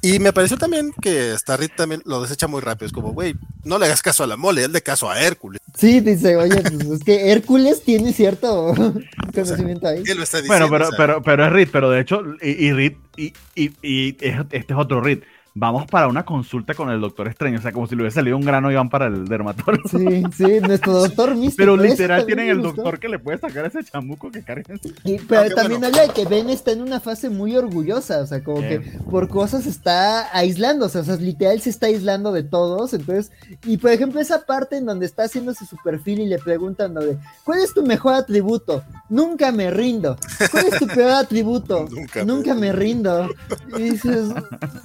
Y 0.00 0.18
me 0.18 0.32
pareció 0.32 0.56
también 0.56 0.92
que 1.00 1.34
Reed 1.46 1.70
también 1.76 2.02
lo 2.06 2.22
desecha 2.22 2.46
muy 2.46 2.60
rápido. 2.60 2.86
Es 2.86 2.92
como, 2.92 3.12
güey, 3.12 3.34
no 3.64 3.78
le 3.78 3.86
hagas 3.86 4.02
caso 4.02 4.24
a 4.24 4.26
la 4.26 4.36
mole, 4.36 4.64
él 4.64 4.72
de 4.72 4.82
caso 4.82 5.10
a 5.10 5.20
Hércules. 5.20 5.60
Sí, 5.76 6.00
dice, 6.00 6.36
oye, 6.36 6.62
pues 6.62 6.84
es 6.86 7.04
que 7.04 7.30
Hércules 7.30 7.82
tiene 7.82 8.12
cierto 8.12 8.74
conocimiento 9.34 9.86
ahí. 9.86 10.02
Él 10.06 10.16
lo 10.16 10.22
está 10.24 10.38
diciendo. 10.40 10.68
Bueno, 10.68 10.70
pero, 10.70 10.84
o 10.86 10.88
sea, 10.88 10.96
pero, 10.96 11.22
pero 11.22 11.46
es 11.46 11.52
Reed, 11.52 11.68
pero 11.70 11.90
de 11.90 12.00
hecho, 12.00 12.22
y, 12.40 12.66
y 12.66 12.72
Reed, 12.72 12.94
y, 13.16 13.32
y, 13.54 13.72
y 13.82 14.16
es- 14.20 14.40
este 14.50 14.72
es 14.72 14.78
otro 14.78 15.00
Reed. 15.02 15.20
Vamos 15.58 15.86
para 15.86 16.06
una 16.08 16.22
consulta 16.26 16.74
con 16.74 16.90
el 16.90 17.00
doctor 17.00 17.28
Extraño, 17.28 17.58
o 17.58 17.62
sea, 17.62 17.72
como 17.72 17.86
si 17.86 17.96
le 17.96 18.02
hubiese 18.02 18.16
salido 18.16 18.36
un 18.36 18.44
grano 18.44 18.70
y 18.70 18.74
van 18.74 18.90
para 18.90 19.06
el 19.06 19.26
dermatólogo. 19.26 19.88
Sí, 19.88 20.22
sí, 20.36 20.60
nuestro 20.60 20.92
doctor 21.00 21.34
místico. 21.34 21.56
Pero 21.56 21.76
literal 21.78 22.26
tienen 22.26 22.50
el 22.50 22.58
gustó. 22.60 22.74
doctor 22.82 22.98
que 23.00 23.08
le 23.08 23.18
puede 23.18 23.38
sacar 23.38 23.64
ese 23.64 23.82
chamuco 23.82 24.30
que 24.30 24.42
carga 24.42 24.64
en 24.74 24.82
su- 24.82 24.92
Y- 25.04 25.16
pero 25.26 25.40
Aunque 25.40 25.54
también 25.54 25.80
bueno. 25.80 25.96
habla 25.96 26.08
de 26.08 26.12
que 26.12 26.28
Ben 26.28 26.50
está 26.50 26.72
en 26.72 26.82
una 26.82 27.00
fase 27.00 27.30
muy 27.30 27.56
orgullosa, 27.56 28.20
o 28.20 28.26
sea, 28.26 28.44
como 28.44 28.60
Eh. 28.60 28.68
que 28.68 28.98
por 29.10 29.28
cosas 29.28 29.64
está 29.64 30.28
aislándose, 30.36 30.98
o 30.98 31.04
sea, 31.04 31.16
literal 31.16 31.58
se 31.62 31.70
está 31.70 31.86
aislando 31.86 32.32
de 32.32 32.42
todos, 32.42 32.92
entonces, 32.92 33.32
y 33.64 33.78
por 33.78 33.92
ejemplo 33.92 34.20
esa 34.20 34.44
parte 34.44 34.76
en 34.76 34.84
donde 34.84 35.06
está 35.06 35.22
haciéndose 35.24 35.64
su 35.64 35.76
perfil 35.82 36.20
y 36.20 36.26
le 36.26 36.38
preguntan 36.38 36.92
de, 36.92 37.16
¿cuál 37.44 37.60
es 37.60 37.72
tu 37.72 37.82
mejor 37.82 38.12
atributo? 38.12 38.84
Nunca 39.08 39.52
me 39.52 39.70
rindo. 39.70 40.18
¿Cuál 40.50 40.66
es 40.66 40.78
tu 40.78 40.86
peor 40.86 41.12
atributo? 41.12 41.88
Nunca 41.90 42.24
Nunca, 42.26 42.52
me- 42.54 42.60
me 42.60 42.72
rindo. 42.72 43.28
Y 43.78 43.82
dices, 43.92 44.28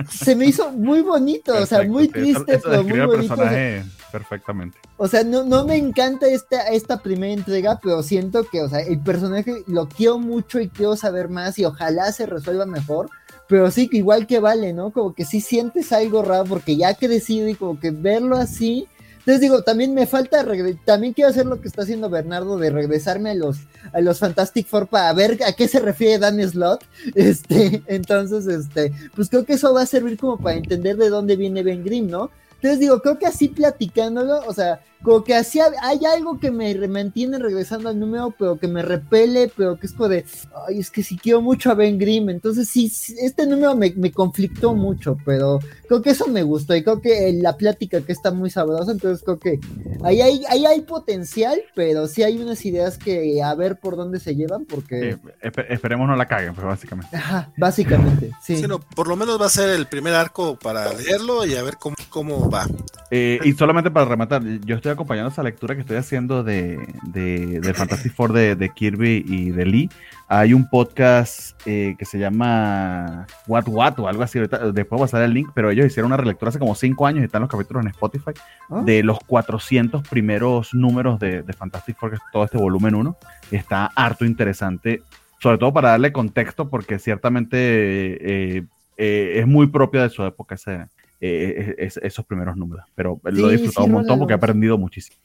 se 0.10 0.34
me 0.36 0.46
hizo 0.46 0.61
muy 0.70 1.02
bonito, 1.02 1.54
o 1.58 1.66
sea, 1.66 1.84
muy 1.84 2.04
eso- 2.04 2.12
triste, 2.14 2.54
eso 2.56 2.70
pero 2.70 2.84
muy 2.84 3.00
bonito. 3.00 3.36
personaje 3.36 3.84
perfectamente. 4.12 4.78
o 4.98 5.08
sea, 5.08 5.24
no, 5.24 5.44
no 5.44 5.66
me 5.66 5.78
encanta 5.78 6.28
esta, 6.28 6.68
esta 6.68 6.98
primera 7.02 7.34
entrega, 7.34 7.80
pero 7.82 8.04
siento 8.04 8.44
que, 8.44 8.62
o 8.62 8.70
sea, 8.70 8.82
el 8.82 9.00
personaje 9.00 9.64
lo 9.68 9.88
quiero 9.88 10.20
mucho 10.20 10.60
y 10.60 10.70
quiero 10.70 10.96
saber 10.96 11.30
más 11.30 11.58
y 11.58 11.66
ojalá 11.66 12.12
se 12.12 12.26
resuelva 12.26 12.66
mejor. 12.66 13.10
Pero 13.48 13.70
sí, 13.72 13.90
que 13.90 13.98
igual 13.98 14.28
que 14.28 14.40
vale, 14.40 14.72
¿no? 14.72 14.92
Como 14.92 15.14
que 15.14 15.26
sí 15.26 15.42
sientes 15.42 15.92
algo 15.92 16.22
raro 16.24 16.46
porque 16.46 16.78
ya 16.78 16.90
ha 16.90 16.94
crecido 16.94 17.50
y 17.50 17.56
como 17.56 17.80
que 17.80 17.92
verlo 17.92 18.38
así. 18.38 18.88
Entonces 19.22 19.42
digo, 19.42 19.62
también 19.62 19.94
me 19.94 20.08
falta, 20.08 20.44
también 20.84 21.14
quiero 21.14 21.30
hacer 21.30 21.46
lo 21.46 21.62
que 21.62 21.68
está 21.68 21.84
haciendo 21.84 22.10
Bernardo 22.10 22.58
de 22.58 22.72
regresarme 22.72 23.30
a 23.30 23.36
los, 23.36 23.58
a 23.94 24.02
los 24.02 24.18
Fantastic 24.18 24.66
Four 24.66 24.88
para 24.88 25.14
ver 25.14 25.38
a 25.46 25.54
qué 25.54 25.68
se 25.68 25.80
refiere 25.80 26.18
Dan 26.18 26.42
Slot. 26.42 26.84
Este, 27.16 27.84
entonces, 27.86 28.48
este, 28.48 28.92
pues 29.16 29.30
creo 29.30 29.46
que 29.46 29.54
eso 29.54 29.74
va 29.74 29.84
a 29.84 29.86
servir 29.86 30.18
como 30.18 30.40
para 30.40 30.58
entender 30.58 30.98
de 30.98 31.10
dónde 31.10 31.36
viene 31.36 31.62
Ben 31.62 31.84
Grimm, 31.84 32.10
¿no? 32.10 32.32
Entonces 32.56 32.80
digo, 32.80 33.00
creo 33.02 33.20
que 33.20 33.28
así 33.28 33.48
platicándolo, 33.48 34.40
o 34.48 34.54
sea, 34.54 34.82
como 35.04 35.24
que 35.24 35.34
así 35.36 35.60
ha- 35.60 35.72
hay 35.82 36.00
algo 36.06 36.40
que 36.40 36.52
me 36.52 36.76
mantiene 36.88 37.40
regresando 37.40 37.90
al 37.90 38.00
número, 38.00 38.36
pero 38.38 38.58
que 38.60 38.68
me 38.68 38.82
repele, 38.82 39.52
pero 39.56 39.78
que 39.78 39.88
es 39.88 39.94
como 39.94 40.10
de, 40.10 40.26
ay, 40.68 40.80
es 40.80 40.92
que 40.92 41.04
sí 41.04 41.18
quiero 41.18 41.42
mucho 41.42 41.72
a 41.72 41.76
Ben 41.76 41.98
Grimm, 41.98 42.30
entonces 42.30 42.68
sí, 42.70 42.90
sí, 42.90 43.16
este 43.22 43.46
número 43.48 43.76
me, 43.76 43.94
me 43.98 44.12
conflictó 44.12 44.76
mucho, 44.76 45.18
pero 45.26 45.60
creo 45.88 46.02
que 46.02 46.12
eso 46.12 46.28
me 46.28 46.44
gustó 46.44 46.76
y 46.76 46.84
creo 46.84 47.02
que 47.02 47.34
la 47.42 47.58
plática 47.58 48.02
que 48.02 48.12
está 48.12 48.32
muy 48.32 48.50
sabrosa, 48.50 48.92
entonces 48.92 49.24
creo 49.24 49.40
que 49.40 49.60
ahí 50.04 50.22
hay, 50.22 50.44
ahí 50.50 50.66
hay 50.66 50.82
potencial, 50.82 51.62
pero 51.76 52.08
sí 52.08 52.24
hay 52.24 52.38
unas 52.42 52.64
ideas 52.66 52.98
que 52.98 53.42
a 53.42 53.54
ver 53.56 53.78
por 53.80 53.96
dónde 53.96 54.20
se 54.20 54.36
llevan, 54.36 54.66
porque, 54.66 55.18
espe- 55.42 55.66
esperemos 55.70 56.08
no 56.08 56.16
la 56.16 56.28
caguen, 56.28 56.54
pues 56.54 56.66
básicamente. 56.68 57.16
ajá, 57.16 57.52
básicamente, 57.58 58.32
sí. 58.42 58.58
Sí, 58.58 58.68
no, 58.68 58.80
por 58.80 59.08
lo 59.08 59.16
menos 59.16 59.40
va 59.42 59.46
a 59.48 59.50
ser 59.50 59.70
el 59.70 59.88
primer 59.88 60.14
arco 60.14 60.58
para 60.58 60.94
leerlo 60.94 61.46
y 61.46 61.56
a 61.56 61.64
ver 61.64 61.78
cómo, 61.78 61.96
cómo 62.10 62.50
va. 62.50 62.68
Eh, 63.10 63.40
y 63.44 63.52
solamente 63.54 63.92
para 63.92 64.06
rematar, 64.06 64.42
yo 64.66 64.76
estoy 64.76 64.91
acompañando 64.94 65.32
esa 65.32 65.44
lectura 65.44 65.76
que 65.76 65.82
estoy 65.82 65.98
haciendo 65.98 66.44
de, 66.44 66.78
de, 67.04 67.74
Four 68.16 68.34
de, 68.34 68.56
de 68.56 68.70
Kirby 68.70 69.24
y 69.28 69.52
de 69.52 69.66
Lee. 69.66 69.90
Hay 70.28 70.54
un 70.54 70.70
podcast 70.70 71.60
eh, 71.66 71.96
que 71.98 72.06
se 72.06 72.18
llama 72.18 73.28
What 73.48 73.68
What 73.68 74.00
o 74.00 74.08
algo 74.08 74.24
así. 74.24 74.40
Ahorita, 74.40 74.72
después 74.72 74.98
voy 74.98 75.02
a 75.02 75.06
pasar 75.06 75.24
el 75.24 75.34
link, 75.34 75.50
pero 75.54 75.72
ellos 75.72 75.86
hicieron 75.86 76.12
una 76.12 76.18
relectura 76.18 76.50
hace 76.50 76.60
como 76.60 76.76
5 76.76 77.06
años 77.06 77.22
y 77.22 77.26
están 77.26 77.42
los 77.42 77.50
capítulos 77.50 77.84
en 77.84 77.90
Spotify 77.90 78.32
Ah. 78.70 78.82
de 78.86 79.04
los 79.04 79.20
400 79.20 80.08
primeros 80.08 80.74
números 80.74 81.20
de, 81.20 81.44
de 81.44 81.54
Fantastic 81.54 81.98
Four, 81.98 82.12
que 82.12 82.16
es 82.16 82.22
todo 82.32 82.46
este 82.46 82.58
volumen 82.58 82.96
1. 82.96 83.18
Está 83.52 83.92
harto 83.96 84.26
interesante, 84.26 85.04
sobre 85.40 85.58
todo 85.58 85.74
para 85.74 85.90
darle 85.90 86.12
contexto, 86.12 86.70
porque 86.70 87.00
ciertamente 87.00 87.58
eh, 87.58 88.64
eh, 88.98 89.34
es 89.36 89.48
muy 89.48 89.68
propia 89.68 90.04
de 90.04 90.10
su 90.10 90.24
época 90.24 90.56
ese, 90.56 90.86
eh, 91.22 91.76
es- 91.78 91.98
esos 91.98 92.26
primeros 92.26 92.58
números. 92.58 92.86
Pero 92.96 93.20
lo 93.24 93.32
Sí, 93.32 93.44
he 93.46 93.52
disfrutado 93.58 93.86
sí, 93.86 93.90
un 93.90 93.94
montón 93.98 94.20
porque 94.20 94.34
he 94.34 94.36
aprendido 94.36 94.78
muchísimo. 94.78 95.18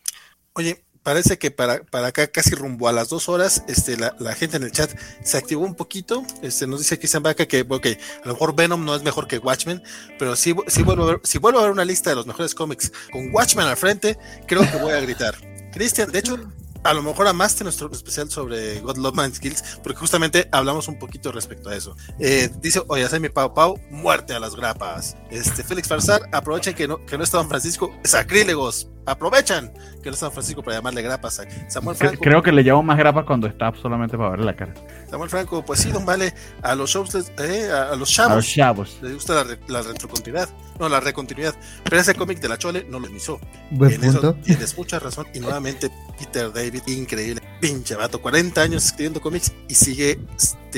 Oye, 0.53 0.85
parece 1.03 1.39
que 1.39 1.51
para, 1.51 1.83
para 1.85 2.09
acá 2.09 2.27
casi 2.27 2.55
rumbo 2.55 2.89
a 2.89 2.93
las 2.93 3.09
dos 3.09 3.29
horas, 3.29 3.63
este, 3.69 3.97
la, 3.97 4.15
la 4.19 4.35
gente 4.35 4.57
en 4.57 4.65
el 4.65 4.73
chat 4.73 4.91
se 5.23 5.37
activó 5.39 5.65
un 5.65 5.75
poquito. 5.75 6.25
Este, 6.43 6.67
nos 6.67 6.81
dice 6.81 6.99
Cristian 6.99 7.23
Vaca 7.23 7.47
que, 7.47 7.65
ok, 7.69 7.87
a 8.25 8.27
lo 8.29 8.33
mejor 8.35 8.55
Venom 8.57 8.85
no 8.85 8.95
es 8.95 9.03
mejor 9.03 9.27
que 9.29 9.39
Watchmen, 9.39 9.83
pero 10.19 10.35
sí, 10.37 10.55
sí 10.67 10.83
vuelvo 10.83 11.05
a 11.05 11.07
ver, 11.07 11.21
si 11.25 11.39
vuelvo 11.39 11.61
a 11.61 11.63
ver 11.63 11.71
una 11.73 11.85
lista 11.85 12.11
de 12.11 12.17
los 12.17 12.27
mejores 12.27 12.55
cómics 12.55 12.93
con 13.13 13.33
Watchmen 13.33 13.67
al 13.67 13.77
frente, 13.77 14.19
creo 14.47 14.63
que 14.71 14.79
voy 14.79 14.93
a 14.93 15.01
gritar. 15.01 15.35
Cristian, 15.73 16.11
de 16.11 16.19
hecho, 16.19 16.39
a 16.83 16.95
lo 16.95 17.03
mejor 17.03 17.27
amaste 17.29 17.65
nuestro 17.65 17.91
especial 17.93 18.31
sobre 18.31 18.81
God 18.81 18.97
Love 18.99 19.15
Man 19.15 19.35
Skills, 19.35 19.63
porque 19.83 19.99
justamente 19.99 20.49
hablamos 20.53 20.89
un 20.89 20.99
poquito 20.99 21.33
respecto 21.33 21.71
a 21.71 21.77
eso. 21.77 21.97
Eh, 22.19 22.51
dice, 22.61 22.83
oye, 22.89 23.05
hace 23.05 23.21
mi 23.21 23.29
Pau 23.29 23.55
Pau, 23.55 23.81
muerte 23.91 24.35
a 24.35 24.41
las 24.41 24.55
grapas. 24.55 25.17
Este, 25.31 25.63
Félix 25.63 25.89
Farsar, 25.89 26.23
aprovechen 26.33 26.75
que 26.75 26.89
no, 26.89 27.05
que 27.05 27.17
no 27.19 27.25
está 27.25 27.39
Don 27.39 27.49
Francisco, 27.49 27.93
sacrílegos, 28.05 28.89
aprovechan 29.07 29.73
que 30.03 30.11
no 30.11 30.15
está 30.15 30.27
Don 30.27 30.33
Francisco 30.35 30.63
para 30.63 30.77
llamarle 30.77 31.03
grapas. 31.03 31.41
a 31.41 31.45
Samuel 31.71 31.97
Franco, 31.97 32.21
Creo 32.23 32.43
que 32.43 32.53
le 32.53 32.63
llamo 32.63 32.83
más 32.83 32.99
grapas 32.99 33.25
cuando 33.25 33.47
está 33.47 33.73
solamente 33.81 34.17
para 34.19 34.31
verle 34.31 34.45
la 34.47 34.55
cara. 34.57 34.75
Samuel 35.11 35.31
Franco, 35.31 35.65
pues 35.65 35.81
sí, 35.81 35.91
don 35.91 36.05
Vale, 36.05 36.35
a 36.63 36.75
los 36.75 36.91
shows, 36.91 37.15
eh, 37.15 37.71
a, 37.73 37.93
a 37.93 37.97
los 37.97 37.97
A 37.97 37.97
los 37.97 38.11
chavos 38.11 38.47
chavos. 38.47 38.99
les 39.03 39.15
gusta 39.15 39.35
la, 39.35 39.45
re- 39.45 39.59
la 39.69 39.83
retrocontinuidad, 39.83 40.49
no, 40.79 40.89
la 40.89 41.01
recontinuidad, 41.01 41.55
pero 41.85 41.99
ese 41.99 42.15
cómic 42.15 42.41
de 42.41 42.49
la 42.49 42.59
Chole 42.59 42.85
no 42.89 42.99
lo 43.01 43.09
inició. 43.09 43.41
Buen 43.71 43.93
En 43.93 44.05
eso 44.05 44.35
tienes 44.45 44.77
mucha 44.77 44.99
razón. 44.99 45.27
Y 45.35 45.41
nuevamente, 45.41 45.91
Peter 46.19 46.53
David, 46.53 46.83
increíble. 46.87 47.41
Pinche 47.61 47.95
vato, 47.95 48.21
40 48.21 48.61
años 48.61 48.85
escribiendo 48.85 49.21
cómics 49.21 49.53
y 49.69 49.75
sigue 49.75 50.19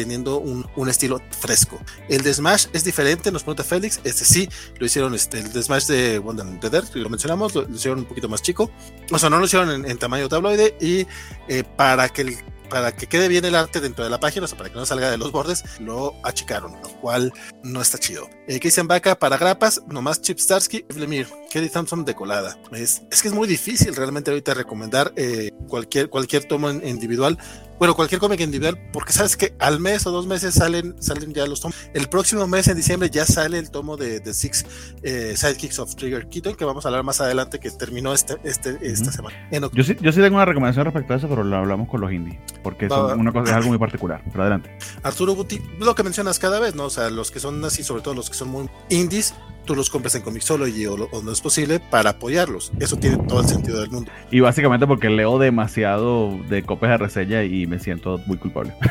teniendo 0.02 0.38
un, 0.38 0.64
un 0.76 0.88
estilo 0.88 1.20
fresco. 1.40 1.80
El 2.08 2.22
de 2.22 2.32
Smash 2.32 2.66
es 2.72 2.84
diferente, 2.84 3.32
nos 3.32 3.42
pregunta 3.42 3.64
Félix. 3.64 4.00
Este 4.04 4.24
sí, 4.24 4.48
lo 4.78 4.86
hicieron, 4.86 5.12
este, 5.14 5.40
el 5.40 5.52
de 5.52 5.60
Smash 5.60 5.86
de 5.86 6.20
Wonder 6.20 6.46
the 6.60 6.70
Dirt, 6.70 6.94
lo 6.94 7.08
mencionamos, 7.08 7.54
lo, 7.54 7.62
lo 7.62 7.74
hicieron 7.74 7.98
un 8.00 8.04
poquito 8.04 8.28
más 8.28 8.40
chico. 8.42 8.70
O 9.10 9.18
sea, 9.18 9.28
no 9.28 9.38
lo 9.38 9.46
hicieron 9.46 9.70
en, 9.70 9.90
en 9.90 9.98
tamaño 9.98 10.28
tabloide 10.28 10.76
y 10.80 11.06
eh, 11.48 11.64
para 11.76 12.08
que 12.10 12.22
el 12.22 12.36
para 12.68 12.94
que 12.94 13.06
quede 13.06 13.28
bien 13.28 13.44
el 13.44 13.54
arte 13.54 13.80
dentro 13.80 14.04
de 14.04 14.10
la 14.10 14.20
página, 14.20 14.44
o 14.44 14.48
sea, 14.48 14.58
para 14.58 14.70
que 14.70 14.76
no 14.76 14.86
salga 14.86 15.10
de 15.10 15.16
los 15.16 15.32
bordes, 15.32 15.64
lo 15.80 16.14
achicaron, 16.22 16.72
lo 16.82 16.88
cual 17.00 17.32
no 17.62 17.80
está 17.80 17.98
chido. 17.98 18.28
Eh, 18.46 18.60
Vaca 18.84 19.18
para 19.18 19.36
grapas, 19.36 19.82
nomás 19.88 20.20
Chip 20.20 20.38
Starsky, 20.38 20.84
Vladimir, 20.88 21.26
Kelly 21.50 21.68
Thompson 21.68 22.04
de 22.04 22.14
colada. 22.14 22.58
Es, 22.72 23.02
es 23.10 23.22
que 23.22 23.28
es 23.28 23.34
muy 23.34 23.48
difícil 23.48 23.96
realmente 23.96 24.30
ahorita 24.30 24.54
recomendar 24.54 25.12
eh, 25.16 25.50
cualquier, 25.66 26.08
cualquier 26.10 26.44
tomo 26.44 26.70
individual. 26.70 27.38
Bueno, 27.78 27.94
cualquier 27.94 28.20
cómic 28.20 28.40
individual, 28.40 28.78
porque 28.92 29.12
sabes 29.12 29.36
que 29.36 29.54
al 29.60 29.78
mes 29.80 30.06
o 30.06 30.10
dos 30.10 30.26
meses 30.26 30.54
salen, 30.54 31.00
salen 31.00 31.32
ya 31.32 31.46
los 31.46 31.60
tomos. 31.60 31.76
El 31.94 32.08
próximo 32.08 32.46
mes, 32.48 32.66
en 32.68 32.76
diciembre, 32.76 33.08
ya 33.10 33.24
sale 33.24 33.58
el 33.58 33.70
tomo 33.70 33.96
de, 33.96 34.18
de 34.20 34.34
Six 34.34 34.66
eh, 35.02 35.34
Sidekicks 35.36 35.78
of 35.78 35.94
Trigger 35.94 36.28
Keaton, 36.28 36.56
que 36.56 36.64
vamos 36.64 36.84
a 36.84 36.88
hablar 36.88 37.04
más 37.04 37.20
adelante, 37.20 37.60
que 37.60 37.70
terminó 37.70 38.12
este, 38.12 38.36
este, 38.44 38.78
esta 38.82 39.08
Ujú. 39.10 39.16
semana. 39.16 39.48
En. 39.50 39.68
Yo 39.72 39.84
sí, 39.84 39.96
yo 40.00 40.10
sí 40.12 40.20
tengo 40.20 40.36
una 40.36 40.44
recomendación 40.44 40.84
respecto 40.86 41.14
a 41.14 41.16
eso, 41.16 41.28
pero 41.28 41.44
lo 41.44 41.56
hablamos 41.56 41.88
con 41.88 42.00
los 42.00 42.12
indies. 42.12 42.38
Porque 42.62 42.88
Va, 42.88 42.96
son 42.96 43.06
va. 43.10 43.14
una 43.14 43.32
cosa, 43.32 43.50
es 43.50 43.56
algo 43.56 43.68
muy 43.68 43.78
particular. 43.78 44.22
Pero 44.30 44.42
adelante. 44.42 44.76
Arturo 45.02 45.34
Guti, 45.34 45.60
lo 45.78 45.94
que 45.94 46.02
mencionas 46.02 46.38
cada 46.38 46.58
vez, 46.60 46.74
¿no? 46.74 46.86
O 46.86 46.90
sea, 46.90 47.10
los 47.10 47.30
que 47.30 47.38
son 47.38 47.64
así, 47.64 47.84
sobre 47.84 48.02
todo 48.02 48.14
los 48.14 48.28
que 48.28 48.34
son 48.36 48.48
muy 48.48 48.68
indies, 48.88 49.34
tú 49.68 49.76
los 49.76 49.90
compras 49.90 50.14
en 50.14 50.22
Comixology 50.22 50.86
o, 50.86 50.96
lo- 50.96 51.08
o 51.12 51.22
no 51.22 51.30
es 51.30 51.40
posible 51.42 51.78
para 51.78 52.10
apoyarlos. 52.10 52.72
Eso 52.80 52.96
tiene 52.96 53.18
todo 53.28 53.42
el 53.42 53.46
sentido 53.46 53.80
del 53.80 53.90
mundo. 53.90 54.10
Y 54.30 54.40
básicamente 54.40 54.86
porque 54.86 55.10
leo 55.10 55.38
demasiado 55.38 56.36
de 56.48 56.62
copias 56.64 56.92
de 56.92 56.96
reseña 56.98 57.44
y 57.44 57.66
me 57.66 57.78
siento 57.78 58.18
muy 58.26 58.38
culpable. 58.38 58.74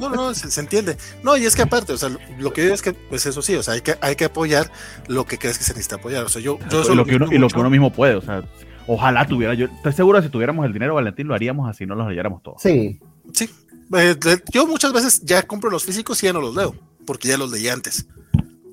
No, 0.00 0.08
no, 0.10 0.16
no, 0.16 0.34
se, 0.34 0.50
se 0.50 0.60
entiende. 0.60 0.96
No, 1.22 1.36
y 1.36 1.44
es 1.44 1.54
que 1.54 1.62
aparte, 1.62 1.92
o 1.92 1.96
sea, 1.96 2.08
lo, 2.08 2.18
lo 2.40 2.52
que 2.52 2.62
digo 2.62 2.74
es 2.74 2.82
que, 2.82 2.92
pues 2.94 3.26
eso 3.26 3.42
sí, 3.42 3.54
o 3.54 3.62
sea, 3.62 3.74
hay 3.74 3.80
que, 3.80 3.94
hay 4.00 4.16
que 4.16 4.24
apoyar 4.24 4.68
lo 5.06 5.24
que 5.24 5.38
crees 5.38 5.56
que 5.56 5.62
se 5.62 5.70
necesita 5.72 5.96
apoyar. 5.96 6.24
O 6.24 6.28
sea, 6.28 6.42
yo, 6.42 6.58
yo 6.68 6.82
eso 6.82 6.92
y, 6.92 6.96
lo 6.96 7.04
que 7.04 7.14
uno, 7.14 7.28
y 7.32 7.38
lo 7.38 7.48
que 7.48 7.60
uno 7.60 7.70
mismo 7.70 7.92
puede. 7.92 8.16
O 8.16 8.20
sea, 8.20 8.42
ojalá 8.88 9.24
tuviera. 9.28 9.54
Yo 9.54 9.66
estoy 9.66 9.92
seguro 9.92 10.18
que 10.18 10.26
si 10.26 10.32
tuviéramos 10.32 10.66
el 10.66 10.72
dinero, 10.72 10.94
Valentín, 10.96 11.28
lo 11.28 11.34
haríamos 11.34 11.70
así, 11.70 11.86
no 11.86 11.94
los 11.94 12.08
leyéramos 12.08 12.42
todos. 12.42 12.60
Sí. 12.60 12.98
Sí. 13.32 13.48
Eh, 13.96 14.16
yo 14.52 14.66
muchas 14.66 14.92
veces 14.92 15.20
ya 15.24 15.44
compro 15.44 15.70
los 15.70 15.84
físicos 15.84 16.20
y 16.24 16.26
ya 16.26 16.32
no 16.32 16.40
los 16.40 16.56
leo, 16.56 16.74
porque 17.06 17.28
ya 17.28 17.38
los 17.38 17.52
leí 17.52 17.68
antes. 17.68 18.06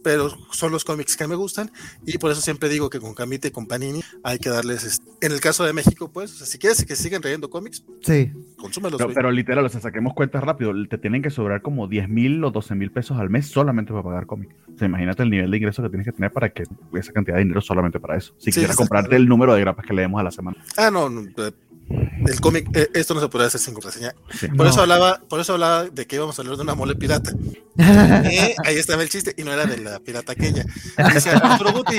Pero 0.04 0.30
son 0.52 0.72
los 0.72 0.84
cómics 0.84 1.16
que 1.16 1.28
me 1.28 1.36
gustan 1.36 1.72
y 2.06 2.18
por 2.18 2.32
eso 2.32 2.42
siempre 2.42 2.70
digo 2.70 2.90
que 2.90 3.00
con 3.00 3.14
Camite 3.14 3.50
y 3.50 3.52
con 3.52 3.68
Panini 3.68 4.02
hay 4.24 4.40
que 4.40 4.50
darles, 4.50 4.84
este, 4.84 5.06
en 5.26 5.32
el 5.32 5.40
caso 5.40 5.64
de 5.64 5.74
México, 5.74 6.10
pues, 6.12 6.32
o 6.34 6.36
sea, 6.38 6.48
si 6.48 6.58
quieres 6.58 6.84
que 6.86 6.96
sigan 6.96 7.22
leyendo 7.22 7.50
cómics, 7.50 7.84
Sí. 8.02 8.32
consúmelos. 8.58 8.98
Pero, 9.00 9.14
pero 9.14 9.32
literal, 9.32 9.66
o 9.66 9.70
sea, 9.70 9.82
saquemos 9.82 10.14
cuentas 10.14 10.44
rápido. 10.44 10.72
Te 10.90 10.98
tienen 10.98 11.22
que 11.22 11.30
sobrar 11.30 11.62
como 11.62 11.88
10 11.88 12.10
mil 12.10 12.44
o 12.44 12.52
12 12.52 12.76
mil 12.76 12.92
pesos 12.92 13.20
al 13.20 13.30
mes 13.30 13.48
solamente 13.48 13.92
para 13.92 14.04
pagar 14.04 14.26
cómics. 14.26 14.56
O 14.74 14.78
sea, 14.78 14.88
imagínate 14.88 15.24
el 15.24 15.30
nivel 15.30 15.52
de 15.52 15.58
ingreso 15.58 15.84
que 15.84 15.90
tienes 15.90 16.06
que 16.06 16.12
tener 16.14 16.32
para 16.32 16.50
que 16.50 16.64
esa 16.94 17.12
cantidad 17.12 17.36
de 17.38 17.44
dinero 17.44 17.62
solamente 17.62 18.00
para 18.00 18.18
eso. 18.18 18.34
Si 18.40 18.52
Sí, 18.52 18.60
quieres 18.60 18.76
comprarte 18.76 19.16
el 19.16 19.28
número 19.28 19.54
de 19.54 19.62
grapas 19.62 19.86
que 19.86 19.94
leemos 19.94 20.20
a 20.20 20.24
la 20.24 20.32
semana. 20.32 20.58
Ah, 20.78 20.90
no, 20.92 21.10
no, 21.10 21.22
eh, 21.94 22.10
el 22.28 22.40
cómic, 22.42 22.70
eh, 22.76 22.90
esto 22.94 23.14
no 23.14 23.22
se 23.22 23.28
puede 23.30 23.46
hacer 23.46 23.60
sin 23.60 23.74
contraseña. 23.74 24.14
Sí. 24.38 24.48
Por 24.48 24.58
No. 24.66 24.68
eso 24.68 24.82
hablaba, 24.82 25.22
por 25.30 25.40
eso 25.40 25.54
hablaba 25.54 25.86
de 25.86 26.06
que 26.08 26.16
íbamos 26.18 26.38
a 26.38 26.42
hablar 26.42 26.58
de 26.58 26.64
una 26.64 26.76
mole 26.76 26.96
pirata. 26.96 27.32
Eh, 27.82 28.54
ahí 28.66 28.76
estaba 28.76 29.02
el 29.02 29.10
chiste, 29.10 29.34
y 29.38 29.44
no 29.44 29.52
era 29.54 29.66
de 29.66 29.78
la 29.78 30.00
pirata 30.00 30.34
aquella. 30.34 30.66
Decía, 31.14 31.34
Arturo 31.38 31.72
Guti, 31.72 31.98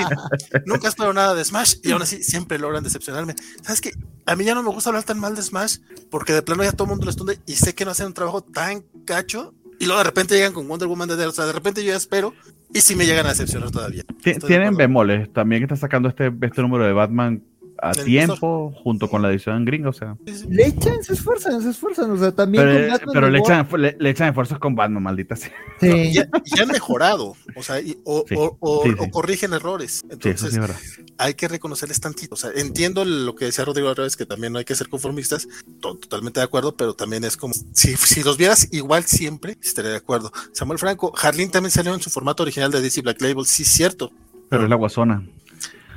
nunca 0.65 0.87
espero 0.87 1.13
nada 1.13 1.33
de 1.35 1.43
Smash, 1.43 1.75
y 1.83 1.91
aún 1.91 2.01
así 2.01 2.23
siempre 2.23 2.57
logran 2.59 2.83
decepcionarme. 2.83 3.35
¿Sabes 3.63 3.81
qué? 3.81 3.91
A 4.25 4.35
mí 4.35 4.45
ya 4.45 4.53
no 4.53 4.63
me 4.63 4.69
gusta 4.69 4.91
hablar 4.91 5.03
tan 5.03 5.19
mal 5.19 5.35
de 5.35 5.41
Smash, 5.41 5.77
porque 6.09 6.31
de 6.33 6.41
plano 6.41 6.63
ya 6.63 6.71
todo 6.71 6.85
el 6.85 6.89
mundo 6.91 7.05
lo 7.05 7.09
estunde, 7.11 7.39
y 7.45 7.53
sé 7.53 7.73
que 7.73 7.85
no 7.85 7.91
hacen 7.91 8.05
un 8.07 8.13
trabajo 8.13 8.41
tan 8.43 8.83
cacho, 9.05 9.53
y 9.79 9.85
luego 9.85 9.97
de 9.97 10.03
repente 10.05 10.35
llegan 10.35 10.53
con 10.53 10.67
Wonder 10.67 10.87
Woman 10.87 11.09
de 11.09 11.15
Dead, 11.17 11.27
o 11.27 11.31
sea, 11.33 11.45
de 11.45 11.53
repente 11.53 11.83
yo 11.83 11.91
ya 11.91 11.97
espero, 11.97 12.33
y 12.73 12.81
si 12.81 12.95
me 12.95 13.05
llegan 13.05 13.25
a 13.25 13.29
decepcionar 13.29 13.69
todavía. 13.71 14.03
Estoy 14.23 14.47
Tienen 14.47 14.75
bemoles. 14.75 15.31
También 15.33 15.61
está 15.63 15.75
sacando 15.75 16.09
este, 16.09 16.31
este 16.41 16.61
número 16.61 16.85
de 16.85 16.93
Batman 16.93 17.43
a 17.81 17.91
tiempo, 17.91 18.71
junto 18.83 19.09
con 19.09 19.21
la 19.21 19.29
edición 19.29 19.57
en 19.57 19.65
gringo, 19.65 19.89
o 19.89 19.93
sea. 19.93 20.15
Le 20.49 20.67
echan, 20.67 21.03
se 21.03 21.13
esfuerzan, 21.13 21.61
se 21.61 21.69
esfuerzan, 21.71 22.11
o 22.11 22.17
sea, 22.17 22.31
también 22.31 22.63
Pero, 22.63 22.79
con 22.79 22.89
Batman 22.89 23.09
pero 23.13 23.29
le, 23.29 23.39
echan, 23.39 23.67
le, 23.77 23.95
le 23.99 24.09
echan 24.09 24.27
esfuerzos 24.29 24.59
con 24.59 24.75
Batman, 24.75 25.03
maldita 25.03 25.35
sea. 25.35 25.51
Sí. 25.81 25.87
Y 25.87 26.13
ya, 26.13 26.27
han 26.61 26.67
mejorado, 26.69 27.35
o 27.55 27.63
sea, 27.63 27.81
y- 27.81 27.97
o, 28.05 28.23
Sí, 28.27 28.35
o- 28.37 28.55
o- 28.59 28.83
sí, 28.83 28.89
o 28.97 29.03
sí. 29.03 29.09
corrigen 29.11 29.53
errores. 29.53 30.01
Sí, 30.21 30.29
eso 30.29 30.47
Entonces, 30.47 30.99
hay 31.17 31.33
que 31.33 31.47
reconocerles 31.47 31.99
tantito. 31.99 32.35
O 32.35 32.37
sea, 32.37 32.51
entiendo 32.55 33.03
lo 33.05 33.35
que 33.35 33.45
decía 33.45 33.65
Rodrigo 33.65 33.89
otra 33.89 34.05
vez, 34.05 34.15
que 34.15 34.25
también 34.25 34.53
no 34.53 34.59
hay 34.59 34.65
que 34.65 34.75
ser 34.75 34.87
conformistas, 34.89 35.47
to- 35.81 35.95
totalmente 35.97 36.39
de 36.39 36.45
acuerdo, 36.45 36.75
pero 36.77 36.93
también 36.93 37.23
es 37.25 37.35
como, 37.37 37.53
si, 37.73 37.95
si 37.97 38.23
los 38.23 38.37
vieras 38.37 38.69
igual 38.71 39.03
siempre, 39.03 39.57
estaría 39.61 39.91
de 39.91 39.97
acuerdo. 39.97 40.31
Samuel 40.53 40.79
Franco, 40.79 41.13
Harleen 41.21 41.51
también 41.51 41.71
salió 41.71 41.93
en 41.93 42.01
su 42.01 42.09
formato 42.09 42.43
original 42.43 42.71
de 42.71 42.81
DC 42.81 43.01
Black 43.01 43.21
Label, 43.21 43.45
sí, 43.45 43.65
cierto. 43.65 44.11
Pero 44.49 44.63
es 44.63 44.69
la 44.69 44.75
guasona. 44.75 45.23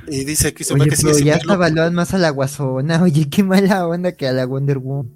Y 0.09 0.23
dice 0.23 0.47
Oye, 0.47 0.53
que 0.53 0.63
pero 0.65 1.13
sigue, 1.13 1.13
ya 1.13 1.13
sin 1.13 1.29
hasta 1.51 1.55
verlo, 1.57 1.81
evalúan 1.81 1.93
más 1.93 2.13
a 2.13 2.17
la 2.17 2.29
guasona. 2.29 3.01
Oye, 3.03 3.29
qué 3.29 3.43
mala 3.43 3.87
onda 3.87 4.11
que 4.13 4.27
a 4.27 4.31
la 4.33 4.45
Wonder 4.45 4.77
Woman. 4.77 5.11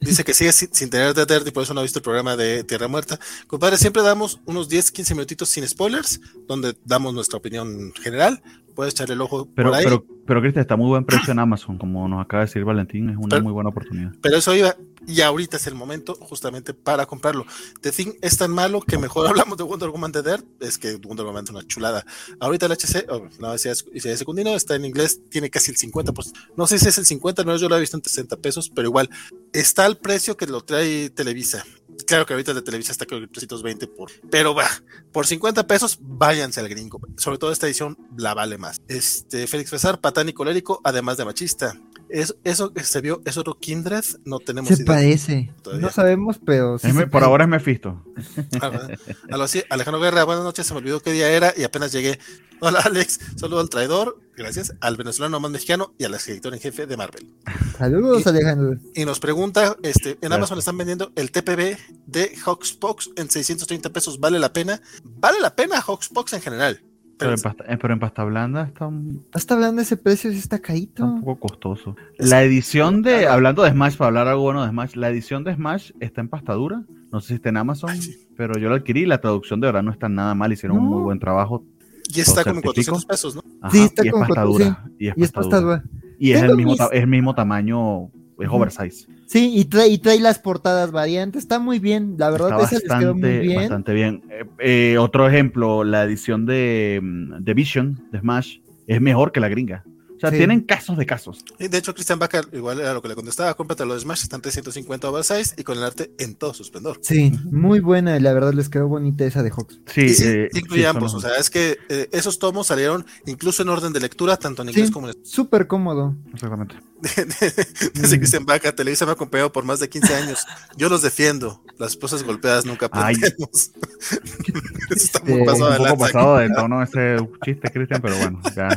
dice 0.00 0.22
que 0.24 0.34
sigue 0.34 0.52
sin, 0.52 0.68
sin 0.72 0.90
tener 0.90 1.14
de 1.14 1.24
Dirt 1.26 1.46
y 1.48 1.50
por 1.50 1.62
eso 1.62 1.72
no 1.74 1.80
ha 1.80 1.82
visto 1.82 1.98
el 1.98 2.02
programa 2.02 2.36
de 2.36 2.62
Tierra 2.64 2.88
Muerta. 2.88 3.18
Compadre, 3.46 3.76
siempre 3.78 4.02
damos 4.02 4.40
unos 4.44 4.68
10, 4.68 4.90
15 4.90 5.14
minutitos 5.14 5.48
sin 5.48 5.66
spoilers, 5.66 6.20
donde 6.46 6.76
damos 6.84 7.14
nuestra 7.14 7.38
opinión 7.38 7.92
general. 8.02 8.42
Puedes 8.74 8.92
echarle 8.94 9.14
el 9.14 9.20
ojo 9.20 9.48
Pero, 9.54 9.70
por 9.70 9.78
ahí. 9.78 9.84
pero, 9.84 10.04
pero 10.26 10.40
Cristian, 10.40 10.62
está 10.62 10.76
muy 10.76 10.88
buen 10.88 11.04
precio 11.04 11.32
en 11.32 11.38
Amazon, 11.38 11.78
como 11.78 12.08
nos 12.08 12.20
acaba 12.24 12.42
de 12.42 12.46
decir 12.48 12.64
Valentín, 12.64 13.08
es 13.10 13.16
una 13.16 13.28
Pero- 13.28 13.42
muy 13.44 13.52
buena 13.52 13.70
oportunidad. 13.70 14.10
Pero 14.20 14.36
eso 14.36 14.52
iba, 14.54 14.76
y 15.06 15.20
ahorita 15.20 15.56
es 15.56 15.66
el 15.66 15.74
momento 15.74 16.14
justamente 16.14 16.74
para 16.74 17.06
comprarlo. 17.06 17.46
The 17.80 17.92
Thing 17.92 18.12
es 18.20 18.36
tan 18.36 18.50
malo 18.50 18.80
que 18.80 18.98
mejor 18.98 19.26
hablamos 19.28 19.56
de 19.58 19.64
Wonder 19.64 19.90
Woman 19.90 20.12
de 20.12 20.22
Dirt, 20.22 20.44
es 20.60 20.78
que 20.78 20.96
Wonder 20.96 21.26
Woman 21.26 21.44
es 21.44 21.50
una 21.50 21.66
chulada. 21.66 22.04
Ahorita 22.40 22.66
el 22.66 22.72
HC, 22.72 23.06
oh, 23.10 23.28
no, 23.38 23.52
decía, 23.52 23.72
decía 23.92 24.16
secundino, 24.16 24.54
está 24.54 24.74
en 24.74 24.84
inglés, 24.84 25.20
tiene 25.30 25.50
casi 25.50 25.70
el 25.70 25.76
50%. 25.76 26.32
No 26.56 26.66
sé 26.66 26.78
si 26.78 26.88
es 26.88 26.98
el 26.98 27.06
50, 27.06 27.44
no, 27.44 27.56
yo 27.56 27.68
lo 27.68 27.76
he 27.76 27.80
visto 27.80 27.96
en 27.96 28.04
60 28.04 28.36
pesos, 28.36 28.70
pero 28.74 28.88
igual, 28.88 29.10
está 29.52 29.84
al 29.84 29.98
precio 29.98 30.36
que 30.36 30.46
lo 30.46 30.62
trae 30.62 31.10
Televisa. 31.10 31.64
Claro 32.06 32.26
que 32.26 32.34
ahorita 32.34 32.54
de 32.54 32.62
Televisa 32.62 32.92
está 32.92 33.06
que 33.06 33.26
320 33.26 33.86
por, 33.86 34.10
pero 34.30 34.54
va, 34.54 34.68
por 35.12 35.26
50 35.26 35.66
pesos 35.66 35.98
váyanse 36.00 36.60
al 36.60 36.68
gringo. 36.68 37.00
Sobre 37.16 37.38
todo 37.38 37.52
esta 37.52 37.66
edición 37.66 37.96
la 38.16 38.34
vale 38.34 38.58
más. 38.58 38.82
Este, 38.88 39.46
Félix 39.46 39.70
Fesar, 39.70 40.00
patán 40.00 40.28
y 40.28 40.32
colérico, 40.32 40.80
además 40.84 41.16
de 41.16 41.24
machista. 41.24 41.78
Es, 42.14 42.36
eso 42.44 42.72
que 42.72 42.84
se 42.84 43.00
vio 43.00 43.20
es 43.24 43.36
otro 43.36 43.58
Kindred, 43.58 44.04
no 44.24 44.38
tenemos 44.38 44.68
Se 44.68 44.74
idea. 44.76 44.86
parece. 44.86 45.52
Todavía. 45.62 45.86
No 45.86 45.92
sabemos, 45.92 46.38
pero 46.44 46.78
sí 46.78 46.86
por 46.92 47.10
parece. 47.10 47.26
ahora 47.28 47.44
es 47.44 47.50
Mephisto. 47.50 48.04
¿verdad? 48.52 48.96
Algo 49.30 49.42
así. 49.42 49.62
Alejandro 49.68 50.00
Guerra, 50.00 50.22
buenas 50.22 50.44
noches, 50.44 50.64
se 50.64 50.74
me 50.74 50.78
olvidó 50.78 51.00
qué 51.00 51.10
día 51.10 51.28
era 51.30 51.52
y 51.56 51.64
apenas 51.64 51.90
llegué. 51.90 52.20
Hola 52.60 52.80
Alex, 52.84 53.18
saludo 53.36 53.58
al 53.58 53.68
traidor, 53.68 54.20
gracias, 54.36 54.74
al 54.80 54.96
venezolano 54.96 55.40
más 55.40 55.50
mexicano 55.50 55.92
y 55.98 56.04
al 56.04 56.14
escritor 56.14 56.54
en 56.54 56.60
jefe 56.60 56.86
de 56.86 56.96
Marvel. 56.96 57.28
Saludos, 57.76 58.22
Y- 58.24 58.28
Alejandro. 58.28 58.78
Y 58.94 59.04
nos 59.04 59.18
pregunta, 59.18 59.76
este, 59.82 60.10
en 60.10 60.16
Gracias. 60.20 60.32
Amazon 60.38 60.58
están 60.60 60.78
vendiendo 60.78 61.12
el 61.16 61.32
TPB 61.32 61.76
de 62.06 62.32
Hawksbox 62.46 63.10
en 63.16 63.28
630 63.28 63.90
pesos, 63.90 64.20
¿vale 64.20 64.38
la 64.38 64.52
pena? 64.52 64.80
¿Vale 65.02 65.40
la 65.40 65.56
pena 65.56 65.80
Hawksbox 65.80 66.32
en 66.34 66.40
general? 66.42 66.80
Pero 67.16 67.30
Pero 67.30 67.32
en, 67.34 67.40
pasta, 67.42 67.64
eh, 67.72 67.78
pero 67.80 67.94
en 67.94 68.00
pasta 68.00 68.24
blanda 68.24 68.62
está 68.64 68.86
un, 68.88 69.24
Hasta 69.32 69.54
hablando 69.54 69.76
de 69.76 69.82
ese 69.82 69.96
precio, 69.96 70.30
sí 70.32 70.38
está 70.38 70.56
está 70.56 70.66
carito. 70.68 71.04
un 71.04 71.20
poco 71.22 71.48
costoso. 71.48 71.96
Es- 72.18 72.28
La 72.28 72.42
edición 72.42 73.02
de, 73.02 73.26
hablando 73.28 73.62
de 73.62 73.70
Smash, 73.70 73.96
para 73.96 74.08
hablar 74.08 74.28
algo 74.28 74.42
bueno 74.42 74.62
de 74.64 74.70
Smash, 74.70 74.94
la 74.96 75.10
edición 75.10 75.44
de 75.44 75.54
Smash 75.54 75.92
está 76.00 76.20
en 76.20 76.28
pasta 76.28 76.54
dura. 76.54 76.82
No 77.12 77.20
sé 77.20 77.28
si 77.28 77.34
está 77.34 77.50
en 77.50 77.56
Amazon, 77.58 77.90
Ay, 77.90 78.02
sí. 78.02 78.26
pero 78.36 78.58
yo 78.58 78.68
la 78.68 78.76
adquirí 78.76 79.02
y 79.02 79.06
la 79.06 79.20
traducción 79.20 79.60
de 79.60 79.68
verdad 79.68 79.84
no 79.84 79.92
está 79.92 80.08
nada 80.08 80.34
mal. 80.34 80.52
Hicieron 80.52 80.78
un 80.78 80.86
muy 80.86 81.02
buen 81.02 81.20
trabajo. 81.20 81.64
y 82.12 82.20
está 82.20 82.40
¿Lo 82.40 82.44
como 82.46 82.56
en 82.58 82.62
certifico? 82.64 82.92
400 82.92 83.04
pesos, 83.06 83.36
¿no? 83.36 83.42
Ajá, 83.62 83.70
Sí, 83.76 83.82
está 83.84 84.04
y 84.04 84.08
es 84.08 84.12
como 84.12 84.26
pasta 84.26 84.42
cuatro- 84.42 84.52
dura. 84.52 84.84
Y 84.98 85.06
es 85.08 85.14
Y 85.16 85.20
pasta 85.20 85.40
pasta 85.40 85.60
dura. 85.60 85.76
dura. 85.78 85.90
Y 86.18 86.32
el, 86.32 86.56
mismo, 86.56 86.72
es 86.74 86.80
el 86.92 87.06
mismo 87.06 87.34
tamaño, 87.34 88.10
es 88.38 88.48
oversize. 88.50 89.06
Sí, 89.26 89.52
y 89.56 89.64
trae, 89.66 89.88
y 89.88 89.98
trae 89.98 90.20
las 90.20 90.38
portadas 90.38 90.90
variantes. 90.90 91.42
Está 91.42 91.58
muy 91.58 91.78
bien. 91.78 92.14
La 92.18 92.30
verdad, 92.30 92.50
Está 92.60 92.64
esa 92.64 92.74
les 92.74 92.82
quedó 93.00 93.14
muy 93.14 93.22
bastante, 93.22 93.38
bien. 93.40 93.56
bastante 93.60 93.92
bien. 93.94 94.22
Eh, 94.30 94.44
eh, 94.92 94.98
otro 94.98 95.28
ejemplo, 95.28 95.84
la 95.84 96.04
edición 96.04 96.46
de, 96.46 97.00
mm, 97.02 97.42
de 97.44 97.54
Vision, 97.54 98.08
de 98.12 98.20
Smash, 98.20 98.58
es 98.86 99.00
mejor 99.00 99.32
que 99.32 99.40
la 99.40 99.48
gringa. 99.48 99.84
O 100.16 100.20
sea, 100.20 100.30
Sí. 100.30 100.36
tienen 100.38 100.60
casos 100.60 100.96
de 100.96 101.04
casos. 101.06 101.44
Y 101.58 101.66
de 101.68 101.76
hecho, 101.76 101.92
Christian 101.92 102.18
Baca, 102.20 102.40
igual 102.52 102.78
era 102.80 102.94
lo 102.94 103.02
que 103.02 103.08
le 103.08 103.14
contestaba, 103.16 103.52
cómprate 103.54 103.84
los 103.84 104.02
Smash, 104.02 104.22
están 104.22 104.40
350 104.40 105.10
oversize 105.10 105.54
y 105.58 105.64
con 105.64 105.76
el 105.76 105.82
arte 105.84 106.12
en 106.18 106.36
todo 106.36 106.54
su 106.54 106.62
esplendor. 106.62 106.98
Sí, 107.02 107.32
muy 107.50 107.80
buena. 107.80 108.18
La 108.20 108.32
verdad, 108.32 108.54
les 108.54 108.68
quedó 108.68 108.86
bonita 108.88 109.24
esa 109.26 109.42
de 109.42 109.50
Hawks. 109.50 109.80
Sí, 109.86 110.08
sí, 110.10 110.24
eh, 110.26 110.48
incluye 110.54 110.82
sí, 110.82 110.86
ambos, 110.86 111.10
son- 111.10 111.18
o 111.18 111.20
sea, 111.20 111.36
es 111.38 111.50
que 111.50 111.76
eh, 111.88 112.08
esos 112.12 112.38
tomos 112.38 112.68
salieron 112.68 113.04
incluso 113.26 113.62
en 113.64 113.68
orden 113.70 113.92
de 113.92 114.00
lectura, 114.00 114.36
tanto 114.36 114.62
en 114.62 114.68
inglés 114.68 114.86
Sí. 114.86 114.92
como 114.92 115.08
en 115.08 115.14
Súper 115.24 115.66
cómodo. 115.66 116.14
Exactamente. 116.32 116.76
Dice 117.94 118.16
Mm. 118.16 118.18
Cristian 118.20 118.44
Vaca, 118.46 118.74
Televisa 118.74 119.04
me 119.04 119.10
ha 119.10 119.14
acompañado 119.14 119.52
por 119.52 119.64
más 119.64 119.80
de 119.80 119.88
15 119.88 120.14
años. 120.14 120.38
Yo 120.76 120.88
los 120.88 121.02
defiendo. 121.02 121.62
Las 121.78 121.90
esposas 121.90 122.22
golpeadas 122.22 122.64
nunca 122.64 122.88
Ay. 122.92 123.16
aprendemos. 123.16 123.70
Está 124.90 125.20
muy 125.24 125.32
Este, 125.40 125.44
pasado 125.44 125.66
un 125.66 125.72
de 125.72 125.78
poco 125.90 125.98
pasado 125.98 126.36
de 126.38 126.50
tono 126.50 126.82
ese 126.82 127.16
chiste, 127.44 127.70
Cristian, 127.70 128.00
pero 128.02 128.16
bueno, 128.18 128.40
ya. 128.54 128.68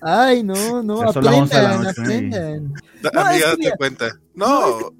Ay, 0.00 0.42
no, 0.42 0.82
no, 0.82 1.04
Ya 1.06 1.12
son 1.12 1.24
las 1.24 1.34
11 1.34 1.56
de 1.56 1.62
la 1.62 1.68
aprendan, 1.74 1.86
aprendan. 1.88 2.74
No, 3.02 3.20
Amiga, 3.20 3.52
es 3.52 3.56
que 3.58 3.70
cuenta. 3.76 4.18
No. 4.34 4.92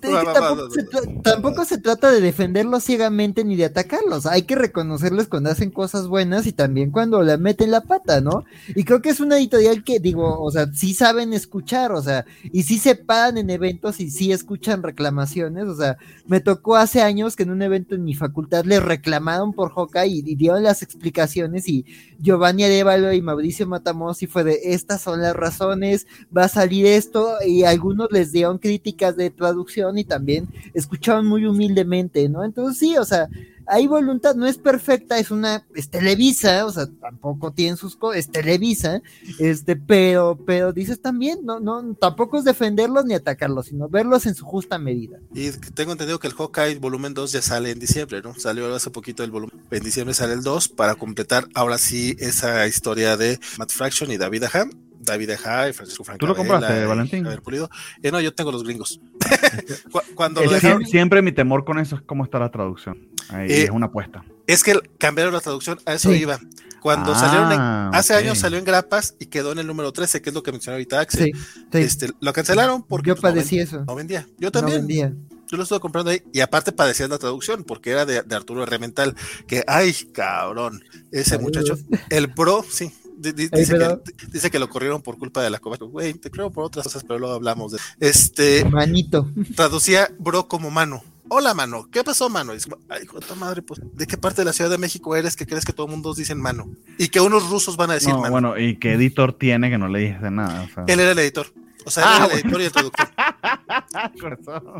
Que 0.00 0.12
va, 0.12 0.32
tampoco, 0.32 0.62
va, 0.62 0.70
se 0.70 0.82
va. 0.84 0.88
tra- 0.88 1.22
tampoco 1.22 1.64
se 1.64 1.78
trata 1.78 2.12
de 2.12 2.20
defenderlos 2.20 2.84
ciegamente 2.84 3.44
ni 3.44 3.56
de 3.56 3.64
atacarlos. 3.64 4.24
Hay 4.26 4.42
que 4.42 4.54
reconocerles 4.54 5.26
cuando 5.26 5.50
hacen 5.50 5.72
cosas 5.72 6.06
buenas 6.06 6.46
y 6.46 6.52
también 6.52 6.92
cuando 6.92 7.20
la 7.22 7.36
meten 7.36 7.72
la 7.72 7.80
pata, 7.80 8.20
¿no? 8.20 8.44
Y 8.68 8.84
creo 8.84 9.02
que 9.02 9.10
es 9.10 9.18
una 9.18 9.36
editorial 9.36 9.82
que, 9.82 9.98
digo, 9.98 10.40
o 10.40 10.50
sea, 10.52 10.72
sí 10.72 10.94
saben 10.94 11.32
escuchar, 11.32 11.90
o 11.90 12.00
sea, 12.02 12.24
y 12.52 12.62
sí 12.62 12.78
se 12.78 12.94
paran 12.94 13.36
en 13.36 13.50
eventos 13.50 13.98
y 13.98 14.10
sí 14.10 14.30
escuchan 14.30 14.82
reclamaciones. 14.84 15.64
O 15.66 15.74
sea, 15.74 15.96
me 16.26 16.40
tocó 16.40 16.76
hace 16.76 17.02
años 17.02 17.34
que 17.34 17.42
en 17.42 17.50
un 17.50 17.62
evento 17.62 17.96
en 17.96 18.04
mi 18.04 18.14
facultad 18.14 18.64
le 18.64 18.78
reclamaron 18.78 19.52
por 19.54 19.72
Hawkeye 19.74 20.06
y, 20.06 20.18
y 20.24 20.36
dieron 20.36 20.62
las 20.62 20.82
explicaciones 20.82 21.68
y 21.68 21.84
Giovanni 22.20 22.62
Arevalo 22.64 23.12
y 23.12 23.20
Mauricio 23.22 23.66
Matamoros 23.66 24.22
y 24.22 24.28
fue 24.28 24.44
de 24.44 24.60
estas 24.72 25.02
son 25.02 25.20
las 25.20 25.34
razones, 25.34 26.06
va 26.34 26.44
a 26.44 26.48
salir 26.48 26.86
esto 26.86 27.34
y 27.46 27.64
algunos 27.64 28.08
les 28.10 28.32
dieron 28.32 28.58
críticas 28.58 29.16
de 29.16 29.30
traducción 29.30 29.98
y 29.98 30.04
también 30.04 30.48
escucharon 30.74 31.26
muy 31.26 31.46
humildemente, 31.46 32.28
¿no? 32.28 32.44
Entonces 32.44 32.78
sí, 32.78 32.96
o 32.96 33.04
sea, 33.04 33.28
hay 33.66 33.86
voluntad, 33.86 34.34
no 34.34 34.46
es 34.46 34.58
perfecta, 34.58 35.18
es 35.18 35.30
una, 35.30 35.66
es 35.74 35.88
Televisa, 35.88 36.66
o 36.66 36.72
sea, 36.72 36.86
tampoco 37.00 37.52
tienen 37.52 37.76
sus 37.76 37.96
cosas, 37.96 38.18
es 38.20 38.30
Televisa, 38.30 39.02
este, 39.38 39.76
pero, 39.76 40.38
pero 40.46 40.72
dices 40.72 41.00
también, 41.00 41.40
no, 41.44 41.60
no, 41.60 41.94
tampoco 41.94 42.38
es 42.38 42.44
defenderlos 42.44 43.04
ni 43.04 43.14
atacarlos, 43.14 43.66
sino 43.66 43.88
verlos 43.88 44.26
en 44.26 44.34
su 44.34 44.44
justa 44.44 44.78
medida. 44.78 45.18
Y 45.34 45.50
tengo 45.74 45.92
entendido 45.92 46.18
que 46.18 46.28
el 46.28 46.34
Hawkeye 46.34 46.78
volumen 46.78 47.14
2 47.14 47.32
ya 47.32 47.42
sale 47.42 47.70
en 47.70 47.78
diciembre, 47.78 48.20
¿no? 48.22 48.34
Salió 48.34 48.72
hace 48.74 48.90
poquito 48.90 49.24
el 49.24 49.30
volumen. 49.30 49.60
En 49.70 49.82
diciembre 49.82 50.14
sale 50.14 50.34
el 50.34 50.42
2 50.42 50.68
para 50.68 50.94
completar 50.94 51.46
ahora 51.54 51.78
sí 51.78 52.16
esa 52.18 52.66
historia 52.66 53.16
de 53.16 53.38
Matt 53.58 53.70
Fraction 53.70 54.10
y 54.10 54.18
David 54.18 54.44
Aham. 54.44 54.83
David 55.04 55.30
Aja 55.30 55.68
y 55.68 55.72
Francisco 55.72 56.04
Franco. 56.04 56.18
¿Tú 56.20 56.26
lo 56.26 56.34
compraste, 56.34 56.84
Valentín? 56.86 57.26
Pulido. 57.42 57.68
Eh, 58.02 58.10
no, 58.10 58.20
yo 58.20 58.34
tengo 58.34 58.50
los 58.52 58.64
gringos. 58.64 59.00
Cu- 59.92 60.00
Cuando 60.14 60.40
Es- 60.42 60.50
dejaron- 60.50 60.84
siempre 60.86 61.22
mi 61.22 61.32
temor 61.32 61.64
con 61.64 61.78
eso 61.78 61.96
es 61.96 62.02
cómo 62.02 62.24
está 62.24 62.38
la 62.38 62.50
traducción. 62.50 63.08
Ahí 63.28 63.50
Eh, 63.50 63.62
es 63.64 63.70
una 63.70 63.86
apuesta. 63.86 64.24
Es 64.46 64.62
que 64.62 64.78
cambiaron 64.98 65.32
la 65.32 65.40
traducción, 65.40 65.78
a 65.86 65.94
eso 65.94 66.10
Sí. 66.12 66.18
iba. 66.18 66.38
Cuando 66.82 67.12
Ah, 67.14 67.18
salieron 67.18 67.52
en- 67.52 67.60
hace 67.94 68.14
años 68.14 68.36
salió 68.38 68.58
en 68.58 68.64
grapas 68.66 69.14
y 69.18 69.26
quedó 69.26 69.52
en 69.52 69.58
el 69.58 69.66
número 69.66 69.90
13, 69.92 70.20
que 70.20 70.28
es 70.30 70.34
lo 70.34 70.42
que 70.42 70.52
mencionó 70.52 70.74
ahorita 70.74 71.00
Axel. 71.00 71.32
Sí, 71.34 71.40
sí. 71.72 71.78
Este, 71.78 72.10
lo 72.20 72.32
cancelaron 72.34 72.82
porque 72.82 73.08
yo 73.08 73.14
pues, 73.14 73.22
no 73.22 73.30
padecí 73.30 73.58
eso. 73.58 73.84
no 73.86 73.94
vendía. 73.94 74.26
Yo 74.38 74.48
No 74.48 74.52
también. 74.52 74.78
vendía. 74.80 75.12
yo 75.50 75.56
lo 75.56 75.62
estuve 75.62 75.78
comprando 75.80 76.10
ahí 76.10 76.22
y 76.32 76.40
aparte 76.40 76.72
padecías 76.72 77.08
la 77.08 77.16
traducción 77.18 77.64
porque 77.64 77.90
era 77.90 78.04
de, 78.04 78.22
de 78.22 78.34
Arturo 78.36 78.66
Remental. 78.66 79.14
Que, 79.46 79.62
ay, 79.66 79.94
cabrón, 80.12 80.82
ese 81.12 81.30
Saludos. 81.30 81.42
muchacho, 81.62 81.78
el 82.10 82.32
pro, 82.34 82.64
sí. 82.68 82.92
Dice, 83.32 83.78
que, 83.78 83.98
dice 84.30 84.50
que 84.50 84.58
lo 84.58 84.68
corrieron 84.68 85.02
por 85.02 85.18
culpa 85.18 85.42
de 85.42 85.50
la 85.50 85.58
covacha. 85.58 85.84
Güey, 85.84 86.14
te 86.14 86.30
creo 86.30 86.50
por 86.50 86.64
otras 86.64 86.84
cosas, 86.84 87.04
pero 87.04 87.18
luego 87.18 87.34
hablamos 87.34 87.72
de. 87.72 87.78
Este, 88.00 88.64
Manito. 88.64 89.28
traducía 89.56 90.10
bro 90.18 90.48
como 90.48 90.70
mano. 90.70 91.02
Hola, 91.28 91.54
mano. 91.54 91.88
¿Qué 91.90 92.04
pasó, 92.04 92.28
mano? 92.28 92.52
Y 92.52 92.56
dice, 92.56 92.68
Ay, 92.88 93.04
hijo 93.04 93.18
de 93.18 93.26
tu 93.26 93.34
madre, 93.36 93.62
pues, 93.62 93.80
¿de 93.94 94.06
qué 94.06 94.18
parte 94.18 94.42
de 94.42 94.44
la 94.44 94.52
Ciudad 94.52 94.68
de 94.70 94.76
México 94.76 95.16
eres 95.16 95.36
que 95.36 95.46
crees 95.46 95.64
que 95.64 95.72
todo 95.72 95.86
el 95.86 95.92
mundo 95.92 96.12
dicen 96.14 96.38
mano? 96.38 96.68
Y 96.98 97.08
que 97.08 97.20
unos 97.20 97.48
rusos 97.48 97.76
van 97.78 97.90
a 97.90 97.94
decir 97.94 98.10
No, 98.10 98.20
mano. 98.20 98.30
bueno, 98.32 98.58
y 98.58 98.76
qué 98.76 98.92
editor 98.92 99.32
tiene 99.32 99.70
que 99.70 99.78
no 99.78 99.88
le 99.88 100.00
dices 100.00 100.30
nada. 100.30 100.62
o 100.70 100.74
sea. 100.74 100.84
Él 100.86 101.00
era 101.00 101.12
el 101.12 101.18
editor. 101.18 101.46
O 101.86 101.90
sea, 101.90 102.04
Ah, 102.06 102.16
él 102.16 102.22
era 102.24 102.34
el 102.34 102.40
editor 102.44 102.60
y 102.60 102.64
el 102.64 102.72
traductor. 102.72 103.08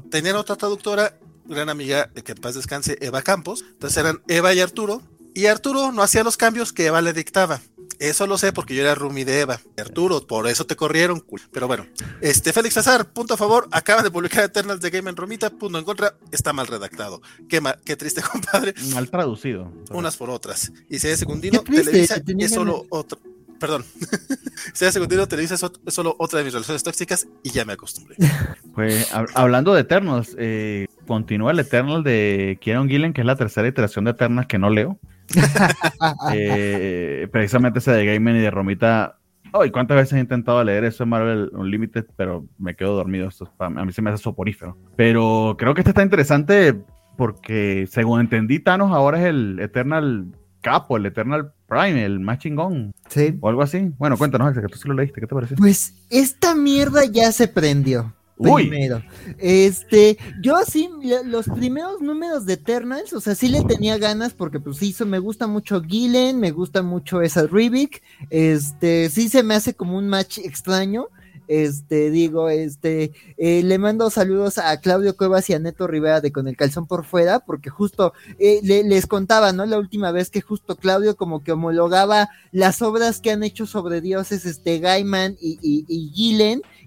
Tenían 0.11 0.37
otra 0.37 0.57
traductora, 0.57 1.17
gran 1.47 1.69
amiga 1.71 2.11
de 2.15 2.23
que 2.23 2.33
en 2.33 2.39
paz 2.39 2.55
descanse, 2.55 2.99
Eva 3.01 3.23
Campos. 3.23 3.65
Entonces 3.73 3.97
eran 3.97 4.21
Eva 4.29 4.53
y 4.55 4.61
Arturo. 4.61 5.03
Y 5.35 5.47
Arturo 5.47 5.93
no 5.93 6.03
hacía 6.03 6.23
los 6.25 6.37
cambios 6.37 6.73
que 6.73 6.87
Eva 6.87 7.01
le 7.03 7.13
dictaba. 7.13 7.61
Eso 8.05 8.27
lo 8.27 8.37
sé 8.37 8.53
porque 8.53 8.75
yo 8.75 8.83
era 8.83 8.95
roomie 8.95 9.25
de 9.25 9.41
Eva. 9.41 9.59
Arturo, 9.79 10.27
por 10.27 10.47
eso 10.47 10.67
te 10.67 10.77
corrieron. 10.77 11.25
Pero 11.51 11.67
bueno, 11.67 11.87
este 12.21 12.53
Félix 12.53 12.77
Azar, 12.77 13.11
punto 13.11 13.33
a 13.33 13.37
favor. 13.39 13.67
Acaban 13.71 14.05
de 14.05 14.11
publicar 14.11 14.45
Eternals 14.45 14.83
de 14.83 14.91
Game 14.91 15.09
en 15.09 15.17
Romita, 15.17 15.49
punto 15.49 15.79
en 15.79 15.87
contra. 15.87 16.15
Está 16.31 16.53
mal 16.53 16.67
redactado. 16.67 17.23
Qué, 17.49 17.63
qué 17.83 17.97
triste, 17.97 18.21
compadre. 18.33 18.75
Mal 18.93 19.09
traducido. 19.09 19.73
Unas 19.91 20.19
por 20.19 20.29
otras. 20.29 20.71
Y 20.91 20.99
si 20.99 21.09
es 21.09 21.19
Segundino, 21.25 21.63
Televisa 21.63 22.21
es 22.27 22.53
solo 22.53 22.85
otro. 22.91 23.19
Perdón. 23.59 23.87
si 24.75 24.85
es 24.85 24.93
Segundino, 24.93 25.27
Televisa 25.27 25.55
es 25.55 25.95
solo 25.95 26.15
otra 26.19 26.41
de 26.41 26.45
mis 26.45 26.53
relaciones 26.53 26.83
tóxicas 26.83 27.27
y 27.43 27.53
ya 27.53 27.65
me 27.65 27.73
acostumbré. 27.73 28.17
Pues 28.75 29.09
hablando 29.35 29.73
de 29.73 29.83
Eternals, 29.83 30.35
eh, 30.37 30.89
continúa 31.07 31.53
el 31.53 31.61
Eternal 31.61 32.03
de 32.03 32.59
Kieron 32.61 32.89
Gillen, 32.89 33.13
que 33.13 33.21
es 33.21 33.27
la 33.27 33.37
tercera 33.37 33.69
iteración 33.69 34.05
de 34.05 34.11
Eternals 34.11 34.49
que 34.49 34.59
no 34.59 34.69
leo. 34.69 34.99
Eh, 36.33 37.29
precisamente 37.33 37.79
ese 37.79 37.93
de 37.93 38.07
Gaiman 38.07 38.37
y 38.37 38.41
de 38.41 38.51
Romita. 38.51 39.19
Ay, 39.53 39.71
¿cuántas 39.71 39.97
veces 39.97 40.15
he 40.15 40.21
intentado 40.21 40.63
leer 40.65 40.85
eso 40.85 41.05
en 41.05 41.11
Marvel 41.11 41.51
Unlimited? 41.53 42.07
Pero 42.17 42.47
me 42.59 42.75
quedo 42.75 42.97
dormido. 42.97 43.29
Esto, 43.29 43.51
a 43.59 43.69
mí 43.71 43.93
se 43.93 44.03
me 44.03 44.11
hace 44.11 44.23
soporífero. 44.23 44.77
Pero 44.97 45.55
creo 45.59 45.75
que 45.75 45.83
este 45.83 45.91
está 45.91 46.03
interesante 46.03 46.75
porque, 47.17 47.87
según 47.91 48.21
entendí, 48.21 48.59
Thanos 48.59 48.93
ahora 48.93 49.21
es 49.21 49.27
el 49.27 49.61
Eternal 49.61 50.27
Capo, 50.61 50.97
el 50.97 51.07
Eternal 51.07 51.53
Prime, 51.69 52.05
el 52.05 52.21
más 52.21 52.39
chingón. 52.39 52.93
Sí. 53.09 53.37
O 53.41 53.49
algo 53.49 53.63
así. 53.63 53.93
Bueno, 53.99 54.17
cuéntanos, 54.17 54.55
que 54.55 54.63
tú 54.63 54.79
sí 54.79 54.89
lo 54.89 54.95
leíste. 54.95 55.21
¿Qué 55.21 55.27
te 55.27 55.35
parece? 55.35 55.55
Pues 55.57 55.95
esta 56.11 56.55
mierda 56.55 57.05
ya 57.05 57.31
se 57.33 57.47
prendió. 57.47 58.13
Primero. 58.37 59.03
Este, 59.39 60.19
yo 60.43 60.57
así, 60.57 60.91
los 61.25 61.47
primeros 61.47 62.01
números 62.01 62.47
de 62.47 62.55
Eternals, 62.55 63.13
o 63.13 63.21
sea, 63.21 63.35
sí 63.35 63.49
le 63.49 63.63
tenía 63.63 63.97
ganas 63.97 64.35
porque 64.35 64.59
pues 64.59 64.79
sí, 64.79 64.95
me 65.07 65.21
gusta 65.21 65.47
mucho 65.47 65.83
Gillen, 65.83 66.41
me 66.41 66.51
gusta 66.51 66.83
mucho 66.83 67.23
esa 67.23 67.47
Rivik, 67.47 68.03
este, 68.31 69.09
sí 69.11 69.29
se 69.29 69.43
me 69.45 69.55
hace 69.55 69.75
como 69.75 69.97
un 69.97 70.09
match 70.09 70.39
extraño, 70.39 71.09
este, 71.47 72.11
digo, 72.11 72.49
este, 72.49 73.13
eh, 73.37 73.63
le 73.63 73.79
mando 73.79 74.09
saludos 74.11 74.59
a 74.59 74.81
Claudio 74.81 75.17
Cuevas 75.17 75.49
y 75.51 75.55
a 75.55 75.59
Neto 75.59 75.87
Rivera 75.87 76.21
de 76.21 76.33
Con 76.33 76.49
el 76.49 76.57
Calzón 76.57 76.87
por 76.87 77.05
Fuera, 77.05 77.41
porque 77.41 77.69
justo 77.71 78.15
eh, 78.39 78.61
les 78.63 79.07
contaba, 79.07 79.53
¿no? 79.53 79.67
La 79.67 79.79
última 79.79 80.11
vez 80.11 80.31
que 80.31 80.41
justo 80.41 80.77
Claudio 80.77 81.17
como 81.17 81.43
que 81.43 81.53
homologaba 81.53 82.31
las 82.51 82.81
obras 82.83 83.21
que 83.21 83.31
han 83.31 83.43
hecho 83.43 83.67
sobre 83.67 84.01
dioses, 84.01 84.47
este, 84.47 84.79
Gaiman 84.79 85.37
y, 85.41 85.59
y, 85.61 85.85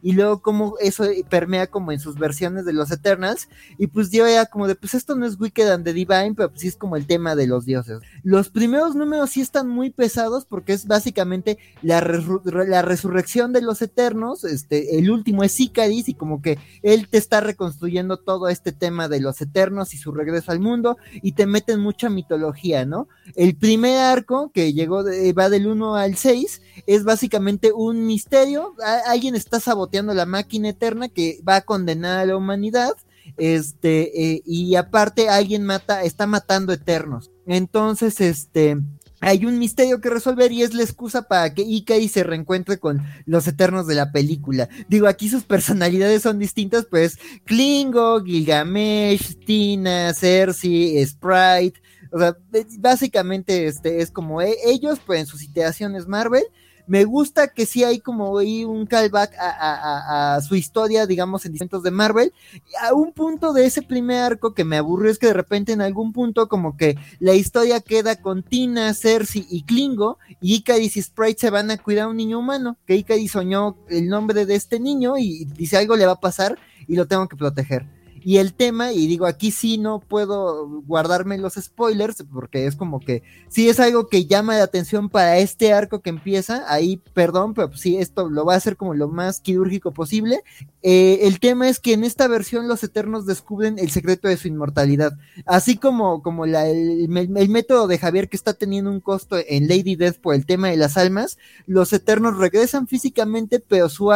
y 0.02 0.14
luego 0.14 0.42
como 0.42 0.76
eso 0.80 1.06
permea 1.30 1.68
como 1.68 1.92
en 1.92 2.00
sus 2.00 2.16
versiones 2.16 2.66
de 2.66 2.74
los 2.74 2.92
Eternals, 2.92 3.50
y 3.78 3.88
pues 3.88 4.12
yo 4.12 4.26
era 4.26 4.46
como 4.46 4.68
de, 4.68 4.76
pues 4.76 4.94
esto 4.94 5.16
no 5.16 5.26
es 5.26 5.40
Wicked 5.40 5.70
and 5.70 5.86
the 5.86 5.94
Divine, 5.94 6.34
pero 6.36 6.50
pues 6.50 6.62
sí 6.62 6.68
es 6.68 6.76
como 6.76 6.96
el 6.96 7.08
tema 7.08 7.36
de 7.36 7.48
los 7.48 7.66
dioses. 7.66 8.00
Los 8.24 8.50
primeros 8.50 8.96
números 8.96 9.32
sí 9.32 9.42
están 9.42 9.68
muy 9.68 9.90
pesados 9.90 10.46
porque 10.46 10.74
es 10.74 10.86
básicamente 10.86 11.58
la, 11.82 12.02
resurrección 12.02 13.54
de 13.54 13.62
los 13.62 13.82
Eternos, 13.82 14.44
este, 14.44 15.00
el 15.00 15.10
último 15.10 15.44
es 15.44 15.60
Icaris 15.60 16.10
y 16.10 16.14
como 16.14 16.42
que 16.42 16.58
él 16.84 17.08
te 17.10 17.18
está 17.18 17.42
reconstruyendo 17.42 18.18
todo 18.18 18.50
este 18.50 18.72
tema 18.72 19.08
de 19.08 19.20
los 19.20 19.42
Eternos 19.42 19.94
y 19.94 19.98
su 19.98 20.12
regreso 20.12 20.52
al 20.52 20.60
mundo, 20.60 20.98
y 21.22 21.34
te 21.34 21.46
meten 21.46 21.80
mucha 21.80 22.10
mitología, 22.10 22.86
¿no? 22.86 23.08
El 23.36 23.56
primer 23.56 24.00
arco 24.00 24.52
que 24.54 24.74
llegó, 24.74 25.04
va 25.04 25.50
del 25.50 25.68
1 25.68 25.96
al 25.96 26.16
6, 26.16 26.62
es 26.86 27.04
básicamente 27.04 27.72
un 27.72 28.06
misterio, 28.06 28.76
alguien 29.06 29.36
está 29.36 29.60
saboteando 29.60 29.87
la 29.92 30.26
máquina 30.26 30.70
eterna 30.70 31.10
que 31.10 31.40
va 31.48 31.58
a 31.58 31.62
condenar 31.62 32.20
a 32.20 32.26
la 32.26 32.38
humanidad. 32.38 32.94
Este, 33.36 34.36
eh, 34.36 34.42
y 34.46 34.76
aparte 34.76 35.30
alguien 35.30 35.64
mata, 35.64 36.04
está 36.04 36.28
matando 36.28 36.72
eternos. 36.74 37.32
Entonces, 37.46 38.22
este, 38.22 38.78
hay 39.20 39.46
un 39.46 39.58
misterio 39.58 40.00
que 40.00 40.10
resolver 40.10 40.52
y 40.52 40.62
es 40.62 40.74
la 40.74 40.84
excusa 40.84 41.24
para 41.24 41.54
que 41.54 41.64
Ikai 41.64 42.08
se 42.08 42.24
reencuentre 42.24 42.78
con 42.78 43.02
los 43.26 43.48
eternos 43.48 43.88
de 43.88 43.96
la 43.96 44.12
película. 44.12 44.70
Digo, 44.88 45.08
aquí 45.08 45.28
sus 45.28 45.44
personalidades 45.44 46.22
son 46.22 46.38
distintas, 46.38 46.86
pues 46.86 47.18
Klingo, 47.46 48.24
Gilgamesh, 48.24 49.40
Tina, 49.46 50.14
Cersei, 50.14 51.04
Sprite. 51.06 51.82
O 52.12 52.20
sea, 52.20 52.38
básicamente 52.80 53.68
este 53.68 54.02
es 54.02 54.12
como 54.12 54.42
e, 54.42 54.56
ellos, 54.66 55.00
pues 55.06 55.22
en 55.22 55.26
sus 55.26 55.44
iteraciones 55.44 56.08
Marvel, 56.08 56.44
me 56.88 57.04
gusta 57.04 57.50
que 57.50 57.66
sí 57.66 57.84
hay 57.84 58.00
como 58.00 58.32
un 58.32 58.86
callback 58.86 59.34
a, 59.38 60.40
su 60.42 60.56
historia, 60.56 61.06
digamos, 61.06 61.46
en 61.46 61.52
distintos 61.52 61.84
de 61.84 61.92
Marvel. 61.92 62.34
A 62.82 62.94
un 62.94 63.12
punto 63.12 63.54
de 63.54 63.66
ese 63.66 63.82
primer 63.82 64.22
arco 64.22 64.54
que 64.54 64.64
me 64.64 64.78
aburrió 64.78 65.12
es 65.12 65.20
que 65.20 65.28
de 65.28 65.34
repente 65.34 65.74
en 65.74 65.82
algún 65.82 66.14
punto 66.14 66.48
como 66.48 66.78
que 66.78 66.98
la 67.20 67.34
historia 67.34 67.82
queda 67.82 68.22
con 68.22 68.44
Tina, 68.44 68.94
Cersei 68.94 69.46
y 69.50 69.64
Klingo 69.64 70.18
y 70.42 70.56
Icaris 70.56 70.98
y 70.98 71.02
Sprite 71.02 71.42
se 71.42 71.50
van 71.50 71.72
a 71.72 71.78
cuidar 71.78 72.06
a 72.06 72.10
un 72.10 72.18
niño 72.18 72.40
humano, 72.40 72.78
que 72.86 72.96
Icaris 72.96 73.32
soñó 73.32 73.78
el 73.90 74.08
nombre 74.08 74.46
de 74.46 74.56
este 74.56 74.80
niño 74.80 75.18
y 75.18 75.46
dice 75.46 75.78
algo 75.78 75.96
le 75.96 76.06
va 76.06 76.14
a 76.14 76.20
pasar 76.20 76.58
y 76.88 76.96
lo 76.96 77.08
tengo 77.08 77.28
que 77.28 77.36
proteger. 77.36 77.97
Y 78.24 78.38
el 78.38 78.54
tema, 78.54 78.94
y 78.94 79.08
digo, 79.08 79.26
aquí 79.26 79.52
sí 79.52 79.78
no 79.78 80.00
puedo 80.00 80.68
guardarme 80.82 81.38
los 81.38 81.54
spoilers, 81.54 82.24
porque 82.34 82.66
es 82.66 82.76
como 82.76 83.00
que 83.00 83.24
sí 83.48 83.70
es 83.70 83.80
algo 83.80 84.08
que 84.08 84.26
llama 84.26 84.58
la 84.58 84.64
atención 84.64 85.10
para 85.10 85.38
este 85.38 85.74
arco 85.74 86.02
que 86.02 86.10
empieza, 86.10 86.64
ahí, 86.68 87.02
perdón, 87.14 87.54
pero 87.54 87.76
sí, 87.76 87.98
esto 87.98 88.30
lo 88.30 88.46
va 88.46 88.54
a 88.54 88.58
hacer 88.58 88.76
como 88.76 88.94
lo 88.94 89.08
más 89.08 89.40
quirúrgico 89.40 89.94
posible. 89.94 90.44
Eh, 90.82 91.20
el 91.24 91.40
tema 91.40 91.70
es 91.70 91.80
que 91.80 91.94
en 91.94 92.04
esta 92.04 92.28
versión 92.28 92.68
los 92.68 92.84
Eternos 92.84 93.26
descubren 93.26 93.80
el 93.80 93.92
secreto 93.92 94.28
de 94.28 94.38
su 94.38 94.48
inmortalidad, 94.48 95.14
así 95.46 95.78
como, 95.78 96.22
como 96.22 96.46
el, 96.46 97.08
método 97.10 97.88
de 97.88 97.98
Javier 97.98 98.30
que 98.30 98.38
está 98.38 98.54
teniendo 98.54 98.92
un 98.92 99.00
costo 99.00 99.38
en 99.48 99.68
Lady 99.68 99.96
Death 99.96 100.20
por 100.20 100.36
el 100.36 100.46
tema 100.46 100.70
de 100.70 100.78
las 100.78 100.98
almas, 100.98 101.38
los 101.66 101.94
Eternos 101.94 102.38
regresan 102.38 102.88
físicamente, 102.88 103.60
pero 103.60 103.90
su 103.90 104.08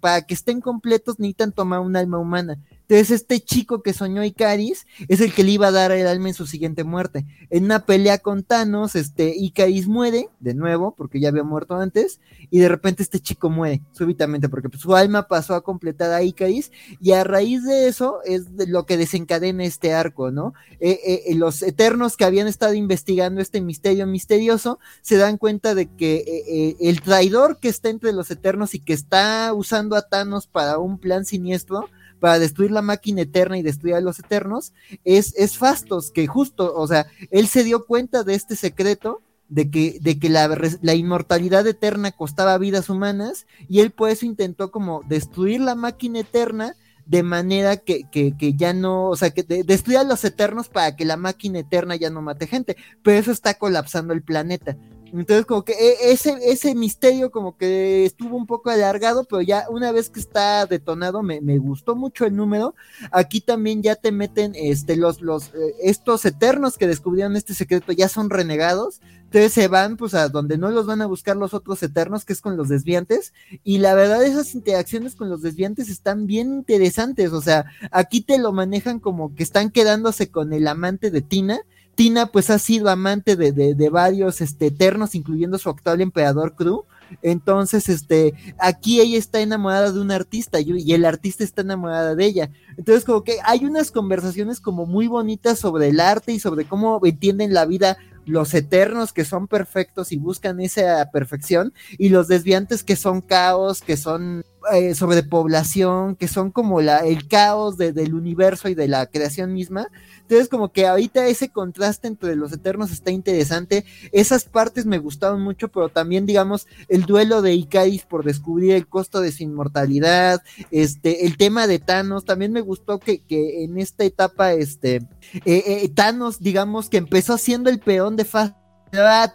para 0.00 0.22
que 0.22 0.34
estén 0.34 0.60
completos 0.60 1.18
necesitan 1.18 1.52
tomar 1.52 1.80
un 1.80 1.96
alma 1.96 2.18
humana. 2.18 2.58
Entonces, 2.92 3.22
este 3.22 3.40
chico 3.40 3.82
que 3.82 3.94
soñó 3.94 4.22
Icaris 4.22 4.86
es 5.08 5.22
el 5.22 5.32
que 5.32 5.44
le 5.44 5.52
iba 5.52 5.68
a 5.68 5.70
dar 5.70 5.92
el 5.92 6.06
alma 6.06 6.28
en 6.28 6.34
su 6.34 6.46
siguiente 6.46 6.84
muerte. 6.84 7.24
En 7.48 7.64
una 7.64 7.86
pelea 7.86 8.18
con 8.18 8.42
Thanos, 8.42 8.96
este 8.96 9.34
Icaris 9.34 9.88
muere, 9.88 10.28
de 10.40 10.52
nuevo, 10.52 10.94
porque 10.94 11.18
ya 11.18 11.30
había 11.30 11.42
muerto 11.42 11.74
antes, 11.74 12.20
y 12.50 12.58
de 12.58 12.68
repente 12.68 13.02
este 13.02 13.18
chico 13.18 13.48
muere 13.48 13.80
súbitamente, 13.92 14.50
porque 14.50 14.68
pues, 14.68 14.82
su 14.82 14.94
alma 14.94 15.26
pasó 15.26 15.54
a 15.54 15.62
completar 15.62 16.12
a 16.12 16.22
Icaris, 16.22 16.70
y 17.00 17.12
a 17.12 17.24
raíz 17.24 17.64
de 17.64 17.88
eso 17.88 18.18
es 18.26 18.44
lo 18.68 18.84
que 18.84 18.98
desencadena 18.98 19.64
este 19.64 19.94
arco, 19.94 20.30
¿no? 20.30 20.52
Eh, 20.78 21.00
eh, 21.02 21.22
eh, 21.28 21.34
los 21.34 21.62
eternos 21.62 22.18
que 22.18 22.26
habían 22.26 22.46
estado 22.46 22.74
investigando 22.74 23.40
este 23.40 23.62
misterio 23.62 24.06
misterioso 24.06 24.78
se 25.00 25.16
dan 25.16 25.38
cuenta 25.38 25.74
de 25.74 25.86
que 25.86 26.76
el 26.78 27.00
traidor 27.00 27.58
que 27.58 27.70
está 27.70 27.88
entre 27.88 28.12
los 28.12 28.30
eternos 28.30 28.74
y 28.74 28.80
que 28.80 28.92
está 28.92 29.54
usando 29.54 29.96
a 29.96 30.02
Thanos 30.02 30.46
para 30.46 30.76
un 30.76 30.98
plan 30.98 31.24
siniestro, 31.24 31.88
para 32.22 32.38
destruir 32.38 32.70
la 32.70 32.82
máquina 32.82 33.22
eterna 33.22 33.58
y 33.58 33.62
destruir 33.62 33.96
a 33.96 34.00
los 34.00 34.20
eternos, 34.20 34.72
es, 35.02 35.34
es 35.36 35.58
Fastos, 35.58 36.12
que 36.12 36.28
justo, 36.28 36.72
o 36.72 36.86
sea, 36.86 37.08
él 37.32 37.48
se 37.48 37.64
dio 37.64 37.84
cuenta 37.84 38.22
de 38.22 38.34
este 38.34 38.54
secreto 38.54 39.22
de 39.48 39.72
que, 39.72 39.98
de 40.00 40.20
que 40.20 40.28
la, 40.28 40.56
la, 40.82 40.94
inmortalidad 40.94 41.66
eterna 41.66 42.12
costaba 42.12 42.56
vidas 42.58 42.88
humanas 42.88 43.48
y 43.68 43.80
él 43.80 43.90
por 43.90 44.08
eso 44.08 44.24
intentó 44.24 44.70
como 44.70 45.02
destruir 45.08 45.62
la 45.62 45.74
máquina 45.74 46.20
eterna 46.20 46.76
de 47.06 47.24
manera 47.24 47.76
que, 47.76 48.04
que, 48.12 48.36
que 48.38 48.54
ya 48.54 48.72
no, 48.72 49.08
o 49.08 49.16
sea, 49.16 49.30
que 49.30 49.42
destruir 49.42 49.98
a 49.98 50.04
los 50.04 50.24
eternos 50.24 50.68
para 50.68 50.94
que 50.94 51.04
la 51.04 51.16
máquina 51.16 51.58
eterna 51.58 51.96
ya 51.96 52.08
no 52.08 52.22
mate 52.22 52.46
gente, 52.46 52.76
pero 53.02 53.18
eso 53.18 53.32
está 53.32 53.54
colapsando 53.54 54.12
el 54.14 54.22
planeta. 54.22 54.76
Entonces, 55.12 55.44
como 55.44 55.64
que 55.64 55.72
e, 55.72 56.12
ese, 56.12 56.36
ese 56.42 56.74
misterio 56.74 57.30
como 57.30 57.56
que 57.56 58.06
estuvo 58.06 58.36
un 58.36 58.46
poco 58.46 58.70
alargado, 58.70 59.24
pero 59.24 59.42
ya 59.42 59.66
una 59.68 59.92
vez 59.92 60.08
que 60.08 60.20
está 60.20 60.64
detonado, 60.64 61.22
me, 61.22 61.40
me 61.40 61.58
gustó 61.58 61.94
mucho 61.94 62.24
el 62.24 62.34
número. 62.34 62.74
Aquí 63.10 63.40
también 63.42 63.82
ya 63.82 63.94
te 63.94 64.10
meten 64.10 64.52
este, 64.54 64.96
los, 64.96 65.20
los, 65.20 65.48
eh, 65.48 65.74
estos 65.82 66.24
eternos 66.24 66.78
que 66.78 66.86
descubrieron 66.86 67.36
este 67.36 67.52
secreto, 67.54 67.92
ya 67.92 68.08
son 68.08 68.30
renegados. 68.30 69.00
Entonces 69.24 69.52
se 69.52 69.68
van 69.68 69.96
pues 69.96 70.12
a 70.12 70.28
donde 70.28 70.58
no 70.58 70.70
los 70.70 70.86
van 70.86 71.00
a 71.00 71.06
buscar 71.06 71.36
los 71.36 71.54
otros 71.54 71.82
eternos, 71.82 72.24
que 72.24 72.32
es 72.32 72.40
con 72.40 72.56
los 72.56 72.68
desviantes. 72.68 73.32
Y 73.64 73.78
la 73.78 73.94
verdad, 73.94 74.22
esas 74.22 74.54
interacciones 74.54 75.14
con 75.14 75.28
los 75.30 75.42
desviantes 75.42 75.88
están 75.88 76.26
bien 76.26 76.52
interesantes. 76.52 77.32
O 77.32 77.40
sea, 77.40 77.66
aquí 77.90 78.20
te 78.20 78.38
lo 78.38 78.52
manejan 78.52 78.98
como 78.98 79.34
que 79.34 79.42
están 79.42 79.70
quedándose 79.70 80.30
con 80.30 80.52
el 80.52 80.68
amante 80.68 81.10
de 81.10 81.22
Tina 81.22 81.60
Tina 81.94 82.26
pues 82.26 82.50
ha 82.50 82.58
sido 82.58 82.88
amante 82.88 83.36
de, 83.36 83.52
de, 83.52 83.88
varios 83.90 84.40
este, 84.40 84.66
eternos, 84.66 85.14
incluyendo 85.14 85.58
su 85.58 85.68
actual 85.68 86.00
emperador 86.00 86.54
Cru. 86.54 86.86
Entonces, 87.20 87.88
este, 87.90 88.32
aquí 88.58 89.00
ella 89.00 89.18
está 89.18 89.40
enamorada 89.40 89.92
de 89.92 90.00
un 90.00 90.10
artista 90.10 90.60
y, 90.60 90.92
el 90.92 91.04
artista 91.04 91.44
está 91.44 91.60
enamorada 91.60 92.14
de 92.14 92.24
ella. 92.24 92.50
Entonces, 92.78 93.04
como 93.04 93.22
que 93.22 93.36
hay 93.44 93.64
unas 93.64 93.90
conversaciones 93.90 94.60
como 94.60 94.86
muy 94.86 95.06
bonitas 95.06 95.58
sobre 95.58 95.88
el 95.88 96.00
arte 96.00 96.32
y 96.32 96.40
sobre 96.40 96.64
cómo 96.64 97.00
entienden 97.04 97.52
la 97.52 97.66
vida 97.66 97.98
los 98.24 98.54
eternos 98.54 99.12
que 99.12 99.24
son 99.24 99.48
perfectos 99.48 100.12
y 100.12 100.16
buscan 100.16 100.60
esa 100.60 101.10
perfección 101.10 101.74
y 101.98 102.08
los 102.08 102.28
desviantes 102.28 102.84
que 102.84 102.94
son 102.94 103.20
caos, 103.20 103.82
que 103.82 103.96
son 103.96 104.44
eh, 104.72 104.94
sobrepoblación, 104.94 106.16
que 106.16 106.28
son 106.28 106.50
como 106.50 106.80
la, 106.80 106.98
el 106.98 107.26
caos 107.26 107.76
del 107.76 108.14
universo 108.14 108.68
y 108.68 108.74
de 108.74 108.88
la 108.88 109.06
creación 109.06 109.52
misma. 109.52 109.88
Entonces, 110.22 110.48
como 110.48 110.72
que 110.72 110.86
ahorita 110.86 111.26
ese 111.26 111.50
contraste 111.50 112.08
entre 112.08 112.36
los 112.36 112.52
eternos 112.52 112.90
está 112.90 113.10
interesante. 113.10 113.84
Esas 114.12 114.44
partes 114.44 114.86
me 114.86 114.98
gustaron 114.98 115.42
mucho, 115.42 115.68
pero 115.68 115.88
también, 115.88 116.26
digamos, 116.26 116.66
el 116.88 117.02
duelo 117.02 117.42
de 117.42 117.54
Icaris 117.54 118.04
por 118.04 118.24
descubrir 118.24 118.72
el 118.72 118.86
costo 118.86 119.20
de 119.20 119.32
su 119.32 119.42
inmortalidad, 119.42 120.40
este, 120.70 121.26
el 121.26 121.36
tema 121.36 121.66
de 121.66 121.78
Thanos, 121.78 122.24
también 122.24 122.52
me 122.52 122.60
gustó 122.60 122.98
que, 122.98 123.22
que 123.22 123.64
en 123.64 123.78
esta 123.78 124.04
etapa, 124.04 124.52
este, 124.52 124.96
eh, 125.44 125.64
eh, 125.66 125.88
Thanos, 125.94 126.40
digamos, 126.40 126.88
que 126.88 126.98
empezó 126.98 127.36
siendo 127.36 127.68
el 127.68 127.80
peón 127.80 128.16
de 128.16 128.24
fase. 128.24 128.54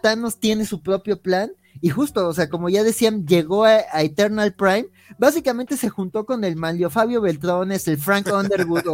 Thanos 0.02 0.38
tiene 0.38 0.64
su 0.64 0.82
propio 0.82 1.20
plan 1.20 1.50
y 1.80 1.88
justo, 1.90 2.28
o 2.28 2.34
sea, 2.34 2.48
como 2.48 2.68
ya 2.68 2.82
decían, 2.82 3.26
llegó 3.26 3.64
a, 3.64 3.80
Eternal 4.00 4.54
Prime, 4.54 4.88
básicamente 5.18 5.76
se 5.76 5.88
juntó 5.88 6.26
con 6.26 6.44
el 6.44 6.56
Manlio 6.56 6.90
Fabio 6.90 7.20
Beltrones, 7.20 7.86
el 7.88 7.98
Frank 7.98 8.28
Underwood 8.32 8.84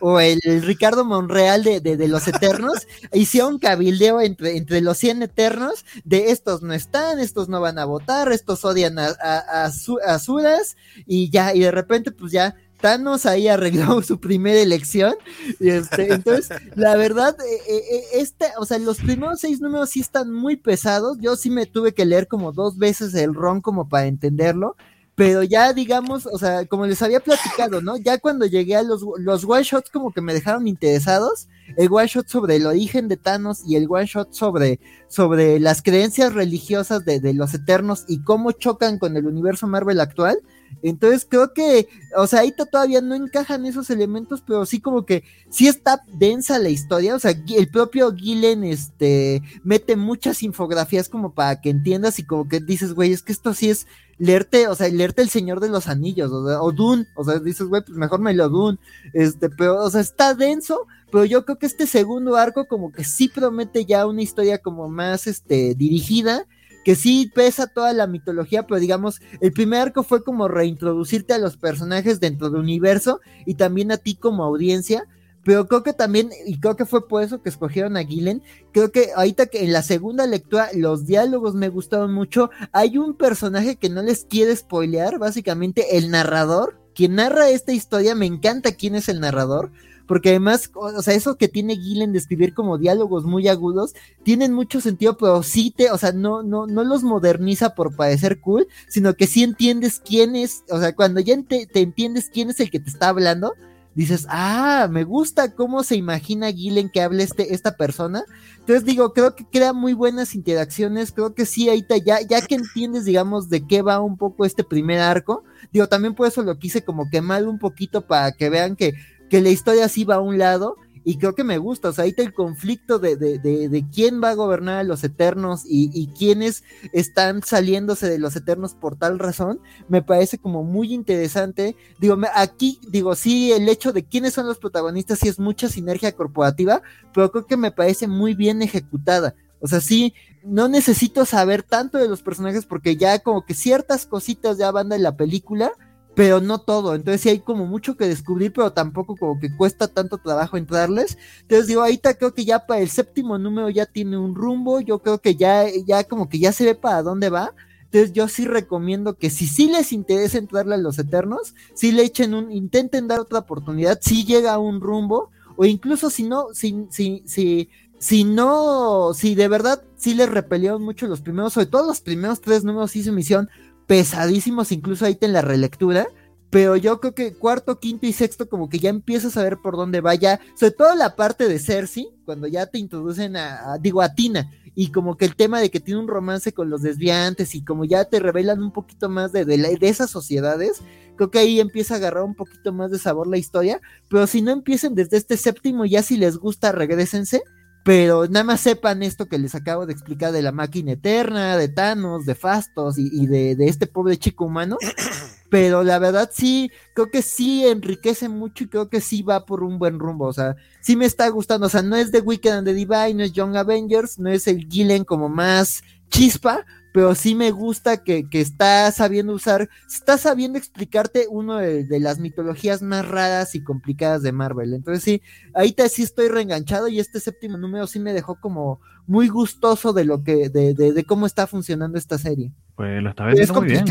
o, 0.00 0.20
el 0.20 0.62
Ricardo 0.62 1.04
Monreal 1.04 1.62
de, 1.62 1.80
de, 1.80 2.08
los 2.08 2.26
Eternos, 2.28 2.86
hicieron 3.12 3.58
cabildeo 3.58 4.20
entre, 4.20 4.56
entre 4.56 4.80
los 4.80 4.98
100 4.98 5.22
Eternos 5.22 5.84
de 6.04 6.30
estos 6.30 6.62
no 6.62 6.72
están, 6.72 7.18
estos 7.18 7.48
no 7.48 7.60
van 7.60 7.78
a 7.78 7.84
votar, 7.84 8.30
estos 8.32 8.64
odian 8.64 8.98
a, 8.98 9.08
a, 9.20 9.64
a, 9.64 10.18
Suras, 10.18 10.76
y 11.06 11.30
ya, 11.30 11.54
y 11.54 11.60
de 11.60 11.70
repente 11.70 12.12
pues 12.12 12.32
ya 12.32 12.56
Thanos 12.80 13.26
ahí 13.26 13.48
arregló 13.48 14.02
su 14.02 14.18
primera 14.18 14.60
elección. 14.60 15.14
Y 15.58 15.70
este, 15.70 16.12
entonces, 16.12 16.50
la 16.74 16.96
verdad, 16.96 17.36
eh, 17.40 17.60
eh, 17.68 17.82
eh, 17.90 18.04
este, 18.14 18.46
o 18.58 18.64
sea, 18.64 18.78
los 18.78 18.98
primeros 18.98 19.40
seis 19.40 19.60
números 19.60 19.90
sí 19.90 20.00
están 20.00 20.32
muy 20.32 20.56
pesados. 20.56 21.18
Yo 21.20 21.36
sí 21.36 21.50
me 21.50 21.66
tuve 21.66 21.92
que 21.92 22.04
leer 22.04 22.28
como 22.28 22.52
dos 22.52 22.78
veces 22.78 23.14
el 23.14 23.34
ron 23.34 23.60
como 23.60 23.88
para 23.88 24.06
entenderlo. 24.06 24.76
Pero 25.16 25.42
ya, 25.42 25.74
digamos, 25.74 26.24
o 26.24 26.38
sea, 26.38 26.64
como 26.64 26.86
les 26.86 27.02
había 27.02 27.20
platicado, 27.20 27.82
¿no? 27.82 27.98
Ya 27.98 28.16
cuando 28.16 28.46
llegué 28.46 28.76
a 28.76 28.82
los, 28.82 29.04
los 29.18 29.44
one 29.44 29.64
shots 29.64 29.90
como 29.90 30.12
que 30.12 30.22
me 30.22 30.32
dejaron 30.32 30.66
interesados. 30.66 31.48
El 31.76 31.88
one 31.92 32.06
shot 32.06 32.26
sobre 32.26 32.56
el 32.56 32.66
origen 32.66 33.06
de 33.06 33.18
Thanos 33.18 33.60
y 33.66 33.76
el 33.76 33.86
one 33.88 34.06
shot 34.06 34.32
sobre, 34.32 34.80
sobre 35.08 35.60
las 35.60 35.82
creencias 35.82 36.32
religiosas 36.32 37.04
de, 37.04 37.20
de 37.20 37.34
los 37.34 37.52
eternos 37.52 38.04
y 38.08 38.22
cómo 38.22 38.52
chocan 38.52 38.98
con 38.98 39.14
el 39.16 39.26
universo 39.26 39.66
Marvel 39.66 40.00
actual 40.00 40.40
entonces 40.82 41.26
creo 41.28 41.52
que, 41.52 41.88
o 42.16 42.26
sea, 42.26 42.40
ahí 42.40 42.52
todavía 42.52 43.00
no 43.00 43.14
encajan 43.14 43.66
esos 43.66 43.90
elementos, 43.90 44.42
pero 44.46 44.64
sí 44.66 44.80
como 44.80 45.04
que 45.04 45.24
sí 45.50 45.68
está 45.68 46.02
densa 46.14 46.58
la 46.58 46.70
historia. 46.70 47.14
O 47.14 47.18
sea, 47.18 47.32
el 47.32 47.68
propio 47.68 48.14
Gillen 48.14 48.64
este, 48.64 49.42
mete 49.62 49.96
muchas 49.96 50.42
infografías 50.42 51.08
como 51.08 51.34
para 51.34 51.60
que 51.60 51.70
entiendas 51.70 52.18
y 52.18 52.24
como 52.24 52.48
que 52.48 52.60
dices, 52.60 52.94
güey, 52.94 53.12
es 53.12 53.22
que 53.22 53.32
esto 53.32 53.54
sí 53.54 53.70
es 53.70 53.86
leerte, 54.20 54.68
o 54.68 54.74
sea, 54.74 54.88
leerte 54.88 55.22
El 55.22 55.30
Señor 55.30 55.60
de 55.60 55.70
los 55.70 55.88
Anillos, 55.88 56.30
o, 56.30 56.44
o 56.62 56.72
Dune, 56.72 57.06
o 57.16 57.24
sea, 57.24 57.38
dices, 57.38 57.66
güey, 57.66 57.82
pues 57.82 57.96
mejor 57.96 58.20
me 58.20 58.34
lo 58.34 58.50
Dune, 58.50 58.78
este, 59.14 59.48
pero, 59.48 59.82
o 59.82 59.90
sea, 59.90 60.02
está 60.02 60.34
denso, 60.34 60.86
pero 61.10 61.24
yo 61.24 61.46
creo 61.46 61.58
que 61.58 61.64
este 61.64 61.86
segundo 61.86 62.36
arco 62.36 62.68
como 62.68 62.92
que 62.92 63.02
sí 63.02 63.28
promete 63.28 63.86
ya 63.86 64.06
una 64.06 64.20
historia 64.20 64.58
como 64.58 64.88
más, 64.90 65.26
este, 65.26 65.74
dirigida, 65.74 66.46
que 66.84 66.94
sí 66.94 67.30
pesa 67.34 67.66
toda 67.66 67.92
la 67.92 68.06
mitología, 68.06 68.66
pero 68.66 68.80
digamos, 68.80 69.20
el 69.40 69.52
primer 69.52 69.80
arco 69.80 70.02
fue 70.02 70.24
como 70.24 70.48
reintroducirte 70.48 71.34
a 71.34 71.38
los 71.38 71.56
personajes 71.56 72.20
dentro 72.20 72.50
del 72.50 72.60
universo 72.60 73.20
y 73.46 73.54
también 73.54 73.92
a 73.92 73.98
ti 73.98 74.14
como 74.14 74.44
audiencia. 74.44 75.06
Pero 75.42 75.66
creo 75.66 75.82
que 75.82 75.94
también, 75.94 76.30
y 76.44 76.60
creo 76.60 76.76
que 76.76 76.84
fue 76.84 77.08
por 77.08 77.22
eso 77.22 77.42
que 77.42 77.48
escogieron 77.48 77.96
a 77.96 78.04
Gillen, 78.04 78.42
creo 78.72 78.92
que 78.92 79.08
ahorita 79.16 79.46
que 79.46 79.64
en 79.64 79.72
la 79.72 79.82
segunda 79.82 80.26
lectura 80.26 80.68
los 80.74 81.06
diálogos 81.06 81.54
me 81.54 81.70
gustaron 81.70 82.12
mucho. 82.12 82.50
Hay 82.72 82.98
un 82.98 83.14
personaje 83.14 83.76
que 83.76 83.88
no 83.88 84.02
les 84.02 84.26
quiere 84.26 84.54
spoilear, 84.54 85.18
básicamente 85.18 85.96
el 85.96 86.10
narrador, 86.10 86.78
quien 86.94 87.14
narra 87.14 87.48
esta 87.48 87.72
historia, 87.72 88.14
me 88.14 88.26
encanta 88.26 88.72
quién 88.72 88.94
es 88.94 89.08
el 89.08 89.20
narrador, 89.20 89.72
porque 90.10 90.30
además, 90.30 90.72
o 90.74 91.02
sea, 91.02 91.14
eso 91.14 91.36
que 91.36 91.46
tiene 91.46 91.76
Gillen 91.76 92.10
de 92.10 92.18
escribir 92.18 92.52
como 92.52 92.78
diálogos 92.78 93.22
muy 93.26 93.46
agudos, 93.46 93.94
tienen 94.24 94.52
mucho 94.52 94.80
sentido, 94.80 95.16
pero 95.16 95.44
sí 95.44 95.70
te, 95.70 95.92
o 95.92 95.98
sea, 95.98 96.10
no, 96.10 96.42
no, 96.42 96.66
no 96.66 96.82
los 96.82 97.04
moderniza 97.04 97.76
por 97.76 97.94
parecer 97.94 98.40
cool, 98.40 98.66
sino 98.88 99.14
que 99.14 99.28
sí 99.28 99.44
entiendes 99.44 100.02
quién 100.04 100.34
es, 100.34 100.64
o 100.68 100.80
sea, 100.80 100.96
cuando 100.96 101.20
ya 101.20 101.40
te, 101.44 101.68
entiendes 101.74 102.28
quién 102.28 102.50
es 102.50 102.58
el 102.58 102.72
que 102.72 102.80
te 102.80 102.90
está 102.90 103.10
hablando, 103.10 103.54
dices, 103.94 104.26
ah, 104.30 104.88
me 104.90 105.04
gusta 105.04 105.54
cómo 105.54 105.84
se 105.84 105.94
imagina 105.94 106.50
Gillen 106.50 106.90
que 106.90 107.02
hable 107.02 107.22
este, 107.22 107.54
esta 107.54 107.76
persona. 107.76 108.24
Entonces 108.58 108.84
digo, 108.84 109.12
creo 109.12 109.36
que 109.36 109.44
crea 109.44 109.72
muy 109.72 109.92
buenas 109.92 110.34
interacciones, 110.34 111.12
creo 111.12 111.34
que 111.34 111.46
sí, 111.46 111.68
ahí 111.68 111.86
ya, 112.04 112.20
ya 112.20 112.40
que 112.40 112.56
entiendes, 112.56 113.04
digamos, 113.04 113.48
de 113.48 113.64
qué 113.64 113.82
va 113.82 114.00
un 114.00 114.16
poco 114.16 114.44
este 114.44 114.64
primer 114.64 114.98
arco, 114.98 115.44
digo, 115.70 115.86
también 115.86 116.16
por 116.16 116.26
eso 116.26 116.42
lo 116.42 116.58
quise 116.58 116.82
como 116.82 117.08
quemar 117.08 117.46
un 117.46 117.60
poquito 117.60 118.08
para 118.08 118.32
que 118.32 118.50
vean 118.50 118.74
que 118.74 118.94
que 119.30 119.40
la 119.40 119.48
historia 119.48 119.88
sí 119.88 120.04
va 120.04 120.16
a 120.16 120.20
un 120.20 120.38
lado 120.38 120.76
y 121.02 121.16
creo 121.16 121.34
que 121.34 121.44
me 121.44 121.56
gusta, 121.56 121.88
o 121.88 121.92
sea, 121.92 122.04
ahí 122.04 122.10
está 122.10 122.22
el 122.22 122.34
conflicto 122.34 122.98
de, 122.98 123.16
de, 123.16 123.38
de, 123.38 123.84
quién 123.90 124.22
va 124.22 124.30
a 124.30 124.34
gobernar 124.34 124.78
a 124.78 124.84
los 124.84 125.02
eternos 125.02 125.62
y, 125.64 125.90
y, 125.94 126.08
quiénes 126.08 126.62
están 126.92 127.42
saliéndose 127.42 128.06
de 128.06 128.18
los 128.18 128.36
eternos 128.36 128.74
por 128.74 128.96
tal 128.96 129.18
razón, 129.18 129.60
me 129.88 130.02
parece 130.02 130.36
como 130.36 130.62
muy 130.62 130.92
interesante. 130.92 131.74
Digo, 131.98 132.18
aquí, 132.34 132.80
digo, 132.90 133.14
sí, 133.14 133.50
el 133.52 133.68
hecho 133.70 133.92
de 133.94 134.04
quiénes 134.04 134.34
son 134.34 134.46
los 134.46 134.58
protagonistas 134.58 135.20
sí 135.20 135.28
es 135.28 135.38
mucha 135.38 135.70
sinergia 135.70 136.12
corporativa, 136.12 136.82
pero 137.14 137.32
creo 137.32 137.46
que 137.46 137.56
me 137.56 137.72
parece 137.72 138.06
muy 138.06 138.34
bien 138.34 138.60
ejecutada. 138.60 139.34
O 139.60 139.68
sea, 139.68 139.80
sí, 139.80 140.14
no 140.42 140.68
necesito 140.68 141.24
saber 141.24 141.62
tanto 141.62 141.96
de 141.96 142.08
los 142.08 142.22
personajes 142.22 142.66
porque 142.66 142.96
ya 142.96 143.18
como 143.20 143.44
que 143.46 143.54
ciertas 143.54 144.04
cositas 144.04 144.58
ya 144.58 144.70
van 144.70 144.90
de 144.90 144.98
la 144.98 145.16
película 145.16 145.72
pero 146.20 146.42
no 146.42 146.58
todo. 146.58 146.94
Entonces 146.94 147.22
sí 147.22 147.30
hay 147.30 147.38
como 147.38 147.64
mucho 147.64 147.96
que 147.96 148.06
descubrir, 148.06 148.52
pero 148.52 148.74
tampoco 148.74 149.16
como 149.16 149.40
que 149.40 149.56
cuesta 149.56 149.88
tanto 149.88 150.18
trabajo 150.18 150.58
entrarles. 150.58 151.16
Entonces 151.40 151.66
digo, 151.66 151.80
ahorita 151.80 152.12
creo 152.12 152.34
que 152.34 152.44
ya 152.44 152.66
para 152.66 152.82
el 152.82 152.90
séptimo 152.90 153.38
número 153.38 153.70
ya 153.70 153.86
tiene 153.86 154.18
un 154.18 154.34
rumbo, 154.34 154.82
yo 154.82 154.98
creo 154.98 155.18
que 155.22 155.34
ya, 155.34 155.64
ya 155.86 156.04
como 156.04 156.28
que 156.28 156.38
ya 156.38 156.52
se 156.52 156.66
ve 156.66 156.74
para 156.74 157.02
dónde 157.02 157.30
va. 157.30 157.54
Entonces 157.84 158.12
yo 158.12 158.28
sí 158.28 158.44
recomiendo 158.44 159.16
que 159.16 159.30
si 159.30 159.46
sí 159.46 159.70
les 159.70 159.94
interesa 159.94 160.36
entrarle 160.36 160.74
a 160.74 160.76
los 160.76 160.98
Eternos, 160.98 161.54
si 161.72 161.90
le 161.90 162.02
echen 162.02 162.34
un, 162.34 162.52
intenten 162.52 163.08
dar 163.08 163.20
otra 163.20 163.38
oportunidad, 163.38 163.98
si 164.02 164.26
llega 164.26 164.52
a 164.52 164.58
un 164.58 164.82
rumbo, 164.82 165.30
o 165.56 165.64
incluso 165.64 166.10
si 166.10 166.24
no, 166.24 166.48
si, 166.52 166.86
si, 166.90 167.22
si, 167.24 167.70
si 167.98 168.24
no, 168.24 169.14
si 169.14 169.34
de 169.34 169.48
verdad 169.48 169.82
sí 169.96 170.12
les 170.12 170.28
repelieron 170.28 170.82
mucho 170.82 171.06
los 171.06 171.22
primeros, 171.22 171.54
sobre 171.54 171.66
todo 171.66 171.86
los 171.86 172.02
primeros 172.02 172.42
tres 172.42 172.62
números 172.62 172.94
hizo 172.94 173.10
misión, 173.10 173.48
pesadísimos, 173.90 174.70
incluso 174.70 175.04
ahí 175.04 175.18
en 175.20 175.32
la 175.32 175.42
relectura. 175.42 176.06
Pero 176.48 176.76
yo 176.76 177.00
creo 177.00 177.12
que 177.12 177.34
cuarto, 177.34 177.80
quinto 177.80 178.06
y 178.06 178.12
sexto, 178.12 178.48
como 178.48 178.68
que 178.68 178.78
ya 178.78 178.88
empiezas 178.88 179.36
a 179.36 179.42
ver 179.42 179.58
por 179.58 179.76
dónde 179.76 180.00
vaya. 180.00 180.38
Sobre 180.54 180.70
todo 180.70 180.94
la 180.94 181.16
parte 181.16 181.48
de 181.48 181.58
Cersei, 181.58 182.08
cuando 182.24 182.46
ya 182.46 182.66
te 182.66 182.78
introducen 182.78 183.34
a, 183.34 183.78
digo, 183.80 184.00
a 184.00 184.14
Tina. 184.14 184.48
Y 184.76 184.92
como 184.92 185.16
que 185.16 185.24
el 185.24 185.34
tema 185.34 185.58
de 185.58 185.72
que 185.72 185.80
tiene 185.80 185.98
un 185.98 186.06
romance 186.06 186.52
con 186.52 186.70
los 186.70 186.82
desviantes 186.82 187.56
y 187.56 187.64
como 187.64 187.84
ya 187.84 188.04
te 188.04 188.20
revelan 188.20 188.62
un 188.62 188.72
poquito 188.72 189.08
más 189.08 189.32
de, 189.32 189.44
de, 189.44 189.78
esas 189.80 190.08
sociedades, 190.08 190.80
creo 191.16 191.32
que 191.32 191.40
ahí 191.40 191.58
empieza 191.58 191.94
a 191.94 191.96
agarrar 191.96 192.22
un 192.22 192.36
poquito 192.36 192.72
más 192.72 192.92
de 192.92 193.00
sabor 193.00 193.26
la 193.26 193.38
historia. 193.38 193.80
Pero 194.08 194.28
si 194.28 194.40
no 194.40 194.52
empiecen 194.52 194.94
desde 194.94 195.16
este 195.16 195.36
séptimo, 195.36 195.84
ya 195.84 196.04
si 196.04 196.16
les 196.16 196.36
gusta, 196.36 196.70
regresense 196.70 197.42
pero 197.82 198.26
nada 198.26 198.44
más 198.44 198.60
sepan 198.60 199.02
esto 199.02 199.26
que 199.26 199.38
les 199.38 199.54
acabo 199.54 199.86
de 199.86 199.92
explicar 199.92 200.32
de 200.32 200.42
la 200.42 200.52
máquina 200.52 200.92
eterna, 200.92 201.56
de 201.56 201.68
Thanos, 201.68 202.26
de 202.26 202.34
Fastos 202.34 202.98
y, 202.98 203.26
de, 203.26 203.56
este 203.60 203.86
pobre 203.86 204.18
chico 204.18 204.44
humano. 204.44 204.76
Pero 205.50 205.82
la 205.82 205.98
verdad 205.98 206.30
sí, 206.32 206.70
creo 206.94 207.10
que 207.10 207.22
sí 207.22 207.66
enriquece 207.66 208.28
mucho 208.28 208.62
y 208.62 208.68
creo 208.68 208.88
que 208.88 209.00
sí 209.00 209.22
va 209.22 209.46
por 209.46 209.64
un 209.64 209.80
buen 209.80 209.98
rumbo. 209.98 210.26
O 210.26 210.32
sea, 210.32 210.54
sí 210.80 210.94
me 210.94 211.06
está 211.06 211.28
gustando. 211.28 211.66
O 211.66 211.68
sea, 211.68 211.82
no 211.82 211.96
es 211.96 212.12
The 212.12 212.20
Wicked 212.20 212.50
and 212.50 212.66
the 212.68 212.72
Divine, 212.72 213.14
no 213.14 213.24
es 213.24 213.32
Young 213.32 213.56
Avengers, 213.56 214.20
no 214.20 214.30
es 214.30 214.46
el 214.46 214.68
Gillen 214.68 215.04
como 215.04 215.28
más 215.28 215.82
chispa, 216.08 216.64
pero 216.92 217.14
sí 217.14 217.34
me 217.34 217.50
gusta 217.50 218.02
que, 218.02 218.28
que, 218.28 218.40
está 218.40 218.90
sabiendo 218.92 219.32
usar, 219.32 219.68
está 219.88 220.18
sabiendo 220.18 220.58
explicarte 220.58 221.26
uno 221.30 221.56
de, 221.56 222.00
las 222.00 222.18
mitologías 222.18 222.82
más 222.82 223.06
raras 223.06 223.54
y 223.54 223.62
complicadas 223.62 224.22
de 224.22 224.32
Marvel. 224.32 224.74
Entonces 224.74 225.04
sí, 225.04 225.22
ahorita 225.54 225.88
sí 225.88 226.02
estoy 226.02 226.28
reenganchado 226.28 226.88
y 226.88 226.98
este 226.98 227.20
séptimo 227.20 227.58
número 227.58 227.86
sí 227.86 228.00
me 228.00 228.12
dejó 228.12 228.40
como 228.40 228.80
muy 229.06 229.28
gustoso 229.28 229.92
de 229.92 230.04
lo 230.04 230.22
que, 230.22 230.48
de, 230.48 230.74
de, 230.74 231.04
cómo 231.04 231.26
está 231.26 231.46
funcionando 231.46 231.98
esta 231.98 232.18
serie. 232.18 232.52
Pues 232.74 233.02
lo 233.02 233.10
está 233.10 233.24
vendiendo 233.24 233.54
muy 233.54 233.68
bien. 233.68 233.84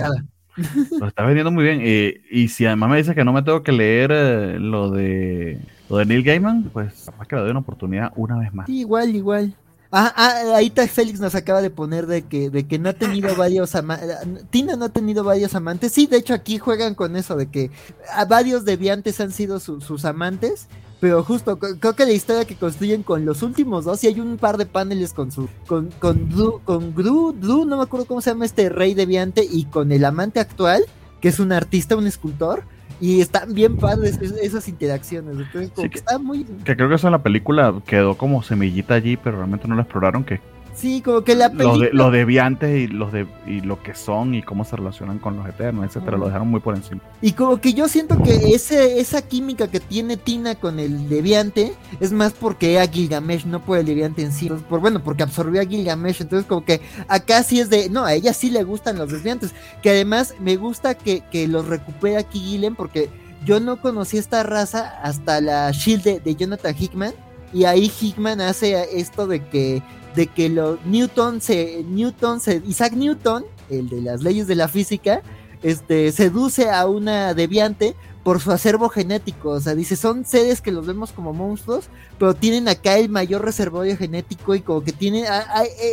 Lo 1.00 1.08
está 1.08 1.26
vendiendo 1.26 1.52
muy 1.52 1.64
bien. 1.64 2.22
y 2.30 2.48
si 2.50 2.66
además 2.66 2.90
me 2.90 2.98
dices 2.98 3.16
que 3.16 3.24
no 3.24 3.34
me 3.34 3.44
tengo 3.44 3.64
que 3.64 3.72
leer 3.72 4.12
eh, 4.12 4.60
lo 4.60 4.92
de 4.92 5.60
lo 5.90 5.98
de 5.98 6.06
Neil 6.06 6.24
Gaiman, 6.24 6.70
pues 6.72 7.06
capaz 7.06 7.28
que 7.28 7.36
le 7.36 7.42
doy 7.42 7.52
una 7.52 7.62
oportunidad 7.62 8.14
una 8.16 8.38
vez 8.38 8.54
más. 8.54 8.68
Sí, 8.68 8.80
igual, 8.80 9.16
igual. 9.16 9.56
Ah, 9.91 10.14
ah, 10.16 10.56
ahí 10.56 10.68
está 10.68 10.88
Félix 10.88 11.20
nos 11.20 11.34
acaba 11.34 11.64
de 11.64 11.72
poner 11.72 12.06
de 12.06 12.22
que, 12.22 12.52
de 12.52 12.68
que 12.68 12.78
no 12.78 12.90
ha 12.90 12.94
tenido 12.94 13.36
varios 13.38 13.74
amantes. 13.74 14.18
Tina 14.52 14.76
no 14.76 14.86
ha 14.86 14.90
tenido 14.90 15.24
varios 15.24 15.56
amantes. 15.56 15.94
Sí, 15.94 16.06
de 16.06 16.18
hecho 16.18 16.34
aquí 16.34 16.60
juegan 16.60 16.94
con 16.94 17.16
eso, 17.16 17.36
de 17.36 17.48
que 17.48 17.72
a 18.14 18.26
varios 18.26 18.66
deviantes 18.66 19.20
han 19.20 19.32
sido 19.32 19.60
sus 19.60 20.06
amantes. 20.06 20.68
Pero 20.99 21.24
justo, 21.24 21.57
creo 21.57 21.95
que 21.95 22.06
la 22.06 22.11
historia 22.11 22.45
que 22.45 22.57
construyen 22.57 23.03
con 23.03 23.24
los 23.26 23.41
últimos 23.41 23.86
dos, 23.86 24.03
y 24.03 24.07
hay 24.07 24.20
un 24.20 24.38
par 24.38 24.57
de 24.57 24.66
paneles 24.66 25.14
con 25.14 25.32
su, 25.32 25.48
con, 25.66 25.91
con 25.91 26.30
Drew, 26.30 26.60
con 26.66 26.94
Gru, 26.94 27.34
no 27.66 27.78
me 27.78 27.84
acuerdo 27.84 28.06
cómo 28.06 28.20
se 28.20 28.32
llama 28.32 28.44
este 28.44 28.68
rey 28.68 28.94
deviante, 28.94 29.48
y 29.49 29.64
con 29.64 29.94
el 29.94 30.03
amante 30.03 30.41
actual, 30.41 30.84
que 31.22 31.30
es 31.30 31.40
un 31.40 31.53
artista, 31.53 31.95
un 31.95 32.06
escultor, 32.06 32.64
y 33.00 33.22
están 33.22 33.54
bien 33.54 33.78
padres 33.78 34.20
esas 34.22 34.68
interacciones. 34.68 35.38
Entonces, 35.38 35.72
como 35.72 35.90
que, 35.90 35.98
está 35.98 36.18
muy. 36.18 36.44
Que 36.66 36.76
creo 36.76 36.90
que 36.90 36.96
eso 36.96 37.08
en 37.08 37.14
la 37.14 37.24
película 37.24 37.74
quedó 37.86 38.18
como 38.18 38.44
semillita 38.44 38.96
allí, 38.96 39.18
pero 39.18 39.38
realmente 39.38 39.68
no 39.68 39.76
lo 39.76 39.82
exploraron. 39.82 40.24
Que 40.24 40.42
Sí, 40.80 41.02
como 41.02 41.26
que 41.26 41.36
la 41.36 41.50
película... 41.50 41.90
Los, 41.92 42.14
deviantes 42.14 42.74
y 42.78 42.88
los 42.88 43.12
de 43.12 43.28
y 43.46 43.60
lo 43.60 43.84
que 43.84 43.94
son 43.94 44.34
y 44.34 44.42
cómo 44.42 44.64
se 44.64 44.78
relacionan 44.78 45.20
con 45.20 45.36
los 45.36 45.46
eternos, 45.46 45.86
etcétera, 45.86 46.18
lo 46.18 46.28
dejaron 46.28 46.48
muy 46.48 46.62
por 46.62 46.74
encima. 46.74 47.02
Y 47.22 47.34
como 47.34 47.60
que 47.60 47.74
yo 47.74 47.90
siento 47.90 48.24
que 48.24 48.54
ese, 48.56 49.02
esa 49.02 49.22
química 49.22 49.68
que 49.68 49.82
tiene 49.82 50.16
Tina 50.16 50.56
con 50.56 50.80
el 50.80 51.10
deviante 51.10 51.74
es 52.00 52.14
más 52.14 52.32
porque 52.32 52.76
era 52.76 52.88
Gilgamesh, 52.88 53.46
no 53.46 53.60
por 53.60 53.78
el 53.78 53.88
deviante 53.88 54.22
en 54.22 54.32
sí. 54.32 54.50
por, 54.70 54.80
bueno, 54.80 55.04
porque 55.04 55.24
absorbió 55.24 55.60
a 55.60 55.66
Gilgamesh. 55.66 56.22
Entonces, 56.22 56.48
como 56.48 56.64
que 56.64 56.80
acá 57.10 57.44
sí 57.44 57.60
es 57.60 57.70
de. 57.70 57.90
No, 57.90 58.06
a 58.06 58.14
ella 58.14 58.32
sí 58.32 58.50
le 58.50 58.64
gustan 58.64 58.98
los 58.98 59.12
deviantes. 59.12 59.54
Que 59.82 59.90
además 59.90 60.36
me 60.40 60.56
gusta 60.56 60.96
que, 60.96 61.24
que 61.30 61.50
los 61.50 61.68
recupera 61.68 62.20
aquí 62.20 62.40
Gillen 62.40 62.76
porque 62.76 63.10
yo 63.44 63.60
no 63.60 63.82
conocí 63.82 64.18
esta 64.18 64.44
raza 64.44 65.02
hasta 65.04 65.42
la 65.42 65.72
Shield 65.72 66.04
de, 66.04 66.20
de 66.22 66.36
Jonathan 66.36 66.74
Hickman. 66.80 67.14
Y 67.52 67.66
ahí 67.66 67.92
Hickman 68.00 68.40
hace 68.40 68.98
esto 68.98 69.28
de 69.28 69.44
que 69.44 69.82
de 70.15 70.27
que 70.27 70.49
los 70.49 70.84
Newton 70.86 71.41
se, 71.41 71.84
Newton 71.84 72.40
se, 72.40 72.61
Isaac 72.68 72.94
Newton, 72.94 73.45
el 73.69 73.90
de 73.90 74.02
las 74.02 74.23
leyes 74.23 74.48
de 74.48 74.56
la 74.56 74.68
física, 74.68 75.22
este, 75.61 76.11
seduce 76.11 76.69
a 76.69 76.88
una 76.88 77.34
deviante 77.34 77.95
por 78.23 78.40
su 78.40 78.52
acervo 78.52 78.90
genético. 78.90 79.49
O 79.49 79.60
sea, 79.60 79.76
dice, 79.76 79.95
son 79.95 80.26
seres 80.26 80.61
que 80.61 80.72
los 80.72 80.86
vemos 80.86 81.11
como 81.11 81.34
monstruos, 81.34 81.86
pero 82.18 82.34
tienen 82.34 82.68
acá 82.68 82.98
el 82.98 83.10
mayor 83.10 83.44
reservorio 83.44 83.98
genético 83.98 84.56
y 84.56 84.61
como 84.61 84.84
que 84.84 84.91
tiene, 84.91 85.26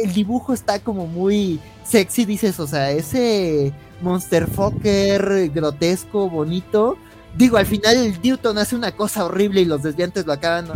el 0.02 0.12
dibujo 0.12 0.52
está 0.52 0.80
como 0.80 1.06
muy 1.06 1.60
sexy, 1.84 2.24
dices, 2.24 2.58
o 2.60 2.66
sea, 2.66 2.90
ese 2.90 3.72
monster 4.02 4.46
fucker 4.48 5.50
grotesco, 5.50 6.28
bonito, 6.28 6.98
Digo, 7.36 7.58
al 7.58 7.66
final 7.66 7.96
el 7.96 8.20
Newton 8.22 8.56
hace 8.58 8.76
una 8.76 8.92
cosa 8.92 9.24
horrible 9.24 9.60
y 9.60 9.64
los 9.66 9.82
desviantes 9.82 10.26
lo 10.26 10.32
acaban 10.32 10.68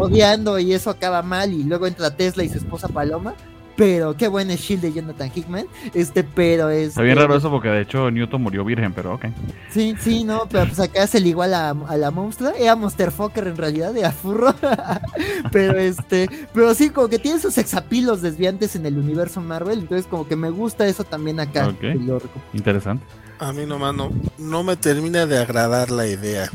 odiando 0.00 0.58
y 0.58 0.72
eso 0.72 0.90
acaba 0.90 1.22
mal 1.22 1.52
y 1.52 1.62
luego 1.62 1.86
entra 1.86 2.16
Tesla 2.16 2.42
y 2.42 2.48
su 2.48 2.58
esposa 2.58 2.88
Paloma. 2.88 3.34
Pero 3.76 4.16
qué 4.16 4.28
buen 4.28 4.50
es 4.50 4.60
Shield 4.60 4.82
de 4.82 4.92
Jonathan 4.92 5.30
Hickman. 5.34 5.66
Este, 5.94 6.24
pero 6.24 6.68
es. 6.68 6.88
Está 6.88 7.02
bien 7.02 7.16
raro 7.16 7.34
eso 7.34 7.50
porque 7.50 7.68
de 7.68 7.80
hecho 7.80 8.10
Newton 8.10 8.42
murió 8.42 8.64
virgen, 8.64 8.92
pero 8.92 9.14
ok. 9.14 9.26
Sí, 9.70 9.94
sí, 9.98 10.24
no, 10.24 10.46
pero 10.50 10.66
pues 10.66 10.78
acá 10.78 11.04
es 11.04 11.14
el 11.14 11.26
igual 11.26 11.54
a, 11.54 11.70
a 11.70 11.96
la 11.96 12.10
monstrua. 12.10 12.52
Era 12.58 12.76
Monster 12.76 13.10
Fucker 13.10 13.46
en 13.46 13.56
realidad, 13.56 13.94
de 13.94 14.10
furro. 14.10 14.54
pero 15.52 15.78
este, 15.78 16.28
pero 16.52 16.74
sí, 16.74 16.90
como 16.90 17.08
que 17.08 17.18
tiene 17.18 17.40
sus 17.40 17.56
exapilos 17.56 18.20
desviantes 18.20 18.76
en 18.76 18.84
el 18.84 18.98
universo 18.98 19.40
Marvel. 19.40 19.78
Entonces, 19.80 20.06
como 20.06 20.28
que 20.28 20.36
me 20.36 20.50
gusta 20.50 20.86
eso 20.86 21.04
también 21.04 21.40
acá. 21.40 21.68
Ok. 21.68 21.82
Interesante. 22.52 23.04
A 23.42 23.52
mí 23.52 23.66
nomás 23.66 23.92
no, 23.92 24.12
no 24.38 24.62
me 24.62 24.76
termina 24.76 25.26
de 25.26 25.36
agradar 25.36 25.90
la 25.90 26.06
idea. 26.06 26.48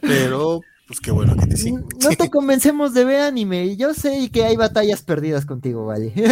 Pero, 0.00 0.62
pues 0.86 0.98
qué 0.98 1.10
bueno 1.10 1.36
que 1.36 1.46
te 1.46 1.58
sí. 1.58 1.72
No 1.72 2.08
te 2.16 2.30
convencemos 2.30 2.94
de 2.94 3.04
ver 3.04 3.20
anime. 3.20 3.76
Yo 3.76 3.92
sé 3.92 4.30
que 4.32 4.44
hay 4.44 4.56
batallas 4.56 5.02
perdidas 5.02 5.44
contigo, 5.44 5.84
vale. 5.84 6.14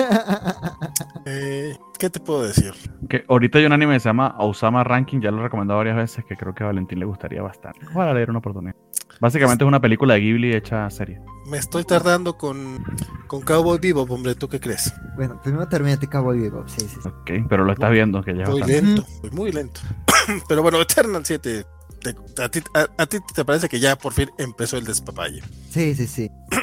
Eh, 1.26 1.76
¿Qué 1.98 2.08
te 2.08 2.18
puedo 2.18 2.42
decir? 2.42 2.72
Que 3.08 3.24
ahorita 3.28 3.58
hay 3.58 3.66
un 3.66 3.72
anime 3.72 3.92
que 3.92 4.00
se 4.00 4.08
llama 4.08 4.34
Osama 4.38 4.82
Ranking, 4.82 5.20
ya 5.20 5.30
lo 5.30 5.40
he 5.40 5.42
recomendado 5.42 5.76
varias 5.76 5.96
veces, 5.96 6.24
que 6.24 6.34
creo 6.34 6.54
que 6.54 6.64
a 6.64 6.68
Valentín 6.68 6.98
le 6.98 7.04
gustaría 7.04 7.42
bastante. 7.42 7.78
Voy 7.92 8.06
a 8.06 8.14
leer 8.14 8.30
una 8.30 8.38
oportunidad. 8.38 8.74
Básicamente 9.20 9.64
es 9.64 9.68
una 9.68 9.80
película 9.80 10.14
de 10.14 10.20
Ghibli 10.20 10.54
hecha 10.54 10.88
serie. 10.90 11.20
Me 11.46 11.58
estoy 11.58 11.84
tardando 11.84 12.38
con, 12.38 12.82
con 13.26 13.42
Cowboy 13.42 13.78
Vivo, 13.78 14.02
hombre, 14.08 14.34
¿tú 14.34 14.48
qué 14.48 14.60
crees? 14.60 14.92
Bueno, 15.16 15.40
primero 15.42 15.68
terminate 15.68 16.06
Cowboy 16.06 16.38
Vivo, 16.38 16.64
sí, 16.66 16.86
sí, 16.88 16.96
Ok, 17.04 17.30
pero 17.48 17.64
lo 17.64 17.72
estás 17.72 17.90
viendo, 17.90 18.22
que 18.22 18.36
ya 18.36 18.46
Muy 18.46 18.62
lento, 18.62 19.04
muy 19.32 19.52
lento. 19.52 19.80
pero 20.48 20.62
bueno, 20.62 20.80
Eternal 20.80 21.24
7, 21.24 21.66
a, 22.42 22.48
ti, 22.48 22.62
a, 22.96 23.06
ti, 23.06 23.18
te 23.34 23.44
parece 23.44 23.68
que 23.68 23.78
ya 23.78 23.96
por 23.96 24.12
fin 24.12 24.30
empezó 24.38 24.78
el 24.78 24.84
despapalle? 24.84 25.42
Sí, 25.70 25.94
sí, 25.94 26.06
sí. 26.06 26.30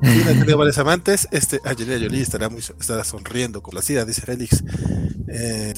Tiene 0.00 0.54
varios 0.56 0.78
amantes. 0.78 1.28
Este, 1.30 1.60
Angelina 1.64 1.98
Jolie 1.98 2.22
estará, 2.22 2.48
muy, 2.48 2.60
estará 2.60 3.04
sonriendo 3.04 3.62
con 3.62 3.74
la 3.74 3.82
sida, 3.82 4.04
dice 4.04 4.22
Félix. 4.22 4.62
Eh, 5.28 5.74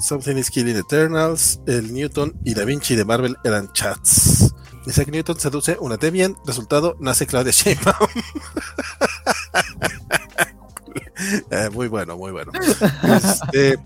Something 0.00 0.36
is 0.36 0.50
Killing 0.50 0.76
Eternals. 0.76 1.60
El 1.66 1.92
Newton 1.92 2.34
y 2.44 2.54
Da 2.54 2.64
Vinci 2.64 2.94
de 2.94 3.04
Marvel 3.04 3.36
eran 3.44 3.72
chats. 3.72 4.54
Isaac 4.86 5.08
Newton 5.08 5.38
seduce 5.38 5.76
una 5.80 5.96
Debian. 5.96 6.36
Resultado, 6.46 6.96
nace 7.00 7.26
Claudia 7.26 7.52
Sheinbaum. 7.52 7.96
Eh, 11.50 11.70
muy 11.72 11.88
bueno, 11.88 12.16
muy 12.16 12.32
bueno. 12.32 12.52
Este, 13.04 13.78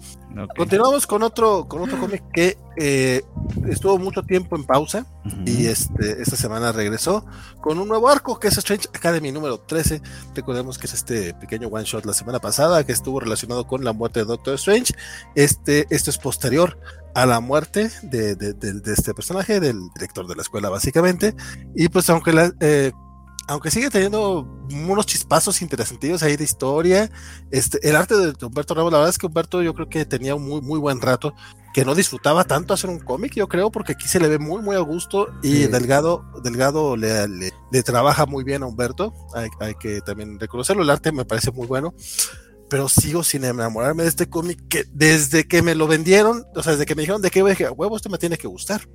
Continuamos 0.57 1.07
con 1.07 1.23
otro, 1.23 1.67
con 1.69 1.83
otro 1.83 1.99
cómic 1.99 2.23
que 2.33 2.59
eh, 2.77 3.23
estuvo 3.69 3.99
mucho 3.99 4.23
tiempo 4.23 4.57
en 4.57 4.65
pausa 4.65 5.07
y 5.47 5.67
este, 5.67 6.21
esta 6.21 6.37
semana 6.37 6.73
regresó 6.73 7.25
con 7.61 7.79
un 7.79 7.89
nuevo 7.89 8.09
arco 8.09 8.39
que 8.39 8.49
es 8.49 8.59
Strange 8.59 8.89
Academy 8.95 9.33
número 9.33 9.59
13. 9.61 10.03
Recordemos 10.35 10.79
que 10.79 10.87
es 10.87 10.95
este 10.95 11.33
pequeño 11.35 11.69
one 11.69 11.85
shot 11.85 12.05
la 12.05 12.13
semana 12.13 12.39
pasada 12.39 12.85
que 12.85 12.93
estuvo 12.93 13.21
relacionado 13.21 13.67
con 13.67 13.85
la 13.85 13.93
muerte 13.93 14.21
de 14.21 14.27
Doctor 14.27 14.55
Strange. 14.55 14.95
Este, 15.35 15.87
esto 15.91 16.11
es 16.11 16.19
posterior 16.19 16.79
a 17.15 17.25
la 17.25 17.41
muerte 17.41 17.91
de, 18.03 18.37
este 18.85 19.15
personaje, 19.15 19.59
del 19.59 19.89
director 19.95 20.27
de 20.27 20.37
la 20.37 20.43
escuela 20.43 20.69
básicamente. 20.69 21.35
Y 21.75 21.89
pues 21.89 22.11
aunque 22.11 22.33
la, 22.33 22.53
eh, 22.61 22.93
aunque 23.49 23.71
sigue 23.71 23.91
teniendo 23.91 24.41
unos 24.71 25.07
chispazos 25.07 25.63
interesantes 25.63 26.23
ahí 26.23 26.37
de 26.37 26.45
historia, 26.45 27.11
este, 27.51 27.79
el 27.89 27.95
arte 27.95 28.17
de 28.17 28.35
Humberto 28.45 28.75
Ramos, 28.75 28.93
la 28.93 28.99
verdad 28.99 29.11
es 29.11 29.19
que 29.19 29.27
Humberto 29.27 29.63
yo 29.63 29.75
creo 29.75 29.89
que 29.89 30.05
tenía 30.05 30.35
un 30.35 30.47
muy, 30.47 30.61
muy 30.61 30.81
buen 30.81 31.01
rato, 31.01 31.33
que 31.73 31.85
no 31.85 31.95
disfrutaba 31.95 32.45
tanto 32.45 32.75
hacer 32.75 32.91
un 32.91 32.99
cómic, 32.99 33.35
yo 33.35 33.49
creo, 33.49 33.71
porque 33.71 33.93
aquí 33.93 34.09
se 34.09 34.19
le 34.19 34.29
ve 34.29 34.39
muy, 34.39 34.63
muy 34.63 34.77
a 34.77 34.81
gusto 34.81 35.29
y 35.43 35.67
Delgado, 35.67 36.25
Delgado 36.43 36.97
le, 36.97 37.29
le, 37.29 37.83
trabaja 37.83 38.27
muy 38.27 38.43
bien 38.43 38.63
a 38.63 38.67
Humberto, 38.67 39.13
hay, 39.35 39.49
hay, 39.61 39.75
que 39.75 40.01
también 40.01 40.41
reconocerlo, 40.41 40.83
el 40.83 40.91
arte 40.91 41.13
me 41.13 41.25
parece 41.25 41.51
muy 41.51 41.67
bueno. 41.67 41.95
Pero 42.69 42.89
sigo 42.89 43.23
sin 43.23 43.45
enamorarme 43.45 44.03
de 44.03 44.09
este 44.09 44.29
cómic 44.29 44.59
que 44.69 44.87
desde 44.91 45.47
que 45.47 45.63
me 45.63 45.77
lo 45.77 45.87
vendieron, 45.87 46.45
o 46.57 46.65
sea, 46.65 46.73
desde 46.73 46.85
que 46.85 46.97
me 46.97 47.03
dijeron 47.03 47.23
de 47.23 47.31
qué 47.31 47.41
huevo, 47.41 47.97
esto 47.97 48.09
me 48.09 48.19
tiene 48.19 48.37
que 48.37 48.49
gustar. 48.49 48.89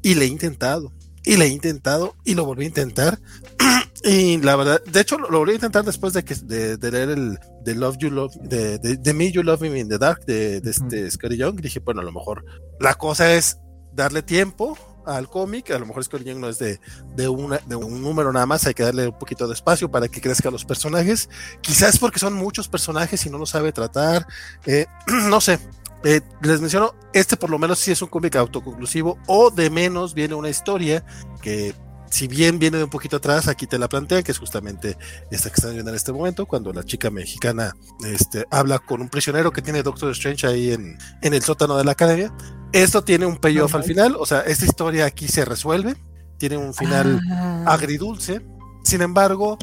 Y 0.00 0.14
le 0.14 0.24
he 0.24 0.28
intentado, 0.28 0.90
y 1.24 1.36
le 1.36 1.46
he 1.46 1.48
intentado, 1.48 2.16
y 2.24 2.34
lo 2.34 2.44
volví 2.44 2.64
a 2.64 2.68
intentar, 2.68 3.18
y 4.04 4.38
la 4.38 4.56
verdad, 4.56 4.82
de 4.84 5.00
hecho, 5.00 5.18
lo, 5.18 5.40
voy 5.40 5.50
a 5.50 5.54
intentar 5.54 5.84
después 5.84 6.12
de 6.12 6.24
que 6.24 6.34
de, 6.34 6.90
leer 6.90 7.10
el 7.10 7.38
de 7.64 7.74
Love 7.74 7.98
You 7.98 8.10
Love, 8.10 8.34
de, 8.42 8.78
de, 8.78 9.14
Me 9.14 9.30
You 9.30 9.42
Love 9.42 9.62
Me 9.62 9.78
in 9.78 9.88
the 9.88 9.98
Dark 9.98 10.24
de, 10.24 10.60
de 10.60 10.70
este 10.70 11.10
Scotty 11.10 11.36
Young. 11.36 11.60
Dije, 11.60 11.80
bueno, 11.80 12.00
a 12.00 12.04
lo 12.04 12.12
mejor 12.12 12.44
la 12.78 12.94
cosa 12.94 13.34
es 13.34 13.58
darle 13.92 14.22
tiempo 14.22 14.78
al 15.06 15.28
cómic. 15.28 15.70
A 15.70 15.78
lo 15.78 15.86
mejor 15.86 16.04
Scotty 16.04 16.24
Young 16.24 16.38
no 16.38 16.48
es 16.48 16.58
de, 16.58 16.80
de, 17.16 17.28
una, 17.28 17.58
de 17.66 17.76
un 17.76 18.02
número 18.02 18.32
nada 18.32 18.46
más, 18.46 18.66
hay 18.66 18.74
que 18.74 18.82
darle 18.82 19.08
un 19.08 19.18
poquito 19.18 19.46
de 19.46 19.54
espacio 19.54 19.90
para 19.90 20.08
que 20.08 20.20
crezcan 20.20 20.52
los 20.52 20.64
personajes. 20.64 21.28
Quizás 21.60 21.98
porque 21.98 22.18
son 22.18 22.34
muchos 22.34 22.68
personajes 22.68 23.24
y 23.26 23.30
no 23.30 23.38
lo 23.38 23.46
sabe 23.46 23.72
tratar. 23.72 24.26
Eh, 24.66 24.86
no 25.28 25.40
sé. 25.40 25.58
Eh, 26.04 26.20
les 26.42 26.60
menciono, 26.60 26.94
este 27.12 27.36
por 27.36 27.50
lo 27.50 27.58
menos 27.58 27.78
sí 27.78 27.90
es 27.90 28.00
un 28.00 28.08
cómic 28.08 28.36
autoconclusivo 28.36 29.18
o 29.26 29.50
de 29.50 29.68
menos 29.68 30.14
viene 30.14 30.34
una 30.34 30.48
historia 30.48 31.04
que 31.42 31.74
si 32.10 32.26
bien 32.26 32.58
viene 32.58 32.78
de 32.78 32.84
un 32.84 32.90
poquito 32.90 33.16
atrás, 33.16 33.46
aquí 33.46 33.66
te 33.66 33.78
la 33.78 33.88
plantean, 33.88 34.22
que 34.22 34.32
es 34.32 34.38
justamente 34.38 34.98
esta 35.30 35.48
que 35.48 35.54
están 35.54 35.72
viendo 35.72 35.90
en 35.90 35.96
este 35.96 36.12
momento, 36.12 36.44
cuando 36.44 36.72
la 36.72 36.82
chica 36.82 37.08
mexicana 37.08 37.76
este, 38.04 38.46
habla 38.50 38.80
con 38.80 39.00
un 39.00 39.08
prisionero 39.08 39.52
que 39.52 39.62
tiene 39.62 39.82
Doctor 39.82 40.10
Strange 40.10 40.46
ahí 40.46 40.72
en, 40.72 40.98
en 41.22 41.34
el 41.34 41.42
sótano 41.42 41.76
de 41.76 41.84
la 41.84 41.92
academia. 41.92 42.32
Esto 42.72 43.02
tiene 43.02 43.26
un 43.26 43.36
payoff 43.36 43.74
al 43.76 43.84
final, 43.84 44.16
o 44.18 44.26
sea, 44.26 44.40
esta 44.40 44.64
historia 44.64 45.06
aquí 45.06 45.28
se 45.28 45.44
resuelve, 45.44 45.96
tiene 46.36 46.56
un 46.56 46.74
final 46.74 47.20
ah. 47.30 47.64
agridulce, 47.68 48.44
sin 48.82 49.02
embargo, 49.02 49.56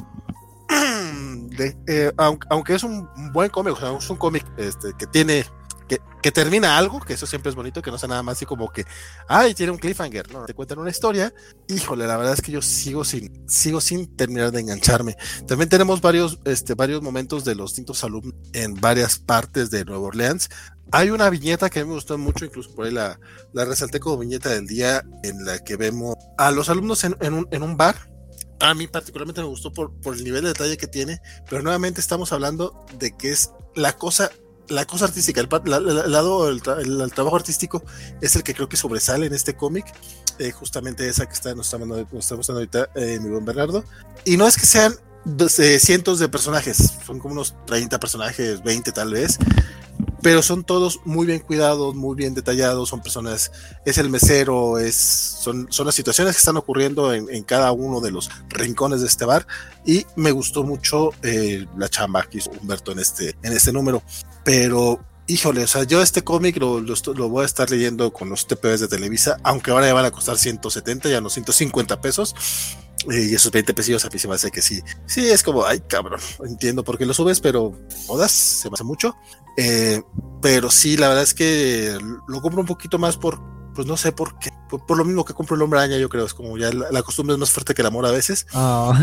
eh, 1.88 2.12
aunque, 2.18 2.76
es 2.76 2.84
un 2.84 3.10
buen 3.34 3.50
cómic, 3.50 3.74
o 3.74 3.80
sea, 3.80 3.98
es 3.98 4.10
un 4.10 4.18
cómic 4.18 4.46
este, 4.58 4.94
que 4.98 5.08
tiene 5.08 5.46
que, 5.88 6.32
termina 6.32 6.78
algo, 6.78 7.00
que 7.00 7.14
eso 7.14 7.26
siempre 7.26 7.50
es 7.50 7.56
bonito, 7.56 7.82
que 7.82 7.90
no 7.90 7.98
sea 7.98 8.10
nada 8.10 8.22
más 8.22 8.38
así 8.38 8.46
como 8.46 8.70
que, 8.72 8.86
ay, 9.28 9.54
tiene 9.54 9.72
un 9.72 9.78
cliffhanger, 9.78 10.32
no, 10.32 10.46
te 10.46 10.54
cuentan 10.54 10.80
una 10.80 10.90
historia, 10.90 11.34
híjole, 11.70 12.06
la 12.06 12.18
verdad 12.18 12.34
es 12.34 12.42
que 12.42 12.52
yo 12.52 12.62
sigo 12.62 13.06
sin, 13.06 13.48
sigo 13.48 13.80
sin 13.80 14.16
terminar 14.16 14.52
de 14.52 14.60
engancharme. 14.60 15.16
También 15.48 15.70
tenemos 15.70 16.02
varios, 16.02 16.40
este, 16.44 16.74
varios 16.74 17.02
momentos 17.02 17.46
de 17.46 17.56
los 17.56 17.72
distintos 17.72 18.04
alumnos 18.04 18.36
en 18.54 18.74
varias 18.76 19.20
partes 19.20 19.70
de 19.70 19.86
Nueva 19.86 20.08
Orleans. 20.08 20.50
Hay 20.92 21.10
una 21.10 21.30
viñeta 21.30 21.70
que 21.70 21.80
a 21.80 21.84
mí 21.84 21.90
me 21.90 21.96
gustó 21.96 22.18
mucho, 22.18 22.46
incluso 22.46 22.74
por 22.74 22.86
ahí 22.86 22.94
la, 22.94 23.20
la 23.54 23.66
resalté 23.66 24.00
como 24.00 24.18
viñeta 24.18 24.50
del 24.50 24.68
día, 24.68 25.04
en 25.24 25.46
la 25.46 25.60
que 25.60 25.78
vemos 25.78 26.16
a 26.38 26.52
los 26.52 26.70
alumnos 26.70 27.04
en, 27.04 27.16
en, 27.22 27.34
un, 27.34 27.48
en 27.52 27.64
un 27.64 27.78
bar, 27.78 27.96
a 28.60 28.74
mí 28.74 28.88
particularmente 28.88 29.42
me 29.42 29.48
gustó 29.48 29.72
por, 29.72 29.94
por, 30.02 30.16
el 30.16 30.24
nivel 30.24 30.42
de 30.42 30.50
detalle 30.50 30.78
que 30.78 30.88
tiene, 30.88 31.22
pero 31.50 31.62
nuevamente 31.62 32.02
estamos 32.02 32.32
hablando 32.34 32.86
de 32.98 33.16
que 33.16 33.30
es 33.30 33.52
la 33.76 33.94
cosa 33.94 34.32
la 34.70 34.86
cosa 34.86 35.06
artística, 35.06 35.42
el, 35.42 35.50
lado, 36.12 36.50
el, 36.50 36.62
trabajo 36.62 37.36
artístico 37.36 37.84
es 38.22 38.36
el 38.36 38.44
que 38.44 38.54
creo 38.54 38.70
que 38.70 38.78
sobresale 38.78 39.26
en 39.26 39.34
este 39.34 39.56
cómic. 39.56 39.86
Eh, 40.40 40.52
justamente 40.52 41.08
esa 41.08 41.26
que 41.26 41.34
está, 41.34 41.56
nos, 41.56 41.68
está, 41.74 41.84
nos 41.84 42.12
mostrando 42.12 42.54
ahorita 42.54 42.90
eh, 42.96 43.20
mi 43.22 43.30
buen 43.30 43.46
Bernardo. 43.46 43.84
Y 44.26 44.38
no 44.38 44.48
es 44.48 44.58
que 44.58 44.66
sean 44.66 44.94
cientos 45.80 46.20
de 46.20 46.30
personajes, 46.30 46.94
son 47.06 47.20
como 47.20 47.34
unos 47.34 47.56
30 47.66 48.00
personajes, 48.00 48.64
20 48.64 48.92
tal 48.92 49.12
vez. 49.12 49.38
Pero 50.22 50.42
son 50.42 50.64
todos 50.64 51.02
muy 51.06 51.26
bien 51.26 51.40
cuidados, 51.40 51.96
muy 51.96 52.16
bien 52.16 52.34
detallados, 52.34 52.90
son 52.90 53.02
personas, 53.02 53.52
es 53.86 53.98
el 53.98 54.10
mesero, 54.10 54.80
es, 54.80 54.96
son, 54.96 55.68
son 55.70 55.86
las 55.86 55.96
situaciones 55.96 56.36
que 56.36 56.40
están 56.40 56.58
ocurriendo 56.58 57.14
en, 57.14 57.28
en 57.30 57.44
cada 57.44 57.72
uno 57.72 58.02
de 58.02 58.12
los 58.12 58.30
rincones 58.50 59.02
de 59.02 59.08
este 59.08 59.26
bar 59.26 59.48
y 59.86 60.06
me 60.16 60.32
gustó 60.32 60.64
mucho 60.64 61.12
eh, 61.24 61.66
la 61.78 61.90
chamba 61.90 62.24
que 62.24 62.40
hizo 62.40 62.52
Humberto 62.52 62.92
en 62.92 63.00
este, 63.00 63.36
en 63.44 63.54
este 63.54 63.72
número, 63.72 64.02
pero 64.44 65.00
híjole, 65.28 65.64
o 65.64 65.68
sea, 65.68 65.84
yo 65.84 66.02
este 66.02 66.24
cómic 66.24 66.58
lo, 66.58 66.80
lo, 66.80 66.96
lo, 67.14 67.30
voy 67.30 67.44
a 67.44 67.46
estar 67.46 67.70
leyendo 67.70 68.12
con 68.12 68.30
los 68.30 68.48
TPBs 68.48 68.80
de 68.80 68.88
Televisa, 68.88 69.38
aunque 69.44 69.72
ahora 69.72 69.88
ya 69.88 69.94
van 69.94 70.06
a 70.06 70.12
costar 70.12 70.38
170, 70.38 71.10
ya 71.10 71.22
no 71.22 71.30
150 71.30 72.02
pesos. 72.02 72.34
Eh, 73.12 73.28
y 73.30 73.36
esos 73.36 73.52
20 73.52 73.74
pesos 73.74 74.04
a 74.06 74.10
mí 74.10 74.18
se 74.18 74.28
me 74.28 74.36
hace 74.36 74.50
que 74.50 74.62
sí. 74.62 74.82
Sí, 75.06 75.30
es 75.30 75.44
como, 75.44 75.66
ay, 75.66 75.82
cabrón, 75.82 76.20
entiendo 76.44 76.84
por 76.84 76.98
qué 76.98 77.06
lo 77.06 77.14
subes, 77.14 77.40
pero 77.40 77.78
todas 78.08 78.32
se 78.32 78.70
me 78.70 78.74
hace 78.74 78.84
mucho. 78.84 79.16
Eh, 79.58 80.04
pero 80.42 80.70
sí, 80.70 80.98
la 80.98 81.08
verdad 81.10 81.24
es 81.24 81.34
que 81.34 81.98
lo 82.28 82.42
compro 82.42 82.62
un 82.62 82.68
poquito 82.68 83.00
más 83.00 83.18
por, 83.18 83.42
pues 83.74 83.88
no 83.88 83.98
sé 83.98 84.12
por 84.12 84.38
qué. 84.40 84.52
Por, 84.70 84.86
por 84.86 84.98
lo 84.98 85.04
mismo 85.04 85.26
que 85.26 85.34
compro 85.34 85.56
el 85.56 85.62
hombre 85.64 85.80
araña, 85.80 85.98
yo 85.98 86.10
creo. 86.10 86.26
Es 86.26 86.34
como 86.34 86.58
ya 86.58 86.72
la, 86.72 86.92
la, 86.92 87.02
costumbre 87.02 87.34
es 87.34 87.40
más 87.40 87.52
fuerte 87.52 87.74
que 87.74 87.82
el 87.82 87.88
amor 87.88 88.06
a 88.06 88.12
veces. 88.12 88.46
Oh. 88.54 88.94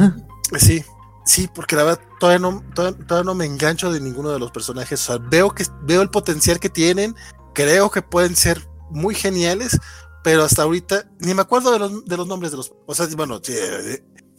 Sí, 0.59 0.85
sí, 1.25 1.49
porque 1.53 1.75
la 1.75 1.83
verdad 1.83 2.01
todavía 2.21 2.39
no, 2.39 2.63
todavía, 2.75 3.07
todavía, 3.07 3.25
no 3.25 3.35
me 3.35 3.47
engancho 3.47 3.93
de 3.93 4.01
ninguno 4.01 4.31
de 4.31 4.39
los 4.39 4.53
personajes. 4.53 5.03
O 5.03 5.05
sea, 5.05 5.19
veo 5.19 5.51
que 5.51 5.67
veo 5.83 6.03
el 6.03 6.11
potencial 6.11 6.61
que 6.61 6.71
tienen. 6.71 7.17
Creo 7.53 7.91
que 7.91 8.03
pueden 8.03 8.37
ser 8.37 8.67
muy 8.91 9.15
geniales, 9.15 9.79
pero 10.23 10.45
hasta 10.45 10.63
ahorita 10.63 11.11
ni 11.19 11.35
me 11.35 11.43
acuerdo 11.43 11.73
de 11.73 11.79
los, 11.81 12.05
de 12.05 12.17
los 12.17 12.29
nombres 12.29 12.53
de 12.53 12.59
los. 12.59 12.73
O 12.87 12.95
sea, 12.95 13.09
bueno, 13.17 13.41
sí, 13.43 13.55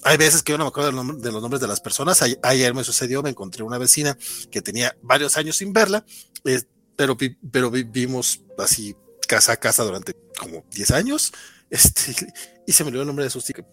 hay 0.05 0.17
veces 0.17 0.43
que 0.43 0.51
yo 0.51 0.59
no 0.59 0.65
me 0.65 0.67
acuerdo 0.67 0.91
de 0.91 1.31
los, 1.31 1.41
nombres 1.41 1.59
de 1.59 1.67
las 1.67 1.81
personas. 1.81 2.23
Ayer 2.43 2.73
me 2.75 2.83
sucedió, 2.83 3.23
me 3.23 3.31
encontré 3.31 3.63
una 3.63 3.79
vecina 3.79 4.15
que 4.51 4.61
tenía 4.61 4.95
varios 5.01 5.35
años 5.35 5.57
sin 5.57 5.73
verla, 5.73 6.05
eh, 6.45 6.61
pero, 6.95 7.17
pero 7.51 7.71
vivimos 7.71 8.41
así 8.59 8.95
casa 9.27 9.53
a 9.53 9.57
casa 9.57 9.83
durante 9.83 10.15
como 10.37 10.63
10 10.71 10.91
años. 10.91 11.33
Este, 11.67 12.15
y 12.67 12.71
se 12.73 12.83
me 12.83 12.89
olvidó 12.89 13.01
el 13.01 13.07
nombre 13.07 13.25
de 13.25 13.31
sus 13.31 13.49
hijos. 13.49 13.65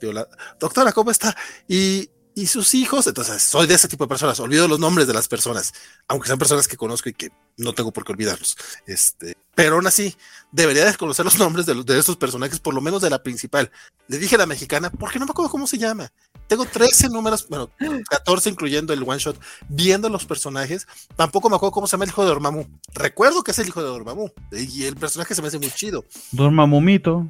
Doctora, 0.58 0.92
¿cómo 0.92 1.10
está? 1.10 1.36
Y, 1.68 2.10
y 2.34 2.46
sus 2.46 2.72
hijos, 2.74 3.06
entonces 3.06 3.42
soy 3.42 3.66
de 3.66 3.74
ese 3.74 3.86
tipo 3.86 4.04
de 4.04 4.08
personas, 4.08 4.40
olvido 4.40 4.66
los 4.66 4.80
nombres 4.80 5.06
de 5.06 5.12
las 5.12 5.28
personas, 5.28 5.74
aunque 6.08 6.26
sean 6.26 6.38
personas 6.38 6.66
que 6.66 6.78
conozco 6.78 7.10
y 7.10 7.12
que 7.12 7.30
no 7.56 7.72
tengo 7.72 7.92
por 7.92 8.04
qué 8.04 8.12
olvidarlos. 8.12 8.56
Este, 8.86 9.36
pero 9.54 9.76
aún 9.76 9.86
así, 9.86 10.16
debería 10.50 10.84
desconocer 10.84 11.24
los 11.24 11.38
nombres 11.38 11.66
de, 11.66 11.74
los, 11.74 11.84
de 11.84 11.98
estos 11.98 12.16
personajes, 12.16 12.58
por 12.58 12.74
lo 12.74 12.80
menos 12.80 13.02
de 13.02 13.10
la 13.10 13.22
principal. 13.22 13.70
Le 14.08 14.18
dije 14.18 14.36
a 14.36 14.38
la 14.38 14.46
mexicana, 14.46 14.90
porque 14.90 15.18
no 15.18 15.26
me 15.26 15.30
acuerdo 15.30 15.50
cómo 15.50 15.66
se 15.66 15.78
llama. 15.78 16.10
Tengo 16.46 16.64
13 16.64 17.08
números, 17.08 17.46
bueno, 17.48 17.70
14 18.10 18.50
incluyendo 18.50 18.92
el 18.92 19.02
one 19.02 19.18
shot, 19.18 19.38
viendo 19.68 20.08
los 20.08 20.24
personajes. 20.24 20.86
Tampoco 21.16 21.48
me 21.48 21.56
acuerdo 21.56 21.72
cómo 21.72 21.86
se 21.86 21.92
llama 21.92 22.04
el 22.04 22.10
hijo 22.10 22.22
de 22.22 22.28
Dormammu. 22.28 22.66
Recuerdo 22.94 23.42
que 23.42 23.52
es 23.52 23.58
el 23.58 23.68
hijo 23.68 23.82
de 23.82 23.88
Dormammu 23.88 24.30
y 24.52 24.84
el 24.84 24.96
personaje 24.96 25.34
se 25.34 25.42
me 25.42 25.48
hace 25.48 25.58
muy 25.58 25.70
chido. 25.70 26.04
Dormamumito. 26.30 27.26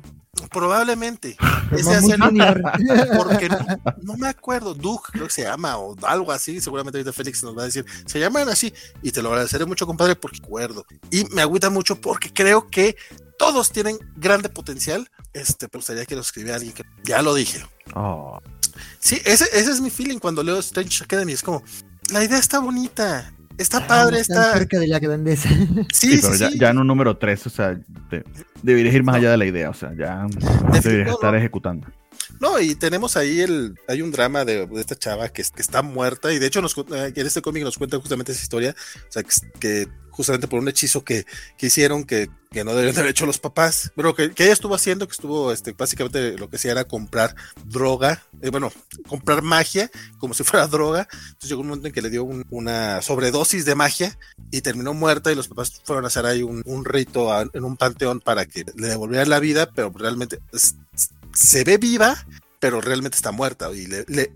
Probablemente. 0.51 1.36
Ese 1.73 1.94
hace 1.94 2.16
porque 3.16 3.49
no, 3.49 3.59
no, 4.03 4.16
me 4.16 4.28
acuerdo. 4.28 4.74
Duke, 4.74 5.11
creo 5.12 5.27
que 5.27 5.32
se 5.32 5.43
llama, 5.43 5.77
o 5.77 5.94
algo 6.03 6.32
así. 6.32 6.61
Seguramente 6.61 6.99
ahorita 6.99 7.12
Félix 7.12 7.43
nos 7.44 7.57
va 7.57 7.62
a 7.62 7.66
decir, 7.66 7.85
se 8.07 8.19
llaman 8.19 8.49
así. 8.49 8.73
Y 9.03 9.12
te 9.12 9.23
lo 9.23 9.28
agradeceré 9.28 9.66
mucho, 9.66 9.86
compadre, 9.86 10.11
porque 10.16 10.39
acuerdo. 10.43 10.84
Y 11.10 11.24
me 11.34 11.43
agüita 11.43 11.70
mucho 11.70 12.01
porque 12.01 12.32
creo 12.32 12.68
que 12.68 12.97
todos 13.39 13.70
tienen 13.70 13.98
grande 14.16 14.48
potencial. 14.48 15.09
Este, 15.32 15.68
pero 15.68 15.80
gustaría 15.80 16.06
que 16.06 16.14
lo 16.14 16.20
escribiera 16.20 16.56
alguien 16.56 16.74
que 16.74 16.84
ya 17.05 17.22
lo 17.22 17.34
dije. 17.34 17.64
Oh. 17.94 18.39
Sí, 18.98 19.20
ese, 19.24 19.44
ese 19.52 19.70
es 19.70 19.80
mi 19.80 19.90
feeling 19.90 20.18
cuando 20.18 20.43
leo 20.43 20.59
Strange 20.59 21.05
Academy. 21.05 21.32
Es 21.32 21.43
como, 21.43 21.62
la 22.12 22.24
idea 22.24 22.39
está 22.39 22.59
bonita. 22.59 23.32
Está 23.59 23.86
padre, 23.86 24.20
está. 24.20 24.52
cerca 24.55 24.78
de 24.78 24.89
la 24.89 24.98
grandeza. 24.98 25.48
Sí, 25.93 26.16
sí 26.16 26.18
pero 26.22 26.34
sí, 26.34 26.40
ya, 26.40 26.51
sí. 26.51 26.59
ya, 26.59 26.70
en 26.70 26.78
un 26.78 26.86
número 26.86 27.16
3, 27.16 27.47
o 27.47 27.51
sea, 27.51 27.78
te, 28.09 28.24
deberías 28.62 28.94
ir 28.94 29.02
más 29.02 29.16
allá 29.16 29.30
de 29.30 29.36
la 29.36 29.44
idea, 29.44 29.70
o 29.70 29.74
sea, 29.74 29.93
ya 29.94 30.26
deberías 30.82 31.10
estar 31.10 31.34
ejecutando. 31.34 31.86
No, 32.43 32.59
y 32.59 32.74
tenemos 32.74 33.16
ahí 33.16 33.40
el, 33.40 33.78
hay 33.86 34.02
un 34.02 34.10
drama 34.10 34.44
de, 34.44 34.69
esta 34.74 34.97
chava 34.97 35.28
que, 35.28 35.43
está 35.43 35.81
muerta, 35.81 36.32
y 36.32 36.40
de 36.40 36.48
hecho 36.48 36.60
nos, 36.60 36.74
en 36.77 37.24
este 37.24 37.40
cómic 37.40 37.62
nos 37.62 37.78
cuenta 37.78 38.01
justamente 38.01 38.32
esa 38.32 38.43
historia, 38.43 38.74
o 39.09 39.12
sea, 39.12 39.23
que, 39.60 39.86
justamente 40.10 40.48
por 40.48 40.59
un 40.59 40.66
hechizo 40.66 41.05
que, 41.05 41.24
que 41.56 41.66
hicieron 41.66 42.02
que, 42.02 42.31
que, 42.51 42.64
no 42.64 42.74
debían 42.74 42.98
haber 42.98 43.12
hecho 43.12 43.27
los 43.27 43.39
papás, 43.39 43.93
pero 43.94 44.16
que, 44.16 44.32
ella 44.36 44.52
estuvo 44.52 44.74
haciendo, 44.74 45.06
que 45.06 45.12
estuvo 45.12 45.52
este, 45.52 45.70
básicamente 45.70 46.36
lo 46.36 46.51
que 46.51 46.56
hacía 46.56 46.73
era 46.73 46.82
comprar 46.82 47.36
droga, 47.64 48.24
eh, 48.40 48.51
bueno, 48.51 48.73
comprar 49.06 49.43
magia 49.43 49.89
como 50.19 50.35
si 50.35 50.43
fuera 50.44 50.66
droga. 50.66 51.06
Entonces 51.12 51.48
llegó 51.48 51.60
un 51.60 51.69
momento 51.69 51.86
en 51.86 51.94
que 51.94 52.02
le 52.02 52.10
dio 52.10 52.24
un, 52.24 52.44
una 52.51 53.02
sobredosis 53.02 53.64
de 53.64 53.77
magia 53.77 54.19
y 54.51 54.62
terminó 54.62 54.94
muerta 54.94 55.31
y 55.31 55.36
los 55.36 55.47
papás 55.47 55.81
fueron 55.85 56.06
a 56.06 56.09
hacer 56.09 56.27
ahí 56.27 56.43
un, 56.43 56.85
rito 56.85 57.31
en 57.55 57.62
un 57.62 57.77
panteón 57.77 58.19
para 58.19 58.47
que 58.47 58.64
le 58.74 58.89
devolvieran 58.89 59.31
la 59.31 59.39
vida, 59.39 59.70
pero 59.73 59.93
realmente 59.94 60.40
se 61.34 61.64
ve 61.64 61.78
viva, 61.78 62.26
pero 62.62 62.80
realmente 62.80 63.16
está 63.16 63.32
muerta. 63.32 63.70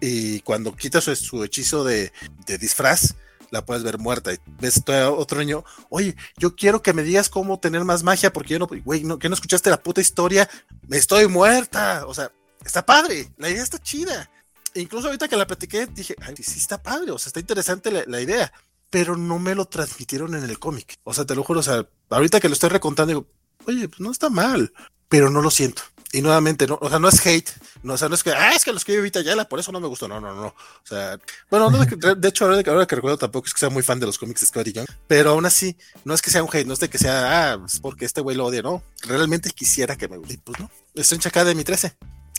Y, 0.01 0.41
cuando 0.41 0.75
quita 0.75 1.01
su, 1.01 1.45
hechizo 1.45 1.85
de, 1.85 2.13
disfraz, 2.59 3.15
la 3.51 3.65
puedes 3.65 3.85
ver 3.85 3.99
muerta 3.99 4.33
y 4.33 4.39
ves 4.61 4.83
otro 4.89 5.39
niño, 5.39 5.65
oye, 5.89 6.17
yo 6.37 6.57
quiero 6.57 6.83
que 6.83 6.93
me 6.93 7.05
digas 7.05 7.29
cómo 7.29 7.61
tener 7.61 7.85
más 7.85 8.03
magia 8.03 8.33
porque 8.33 8.55
yo 8.55 8.59
no, 8.59 8.67
güey, 8.85 9.05
no, 9.05 9.19
que 9.21 9.29
no 9.29 9.35
escuchaste 9.35 9.71
la 9.71 9.83
puta 9.83 10.01
historia, 10.01 10.51
me 10.89 10.97
estoy 10.97 11.29
muerta, 11.29 12.05
o 12.07 12.15
sea, 12.15 12.33
está 12.65 12.85
padre, 12.85 13.31
la 13.37 13.49
idea 13.49 13.63
está 13.63 13.79
chida. 13.79 14.29
E 14.75 14.81
incluso 14.81 15.07
ahorita 15.07 15.29
que 15.29 15.37
la 15.37 15.47
platiqué, 15.47 15.87
dije, 15.87 16.17
ay, 16.21 16.35
sí 16.37 16.59
está 16.59 16.83
padre, 16.83 17.13
o 17.13 17.19
sea, 17.19 17.29
está 17.29 17.39
interesante 17.39 17.93
la, 17.93 18.03
la 18.07 18.21
idea, 18.21 18.53
pero 18.91 19.17
no 19.17 19.39
me 19.39 19.55
lo 19.55 19.67
transmitieron 19.67 20.35
en 20.35 20.43
el 20.43 20.59
cómic. 20.59 20.99
O 21.05 21.15
sea, 21.15 21.25
te 21.25 21.37
lo 21.37 21.45
juro, 21.45 21.61
o 21.61 21.63
sea, 21.63 21.87
ahorita 22.11 22.41
que 22.41 22.49
lo 22.49 22.55
estoy 22.55 22.71
recontando, 22.71 23.11
digo, 23.11 23.27
oye, 23.67 23.89
pues 23.89 24.01
no 24.01 24.11
está 24.11 24.31
mal, 24.31 24.73
pero 25.09 25.31
no 25.31 25.41
lo 25.43 25.51
siento. 25.51 25.83
Y 26.13 26.23
nuevamente, 26.23 26.67
no, 26.67 26.79
o 26.81 26.89
sea, 26.89 26.99
no 26.99 27.09
es 27.09 27.25
hate, 27.27 27.51
no, 27.83 27.95
o 27.95 27.97
sea, 27.99 28.09
no 28.09 28.15
es 28.15 28.23
que, 28.23 28.31
ah, 28.31 28.53
es 28.55 28.65
que 28.65 28.71
lo 28.71 28.79
escribe 28.79 29.03
Vita 29.03 29.21
Yala, 29.21 29.49
por 29.49 29.59
eso 29.59 29.73
no 29.73 29.81
me 29.81 29.89
gustó, 29.89 30.07
no, 30.07 30.21
no, 30.21 30.35
no. 30.35 30.47
O 30.47 30.55
sea, 30.85 31.19
bueno, 31.51 31.71
no 31.71 31.79
de, 31.85 32.15
de, 32.17 32.29
hecho, 32.29 32.45
ahora, 32.45 32.63
ahora, 32.67 32.87
que 32.87 32.97
recuerdo 32.97 33.19
tampoco 33.19 33.47
es 33.47 33.55
que 33.55 33.61
sea 33.61 33.71
muy 33.71 33.83
fan 33.83 33.99
de 33.99 34.07
los 34.07 34.19
cómics 34.19 34.41
de 34.41 34.47
Scotty 34.47 34.73
Young, 34.73 34.87
pero 35.09 35.31
aún 35.31 35.47
así, 35.47 35.77
no 36.05 36.15
es 36.15 36.23
que 36.23 36.31
sea 36.31 36.43
un 36.43 36.49
hate, 36.53 36.67
no 36.67 36.75
es 36.75 36.81
de 36.81 36.89
que 36.89 36.99
sea, 36.99 37.53
ah, 37.53 37.59
es 37.67 37.81
porque 37.81 38.05
este 38.05 38.21
güey 38.21 38.37
lo 38.37 38.47
odia, 38.47 38.63
no. 38.63 38.83
Realmente 39.03 39.51
quisiera 39.51 39.97
que 39.97 40.09
me 40.09 40.17
guste, 40.17 40.39
pues 40.43 40.61
no. 40.61 40.71
Estoy 40.95 41.17
enchacada 41.17 41.47
de 41.47 41.55
mi 41.55 41.65
13 41.65 41.97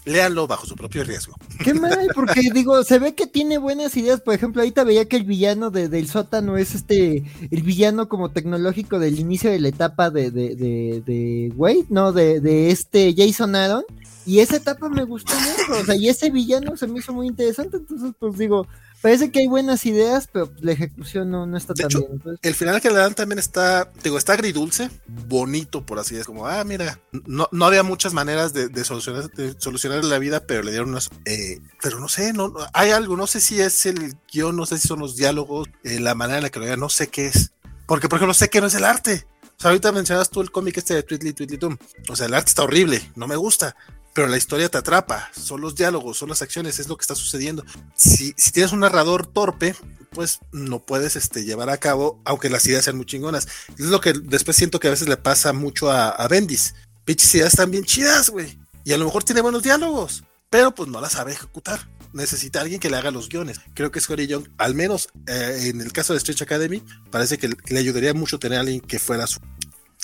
léanlo 0.07 0.47
bajo 0.47 0.65
su 0.65 0.75
propio 0.75 1.03
riesgo. 1.03 1.35
Qué 1.63 1.73
mal, 1.73 2.09
porque 2.15 2.41
digo, 2.53 2.83
se 2.83 2.99
ve 2.99 3.13
que 3.13 3.27
tiene 3.27 3.57
buenas 3.57 3.95
ideas. 3.97 4.21
Por 4.21 4.33
ejemplo, 4.33 4.61
ahorita 4.61 4.83
veía 4.83 5.07
que 5.07 5.17
el 5.17 5.23
villano 5.23 5.69
de, 5.69 5.89
del 5.89 6.07
sótano 6.07 6.57
es 6.57 6.73
este, 6.73 7.23
el 7.51 7.61
villano 7.61 8.07
como 8.09 8.29
tecnológico 8.29 8.99
del 8.99 9.19
inicio 9.19 9.51
de 9.51 9.59
la 9.59 9.67
etapa 9.67 10.09
de, 10.09 10.31
de, 10.31 10.55
de, 10.55 11.03
de 11.05 11.53
Wade, 11.55 11.85
no, 11.89 12.11
de, 12.11 12.39
de 12.39 12.71
este 12.71 13.13
Jason 13.15 13.55
Aaron. 13.55 13.83
Y 14.25 14.39
esa 14.39 14.57
etapa 14.57 14.89
me 14.89 15.03
gustó 15.03 15.33
mucho, 15.35 15.81
o 15.81 15.85
sea, 15.85 15.95
y 15.95 16.09
ese 16.09 16.29
villano 16.29 16.75
se 16.75 16.85
me 16.85 16.99
hizo 16.99 17.13
muy 17.13 17.27
interesante. 17.27 17.77
Entonces, 17.77 18.11
pues 18.19 18.37
digo, 18.37 18.67
parece 19.01 19.31
que 19.31 19.39
hay 19.39 19.47
buenas 19.47 19.85
ideas, 19.85 20.27
pero 20.31 20.51
la 20.59 20.71
ejecución 20.71 21.29
no, 21.29 21.45
no 21.45 21.57
está 21.57 21.73
de 21.73 21.83
tan 21.83 21.91
hecho, 21.91 21.99
bien. 21.99 22.11
Entonces... 22.13 22.39
El 22.43 22.55
final 22.55 22.81
que 22.81 22.89
le 22.89 22.95
dan 22.95 23.13
también 23.13 23.39
está, 23.39 23.91
digo, 24.03 24.17
está 24.17 24.33
agridulce, 24.33 24.89
bonito, 25.07 25.85
por 25.85 25.99
así 25.99 26.15
decirlo. 26.15 26.35
Como, 26.35 26.47
ah, 26.47 26.63
mira, 26.63 26.99
no, 27.11 27.47
no 27.51 27.65
había 27.65 27.83
muchas 27.83 28.13
maneras 28.13 28.53
de, 28.53 28.69
de, 28.69 28.83
solucionar, 28.83 29.29
de 29.31 29.55
solucionar 29.59 30.03
la 30.03 30.19
vida, 30.19 30.41
pero 30.45 30.63
le 30.63 30.71
dieron 30.71 30.89
unas. 30.89 31.09
Eh, 31.25 31.59
pero 31.81 31.99
no 31.99 32.07
sé, 32.07 32.33
no, 32.33 32.53
hay 32.73 32.91
algo, 32.91 33.15
no 33.15 33.27
sé 33.27 33.39
si 33.39 33.59
es 33.61 33.85
el 33.85 34.15
guion, 34.31 34.55
no 34.55 34.65
sé 34.65 34.77
si 34.77 34.87
son 34.87 34.99
los 34.99 35.15
diálogos, 35.15 35.67
eh, 35.83 35.99
la 35.99 36.15
manera 36.15 36.37
en 36.37 36.43
la 36.43 36.49
que 36.49 36.59
lo 36.59 36.65
digan, 36.65 36.79
no 36.79 36.89
sé 36.89 37.07
qué 37.07 37.27
es. 37.27 37.51
Porque, 37.85 38.09
por 38.09 38.17
ejemplo, 38.17 38.33
sé 38.33 38.49
que 38.49 38.61
no 38.61 38.67
es 38.67 38.75
el 38.75 38.83
arte. 38.83 39.25
O 39.43 39.61
sea, 39.61 39.71
ahorita 39.71 39.91
mencionas 39.91 40.29
tú 40.29 40.41
el 40.41 40.51
cómic 40.51 40.77
este 40.77 40.93
de 40.93 41.03
Tweetly 41.03 41.33
Tweetly 41.33 41.57
Toom. 41.57 41.77
O 42.09 42.15
sea, 42.15 42.27
el 42.27 42.33
arte 42.33 42.49
está 42.49 42.63
horrible, 42.63 43.01
no 43.15 43.27
me 43.27 43.35
gusta 43.35 43.75
pero 44.17 44.29
la 44.29 44.37
historia 44.37 44.67
te 44.67 44.79
atrapa, 44.79 45.29
son 45.39 45.61
los 45.61 45.75
diálogos, 45.75 46.17
son 46.17 46.29
las 46.29 46.41
acciones, 46.41 46.79
es 46.79 46.87
lo 46.87 46.97
que 46.97 47.03
está 47.03 47.13
sucediendo. 47.13 47.63
Si, 47.93 48.33
tienes 48.51 48.71
un 48.71 48.79
narrador 48.79 49.27
torpe, 49.27 49.75
pues 50.09 50.39
no 50.51 50.79
puedes 50.79 51.15
este, 51.15 51.43
llevar 51.43 51.69
a 51.69 51.77
cabo, 51.77 52.19
aunque 52.25 52.49
las 52.49 52.65
ideas 52.65 52.83
sean 52.83 52.97
muy 52.97 53.05
chingonas. 53.05 53.47
Es 53.77 53.85
lo 53.85 54.01
que 54.01 54.13
después 54.13 54.57
siento 54.57 54.79
que 54.79 54.87
a 54.87 54.89
veces 54.89 55.07
le 55.07 55.17
pasa 55.17 55.53
mucho 55.53 55.91
a, 55.91 56.09
a 56.09 56.27
Bendis. 56.27 56.73
Pinches 57.05 57.35
ideas 57.35 57.53
están 57.53 57.69
bien 57.69 57.83
chidas, 57.83 58.31
güey. 58.31 58.57
Y 58.83 58.91
a 58.91 58.97
lo 58.97 59.05
mejor 59.05 59.23
tiene 59.23 59.41
buenos 59.41 59.61
diálogos, 59.61 60.23
pero 60.49 60.73
pues 60.73 60.89
no 60.89 60.99
las 60.99 61.11
sabe 61.11 61.33
ejecutar. 61.33 61.87
Necesita 62.11 62.61
alguien 62.61 62.79
que 62.79 62.89
le 62.89 62.97
haga 62.97 63.11
los 63.11 63.29
guiones. 63.29 63.61
Creo 63.75 63.91
que 63.91 64.01
Scotty 64.01 64.25
Young, 64.25 64.47
al 64.57 64.73
menos 64.73 65.09
eh, 65.27 65.69
en 65.69 65.79
el 65.79 65.93
caso 65.93 66.13
de 66.13 66.19
Stretch 66.21 66.41
Academy, 66.41 66.81
parece 67.11 67.37
que 67.37 67.49
le 67.49 67.79
ayudaría 67.79 68.15
mucho 68.15 68.39
tener 68.39 68.57
a 68.57 68.61
alguien 68.61 68.79
que 68.79 68.97
fuera 68.97 69.27
su 69.27 69.41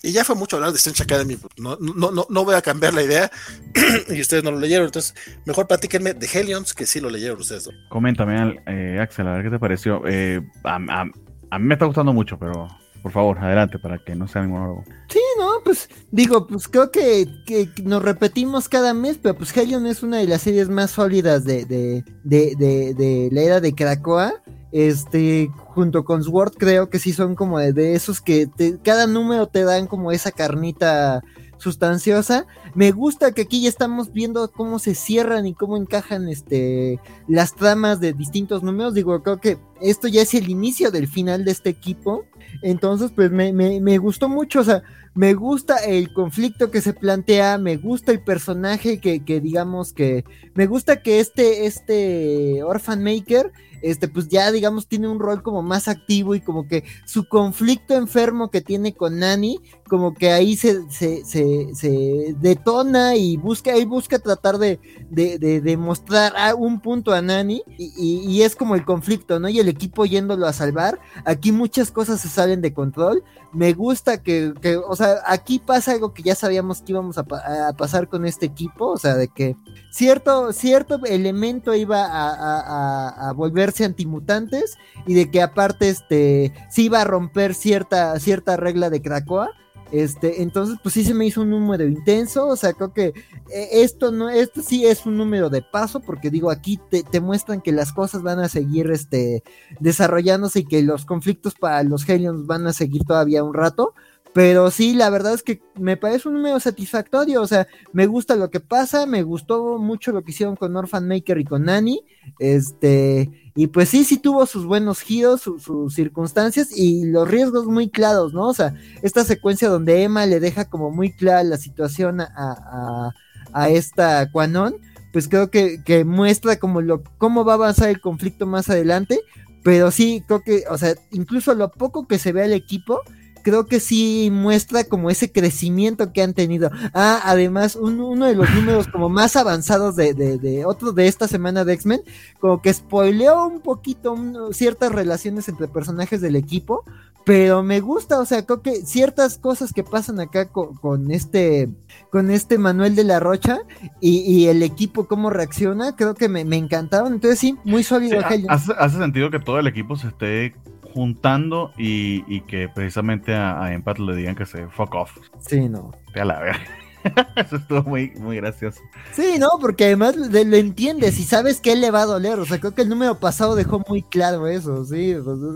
y 0.03 0.11
ya 0.11 0.25
fue 0.25 0.35
mucho 0.35 0.57
hablar 0.57 0.71
de 0.71 0.77
Strange 0.77 1.03
Academy. 1.03 1.37
No, 1.57 1.77
no, 1.79 2.11
no, 2.11 2.25
no 2.29 2.45
voy 2.45 2.55
a 2.55 2.61
cambiar 2.61 2.93
la 2.93 3.03
idea. 3.03 3.31
y 4.09 4.19
ustedes 4.19 4.43
no 4.43 4.51
lo 4.51 4.59
leyeron. 4.59 4.85
Entonces, 4.85 5.15
mejor 5.45 5.65
platíquenme 5.65 6.13
de 6.13 6.27
Helions, 6.27 6.73
que 6.73 6.85
sí 6.85 6.99
lo 6.99 7.09
leyeron 7.09 7.39
ustedes. 7.39 7.67
¿no? 7.67 7.73
Coméntame, 7.89 8.61
eh, 8.67 8.99
Axel, 9.01 9.27
a 9.29 9.35
ver 9.35 9.43
qué 9.45 9.49
te 9.49 9.59
pareció. 9.59 10.03
Eh, 10.05 10.41
a, 10.65 10.75
a, 10.75 11.05
a, 11.51 11.59
mí 11.59 11.65
me 11.65 11.75
está 11.75 11.85
gustando 11.85 12.11
mucho, 12.11 12.37
pero 12.37 12.67
por 13.01 13.13
favor, 13.13 13.37
adelante, 13.39 13.79
para 13.79 13.97
que 13.97 14.13
no 14.13 14.27
sea 14.27 14.41
mi 14.41 14.49
monólogo. 14.49 14.83
Sí, 15.07 15.19
no, 15.37 15.61
pues 15.63 15.89
digo, 16.11 16.47
pues 16.47 16.67
creo 16.67 16.91
que, 16.91 17.25
que, 17.45 17.69
nos 17.83 18.03
repetimos 18.03 18.67
cada 18.67 18.93
mes, 18.93 19.17
pero 19.21 19.35
pues 19.35 19.55
Helion 19.55 19.87
es 19.87 20.03
una 20.03 20.17
de 20.17 20.27
las 20.27 20.41
series 20.41 20.67
más 20.67 20.91
sólidas 20.91 21.45
de, 21.45 21.63
de, 21.63 22.03
de, 22.23 22.55
de, 22.57 22.93
de 22.93 23.29
la 23.31 23.41
era 23.41 23.61
de 23.61 23.73
Krakoa. 23.73 24.33
Este, 24.73 25.51
junto 25.55 26.03
con 26.03 26.23
Sword, 26.23 26.55
creo 26.57 26.89
que 26.89 26.99
sí 26.99 27.13
son 27.13 27.35
como 27.35 27.59
de, 27.59 27.93
esos 27.93 28.19
que 28.19 28.49
cada 28.83 29.07
número 29.07 29.47
te 29.47 29.63
dan 29.63 29.87
como 29.87 30.11
esa 30.11 30.31
carnita 30.31 31.23
sustanciosa. 31.57 32.47
Me 32.73 32.91
gusta 32.91 33.31
que 33.31 33.43
aquí 33.43 33.61
ya 33.61 33.69
estamos 33.69 34.11
viendo 34.11 34.51
cómo 34.51 34.79
se 34.79 34.95
cierran 34.95 35.45
y 35.45 35.53
cómo 35.53 35.77
encajan 35.77 36.27
este, 36.27 36.99
las 37.27 37.55
tramas 37.55 37.99
de 37.99 38.13
distintos 38.13 38.63
números. 38.63 38.95
Digo, 38.95 39.21
creo 39.21 39.39
que 39.39 39.57
esto 39.79 40.07
ya 40.07 40.23
es 40.23 40.33
el 40.33 40.49
inicio 40.49 40.91
del 40.91 41.07
final 41.07 41.45
de 41.45 41.51
este 41.51 41.69
equipo. 41.69 42.25
Entonces, 42.63 43.11
pues 43.15 43.31
me, 43.31 43.53
me 43.53 43.97
gustó 43.99 44.27
mucho. 44.27 44.61
O 44.61 44.63
sea, 44.63 44.83
me 45.15 45.35
gusta 45.35 45.77
el 45.77 46.11
conflicto 46.11 46.71
que 46.71 46.81
se 46.81 46.93
plantea, 46.93 47.59
me 47.59 47.77
gusta 47.77 48.11
el 48.11 48.21
personaje 48.21 48.99
que, 48.99 49.23
que 49.23 49.39
digamos 49.39 49.93
que, 49.93 50.25
me 50.55 50.65
gusta 50.65 51.03
que 51.03 51.19
este, 51.19 51.67
este 51.67 52.63
Orphan 52.63 53.03
Maker 53.03 53.51
este, 53.83 54.07
pues 54.07 54.29
ya 54.29 54.51
digamos 54.51 54.87
tiene 54.87 55.07
un 55.09 55.19
rol 55.19 55.43
como 55.43 55.61
más 55.61 55.87
activo 55.87 56.33
y 56.33 56.41
como 56.41 56.67
que 56.67 56.83
su 57.05 57.27
conflicto 57.27 57.93
enfermo 57.95 58.49
que 58.49 58.61
tiene 58.61 58.93
con 58.93 59.19
Nani, 59.19 59.59
como 59.87 60.13
que 60.13 60.31
ahí 60.31 60.55
se, 60.55 60.89
se, 60.89 61.25
se, 61.25 62.35
detona 62.39 63.15
y 63.15 63.37
busca, 63.37 63.77
y 63.77 63.85
busca 63.85 64.19
tratar 64.19 64.57
de, 64.57 64.79
de, 65.09 65.37
de, 65.37 65.77
mostrar 65.77 66.33
un 66.55 66.79
punto 66.79 67.13
a 67.13 67.21
Nani 67.21 67.63
y, 67.77 68.23
y, 68.25 68.41
es 68.43 68.55
como 68.55 68.75
el 68.75 68.85
conflicto, 68.85 69.39
¿no? 69.39 69.49
Y 69.49 69.59
el 69.59 69.67
equipo 69.67 70.05
yéndolo 70.05 70.47
a 70.47 70.53
salvar, 70.53 70.99
aquí 71.25 71.51
muchas 71.51 71.91
cosas 71.91 72.21
se 72.21 72.29
salen 72.29 72.61
de 72.61 72.73
control, 72.73 73.23
me 73.51 73.73
gusta 73.73 74.23
que, 74.23 74.53
que 74.61 74.77
o 74.77 74.95
sea, 74.95 75.17
aquí 75.25 75.59
pasa 75.59 75.91
algo 75.91 76.13
que 76.13 76.23
ya 76.23 76.35
sabíamos 76.35 76.81
que 76.81 76.93
íbamos 76.93 77.17
a, 77.17 77.25
a 77.67 77.73
pasar 77.73 78.07
con 78.07 78.25
este 78.25 78.45
equipo, 78.45 78.87
o 78.87 78.97
sea, 78.97 79.15
de 79.15 79.27
que 79.27 79.55
cierto, 79.91 80.53
cierto 80.53 80.99
elemento 81.05 81.75
iba 81.75 82.05
a, 82.05 82.29
a, 82.29 83.29
a 83.29 83.33
volver 83.33 83.73
antimutantes 83.83 84.77
y 85.07 85.13
de 85.13 85.31
que 85.31 85.41
aparte 85.41 85.89
este 85.89 86.53
sí 86.69 86.85
iba 86.85 87.01
a 87.01 87.05
romper 87.05 87.55
cierta, 87.55 88.19
cierta 88.19 88.57
regla 88.57 88.89
de 88.89 89.01
Krakoa. 89.01 89.51
Este, 89.93 90.41
entonces, 90.41 90.79
pues 90.81 90.95
sí 90.95 91.03
se 91.03 91.13
me 91.13 91.27
hizo 91.27 91.41
un 91.43 91.51
número 91.51 91.85
intenso. 91.85 92.47
O 92.47 92.55
sea, 92.55 92.73
creo 92.73 92.93
que 92.93 93.13
eh, 93.51 93.69
esto 93.73 94.11
no, 94.11 94.27
esto 94.27 94.63
sí 94.63 94.87
es 94.87 95.05
un 95.05 95.17
número 95.17 95.51
de 95.51 95.61
paso, 95.61 95.99
porque 95.99 96.31
digo, 96.31 96.49
aquí 96.49 96.79
te, 96.89 97.03
te, 97.03 97.21
muestran 97.21 97.61
que 97.61 97.71
las 97.71 97.93
cosas 97.93 98.23
van 98.23 98.39
a 98.39 98.49
seguir 98.49 98.89
este, 98.89 99.43
desarrollándose 99.79 100.61
y 100.61 100.65
que 100.65 100.81
los 100.81 101.05
conflictos 101.05 101.53
para 101.53 101.83
los 101.83 102.09
Helions 102.09 102.47
van 102.47 102.65
a 102.65 102.73
seguir 102.73 103.03
todavía 103.03 103.43
un 103.43 103.53
rato. 103.53 103.93
Pero 104.33 104.71
sí, 104.71 104.95
la 104.95 105.11
verdad 105.11 105.35
es 105.35 105.43
que 105.43 105.61
me 105.79 105.95
parece 105.95 106.27
un 106.27 106.33
número 106.33 106.59
satisfactorio. 106.59 107.43
O 107.43 107.45
sea, 107.45 107.67
me 107.91 108.07
gusta 108.07 108.35
lo 108.35 108.49
que 108.49 108.59
pasa, 108.59 109.05
me 109.05 109.21
gustó 109.21 109.77
mucho 109.77 110.11
lo 110.11 110.23
que 110.23 110.31
hicieron 110.31 110.55
con 110.55 110.75
Orphan 110.75 111.07
Maker 111.07 111.37
y 111.37 111.45
con 111.45 111.65
Nani. 111.65 112.03
Este, 112.39 113.42
y 113.55 113.67
pues 113.67 113.89
sí, 113.89 114.03
sí 114.03 114.17
tuvo 114.17 114.45
sus 114.45 114.65
buenos 114.65 115.01
giros, 115.01 115.41
sus 115.41 115.93
circunstancias 115.93 116.69
y 116.75 117.05
los 117.05 117.27
riesgos 117.27 117.65
muy 117.65 117.89
claros, 117.89 118.33
¿no? 118.33 118.47
O 118.47 118.53
sea, 118.53 118.73
esta 119.03 119.23
secuencia 119.23 119.69
donde 119.69 120.03
Emma 120.03 120.25
le 120.25 120.39
deja 120.39 120.65
como 120.65 120.89
muy 120.89 121.11
clara 121.11 121.43
la 121.43 121.57
situación 121.57 122.21
a, 122.21 122.31
a, 122.35 123.11
a 123.53 123.69
esta 123.69 124.31
Quanon, 124.31 124.75
pues 125.11 125.27
creo 125.27 125.51
que, 125.51 125.83
que 125.83 126.03
muestra 126.03 126.57
como 126.57 126.81
lo, 126.81 127.03
cómo 127.19 127.45
va 127.45 127.53
a 127.53 127.55
avanzar 127.55 127.89
el 127.89 128.01
conflicto 128.01 128.47
más 128.47 128.69
adelante. 128.69 129.19
Pero 129.63 129.91
sí, 129.91 130.23
creo 130.27 130.41
que, 130.43 130.63
o 130.69 130.77
sea, 130.77 130.95
incluso 131.11 131.53
lo 131.53 131.71
poco 131.71 132.07
que 132.07 132.17
se 132.19 132.33
ve 132.33 132.43
al 132.43 132.53
equipo, 132.53 133.01
creo 133.43 133.67
que 133.67 133.79
sí 133.79 134.29
muestra 134.31 134.85
como 134.85 135.09
ese 135.09 135.31
crecimiento 135.31 136.11
que 136.11 136.23
han 136.23 136.33
tenido. 136.33 136.71
Ah, 136.93 137.21
además, 137.25 137.75
uno 137.75 138.25
de 138.25 138.35
los 138.35 138.49
números 138.55 138.87
como 138.87 139.09
más 139.09 139.35
avanzados 139.35 139.95
de, 139.95 140.13
de, 140.13 140.65
otro 140.65 140.91
de 140.91 141.07
esta 141.07 141.27
semana 141.27 141.63
de 141.65 141.73
X-Men, 141.73 142.01
como 142.39 142.61
que 142.61 142.73
spoileó 142.73 143.47
un 143.47 143.61
poquito 143.61 144.15
ciertas 144.51 144.91
relaciones 144.91 145.47
entre 145.49 145.67
personajes 145.67 146.21
del 146.21 146.35
equipo, 146.35 146.83
pero 147.25 147.63
me 147.63 147.79
gusta, 147.79 148.19
o 148.19 148.25
sea, 148.25 148.45
creo 148.45 148.61
que 148.61 148.85
ciertas 148.85 149.37
cosas 149.37 149.71
que 149.71 149.83
pasan 149.83 150.19
acá 150.19 150.49
con, 150.49 151.11
este 151.11 151.69
con 152.09 152.29
este 152.29 152.57
Manuel 152.57 152.95
de 152.95 153.05
la 153.05 153.19
Rocha 153.19 153.59
y, 154.01 154.47
el 154.47 154.61
equipo 154.61 155.05
cómo 155.07 155.29
reacciona, 155.29 155.95
creo 155.95 156.15
que 156.15 156.27
me, 156.27 156.41
encantaron. 156.41 157.13
Entonces 157.13 157.39
sí, 157.39 157.57
muy 157.63 157.83
sólido. 157.83 158.19
hace, 158.49 158.97
sentido 158.97 159.31
que 159.31 159.39
todo 159.39 159.59
el 159.59 159.67
equipo 159.67 159.95
se 159.95 160.07
esté 160.07 160.55
juntando 160.93 161.73
y, 161.77 162.41
que 162.41 162.69
precisamente 162.69 163.33
a, 163.33 163.73
Empath 163.73 163.99
le 163.99 164.15
digan 164.15 164.35
que 164.35 164.45
se 164.45 164.67
fuck 164.67 164.93
off. 164.95 165.17
Sí, 165.39 165.67
no. 165.69 165.91
A 166.15 166.25
la 166.25 166.39
ver. 166.39 166.55
Eso 167.35 167.57
estuvo 167.57 167.83
muy, 167.83 168.11
muy 168.11 168.37
gracioso. 168.37 168.79
Sí, 169.11 169.35
no, 169.39 169.49
porque 169.59 169.85
además 169.85 170.15
lo 170.15 170.55
entiendes 170.55 171.19
y 171.19 171.23
sabes 171.23 171.59
que 171.59 171.73
él 171.73 171.81
le 171.81 171.91
va 171.91 172.03
a 172.03 172.05
doler. 172.05 172.39
O 172.39 172.45
sea, 172.45 172.59
creo 172.59 172.73
que 172.73 172.83
el 172.83 172.89
número 172.89 173.19
pasado 173.19 173.55
dejó 173.55 173.83
muy 173.89 174.03
claro 174.03 174.47
eso, 174.47 174.85
sí. 174.85 175.15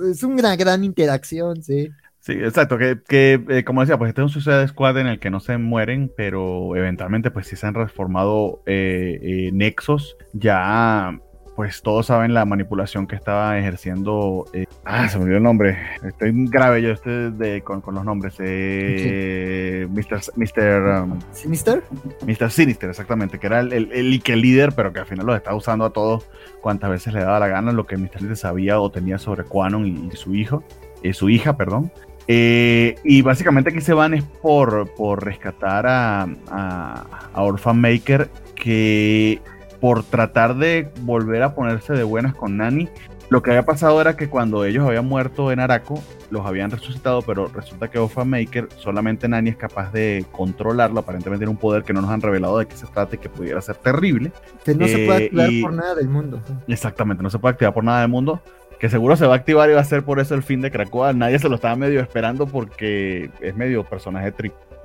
Es 0.09 0.23
una 0.23 0.55
gran 0.55 0.83
interacción, 0.83 1.63
sí. 1.63 1.89
Sí, 2.27 2.33
exacto, 2.33 2.77
que, 2.77 2.99
que 3.07 3.41
eh, 3.47 3.63
como 3.63 3.79
decía, 3.79 3.97
pues 3.97 4.09
este 4.09 4.19
es 4.19 4.25
un 4.25 4.29
Suicide 4.29 4.67
Squad 4.67 4.97
en 4.97 5.07
el 5.07 5.17
que 5.17 5.29
no 5.29 5.39
se 5.39 5.57
mueren, 5.57 6.11
pero 6.17 6.75
eventualmente 6.75 7.31
pues 7.31 7.47
sí 7.47 7.55
se 7.55 7.65
han 7.65 7.73
reformado 7.73 8.61
eh, 8.65 9.17
eh, 9.21 9.51
nexos 9.53 10.17
ya 10.33 11.17
pues 11.57 11.81
todos 11.81 12.05
saben 12.05 12.35
la 12.35 12.45
manipulación 12.45 13.07
que 13.07 13.15
estaba 13.15 13.57
ejerciendo. 13.57 14.45
Eh, 14.53 14.67
ah, 14.85 15.09
se 15.09 15.17
me 15.17 15.23
olvidó 15.23 15.37
el 15.37 15.43
nombre. 15.43 15.75
Estoy 16.03 16.31
grave 16.49 16.83
yo 16.83 16.91
este 16.91 17.31
de, 17.31 17.63
con, 17.63 17.81
los 17.95 18.05
nombres. 18.05 18.35
Eh, 18.37 19.87
Mr. 19.89 20.21
Mr. 20.35 21.01
Um, 21.01 21.19
¿Sinister? 21.31 21.81
Mr. 22.27 22.51
Sinister, 22.51 22.91
exactamente. 22.91 23.39
Que 23.39 23.47
era 23.47 23.61
el, 23.61 23.73
el, 23.73 23.91
el, 23.91 24.39
líder, 24.39 24.73
pero 24.75 24.93
que 24.93 24.99
al 24.99 25.07
final 25.07 25.25
los 25.25 25.35
estaba 25.35 25.57
usando 25.57 25.85
a 25.85 25.89
todos 25.89 26.27
cuantas 26.61 26.91
veces 26.91 27.15
le 27.15 27.21
daba 27.21 27.39
la 27.39 27.47
gana. 27.47 27.71
Lo 27.71 27.87
que 27.87 27.97
Mr. 27.97 28.19
Sinister 28.19 28.37
sabía 28.37 28.79
o 28.79 28.91
tenía 28.91 29.17
sobre 29.17 29.43
Quanon 29.43 29.87
y, 29.87 30.15
su 30.15 30.35
hijo. 30.35 30.63
Eh, 31.01 31.13
su 31.13 31.27
hija, 31.27 31.57
perdón. 31.57 31.91
Eh, 32.27 32.93
y 33.03 33.23
básicamente 33.23 33.71
aquí 33.71 33.81
se 33.81 33.93
van 33.93 34.13
es 34.13 34.23
por, 34.23 34.93
por 34.93 35.25
rescatar 35.25 35.87
a, 35.87 36.27
a, 36.51 37.29
a 37.33 37.41
Orphan 37.41 37.81
Maker 37.81 38.29
que 38.53 39.41
por 39.79 40.03
tratar 40.03 40.55
de 40.55 40.89
volver 41.01 41.43
a 41.43 41.53
ponerse 41.53 41.93
de 41.93 42.03
buenas 42.03 42.33
con 42.33 42.57
Nani. 42.57 42.89
Lo 43.29 43.41
que 43.41 43.51
había 43.51 43.63
pasado 43.63 43.99
era 43.99 44.15
que 44.15 44.29
cuando 44.29 44.63
ellos 44.63 44.87
habían 44.87 45.05
muerto 45.05 45.51
en 45.51 45.59
Araco, 45.59 46.01
los 46.29 46.45
habían 46.45 46.71
resucitado, 46.71 47.21
pero 47.21 47.47
resulta 47.47 47.89
que 47.89 47.99
Ofa 47.99 48.23
Maker, 48.23 48.69
solamente 48.77 49.27
Nani 49.27 49.49
es 49.49 49.57
capaz 49.57 49.91
de 49.91 50.25
controlarlo. 50.31 51.01
Aparentemente 51.01 51.39
tiene 51.39 51.51
un 51.51 51.57
poder 51.57 51.83
que 51.83 51.91
no 51.91 52.01
nos 52.01 52.09
han 52.09 52.21
revelado 52.21 52.57
de 52.57 52.67
qué 52.67 52.77
se 52.77 52.87
trata 52.87 53.15
y 53.15 53.19
que 53.19 53.27
pudiera 53.27 53.59
ser 53.61 53.75
terrible. 53.75 54.31
Que 54.63 54.75
no 54.75 54.87
se 54.87 55.05
puede 55.05 55.23
eh, 55.23 55.25
activar 55.25 55.49
por 55.61 55.73
nada 55.73 55.95
del 55.95 56.07
mundo. 56.07 56.41
Exactamente, 56.67 57.21
no 57.21 57.29
se 57.29 57.37
puede 57.37 57.53
activar 57.53 57.73
por 57.73 57.83
nada 57.83 58.01
del 58.01 58.09
mundo. 58.09 58.41
Que 58.79 58.89
seguro 58.89 59.15
se 59.17 59.25
va 59.25 59.33
a 59.33 59.37
activar 59.37 59.69
y 59.69 59.73
va 59.73 59.81
a 59.81 59.85
ser 59.85 60.03
por 60.03 60.19
eso 60.19 60.33
el 60.33 60.43
fin 60.43 60.61
de 60.61 60.71
Krakoa. 60.71 61.11
Nadie 61.11 61.39
se 61.39 61.49
lo 61.49 61.55
estaba 61.55 61.75
medio 61.75 61.99
esperando 61.99 62.47
porque 62.47 63.29
es 63.41 63.55
medio 63.55 63.83
personaje 63.83 64.31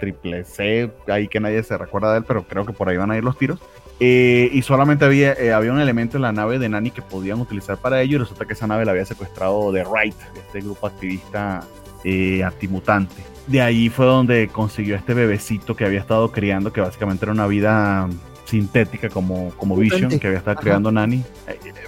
triple 0.00 0.44
C, 0.44 0.90
ahí 1.06 1.28
que 1.28 1.38
nadie 1.38 1.62
se 1.62 1.78
recuerda 1.78 2.10
de 2.12 2.18
él, 2.18 2.24
pero 2.26 2.42
creo 2.42 2.66
que 2.66 2.72
por 2.72 2.88
ahí 2.88 2.96
van 2.96 3.12
a 3.12 3.16
ir 3.16 3.22
los 3.22 3.38
tiros. 3.38 3.60
Eh, 4.04 4.50
y 4.52 4.62
solamente 4.62 5.04
había, 5.04 5.32
eh, 5.34 5.52
había 5.52 5.72
un 5.72 5.78
elemento 5.78 6.16
en 6.16 6.22
la 6.22 6.32
nave 6.32 6.58
de 6.58 6.68
Nani 6.68 6.90
que 6.90 7.02
podían 7.02 7.40
utilizar 7.40 7.76
para 7.76 8.02
ello. 8.02 8.16
Y 8.16 8.18
resulta 8.18 8.44
que 8.46 8.54
esa 8.54 8.66
nave 8.66 8.84
la 8.84 8.90
había 8.90 9.06
secuestrado 9.06 9.70
de 9.70 9.84
Wright, 9.84 10.16
este 10.34 10.60
grupo 10.60 10.88
activista 10.88 11.64
eh, 12.02 12.42
antimutante. 12.42 13.22
De 13.46 13.62
ahí 13.62 13.90
fue 13.90 14.04
donde 14.06 14.48
consiguió 14.48 14.96
este 14.96 15.14
bebecito 15.14 15.76
que 15.76 15.84
había 15.84 16.00
estado 16.00 16.32
criando, 16.32 16.72
que 16.72 16.80
básicamente 16.80 17.26
era 17.26 17.32
una 17.32 17.46
vida 17.46 18.08
sintética 18.44 19.08
como, 19.08 19.50
como 19.50 19.76
Vision, 19.76 20.18
que 20.18 20.26
había 20.26 20.40
estado 20.40 20.56
creando 20.56 20.90
Nani. 20.90 21.22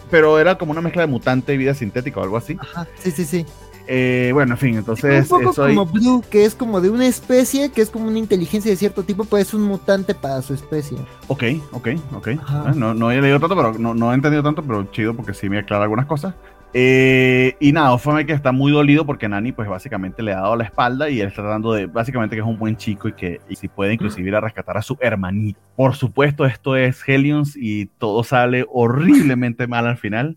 Pero 0.09 0.39
era 0.39 0.57
como 0.57 0.71
una 0.71 0.81
mezcla 0.81 1.03
de 1.03 1.09
mutante 1.09 1.53
y 1.53 1.57
vida 1.57 1.75
sintética 1.75 2.21
o 2.21 2.23
algo 2.23 2.37
así. 2.37 2.57
Ajá, 2.61 2.87
sí, 2.97 3.11
sí, 3.11 3.25
sí. 3.25 3.45
Eh, 3.87 4.31
bueno, 4.33 4.55
en 4.55 4.59
fin, 4.59 4.75
entonces. 4.77 5.31
Un 5.31 5.43
poco 5.43 5.55
como 5.55 5.87
Blue, 5.87 6.23
que 6.31 6.45
es 6.45 6.55
como 6.55 6.81
de 6.81 6.91
una 6.91 7.07
especie, 7.07 7.71
que 7.71 7.83
es 7.83 7.91
como 7.91 8.09
una 8.09 8.19
inteligencia 8.19 8.71
de 8.71 8.77
cierto 8.77 9.03
tipo, 9.03 9.25
pues 9.25 9.49
es 9.49 9.55
un 9.55 9.63
mutante 9.63 10.15
para 10.15 10.41
su 10.43 10.55
especie. 10.55 10.99
Ok, 11.29 11.45
ok, 11.73 11.89
ok. 12.15 12.29
Ah, 12.47 12.73
no, 12.75 12.95
no 12.95 13.11
he 13.11 13.21
leído 13.21 13.41
tanto, 13.41 13.57
pero 13.57 13.75
no, 13.75 13.95
no, 13.95 14.13
he 14.13 14.15
entendido 14.15 14.43
tanto, 14.43 14.63
pero 14.63 14.85
chido 14.91 15.15
porque 15.15 15.35
sí 15.35 15.49
me 15.49 15.59
aclara 15.59 15.83
algunas 15.85 16.07
cosas. 16.07 16.35
Eh, 16.77 17.57
y 17.61 17.71
nada, 17.71 17.93
Ofame 17.93 18.27
que 18.27 18.33
está 18.33 18.51
muy 18.51 18.73
dolido 18.73 19.07
porque 19.07 19.29
Nani, 19.29 19.53
pues 19.53 19.69
básicamente 19.69 20.25
le 20.25 20.33
ha 20.33 20.41
dado 20.41 20.57
la 20.57 20.65
espalda 20.65 21.09
y 21.09 21.21
él 21.21 21.29
está 21.29 21.43
tratando 21.43 21.73
de, 21.73 21.87
básicamente 21.87 22.35
que 22.35 22.43
es 22.43 22.49
un 22.49 22.59
buen 22.59 22.77
chico 22.77 23.07
y 23.07 23.13
que 23.13 23.41
y 23.49 23.55
si 23.55 23.69
puede 23.69 23.93
inclusive 23.93 24.27
ir 24.27 24.35
a 24.35 24.41
rescatar 24.41 24.77
a 24.77 24.83
su 24.83 24.99
hermanito. 25.01 25.61
Por 25.77 25.95
supuesto, 25.95 26.45
esto 26.45 26.75
es 26.75 27.01
Helions 27.07 27.57
y 27.57 27.87
todo 27.87 28.25
sale 28.25 28.67
horriblemente 28.73 29.69
mal 29.69 29.87
al 29.87 29.99
final, 29.99 30.37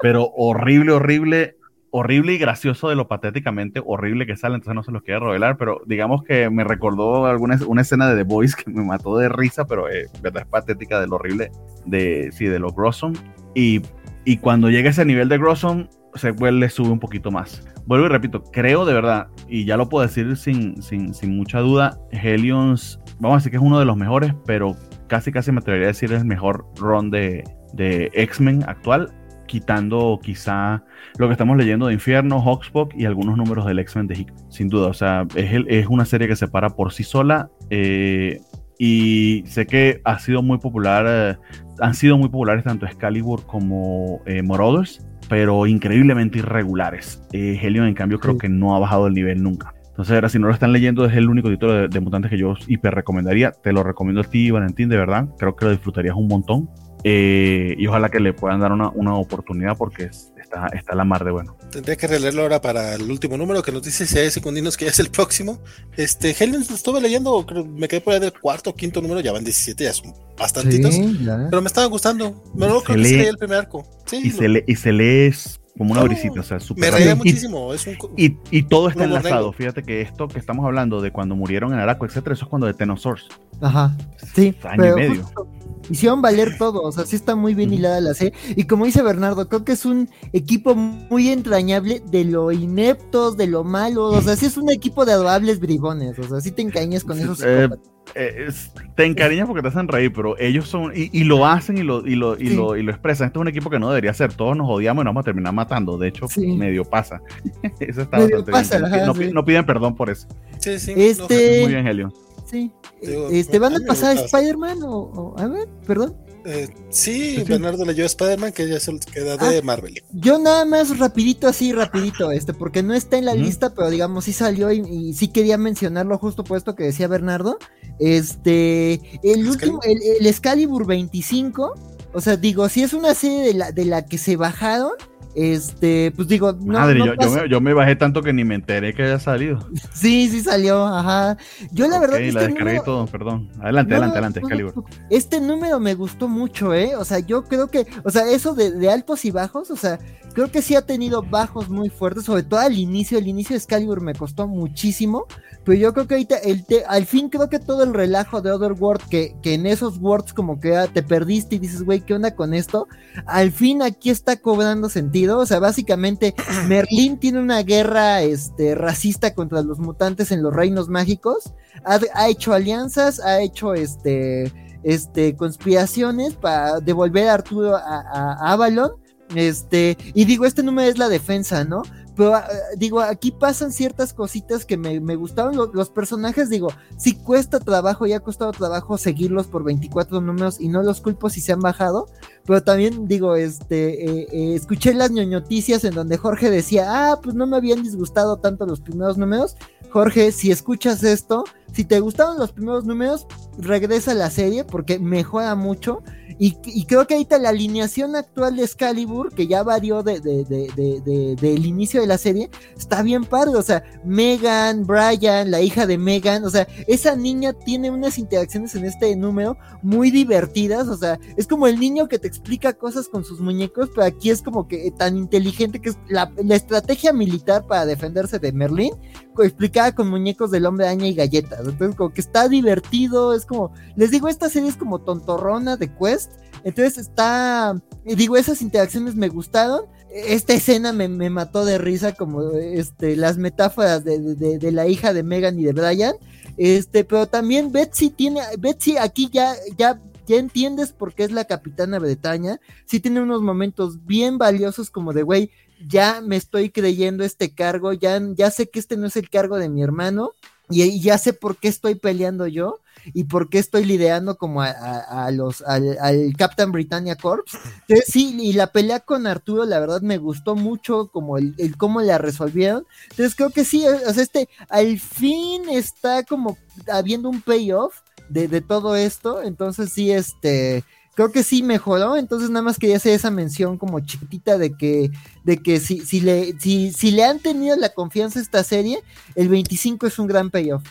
pero 0.00 0.30
horrible, 0.34 0.92
horrible 0.92 1.56
horrible 1.96 2.32
y 2.32 2.38
gracioso 2.38 2.88
de 2.88 2.96
lo 2.96 3.06
patéticamente 3.06 3.80
horrible 3.86 4.26
que 4.26 4.36
sale, 4.36 4.56
entonces 4.56 4.74
no 4.74 4.82
se 4.82 4.90
los 4.90 5.04
quiero 5.04 5.26
revelar, 5.26 5.56
pero 5.56 5.80
digamos 5.86 6.24
que 6.24 6.50
me 6.50 6.64
recordó 6.64 7.26
alguna 7.26 7.56
una 7.68 7.82
escena 7.82 8.08
de 8.08 8.16
The 8.16 8.24
Boys 8.24 8.56
que 8.56 8.68
me 8.68 8.82
mató 8.82 9.16
de 9.16 9.28
risa, 9.28 9.64
pero 9.64 9.88
eh, 9.88 10.06
verdad 10.20 10.42
es 10.42 10.48
patética 10.48 11.00
de 11.00 11.06
lo 11.06 11.14
horrible 11.14 11.52
de 11.86 12.30
sí, 12.32 12.46
de 12.46 12.58
los 12.58 12.74
Grossom 12.74 13.12
y, 13.54 13.80
y 14.24 14.38
cuando 14.38 14.70
llega 14.70 14.88
a 14.88 14.90
ese 14.90 15.04
nivel 15.04 15.28
de 15.28 15.38
Grossom 15.38 15.86
se 16.16 16.32
le 16.32 16.68
sube 16.68 16.90
un 16.90 16.98
poquito 16.98 17.30
más. 17.30 17.64
Vuelvo 17.86 18.06
y 18.06 18.08
repito, 18.08 18.42
creo 18.42 18.84
de 18.84 18.92
verdad, 18.92 19.28
y 19.48 19.64
ya 19.64 19.76
lo 19.76 19.88
puedo 19.88 20.04
decir 20.04 20.36
sin, 20.36 20.82
sin, 20.82 21.14
sin 21.14 21.36
mucha 21.36 21.60
duda, 21.60 21.96
Helions, 22.10 22.98
vamos 23.20 23.36
a 23.36 23.38
decir 23.38 23.52
que 23.52 23.58
es 23.58 23.62
uno 23.62 23.78
de 23.78 23.84
los 23.84 23.96
mejores, 23.96 24.34
pero 24.46 24.74
casi 25.06 25.30
casi 25.30 25.52
me 25.52 25.58
atrevería 25.58 25.86
a 25.86 25.92
decir 25.92 26.12
el 26.12 26.24
mejor 26.24 26.66
run 26.76 27.12
de, 27.12 27.44
de 27.72 28.10
X-Men 28.14 28.64
actual 28.66 29.12
quitando 29.46 30.18
quizá 30.22 30.82
lo 31.18 31.26
que 31.28 31.32
estamos 31.32 31.56
leyendo 31.56 31.86
de 31.86 31.94
Infierno, 31.94 32.40
Hawkspock 32.42 32.94
y 32.96 33.04
algunos 33.04 33.36
números 33.36 33.66
del 33.66 33.78
X-Men 33.78 34.06
de 34.06 34.14
Hickman, 34.20 34.50
sin 34.52 34.68
duda. 34.68 34.88
O 34.88 34.94
sea, 34.94 35.26
es, 35.34 35.52
el- 35.52 35.66
es 35.68 35.86
una 35.86 36.04
serie 36.04 36.28
que 36.28 36.36
se 36.36 36.48
para 36.48 36.70
por 36.70 36.92
sí 36.92 37.04
sola 37.04 37.50
eh, 37.70 38.40
y 38.78 39.44
sé 39.46 39.66
que 39.66 40.00
ha 40.04 40.18
sido 40.18 40.42
muy 40.42 40.58
popular, 40.58 41.06
eh, 41.08 41.36
han 41.80 41.94
sido 41.94 42.18
muy 42.18 42.28
populares 42.28 42.64
tanto 42.64 42.86
Excalibur 42.86 43.46
como 43.46 44.20
eh, 44.26 44.42
Marauders, 44.42 45.06
pero 45.28 45.66
increíblemente 45.66 46.38
irregulares. 46.38 47.22
Eh, 47.32 47.58
Helion, 47.62 47.86
en 47.86 47.94
cambio, 47.94 48.18
creo 48.20 48.34
Sí. 48.34 48.40
que 48.40 48.48
no 48.48 48.74
ha 48.74 48.78
bajado 48.78 49.06
el 49.06 49.14
nivel 49.14 49.42
nunca. 49.42 49.72
Entonces, 49.88 50.12
ahora, 50.16 50.28
si 50.28 50.40
no 50.40 50.48
lo 50.48 50.52
están 50.52 50.72
leyendo, 50.72 51.04
es 51.06 51.14
el 51.14 51.28
único 51.30 51.48
título 51.48 51.72
de, 51.72 51.88
de 51.88 52.00
mutantes 52.00 52.28
que 52.28 52.36
yo 52.36 52.54
hiper 52.66 52.92
recomendaría. 52.96 53.52
Te 53.52 53.72
lo 53.72 53.84
recomiendo 53.84 54.22
a 54.22 54.24
ti, 54.24 54.50
Valentín, 54.50 54.88
de 54.88 54.96
verdad. 54.96 55.28
Creo 55.38 55.54
que 55.54 55.66
lo 55.66 55.70
disfrutarías 55.70 56.16
un 56.16 56.26
montón. 56.26 56.68
Eh, 57.04 57.74
y 57.78 57.86
ojalá 57.86 58.08
que 58.08 58.18
le 58.18 58.32
puedan 58.32 58.60
dar 58.60 58.72
una, 58.72 58.88
una 58.88 59.14
oportunidad 59.14 59.76
porque 59.76 60.04
es- 60.04 60.32
está, 60.42 60.68
está 60.68 60.92
a 60.92 60.96
la 60.96 61.04
mar 61.04 61.22
de 61.24 61.30
bueno. 61.32 61.56
Tendría 61.70 61.96
que 61.96 62.06
releerlo 62.06 62.42
ahora 62.42 62.60
para 62.62 62.94
el 62.94 63.02
último 63.10 63.36
número 63.36 63.62
que 63.62 63.72
nos 63.72 63.82
dice 63.82 64.06
si 64.06 64.18
hay 64.18 64.30
secundinos 64.30 64.76
que 64.76 64.86
ya 64.86 64.90
es 64.90 64.98
el 65.00 65.10
próximo. 65.10 65.58
Este, 65.96 66.34
Helen 66.38 66.64
lo 66.68 66.74
estuve 66.74 67.00
leyendo, 67.02 67.44
creo- 67.46 67.64
me 67.66 67.88
quedé 67.88 68.00
por 68.00 68.14
ahí 68.14 68.20
del 68.20 68.32
cuarto 68.32 68.70
o 68.70 68.74
quinto 68.74 69.02
número, 69.02 69.20
ya 69.20 69.32
van 69.32 69.44
17, 69.44 69.84
ya 69.84 69.92
son 69.92 70.14
bastantitos. 70.38 70.94
Sí, 70.94 71.18
ya. 71.24 71.46
Pero 71.50 71.60
me 71.62 71.68
estaban 71.68 71.90
gustando. 71.90 72.42
Me 72.54 72.66
lo 72.66 72.80
Se 72.80 72.84
creo 72.86 72.96
que 72.96 73.02
lee- 73.02 73.16
leí 73.18 73.26
el 73.26 73.36
primer 73.38 73.58
arco. 73.58 73.86
Sí, 74.06 74.20
Y 74.24 74.30
lo- 74.30 74.38
se, 74.38 74.48
le, 74.48 74.64
y 74.66 74.76
se 74.76 74.92
lee 74.92 75.34
como 75.76 75.92
una 75.92 76.02
brisita, 76.02 76.40
o 76.40 76.42
sea, 76.42 76.60
súper 76.60 76.92
me 76.92 77.10
Y- 77.10 77.14
muchísimo. 77.16 77.72
Es 77.74 77.86
un, 77.86 77.96
Y, 78.16 78.36
y 78.50 78.62
todo 78.62 78.88
está 78.88 79.04
enlazado. 79.04 79.34
negro. 79.36 79.52
Fíjate 79.52 79.82
que 79.82 80.00
esto 80.00 80.28
que 80.28 80.38
estamos 80.38 80.64
hablando 80.64 81.00
de 81.00 81.10
cuando 81.10 81.34
murieron 81.34 81.72
en 81.72 81.80
Araco, 81.80 82.06
etcétera, 82.06 82.34
eso 82.34 82.44
es 82.44 82.48
cuando 82.48 82.66
de 82.66 82.74
Tenosaurs. 82.74 83.26
Ajá, 83.60 83.96
sí. 84.34 84.54
Año 84.64 84.74
y 84.74 84.78
pero 84.78 84.96
medio. 84.96 85.22
justo 85.24 85.48
hicieron 85.90 86.22
valer 86.22 86.56
todo, 86.56 86.80
o 86.80 86.92
sea, 86.92 87.04
sí 87.04 87.14
está 87.14 87.36
muy 87.36 87.54
bien 87.54 87.72
hilada 87.72 88.00
la 88.00 88.14
serie. 88.14 88.32
Y 88.56 88.64
como 88.64 88.86
dice 88.86 89.02
Bernardo, 89.02 89.48
creo 89.48 89.64
que 89.64 89.72
es 89.72 89.84
un 89.84 90.08
equipo 90.32 90.74
muy 90.74 91.28
entrañable 91.28 92.02
de 92.10 92.24
lo 92.24 92.52
ineptos, 92.52 93.36
de 93.36 93.46
lo 93.48 93.64
malo, 93.64 94.04
o 94.06 94.20
sea, 94.22 94.34
sí 94.36 94.46
es 94.46 94.56
un 94.56 94.70
equipo 94.70 95.04
de 95.04 95.12
adorables 95.12 95.60
bribones, 95.60 96.18
o 96.18 96.22
sea, 96.22 96.40
sí 96.40 96.52
te 96.52 96.62
engañas 96.62 97.04
con 97.04 97.18
esos 97.20 97.42
eh. 97.42 97.68
Eh, 98.14 98.44
es- 98.48 98.70
te 98.94 99.04
encariñas 99.06 99.46
porque 99.48 99.62
te 99.62 99.68
hacen 99.68 99.88
reír, 99.88 100.12
pero 100.14 100.38
ellos 100.38 100.68
son, 100.68 100.92
y, 100.94 101.10
y 101.12 101.24
lo 101.24 101.46
hacen 101.46 101.78
y 101.78 101.82
lo, 101.82 102.06
y, 102.06 102.14
lo, 102.14 102.34
y, 102.40 102.48
Sí. 102.48 102.54
lo, 102.56 102.76
y 102.76 102.82
lo 102.82 102.92
expresan. 102.92 103.26
Este 103.26 103.38
es 103.38 103.40
un 103.40 103.48
equipo 103.48 103.70
que 103.70 103.78
no 103.78 103.88
debería 103.88 104.14
ser. 104.14 104.32
Todos 104.34 104.56
nos 104.56 104.68
odiamos 104.68 105.02
y 105.02 105.04
nos 105.04 105.10
vamos 105.14 105.22
a 105.22 105.24
terminar 105.24 105.52
matando. 105.52 105.98
De 105.98 106.08
hecho, 106.08 106.28
Sí. 106.28 106.46
medio 106.46 106.84
pasa. 106.84 107.20
eso 107.80 108.02
está 108.02 108.18
Medio 108.18 108.44
bastante 108.44 108.52
pasa, 108.52 108.78
bien. 108.78 108.92
ajá, 108.94 109.06
no, 109.06 109.14
sí. 109.14 109.30
no 109.32 109.44
piden 109.44 109.66
perdón 109.66 109.94
por 109.96 110.10
eso. 110.10 110.28
sí, 110.58 110.78
sí, 110.78 110.92
Este- 110.96 111.62
Muy 111.62 111.72
bien, 111.72 111.86
Helio. 111.86 112.12
Sí. 112.46 112.70
Digo, 113.02 113.28
Este, 113.30 113.58
¿van 113.58 113.74
a 113.74 113.78
pasar 113.86 114.16
a 114.16 114.20
Spider-Man 114.20 114.78
o, 114.84 114.92
o- 114.96 115.38
a 115.38 115.48
ver, 115.48 115.66
perdón? 115.86 116.14
Eh, 116.44 116.68
sí. 116.90 117.42
Bernardo 117.46 117.84
leyó 117.84 118.04
Spider-Man, 118.04 118.52
que 118.52 118.68
ya 118.68 118.78
se 118.78 118.98
queda 118.98 119.36
de 119.36 119.62
Marvel. 119.62 120.02
Yo 120.12 120.38
nada 120.38 120.64
más 120.64 120.98
rapidito 120.98 121.48
así, 121.48 121.72
rapidito, 121.72 122.30
este, 122.30 122.52
porque 122.52 122.82
no 122.82 122.94
está 122.94 123.18
en 123.18 123.24
la 123.24 123.34
lista, 123.34 123.74
pero 123.74 123.90
digamos 123.90 124.24
sí 124.24 124.32
salió 124.32 124.70
y, 124.70 124.80
y 124.80 125.14
sí 125.14 125.28
quería 125.28 125.58
mencionarlo 125.58 126.18
justo 126.18 126.44
por 126.44 126.58
esto 126.58 126.74
que 126.74 126.84
decía 126.84 127.08
Bernardo. 127.08 127.58
Este, 127.98 129.00
el 129.22 129.48
último, 129.48 129.80
el, 129.84 129.98
el 130.20 130.26
Excalibur 130.26 130.86
25, 130.86 131.74
o 132.12 132.20
sea, 132.20 132.36
digo, 132.36 132.68
si 132.68 132.82
es 132.82 132.92
una 132.92 133.14
serie 133.14 133.42
de 133.42 133.54
la, 133.54 133.72
de 133.72 133.84
la 133.84 134.06
que 134.06 134.18
se 134.18 134.36
bajaron, 134.36 134.92
este, 135.34 136.12
pues 136.14 136.28
digo, 136.28 136.52
no, 136.52 136.74
Madre, 136.78 136.98
no 136.98 137.14
yo, 137.14 137.30
me, 137.30 137.48
yo 137.48 137.60
me 137.60 137.72
bajé 137.74 137.96
tanto 137.96 138.22
que 138.22 138.32
ni 138.32 138.44
me 138.44 138.54
enteré 138.54 138.94
que 138.94 139.02
haya 139.02 139.18
salido. 139.18 139.58
sí, 139.92 140.28
sí 140.28 140.40
salió, 140.42 140.84
ajá. 140.86 141.36
Yo 141.72 141.88
la 141.88 141.98
verdad 141.98 142.18
la 142.20 142.26
este 142.26 142.38
descargué 142.40 142.64
número- 142.74 142.82
todo, 142.84 143.06
perdón. 143.06 143.50
Adelante, 143.60 143.90
No, 143.90 143.96
adelante, 143.96 144.12
adelante, 144.18 144.40
Excalibur. 144.40 144.84
Este 145.10 145.40
número 145.40 145.80
me 145.80 145.94
gustó 145.94 146.28
mucho, 146.28 146.72
¿eh? 146.74 146.96
O 146.96 147.04
sea, 147.04 147.18
yo 147.20 147.44
creo 147.44 147.68
que, 147.68 147.86
o 148.04 148.10
sea, 148.10 148.28
eso 148.30 148.54
de, 148.54 148.70
de 148.72 148.90
altos 148.90 149.24
y 149.24 149.30
bajos, 149.30 149.70
o 149.70 149.76
sea, 149.76 149.98
creo 150.34 150.50
que 150.50 150.62
sí 150.62 150.74
ha 150.74 150.82
tenido 150.82 151.22
bajos 151.22 151.68
muy 151.68 151.88
fuertes, 151.90 152.24
sobre 152.24 152.42
todo 152.42 152.60
al 152.60 152.76
inicio, 152.78 153.18
el 153.18 153.26
inicio 153.28 153.54
de 153.54 153.58
Excalibur 153.58 154.00
me 154.00 154.14
costó 154.14 154.46
muchísimo, 154.48 155.26
pero 155.64 155.78
yo 155.78 155.94
creo 155.94 156.06
que 156.06 156.14
ahorita, 156.14 156.36
el 156.38 156.64
te- 156.66 156.84
al 156.84 157.06
fin 157.06 157.28
creo 157.30 157.48
que 157.48 157.58
todo 157.58 157.84
el 157.84 157.94
relajo 157.94 158.42
de 158.42 158.50
Otherworld, 158.50 159.02
que, 159.08 159.34
que 159.42 159.54
en 159.54 159.66
esos 159.66 159.98
words 159.98 160.32
como 160.34 160.60
que 160.60 160.74
te 160.92 161.02
perdiste 161.02 161.56
y 161.56 161.58
dices, 161.58 161.82
güey, 161.84 162.00
¿qué 162.02 162.14
onda 162.14 162.34
con 162.34 162.52
esto? 162.52 162.86
Al 163.26 163.50
fin 163.52 163.80
aquí 163.80 164.10
está 164.10 164.36
cobrando 164.36 164.88
sentido, 164.90 165.23
o 165.30 165.46
sea, 165.46 165.58
básicamente 165.60 166.34
Merlín 166.68 167.18
tiene 167.18 167.40
una 167.40 167.62
guerra 167.62 168.22
este, 168.22 168.74
racista 168.74 169.34
contra 169.34 169.62
los 169.62 169.78
mutantes 169.78 170.30
en 170.32 170.42
los 170.42 170.52
reinos 170.54 170.88
mágicos, 170.88 171.52
ha, 171.84 171.98
ha 172.14 172.28
hecho 172.28 172.52
alianzas, 172.52 173.20
ha 173.20 173.40
hecho 173.40 173.74
este, 173.74 174.52
este, 174.82 175.36
conspiraciones 175.36 176.34
para 176.34 176.80
devolver 176.80 177.28
a 177.28 177.34
Arturo 177.34 177.76
a, 177.76 177.80
a- 177.80 178.32
a 178.48 178.52
Avalon. 178.52 178.92
Este, 179.34 179.96
y 180.14 180.26
digo, 180.26 180.44
este 180.44 180.62
número 180.62 180.88
es 180.88 180.98
la 180.98 181.08
defensa, 181.08 181.64
¿no? 181.64 181.82
Pero 182.16 182.34
ah, 182.34 182.46
digo, 182.76 183.00
aquí 183.00 183.32
pasan 183.32 183.72
ciertas 183.72 184.12
cositas 184.14 184.64
que 184.64 184.76
me, 184.76 185.00
me 185.00 185.16
gustaron. 185.16 185.56
Lo- 185.56 185.72
Los, 185.72 185.90
personajes, 185.90 186.48
digo, 186.48 186.68
sí 186.96 187.14
cuesta 187.14 187.58
trabajo, 187.60 188.06
ya 188.06 188.18
ha 188.18 188.20
costado 188.20 188.52
trabajo 188.52 188.98
seguirlos 188.98 189.46
por 189.46 189.64
24 189.64 190.20
números 190.20 190.60
y 190.60 190.68
no 190.68 190.82
los 190.82 191.00
culpo 191.00 191.28
si 191.30 191.40
se 191.40 191.52
han 191.52 191.60
bajado. 191.60 192.06
Pero 192.46 192.62
también 192.62 193.08
digo, 193.08 193.36
este, 193.36 194.04
eh, 194.04 194.26
eh, 194.30 194.54
escuché 194.54 194.94
las 194.94 195.10
ñoñoticias 195.10 195.82
en 195.84 195.94
donde 195.94 196.16
Jorge 196.18 196.50
decía, 196.50 196.84
ah, 197.12 197.20
pues 197.22 197.34
no 197.34 197.46
me 197.46 197.56
habían 197.56 197.82
disgustado 197.82 198.36
tanto 198.36 198.66
los 198.66 198.80
primeros 198.80 199.18
números. 199.18 199.56
Jorge, 199.90 200.32
si 200.32 200.50
escuchas 200.50 201.04
esto, 201.04 201.44
si 201.72 201.84
te 201.84 202.00
gustaron 202.00 202.36
los 202.38 202.52
primeros 202.52 202.84
números, 202.84 203.26
regresa 203.58 204.10
a 204.10 204.14
la 204.14 204.30
serie 204.30 204.64
porque 204.64 204.98
mejora 204.98 205.54
mucho. 205.54 206.02
Y, 206.38 206.84
creo 206.86 207.06
que 207.06 207.14
ahorita 207.14 207.38
la 207.38 207.50
alineación 207.50 208.16
actual 208.16 208.56
de 208.56 208.64
Excalibur, 208.64 209.34
que 209.34 209.46
ya 209.46 209.62
varió 209.62 210.02
de, 210.02 210.20
de- 210.20 210.44
de- 210.44 210.68
de- 210.74 211.00
de- 211.00 211.36
del 211.36 211.64
inicio 211.66 212.00
de 212.00 212.06
la 212.06 212.18
serie, 212.18 212.50
está 212.76 213.02
bien 213.02 213.24
padre. 213.24 213.56
O 213.56 213.62
sea, 213.62 213.82
Megan, 214.04 214.86
Brian, 214.86 215.50
la 215.50 215.60
hija 215.60 215.86
de 215.86 215.98
Megan, 215.98 216.44
o 216.44 216.50
sea, 216.50 216.66
esa 216.86 217.14
niña 217.16 217.52
tiene 217.52 217.90
unas 217.90 218.18
interacciones 218.18 218.74
en 218.74 218.84
este 218.84 219.14
número 219.16 219.56
muy 219.82 220.10
divertidas. 220.10 220.88
O 220.88 220.96
sea, 220.96 221.18
es 221.36 221.46
como 221.46 221.66
el 221.66 221.78
niño 221.78 222.08
que 222.08 222.18
te 222.18 222.28
explica 222.28 222.72
cosas 222.72 223.08
con 223.08 223.24
sus 223.24 223.40
muñecos, 223.40 223.90
pero 223.94 224.06
aquí 224.06 224.30
es 224.30 224.42
como 224.42 224.66
que 224.66 224.90
tan 224.96 225.16
inteligente 225.16 225.80
que 225.80 225.90
es 225.90 225.98
la, 226.08 226.32
la 226.42 226.56
estrategia 226.56 227.12
militar 227.12 227.66
para 227.66 227.86
defenderse 227.86 228.38
de 228.38 228.52
Merlín 228.52 228.92
co- 229.34 229.42
explicada 229.44 229.94
con 229.94 230.08
muñecos 230.08 230.50
del 230.50 230.66
hombre 230.66 230.86
araña 230.86 231.06
y 231.06 231.14
galletas. 231.14 231.60
Entonces, 231.60 231.96
como 231.96 232.12
que 232.12 232.20
está 232.20 232.48
divertido, 232.48 233.34
es 233.34 233.46
como, 233.46 233.72
les 233.96 234.10
digo, 234.10 234.28
esta 234.28 234.48
serie 234.48 234.68
es 234.68 234.76
como 234.76 235.00
tontorrona 235.00 235.76
de 235.76 235.92
Quest. 235.94 236.23
Entonces 236.64 236.98
está, 236.98 237.80
digo, 238.04 238.36
esas 238.36 238.62
interacciones 238.62 239.14
me 239.14 239.28
gustaron. 239.28 239.82
Esta 240.10 240.54
escena 240.54 240.92
me, 240.92 241.08
me 241.08 241.28
mató 241.30 241.64
de 241.64 241.76
risa, 241.78 242.12
como 242.14 242.50
este, 242.52 243.16
las 243.16 243.36
metáforas 243.36 244.04
de, 244.04 244.18
de- 244.34 244.58
de- 244.58 244.72
la 244.72 244.86
hija 244.86 245.12
de 245.12 245.22
Megan 245.22 245.58
y 245.58 245.64
de 245.64 245.72
Brian. 245.72 246.14
Este, 246.56 247.04
pero 247.04 247.26
también 247.26 247.72
Betsy 247.72 248.10
tiene, 248.10 248.40
Betsy 248.58 248.96
aquí 248.96 249.28
ya, 249.32 249.54
ya, 249.76 250.00
ya 250.26 250.36
entiendes 250.36 250.92
por 250.92 251.14
qué 251.14 251.24
es 251.24 251.32
la 251.32 251.44
capitana 251.44 251.98
Bretaña. 251.98 252.60
Sí 252.86 253.00
tiene 253.00 253.20
unos 253.20 253.42
momentos 253.42 254.06
bien 254.06 254.38
valiosos 254.38 254.88
como 254.90 255.12
de, 255.12 255.22
güey, 255.24 255.50
ya 255.88 256.20
me 256.22 256.36
estoy 256.36 256.70
creyendo 256.70 257.24
este 257.24 257.52
cargo, 257.52 257.92
ya, 257.92 258.20
ya 258.36 258.50
sé 258.52 258.70
que 258.70 258.78
este 258.78 258.96
no 258.96 259.06
es 259.08 259.16
el 259.16 259.28
cargo 259.28 259.56
de 259.58 259.68
mi 259.68 259.82
hermano 259.82 260.30
y 260.70 261.00
ya 261.00 261.18
sé 261.18 261.32
por 261.34 261.56
qué 261.58 261.68
estoy 261.68 261.96
peleando 261.96 262.46
yo 262.46 262.78
y 263.12 263.24
por 263.24 263.48
qué 263.48 263.58
estoy 263.58 263.84
liderando 263.84 264.36
como 264.36 264.62
a, 264.62 265.30
los 265.32 265.62
al, 265.62 265.98
al 266.00 266.32
Captain 266.36 266.72
Britannia 266.72 267.16
Corps. 267.16 267.44
Entonces, 267.88 268.06
sí, 268.08 268.36
y 268.40 268.52
la 268.52 268.68
pelea 268.68 269.00
con 269.00 269.26
Arturo, 269.26 269.64
la 269.64 269.80
verdad 269.80 270.00
me 270.00 270.18
gustó 270.18 270.56
mucho 270.56 271.08
como 271.08 271.38
el, 271.38 271.54
el 271.58 271.76
cómo 271.76 272.00
la 272.00 272.18
resolvieron. 272.18 272.86
Entonces 273.10 273.34
creo 273.34 273.50
que 273.50 273.64
sí, 273.64 273.86
o 273.86 274.12
sea, 274.12 274.22
este 274.22 274.48
al 274.68 274.98
fin 274.98 275.68
está 275.68 276.22
como 276.22 276.56
habiendo 276.90 277.28
un 277.28 277.42
payoff 277.42 278.00
de, 278.28 278.48
de 278.48 278.60
todo 278.60 278.96
esto. 278.96 279.42
Entonces 279.42 279.92
sí, 279.92 280.10
este 280.10 280.84
creo 281.14 281.30
que 281.32 281.42
sí 281.42 281.62
mejoró, 281.62 282.16
entonces 282.16 282.50
nada 282.50 282.62
más 282.62 282.78
quería 282.78 282.96
hacer 282.96 283.12
esa 283.12 283.30
mención 283.30 283.78
como 283.78 284.00
chiquitita 284.00 284.58
de 284.58 284.76
que, 284.76 285.10
de 285.44 285.58
que 285.58 285.80
si, 285.80 286.00
si, 286.00 286.20
le, 286.20 286.58
si, 286.58 286.92
si 286.92 287.12
le 287.12 287.24
han 287.24 287.38
tenido 287.38 287.76
la 287.76 287.90
confianza 287.90 288.38
a 288.38 288.42
esta 288.42 288.64
serie, 288.64 289.00
el 289.34 289.48
25 289.48 290.06
es 290.06 290.18
un 290.18 290.26
gran 290.26 290.50
payoff. 290.50 290.82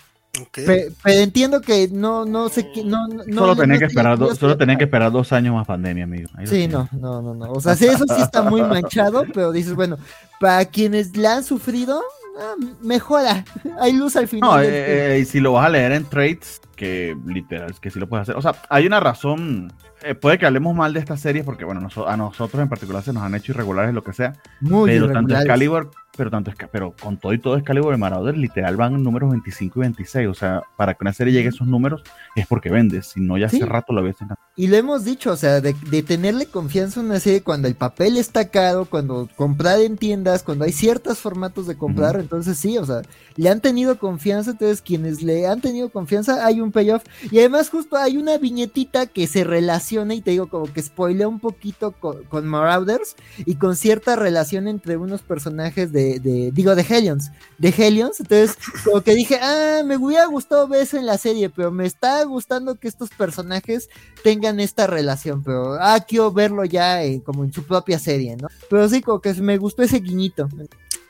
Pero, 0.52 0.92
entiendo 1.06 1.62
que 1.62 1.88
no, 1.92 2.26
no 2.26 2.50
sé 2.50 2.72
qué, 2.72 2.84
no, 2.84 3.08
no, 3.08 3.24
solo 3.24 3.48
no- 3.48 3.56
tenía 3.56 3.76
no 3.76 3.80
que 3.80 3.86
esperar, 3.86 4.18
do- 4.18 4.36
solo 4.36 4.58
tenía 4.58 4.78
que 4.78 4.86
esperar 4.86 5.12
dos 5.12 5.32
años 5.32 5.54
más 5.54 5.68
pandemia, 5.68 6.06
amigo. 6.06 6.28
Ahí 6.36 6.48
Sí, 6.48 6.68
no, 6.68 6.90
no, 7.00 7.22
no, 7.22 7.36
no. 7.36 7.52
O 7.52 7.62
sea, 7.62 7.76
sí, 7.76 7.86
eso 7.86 8.06
sí 8.08 8.20
está 8.22 8.42
muy 8.42 8.62
manchado, 8.64 9.26
pero 9.32 9.52
dices, 9.52 9.76
bueno, 9.76 9.98
para 10.40 10.66
quienes 10.66 11.16
la 11.16 11.36
han 11.38 11.44
sufrido, 11.44 12.02
ah, 12.40 12.56
mejora. 12.82 13.46
Hay 13.80 13.94
luz 13.94 14.16
al 14.16 14.28
final. 14.28 14.50
No, 14.50 14.58
del 14.58 14.72
eh, 14.74 15.16
eh, 15.16 15.20
y 15.20 15.26
si 15.26 15.40
lo 15.40 15.54
vas 15.54 15.68
a 15.68 15.70
leer 15.70 15.92
en 15.92 16.06
trades, 16.06 16.62
que 16.76 17.16
literal, 17.26 17.74
que 17.80 17.90
sí 17.90 18.00
lo 18.00 18.08
puedes 18.08 18.24
hacer. 18.24 18.36
O 18.36 18.42
sea, 18.42 18.54
hay 18.70 18.88
una 18.88 19.00
razón 19.00 19.72
eh, 20.04 20.16
puede 20.16 20.38
que 20.38 20.46
hablemos 20.46 20.76
mal 20.76 20.94
de 20.94 21.00
esta 21.00 21.16
serie 21.16 21.44
porque, 21.44 21.64
bueno, 21.64 21.80
a 22.08 22.18
nosotros 22.18 22.62
en 22.62 22.68
particular 22.68 23.02
se 23.04 23.14
nos 23.14 23.24
han 23.24 23.36
hecho 23.36 23.54
irregulares, 23.54 23.94
lo 23.94 24.04
que 24.04 24.12
sea. 24.12 24.34
Muy 24.60 24.90
pero 24.92 25.10
tanto 25.10 25.34
Excalibur, 25.34 25.92
pero 26.18 26.30
tanto 26.30 26.52
pero 26.72 26.94
con 27.02 27.18
todo 27.18 27.32
y 27.32 27.38
todo 27.38 27.56
Excalibur 27.56 27.94
y 27.94 27.98
Marauder 27.98 28.38
literal 28.38 28.76
van 28.76 28.96
en 28.96 29.04
números 29.04 29.32
25 29.32 29.80
y 29.80 29.82
26. 29.82 30.28
O 30.28 30.34
sea, 30.34 30.62
para 30.76 30.94
que 30.94 31.00
una 31.04 31.14
serie 31.14 31.32
llegue 31.32 31.48
a 31.48 31.50
esos 31.52 31.68
números 31.68 32.04
es 32.36 32.46
porque 32.48 32.70
vendes. 32.70 33.08
Si 33.08 33.22
no, 33.22 33.38
ya 33.38 33.46
hace 33.46 33.58
Sí. 33.58 33.64
rato 33.64 33.94
lo 33.94 34.02
habías. 34.02 34.18
Y 34.58 34.68
lo 34.68 34.76
hemos 34.76 35.06
dicho, 35.06 35.32
o 35.32 35.38
sea, 35.38 35.62
de, 35.62 35.74
de 35.90 36.04
tenerle 36.04 36.48
confianza 36.48 37.00
a 37.00 37.04
una 37.04 37.20
serie 37.22 37.42
cuando 37.42 37.70
el 37.70 37.76
papel 37.76 38.18
está 38.18 38.50
caro, 38.50 38.86
cuando 38.86 39.30
comprar 39.38 39.80
en 39.80 39.98
tiendas, 39.98 40.44
cuando 40.44 40.66
hay 40.66 40.74
ciertos 40.74 41.20
formatos 41.20 41.66
de 41.66 41.78
comprar, 41.78 42.18
entonces 42.20 42.58
sí, 42.58 42.78
o 42.78 42.86
sea, 42.86 43.02
le 43.38 43.50
han 43.50 43.62
tenido 43.62 43.98
confianza, 43.98 44.52
entonces 44.52 44.82
quienes 44.82 45.24
le 45.24 45.48
han 45.48 45.62
tenido 45.62 45.90
confianza 45.90 46.46
hay 46.46 46.60
un 46.64 46.72
payoff. 46.72 47.04
Y 47.32 47.40
además 47.40 47.70
justo 47.70 47.98
hay 47.98 48.18
una 48.18 48.38
viñetita 48.38 49.06
que 49.08 49.28
se 49.28 49.44
relaciona 49.44 50.14
y 50.14 50.22
te 50.22 50.32
digo 50.32 50.48
como 50.48 50.72
que 50.72 50.82
spoilea 50.82 51.28
un 51.28 51.40
poquito 51.40 51.92
con, 51.92 52.24
con 52.24 52.48
Marauders 52.48 53.16
y 53.46 53.56
con 53.56 53.76
cierta 53.76 54.16
relación 54.16 54.68
entre 54.68 54.98
unos 54.98 55.22
personajes 55.22 55.92
de, 55.92 56.20
digo, 56.54 56.76
de 56.76 56.86
Hellions, 56.88 57.32
de 57.58 57.70
Hellions, 57.70 58.20
entonces 58.20 58.58
como 58.84 59.02
que 59.02 59.16
dije, 59.16 59.40
ah, 59.42 59.82
me 59.86 59.98
hubiera 59.98 60.26
gustado 60.26 60.68
ver 60.68 60.84
eso 60.84 60.98
en 60.98 61.06
la 61.06 61.18
serie, 61.18 61.50
pero 61.50 61.72
me 61.72 61.86
está 61.86 62.24
gustando 62.24 62.76
que 62.76 62.88
estos 62.88 63.10
personajes 63.10 63.90
tengan 64.24 64.60
esta 64.60 64.88
relación, 64.88 65.44
pero 65.44 65.74
ah, 65.80 66.00
quiero 66.08 66.32
verlo 66.32 66.66
ya 66.66 67.04
eh, 67.04 67.22
como 67.24 67.44
en 67.44 67.54
su 67.54 67.64
propia 67.64 68.00
serie, 68.00 68.36
¿no? 68.38 68.48
Pero 68.70 68.88
sí, 68.90 69.02
como 69.02 69.22
que 69.22 69.34
me 69.36 69.58
gustó 69.58 69.84
ese 69.84 70.00
guiñito. 70.00 70.48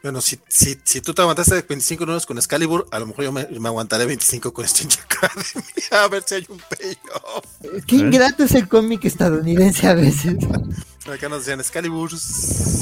Bueno, 0.04 0.20
si, 0.20 0.38
si, 0.50 0.78
si 0.84 1.00
tú 1.00 1.14
te 1.14 1.22
aguantaste 1.22 1.62
25 1.62 2.06
números 2.06 2.26
con 2.26 2.38
Excalibur, 2.38 2.86
a 2.92 3.00
lo 3.00 3.08
mejor 3.08 3.24
yo 3.24 3.32
me, 3.32 3.48
me 3.48 3.70
aguantaré 3.70 4.06
25 4.06 4.52
con 4.52 4.66
Strange 4.66 5.00
Academy. 5.00 5.66
A 5.92 6.10
ver 6.10 6.24
si 6.26 6.36
hay 6.36 6.46
un 6.50 6.60
payoff. 6.60 7.86
Qué 7.88 7.96
ingrato 7.96 8.44
es 8.44 8.54
el 8.54 8.68
cómic 8.68 9.06
estadounidense 9.06 9.88
a 9.88 9.94
veces. 9.94 10.36
Acá 11.12 11.28
nos 11.28 11.40
decían 11.40 11.60
Excalibur 11.60 12.12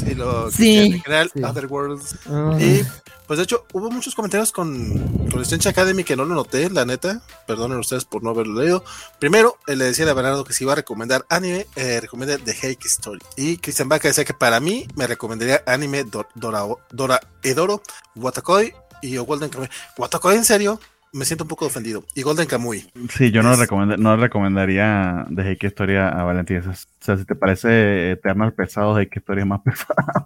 y 0.05 0.13
lo 0.13 0.51
Sí, 0.51 0.77
en 0.77 1.01
general, 1.01 1.31
sí. 1.33 1.43
Otherworlds. 1.43 2.15
Ah, 2.27 2.55
Y 2.59 2.85
pues 3.27 3.37
de 3.37 3.43
hecho 3.43 3.65
hubo 3.73 3.89
muchos 3.89 4.13
comentarios 4.13 4.51
con, 4.51 4.99
con 5.31 5.41
Strange 5.41 5.69
Academy 5.69 6.03
que 6.03 6.15
no 6.15 6.25
lo 6.25 6.35
noté, 6.35 6.69
la 6.69 6.85
neta. 6.85 7.23
Perdonen 7.47 7.79
ustedes 7.79 8.05
por 8.05 8.21
no 8.21 8.29
haberlo 8.29 8.61
leído. 8.61 8.83
Primero, 9.19 9.57
eh, 9.65 9.75
le 9.75 9.85
decía 9.85 10.07
a 10.09 10.13
Bernardo 10.13 10.43
que 10.43 10.53
si 10.53 10.63
iba 10.65 10.73
a 10.73 10.75
recomendar 10.75 11.25
anime, 11.29 11.65
eh, 11.75 11.99
recomiende 11.99 12.37
The 12.37 12.51
Hake 12.51 12.85
Story. 12.87 13.21
Y 13.37 13.57
Christian 13.57 13.89
Baca 13.89 14.07
decía 14.07 14.25
que 14.25 14.33
para 14.35 14.59
mí 14.59 14.85
me 14.95 15.07
recomendaría 15.07 15.63
anime 15.65 16.03
Do- 16.03 16.27
Dora, 16.35 16.63
Dora 16.91 17.19
Edoro, 17.41 17.81
Watakoi 18.15 18.73
y 19.01 19.17
o 19.17 19.23
Golden 19.23 19.49
Kamuy. 19.49 19.69
Watakoi, 19.97 20.35
en 20.35 20.45
serio, 20.45 20.79
me 21.13 21.25
siento 21.25 21.43
un 21.43 21.47
poco 21.49 21.65
ofendido. 21.65 22.03
Y 22.15 22.21
Golden 22.21 22.47
Kamuy. 22.47 22.89
Sí, 23.15 23.31
yo 23.31 23.43
no, 23.43 23.53
Es- 23.53 23.59
recomend- 23.59 23.97
no 23.97 24.15
recomendaría 24.17 25.25
de 25.29 25.57
qué 25.57 25.67
historia 25.67 26.07
a 26.09 26.23
Valentín. 26.23 26.57
O 26.59 26.73
sea, 26.99 27.17
si 27.17 27.25
te 27.25 27.35
parece 27.35 28.11
Eternal 28.11 28.53
pesado, 28.53 28.95
de 28.95 29.09
qué 29.09 29.19
historia 29.19 29.45
más 29.45 29.61
pesada. 29.65 30.25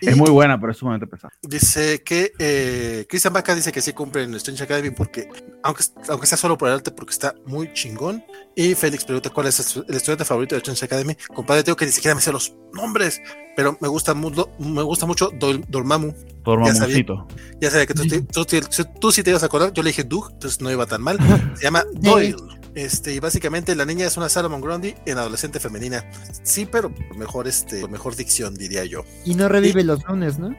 Y 0.00 0.08
es 0.08 0.16
muy 0.16 0.30
buena, 0.30 0.60
pero 0.60 0.72
es 0.72 0.78
sumamente 0.78 1.06
pesada. 1.06 1.32
Dice 1.42 2.02
que 2.02 2.32
eh, 2.38 3.06
Christian 3.08 3.32
Baca 3.32 3.54
dice 3.54 3.72
que 3.72 3.80
sí 3.80 3.92
cumple 3.92 4.24
en 4.24 4.34
Strange 4.34 4.64
Academy 4.64 4.90
porque, 4.90 5.28
aunque, 5.62 5.82
aunque 6.08 6.26
sea 6.26 6.36
solo 6.36 6.58
por 6.58 6.68
el 6.68 6.74
arte, 6.74 6.90
porque 6.90 7.12
está 7.12 7.34
muy 7.46 7.72
chingón. 7.72 8.22
Y 8.54 8.74
Félix 8.74 9.04
pregunta 9.04 9.30
cuál 9.30 9.46
es 9.46 9.76
el 9.76 9.94
estudiante 9.94 10.24
favorito 10.24 10.54
de 10.54 10.58
Strange 10.58 10.84
Academy. 10.84 11.16
Compadre, 11.34 11.62
tengo 11.64 11.76
que 11.76 11.86
ni 11.86 11.92
siquiera 11.92 12.14
me 12.14 12.20
sé 12.20 12.30
los 12.32 12.54
nombres, 12.74 13.22
pero 13.56 13.76
me 13.80 13.88
gusta 13.88 14.14
mucho, 14.14 14.50
me 14.58 14.82
gusta 14.82 15.06
mucho 15.06 15.30
Dol- 15.32 15.64
Dormammu. 15.68 16.12
Dormamucito. 16.44 17.26
Ya 17.60 17.70
sabía 17.70 17.86
que 17.86 17.94
tú, 17.94 18.06
te- 18.06 18.20
tú, 18.22 18.44
te- 18.44 18.60
tú 19.00 19.10
sí 19.12 19.22
te 19.22 19.30
ibas 19.30 19.42
a 19.42 19.46
acordar. 19.46 19.72
Yo 19.72 19.82
le 19.82 19.90
dije 19.90 20.04
Doug, 20.04 20.30
entonces 20.32 20.60
no 20.60 20.70
iba 20.70 20.86
tan 20.86 21.02
mal. 21.02 21.18
Se 21.56 21.64
llama 21.64 21.84
Doyle. 21.94 22.36
Este, 22.74 23.14
y 23.14 23.20
básicamente 23.20 23.76
la 23.76 23.84
niña 23.84 24.04
es 24.04 24.16
una 24.16 24.28
Salomon 24.28 24.60
Grundy 24.60 24.96
en 25.06 25.16
adolescente 25.16 25.60
femenina. 25.60 26.04
Sí, 26.42 26.66
pero 26.70 26.92
mejor, 27.16 27.46
este, 27.46 27.86
mejor 27.86 28.16
dicción, 28.16 28.56
diría 28.56 28.84
yo. 28.84 29.04
y 29.24 29.36
no 29.36 29.48
revive 29.48 29.84
los 29.84 30.02
lunes, 30.08 30.40
¿no? 30.40 30.52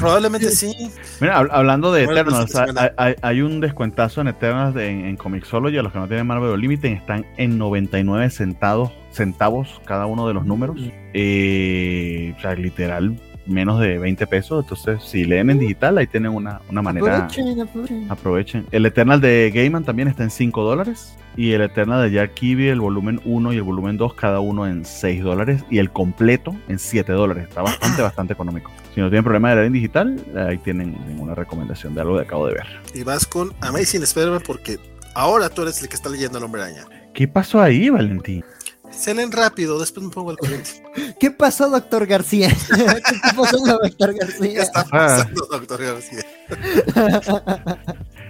Probablemente 0.00 0.50
sí. 0.50 0.74
Mira, 1.20 1.40
hab- 1.40 1.50
hablando 1.52 1.92
de 1.92 2.02
Eternals, 2.02 2.54
hay, 2.56 2.88
hay- 2.96 3.14
hay 3.22 3.40
un 3.42 3.60
descuentazo 3.60 4.20
en 4.20 4.26
Eternals 4.28 4.74
de- 4.74 4.88
en, 4.88 5.04
en 5.04 5.16
Comixology. 5.16 5.78
A 5.78 5.82
los 5.82 5.92
que 5.92 6.00
no 6.00 6.08
tienen 6.08 6.26
Marvel 6.26 6.60
Limited 6.60 6.90
están 6.94 7.24
en 7.36 7.56
99 7.58 8.28
centavos, 8.30 8.90
centavos 9.12 9.80
cada 9.84 10.06
uno 10.06 10.26
de 10.26 10.34
los 10.34 10.44
números. 10.44 10.76
Eh, 11.14 12.34
o 12.36 12.40
sea, 12.40 12.54
literal, 12.54 13.16
menos 13.46 13.80
de 13.80 13.98
20 13.98 14.26
pesos. 14.26 14.64
Entonces, 14.64 15.02
si 15.02 15.24
leen 15.24 15.50
en 15.50 15.58
digital, 15.58 15.98
ahí 15.98 16.06
tienen 16.06 16.32
una, 16.32 16.60
una 16.68 16.82
manera. 16.82 17.16
Aprovechen, 17.16 17.60
aprovechen. 17.60 18.06
Aprovechen. 18.10 18.66
El 18.70 18.86
Eternal 18.86 19.20
de 19.20 19.50
Gaiman 19.54 19.84
también 19.84 20.08
está 20.08 20.22
en 20.22 20.30
5 20.30 20.62
dólares. 20.62 21.16
Y 21.34 21.52
el 21.52 21.62
Eternal 21.62 22.02
de 22.02 22.14
Jack 22.14 22.34
Kirby, 22.34 22.68
el 22.68 22.80
volumen 22.80 23.20
1 23.24 23.54
y 23.54 23.56
el 23.56 23.62
volumen 23.62 23.96
2, 23.96 24.14
cada 24.14 24.40
uno 24.40 24.66
en 24.66 24.84
6 24.84 25.22
dólares. 25.22 25.64
Y 25.70 25.78
el 25.78 25.90
completo 25.90 26.54
en 26.68 26.78
7 26.78 27.10
dólares. 27.12 27.46
Está 27.48 27.62
bastante, 27.62 28.02
bastante 28.02 28.32
económico. 28.34 28.70
Si 28.94 29.00
no 29.00 29.08
tienen 29.08 29.24
problema 29.24 29.50
de 29.50 29.56
leer 29.56 29.66
en 29.66 29.72
digital, 29.72 30.24
ahí 30.36 30.58
tienen 30.58 30.96
una 31.18 31.34
recomendación 31.34 31.94
de 31.94 32.02
algo 32.02 32.16
que 32.16 32.22
acabo 32.22 32.46
de 32.46 32.54
ver. 32.54 32.66
Y 32.94 33.02
vas 33.02 33.26
con 33.26 33.52
Amazing 33.60 34.02
Spider-Man 34.02 34.42
porque 34.46 34.78
ahora 35.14 35.48
tú 35.48 35.62
eres 35.62 35.80
el 35.82 35.88
que 35.88 35.96
está 35.96 36.10
leyendo 36.10 36.38
el 36.38 36.44
hombre 36.44 36.62
araña. 36.62 36.84
¿Qué 37.14 37.28
pasó 37.28 37.60
ahí, 37.60 37.90
Valentín? 37.90 38.44
Se 38.92 39.14
leen 39.14 39.32
rápido, 39.32 39.78
después 39.80 40.04
me 40.06 40.12
pongo 40.12 40.30
al 40.30 40.36
corriente. 40.36 40.70
¿Qué 41.20 41.30
pasó, 41.30 41.68
doctor 41.70 42.06
García? 42.06 42.48
¿Qué 42.68 43.36
pasó, 43.36 43.56
doctor 43.58 44.12
¿Qué 44.12 44.18
García? 44.18 44.62
está 44.62 44.84
pasando, 44.84 45.46
doctor 45.50 45.82
García? 45.82 46.22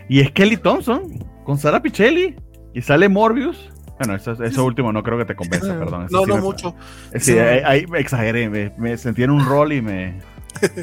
Y 0.08 0.20
es 0.20 0.30
Kelly 0.32 0.56
Thompson 0.56 1.18
con 1.44 1.58
Sara 1.58 1.80
Pichelli. 1.82 2.36
Y 2.74 2.80
sale 2.80 3.08
Morbius. 3.08 3.70
Bueno, 3.98 4.16
eso, 4.16 4.32
eso 4.42 4.64
último 4.64 4.92
no 4.92 5.02
creo 5.02 5.18
que 5.18 5.26
te 5.26 5.36
convenza, 5.36 5.78
perdón. 5.78 6.06
Eso 6.06 6.16
No, 6.16 6.22
sí 6.24 6.28
no 6.30 6.36
me- 6.36 6.40
mucho. 6.42 6.74
Eh, 7.12 7.20
Sí, 7.20 7.38
ahí, 7.38 7.60
ahí 7.64 7.86
me 7.86 8.00
exageré. 8.00 8.48
Me, 8.48 8.72
me 8.78 8.96
sentí 8.96 9.22
en 9.22 9.30
un 9.30 9.44
rol 9.44 9.72
y 9.74 9.82
me, 9.82 10.18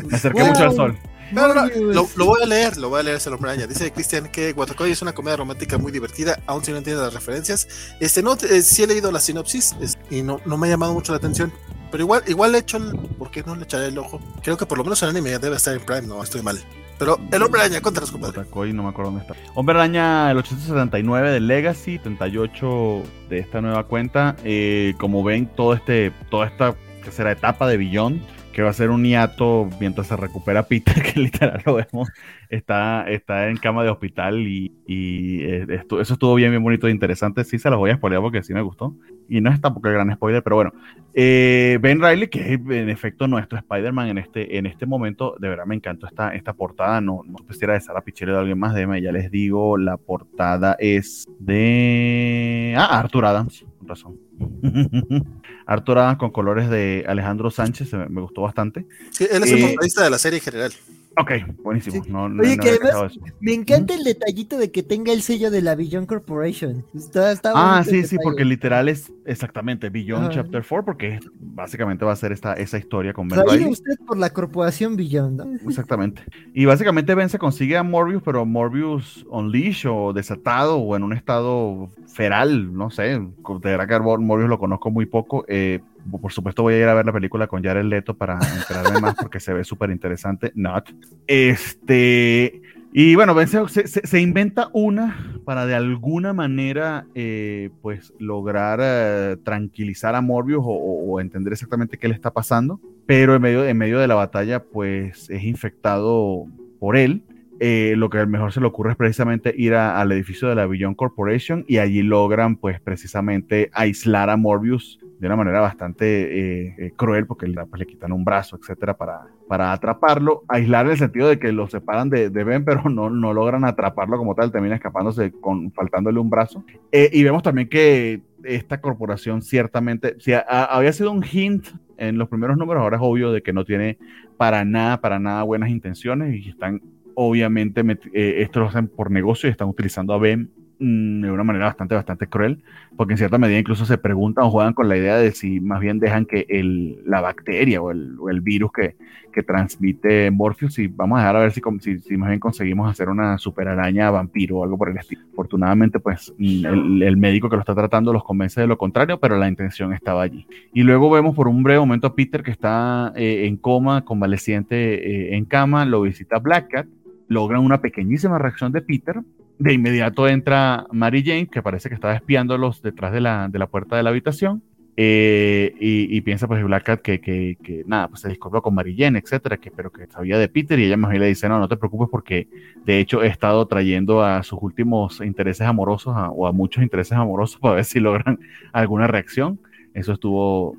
me 0.04 0.16
acerqué 0.16 0.44
mucho 0.44 0.62
al 0.64 0.68
Wow. 0.70 0.76
sol. 0.76 0.98
No, 1.32 1.48
no, 1.48 1.54
no, 1.54 1.68
lo, 1.94 2.10
lo 2.16 2.26
voy 2.26 2.42
a 2.42 2.46
leer, 2.46 2.78
lo 2.78 2.90
voy 2.90 3.00
a 3.02 3.04
leer 3.04 3.18
ese 3.18 3.30
hombre 3.30 3.52
araña. 3.52 3.68
Dice 3.68 3.92
Cristian 3.92 4.30
que 4.32 4.54
Guatacoy 4.54 4.92
es 4.92 5.02
una 5.02 5.14
comedia 5.14 5.38
romántica 5.38 5.78
muy 5.78 5.92
divertida, 5.92 6.40
aun 6.48 6.64
si 6.64 6.72
no 6.72 6.78
entiende 6.78 7.02
las 7.02 7.14
referencias. 7.14 7.68
Este, 8.00 8.22
no, 8.24 8.34
eh, 8.34 8.62
sí 8.62 8.84
he 8.84 8.88
leído 8.88 9.12
la 9.12 9.20
sinopsis 9.20 9.76
es- 9.82 9.98
y 10.10 10.22
no, 10.24 10.40
no 10.46 10.58
me 10.58 10.68
ha 10.68 10.72
llamado 10.72 10.94
mucho 10.94 11.12
la 11.12 11.18
atención. 11.18 11.52
Pero 11.92 12.04
igual, 12.04 12.24
igual 12.28 12.52
le 12.52 12.60
he 12.60 12.62
hecho 12.62 12.78
el. 12.78 12.96
¿Por 13.18 13.32
qué 13.32 13.42
no 13.44 13.56
le 13.56 13.64
echaré 13.64 13.88
el 13.88 13.98
ojo? 13.98 14.20
Creo 14.44 14.58
que 14.58 14.66
por 14.68 14.78
lo 14.78 14.84
menos 14.84 15.02
el 15.02 15.10
anime 15.10 15.38
debe 15.40 15.56
estar 15.56 15.74
en 15.74 15.82
Prime, 15.82 16.04
no, 16.04 16.22
estoy 16.24 16.44
mal. 16.44 16.60
Pero 17.00 17.18
el 17.32 17.42
hombre 17.42 17.62
araña, 17.62 17.82
cuéntanos, 17.82 18.12
compadre. 18.12 18.42
Otakoy, 18.42 18.74
no 18.74 18.84
me 18.84 18.90
acuerdo 18.90 19.12
dónde 19.12 19.26
está. 19.26 19.36
Hombre 19.56 19.74
Araña, 19.76 20.30
el 20.30 20.38
879 20.38 21.32
de 21.32 21.40
Legacy, 21.40 21.98
38 21.98 23.04
de 23.30 23.40
esta 23.40 23.62
nueva 23.62 23.86
cuenta. 23.86 24.36
Eh, 24.44 24.94
como 25.00 25.24
ven, 25.24 25.48
todo 25.56 25.74
este, 25.74 26.12
toda 26.30 26.46
esta 26.48 26.76
tercera 27.04 27.32
etapa 27.32 27.68
de 27.68 27.78
Beyond, 27.78 28.22
que 28.60 28.64
va 28.64 28.72
a 28.72 28.74
ser 28.74 28.90
un 28.90 29.06
hiato 29.06 29.70
mientras 29.80 30.08
se 30.08 30.18
recupera 30.18 30.64
Peter, 30.64 30.94
que 31.02 31.18
literal 31.18 31.62
lo 31.66 31.76
vemos, 31.76 32.10
está, 32.50 33.10
está 33.10 33.48
en 33.48 33.56
cama 33.56 33.86
de 33.86 33.90
hospital 33.90 34.38
y, 34.46 34.74
y, 34.86 35.44
eh, 35.44 35.66
estu- 35.66 36.02
eso 36.02 36.16
estuvo 36.16 36.36
bien, 36.36 36.52
bien 36.52 36.62
bonito 36.62 36.86
e 36.90 36.92
interesante. 36.92 37.46
Sí 37.46 37.58
se 37.58 37.70
los 37.70 37.80
voy 37.80 37.92
a 37.92 37.96
spoilear 37.96 38.22
porque 38.22 38.44
sí 38.44 38.54
me 38.54 38.62
gustó. 38.62 38.94
Y 39.30 39.40
no 39.40 39.50
es 39.50 39.62
tampoco 39.62 39.88
el 39.88 39.94
gran 39.94 40.14
spoiler, 40.14 40.44
pero 40.44 40.58
bueno. 40.58 40.74
Eh, 41.14 41.80
ben 41.82 42.02
Riley, 42.04 42.28
que 42.28 42.42
es 42.56 42.60
en 42.60 42.90
efecto 42.90 43.30
nuestro 43.30 43.58
Spider-Man 43.58 44.10
en 44.10 44.18
este, 44.18 44.58
en 44.58 44.66
este 44.66 44.86
momento, 44.86 45.36
de 45.40 45.48
verdad 45.48 45.66
me 45.66 45.76
encantó 45.76 46.08
esta, 46.08 46.36
esta 46.36 46.52
portada. 46.52 47.00
No, 47.00 47.22
no 47.26 47.38
sé 47.48 47.54
si 47.54 47.64
era 47.64 47.76
de 47.76 47.80
Sara 47.80 48.02
Pichelli 48.02 48.32
o 48.32 48.36
de 48.36 48.40
alguien 48.42 48.60
más, 48.60 48.74
déjame, 48.74 49.02
ya 49.02 49.14
les 49.14 49.32
digo, 49.32 49.78
la 49.78 49.96
portada 49.96 50.76
es 50.80 51.26
de. 51.40 52.76
Ah, 52.78 53.00
Arthur 53.00 53.24
Adams, 53.24 53.66
con 53.78 53.88
razón. 53.88 54.18
Arthur 55.70 56.00
Adams 56.00 56.18
con 56.18 56.32
colores 56.32 56.70
de 56.70 57.06
Alejandro 57.08 57.52
Sánchez, 57.52 57.94
me, 57.94 58.10
me 58.10 58.22
gustó 58.22 58.42
bastante. 58.42 58.86
Sí, 59.12 59.28
él 59.30 59.44
es 59.44 59.52
el 59.52 59.60
Eh, 59.60 59.68
portadista 59.68 60.04
de 60.04 60.10
la 60.10 60.18
serie 60.18 60.40
en 60.40 60.44
general. 60.44 60.74
Ok, 61.18 61.32
buenísimo. 61.64 62.04
Sí. 62.04 62.10
No, 62.12 62.30
no- 62.30 62.42
Oye, 62.44 62.56
no 62.56 62.64
que 62.64 62.70
además-. 62.70 63.20
Me 63.42 63.54
encanta 63.54 63.94
el 63.94 64.04
detallito 64.04 64.58
de 64.58 64.72
que 64.72 64.84
tenga 64.84 65.12
el 65.12 65.22
sello 65.22 65.52
de 65.52 65.62
la 65.62 65.76
Beyond 65.76 66.08
Corporation. 66.08 66.86
Está, 66.94 67.32
está 67.32 67.52
Ah, 67.56 67.84
sí, 67.84 68.04
sí, 68.06 68.18
porque 68.24 68.46
literal 68.46 68.88
es 68.88 69.12
exactamente 69.26 69.88
Ajá. 69.88 70.30
Chapter 70.30 70.64
4, 70.68 70.86
porque 70.86 71.20
básicamente 71.40 72.06
va 72.06 72.14
a 72.14 72.16
ser 72.16 72.32
esta, 72.32 72.54
esa 72.54 72.78
historia 72.78 73.12
con 73.12 73.28
Ben 73.28 73.42
Riley. 73.46 73.72
usted 73.72 73.98
por 74.08 74.18
la 74.18 74.30
corporación 74.30 74.96
Beyond, 74.96 75.38
¿no? 75.38 75.44
Exactamente. 75.70 76.22
Y 76.54 76.66
básicamente 76.66 77.14
Ben 77.16 77.28
se 77.30 77.40
consigue 77.40 77.76
a 77.76 77.84
Morbius, 77.84 78.24
pero 78.24 78.46
Morbius 78.46 79.26
unleash 79.30 79.88
o 79.88 80.14
desatado 80.14 80.78
o 80.78 80.96
en 80.96 81.04
un 81.04 81.14
estado 81.14 81.90
feral, 82.08 82.74
no 82.74 82.92
sé. 82.92 83.20
De 83.20 83.60
verdad 83.64 83.88
que 83.88 84.00
Morbius 84.00 84.50
lo 84.50 84.60
conozco 84.60 84.90
muy 84.90 85.06
poco. 85.06 85.44
Eh, 85.48 85.80
por 86.22 86.32
supuesto 86.32 86.64
voy 86.64 86.76
a 86.76 86.80
ir 86.80 86.88
a 86.88 86.94
ver 86.94 87.06
la 87.06 87.14
película 87.14 87.48
con 87.48 87.64
Jared 87.64 87.86
Leto 87.86 88.16
para 88.16 88.40
enterarme 88.58 89.00
más 89.00 89.16
porque 89.16 89.40
se 89.40 89.54
ve 89.54 89.64
súper 89.64 89.92
interesante. 89.92 90.52
Not. 90.56 90.90
Este... 91.28 92.62
Y 92.92 93.14
bueno, 93.14 93.36
se, 93.46 93.88
se- 93.88 94.08
se 94.08 94.20
inventa 94.20 94.70
una 94.74 95.40
para 95.46 95.68
de 95.68 95.76
alguna 95.76 96.34
manera 96.34 97.06
eh, 97.14 97.70
pues 97.84 98.14
lograr 98.18 98.80
eh, 98.82 99.38
tranquilizar 99.44 100.16
a 100.16 100.22
Morbius 100.22 100.64
o, 100.66 101.20
entender 101.22 101.54
exactamente 101.54 102.00
qué 102.00 102.08
le 102.08 102.16
está 102.16 102.32
pasando 102.32 102.80
pero 103.06 103.36
en 103.36 103.42
medio, 103.42 103.66
en 103.66 103.78
medio 103.78 104.00
de 104.00 104.08
la 104.08 104.16
batalla, 104.16 104.64
pues 104.64 105.30
es 105.30 105.44
infectado 105.44 106.46
por 106.80 106.98
él 106.98 107.22
eh, 107.60 107.94
lo 107.98 108.10
que 108.10 108.26
mejor 108.26 108.54
se 108.54 108.62
le 108.62 108.68
ocurre 108.68 108.92
es 108.92 108.98
precisamente 108.98 109.54
ir 109.58 109.76
al 109.76 110.12
edificio 110.14 110.48
de 110.48 110.56
la 110.56 110.66
Beyond 110.66 110.96
Corporation 110.96 111.66
y 111.68 111.80
allí 111.80 112.02
logran 112.04 112.56
pues 112.56 112.80
precisamente 112.80 113.70
aislar 113.74 114.30
a 114.30 114.38
Morbius 114.38 115.00
de 115.20 115.28
una 115.28 115.36
manera 115.36 115.60
bastante 115.60 116.06
eh, 116.06 116.76
eh, 116.78 116.92
cruel 116.96 117.28
porque 117.28 117.48
le, 117.48 117.66
pues, 117.66 117.80
le 117.80 117.86
quitan 117.86 118.12
un 118.12 118.24
brazo, 118.24 118.58
etcétera, 118.58 118.98
para, 118.98 119.28
para 119.48 119.72
atraparlo. 119.72 120.44
Aislar 120.48 120.86
en 120.86 120.94
el 120.94 120.98
sentido 120.98 121.28
de 121.28 121.38
que 121.38 121.52
lo 121.52 121.68
separan 121.68 122.10
de, 122.10 122.30
Ben, 122.30 122.64
pero 122.66 122.90
no, 122.90 123.10
no 123.10 123.34
logran 123.34 123.66
atraparlo 123.66 124.18
como 124.18 124.34
tal, 124.34 124.52
termina 124.52 124.76
escapándose 124.76 125.32
con, 125.32 125.72
faltándole 125.72 126.20
un 126.20 126.30
brazo. 126.30 126.64
y 126.92 127.24
vemos 127.24 127.44
también 127.44 127.68
que 127.68 128.22
esta 128.44 128.80
corporación 128.80 129.42
ciertamente, 129.42 130.16
si 130.20 130.32
había 130.34 130.94
sido 130.94 131.12
un 131.12 131.24
hint 131.24 131.68
en 131.98 132.18
los 132.18 132.30
primeros 132.30 132.58
números, 132.58 132.82
ahora 132.82 132.98
es 132.98 133.04
obvio 133.04 133.32
de 133.32 133.42
que 133.42 133.54
no 133.54 133.66
tiene 133.66 133.98
para 134.38 134.64
nada, 134.64 135.02
para 135.02 135.20
nada 135.20 135.44
buenas 135.44 135.70
intenciones 135.70 136.34
y 136.34 136.50
están 136.50 136.82
obviamente, 137.22 137.82
eh, 138.14 138.36
esto 138.44 138.62
lo 138.62 138.68
hacen 138.68 138.88
por 138.88 139.12
negocio 139.12 139.50
y 139.50 139.52
están 139.52 139.68
utilizando 139.68 140.14
a 140.14 140.18
Ben 140.18 140.50
Mm, 140.82 141.24
de 141.24 141.32
una 141.32 141.44
manera 141.44 141.66
bastante, 141.66 141.94
bastante 141.94 142.28
cruel, 142.28 142.64
porque 142.96 143.14
en 143.14 143.18
cierta 143.18 143.38
medida 143.38 143.60
incluso 143.60 143.84
se 143.84 143.98
preguntan 143.98 144.46
o 144.46 144.50
juegan 144.50 144.74
con 144.74 144.88
la 144.88 144.96
idea 144.96 145.18
de 145.18 145.34
si 145.34 145.60
más 145.60 145.82
bien 145.82 146.00
dejan 146.00 146.26
que 146.26 146.46
el, 146.48 147.02
la 147.06 147.20
bacteria 147.20 147.82
o 147.82 147.92
el, 147.92 148.16
o 148.18 148.30
el 148.30 148.40
virus 148.40 148.72
que, 148.72 148.96
que, 149.34 149.44
transmite 149.44 150.32
Morpheus, 150.32 150.80
y 150.80 150.88
vamos 150.88 151.18
a 151.18 151.22
dejar 151.24 151.36
a 151.36 151.40
ver 151.40 151.52
si, 151.52 151.62
si, 151.82 152.00
si, 152.00 152.16
más 152.16 152.30
bien 152.30 152.40
conseguimos 152.40 152.90
hacer 152.90 153.10
una 153.10 153.38
super 153.38 153.68
araña 153.68 154.10
vampiro 154.10 154.60
o 154.60 154.64
algo 154.64 154.78
por 154.78 154.90
el 154.90 154.96
estilo. 154.96 155.22
Afortunadamente, 155.34 156.00
pues 156.00 156.34
mm, 156.38 157.02
el, 157.04 157.18
médico 157.18 157.50
que 157.50 157.58
lo 157.58 157.62
está 157.62 157.76
tratando 157.76 158.14
los 158.14 158.24
convence 158.24 158.62
de 158.62 158.68
lo 158.68 158.78
contrario, 158.78 159.20
pero 159.20 159.36
la 159.36 159.50
intención 159.50 159.92
estaba 159.92 160.22
allí. 160.22 160.48
Y 160.74 160.84
luego 160.84 161.10
vemos 161.10 161.36
por 161.36 161.50
un 161.50 161.62
breve 161.62 161.82
momento 161.82 162.08
a 162.08 162.16
Peter 162.16 162.42
que 162.42 162.52
está 162.52 163.12
eh, 163.18 163.48
en 163.48 163.58
coma, 163.58 164.06
convaleciente 164.06 164.78
eh, 164.94 165.36
en 165.36 165.44
cama, 165.44 165.84
lo 165.84 166.04
visita 166.04 166.40
Black 166.40 166.70
Cat, 166.70 166.88
logran 167.28 167.66
una 167.66 167.82
pequeñísima 167.82 168.38
reacción 168.38 168.72
de 168.72 168.82
Peter, 168.82 169.22
de 169.60 169.74
inmediato 169.74 170.28
entra 170.28 170.88
Mary 170.92 171.24
Jane, 171.24 171.48
que 171.48 171.62
parece 171.62 171.90
que 171.90 171.96
estaba 171.96 172.16
espiándolos 172.16 172.82
detrás 172.82 173.12
de 173.12 173.22
la, 173.22 173.50
de 173.50 173.60
la 173.60 173.68
puerta 173.68 173.98
de 173.98 174.04
la 174.04 174.10
habitación. 174.10 174.64
Eh, 175.02 175.76
y, 175.80 176.20
piensa 176.22 176.46
pues 176.46 176.62
Black 176.62 176.84
Cat 176.84 177.02
que, 177.02 177.22
que, 177.22 177.58
que, 177.64 177.84
nada, 177.86 178.10
pues 178.10 178.20
se 178.20 178.28
disculpa 178.28 178.60
con 178.60 178.76
Mary 178.76 178.98
Jane, 178.98 179.20
etcétera, 179.20 179.56
que, 179.56 179.72
pero 179.72 179.94
que 179.94 180.08
sabía 180.08 180.38
de 180.38 180.50
Peter 180.50 180.78
y 180.78 180.86
ella 180.86 180.98
más 180.98 181.12
bien 181.12 181.22
le 181.22 181.30
dice, 181.30 181.48
no, 181.48 181.58
no 181.58 181.70
te 181.70 181.78
preocupes 181.78 182.10
porque 182.12 182.50
de 182.84 183.00
hecho 183.00 183.24
he 183.24 183.28
estado 183.28 183.66
trayendo 183.66 184.22
a 184.22 184.44
sus 184.44 184.60
últimos 184.62 185.22
intereses 185.22 185.66
amorosos 185.66 186.14
o 186.18 186.48
a 186.48 186.52
muchos 186.52 186.84
intereses 186.84 187.14
amorosos 187.14 187.58
para 187.62 187.76
ver 187.76 187.86
si 187.86 188.02
logran 188.02 188.40
alguna 188.74 189.08
reacción. 189.08 189.60
Eso 189.94 190.12
estuvo 190.12 190.76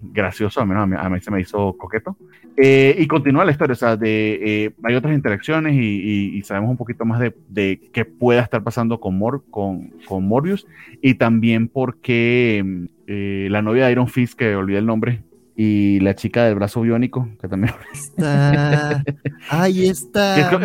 gracioso, 0.00 0.60
al 0.60 0.66
menos 0.66 0.88
a 0.98 1.08
mí, 1.08 1.20
se 1.20 1.30
me 1.30 1.40
hizo 1.40 1.76
coqueto. 1.76 2.16
Eh, 2.56 2.96
y 2.98 3.06
continúa 3.06 3.44
la 3.44 3.52
historia, 3.52 3.72
o 3.72 3.76
sea, 3.76 3.96
de, 3.96 4.38
eh, 4.42 4.70
hay 4.82 4.94
otras 4.94 5.14
interacciones 5.14 5.74
y, 5.74 6.42
sabemos 6.44 6.70
un 6.70 6.76
poquito 6.76 7.04
más 7.04 7.18
de, 7.20 7.34
de, 7.48 7.80
qué 7.92 8.04
pueda 8.04 8.42
estar 8.42 8.62
pasando 8.62 9.00
con, 9.00 9.16
Mor, 9.16 9.44
con, 9.50 9.90
con 10.06 10.26
Morbius 10.26 10.66
y 11.00 11.14
también 11.14 11.68
porque 11.68 12.88
eh, 13.06 13.48
la 13.50 13.62
novia 13.62 13.86
de 13.86 13.92
Iron 13.92 14.08
Fist, 14.08 14.34
que 14.34 14.54
olvidé 14.54 14.78
el 14.78 14.86
nombre, 14.86 15.22
y 15.56 16.00
la 16.00 16.14
chica 16.14 16.44
del 16.44 16.56
brazo 16.56 16.80
biónico, 16.80 17.28
que 17.40 17.48
también. 17.48 17.74
Está... 17.92 19.02
Ahí 19.48 19.88
está. 19.88 20.58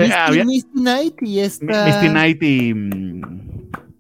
Misty, 0.46 0.72
Knight 0.74 1.22
y 1.22 1.40
esta. 1.40 1.86
Misty 1.86 2.08
Knight 2.10 2.44
y. 2.44 2.74
Mm, 2.74 3.22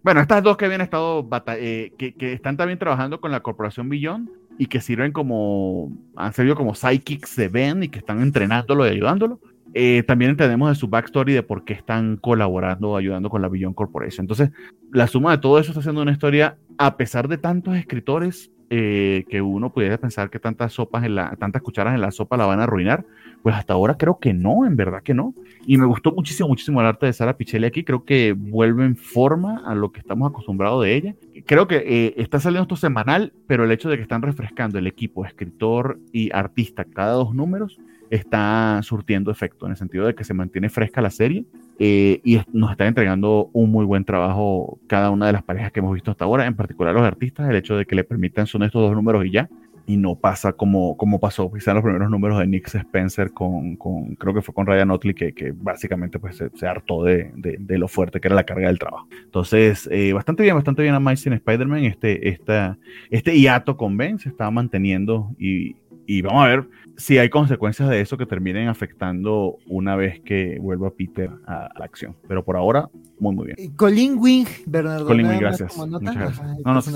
bueno, 0.01 0.21
estas 0.21 0.41
dos 0.41 0.55
que 0.55 0.65
habían 0.65 0.81
estado. 0.81 1.27
que, 1.29 2.15
que, 2.17 2.33
están 2.33 2.55
también 2.55 2.79
trabajando 2.79 3.19
con 3.19 3.31
la 3.31 3.41
corporación 3.41 3.89
Billón 3.89 4.29
y 4.57 4.67
que 4.67 4.81
sirven 4.81 5.11
como, 5.11 5.91
han 6.15 6.33
servido 6.33 6.55
como 6.55 6.75
psychics 6.75 7.35
de 7.35 7.47
Ben 7.49 7.83
y 7.83 7.89
que 7.89 7.99
están 7.99 8.21
entrenándolo 8.21 8.85
y 8.85 8.89
ayudándolo. 8.89 9.39
Eh, 9.73 10.03
también 10.03 10.31
entendemos 10.31 10.69
de 10.69 10.75
su 10.75 10.87
backstory 10.87 11.33
de 11.33 11.43
por 11.43 11.63
qué 11.63 11.73
están 11.73 12.17
colaborando, 12.17 12.95
ayudando 12.95 13.29
con 13.29 13.41
la 13.41 13.49
Billion 13.49 13.73
Corporation. 13.73 14.23
Entonces, 14.23 14.49
la 14.91 15.07
suma 15.07 15.31
de 15.31 15.37
todo 15.39 15.59
eso 15.59 15.71
está 15.71 15.81
haciendo 15.81 16.01
una 16.01 16.11
historia, 16.11 16.57
a 16.77 16.97
pesar 16.97 17.27
de 17.27 17.37
tantos 17.37 17.75
escritores, 17.75 18.51
eh, 18.69 19.23
que 19.29 19.41
uno 19.41 19.71
pudiera 19.71 19.97
pensar 19.97 20.29
que 20.29 20.39
tantas 20.39 20.73
sopas, 20.73 21.05
en 21.05 21.15
la, 21.15 21.35
tantas 21.37 21.61
cucharas 21.61 21.95
en 21.95 22.01
la 22.01 22.11
sopa 22.11 22.35
la 22.35 22.45
van 22.45 22.59
a 22.59 22.63
arruinar, 22.63 23.05
pues 23.43 23.55
hasta 23.55 23.73
ahora 23.73 23.97
creo 23.97 24.19
que 24.19 24.33
no, 24.33 24.65
en 24.65 24.75
verdad 24.75 25.03
que 25.03 25.13
no. 25.13 25.33
Y 25.65 25.77
me 25.77 25.85
gustó 25.85 26.11
muchísimo, 26.11 26.49
muchísimo 26.49 26.81
el 26.81 26.87
arte 26.87 27.05
de 27.05 27.13
Sara 27.13 27.37
Pichelli 27.37 27.65
aquí. 27.65 27.83
Creo 27.83 28.03
que 28.03 28.33
vuelve 28.33 28.85
en 28.85 28.95
forma 28.95 29.63
a 29.65 29.75
lo 29.75 29.91
que 29.91 29.99
estamos 29.99 30.29
acostumbrados 30.29 30.83
de 30.83 30.95
ella. 30.95 31.15
Creo 31.45 31.67
que 31.67 31.77
eh, 31.77 32.13
está 32.17 32.39
saliendo 32.39 32.63
esto 32.63 32.75
semanal, 32.75 33.33
pero 33.47 33.63
el 33.63 33.71
hecho 33.71 33.89
de 33.89 33.97
que 33.97 34.03
están 34.03 34.21
refrescando 34.21 34.79
el 34.79 34.87
equipo, 34.87 35.25
escritor 35.25 35.99
y 36.11 36.31
artista, 36.33 36.85
cada 36.85 37.13
dos 37.13 37.33
números, 37.33 37.79
está 38.09 38.79
surtiendo 38.83 39.31
efecto 39.31 39.65
en 39.65 39.71
el 39.71 39.77
sentido 39.77 40.05
de 40.05 40.15
que 40.15 40.23
se 40.23 40.33
mantiene 40.33 40.69
fresca 40.69 41.01
la 41.01 41.09
serie 41.09 41.45
eh, 41.79 42.21
y 42.23 42.39
nos 42.53 42.71
está 42.71 42.87
entregando 42.87 43.49
un 43.53 43.71
muy 43.71 43.85
buen 43.85 44.05
trabajo 44.05 44.79
cada 44.87 45.09
una 45.11 45.27
de 45.27 45.33
las 45.33 45.43
parejas 45.43 45.71
que 45.71 45.79
hemos 45.79 45.93
visto 45.93 46.11
hasta 46.11 46.25
ahora, 46.25 46.45
en 46.45 46.55
particular 46.55 46.93
los 46.93 47.03
artistas, 47.03 47.49
el 47.49 47.55
hecho 47.55 47.75
de 47.75 47.85
que 47.85 47.95
le 47.95 48.03
permitan 48.03 48.47
son 48.47 48.63
estos 48.63 48.81
dos 48.81 48.93
números 48.93 49.25
y 49.25 49.31
ya, 49.31 49.49
y 49.87 49.95
no 49.95 50.15
pasa 50.15 50.51
como, 50.51 50.97
como 50.97 51.17
pasó 51.17 51.49
quizá 51.51 51.71
en 51.71 51.75
los 51.75 51.83
primeros 51.83 52.11
números 52.11 52.37
de 52.39 52.45
Nick 52.45 52.67
Spencer 52.67 53.31
con, 53.31 53.77
con 53.77 54.15
creo 54.15 54.33
que 54.33 54.41
fue 54.41 54.53
con 54.53 54.67
Ryan 54.67 54.91
Otley, 54.91 55.15
que, 55.15 55.33
que 55.33 55.53
básicamente 55.55 56.19
pues 56.19 56.43
se, 56.53 56.67
hartó 56.67 57.05
de, 57.05 57.31
de, 57.33 57.77
lo 57.77 57.87
fuerte 57.87 58.19
que 58.19 58.27
era 58.27 58.35
la 58.35 58.43
carga 58.43 58.67
del 58.67 58.79
trabajo. 58.79 59.07
Entonces, 59.23 59.87
eh, 59.89 60.11
bastante 60.11 60.43
bien, 60.43 60.55
bastante 60.55 60.81
bien 60.81 60.93
a 60.93 60.99
Miles 60.99 61.25
en 61.25 61.33
Spider-Man, 61.33 61.85
este, 61.85 62.27
esta, 62.27 62.77
este 63.09 63.39
hiato 63.39 63.77
con 63.77 63.95
Ben 63.95 64.19
se 64.19 64.27
estaba 64.27 64.51
manteniendo 64.51 65.33
y, 65.39 65.77
y 66.05 66.21
vamos 66.21 66.43
a 66.43 66.47
ver 66.49 66.67
si 66.97 67.17
hay 67.17 67.29
consecuencias 67.29 67.87
de 67.89 68.01
eso 68.01 68.17
que 68.17 68.25
terminen 68.25 68.67
afectando 68.67 69.57
una 69.67 69.95
vez 69.95 70.19
que 70.19 70.57
vuelva 70.59 70.89
Peter 70.89 71.29
a, 71.45 71.69
la 71.79 71.85
acción. 71.85 72.13
Pero 72.27 72.43
por 72.43 72.57
ahora, 72.57 72.89
muy, 73.19 73.33
muy 73.33 73.53
bien. 73.53 73.71
Colin 73.77 74.17
Wing, 74.17 74.47
Bernardo. 74.65 75.05
Colin 75.05 75.27
Wing, 75.27 75.39
gracias. 75.39 75.77
Muchas 75.77 76.15
gracias. 76.15 76.45
no, 76.65 76.73
no, 76.73 76.81
sí, 76.81 76.91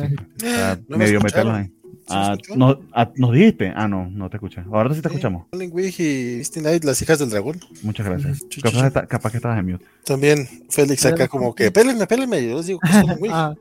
medio 0.90 1.22
meterlo 1.22 1.54
ahí. 1.54 1.72
Ah, 2.14 2.38
no, 2.56 2.80
ah, 2.94 3.10
¿Nos 3.16 3.34
dijiste? 3.34 3.74
Ah, 3.76 3.88
no, 3.88 4.10
no 4.10 4.30
te 4.30 4.38
escuché. 4.38 4.62
Ahora 4.72 4.94
sí 4.94 5.02
te 5.02 5.08
escuchamos. 5.08 5.48
Wing 5.54 5.72
y 5.74 6.38
Misty 6.38 6.60
Knight, 6.60 6.84
las 6.84 7.02
hijas 7.02 7.20
del 7.20 7.30
dragón. 7.30 7.60
Muchas 7.84 8.06
gracias. 8.06 8.42
Capaz, 8.62 9.08
capaz, 9.08 9.32
que 9.32 9.38
estabas 9.38 9.60
en 9.60 9.72
mute. 9.72 9.86
También 10.06 10.48
Félix 10.70 11.06
acá 11.06 11.28
como 11.28 11.54
que, 11.56 11.72
pélenme, 11.72 12.06
pélenme. 12.08 12.48
Yo 12.48 12.58
les 12.58 12.68
digo 12.68 12.80
que 12.80 12.88
son 12.92 13.10
ah. 13.30 13.54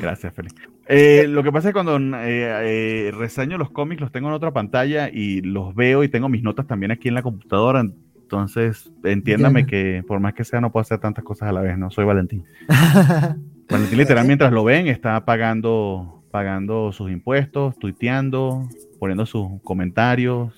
Gracias, 0.00 0.34
Félix. 0.34 0.54
Eh, 0.92 1.26
lo 1.28 1.44
que 1.44 1.52
pasa 1.52 1.68
es 1.68 1.72
que 1.72 1.82
cuando 1.82 1.96
eh, 2.18 3.06
eh, 3.06 3.10
reseño 3.12 3.58
los 3.58 3.70
cómics, 3.70 4.00
los 4.00 4.10
tengo 4.10 4.28
en 4.28 4.34
otra 4.34 4.52
pantalla 4.52 5.08
y 5.08 5.40
los 5.40 5.72
veo 5.74 6.02
y 6.02 6.08
tengo 6.08 6.28
mis 6.28 6.42
notas 6.42 6.66
también 6.66 6.90
aquí 6.90 7.08
en 7.08 7.14
la 7.14 7.22
computadora. 7.22 7.84
Entonces, 8.30 8.90
entiéndame 9.04 9.66
que 9.66 10.04
por 10.06 10.18
más 10.20 10.34
que 10.34 10.44
sea, 10.44 10.60
no 10.60 10.72
puedo 10.72 10.82
hacer 10.82 10.98
tantas 10.98 11.24
cosas 11.24 11.48
a 11.48 11.52
la 11.52 11.60
vez, 11.60 11.78
¿no? 11.78 11.90
Soy 11.90 12.04
Valentín. 12.04 12.44
Valentín 13.68 13.98
literal, 13.98 14.26
mientras 14.26 14.52
lo 14.52 14.64
ven, 14.64 14.88
está 14.88 15.24
pagando, 15.24 16.19
pagando 16.30 16.92
sus 16.92 17.10
impuestos, 17.10 17.78
tuiteando, 17.78 18.68
poniendo 18.98 19.26
sus 19.26 19.60
comentarios. 19.62 20.52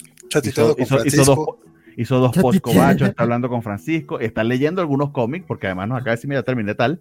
Hizo, 0.44 0.74
hizo, 0.78 1.04
hizo, 1.04 1.24
dos, 1.24 1.38
hizo 1.96 2.18
dos 2.18 2.36
post 2.36 2.66
está 2.66 3.22
hablando 3.22 3.48
con 3.48 3.62
Francisco, 3.62 4.18
está 4.18 4.44
leyendo 4.44 4.80
algunos 4.80 5.10
cómics, 5.10 5.44
porque 5.46 5.66
además 5.66 5.88
nos 5.88 5.96
acaba 5.96 6.12
de 6.12 6.16
decir, 6.16 6.28
mira, 6.28 6.42
terminé 6.42 6.74
tal. 6.74 7.00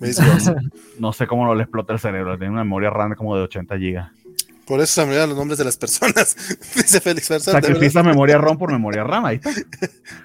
no 0.98 1.12
sé 1.12 1.26
cómo 1.26 1.44
no 1.44 1.54
le 1.54 1.62
explota 1.62 1.92
el 1.92 1.98
cerebro, 1.98 2.36
tiene 2.36 2.52
una 2.52 2.64
memoria 2.64 2.90
RAM 2.90 3.14
como 3.14 3.36
de 3.36 3.42
80 3.42 3.78
gigas. 3.78 4.10
Por 4.66 4.80
eso 4.80 4.94
se 4.94 5.00
me 5.02 5.12
olvidan 5.12 5.28
los 5.28 5.38
nombres 5.38 5.58
de 5.58 5.64
las 5.64 5.76
personas, 5.76 6.36
dice 6.74 7.00
Félix 7.00 7.28
Versal. 7.28 7.60
Sacrifica 7.60 8.02
memoria 8.02 8.38
ROM 8.38 8.56
por 8.56 8.70
memoria 8.70 9.04
RAM, 9.04 9.24
ahí 9.24 9.36
está. 9.36 9.50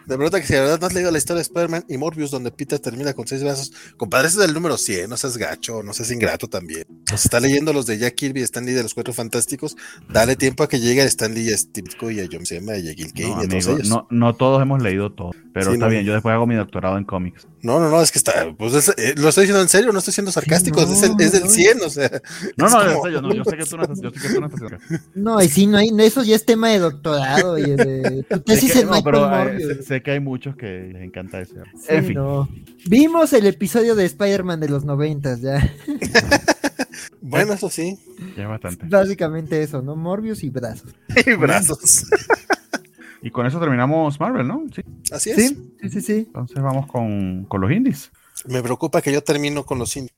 De 0.05 0.17
verdad 0.17 0.39
que 0.39 0.45
si 0.45 0.53
de 0.53 0.61
verdad 0.61 0.79
no 0.79 0.87
has 0.87 0.93
leído 0.93 1.11
la 1.11 1.17
historia 1.17 1.37
de 1.37 1.43
Spider-Man 1.43 1.85
y 1.89 1.97
Morbius, 1.97 2.31
donde 2.31 2.51
Peter 2.51 2.79
termina 2.79 3.13
con 3.13 3.27
seis 3.27 3.43
brazos, 3.43 3.71
compadre, 3.97 4.27
ese 4.27 4.39
es 4.39 4.45
el 4.45 4.53
número 4.53 4.77
100, 4.77 5.09
no 5.09 5.17
seas 5.17 5.37
gacho, 5.37 5.81
no 5.83 5.93
seas 5.93 6.11
ingrato 6.11 6.47
también. 6.47 6.85
Está 7.11 7.39
leyendo 7.39 7.73
los 7.73 7.85
de 7.85 7.97
Jack 7.97 8.15
Kirby, 8.15 8.41
Stan 8.41 8.65
Lee 8.65 8.73
de 8.73 8.83
los 8.83 8.93
Cuatro 8.93 9.13
Fantásticos, 9.13 9.75
dale 10.09 10.35
tiempo 10.35 10.63
a 10.63 10.69
que 10.69 10.79
llegue 10.79 11.01
a 11.01 11.05
Stan 11.05 11.33
Lee, 11.33 11.51
a 11.51 11.57
Steve 11.57 11.89
y 12.11 12.19
a 12.19 12.27
John 12.31 12.45
Sema 12.45 12.77
y 12.77 12.89
a 12.89 12.93
Gil 12.93 13.13
Kane 13.13 13.29
no, 13.29 13.41
y 13.41 13.45
a 13.45 13.49
todos 13.49 13.67
ellos. 13.67 13.89
No, 13.89 14.07
no 14.09 14.35
todos 14.35 14.61
hemos 14.61 14.81
leído 14.81 15.11
todo, 15.11 15.31
pero 15.53 15.73
está 15.73 15.87
bien, 15.87 16.05
yo 16.05 16.13
después 16.13 16.33
hago 16.33 16.45
mi 16.45 16.55
doctorado 16.55 16.97
en 16.97 17.05
cómics. 17.05 17.47
No, 17.61 17.79
no, 17.79 17.89
no, 17.89 18.01
es 18.01 18.11
que 18.11 18.19
está, 18.19 18.53
pues 18.57 18.89
eh, 18.97 19.15
lo 19.17 19.29
estoy 19.29 19.43
diciendo 19.43 19.61
en 19.61 19.69
serio, 19.69 19.91
no 19.91 19.99
estoy 19.99 20.13
siendo 20.13 20.31
sarcástico, 20.31 20.81
es, 20.81 21.03
el, 21.03 21.15
es, 21.19 21.31
del 21.31 21.49
100, 21.49 21.81
o 21.83 21.89
sea. 21.89 22.21
No, 22.55 22.69
no, 22.69 22.93
como... 22.93 23.09
yo, 23.09 23.21
no, 23.21 23.33
yo 23.33 23.43
sé 23.43 23.57
que 23.57 23.65
tú 23.65 23.77
no 23.77 23.83
estás, 23.83 23.99
yo 23.99 24.11
sé 24.11 24.19
que 24.19 24.26
no 25.15 25.41
y 25.41 25.47
sí, 25.47 25.67
no 25.67 25.77
hay, 25.77 25.89
eso 25.99 26.23
ya 26.23 26.35
es 26.35 26.45
tema 26.45 26.69
de 26.69 26.79
doctorado 26.79 27.57
y 27.57 27.75
de 27.75 28.23
tu 28.29 28.39
tesis 28.41 28.73
que, 28.73 28.85
no, 28.85 29.03
pero 29.03 29.49
eh, 29.49 29.83
sé, 29.83 30.01
que 30.01 30.11
hay 30.11 30.19
muchos 30.19 30.55
que 30.55 30.89
les 30.93 31.03
encanta 31.03 31.39
eso. 31.41 31.55
en 31.87 32.05
fin. 32.05 32.17
Vimos 32.87 33.33
el 33.33 33.45
episodio 33.47 33.95
de 33.95 34.05
Spider-Man 34.05 34.59
de 34.59 34.69
los 34.69 34.85
noventas 34.85 35.41
ya. 35.41 35.73
bueno, 37.21 37.53
eso 37.53 37.69
sí. 37.69 37.99
Ya 38.35 38.47
bastante. 38.47 38.85
Básicamente 38.87 39.61
eso, 39.61 39.81
¿no? 39.81 39.95
Morbius 39.95 40.43
y 40.43 40.49
brazos. 40.49 40.93
y 41.25 41.33
brazos. 41.33 42.05
Y 43.21 43.31
con 43.31 43.45
eso 43.45 43.59
terminamos 43.59 44.19
Marvel, 44.19 44.47
¿no? 44.47 44.63
Sí. 44.73 44.83
Así 45.11 45.31
es. 45.31 45.35
Sí, 45.37 45.89
sí, 45.89 46.01
sí. 46.01 46.13
Entonces 46.27 46.61
vamos 46.61 46.87
con, 46.87 47.45
con 47.45 47.61
los 47.61 47.71
indies. 47.71 48.11
Me 48.45 48.61
preocupa 48.61 49.01
que 49.01 49.11
yo 49.11 49.23
termino 49.23 49.65
con 49.65 49.79
los 49.79 49.95
indies. 49.97 50.13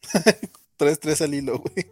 tres, 0.77 0.99
tres 0.99 1.21
al 1.21 1.33
hilo, 1.33 1.59
güey. 1.59 1.87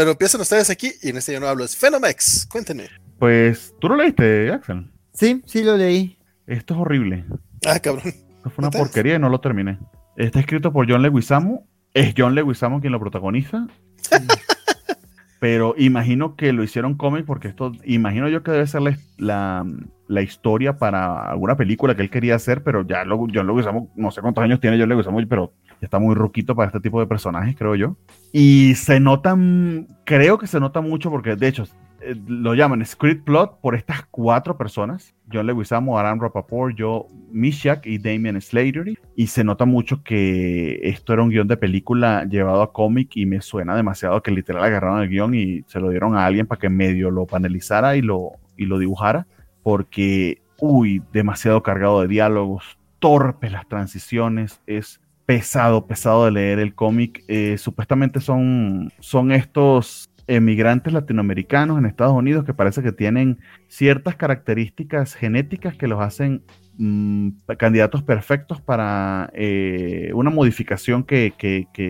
Pero 0.00 0.12
empiezan 0.12 0.40
ustedes 0.40 0.70
aquí 0.70 0.92
y 1.02 1.10
en 1.10 1.18
este 1.18 1.34
yo 1.34 1.40
no 1.40 1.46
hablo. 1.46 1.62
Es 1.62 1.76
Phenomex. 1.76 2.46
Cuéntenme. 2.50 2.84
Pues, 3.18 3.74
¿tú 3.78 3.90
lo 3.90 3.96
leíste, 3.96 4.50
Axel? 4.50 4.90
Sí, 5.12 5.42
sí 5.44 5.62
lo 5.62 5.76
leí. 5.76 6.16
Esto 6.46 6.72
es 6.72 6.80
horrible. 6.80 7.26
Ah, 7.66 7.78
cabrón. 7.80 8.14
Fue 8.44 8.52
una 8.56 8.70
porquería 8.70 9.16
y 9.16 9.18
no 9.18 9.28
lo 9.28 9.40
terminé. 9.40 9.78
Está 10.16 10.40
escrito 10.40 10.72
por 10.72 10.90
John 10.90 11.02
Leguizamo. 11.02 11.66
Es 11.92 12.14
John 12.16 12.34
Leguizamo 12.34 12.80
quien 12.80 12.94
lo 12.94 12.98
protagoniza. 12.98 13.66
Pero 15.38 15.74
imagino 15.76 16.34
que 16.34 16.54
lo 16.54 16.62
hicieron 16.62 16.94
cómic 16.94 17.26
porque 17.26 17.48
esto, 17.48 17.72
imagino 17.84 18.26
yo 18.30 18.42
que 18.42 18.52
debe 18.52 18.66
ser 18.66 18.80
la, 19.18 19.66
la, 20.08 20.22
historia 20.22 20.78
para 20.78 21.30
alguna 21.30 21.58
película 21.58 21.94
que 21.94 22.00
él 22.00 22.10
quería 22.10 22.36
hacer, 22.36 22.62
pero 22.62 22.86
ya 22.86 23.04
lo, 23.04 23.18
John 23.32 23.46
Leguizamo, 23.46 23.90
no 23.96 24.10
sé 24.10 24.20
cuántos 24.20 24.44
años 24.44 24.60
tiene 24.60 24.78
John 24.78 24.88
Leguizamo, 24.88 25.18
pero 25.28 25.52
ya 25.80 25.86
está 25.86 25.98
muy 25.98 26.14
ruquito 26.14 26.54
para 26.54 26.66
este 26.68 26.80
tipo 26.80 27.00
de 27.00 27.06
personajes, 27.06 27.56
creo 27.56 27.74
yo. 27.74 27.96
Y 28.32 28.74
se 28.74 29.00
notan, 29.00 29.88
creo 30.04 30.38
que 30.38 30.46
se 30.46 30.60
nota 30.60 30.80
mucho 30.80 31.10
porque 31.10 31.36
de 31.36 31.48
hecho 31.48 31.64
eh, 32.02 32.14
lo 32.26 32.54
llaman 32.54 32.84
script 32.84 33.24
plot 33.24 33.60
por 33.60 33.74
estas 33.74 34.06
cuatro 34.10 34.56
personas, 34.56 35.14
John 35.32 35.46
Leguizamo, 35.46 35.98
Aram 35.98 36.20
Rapaport, 36.20 36.74
Joe 36.78 37.04
Mishak 37.30 37.86
y 37.86 37.98
Damian 37.98 38.40
Slatery, 38.40 38.98
y 39.16 39.26
se 39.26 39.44
nota 39.44 39.64
mucho 39.64 40.02
que 40.02 40.80
esto 40.82 41.12
era 41.12 41.22
un 41.22 41.30
guion 41.30 41.48
de 41.48 41.56
película 41.56 42.24
llevado 42.24 42.62
a 42.62 42.72
cómic 42.72 43.16
y 43.16 43.26
me 43.26 43.40
suena 43.40 43.76
demasiado 43.76 44.22
que 44.22 44.30
literal 44.30 44.64
agarraron 44.64 45.02
el 45.02 45.08
guion 45.08 45.34
y 45.34 45.62
se 45.66 45.80
lo 45.80 45.90
dieron 45.90 46.16
a 46.16 46.24
alguien 46.24 46.46
para 46.46 46.58
que 46.58 46.68
medio 46.70 47.10
lo 47.10 47.26
panelizara 47.26 47.96
y 47.96 48.02
lo, 48.02 48.32
y 48.56 48.66
lo 48.66 48.78
dibujara, 48.78 49.26
porque, 49.62 50.42
uy, 50.58 51.02
demasiado 51.12 51.62
cargado 51.62 52.00
de 52.00 52.08
diálogos, 52.08 52.78
torpes 52.98 53.52
las 53.52 53.68
transiciones, 53.68 54.62
es 54.66 55.00
pesado, 55.30 55.86
pesado 55.86 56.24
de 56.24 56.32
leer 56.32 56.58
el 56.58 56.74
cómic. 56.74 57.22
Eh, 57.28 57.56
supuestamente 57.56 58.18
son, 58.20 58.92
son 58.98 59.30
estos 59.30 60.10
emigrantes 60.26 60.92
latinoamericanos 60.92 61.78
en 61.78 61.86
Estados 61.86 62.14
Unidos 62.14 62.44
que 62.44 62.52
parece 62.52 62.82
que 62.82 62.90
tienen 62.90 63.38
ciertas 63.68 64.16
características 64.16 65.14
genéticas 65.14 65.76
que 65.76 65.86
los 65.86 66.00
hacen 66.00 66.42
mm, 66.78 67.28
candidatos 67.58 68.02
perfectos 68.02 68.60
para 68.60 69.30
eh, 69.32 70.10
una 70.14 70.30
modificación 70.30 71.04
que, 71.04 71.32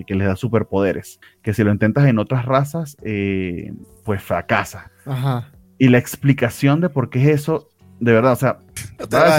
les 0.06 0.26
da 0.26 0.36
superpoderes, 0.36 1.18
que 1.40 1.54
si 1.54 1.64
lo 1.64 1.72
intentas 1.72 2.06
en 2.08 2.18
otras 2.18 2.44
razas, 2.44 2.98
eh, 3.02 3.72
pues 4.04 4.22
fracasa. 4.22 4.90
Y 5.78 5.88
la 5.88 5.96
explicación 5.96 6.82
de 6.82 6.90
por 6.90 7.08
qué 7.08 7.22
es 7.22 7.40
eso 7.40 7.70
de 8.00 8.12
verdad, 8.12 8.32
o 8.32 8.36
sea, 8.36 8.58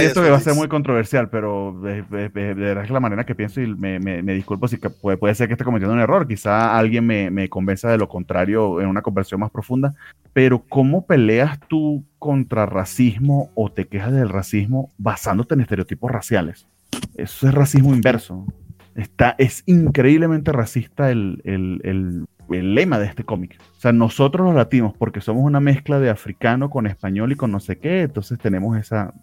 esto 0.01 0.21
que 0.21 0.29
va 0.29 0.37
a 0.37 0.41
ser 0.41 0.53
muy 0.53 0.67
controversial, 0.67 1.29
pero 1.29 1.75
de, 1.81 2.03
verdad 2.03 2.83
es 2.83 2.91
la 2.91 2.99
manera 2.99 3.25
que 3.25 3.33
pienso 3.33 3.59
y 3.59 3.67
me, 3.75 4.21
disculpo 4.21 4.67
si 4.67 4.77
puede, 4.77 5.17
puede, 5.17 5.35
ser 5.35 5.47
que 5.47 5.55
esté 5.55 5.65
cometiendo 5.65 5.93
un 5.93 5.99
error, 5.99 6.27
quizá 6.27 6.77
alguien 6.77 7.05
me, 7.05 7.31
me 7.31 7.49
convenza 7.49 7.89
de 7.89 7.97
lo 7.97 8.07
contrario 8.07 8.79
en 8.79 8.87
una 8.87 9.01
conversión 9.01 9.39
más 9.39 9.49
profunda, 9.49 9.95
pero 10.31 10.63
¿cómo 10.69 11.05
peleas 11.07 11.59
tú 11.67 12.05
contra 12.19 12.67
racismo 12.67 13.49
o 13.55 13.71
te 13.71 13.87
quejas 13.87 14.13
del 14.13 14.29
racismo 14.29 14.91
basándote 14.99 15.55
en 15.55 15.61
estereotipos 15.61 16.11
raciales? 16.11 16.67
Eso 17.15 17.47
es 17.47 17.53
racismo 17.53 17.93
inverso. 17.95 18.45
Está, 18.93 19.35
es 19.37 19.63
increíblemente 19.65 20.51
racista 20.51 21.09
el, 21.09 21.41
el 21.45 21.81
el 21.83 22.25
lema 22.59 22.99
de 22.99 23.05
este 23.05 23.23
cómic. 23.23 23.57
O 23.77 23.81
sea, 23.81 23.91
nosotros 23.91 24.45
los 24.45 24.55
latinos, 24.55 24.93
porque 24.97 25.21
somos 25.21 25.43
una 25.43 25.59
mezcla 25.59 25.99
de 25.99 26.09
africano 26.09 26.69
con 26.69 26.85
español 26.87 27.31
y 27.31 27.35
con 27.35 27.51
no 27.51 27.59
sé 27.59 27.79
qué, 27.79 28.01
entonces 28.01 28.37
tenemos 28.37 28.77
esa... 28.77 29.13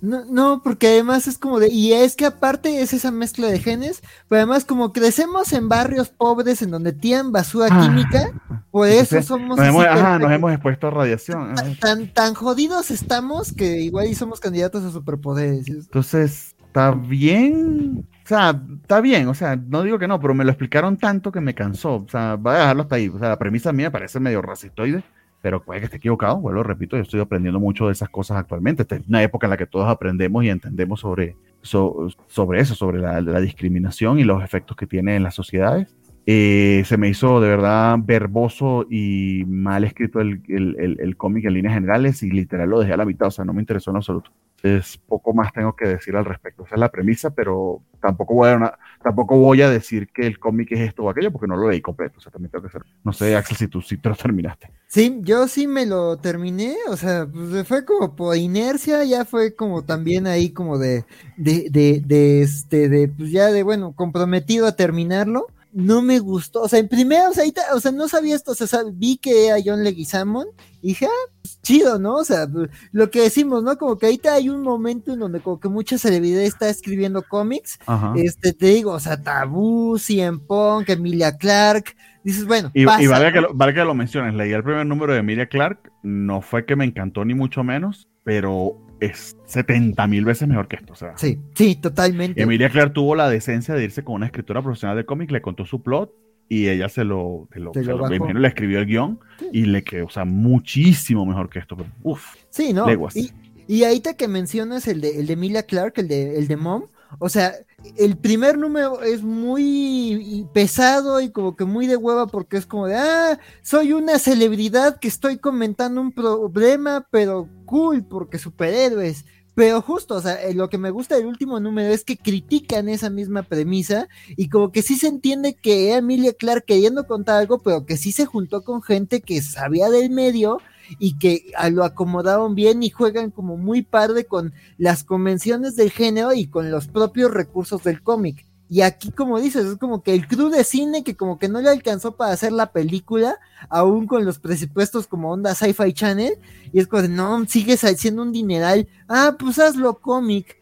no, 0.00 0.24
no, 0.24 0.62
porque 0.62 0.88
además 0.88 1.26
es 1.26 1.36
como 1.36 1.58
de... 1.58 1.68
Y 1.70 1.92
es 1.92 2.16
que 2.16 2.26
aparte 2.26 2.80
es 2.80 2.92
esa 2.92 3.10
mezcla 3.10 3.48
de 3.48 3.58
genes, 3.58 4.02
pero 4.28 4.40
además 4.40 4.64
como 4.64 4.92
crecemos 4.92 5.52
en 5.52 5.68
barrios 5.68 6.08
pobres 6.08 6.62
en 6.62 6.70
donde 6.70 6.92
tienen 6.92 7.32
basura 7.32 7.68
ah, 7.70 7.82
química, 7.82 8.32
por 8.70 8.88
eso 8.88 9.20
somos... 9.22 9.58
Nos 9.58 9.66
hemos, 9.66 9.84
ajá, 9.84 10.18
nos 10.18 10.32
hemos 10.32 10.52
expuesto 10.52 10.86
a 10.86 10.90
radiación. 10.90 11.54
Tan, 11.80 12.12
tan, 12.12 12.34
jodidos 12.34 12.90
estamos 12.90 13.52
que 13.52 13.80
igual 13.80 14.06
y 14.06 14.14
somos 14.14 14.40
candidatos 14.40 14.84
a 14.84 14.90
superpoderes. 14.90 15.68
Entonces, 15.68 16.54
está 16.66 16.92
bien 16.92 18.06
sea, 18.30 18.62
está 18.82 19.00
bien, 19.00 19.26
o 19.26 19.34
sea, 19.34 19.56
no 19.56 19.82
digo 19.82 19.98
que 19.98 20.06
no, 20.06 20.20
pero 20.20 20.34
me 20.34 20.44
lo 20.44 20.50
explicaron 20.50 20.96
tanto 20.96 21.32
que 21.32 21.40
me 21.40 21.54
cansó. 21.54 21.96
O 21.96 22.08
sea, 22.08 22.36
voy 22.36 22.54
a 22.54 22.58
dejarlo 22.58 22.82
hasta 22.82 22.94
ahí. 22.94 23.08
O 23.08 23.18
sea, 23.18 23.28
la 23.28 23.38
premisa 23.38 23.72
mía 23.72 23.90
parece 23.90 24.20
medio 24.20 24.40
racistoide, 24.40 25.02
pero 25.42 25.62
puede 25.62 25.80
que 25.80 25.86
esté 25.86 25.96
equivocado. 25.96 26.36
Vuelvo, 26.38 26.62
repito, 26.62 26.96
yo 26.96 27.02
estoy 27.02 27.20
aprendiendo 27.20 27.58
mucho 27.58 27.86
de 27.86 27.92
esas 27.92 28.08
cosas 28.08 28.36
actualmente. 28.36 28.82
Esta 28.82 28.96
es 28.96 29.08
una 29.08 29.22
época 29.22 29.46
en 29.46 29.50
la 29.50 29.56
que 29.56 29.66
todos 29.66 29.88
aprendemos 29.88 30.44
y 30.44 30.48
entendemos 30.48 31.00
sobre, 31.00 31.36
sobre 31.62 32.60
eso, 32.60 32.74
sobre 32.76 33.00
la, 33.00 33.40
discriminación 33.40 34.20
y 34.20 34.24
los 34.24 34.44
efectos 34.44 34.76
que 34.76 34.86
tiene 34.86 35.16
en 35.16 35.24
las 35.24 35.34
sociedades. 35.34 35.94
Eh, 36.26 36.82
se 36.86 36.96
me 36.96 37.08
hizo 37.08 37.40
de 37.40 37.48
verdad 37.48 37.98
verboso 38.00 38.86
y 38.88 39.44
mal 39.48 39.82
escrito 39.82 40.20
el, 40.20 40.42
el, 40.48 40.98
el 41.00 41.16
cómic 41.16 41.46
en 41.46 41.54
líneas 41.54 41.74
generales 41.74 42.22
y 42.22 42.30
literal 42.30 42.70
lo 42.70 42.78
dejé 42.78 42.92
a 42.92 42.98
la 42.98 43.06
mitad, 43.06 43.28
o 43.28 43.30
sea, 43.32 43.44
no 43.44 43.52
me 43.52 43.60
interesó 43.60 43.90
en 43.90 43.96
absoluto 43.96 44.30
es 44.62 44.98
poco 44.98 45.32
más 45.32 45.52
tengo 45.52 45.74
que 45.74 45.86
decir 45.86 46.16
al 46.16 46.24
respecto. 46.24 46.64
Esa 46.64 46.74
es 46.74 46.80
la 46.80 46.90
premisa, 46.90 47.30
pero 47.30 47.82
tampoco 48.00 48.34
voy 48.34 48.50
a, 48.50 48.78
tampoco 49.02 49.36
voy 49.36 49.62
a 49.62 49.70
decir 49.70 50.08
que 50.12 50.26
el 50.26 50.38
cómic 50.38 50.72
es 50.72 50.80
esto 50.80 51.04
o 51.04 51.10
aquello 51.10 51.30
porque 51.30 51.46
no 51.46 51.56
lo 51.56 51.70
leí 51.70 51.80
completo. 51.80 52.18
O 52.18 52.20
sea, 52.20 52.32
también 52.32 52.50
tengo 52.50 52.64
que 52.64 52.72
ser. 52.72 52.82
No 53.04 53.12
sé, 53.12 53.36
Axel, 53.36 53.56
si 53.56 53.68
tú 53.68 53.80
sí 53.80 53.96
te 53.96 54.08
lo 54.08 54.14
terminaste. 54.14 54.70
Sí, 54.86 55.20
yo 55.22 55.48
sí 55.48 55.66
me 55.66 55.86
lo 55.86 56.16
terminé. 56.18 56.74
O 56.88 56.96
sea, 56.96 57.26
pues 57.26 57.66
fue 57.66 57.84
como 57.84 58.16
por 58.16 58.36
inercia, 58.36 59.04
ya 59.04 59.24
fue 59.24 59.54
como 59.54 59.82
también 59.84 60.26
ahí 60.26 60.50
como 60.50 60.78
de, 60.78 61.04
de, 61.36 61.68
de, 61.70 62.02
de 62.04 62.42
este, 62.42 62.88
de, 62.88 63.08
pues 63.08 63.30
ya 63.30 63.48
de, 63.48 63.62
bueno, 63.62 63.92
comprometido 63.94 64.66
a 64.66 64.76
terminarlo 64.76 65.46
no 65.72 66.02
me 66.02 66.18
gustó. 66.18 66.62
O 66.62 66.68
sea, 66.68 66.78
en 66.78 66.88
primera, 66.88 67.28
o 67.28 67.32
sea, 67.32 67.44
o 67.74 67.80
sea 67.80 67.92
no 67.92 68.08
sabía 68.08 68.34
esto, 68.34 68.52
o 68.52 68.54
sea, 68.54 68.80
vi 68.92 69.16
que 69.16 69.46
era 69.46 69.56
John 69.64 69.84
Leguizamon 69.84 70.46
y 70.82 70.88
dije, 70.88 71.06
ah, 71.06 71.30
pues, 71.42 71.60
chido, 71.62 71.98
¿no? 71.98 72.16
O 72.16 72.24
sea, 72.24 72.46
lo 72.92 73.10
que 73.10 73.22
decimos, 73.22 73.62
¿no? 73.62 73.76
Como 73.76 73.98
que 73.98 74.06
ahorita 74.06 74.34
hay 74.34 74.48
un 74.48 74.62
momento 74.62 75.12
en 75.12 75.20
donde 75.20 75.40
como 75.40 75.60
que 75.60 75.68
mucha 75.68 75.98
celebridad 75.98 76.42
está 76.42 76.68
escribiendo 76.68 77.22
cómics. 77.22 77.78
Este, 78.16 78.52
te 78.52 78.66
digo, 78.66 78.92
o 78.92 79.00
sea, 79.00 79.22
Tabú, 79.22 79.98
Cien 79.98 80.40
Punk, 80.40 80.88
Emilia 80.88 81.36
Clark. 81.36 81.96
Dices, 82.22 82.46
bueno, 82.46 82.70
y, 82.74 82.82
y 82.82 82.84
vale, 82.84 83.32
que 83.32 83.40
lo, 83.40 83.54
vale 83.54 83.72
que 83.72 83.84
lo 83.84 83.94
menciones, 83.94 84.34
leí 84.34 84.52
el 84.52 84.62
primer 84.62 84.84
número 84.84 85.14
de 85.14 85.20
Emilia 85.20 85.48
Clark, 85.48 85.90
no 86.02 86.42
fue 86.42 86.66
que 86.66 86.76
me 86.76 86.84
encantó 86.84 87.24
ni 87.24 87.32
mucho 87.32 87.64
menos, 87.64 88.08
pero 88.24 88.76
es 89.00 89.36
70 89.46 90.06
mil 90.06 90.24
veces 90.24 90.48
mejor 90.48 90.68
que 90.68 90.76
esto. 90.76 90.92
O 90.92 90.96
sea, 90.96 91.16
sí, 91.16 91.38
sí, 91.54 91.76
totalmente. 91.76 92.40
Emilia 92.42 92.70
Clark 92.70 92.92
tuvo 92.92 93.14
la 93.14 93.28
decencia 93.28 93.74
de 93.74 93.84
irse 93.84 94.04
con 94.04 94.16
una 94.16 94.26
escritora 94.26 94.62
profesional 94.62 94.96
de 94.96 95.04
cómic, 95.04 95.30
le 95.30 95.40
contó 95.42 95.64
su 95.64 95.82
plot 95.82 96.12
y 96.48 96.68
ella 96.68 96.88
se 96.88 97.04
lo, 97.04 97.48
se 97.52 97.60
lo, 97.60 97.72
le 97.72 98.48
escribió 98.48 98.80
el 98.80 98.86
guion 98.86 99.20
y 99.52 99.66
le 99.66 99.84
quedó, 99.84 100.06
o 100.06 100.10
sea, 100.10 100.24
muchísimo 100.24 101.24
mejor 101.24 101.48
que 101.48 101.60
esto. 101.60 101.76
Pero, 101.76 101.90
uf, 102.02 102.34
sí, 102.50 102.72
¿no? 102.72 102.86
Y, 103.14 103.30
y 103.68 103.84
ahorita 103.84 104.14
que 104.14 104.26
mencionas 104.26 104.88
el 104.88 105.00
de, 105.00 105.20
el 105.20 105.28
de 105.28 105.32
Emilia 105.34 105.62
Clark, 105.62 105.94
el 105.98 106.08
de, 106.08 106.36
el 106.36 106.48
de 106.48 106.56
Mom, 106.56 106.84
o 107.18 107.28
sea, 107.28 107.54
el 107.96 108.16
primer 108.16 108.58
número 108.58 109.02
es 109.02 109.22
muy 109.22 110.46
pesado 110.52 111.20
y 111.20 111.30
como 111.30 111.56
que 111.56 111.64
muy 111.64 111.86
de 111.86 111.96
hueva 111.96 112.26
porque 112.26 112.56
es 112.56 112.66
como 112.66 112.86
de, 112.86 112.96
ah, 112.96 113.38
soy 113.62 113.92
una 113.92 114.18
celebridad 114.18 114.98
que 114.98 115.08
estoy 115.08 115.38
comentando 115.38 116.00
un 116.00 116.12
problema, 116.12 117.06
pero 117.10 117.48
cool 117.66 118.04
porque 118.04 118.38
superhéroes. 118.38 119.24
Pero 119.54 119.82
justo, 119.82 120.14
o 120.14 120.20
sea, 120.22 120.42
eh, 120.42 120.54
lo 120.54 120.70
que 120.70 120.78
me 120.78 120.90
gusta 120.90 121.16
del 121.16 121.26
último 121.26 121.58
número 121.58 121.92
es 121.92 122.04
que 122.04 122.16
critican 122.16 122.88
esa 122.88 123.10
misma 123.10 123.42
premisa 123.42 124.08
y 124.28 124.48
como 124.48 124.70
que 124.70 124.80
sí 124.80 124.96
se 124.96 125.08
entiende 125.08 125.54
que 125.54 125.94
Emilia 125.94 126.32
Clark 126.32 126.64
queriendo 126.64 127.06
contar 127.06 127.40
algo, 127.40 127.58
pero 127.58 127.84
que 127.84 127.96
sí 127.96 128.12
se 128.12 128.26
juntó 128.26 128.62
con 128.62 128.80
gente 128.80 129.20
que 129.20 129.42
sabía 129.42 129.90
del 129.90 130.10
medio 130.10 130.58
y 130.98 131.18
que 131.18 131.52
lo 131.70 131.84
acomodaron 131.84 132.54
bien 132.54 132.82
y 132.82 132.90
juegan 132.90 133.30
como 133.30 133.56
muy 133.56 133.82
padre 133.82 134.24
con 134.24 134.52
las 134.78 135.04
convenciones 135.04 135.76
del 135.76 135.90
género 135.90 136.32
y 136.32 136.46
con 136.46 136.70
los 136.70 136.88
propios 136.88 137.30
recursos 137.30 137.82
del 137.82 138.02
cómic. 138.02 138.46
Y 138.72 138.82
aquí, 138.82 139.10
como 139.10 139.40
dices, 139.40 139.66
es 139.66 139.78
como 139.78 140.04
que 140.04 140.14
el 140.14 140.28
crew 140.28 140.48
de 140.48 140.62
cine 140.62 141.02
que 141.02 141.16
como 141.16 141.40
que 141.40 141.48
no 141.48 141.60
le 141.60 141.70
alcanzó 141.70 142.16
para 142.16 142.32
hacer 142.32 142.52
la 142.52 142.70
película, 142.70 143.40
aún 143.68 144.06
con 144.06 144.24
los 144.24 144.38
presupuestos 144.38 145.08
como 145.08 145.32
onda 145.32 145.56
Sci-Fi 145.56 145.92
Channel, 145.92 146.34
y 146.72 146.78
es 146.78 146.86
como 146.86 147.02
de, 147.02 147.08
no, 147.08 147.44
sigues 147.48 147.82
haciendo 147.82 148.22
un 148.22 148.30
dineral, 148.30 148.86
ah, 149.08 149.34
pues 149.36 149.58
hazlo 149.58 149.98
cómic, 149.98 150.56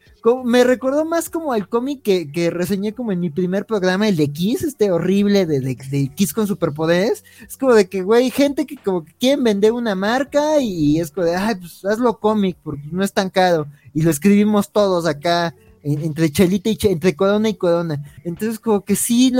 me 0.44 0.64
recordó 0.64 1.04
más 1.04 1.30
como 1.30 1.54
el 1.54 1.68
cómic 1.68 2.02
que, 2.02 2.30
que, 2.30 2.50
reseñé 2.50 2.94
como 2.94 3.12
en 3.12 3.20
mi 3.20 3.30
primer 3.30 3.66
programa, 3.66 4.08
el 4.08 4.16
de 4.16 4.28
Kiss, 4.28 4.62
este 4.62 4.90
horrible 4.90 5.46
de, 5.46 5.60
de, 5.60 6.08
Kiss 6.14 6.32
con 6.32 6.46
superpoderes. 6.46 7.24
Es 7.46 7.56
como 7.56 7.74
de 7.74 7.88
que, 7.88 8.02
güey, 8.02 8.30
gente 8.30 8.66
que 8.66 8.76
como 8.76 9.04
que 9.04 9.14
quieren 9.14 9.44
vender 9.44 9.72
una 9.72 9.94
marca 9.94 10.60
y 10.60 11.00
es 11.00 11.10
como 11.10 11.26
de, 11.26 11.36
ay, 11.36 11.56
pues 11.56 11.84
hazlo 11.84 12.18
cómic 12.18 12.56
porque 12.62 12.84
no 12.90 13.04
es 13.04 13.12
tan 13.12 13.30
caro. 13.30 13.66
Y 13.94 14.02
lo 14.02 14.10
escribimos 14.10 14.70
todos 14.70 15.06
acá, 15.06 15.54
entre 15.82 16.30
chelita 16.30 16.70
y 16.70 16.78
entre 16.82 17.16
corona 17.16 17.48
y 17.48 17.54
corona. 17.54 18.02
Entonces 18.24 18.58
como 18.58 18.84
que 18.84 18.96
sí, 18.96 19.32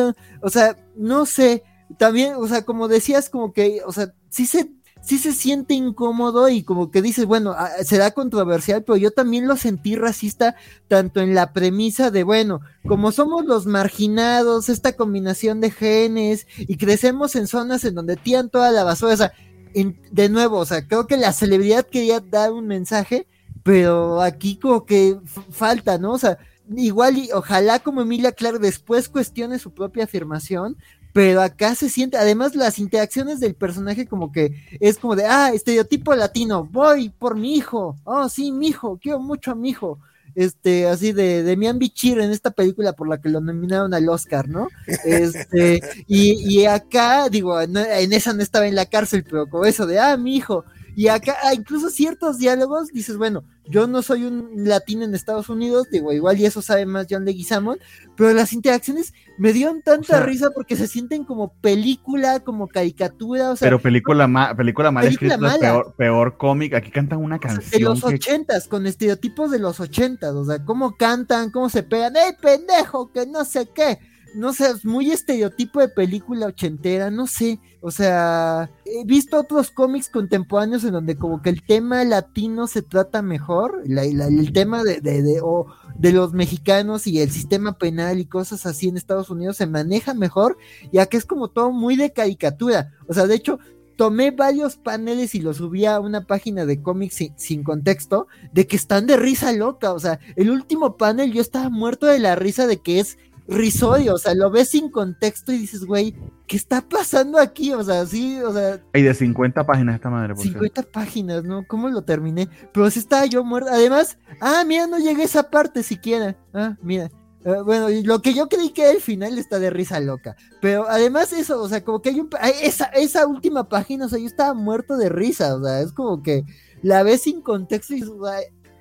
o 0.42 0.48
sea, 0.48 0.76
no 0.96 1.26
sé, 1.26 1.62
también, 1.96 2.34
o 2.36 2.46
sea, 2.46 2.62
como 2.62 2.88
decías, 2.88 3.30
como 3.30 3.52
que, 3.52 3.80
o 3.86 3.92
sea, 3.92 4.12
sí 4.28 4.46
se 4.46 4.70
sí 5.08 5.16
se 5.16 5.32
siente 5.32 5.72
incómodo 5.72 6.50
y 6.50 6.62
como 6.62 6.90
que 6.90 7.00
dices, 7.00 7.24
bueno, 7.24 7.54
ah, 7.56 7.70
será 7.82 8.10
controversial, 8.10 8.84
pero 8.84 8.98
yo 8.98 9.10
también 9.10 9.48
lo 9.48 9.56
sentí 9.56 9.96
racista 9.96 10.54
tanto 10.86 11.22
en 11.22 11.34
la 11.34 11.54
premisa 11.54 12.10
de, 12.10 12.24
bueno, 12.24 12.60
como 12.86 13.10
somos 13.10 13.46
los 13.46 13.64
marginados, 13.64 14.68
esta 14.68 14.92
combinación 14.96 15.62
de 15.62 15.70
genes 15.70 16.46
y 16.58 16.76
crecemos 16.76 17.36
en 17.36 17.46
zonas 17.46 17.84
en 17.84 17.94
donde 17.94 18.16
tiran 18.16 18.50
toda 18.50 18.70
la 18.70 18.84
basura, 18.84 19.14
o 19.14 19.16
sea, 19.16 19.32
de 19.72 20.28
nuevo, 20.28 20.58
o 20.58 20.66
sea, 20.66 20.86
creo 20.86 21.06
que 21.06 21.16
la 21.16 21.32
celebridad 21.32 21.86
quería 21.86 22.20
dar 22.20 22.52
un 22.52 22.66
mensaje, 22.66 23.26
pero 23.62 24.20
aquí 24.20 24.56
como 24.58 24.84
que 24.84 25.16
falta, 25.50 25.96
¿no? 25.96 26.12
O 26.12 26.18
sea, 26.18 26.36
igual 26.76 27.16
y 27.16 27.32
ojalá 27.32 27.78
como 27.78 28.02
Emilia 28.02 28.32
Clark 28.32 28.60
después 28.60 29.08
cuestione 29.08 29.58
su 29.58 29.72
propia 29.72 30.04
afirmación, 30.04 30.76
pero 31.12 31.40
acá 31.42 31.74
se 31.74 31.88
siente, 31.88 32.16
además 32.16 32.54
las 32.54 32.78
interacciones 32.78 33.40
del 33.40 33.54
personaje 33.54 34.06
como 34.06 34.32
que 34.32 34.54
es 34.80 34.98
como 34.98 35.16
de, 35.16 35.24
ah, 35.26 35.50
estereotipo 35.52 36.14
latino, 36.14 36.64
voy 36.64 37.10
por 37.10 37.36
mi 37.36 37.54
hijo, 37.54 37.96
oh 38.04 38.28
sí, 38.28 38.52
mi 38.52 38.68
hijo, 38.68 38.98
quiero 39.02 39.18
mucho 39.18 39.52
a 39.52 39.54
mi 39.54 39.70
hijo, 39.70 39.98
este, 40.34 40.86
así 40.86 41.12
de, 41.12 41.42
de 41.42 41.56
Mian 41.56 41.78
Bichir 41.78 42.20
en 42.20 42.30
esta 42.30 42.50
película 42.52 42.92
por 42.92 43.08
la 43.08 43.20
que 43.20 43.28
lo 43.28 43.40
nominaron 43.40 43.92
al 43.94 44.08
Oscar, 44.08 44.48
¿no? 44.48 44.68
Este, 45.04 45.80
y, 46.06 46.34
y 46.48 46.66
acá, 46.66 47.28
digo, 47.28 47.60
en 47.60 47.76
esa 48.12 48.32
no 48.32 48.42
estaba 48.42 48.68
en 48.68 48.76
la 48.76 48.86
cárcel, 48.86 49.24
pero 49.24 49.48
como 49.48 49.64
eso 49.64 49.86
de, 49.86 49.98
ah, 49.98 50.16
mi 50.16 50.36
hijo, 50.36 50.64
y 50.98 51.06
acá, 51.06 51.36
ah, 51.44 51.54
incluso 51.54 51.90
ciertos 51.90 52.38
diálogos, 52.38 52.88
dices, 52.88 53.16
bueno, 53.16 53.44
yo 53.66 53.86
no 53.86 54.02
soy 54.02 54.24
un 54.24 54.50
latino 54.64 55.04
en 55.04 55.14
Estados 55.14 55.48
Unidos, 55.48 55.86
digo, 55.92 56.12
igual 56.12 56.40
y 56.40 56.44
eso 56.44 56.60
sabe 56.60 56.86
más 56.86 57.06
John 57.08 57.24
Leguizamon, 57.24 57.78
pero 58.16 58.32
las 58.32 58.52
interacciones 58.52 59.14
me 59.38 59.52
dieron 59.52 59.80
tanta 59.82 60.18
risa 60.26 60.50
porque 60.50 60.74
se 60.74 60.88
sienten 60.88 61.22
como 61.22 61.52
película, 61.60 62.40
como 62.40 62.66
caricatura, 62.66 63.52
o 63.52 63.54
sea. 63.54 63.66
Pero 63.66 63.78
película, 63.78 64.26
ma 64.26 64.56
película 64.56 64.90
mal 64.90 65.06
escrita, 65.06 65.38
Peor, 65.38 65.94
peor 65.96 66.36
cómic, 66.36 66.74
aquí 66.74 66.90
cantan 66.90 67.20
una 67.20 67.38
canción. 67.38 67.70
De 67.70 67.78
los 67.78 68.02
ochentas, 68.02 68.66
con 68.66 68.84
estereotipos 68.84 69.52
de 69.52 69.60
los 69.60 69.78
ochentas, 69.78 70.34
o 70.34 70.44
sea, 70.44 70.64
cómo 70.64 70.96
cantan, 70.96 71.52
cómo 71.52 71.68
se 71.68 71.84
pegan, 71.84 72.16
¡eh, 72.16 72.36
pendejo! 72.42 73.12
Que 73.12 73.24
no 73.24 73.44
sé 73.44 73.68
qué 73.72 74.00
no 74.34 74.52
sé, 74.52 74.70
es 74.70 74.84
muy 74.84 75.10
estereotipo 75.10 75.80
de 75.80 75.88
película 75.88 76.46
ochentera, 76.46 77.10
no 77.10 77.26
sé, 77.26 77.60
o 77.80 77.90
sea, 77.90 78.70
he 78.84 79.04
visto 79.04 79.38
otros 79.38 79.70
cómics 79.70 80.08
contemporáneos 80.08 80.84
en 80.84 80.92
donde 80.92 81.16
como 81.16 81.42
que 81.42 81.50
el 81.50 81.62
tema 81.62 82.04
latino 82.04 82.66
se 82.66 82.82
trata 82.82 83.22
mejor, 83.22 83.82
el 83.84 84.52
tema 84.52 84.84
de, 84.84 85.00
de, 85.00 85.22
de, 85.22 86.12
los 86.12 86.32
mexicanos 86.32 87.06
y 87.06 87.20
el 87.20 87.30
sistema 87.30 87.78
penal 87.78 88.18
y 88.18 88.26
cosas 88.26 88.66
así 88.66 88.88
en 88.88 88.96
Estados 88.96 89.30
Unidos 89.30 89.56
se 89.56 89.66
maneja 89.66 90.14
mejor, 90.14 90.58
ya 90.92 91.06
que 91.06 91.16
es 91.16 91.24
como 91.24 91.48
todo 91.48 91.70
muy 91.70 91.96
de 91.96 92.12
caricatura, 92.12 92.92
o 93.06 93.14
sea, 93.14 93.26
de 93.26 93.34
hecho, 93.34 93.58
tomé 93.98 94.30
varios 94.30 94.76
paneles 94.76 95.34
y 95.34 95.40
los 95.40 95.56
subí 95.56 95.84
a 95.84 95.98
una 95.98 96.24
página 96.24 96.64
de 96.64 96.80
cómics 96.80 97.16
sin, 97.16 97.36
sin, 97.36 97.64
contexto, 97.64 98.28
de 98.52 98.68
que 98.68 98.76
están 98.76 99.08
de 99.08 99.16
risa 99.16 99.52
loca. 99.52 99.92
O 99.92 99.98
sea, 99.98 100.20
el 100.36 100.50
último 100.50 100.96
panel 100.96 101.32
yo 101.32 101.42
estaba 101.42 101.68
muerto 101.68 102.06
de 102.06 102.20
la 102.20 102.36
risa 102.36 102.68
de 102.68 102.76
que 102.76 103.00
es 103.00 103.18
risorio, 103.48 104.14
o 104.14 104.18
sea, 104.18 104.34
lo 104.34 104.50
ves 104.50 104.68
sin 104.68 104.90
contexto 104.90 105.52
y 105.52 105.58
dices, 105.58 105.84
güey, 105.84 106.14
¿qué 106.46 106.56
está 106.56 106.82
pasando 106.82 107.38
aquí? 107.38 107.72
O 107.72 107.82
sea, 107.82 108.06
sí, 108.06 108.40
o 108.42 108.52
sea. 108.52 108.80
Hay 108.92 109.02
de 109.02 109.14
50 109.14 109.64
páginas 109.64 109.94
esta 109.94 110.10
madre, 110.10 110.34
por 110.34 110.44
50 110.44 110.82
páginas, 110.84 111.44
¿no? 111.44 111.66
¿Cómo 111.66 111.88
lo 111.88 112.02
terminé? 112.02 112.48
Pero 112.72 112.90
sí 112.90 112.98
estaba 112.98 113.24
yo 113.26 113.42
muerto. 113.42 113.70
Además, 113.72 114.18
ah, 114.40 114.62
mira, 114.66 114.86
no 114.86 114.98
llegué 114.98 115.22
a 115.22 115.24
esa 115.24 115.50
parte 115.50 115.82
siquiera. 115.82 116.36
Ah, 116.52 116.76
mira. 116.82 117.10
Uh, 117.44 117.62
bueno, 117.64 117.86
lo 118.04 118.20
que 118.20 118.34
yo 118.34 118.48
creí 118.48 118.70
que 118.70 118.82
era 118.82 118.90
el 118.90 119.00
final 119.00 119.38
está 119.38 119.58
de 119.58 119.70
risa 119.70 120.00
loca. 120.00 120.36
Pero 120.60 120.88
además 120.88 121.32
eso, 121.32 121.62
o 121.62 121.68
sea, 121.68 121.82
como 121.84 122.02
que 122.02 122.10
hay 122.10 122.20
un... 122.20 122.28
Esa, 122.62 122.86
esa 122.86 123.26
última 123.26 123.68
página, 123.68 124.06
o 124.06 124.08
sea, 124.08 124.18
yo 124.18 124.26
estaba 124.26 124.54
muerto 124.54 124.96
de 124.96 125.08
risa, 125.08 125.54
o 125.54 125.64
sea, 125.64 125.80
es 125.80 125.92
como 125.92 126.22
que 126.22 126.44
la 126.82 127.02
ves 127.02 127.22
sin 127.22 127.40
contexto 127.40 127.94
y 127.94 128.02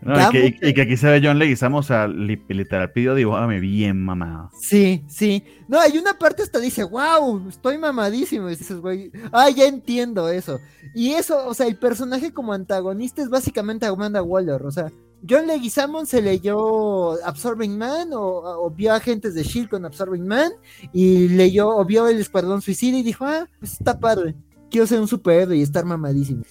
y, 0.02 0.74
que, 0.74 0.82
aquí 0.82 0.96
se 0.96 1.08
ve 1.08 1.22
John 1.24 1.40
Leguizamo, 1.40 1.80
o 1.80 1.84
sea, 1.84 2.08
literal 2.08 2.92
pidió 2.92 3.16
dibújame 3.16 3.60
bien 3.60 4.04
mamado. 4.04 4.52
Sí, 4.60 5.04
sí. 5.08 5.44
No, 5.68 5.80
hay 5.80 5.98
una 5.98 6.18
parte 6.18 6.44
hasta 6.44 6.60
dice, 6.60 6.84
wow, 6.84 7.50
estoy 7.50 7.78
mamadísimo. 7.78 8.50
Y 8.50 8.56
dices, 8.56 8.78
güey, 8.78 9.12
ah, 9.32 9.50
ya 9.50 9.66
entiendo 9.66 10.30
eso. 10.30 10.60
Y 10.94 11.14
eso, 11.14 11.48
o 11.48 11.54
sea, 11.54 11.68
el 11.68 11.78
personaje 11.78 12.32
como 12.32 12.54
antagonista 12.54 13.22
es 13.22 13.30
básicamente 13.30 13.86
Amanda 13.86 14.22
Waller, 14.22 14.64
o 14.64 14.72
sea, 14.72 14.92
John 15.28 15.48
Leguizamon 15.48 16.06
se 16.06 16.22
leyó 16.22 17.24
Absorbing 17.26 17.78
Man 17.78 18.10
o, 18.14 18.70
vio 18.70 18.94
Agentes 18.94 19.34
de 19.34 19.44
Shield 19.44 19.70
con 19.70 19.86
Absorbing 19.86 20.26
Man 20.26 20.52
y 20.94 21.28
leyó 21.30 21.70
o 21.70 21.84
vio 21.86 22.08
el 22.08 22.20
Escuadrón 22.20 22.62
Suicida 22.62 22.98
y 22.98 23.04
dijo, 23.04 23.26
ah, 23.26 23.48
pues 23.60 23.74
está 23.74 24.00
padre, 24.00 24.36
quiero 24.70 24.86
ser 24.86 25.00
un 25.00 25.08
superhéroe 25.08 25.58
y 25.58 25.64
estar 25.64 25.86
mamadísimo. 25.86 26.44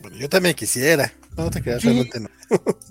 Bueno, 0.00 0.16
yo 0.16 0.28
también 0.28 0.54
quisiera. 0.54 1.12
No 1.36 1.50
te 1.50 1.62
creas, 1.62 1.82
realmente 1.82 2.20
no. 2.20 2.28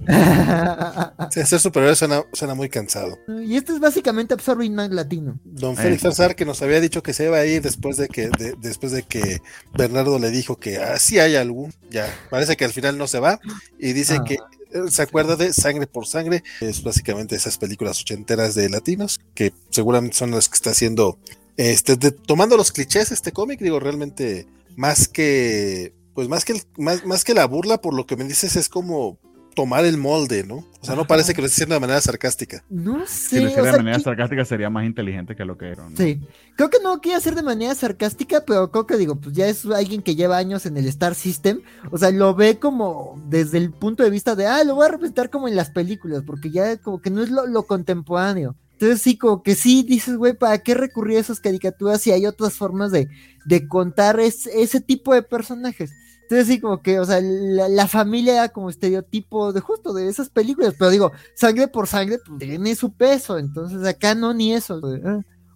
ser 1.32 1.60
superhéroe 1.60 1.96
suena, 1.96 2.24
suena, 2.34 2.56
muy 2.56 2.70
cansado. 2.70 3.20
Y 3.46 3.56
este 3.56 3.74
es 3.74 3.80
básicamente 3.80 4.34
Absorbing 4.34 4.74
Man 4.74 4.96
latino. 4.96 5.40
Don 5.44 5.78
Félix 5.78 6.06
Azar, 6.06 6.36
que 6.36 6.46
nos 6.46 6.62
había 6.62 6.80
dicho 6.80 7.04
que 7.04 7.14
se 7.14 7.26
iba 7.26 7.38
a 7.38 7.46
ir 7.46 7.62
después 7.62 7.98
de 7.98 8.08
que, 8.08 8.30
después 8.60 8.92
de 8.92 9.04
que 9.04 9.42
Bernardo 9.78 10.18
le 10.18 10.32
dijo 10.32 10.58
que 10.58 10.78
así 10.78 11.20
hay 11.20 11.36
algún, 11.36 11.74
ya, 11.92 12.08
parece 12.30 12.58
que 12.58 12.66
al 12.66 12.74
final 12.74 12.98
no 12.98 13.08
se 13.08 13.20
va, 13.20 13.40
y 13.78 13.94
dice 13.94 14.20
que 14.26 14.36
eh, 14.36 14.90
se 14.90 15.02
acuerda 15.04 15.36
de 15.36 15.54
Sangre 15.54 15.86
por 15.86 16.08
Sangre, 16.08 16.44
es 16.62 16.82
básicamente 16.82 17.36
esas 17.36 17.58
películas 17.58 18.02
ochenteras 18.02 18.56
de 18.56 18.70
latinos, 18.70 19.20
que 19.36 19.54
seguramente 19.70 20.18
son 20.18 20.32
las 20.32 20.50
que 20.50 20.56
está 20.56 20.72
haciendo, 20.72 21.20
este, 21.58 21.96
tomando 21.98 22.58
los 22.58 22.72
clichés 22.72 23.12
este 23.12 23.32
cómic, 23.32 23.60
digo, 23.60 23.80
realmente 23.80 24.48
más 24.76 25.08
que 25.08 25.94
pues 26.14 26.28
más 26.28 26.46
que, 26.46 26.62
más, 26.78 27.06
más 27.06 27.24
que 27.24 27.34
la 27.34 27.46
burla, 27.46 27.82
por 27.82 27.94
lo 27.94 28.06
que 28.06 28.16
me 28.16 28.24
dices, 28.24 28.56
es 28.56 28.70
como 28.70 29.20
tomar 29.56 29.86
el 29.86 29.98
molde, 29.98 30.44
¿no? 30.44 30.66
O 30.82 30.86
sea, 30.86 30.96
no 30.96 31.06
parece 31.06 31.34
que 31.34 31.42
lo 31.42 31.48
esté 31.48 31.56
haciendo 31.56 31.76
de 31.76 31.82
manera 31.82 32.02
sarcástica. 32.02 32.64
No 32.70 33.06
sé. 33.06 33.38
Si 33.38 33.40
lo 33.40 33.50
hiciera 33.50 33.72
de 33.72 33.78
manera 33.78 34.00
sarcástica 34.00 34.46
sería 34.46 34.70
más 34.70 34.86
inteligente 34.86 35.36
que 35.36 35.46
lo 35.46 35.58
que 35.58 35.70
era. 35.70 35.90
¿no? 35.90 35.96
Sí. 35.96 36.22
Creo 36.56 36.70
que 36.70 36.80
no 36.82 37.00
quiere 37.02 37.18
hacer 37.18 37.36
de 37.36 37.44
manera 37.44 37.76
sarcástica, 37.76 38.44
pero 38.46 38.72
creo 38.72 38.88
que 38.88 38.98
digo, 38.98 39.16
pues 39.16 39.36
ya 39.36 39.48
es 39.48 39.66
alguien 39.66 40.02
que 40.02 40.16
lleva 40.16 40.38
años 40.38 40.66
en 40.66 40.78
el 40.78 40.88
Star 40.88 41.16
System. 41.16 41.62
O 41.92 41.98
sea, 41.98 42.12
lo 42.12 42.34
ve 42.34 42.60
como 42.60 43.22
desde 43.28 43.58
el 43.58 43.72
punto 43.72 44.04
de 44.04 44.10
vista 44.10 44.36
de, 44.36 44.48
ah, 44.48 44.64
lo 44.64 44.76
voy 44.76 44.86
a 44.86 44.92
representar 44.92 45.30
como 45.30 45.48
en 45.48 45.56
las 45.56 45.70
películas, 45.70 46.24
porque 46.26 46.50
ya 46.50 46.78
como 46.78 47.02
que 47.02 47.10
no 47.10 47.22
es 47.22 47.30
lo, 47.30 47.64
contemporáneo. 47.64 48.56
Entonces 48.82 49.04
sí, 49.04 49.16
como 49.16 49.44
que 49.44 49.54
sí, 49.54 49.84
dices, 49.84 50.18
güey, 50.18 50.34
¿para 50.34 50.58
qué 50.58 50.74
recurrir 50.74 51.18
a 51.18 51.20
esas 51.20 51.40
caricaturas 51.40 52.02
si 52.02 52.12
hay 52.12 52.26
otras 52.26 52.54
formas 52.54 52.92
de, 52.92 53.10
de 53.46 53.68
contar 53.68 54.20
ese 54.20 54.82
tipo 54.82 55.14
de 55.14 55.22
personajes? 55.22 55.92
Entonces 56.24 56.48
sí, 56.48 56.60
como 56.60 56.82
que, 56.82 57.00
o 57.00 57.06
sea, 57.06 57.20
la, 57.22 57.88
familia 57.88 58.34
era 58.34 58.50
como 58.50 58.72
estereotipo 58.72 59.54
de 59.54 59.60
justo 59.60 59.94
de 59.94 60.08
esas 60.10 60.32
películas, 60.32 60.74
pero 60.80 60.90
digo, 60.90 61.12
sangre 61.36 61.68
por 61.68 61.86
sangre 61.86 62.18
pues, 62.26 62.40
tiene 62.40 62.74
su 62.74 62.92
peso, 62.92 63.38
entonces 63.38 63.86
acá 63.86 64.16
no 64.16 64.34
ni 64.34 64.52
eso. 64.52 64.82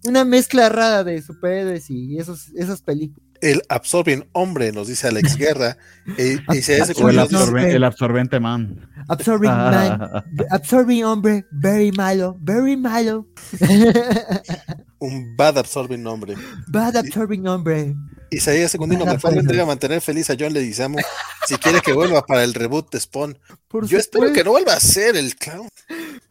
Una 0.04 0.24
mezcla 0.24 0.68
rara 0.68 1.02
de 1.02 1.20
superhéroes 1.20 1.90
y 1.90 2.18
esos, 2.18 2.50
esas 2.54 2.80
películas. 2.80 3.25
El 3.40 3.62
absorbing 3.68 4.24
hombre, 4.32 4.72
nos 4.72 4.88
dice 4.88 5.08
Alex 5.08 5.36
Guerra. 5.38 5.76
el, 6.16 6.42
el, 6.48 7.84
absorbente 7.84 8.40
man. 8.40 8.88
Absorbing 9.08 9.50
man. 9.50 10.24
absorbing 10.50 11.04
hombre, 11.04 11.44
very 11.50 11.92
malo, 11.92 12.36
very 12.40 12.76
malo. 12.76 13.26
Un 14.98 15.36
bad 15.36 15.58
absorbing 15.58 16.06
hombre. 16.06 16.34
Bad 16.68 16.96
absorbing 16.96 17.46
hombre. 17.46 17.94
Isaías 18.30 18.70
Segundino, 18.70 19.06
mejor 19.06 19.34
vendría 19.34 19.62
a 19.62 19.66
mantener 19.66 20.00
feliz 20.00 20.28
a 20.30 20.36
John 20.38 20.52
le 20.52 20.60
Leguizamo 20.60 20.98
si 21.46 21.56
quiere 21.56 21.80
que 21.80 21.92
vuelva 21.92 22.24
para 22.26 22.44
el 22.44 22.54
reboot 22.54 22.90
de 22.90 23.00
Spawn. 23.00 23.38
Yo 23.86 23.98
espero 23.98 24.32
que 24.32 24.42
no 24.42 24.50
vuelva 24.50 24.74
a 24.74 24.80
ser 24.80 25.16
el 25.16 25.36
clown. 25.36 25.68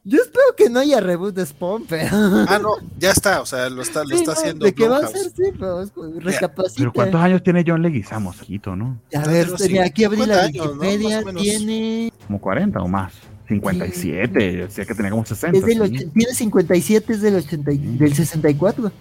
Yo 0.03 0.22
espero 0.22 0.43
que 0.57 0.69
no 0.69 0.82
haya 0.82 0.99
reboot 0.99 1.35
de 1.35 1.45
Spawn, 1.45 1.85
pero. 1.88 2.09
Ah, 2.11 2.59
no, 2.61 2.75
ya 2.99 3.11
está, 3.11 3.41
o 3.41 3.45
sea, 3.45 3.69
lo 3.69 3.82
está, 3.82 4.03
lo 4.03 4.15
está 4.15 4.33
haciendo. 4.33 4.65
De 4.65 4.74
qué 4.74 4.88
va 4.88 4.99
a 4.99 5.07
ser, 5.07 5.32
sí, 5.32 5.51
pero 5.57 5.83
recapacita. 6.19 6.77
Pero 6.77 6.93
¿cuántos 6.93 7.22
años 7.22 7.43
tiene 7.43 7.64
John 7.65 7.82
Leguizamo, 7.82 8.33
Quito, 8.33 8.75
no? 8.75 8.99
A 9.15 9.27
ver, 9.27 9.49
aquí 9.83 10.03
abrí 10.03 10.25
la 10.25 10.45
Wikipedia, 10.45 11.24
tiene. 11.35 12.11
Como 12.27 12.40
40 12.41 12.80
o 12.80 12.88
más. 12.88 13.14
57, 13.48 14.40
decía 14.40 14.85
que 14.85 14.95
tenía 14.95 15.11
como 15.11 15.25
60. 15.25 15.57
Es 15.57 15.65
del 15.65 16.11
tiene 16.11 16.33
57, 16.33 17.14
es 17.14 17.22
del, 17.22 17.35
80, 17.35 17.72
del 17.72 18.15
64. 18.15 18.91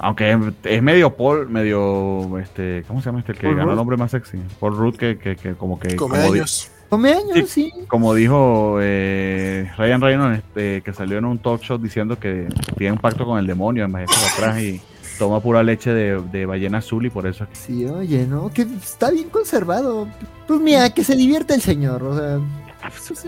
Aunque 0.00 0.36
es 0.64 0.82
medio 0.82 1.14
Paul, 1.14 1.48
medio, 1.48 2.38
este, 2.38 2.84
¿cómo 2.86 3.00
se 3.00 3.06
llama 3.06 3.20
este? 3.20 3.32
El 3.32 3.38
que 3.38 3.54
ganó 3.54 3.72
el 3.72 3.78
hombre 3.78 3.96
más 3.96 4.10
sexy. 4.10 4.38
Paul 4.58 4.76
Rudd, 4.76 4.96
que, 4.96 5.18
que, 5.18 5.36
que 5.36 5.54
como 5.54 5.78
que... 5.78 5.96
Come 5.96 6.18
como 6.18 6.32
años. 6.32 6.70
Come 6.88 7.12
años, 7.12 7.48
sí, 7.48 7.72
Como 7.88 8.14
dijo 8.14 8.78
eh, 8.80 9.70
Ryan 9.76 10.00
Reynolds, 10.00 10.38
este, 10.38 10.82
que 10.82 10.92
salió 10.92 11.18
en 11.18 11.24
un 11.24 11.38
talk 11.38 11.60
show 11.62 11.78
diciendo 11.78 12.18
que 12.18 12.48
tiene 12.76 12.92
un 12.92 12.98
pacto 12.98 13.24
con 13.24 13.38
el 13.38 13.46
demonio, 13.46 13.84
envejece 13.84 14.14
atrás 14.32 14.60
y 14.60 14.80
toma 15.18 15.40
pura 15.40 15.62
leche 15.62 15.92
de, 15.92 16.20
de, 16.20 16.46
ballena 16.46 16.78
azul 16.78 17.06
y 17.06 17.10
por 17.10 17.26
eso... 17.26 17.46
Sí, 17.52 17.86
oye, 17.86 18.26
¿no? 18.26 18.50
Que 18.50 18.62
está 18.62 19.10
bien 19.10 19.28
conservado. 19.28 20.06
Pues 20.46 20.60
mira, 20.60 20.90
que 20.90 21.04
se 21.04 21.16
divierte 21.16 21.54
el 21.54 21.62
señor, 21.62 22.02
o 22.02 22.16
sea... 22.16 22.40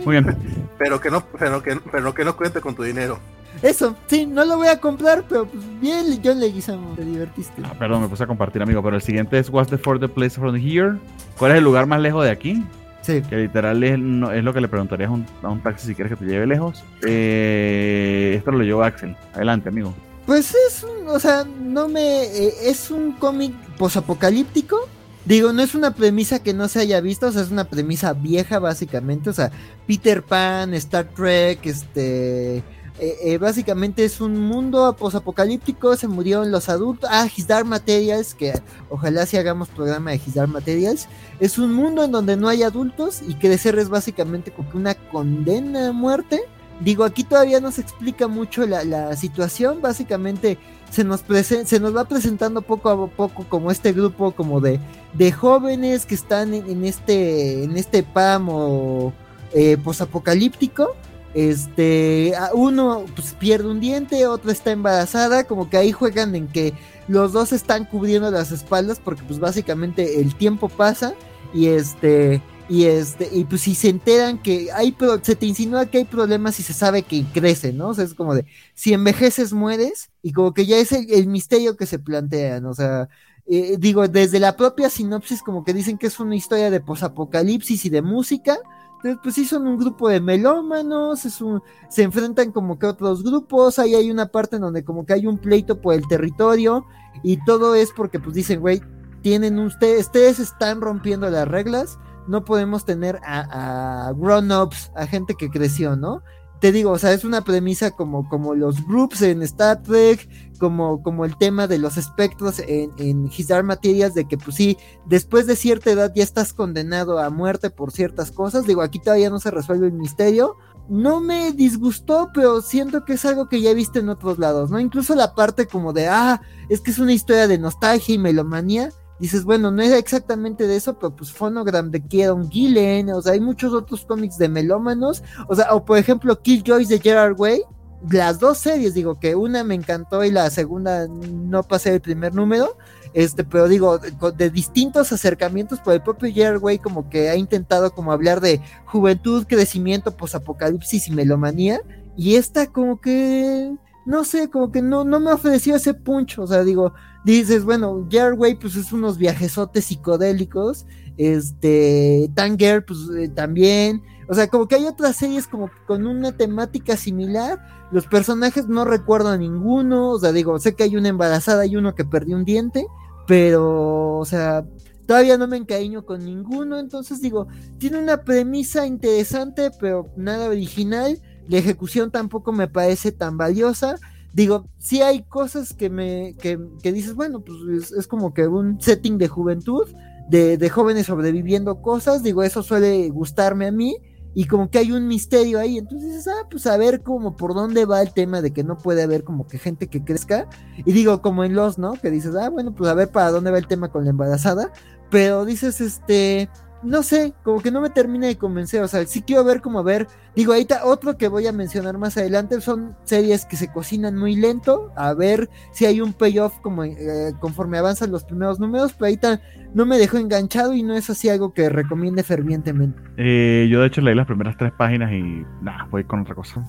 Muy 0.04 0.20
bien. 0.20 0.36
Pero 0.78 1.00
que 1.00 1.10
no, 1.10 1.24
pero 1.38 1.62
que, 1.62 1.76
pero 1.90 2.14
que 2.14 2.24
no 2.24 2.36
cuente 2.36 2.60
con 2.60 2.74
tu 2.74 2.82
dinero. 2.82 3.18
Eso, 3.62 3.96
sí, 4.06 4.26
no 4.26 4.44
lo 4.44 4.58
voy 4.58 4.68
a 4.68 4.80
comprar, 4.80 5.24
pero 5.28 5.46
pues 5.46 5.64
bien, 5.80 6.20
John 6.22 6.40
Leguizamo, 6.40 6.94
te 6.94 7.04
divertiste. 7.04 7.62
Ah, 7.64 7.74
perdón, 7.78 8.02
me 8.02 8.08
puse 8.08 8.24
a 8.24 8.26
compartir, 8.26 8.62
amigo, 8.62 8.82
pero 8.82 8.96
el 8.96 9.02
siguiente 9.02 9.38
es 9.38 9.48
What's 9.48 9.70
the 9.70 9.78
the 9.78 10.08
place 10.08 10.38
from 10.38 10.56
here? 10.56 10.96
¿Cuál 11.38 11.52
es 11.52 11.58
el 11.58 11.64
lugar 11.64 11.86
más 11.86 12.00
lejos 12.00 12.24
de 12.24 12.30
aquí? 12.30 12.62
Sí. 13.00 13.22
Que 13.22 13.36
literal 13.36 13.82
es, 13.84 13.92
es 13.92 14.44
lo 14.44 14.52
que 14.52 14.60
le 14.60 14.68
preguntarías 14.68 15.08
a 15.08 15.12
un, 15.12 15.26
a 15.42 15.48
un, 15.48 15.62
taxi 15.62 15.86
si 15.86 15.94
quieres 15.94 16.12
que 16.12 16.24
te 16.24 16.30
lleve 16.30 16.46
lejos. 16.46 16.84
Eh, 17.06 18.34
esto 18.36 18.50
lo 18.50 18.64
llevó 18.64 18.82
Axel. 18.82 19.16
Adelante, 19.32 19.68
amigo. 19.68 19.94
Pues 20.26 20.54
es 20.68 20.82
un, 20.82 21.06
o 21.08 21.18
sea, 21.20 21.44
no 21.44 21.86
me. 21.88 22.24
Eh, 22.24 22.52
es 22.64 22.90
un 22.90 23.12
cómic 23.12 23.54
posapocalíptico. 23.78 24.88
Digo, 25.26 25.52
no 25.52 25.60
es 25.60 25.74
una 25.74 25.92
premisa 25.92 26.42
que 26.42 26.54
no 26.54 26.68
se 26.68 26.80
haya 26.80 27.00
visto, 27.00 27.26
o 27.26 27.32
sea, 27.32 27.42
es 27.42 27.50
una 27.50 27.64
premisa 27.64 28.12
vieja, 28.12 28.60
básicamente. 28.60 29.28
O 29.28 29.32
sea, 29.32 29.50
Peter 29.86 30.22
Pan, 30.22 30.72
Star 30.72 31.08
Trek, 31.08 31.66
este 31.66 32.62
eh, 32.98 33.18
eh, 33.22 33.38
básicamente 33.38 34.06
es 34.06 34.22
un 34.22 34.40
mundo 34.40 34.96
posapocalíptico, 34.98 35.96
se 35.96 36.08
murieron 36.08 36.50
los 36.50 36.68
adultos. 36.70 37.10
Ah, 37.12 37.28
His 37.34 37.46
Dark 37.46 37.66
Materials, 37.66 38.34
que 38.34 38.54
ojalá 38.88 39.26
si 39.26 39.36
hagamos 39.36 39.68
programa 39.68 40.12
de 40.12 40.16
His 40.24 40.36
Materials. 40.48 41.06
Es 41.38 41.58
un 41.58 41.74
mundo 41.74 42.04
en 42.04 42.12
donde 42.12 42.36
no 42.36 42.48
hay 42.48 42.62
adultos 42.62 43.20
y 43.26 43.34
crecer 43.34 43.78
es 43.78 43.90
básicamente 43.90 44.50
como 44.50 44.70
que 44.70 44.76
una 44.78 44.94
condena 44.94 45.88
a 45.88 45.92
muerte. 45.92 46.40
Digo, 46.80 47.04
aquí 47.04 47.24
todavía 47.24 47.60
no 47.60 47.72
se 47.72 47.80
explica 47.80 48.28
mucho 48.28 48.66
la, 48.66 49.16
situación, 49.16 49.80
básicamente 49.80 50.58
se 50.90 51.04
nos, 51.04 51.24
se 51.64 51.80
nos 51.80 51.96
va 51.96 52.04
presentando 52.04 52.62
poco 52.62 52.90
a 52.90 53.06
poco 53.08 53.44
como 53.48 53.70
este 53.70 53.92
grupo 53.92 54.32
como 54.32 54.60
de, 54.60 54.78
de 55.14 55.32
jóvenes 55.32 56.04
que 56.06 56.14
están 56.14 56.54
en, 56.54 56.84
este, 56.84 57.64
en 57.64 57.76
este 57.76 58.02
páramo 58.02 59.12
eh, 59.54 59.76
posapocalíptico. 59.82 60.94
Este, 61.34 62.32
uno 62.54 63.04
pues, 63.14 63.34
pierde 63.34 63.68
un 63.68 63.80
diente, 63.80 64.26
otro 64.26 64.50
está 64.50 64.70
embarazada, 64.70 65.44
como 65.44 65.68
que 65.68 65.76
ahí 65.76 65.92
juegan 65.92 66.34
en 66.34 66.48
que 66.48 66.72
los 67.08 67.32
dos 67.32 67.52
están 67.52 67.84
cubriendo 67.84 68.30
las 68.30 68.52
espaldas 68.52 69.00
porque 69.02 69.22
pues 69.22 69.38
básicamente 69.38 70.20
el 70.20 70.34
tiempo 70.34 70.68
pasa 70.68 71.14
y 71.52 71.66
este 71.68 72.42
y 72.68 72.84
este 72.84 73.28
y 73.32 73.44
pues 73.44 73.60
si 73.62 73.74
se 73.74 73.88
enteran 73.88 74.42
que 74.42 74.72
hay 74.72 74.96
se 75.22 75.36
te 75.36 75.46
insinúa 75.46 75.86
que 75.86 75.98
hay 75.98 76.04
problemas 76.04 76.58
y 76.58 76.62
se 76.62 76.72
sabe 76.72 77.02
que 77.02 77.24
crece, 77.32 77.72
¿no? 77.72 77.88
O 77.88 77.94
sea, 77.94 78.04
es 78.04 78.14
como 78.14 78.34
de 78.34 78.46
si 78.74 78.92
envejeces 78.92 79.52
mueres 79.52 80.10
y 80.22 80.32
como 80.32 80.52
que 80.52 80.66
ya 80.66 80.76
es 80.78 80.92
el, 80.92 81.26
misterio 81.28 81.76
que 81.76 81.86
se 81.86 81.98
plantean, 81.98 82.66
o 82.66 82.74
sea, 82.74 83.08
eh, 83.46 83.76
digo, 83.78 84.08
desde 84.08 84.40
la 84.40 84.56
propia 84.56 84.90
sinopsis 84.90 85.42
como 85.42 85.64
que 85.64 85.74
dicen 85.74 85.98
que 85.98 86.08
es 86.08 86.18
una 86.18 86.34
historia 86.34 86.70
de 86.70 86.80
posapocalipsis 86.80 87.84
y 87.84 87.90
de 87.90 88.02
música, 88.02 88.58
entonces, 88.96 89.20
pues 89.22 89.34
sí, 89.34 89.44
son 89.44 89.66
un 89.68 89.78
grupo 89.78 90.08
de 90.08 90.20
melómanos, 90.20 91.24
es 91.26 91.40
un, 91.40 91.62
se 91.88 92.02
enfrentan 92.02 92.50
como 92.50 92.78
que 92.78 92.86
otros 92.86 93.22
grupos, 93.22 93.78
ahí 93.78 93.94
hay 93.94 94.10
una 94.10 94.26
parte 94.26 94.56
en 94.56 94.62
donde 94.62 94.84
como 94.84 95.04
que 95.04 95.12
hay 95.12 95.26
un 95.26 95.38
pleito 95.38 95.80
por 95.80 95.94
el 95.94 96.08
territorio 96.08 96.86
y 97.22 97.42
todo 97.44 97.74
es 97.74 97.92
porque 97.94 98.18
pues 98.18 98.34
dicen, 98.34 98.60
güey, 98.60 98.82
tienen 99.22 99.58
ustedes, 99.58 100.06
ustedes 100.06 100.38
están 100.40 100.80
rompiendo 100.80 101.28
las 101.28 101.46
reglas, 101.46 101.98
no 102.28 102.44
podemos 102.44 102.84
tener 102.84 103.20
a, 103.24 104.08
a 104.08 104.12
grown-ups, 104.12 104.90
a 104.94 105.06
gente 105.06 105.34
que 105.34 105.50
creció, 105.50 105.96
¿no? 105.96 106.22
te 106.60 106.72
digo, 106.72 106.90
o 106.92 106.98
sea, 106.98 107.12
es 107.12 107.24
una 107.24 107.42
premisa 107.42 107.90
como, 107.90 108.28
como 108.28 108.54
los 108.54 108.86
groups 108.86 109.22
en 109.22 109.42
Star 109.42 109.82
Trek, 109.82 110.28
como, 110.58 111.02
como 111.02 111.24
el 111.24 111.36
tema 111.36 111.66
de 111.66 111.78
los 111.78 111.98
espectros 111.98 112.60
en, 112.60 112.92
en 112.96 113.26
His 113.26 113.48
Dark 113.48 113.66
Materials, 113.66 114.14
de 114.14 114.26
que 114.26 114.38
pues 114.38 114.56
sí, 114.56 114.78
después 115.04 115.46
de 115.46 115.56
cierta 115.56 115.90
edad 115.90 116.12
ya 116.14 116.22
estás 116.22 116.54
condenado 116.54 117.18
a 117.18 117.28
muerte 117.30 117.68
por 117.68 117.92
ciertas 117.92 118.30
cosas. 118.30 118.66
Digo, 118.66 118.80
aquí 118.80 118.98
todavía 118.98 119.28
no 119.28 119.38
se 119.38 119.50
resuelve 119.50 119.88
el 119.88 119.92
misterio. 119.92 120.56
No 120.88 121.20
me 121.20 121.52
disgustó, 121.52 122.30
pero 122.32 122.62
siento 122.62 123.04
que 123.04 123.14
es 123.14 123.24
algo 123.24 123.48
que 123.48 123.60
ya 123.60 123.70
he 123.70 123.74
visto 123.74 123.98
en 123.98 124.08
otros 124.08 124.38
lados, 124.38 124.70
¿no? 124.70 124.78
Incluso 124.78 125.14
la 125.14 125.34
parte 125.34 125.66
como 125.66 125.92
de, 125.92 126.06
ah, 126.08 126.40
es 126.68 126.80
que 126.80 126.92
es 126.92 126.98
una 126.98 127.12
historia 127.12 127.48
de 127.48 127.58
nostalgia 127.58 128.14
y 128.14 128.18
melomanía 128.18 128.90
dices, 129.18 129.44
bueno, 129.44 129.70
no 129.70 129.82
era 129.82 129.98
exactamente 129.98 130.66
de 130.66 130.76
eso, 130.76 130.98
pero 130.98 131.14
pues 131.14 131.32
Phonogram 131.32 131.90
de 131.90 132.02
Kieron 132.02 132.50
Gillen, 132.50 133.10
o 133.10 133.22
sea, 133.22 133.32
hay 133.32 133.40
muchos 133.40 133.72
otros 133.72 134.04
cómics 134.04 134.38
de 134.38 134.48
melómanos, 134.48 135.22
o 135.48 135.54
sea, 135.54 135.74
o 135.74 135.84
por 135.84 135.98
ejemplo 135.98 136.40
Killjoys 136.40 136.88
de 136.88 137.00
Gerard 137.00 137.38
Way, 137.38 137.62
las 138.10 138.38
dos 138.38 138.58
series, 138.58 138.94
digo 138.94 139.18
que 139.18 139.34
una 139.34 139.64
me 139.64 139.74
encantó 139.74 140.22
y 140.24 140.30
la 140.30 140.50
segunda 140.50 141.08
no 141.08 141.62
pasé 141.62 141.94
el 141.94 142.00
primer 142.00 142.34
número, 142.34 142.76
este, 143.14 143.44
pero 143.44 143.68
digo, 143.68 143.98
de, 143.98 144.50
distintos 144.50 145.12
acercamientos 145.12 145.80
por 145.80 145.94
el 145.94 146.02
propio 146.02 146.32
Gerard 146.32 146.62
Way 146.62 146.78
como 146.78 147.08
que 147.08 147.30
ha 147.30 147.36
intentado 147.36 147.90
como 147.92 148.12
hablar 148.12 148.40
de 148.40 148.60
juventud, 148.84 149.46
crecimiento, 149.46 150.16
posapocalipsis 150.16 151.08
y 151.08 151.12
melomanía, 151.12 151.80
y 152.16 152.36
esta 152.36 152.66
como 152.66 153.00
que, 153.00 153.74
no 154.04 154.24
sé, 154.24 154.50
como 154.50 154.70
que 154.70 154.82
no, 154.82 155.04
no 155.04 155.18
me 155.18 155.32
ofreció 155.32 155.76
ese 155.76 155.94
punch, 155.94 156.38
o 156.38 156.46
sea, 156.46 156.62
digo, 156.62 156.92
dices, 157.32 157.64
bueno, 157.64 158.06
Way 158.08 158.54
pues 158.54 158.76
es 158.76 158.92
unos 158.92 159.18
viajesotes 159.18 159.86
psicodélicos, 159.86 160.86
este, 161.16 162.30
Tanger 162.34 162.84
pues 162.84 163.00
eh, 163.18 163.28
también, 163.28 164.02
o 164.28 164.34
sea, 164.34 164.48
como 164.48 164.68
que 164.68 164.76
hay 164.76 164.86
otras 164.86 165.16
series 165.16 165.46
como 165.46 165.70
con 165.86 166.06
una 166.06 166.36
temática 166.36 166.96
similar, 166.96 167.58
los 167.90 168.06
personajes 168.06 168.68
no 168.68 168.84
recuerdo 168.84 169.28
a 169.28 169.36
ninguno, 169.36 170.10
o 170.10 170.18
sea, 170.20 170.32
digo, 170.32 170.58
sé 170.58 170.74
que 170.74 170.84
hay 170.84 170.96
una 170.96 171.08
embarazada 171.08 171.66
y 171.66 171.76
uno 171.76 171.94
que 171.94 172.04
perdió 172.04 172.36
un 172.36 172.44
diente, 172.44 172.86
pero, 173.26 174.18
o 174.18 174.24
sea, 174.24 174.64
todavía 175.06 175.36
no 175.36 175.48
me 175.48 175.56
encariño 175.56 176.04
con 176.04 176.24
ninguno, 176.24 176.78
entonces 176.78 177.20
digo, 177.20 177.48
tiene 177.78 177.98
una 177.98 178.22
premisa 178.22 178.86
interesante, 178.86 179.70
pero 179.80 180.06
nada 180.16 180.48
original, 180.48 181.20
la 181.48 181.58
ejecución 181.58 182.10
tampoco 182.10 182.52
me 182.52 182.68
parece 182.68 183.10
tan 183.10 183.36
valiosa, 183.36 183.96
digo, 184.36 184.68
sí 184.76 185.00
hay 185.00 185.22
cosas 185.22 185.72
que 185.72 185.88
me, 185.88 186.36
que, 186.38 186.58
dices, 186.92 187.14
bueno, 187.14 187.40
pues 187.40 187.90
es, 187.90 188.06
como 188.06 188.34
que 188.34 188.46
un 188.46 188.78
setting 188.78 189.16
de 189.16 189.28
juventud, 189.28 189.88
de, 190.28 190.58
de, 190.58 190.68
jóvenes 190.68 191.06
sobreviviendo 191.06 191.80
cosas, 191.80 192.22
digo, 192.22 192.42
eso 192.42 192.62
suele 192.62 193.08
gustarme 193.08 193.66
a 193.66 193.72
mí, 193.72 193.96
y 194.34 194.44
como 194.44 194.68
que 194.68 194.76
hay 194.76 194.92
un 194.92 195.08
misterio 195.08 195.58
ahí, 195.58 195.78
entonces 195.78 196.28
ah, 196.28 196.46
pues 196.50 196.66
a 196.66 196.76
ver 196.76 197.02
como 197.02 197.34
por 197.34 197.54
dónde 197.54 197.86
va 197.86 198.02
el 198.02 198.12
tema 198.12 198.42
de 198.42 198.52
que 198.52 198.62
no 198.62 198.76
puede 198.76 199.02
haber 199.02 199.24
como 199.24 199.46
que 199.46 199.56
gente 199.56 199.86
que 199.86 200.04
crezca, 200.04 200.46
y 200.84 200.92
digo, 200.92 201.22
como 201.22 201.42
en 201.42 201.54
los, 201.54 201.78
¿no? 201.78 201.94
Que 201.94 202.10
dices, 202.10 202.36
ah, 202.36 202.50
bueno, 202.50 202.74
pues 202.74 202.90
a 202.90 202.94
ver 202.94 203.08
para 203.08 203.30
dónde 203.30 203.50
va 203.50 203.56
el 203.56 203.66
tema 203.66 203.88
con 203.88 204.04
la 204.04 204.10
embarazada, 204.10 204.70
pero 205.10 205.46
dices, 205.46 205.80
este, 205.80 206.50
no 206.82 207.02
sé, 207.02 207.32
como 207.42 207.60
que 207.60 207.70
no 207.70 207.80
me 207.80 207.90
termina 207.90 208.26
de 208.26 208.36
convencer, 208.36 208.82
o 208.82 208.88
sea, 208.88 209.04
sí 209.06 209.22
quiero 209.22 209.44
ver 209.44 209.60
como 209.60 209.82
ver, 209.82 210.06
digo, 210.34 210.54
está 210.54 210.84
otro 210.84 211.16
que 211.16 211.28
voy 211.28 211.46
a 211.46 211.52
mencionar 211.52 211.98
más 211.98 212.16
adelante, 212.16 212.60
son 212.60 212.96
series 213.04 213.44
que 213.44 213.56
se 213.56 213.72
cocinan 213.72 214.16
muy 214.16 214.36
lento, 214.36 214.92
a 214.96 215.14
ver 215.14 215.48
si 215.72 215.86
hay 215.86 216.00
un 216.00 216.12
payoff 216.12 216.58
como 216.60 216.84
eh, 216.84 217.32
conforme 217.40 217.78
avanzan 217.78 218.10
los 218.10 218.24
primeros 218.24 218.60
números, 218.60 218.94
pero 218.98 219.12
está, 219.12 219.40
no 219.74 219.86
me 219.86 219.98
dejó 219.98 220.18
enganchado 220.18 220.74
y 220.74 220.82
no 220.82 220.94
es 220.94 221.10
así 221.10 221.28
algo 221.28 221.52
que 221.52 221.68
recomiende 221.68 222.22
fervientemente. 222.22 223.00
Eh, 223.16 223.68
yo 223.70 223.80
de 223.80 223.86
hecho 223.86 224.00
leí 224.00 224.14
las 224.14 224.26
primeras 224.26 224.56
tres 224.56 224.72
páginas 224.72 225.12
y 225.12 225.44
nada, 225.62 225.86
voy 225.90 226.04
con 226.04 226.20
otra 226.20 226.34
cosa. 226.34 226.64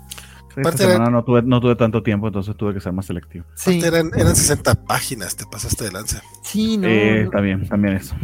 Esta 0.57 0.77
semana 0.77 1.09
no, 1.09 1.23
tuve, 1.23 1.41
no 1.43 1.61
tuve 1.61 1.75
tanto 1.75 2.01
tiempo, 2.03 2.27
entonces 2.27 2.55
tuve 2.55 2.73
que 2.73 2.79
ser 2.79 2.93
más 2.93 3.05
selectivo. 3.05 3.45
Sí. 3.55 3.81
Eran, 3.83 4.11
eran 4.15 4.35
60 4.35 4.85
páginas, 4.85 5.35
te 5.35 5.45
pasaste 5.45 5.85
de 5.85 5.91
lanza. 5.91 6.21
Sí, 6.43 6.77
no. 6.77 6.87
Eh, 6.87 7.29
también, 7.31 7.67
también 7.67 7.95
eso. 7.95 8.15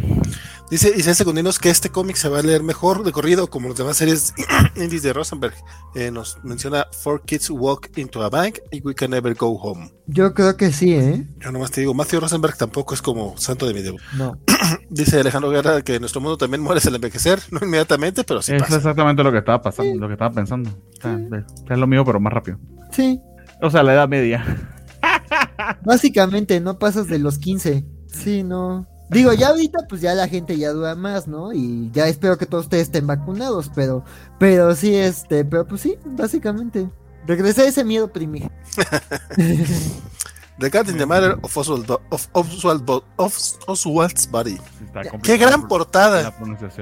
Dice 0.73 0.91
Isabel 0.95 1.15
Segundinos 1.15 1.59
que 1.59 1.69
este 1.69 1.89
cómic 1.89 2.15
se 2.15 2.29
va 2.29 2.39
a 2.39 2.41
leer 2.41 2.63
mejor 2.63 3.03
de 3.03 3.11
corrido 3.11 3.47
como 3.47 3.67
las 3.69 3.77
demás 3.77 3.97
series 3.97 4.33
indies 4.75 5.03
de 5.03 5.13
Rosenberg. 5.13 5.53
Eh, 5.93 6.09
nos 6.09 6.43
menciona 6.43 6.87
Four 7.03 7.23
Kids 7.25 7.51
Walk 7.51 7.91
into 7.97 8.23
a 8.23 8.29
Bank 8.29 8.59
y 8.71 8.81
We 8.81 8.95
Can 8.95 9.11
Never 9.11 9.35
Go 9.35 9.49
Home. 9.61 9.91
Yo 10.07 10.33
creo 10.33 10.57
que 10.57 10.71
sí, 10.71 10.93
¿eh? 10.93 11.27
Yo 11.37 11.51
nomás 11.51 11.69
te 11.69 11.81
digo, 11.81 11.93
Matthew 11.93 12.21
Rosenberg 12.21 12.57
tampoco 12.57 12.95
es 12.95 13.01
como 13.01 13.37
santo 13.37 13.67
de 13.67 13.73
mi 13.73 13.81
debut. 13.83 14.01
No. 14.17 14.37
Dice 14.89 15.19
Alejandro 15.19 15.49
Guerra 15.49 15.81
que 15.81 15.99
nuestro 15.99 16.21
mundo 16.21 16.37
también 16.37 16.61
muere 16.61 16.81
al 16.85 16.95
envejecer, 16.95 17.39
no 17.51 17.59
inmediatamente, 17.61 18.23
pero 18.23 18.41
sí. 18.41 18.53
Es 18.55 18.71
exactamente 18.71 19.23
lo 19.23 19.31
que 19.31 19.39
estaba 19.39 19.61
pasando, 19.61 19.95
lo 19.99 20.07
que 20.07 20.13
estaba 20.13 20.31
pensando. 20.31 20.69
es 21.69 21.77
lo 21.77 21.87
mío, 21.87 22.03
pero 22.05 22.19
más 22.19 22.33
rápido. 22.33 22.57
Sí. 22.91 23.19
O 23.61 23.69
sea, 23.69 23.83
la 23.83 23.93
edad 23.93 24.07
media. 24.07 24.43
Básicamente, 25.85 26.59
no 26.59 26.77
pasas 26.79 27.07
de 27.07 27.19
los 27.19 27.39
15. 27.39 27.85
Sí, 28.07 28.43
no. 28.43 28.87
Digo, 29.09 29.31
ya 29.33 29.49
ahorita 29.49 29.79
pues 29.87 30.01
ya 30.01 30.13
la 30.15 30.27
gente 30.27 30.57
ya 30.57 30.71
dura 30.71 30.95
más, 30.95 31.27
¿no? 31.27 31.53
Y 31.53 31.91
ya 31.91 32.07
espero 32.07 32.37
que 32.37 32.45
todos 32.45 32.65
ustedes 32.65 32.83
estén 32.83 33.05
vacunados, 33.05 33.69
pero, 33.75 34.03
pero 34.39 34.75
sí, 34.75 34.95
este, 34.95 35.45
pero 35.45 35.67
pues 35.67 35.81
sí, 35.81 35.97
básicamente. 36.05 36.89
Regresé 37.25 37.61
a 37.61 37.67
ese 37.67 37.83
miedo 37.83 38.11
primigenio. 38.11 38.51
The 40.59 40.69
Cat 40.69 40.87
in 40.89 40.97
the 40.97 41.05
Matter 41.05 41.37
of, 41.41 41.57
Oswald, 41.57 41.89
of, 41.89 42.27
Oswald, 42.33 42.89
of 43.17 43.37
Oswald's 43.67 44.29
Body. 44.29 44.57
Qué 45.23 45.37
gran 45.37 45.67
portada. 45.67 46.33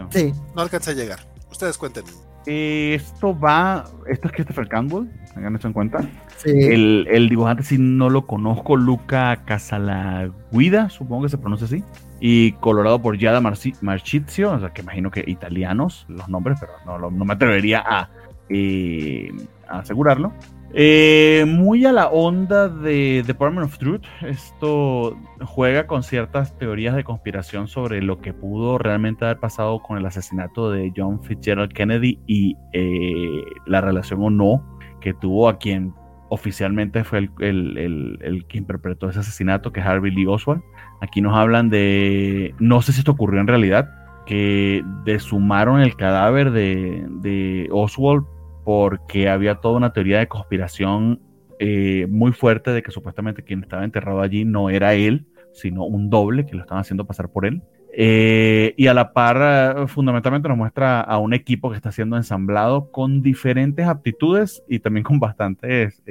Sí. 0.09 0.33
No 0.55 0.61
alcanza 0.61 0.91
a 0.91 0.93
llegar. 0.93 1.19
Ustedes 1.49 1.77
cuenten. 1.77 2.03
Esto 2.45 3.37
va. 3.37 3.85
Esto 4.07 4.27
es 4.27 4.33
Christopher 4.33 4.67
Campbell, 4.67 5.07
tengan 5.33 5.55
eso 5.55 5.67
en 5.67 5.73
cuenta. 5.73 5.99
El, 6.43 7.07
el, 7.09 7.29
dibujante, 7.29 7.63
si 7.63 7.77
no 7.77 8.09
lo 8.09 8.25
conozco, 8.25 8.75
Luca 8.75 9.43
Casalaguida, 9.45 10.89
supongo 10.89 11.23
que 11.23 11.29
se 11.29 11.37
pronuncia 11.37 11.67
así 11.67 11.83
y 12.23 12.51
colorado 12.53 13.01
por 13.01 13.17
Yada 13.17 13.41
Marchizio, 13.41 14.51
o 14.51 14.59
sea, 14.59 14.69
que 14.69 14.81
imagino 14.81 15.09
que 15.09 15.23
italianos 15.25 16.05
los 16.07 16.29
nombres, 16.29 16.59
pero 16.59 16.73
no, 16.85 17.09
no 17.09 17.25
me 17.25 17.33
atrevería 17.33 17.83
a, 17.85 18.09
eh, 18.47 19.31
asegurarlo. 19.67 20.31
Eh, 20.73 21.43
muy 21.47 21.85
a 21.85 21.91
la 21.91 22.07
onda 22.07 22.69
de 22.69 23.23
Department 23.27 23.67
of 23.67 23.77
Truth, 23.77 24.05
esto 24.21 25.17
juega 25.43 25.85
con 25.85 26.01
ciertas 26.01 26.57
teorías 26.57 26.95
de 26.95 27.03
conspiración 27.03 27.67
sobre 27.67 28.01
lo 28.01 28.21
que 28.21 28.33
pudo 28.33 28.77
realmente 28.77 29.25
haber 29.25 29.39
pasado 29.39 29.81
con 29.81 29.97
el 29.97 30.05
asesinato 30.05 30.71
de 30.71 30.93
John 30.95 31.21
Fitzgerald 31.23 31.73
Kennedy 31.73 32.19
y 32.25 32.55
eh, 32.71 33.43
la 33.65 33.81
relación 33.81 34.23
o 34.23 34.29
no 34.29 34.79
que 35.01 35.13
tuvo 35.13 35.49
a 35.49 35.57
quien 35.57 35.93
oficialmente 36.29 37.03
fue 37.03 37.29
el, 37.39 38.17
el, 38.21 38.45
que 38.47 38.57
interpretó 38.57 39.09
ese 39.09 39.19
asesinato, 39.19 39.73
que 39.73 39.81
es 39.81 39.85
Harvey 39.85 40.11
Lee 40.11 40.27
Oswald. 40.27 40.61
Aquí 41.01 41.19
nos 41.19 41.35
hablan 41.35 41.69
de, 41.69 42.55
no 42.59 42.81
sé 42.81 42.93
si 42.93 42.99
esto 42.99 43.11
ocurrió 43.11 43.41
en 43.41 43.47
realidad, 43.47 43.89
que 44.25 44.85
desumaron 45.03 45.81
el 45.81 45.97
cadáver 45.97 46.51
de 46.51 47.67
Oswald 47.71 48.23
porque 48.63 49.29
había 49.29 49.55
toda 49.55 49.77
una 49.77 49.93
teoría 49.93 50.19
de 50.19 50.27
conspiración 50.27 51.19
eh, 51.63 52.07
muy 52.09 52.31
fuerte 52.31 52.71
de 52.71 52.81
que 52.81 52.89
supuestamente 52.89 53.43
quien 53.43 53.61
estaba 53.61 53.83
enterrado 53.83 54.21
allí 54.21 54.45
no 54.45 54.71
era 54.71 54.95
él, 54.95 55.27
sino 55.53 55.85
un 55.85 56.09
doble 56.09 56.45
que 56.47 56.55
lo 56.55 56.61
estaban 56.61 56.81
haciendo 56.81 57.05
pasar 57.05 57.29
por 57.29 57.45
él. 57.45 57.61
Eh, 57.93 58.73
y 58.77 58.87
a 58.87 58.95
la 58.95 59.13
par, 59.13 59.77
eh, 59.77 59.87
fundamentalmente 59.87 60.49
nos 60.49 60.57
muestra 60.57 61.01
a 61.01 61.19
un 61.19 61.35
equipo 61.35 61.69
que 61.69 61.75
está 61.75 61.91
siendo 61.91 62.17
ensamblado 62.17 62.89
con 62.89 63.21
diferentes 63.21 63.85
aptitudes 63.85 64.63
y 64.67 64.79
también 64.79 65.03
con 65.03 65.19
bastantes 65.19 66.01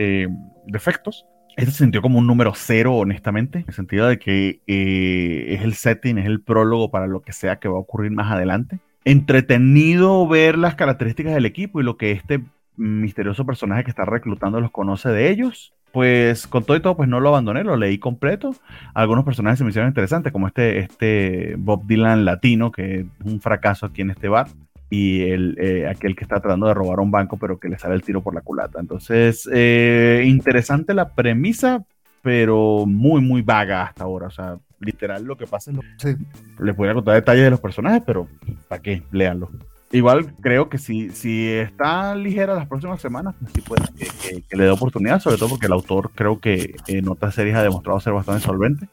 defectos. 0.67 1.27
Este 1.57 1.73
se 1.73 1.79
sintió 1.79 2.01
como 2.01 2.21
un 2.21 2.29
número 2.29 2.53
cero, 2.55 2.95
honestamente, 2.95 3.59
en 3.59 3.65
el 3.67 3.75
sentido 3.75 4.07
de 4.07 4.21
que 4.21 4.61
es 4.67 5.63
el 5.63 5.75
setting, 5.75 6.19
es 6.19 6.27
el 6.27 6.43
prólogo 6.43 6.93
para 6.93 7.09
lo 7.09 7.23
que 7.23 7.33
sea 7.33 7.59
que 7.59 7.69
va 7.69 7.77
a 7.77 7.81
ocurrir 7.81 8.13
más 8.13 8.31
adelante. 8.31 8.79
Entretenido 9.05 10.27
ver 10.29 10.59
las 10.59 10.75
características 10.75 11.35
del 11.35 11.47
equipo 11.47 11.81
y 11.81 11.85
lo 11.85 11.97
que 11.97 12.13
este 12.13 12.43
misterioso 12.77 13.45
personaje 13.45 13.85
que 13.85 13.91
está 13.91 14.05
reclutando 14.05 14.61
los 14.61 14.71
conoce 14.71 15.11
de 15.11 15.31
ellos. 15.31 15.73
Pues 15.93 16.47
con 16.47 16.65
todo 16.65 16.77
y 16.77 16.81
todo, 16.81 16.97
pues 16.97 17.09
no 17.09 17.19
lo 17.19 17.31
abandoné, 17.31 17.65
lo 17.65 17.77
leí 17.77 17.99
completo. 17.99 18.55
Algunos 18.95 19.25
personajes 19.25 19.59
se 19.59 19.65
me 19.65 19.71
hicieron 19.71 19.89
interesantes, 19.89 20.33
como 20.33 20.47
este, 20.47 20.79
este 20.79 21.57
Bob 21.59 21.85
Dylan 21.85 22.25
latino, 22.25 22.71
que 22.71 23.01
es 23.01 23.07
un 23.25 23.41
fracaso 23.41 23.87
aquí 23.87 24.03
en 24.03 24.11
este 24.11 24.29
bar, 24.29 24.47
y 24.89 25.23
el, 25.23 25.57
eh, 25.61 25.89
aquel 25.89 26.15
que 26.15 26.23
está 26.23 26.41
tratando 26.41 26.69
de 26.69 26.75
robar 26.75 27.01
un 27.01 27.11
banco, 27.11 27.39
pero 27.39 27.59
que 27.59 27.69
le 27.69 27.79
sale 27.79 27.97
el 27.97 28.03
tiro 28.03 28.23
por 28.23 28.35
la 28.35 28.41
culata. 28.41 28.79
Entonces, 28.79 29.49
eh, 29.53 30.23
interesante 30.27 30.95
la 30.95 31.09
premisa, 31.09 31.85
pero 32.23 32.85
muy, 32.87 33.21
muy 33.21 33.43
vaga 33.43 33.83
hasta 33.83 34.05
ahora. 34.05 34.29
O 34.29 34.31
sea, 34.31 34.59
literal 34.81 35.25
lo 35.25 35.37
que 35.37 35.47
pasa 35.47 35.71
es 35.71 35.77
lo... 35.77 35.83
Sí. 35.99 36.17
Les 36.59 36.77
voy 36.77 36.89
a 36.89 36.95
contar 36.95 37.15
detalles 37.15 37.45
de 37.45 37.51
los 37.51 37.61
personajes, 37.61 38.03
pero 38.05 38.27
¿para 38.69 38.83
qué? 38.83 39.03
Léanlo. 39.13 39.51
Igual 39.93 40.35
creo 40.41 40.69
que 40.69 40.79
si, 40.79 41.11
si 41.11 41.49
está 41.49 42.15
ligera 42.15 42.55
las 42.55 42.69
próximas 42.69 43.01
semanas, 43.01 43.35
pues 43.41 43.53
sí 43.53 43.61
puede 43.61 43.83
que, 44.49 44.57
le 44.57 44.65
dé 44.65 44.71
oportunidad, 44.71 45.21
sobre 45.21 45.37
todo 45.37 45.49
porque 45.49 45.67
el 45.67 45.73
autor 45.73 46.13
creo 46.15 46.39
que 46.39 46.77
en 46.87 47.09
otras 47.09 47.35
series 47.35 47.57
ha 47.57 47.63
demostrado 47.63 47.99
ser 47.99 48.13
bastante 48.13 48.45
solvente. 48.45 48.89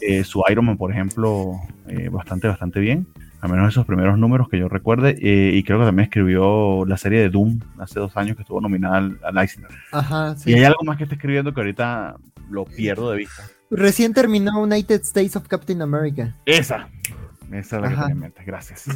Eh, 0.00 0.22
su 0.22 0.44
Iron 0.48 0.66
Man, 0.66 0.76
por 0.76 0.92
ejemplo, 0.92 1.54
eh, 1.88 2.08
bastante, 2.08 2.46
bastante 2.46 2.78
bien. 2.78 3.08
Al 3.40 3.50
menos 3.50 3.68
esos 3.68 3.84
primeros 3.84 4.16
números 4.16 4.48
que 4.48 4.58
yo 4.58 4.68
recuerde. 4.68 5.16
Eh, 5.20 5.56
y 5.56 5.64
creo 5.64 5.80
que 5.80 5.86
también 5.86 6.04
escribió 6.04 6.84
la 6.86 6.96
serie 6.96 7.18
de 7.18 7.30
Doom 7.30 7.58
hace 7.78 7.98
dos 7.98 8.16
años 8.16 8.36
que 8.36 8.42
estuvo 8.42 8.60
nominada 8.60 8.98
al, 8.98 9.18
al 9.24 9.38
Eisner. 9.38 9.70
Ajá, 9.90 10.36
sí. 10.36 10.52
Y 10.52 10.54
hay 10.54 10.64
algo 10.64 10.84
más 10.84 10.98
que 10.98 11.02
está 11.02 11.16
escribiendo 11.16 11.52
que 11.52 11.60
ahorita 11.60 12.14
lo 12.48 12.64
pierdo 12.64 13.10
de 13.10 13.18
vista. 13.18 13.42
Recién 13.70 14.14
terminó 14.14 14.62
United 14.62 15.02
States 15.02 15.36
of 15.36 15.46
Captain 15.46 15.82
America. 15.82 16.34
Esa. 16.46 16.88
Esa 17.52 17.76
es 17.76 17.82
la 17.82 17.88
que 17.88 17.94
tenía 17.94 18.12
en 18.12 18.18
mente. 18.20 18.42
Gracias 18.44 18.86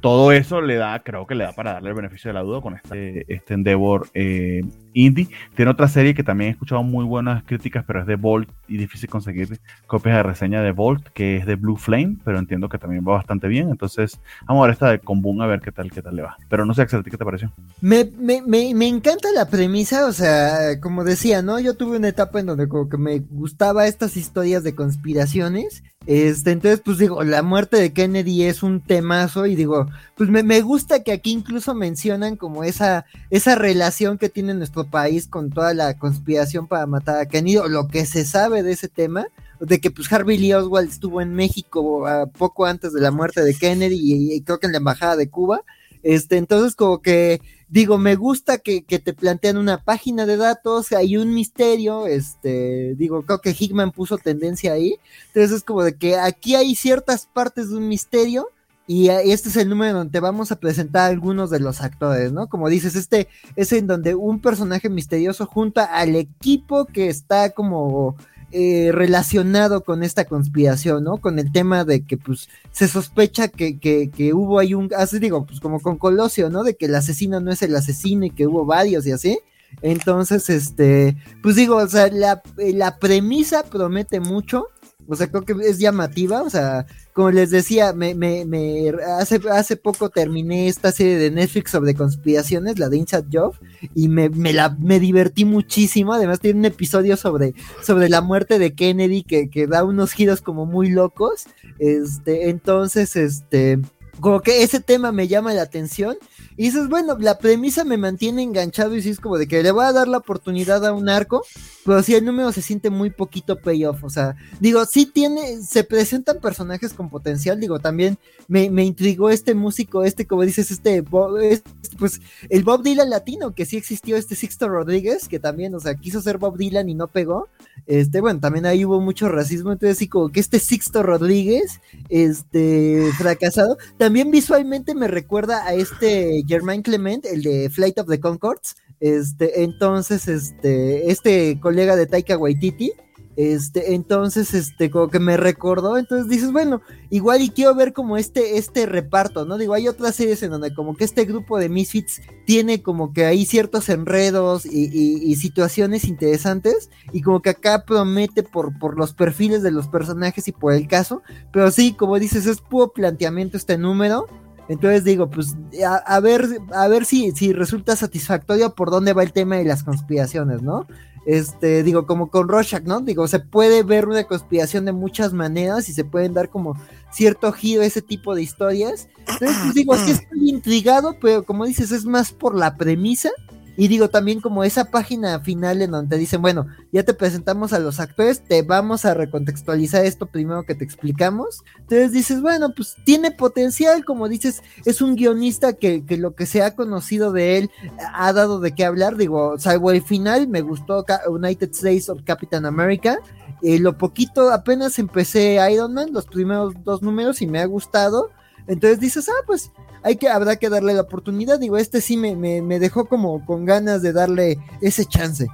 todo 0.00 0.30
eso 0.30 0.60
le 0.60 0.76
da, 0.76 1.02
creo 1.02 1.26
que 1.26 1.34
le 1.34 1.44
da 1.44 1.52
para 1.52 1.74
darle 1.74 1.90
el 1.90 1.96
beneficio 1.96 2.28
de 2.28 2.34
la 2.34 2.42
duda 2.42 2.60
con 2.60 2.74
este, 2.74 3.24
este 3.32 3.54
Endeavor 3.54 4.08
eh, 4.14 4.62
indie. 4.96 5.28
Tiene 5.54 5.70
otra 5.70 5.88
serie 5.88 6.14
que 6.14 6.24
también 6.24 6.48
he 6.48 6.52
escuchado 6.52 6.82
muy 6.82 7.04
buenas 7.04 7.44
críticas, 7.44 7.84
pero 7.86 8.00
es 8.00 8.06
de 8.06 8.16
Volt 8.16 8.48
y 8.66 8.78
difícil 8.78 9.08
conseguir 9.08 9.60
copias 9.86 10.16
de 10.16 10.22
reseña 10.22 10.62
de 10.62 10.72
Volt, 10.72 11.06
que 11.08 11.36
es 11.36 11.46
de 11.46 11.54
Blue 11.54 11.76
Flame, 11.76 12.16
pero 12.24 12.38
entiendo 12.38 12.68
que 12.68 12.78
también 12.78 13.04
va 13.06 13.12
bastante 13.12 13.46
bien. 13.46 13.68
Entonces, 13.70 14.18
vamos 14.46 14.62
a 14.62 14.66
ver 14.66 14.72
esta 14.72 14.90
de 14.90 14.98
Combun 14.98 15.42
a 15.42 15.46
ver 15.46 15.60
qué 15.60 15.70
tal, 15.70 15.90
qué 15.92 16.02
tal 16.02 16.16
le 16.16 16.22
va. 16.22 16.36
Pero 16.48 16.64
no 16.64 16.74
sé, 16.74 16.82
Axel, 16.82 17.04
¿qué 17.04 17.16
te 17.16 17.24
pareció? 17.24 17.52
Me, 17.80 18.10
me, 18.18 18.42
me, 18.42 18.74
me 18.74 18.88
encanta 18.88 19.28
la 19.32 19.48
premisa, 19.48 20.06
o 20.06 20.12
sea, 20.12 20.80
como 20.80 21.04
decía, 21.04 21.42
¿no? 21.42 21.60
Yo 21.60 21.74
tuve 21.74 21.98
una 21.98 22.08
etapa 22.08 22.40
en 22.40 22.46
donde 22.46 22.68
como 22.68 22.88
que 22.88 22.96
me 22.96 23.18
gustaba 23.18 23.86
estas 23.86 24.16
historias 24.16 24.64
de 24.64 24.74
conspiraciones. 24.74 25.82
Este, 26.06 26.52
entonces, 26.52 26.80
pues 26.84 26.98
digo, 26.98 27.24
la 27.24 27.42
muerte 27.42 27.78
de 27.78 27.92
Kennedy 27.92 28.44
es 28.44 28.62
un 28.62 28.80
temazo 28.80 29.46
y 29.46 29.56
digo, 29.56 29.88
pues 30.16 30.30
me, 30.30 30.44
me 30.44 30.60
gusta 30.60 31.02
que 31.02 31.10
aquí 31.10 31.32
incluso 31.32 31.74
mencionan 31.74 32.36
como 32.36 32.62
esa, 32.62 33.06
esa 33.30 33.56
relación 33.56 34.16
que 34.16 34.28
tiene 34.28 34.54
nuestro 34.54 34.84
país 34.88 35.26
con 35.26 35.50
toda 35.50 35.74
la 35.74 35.98
conspiración 35.98 36.66
para 36.66 36.86
matar 36.86 37.20
a 37.20 37.26
Kennedy, 37.26 37.58
o 37.58 37.68
lo 37.68 37.88
que 37.88 38.06
se 38.06 38.24
sabe 38.24 38.62
de 38.62 38.72
ese 38.72 38.88
tema, 38.88 39.26
de 39.60 39.80
que 39.80 39.90
pues 39.90 40.12
Harvey 40.12 40.38
Lee 40.38 40.54
Oswald 40.54 40.90
estuvo 40.90 41.20
en 41.20 41.34
México 41.34 42.04
poco 42.38 42.66
antes 42.66 42.92
de 42.92 43.00
la 43.00 43.10
muerte 43.10 43.42
de 43.42 43.54
Kennedy 43.54 43.98
y, 44.34 44.40
creo 44.42 44.58
que 44.58 44.66
en 44.66 44.72
la 44.72 44.78
embajada 44.78 45.16
de 45.16 45.30
Cuba. 45.30 45.62
Este, 46.02 46.36
entonces 46.36 46.76
como 46.76 47.00
que 47.02 47.40
digo, 47.68 47.98
me 47.98 48.14
gusta 48.14 48.58
que, 48.58 48.84
que, 48.84 48.98
te 48.98 49.12
plantean 49.12 49.56
una 49.56 49.82
página 49.82 50.24
de 50.24 50.36
datos, 50.36 50.92
hay 50.92 51.16
un 51.16 51.34
misterio, 51.34 52.06
este, 52.06 52.94
digo, 52.94 53.22
creo 53.22 53.40
que 53.40 53.56
Hickman 53.58 53.90
puso 53.90 54.18
tendencia 54.18 54.72
ahí, 54.72 54.96
entonces 55.28 55.58
es 55.58 55.64
como 55.64 55.82
de 55.82 55.96
que 55.96 56.16
aquí 56.16 56.54
hay 56.54 56.76
ciertas 56.76 57.26
partes 57.26 57.70
de 57.70 57.76
un 57.76 57.88
misterio 57.88 58.50
y 58.86 59.08
este 59.08 59.48
es 59.48 59.56
el 59.56 59.68
número 59.68 59.98
donde 59.98 60.20
vamos 60.20 60.52
a 60.52 60.60
presentar 60.60 61.10
algunos 61.10 61.50
de 61.50 61.60
los 61.60 61.80
actores, 61.80 62.32
¿no? 62.32 62.48
Como 62.48 62.68
dices, 62.68 62.94
este 62.94 63.26
es 63.56 63.72
en 63.72 63.86
donde 63.86 64.14
un 64.14 64.40
personaje 64.40 64.88
misterioso 64.88 65.46
junta 65.46 65.84
al 65.84 66.14
equipo 66.14 66.86
que 66.86 67.08
está 67.08 67.50
como 67.50 68.16
eh, 68.52 68.90
relacionado 68.92 69.82
con 69.82 70.04
esta 70.04 70.24
conspiración, 70.24 71.02
¿no? 71.02 71.16
Con 71.16 71.40
el 71.40 71.50
tema 71.50 71.84
de 71.84 72.04
que 72.04 72.16
pues 72.16 72.48
se 72.70 72.86
sospecha 72.86 73.48
que, 73.48 73.80
que, 73.80 74.08
que, 74.08 74.32
hubo 74.32 74.60
ahí 74.60 74.72
un, 74.72 74.88
así 74.96 75.18
digo, 75.18 75.44
pues 75.44 75.58
como 75.58 75.80
con 75.80 75.98
Colosio, 75.98 76.48
¿no? 76.48 76.62
De 76.62 76.76
que 76.76 76.86
el 76.86 76.94
asesino 76.94 77.40
no 77.40 77.50
es 77.50 77.62
el 77.62 77.74
asesino 77.74 78.24
y 78.24 78.30
que 78.30 78.46
hubo 78.46 78.64
varios 78.64 79.04
y 79.04 79.10
así. 79.10 79.40
Entonces, 79.82 80.48
este, 80.48 81.16
pues 81.42 81.56
digo, 81.56 81.76
o 81.76 81.88
sea, 81.88 82.08
la, 82.08 82.40
la 82.56 82.98
premisa 82.98 83.64
promete 83.64 84.20
mucho. 84.20 84.68
O 85.08 85.16
sea, 85.16 85.28
creo 85.28 85.44
que 85.44 85.54
es 85.68 85.78
llamativa, 85.78 86.42
o 86.42 86.50
sea, 86.50 86.86
como 87.12 87.30
les 87.30 87.50
decía, 87.50 87.92
me, 87.92 88.14
me, 88.14 88.44
me, 88.44 88.90
hace, 89.18 89.40
hace 89.50 89.76
poco 89.76 90.10
terminé 90.10 90.68
esta 90.68 90.92
serie 90.92 91.16
de 91.16 91.30
Netflix 91.30 91.70
sobre 91.70 91.94
conspiraciones, 91.94 92.78
la 92.78 92.88
de 92.88 92.98
Inside 92.98 93.26
Job, 93.32 93.54
y 93.94 94.08
me, 94.08 94.28
me, 94.28 94.52
la, 94.52 94.76
me 94.78 95.00
divertí 95.00 95.44
muchísimo. 95.44 96.12
Además, 96.12 96.40
tiene 96.40 96.58
un 96.58 96.64
episodio 96.64 97.16
sobre, 97.16 97.54
sobre 97.82 98.08
la 98.08 98.20
muerte 98.20 98.58
de 98.58 98.74
Kennedy 98.74 99.22
que, 99.22 99.48
que 99.48 99.66
da 99.66 99.84
unos 99.84 100.12
giros 100.12 100.40
como 100.40 100.66
muy 100.66 100.90
locos. 100.90 101.46
Este, 101.78 102.50
entonces, 102.50 103.16
este, 103.16 103.78
como 104.20 104.40
que 104.40 104.62
ese 104.62 104.80
tema 104.80 105.12
me 105.12 105.28
llama 105.28 105.54
la 105.54 105.62
atención. 105.62 106.16
Y 106.56 106.64
dices, 106.64 106.88
bueno, 106.88 107.16
la 107.18 107.38
premisa 107.38 107.84
me 107.84 107.98
mantiene 107.98 108.42
enganchado 108.42 108.96
y 108.96 109.02
sí 109.02 109.10
es 109.10 109.20
como 109.20 109.36
de 109.36 109.46
que 109.46 109.62
le 109.62 109.70
voy 109.70 109.84
a 109.84 109.92
dar 109.92 110.08
la 110.08 110.18
oportunidad 110.18 110.84
a 110.86 110.92
un 110.92 111.08
arco, 111.08 111.44
pero 111.84 112.02
sí 112.02 112.14
el 112.14 112.24
número 112.24 112.50
se 112.52 112.62
siente 112.62 112.90
muy 112.90 113.10
poquito 113.10 113.60
payoff. 113.60 114.02
O 114.04 114.10
sea, 114.10 114.36
digo, 114.60 114.84
sí 114.86 115.06
tiene, 115.06 115.62
se 115.62 115.84
presentan 115.84 116.40
personajes 116.40 116.94
con 116.94 117.10
potencial. 117.10 117.60
Digo, 117.60 117.78
también 117.78 118.18
me, 118.48 118.70
me 118.70 118.84
intrigó 118.84 119.30
este 119.30 119.54
músico, 119.54 120.02
este, 120.04 120.26
como 120.26 120.42
dices, 120.42 120.70
este, 120.70 121.02
pues 121.02 122.20
el 122.48 122.64
Bob 122.64 122.82
Dylan 122.82 123.10
latino, 123.10 123.54
que 123.54 123.66
sí 123.66 123.76
existió 123.76 124.16
este 124.16 124.34
Sixto 124.34 124.68
Rodríguez, 124.68 125.28
que 125.28 125.38
también, 125.38 125.74
o 125.74 125.80
sea, 125.80 125.94
quiso 125.94 126.20
ser 126.20 126.38
Bob 126.38 126.56
Dylan 126.56 126.88
y 126.88 126.94
no 126.94 127.08
pegó. 127.08 127.48
Este, 127.86 128.20
bueno, 128.20 128.40
también 128.40 128.66
ahí 128.66 128.84
hubo 128.84 129.00
mucho 129.00 129.28
racismo, 129.28 129.72
entonces 129.72 129.98
sí, 129.98 130.08
como 130.08 130.30
que 130.30 130.40
este 130.40 130.58
Sixto 130.58 131.02
Rodríguez, 131.02 131.80
este, 132.08 133.10
fracasado, 133.18 133.76
también 133.98 134.30
visualmente 134.30 134.94
me 134.94 135.08
recuerda 135.08 135.64
a 135.66 135.74
este 135.74 136.42
Germain 136.46 136.82
Clement, 136.82 137.24
el 137.26 137.42
de 137.42 137.70
Flight 137.70 137.98
of 137.98 138.08
the 138.08 138.20
Concords. 138.20 138.76
Este, 139.00 139.62
entonces, 139.62 140.26
este, 140.28 141.10
este 141.10 141.60
colega 141.60 141.96
de 141.96 142.06
Taika 142.06 142.38
Waititi, 142.38 142.92
este, 143.36 143.92
entonces, 143.94 144.54
este, 144.54 144.90
como 144.90 145.08
que 145.08 145.18
me 145.18 145.36
recordó, 145.36 145.98
entonces 145.98 146.26
dices, 146.26 146.52
bueno, 146.52 146.80
igual 147.10 147.42
y 147.42 147.50
quiero 147.50 147.74
ver 147.74 147.92
como 147.92 148.16
este, 148.16 148.56
este 148.56 148.86
reparto, 148.86 149.44
¿no? 149.44 149.58
Digo, 149.58 149.74
hay 149.74 149.88
otras 149.88 150.14
series 150.14 150.42
en 150.42 150.50
donde 150.50 150.74
como 150.74 150.96
que 150.96 151.04
este 151.04 151.26
grupo 151.26 151.58
de 151.58 151.68
Misfits 151.68 152.22
tiene 152.46 152.82
como 152.82 153.12
que 153.12 153.26
hay 153.26 153.44
ciertos 153.44 153.90
enredos 153.90 154.64
y, 154.64 155.36
situaciones 155.36 156.04
interesantes, 156.04 156.88
y 157.12 157.20
como 157.20 157.42
que 157.42 157.50
acá 157.50 157.84
promete 157.84 158.42
por, 158.42 158.78
por 158.78 158.96
los 158.96 159.12
perfiles 159.12 159.62
de 159.62 159.70
los 159.70 159.86
personajes 159.86 160.48
y 160.48 160.52
por 160.52 160.72
el 160.72 160.88
caso, 160.88 161.22
pero 161.52 161.70
sí, 161.70 161.92
como 161.92 162.18
dices, 162.18 162.46
es 162.46 162.62
puro 162.62 162.94
planteamiento 162.94 163.58
este 163.58 163.76
número, 163.76 164.26
entonces 164.68 165.04
digo, 165.04 165.30
pues 165.30 165.56
a, 165.84 166.20
ver, 166.20 166.60
a 166.72 166.88
ver 166.88 167.04
si, 167.04 167.30
si 167.32 167.52
resulta 167.52 167.96
satisfactorio 167.96 168.74
por 168.74 168.90
dónde 168.90 169.12
va 169.12 169.22
el 169.22 169.32
tema 169.32 169.56
de 169.56 169.64
las 169.64 169.84
conspiraciones, 169.84 170.62
¿no? 170.62 170.86
Este, 171.26 171.82
digo, 171.82 172.06
como 172.06 172.30
con 172.30 172.48
Rorschach, 172.48 172.84
¿no? 172.84 173.00
Digo, 173.00 173.26
se 173.26 173.40
puede 173.40 173.82
ver 173.82 174.06
una 174.06 174.24
conspiración 174.24 174.84
de 174.84 174.92
muchas 174.92 175.32
maneras 175.32 175.88
y 175.88 175.92
se 175.92 176.04
pueden 176.04 176.34
dar 176.34 176.50
como 176.50 176.78
cierto 177.10 177.50
giro 177.52 177.82
a 177.82 177.86
ese 177.86 178.00
tipo 178.00 178.34
de 178.34 178.42
historias. 178.42 179.08
Entonces, 179.18 179.56
pues 179.60 179.74
digo, 179.74 179.96
sí 179.96 180.10
estoy 180.12 180.50
intrigado, 180.50 181.16
pero 181.20 181.44
como 181.44 181.66
dices, 181.66 181.90
es 181.90 182.04
más 182.04 182.32
por 182.32 182.54
la 182.54 182.76
premisa 182.76 183.30
y 183.76 183.88
digo 183.88 184.08
también 184.08 184.40
como 184.40 184.64
esa 184.64 184.90
página 184.90 185.40
final 185.40 185.82
en 185.82 185.90
donde 185.90 186.16
te 186.16 186.20
dicen, 186.20 186.40
bueno, 186.42 186.66
ya 186.92 187.02
te 187.02 187.14
presentamos 187.14 187.72
a 187.72 187.78
los 187.78 188.00
actores, 188.00 188.42
te 188.42 188.62
vamos 188.62 189.04
a 189.04 189.14
recontextualizar 189.14 190.04
esto 190.04 190.26
primero 190.26 190.64
que 190.64 190.74
te 190.74 190.84
explicamos. 190.84 191.62
Entonces 191.80 192.12
dices, 192.12 192.40
bueno, 192.40 192.72
pues 192.74 192.96
tiene 193.04 193.30
potencial, 193.30 194.04
como 194.04 194.28
dices, 194.28 194.62
es 194.84 195.02
un 195.02 195.14
guionista 195.14 195.74
que, 195.74 196.04
que 196.04 196.16
lo 196.16 196.34
que 196.34 196.46
se 196.46 196.62
ha 196.62 196.74
conocido 196.74 197.32
de 197.32 197.58
él 197.58 197.70
ha 198.14 198.32
dado 198.32 198.60
de 198.60 198.74
qué 198.74 198.84
hablar. 198.84 199.16
Digo, 199.16 199.58
salvo 199.58 199.90
el 199.90 200.02
final, 200.02 200.48
me 200.48 200.62
gustó 200.62 201.04
United 201.28 201.70
States 201.72 202.08
of 202.08 202.22
Captain 202.24 202.64
America. 202.64 203.18
Eh, 203.62 203.78
lo 203.78 203.96
poquito, 203.96 204.50
apenas 204.52 204.98
empecé 204.98 205.58
Iron 205.72 205.94
Man, 205.94 206.10
los 206.12 206.26
primeros 206.26 206.74
dos 206.84 207.02
números 207.02 207.40
y 207.40 207.46
me 207.46 207.58
ha 207.58 207.64
gustado 207.64 208.30
Entonces 208.66 209.00
dices, 209.00 209.28
ah, 209.28 209.42
pues 209.46 209.70
hay 210.06 210.16
que, 210.16 210.28
habrá 210.28 210.54
que 210.54 210.68
darle 210.68 210.94
la 210.94 211.00
oportunidad. 211.00 211.58
Digo, 211.58 211.76
este 211.76 212.00
sí 212.00 212.16
me, 212.16 212.36
me, 212.36 212.62
me 212.62 212.78
dejó 212.78 213.06
como 213.06 213.44
con 213.44 213.64
ganas 213.64 214.02
de 214.02 214.12
darle 214.12 214.56
ese 214.80 215.04
chance. 215.04 215.48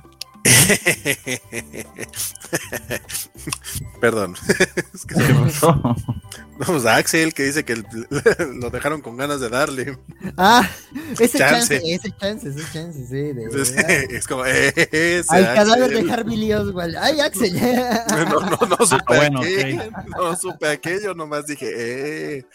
Perdón. 4.00 4.34
es 4.94 5.06
que 5.06 5.14
¿Qué 5.14 5.34
pasó? 5.34 5.96
Vamos 6.66 6.86
a 6.86 6.96
Axel 6.96 7.34
que 7.34 7.44
dice 7.44 7.64
que 7.64 7.76
lo 8.54 8.70
dejaron 8.70 9.00
con 9.00 9.16
ganas 9.16 9.40
de 9.40 9.48
darle. 9.48 9.98
Ah, 10.36 10.68
ese 11.18 11.38
Chance. 11.38 11.78
chance, 11.78 11.94
ese 11.94 12.10
chance, 12.18 12.48
ese 12.48 12.72
chance, 12.72 13.06
sí. 13.06 13.14
De, 13.14 13.42
Entonces, 13.44 13.76
verdad. 13.76 13.90
es 14.10 14.26
como, 14.26 14.46
eh, 14.46 14.72
ese 14.92 15.26
Al 15.28 15.54
cadáver 15.54 15.90
de 15.90 16.12
Harvey 16.12 16.52
Oswald. 16.52 16.96
Ay, 16.96 17.20
Axel. 17.20 17.54
No, 17.54 18.40
no, 18.40 18.58
no 18.66 18.86
supe 18.86 19.02
Ah, 19.06 19.16
bueno, 19.16 19.40
aquello, 19.40 19.82
no 20.16 20.36
supe 20.36 20.68
aquello, 20.68 21.14
nomás 21.14 21.46
dije, 21.46 21.70
eh. 21.74 22.46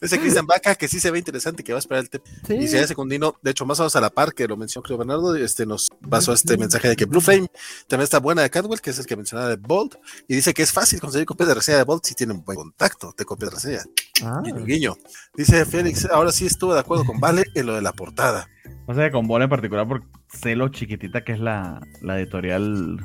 Ese 0.00 0.18
Cristian 0.18 0.46
Vaca 0.46 0.74
que 0.74 0.88
sí 0.88 0.98
se 0.98 1.10
ve 1.10 1.18
interesante, 1.18 1.62
que 1.62 1.72
va 1.72 1.78
a 1.78 1.80
esperar 1.80 2.02
el 2.02 2.10
TP. 2.10 2.28
Sí. 2.46 2.54
Y 2.54 2.68
si 2.68 2.76
hay 2.76 2.86
secundino, 2.86 3.36
de 3.42 3.50
hecho, 3.52 3.64
más 3.66 3.78
o 3.78 3.82
menos 3.82 3.96
a 3.96 4.00
la 4.00 4.10
par 4.10 4.34
que 4.34 4.48
lo 4.48 4.56
mencionó 4.56 4.82
creo 4.82 4.98
Bernardo, 4.98 5.36
este 5.36 5.66
nos 5.66 5.90
pasó 6.08 6.32
este 6.32 6.56
mensaje 6.56 6.88
de 6.88 6.96
que 6.96 7.04
Blue 7.04 7.20
Flame 7.20 7.48
también 7.86 8.04
está 8.04 8.18
buena 8.18 8.42
de 8.42 8.50
Catwell, 8.50 8.80
que 8.80 8.90
es 8.90 8.98
el 8.98 9.06
que 9.06 9.16
mencionaba 9.16 9.48
de 9.48 9.56
Bolt, 9.56 9.94
y 10.26 10.34
dice 10.34 10.54
que 10.54 10.62
es 10.62 10.72
fácil 10.72 11.00
conseguir 11.00 11.26
copias 11.26 11.48
de 11.48 11.54
reseña 11.54 11.78
de 11.78 11.84
Bolt 11.84 12.04
si 12.04 12.14
tienen 12.14 12.42
buen 12.42 12.56
contacto 12.56 13.14
de 13.16 13.24
de 13.46 13.50
reseña. 13.50 13.80
Ah. 14.24 14.40
Guiño, 14.44 14.64
guiño. 14.64 14.94
Dice 15.36 15.64
Félix, 15.64 16.04
ahora 16.10 16.30
sí 16.32 16.46
estuve 16.46 16.74
de 16.74 16.80
acuerdo 16.80 17.04
con 17.04 17.18
Vale 17.20 17.44
en 17.54 17.66
lo 17.66 17.74
de 17.74 17.82
la 17.82 17.92
portada. 17.92 18.46
Pasa 18.86 19.04
que 19.04 19.10
con 19.12 19.26
Bola 19.26 19.44
en 19.44 19.50
particular, 19.50 19.86
por 19.86 20.02
sé 20.28 20.54
lo 20.56 20.68
chiquitita 20.68 21.22
que 21.24 21.32
es 21.32 21.40
la, 21.40 21.80
la 22.00 22.18
editorial. 22.18 22.98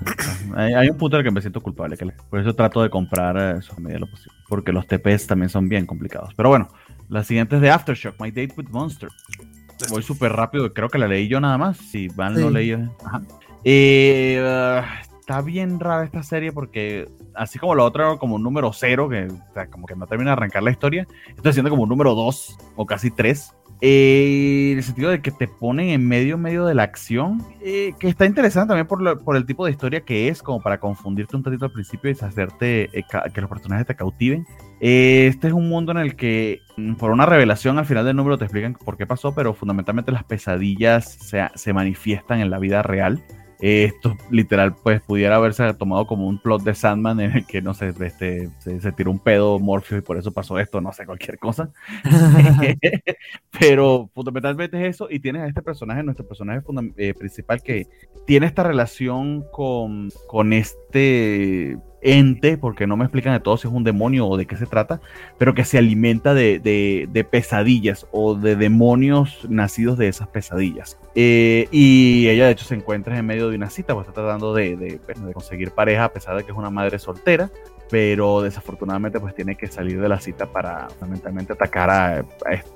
hay, 0.56 0.74
hay 0.74 0.90
un 0.90 0.98
punto 0.98 1.18
en 1.18 1.22
el 1.22 1.28
que 1.28 1.34
me 1.34 1.42
siento 1.42 1.62
culpable. 1.62 1.98
Que 1.98 2.06
le- 2.06 2.14
por 2.30 2.40
eso 2.40 2.54
trato 2.56 2.82
de 2.82 2.90
comprar 2.90 3.38
eh, 3.38 3.60
eso 3.60 3.74
a 3.76 3.80
medida 3.80 3.96
de 3.96 4.00
lo 4.02 4.10
posible. 4.10 4.34
Porque 4.50 4.72
los 4.72 4.86
TPs 4.88 5.28
también 5.28 5.50
son 5.50 5.70
bien 5.70 5.86
complicados. 5.86 6.34
Pero 6.36 6.50
bueno, 6.50 6.68
la 7.10 7.24
siguiente 7.24 7.56
es 7.56 7.62
de 7.62 7.70
Aftershock, 7.70 8.20
My 8.20 8.30
Date 8.32 8.54
with 8.58 8.68
Monster. 8.70 9.10
Voy 9.90 10.02
súper 10.02 10.32
rápido, 10.34 10.74
creo 10.74 10.90
que 10.90 10.98
la 10.98 11.08
leí 11.08 11.28
yo 11.28 11.40
nada 11.40 11.58
más. 11.58 11.78
Si 11.78 12.08
Van 12.10 12.34
no 12.34 12.48
Sí. 12.48 12.54
leí. 12.54 12.72
Ajá. 12.74 13.22
Eh, 13.64 14.42
ah, 14.44 15.02
está 15.28 15.42
bien 15.42 15.78
rara 15.82 16.06
esta 16.06 16.24
serie 16.24 16.54
porque, 16.54 17.06
así 17.36 17.60
como 17.60 17.76
la 17.76 17.84
otra, 17.84 18.16
como 18.18 18.36
un 18.36 18.44
número 18.44 18.72
cero, 18.72 19.10
que 19.10 19.26
o 19.28 19.54
sea, 19.54 19.68
como 19.68 19.86
que 19.86 19.94
no 19.94 20.08
termina 20.08 20.30
de 20.32 20.34
arrancar 20.34 20.64
la 20.64 20.72
historia, 20.72 21.06
estoy 21.36 21.50
haciendo 21.50 21.70
como 21.70 21.84
un 21.84 21.90
número 21.90 22.16
dos 22.16 22.58
o 22.78 22.86
casi 22.86 23.12
tres. 23.12 23.54
Eh, 23.82 24.70
en 24.72 24.78
el 24.78 24.84
sentido 24.86 25.12
de 25.12 25.22
que 25.22 25.30
te 25.30 25.48
ponen 25.48 25.90
en 25.90 26.08
medio 26.08 26.38
medio 26.38 26.66
de 26.66 26.74
la 26.74 26.84
acción, 26.84 27.44
eh, 27.62 27.94
que 28.00 28.08
está 28.08 28.26
interesante 28.26 28.70
también 28.70 28.88
por, 28.88 29.02
lo- 29.02 29.20
por 29.20 29.36
el 29.36 29.46
tipo 29.46 29.66
de 29.66 29.72
historia 29.72 30.00
que 30.02 30.30
es, 30.30 30.42
como 30.42 30.62
para 30.64 30.80
confundirte 30.80 31.36
un 31.36 31.44
tantito 31.44 31.66
al 31.66 31.72
principio 31.74 32.10
y 32.10 32.14
hacerte 32.14 32.90
eh, 32.98 33.04
que 33.34 33.42
los 33.42 33.50
personajes 33.50 33.86
te 33.86 33.96
cautiven. 33.96 34.48
Eh, 34.80 35.28
este 35.28 35.48
es 35.48 35.54
un 35.54 35.68
mundo 35.68 35.92
en 35.92 35.98
el 36.00 36.16
que, 36.16 36.62
mm, 36.78 36.96
por 36.96 37.12
una 37.12 37.26
revelación 37.26 37.78
al 37.78 37.86
final 37.86 38.06
del 38.06 38.16
número, 38.16 38.38
te 38.38 38.46
explican 38.46 38.74
por 38.74 38.96
qué 38.98 39.06
pasó, 39.06 39.36
pero 39.36 39.54
fundamentalmente 39.54 40.12
las 40.14 40.24
pesadillas 40.24 41.06
se, 41.06 41.46
se 41.54 41.74
manifiestan 41.74 42.40
en 42.40 42.50
la 42.50 42.60
vida 42.60 42.82
real. 42.82 43.22
Esto 43.60 44.16
literal, 44.30 44.76
pues 44.76 45.02
pudiera 45.02 45.36
haberse 45.36 45.74
tomado 45.74 46.06
como 46.06 46.28
un 46.28 46.40
plot 46.40 46.64
de 46.64 46.76
Sandman 46.76 47.20
en 47.20 47.32
el 47.32 47.46
que, 47.46 47.62
no 47.62 47.74
sé, 47.74 47.94
este, 48.00 48.50
se, 48.60 48.80
se 48.80 48.92
tiró 48.92 49.10
un 49.10 49.20
pedo 49.20 49.58
Morpheus 49.60 50.00
y 50.00 50.06
por 50.06 50.18
eso 50.18 50.32
pasó 50.32 50.60
esto, 50.60 50.80
no 50.80 50.94
sé, 50.94 51.06
cualquier 51.06 51.40
cosa. 51.40 51.72
Pero 53.60 54.10
fundamentalmente 54.14 54.80
es 54.82 54.96
eso. 54.96 55.08
Y 55.10 55.20
tienes 55.20 55.42
a 55.42 55.48
este 55.48 55.62
personaje, 55.62 56.04
nuestro 56.04 56.28
personaje 56.28 56.62
eh, 56.98 57.14
principal, 57.16 57.64
que 57.64 57.88
tiene 58.26 58.46
esta 58.46 58.64
relación 58.64 59.44
con, 59.52 60.10
con 60.28 60.54
este 60.54 61.78
ente, 62.02 62.58
porque 62.58 62.86
no 62.88 62.96
me 62.98 63.06
explican 63.06 63.34
de 63.34 63.40
todo 63.40 63.58
si 63.58 63.68
es 63.68 63.74
un 63.74 63.84
demonio 63.84 64.28
o 64.28 64.38
de 64.38 64.46
qué 64.46 64.56
se 64.56 64.66
trata, 64.66 65.02
pero 65.38 65.54
que 65.54 65.66
se 65.66 65.78
alimenta 65.78 66.34
de, 66.34 66.60
de- 66.60 67.08
de 67.12 67.24
pesadillas 67.24 68.06
o 68.12 68.36
de 68.36 68.56
demonios 68.56 69.46
nacidos 69.50 69.98
de 69.98 70.08
esas 70.08 70.28
pesadillas. 70.28 70.98
Eh, 71.16 71.68
y 71.72 72.28
ella 72.30 72.46
de 72.46 72.52
hecho 72.52 72.66
se 72.66 72.76
encuentra 72.76 73.18
en 73.18 73.26
medio 73.26 73.50
de 73.50 73.56
una 73.56 73.70
cita, 73.70 73.94
pues 73.96 74.08
está 74.08 74.22
tratando 74.22 74.54
de, 74.54 74.76
de- 74.78 75.00
bueno, 75.06 75.28
de 75.28 75.34
conseguir 75.34 75.72
pareja 75.72 76.06
a 76.06 76.14
pesar 76.14 76.38
de 76.38 76.44
que 76.44 76.52
es 76.52 76.58
una 76.58 76.70
madre 76.70 77.00
soltera 77.00 77.50
pero 77.90 78.42
desafortunadamente 78.42 79.18
pues 79.18 79.34
tiene 79.34 79.56
que 79.56 79.68
salir 79.68 80.02
de 80.02 80.10
la 80.10 80.20
cita 80.20 80.46
para 80.52 80.90
fundamentalmente 80.90 81.54
atacar 81.54 81.90
a, 81.90 82.18
a 82.18 82.24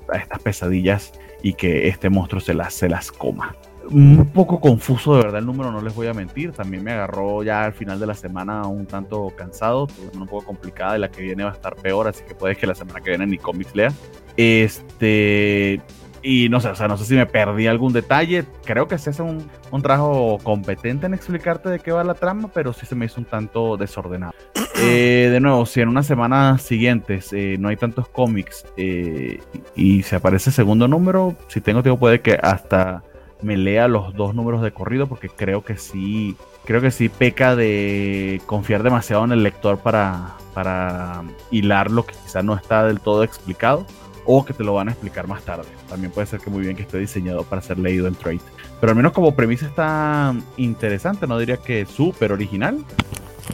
a 0.08 0.17
estas 0.17 0.40
pesadillas 0.41 1.11
y 1.43 1.53
que 1.56 1.90
este 1.90 2.09
monstruo 2.09 2.40
se 2.40 2.53
las, 2.53 2.74
se 2.74 2.88
las 2.88 3.11
coma. 3.11 3.53
Un 3.90 4.32
poco 4.34 4.60
confuso 4.60 5.16
de 5.16 5.24
verdad 5.24 5.40
el 5.40 5.45
número, 5.45 5.72
no 5.72 5.82
les 5.82 5.93
voy 5.93 6.08
a 6.08 6.14
mentir. 6.14 6.51
También 6.51 6.84
me 6.84 6.92
agarró 6.92 7.43
ya 7.43 7.66
al 7.66 7.74
final 7.74 8.00
de 8.00 8.08
la 8.08 8.14
semana 8.14 8.68
un 8.68 8.85
tanto 8.85 9.32
cansado, 9.35 9.88
una 10.14 10.24
un 10.24 10.27
poco 10.27 10.45
complicada 10.45 10.98
y 10.98 11.00
la 11.00 11.10
que 11.10 11.22
viene 11.22 11.43
va 11.43 11.51
a 11.51 11.53
estar 11.53 11.76
peor, 11.76 12.08
así 12.08 12.24
que 12.27 12.35
puede 12.35 12.56
que 12.56 12.68
la 12.68 12.76
semana 12.76 13.01
que 13.01 13.10
viene 13.10 13.26
ni 13.27 13.38
cómics 13.38 13.76
lea. 13.76 13.92
Este. 14.38 15.82
Y 16.24 16.50
no 16.50 16.60
sé, 16.60 16.69
o 16.69 16.76
sea, 16.76 16.88
no 16.88 16.98
sé 16.98 17.06
si 17.06 17.16
me 17.16 17.26
perdí 17.26 17.66
algún 17.66 17.93
detalle. 17.93 18.45
Creo 18.64 18.88
que 18.88 19.00
se 19.00 19.10
hace 19.10 19.24
un, 19.24 19.50
un 19.72 19.82
trabajo 19.82 20.38
competente 20.43 21.08
en 21.08 21.16
explicarte 21.16 21.69
de 21.69 21.80
qué 21.80 21.92
va 21.92 22.03
la 22.03 22.14
trama, 22.14 22.51
pero 22.53 22.74
sí 22.74 22.85
se 22.85 22.93
me 22.93 23.06
hizo 23.08 23.19
un 23.19 23.26
tanto 23.26 23.77
desordenado. 23.77 24.34
Eh, 24.84 25.30
de 25.32 25.40
nuevo, 25.40 25.64
si 25.68 25.82
en 25.82 25.90
unas 25.90 26.08
semanas 26.08 26.64
siguientes 26.64 27.32
eh, 27.34 27.56
no 27.60 27.68
hay 27.68 27.76
tantos 27.76 28.08
cómics 28.08 28.66
eh, 28.77 29.40
y, 29.76 29.98
y 29.98 30.01
se 30.01 30.16
aparece 30.16 30.50
el 30.50 30.56
segundo 30.56 30.88
número, 30.88 31.35
si 31.50 31.61
tengo 31.61 31.84
tiempo 31.84 32.00
puede 32.00 32.22
que 32.22 32.40
hasta 32.42 33.03
me 33.42 33.58
lea 33.58 33.88
los 33.88 34.14
dos 34.14 34.36
números 34.36 34.61
de 34.61 34.72
corrido 34.72 35.08
porque 35.08 35.30
creo 35.30 35.64
que 35.64 35.78
sí, 35.78 36.36
creo 36.66 36.82
que 36.82 36.92
sí 36.92 37.10
peca 37.10 37.56
de 37.56 38.42
confiar 38.45 38.84
demasiado 38.84 39.24
en 39.26 39.32
el 39.32 39.44
lector 39.44 39.80
para, 39.80 40.36
para 40.53 41.24
hilar 41.50 41.92
lo 41.92 42.06
que 42.06 42.14
quizá 42.14 42.44
no 42.44 42.56
está 42.56 42.86
del 42.86 43.00
todo 43.00 43.24
explicado 43.24 43.86
o 44.26 44.45
que 44.45 44.53
te 44.53 44.64
lo 44.64 44.74
van 44.74 44.90
a 44.90 44.92
explicar 44.92 45.28
más 45.28 45.44
tarde. 45.44 45.68
También 45.90 46.11
puede 46.11 46.28
ser 46.28 46.40
que 46.40 46.50
muy 46.50 46.61
bien 46.61 46.76
que 46.76 46.84
esté 46.84 47.00
diseñado 47.00 47.44
para 47.44 47.61
ser 47.61 47.80
leído 47.80 48.08
en 48.08 48.16
trade. 48.16 48.42
Pero 48.80 48.92
al 48.92 48.95
menos 48.95 49.11
como 49.11 49.36
premisa 49.36 49.66
está 49.66 50.34
interesante, 50.58 51.28
no 51.28 51.38
diría 51.38 51.58
que 51.58 51.86
súper 51.86 52.32
original, 52.32 52.84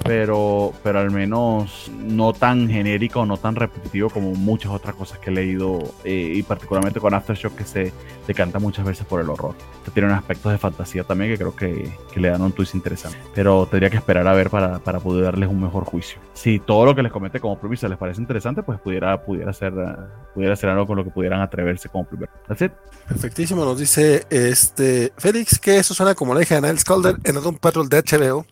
pero, 0.04 0.74
pero 0.84 1.00
al 1.00 1.12
menos 1.12 1.92
no 1.98 2.34
tan 2.34 2.70
genérico, 2.70 3.26
no 3.26 3.38
tan 3.38 3.56
repetitivo 3.56 4.10
como 4.10 4.34
muchas 4.34 4.72
otras 4.72 4.96
cosas 4.96 5.20
que 5.20 5.30
he 5.30 5.34
leído, 5.34 5.80
eh, 6.04 6.34
y 6.36 6.44
particularmente 6.44 7.00
con 7.00 7.14
Aftershock 7.14 7.56
que 7.56 7.64
se 7.64 7.94
decanta 8.26 8.60
muchas 8.60 8.86
veces 8.86 9.06
por 9.06 9.22
el 9.22 9.30
horror. 9.30 9.56
Este 9.80 9.92
tiene 9.92 10.08
unos 10.08 10.20
aspectos 10.20 10.52
de 10.52 10.58
fantasía 10.58 11.04
también 11.04 11.32
que 11.32 11.38
creo 11.38 11.56
que, 11.56 11.92
que 12.14 12.20
le 12.20 12.30
dan 12.30 12.42
un 12.42 12.52
twist 12.52 12.76
interesante, 12.76 13.18
pero 13.34 13.66
tendría 13.66 13.90
que 13.90 13.98
esperar 13.98 14.28
a 14.28 14.34
ver 14.34 14.50
para, 14.50 14.80
para 14.80 15.00
poder 15.00 15.26
darles 15.26 15.50
un 15.50 15.62
mejor 15.62 15.86
juicio. 15.86 16.20
Si 16.34 16.60
todo 16.60 16.86
lo 16.86 16.96
que 16.96 17.04
les 17.04 17.12
comenté 17.12 17.40
como 17.40 17.60
premisa 17.60 17.88
les 17.88 17.98
parece 17.98 18.22
interesante, 18.22 18.64
pues 18.64 18.80
pudiera, 18.80 19.24
pudiera, 19.24 19.52
uh, 19.52 20.34
pudiera 20.34 20.56
ser 20.56 20.70
algo 20.70 20.88
con 20.88 20.98
lo 20.98 21.04
que 21.04 21.12
pudieran 21.12 21.42
atreverse 21.42 21.90
como 21.90 22.06
primero. 22.06 22.32
That's 22.48 22.62
it. 22.62 22.72
Perfectísimo, 23.08 23.64
nos 23.64 23.80
dice 23.80 24.26
este 24.30 25.14
Félix 25.18 25.60
que 25.60 25.78
eso 25.78 25.94
suena 25.94 26.16
como 26.16 26.34
la 26.34 26.42
hija 26.42 26.56
de 26.56 26.62
Niles 26.62 26.84
Calder 26.84 27.18
en 27.24 27.38
un 27.38 27.58
Patrol 27.58 27.90
de 27.90 28.04
HBO. 28.04 28.46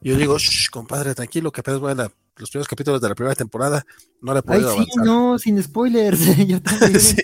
Yo 0.00 0.16
digo, 0.16 0.38
shh, 0.38 0.68
compadre, 0.70 1.14
tranquilo, 1.14 1.50
que 1.52 1.60
apenas 1.60 1.80
voy 1.80 1.92
a 1.92 1.94
la- 1.94 2.12
los 2.38 2.50
primeros 2.50 2.68
capítulos 2.68 3.00
de 3.00 3.08
la 3.08 3.14
primera 3.14 3.34
temporada. 3.34 3.84
No 4.20 4.34
le 4.34 4.40
he 4.40 4.42
Ay, 4.46 4.60
sí, 4.60 4.66
avanzar. 4.66 5.04
no, 5.04 5.38
sin 5.38 5.62
spoilers. 5.62 6.36
Yo 6.46 6.60
también. 6.60 7.00
sí. 7.00 7.16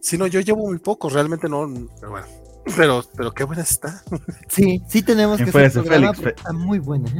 Sí, 0.00 0.18
no, 0.18 0.26
yo 0.26 0.40
llevo 0.40 0.66
muy 0.66 0.78
poco, 0.78 1.08
realmente 1.08 1.48
no. 1.48 1.72
Pero 2.00 2.10
bueno, 2.10 2.26
pero, 2.76 3.04
pero 3.16 3.32
qué 3.32 3.44
buena 3.44 3.62
está. 3.62 4.02
Sí, 4.48 4.82
sí 4.88 5.02
tenemos 5.02 5.38
que 5.38 5.46
Fue 5.46 5.64
hacer 5.66 5.80
ese, 5.82 5.88
programa 5.88 6.12
Félix, 6.14 6.36
está 6.38 6.52
muy 6.52 6.78
buena. 6.80 7.10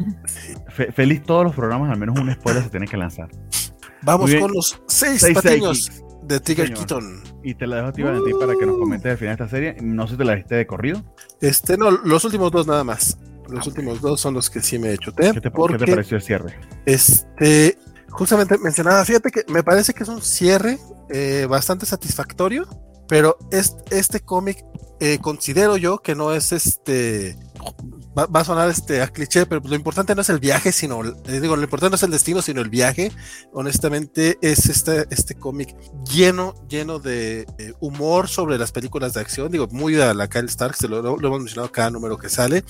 Fe- 0.68 0.90
feliz 0.92 1.22
todos 1.22 1.44
los 1.44 1.54
programas, 1.54 1.90
al 1.92 1.98
menos 1.98 2.18
un 2.18 2.32
spoiler 2.32 2.64
se 2.64 2.70
tiene 2.70 2.86
que 2.88 2.96
lanzar. 2.96 3.28
Vamos 4.02 4.34
con 4.34 4.52
los 4.52 4.80
seis, 4.88 5.20
Seis 5.20 5.34
patiños 5.34 5.90
de 6.24 6.40
Tiger 6.40 6.66
Señor. 6.66 6.78
Keaton. 6.80 7.22
Y 7.44 7.54
te 7.54 7.66
la 7.68 7.76
dejo 7.76 7.88
a 7.88 7.92
ti, 7.92 8.02
Valentín, 8.02 8.36
para 8.38 8.54
que 8.58 8.66
nos 8.66 8.78
comentes 8.78 9.12
al 9.12 9.18
final 9.18 9.36
de 9.36 9.44
esta 9.44 9.56
serie. 9.56 9.76
No 9.80 10.06
sé 10.08 10.14
si 10.14 10.18
te 10.18 10.24
la 10.24 10.34
diste 10.34 10.56
de 10.56 10.66
corrido. 10.66 11.04
Este, 11.40 11.76
no, 11.76 11.90
los 11.92 12.24
últimos 12.24 12.50
dos 12.50 12.66
nada 12.66 12.82
más. 12.82 13.16
Los 13.52 13.66
últimos 13.66 14.00
dos 14.00 14.20
son 14.20 14.34
los 14.34 14.50
que 14.50 14.60
sí 14.60 14.78
me 14.78 14.96
chuté. 14.98 15.24
¿Qué 15.24 15.28
te, 15.28 15.34
qué 15.34 15.40
te 15.40 15.50
porque 15.50 15.78
pareció 15.86 16.16
el 16.16 16.22
cierre? 16.22 16.58
Este, 16.86 17.78
justamente 18.10 18.58
mencionaba, 18.58 19.04
fíjate 19.04 19.30
que 19.30 19.44
me 19.48 19.62
parece 19.62 19.92
que 19.94 20.02
es 20.02 20.08
un 20.08 20.22
cierre 20.22 20.78
eh, 21.10 21.46
bastante 21.48 21.86
satisfactorio, 21.86 22.66
pero 23.08 23.36
es, 23.50 23.76
este 23.90 24.20
cómic 24.20 24.64
eh, 25.00 25.18
considero 25.20 25.76
yo 25.76 25.98
que 25.98 26.14
no 26.14 26.32
es 26.32 26.52
este, 26.52 27.36
va, 28.16 28.26
va 28.26 28.40
a 28.40 28.44
sonar 28.44 28.70
este 28.70 29.02
a 29.02 29.08
cliché, 29.08 29.46
pero 29.46 29.60
lo 29.64 29.74
importante 29.74 30.14
no 30.14 30.20
es 30.22 30.28
el 30.30 30.38
viaje, 30.38 30.70
sino, 30.70 31.04
eh, 31.04 31.40
digo, 31.40 31.56
lo 31.56 31.62
importante 31.64 31.90
no 31.90 31.96
es 31.96 32.02
el 32.04 32.12
destino, 32.12 32.40
sino 32.40 32.60
el 32.60 32.70
viaje. 32.70 33.10
Honestamente, 33.52 34.38
es 34.42 34.66
este, 34.68 35.06
este 35.10 35.34
cómic 35.34 35.74
lleno, 36.08 36.54
lleno 36.68 37.00
de 37.00 37.40
eh, 37.58 37.72
humor 37.80 38.28
sobre 38.28 38.58
las 38.58 38.70
películas 38.70 39.14
de 39.14 39.20
acción, 39.20 39.50
digo, 39.50 39.66
muy 39.72 40.00
a 40.00 40.14
la 40.14 40.28
Kyle 40.28 40.46
Stark, 40.48 40.76
se 40.76 40.86
lo- 40.88 41.02
lo 41.02 41.26
hemos 41.28 41.40
mencionado 41.40 41.72
cada 41.72 41.90
número 41.90 42.16
que 42.16 42.28
sale. 42.28 42.62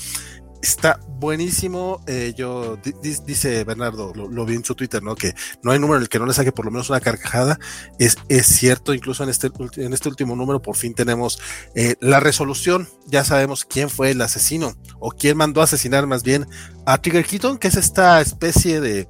Está 0.63 1.01
buenísimo. 1.19 2.01
eh, 2.07 2.35
yo 2.37 2.77
di- 2.77 2.95
di- 3.03 3.17
dice 3.27 3.65
Bernardo, 3.65 4.13
lo, 4.15 4.29
lo 4.29 4.47
vi 4.47 4.55
en 4.55 4.65
su 4.65 4.75
Twitter, 4.77 5.03
¿no? 5.03 5.17
Que 5.17 5.35
no 5.63 5.73
hay 5.73 5.81
número 5.81 5.97
en 5.97 6.03
el 6.05 6.09
que 6.09 6.21
no 6.21 6.27
le 6.27 6.33
saque 6.33 6.53
por 6.53 6.65
lo 6.65 6.71
menos 6.71 6.89
una 6.89 7.01
carcajada. 7.01 7.59
Es, 7.99 8.17
es 8.29 8.47
cierto, 8.47 8.95
incluso 8.95 9.25
en 9.25 9.29
este, 9.31 9.51
en 9.77 9.93
este 9.93 10.09
último 10.09 10.37
número 10.37 10.63
por 10.63 10.77
fin 10.77 10.95
tenemos 10.95 11.41
eh, 11.75 11.97
la 12.01 12.21
resolución. 12.21 12.89
Ya 13.07 13.25
sabemos 13.25 13.65
quién 13.65 13.91
fue 13.91 14.13
el 14.13 14.21
asesino 14.23 14.75
o 15.01 15.11
quién 15.11 15.37
mandó 15.37 15.61
a 15.61 15.65
asesinar 15.65 16.07
más 16.07 16.23
bien 16.23 16.47
a 16.87 16.97
Trigger 16.99 17.27
Keaton, 17.27 17.59
que 17.59 17.69
es 17.69 17.77
esta 17.77 18.21
especie 18.21 18.81
de 18.81 19.09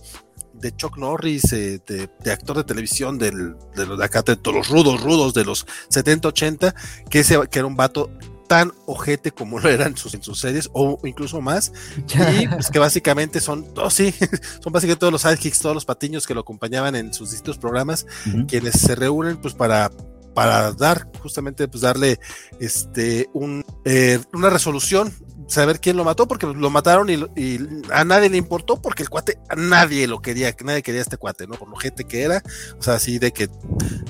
de 0.54 0.76
Chuck 0.76 0.96
Norris, 0.96 1.52
eh, 1.52 1.80
de, 1.88 2.08
de, 2.20 2.30
actor 2.32 2.56
de 2.56 2.62
televisión 2.62 3.18
del, 3.18 3.56
de 3.74 3.84
los 3.84 3.98
de 3.98 4.04
acá, 4.04 4.22
de 4.22 4.36
todos 4.36 4.56
los 4.58 4.68
rudos, 4.68 5.02
rudos 5.02 5.34
de 5.34 5.44
los 5.44 5.66
70, 5.88 6.28
80, 6.28 6.74
que, 7.10 7.24
que 7.50 7.58
era 7.58 7.66
un 7.66 7.74
vato 7.74 8.10
tan 8.52 8.70
ojete 8.84 9.32
como 9.32 9.58
lo 9.60 9.70
eran 9.70 9.96
sus, 9.96 10.12
en 10.12 10.22
sus 10.22 10.38
series, 10.38 10.68
o 10.74 10.98
incluso 11.04 11.40
más, 11.40 11.72
y 12.38 12.46
pues 12.48 12.70
que 12.70 12.78
básicamente 12.78 13.40
son, 13.40 13.66
oh, 13.76 13.88
sí, 13.88 14.12
son 14.62 14.74
básicamente 14.74 15.00
todos 15.00 15.10
los 15.10 15.22
sidekicks, 15.22 15.58
todos 15.58 15.74
los 15.74 15.86
patiños 15.86 16.26
que 16.26 16.34
lo 16.34 16.42
acompañaban 16.42 16.94
en 16.94 17.14
sus 17.14 17.30
distintos 17.30 17.56
programas, 17.56 18.04
uh 18.26 18.28
-huh. 18.28 18.46
quienes 18.46 18.78
se 18.78 18.94
reúnen 18.94 19.38
pues 19.38 19.54
para 19.54 19.90
para 20.34 20.72
dar 20.72 21.08
justamente 21.22 21.66
pues 21.68 21.82
darle 21.82 22.18
este 22.58 23.28
un, 23.32 23.64
eh, 23.84 24.18
una 24.32 24.50
resolución 24.50 25.12
saber 25.52 25.80
quién 25.80 25.96
lo 25.96 26.04
mató 26.04 26.26
porque 26.26 26.46
lo 26.46 26.70
mataron 26.70 27.10
y, 27.10 27.14
y, 27.36 27.58
a 27.92 28.04
nadie 28.04 28.30
le 28.30 28.38
importó 28.38 28.80
porque 28.80 29.02
el 29.02 29.10
cuate 29.10 29.38
a 29.48 29.54
nadie 29.54 30.06
lo 30.06 30.20
quería 30.20 30.54
nadie 30.64 30.82
quería 30.82 31.00
a 31.00 31.02
este 31.02 31.18
cuate 31.18 31.46
no 31.46 31.54
por 31.56 31.68
lo 31.68 31.76
gente 31.76 32.04
que 32.04 32.22
era 32.22 32.42
o 32.78 32.82
sea 32.82 32.94
así 32.94 33.18
de 33.18 33.32
que 33.32 33.48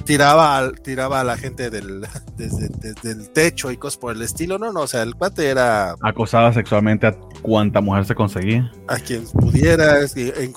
tiraba 0.04 0.56
al, 0.56 0.80
tiraba 0.80 1.20
a 1.20 1.24
la 1.24 1.36
gente 1.36 1.68
del 1.70 2.06
desde, 2.36 2.68
desde 2.68 3.10
el 3.10 3.30
techo 3.30 3.70
y 3.70 3.76
cosas 3.76 3.98
por 3.98 4.14
el 4.14 4.22
estilo 4.22 4.58
no 4.58 4.72
no 4.72 4.82
o 4.82 4.86
sea 4.86 5.02
el 5.02 5.16
cuate 5.16 5.48
era 5.48 5.96
acosaba 6.02 6.52
sexualmente 6.52 7.08
a 7.08 7.12
cuanta 7.42 7.80
mujer 7.80 8.04
se 8.04 8.14
conseguía. 8.14 8.70
a 8.86 8.96
quien 8.96 9.26
pudiera 9.26 10.00
eh, 10.00 10.52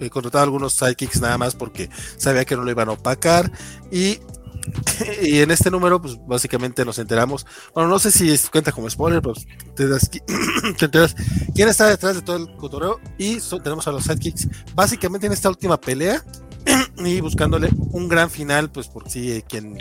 eh, 0.00 0.10
contrataba 0.10 0.44
algunos 0.44 0.74
sidekicks 0.74 1.22
nada 1.22 1.38
más 1.38 1.54
porque 1.54 1.88
sabía 2.16 2.44
que 2.44 2.54
no 2.54 2.64
lo 2.64 2.70
iban 2.70 2.90
a 2.90 2.92
opacar 2.92 3.50
y 3.90 4.18
y 5.22 5.38
en 5.38 5.50
este 5.50 5.70
número, 5.70 6.00
pues 6.00 6.18
básicamente 6.26 6.84
nos 6.84 6.98
enteramos. 6.98 7.46
Bueno, 7.74 7.88
no 7.88 7.98
sé 7.98 8.10
si 8.10 8.36
cuenta 8.50 8.72
como 8.72 8.88
spoiler, 8.88 9.22
pero 9.22 9.34
te, 9.74 9.88
das, 9.88 10.10
te 10.78 10.84
enteras 10.84 11.14
quién 11.54 11.68
está 11.68 11.86
detrás 11.86 12.16
de 12.16 12.22
todo 12.22 12.36
el 12.36 12.56
cotorreo. 12.56 13.00
Y 13.18 13.38
tenemos 13.62 13.86
a 13.88 13.92
los 13.92 14.04
sidekicks. 14.04 14.48
Básicamente 14.74 15.26
en 15.26 15.32
esta 15.32 15.48
última 15.48 15.80
pelea 15.80 16.22
y 17.04 17.20
buscándole 17.20 17.70
un 17.92 18.08
gran 18.08 18.30
final, 18.30 18.70
pues 18.70 18.88
por 18.88 19.08
si 19.08 19.42
quien, 19.42 19.76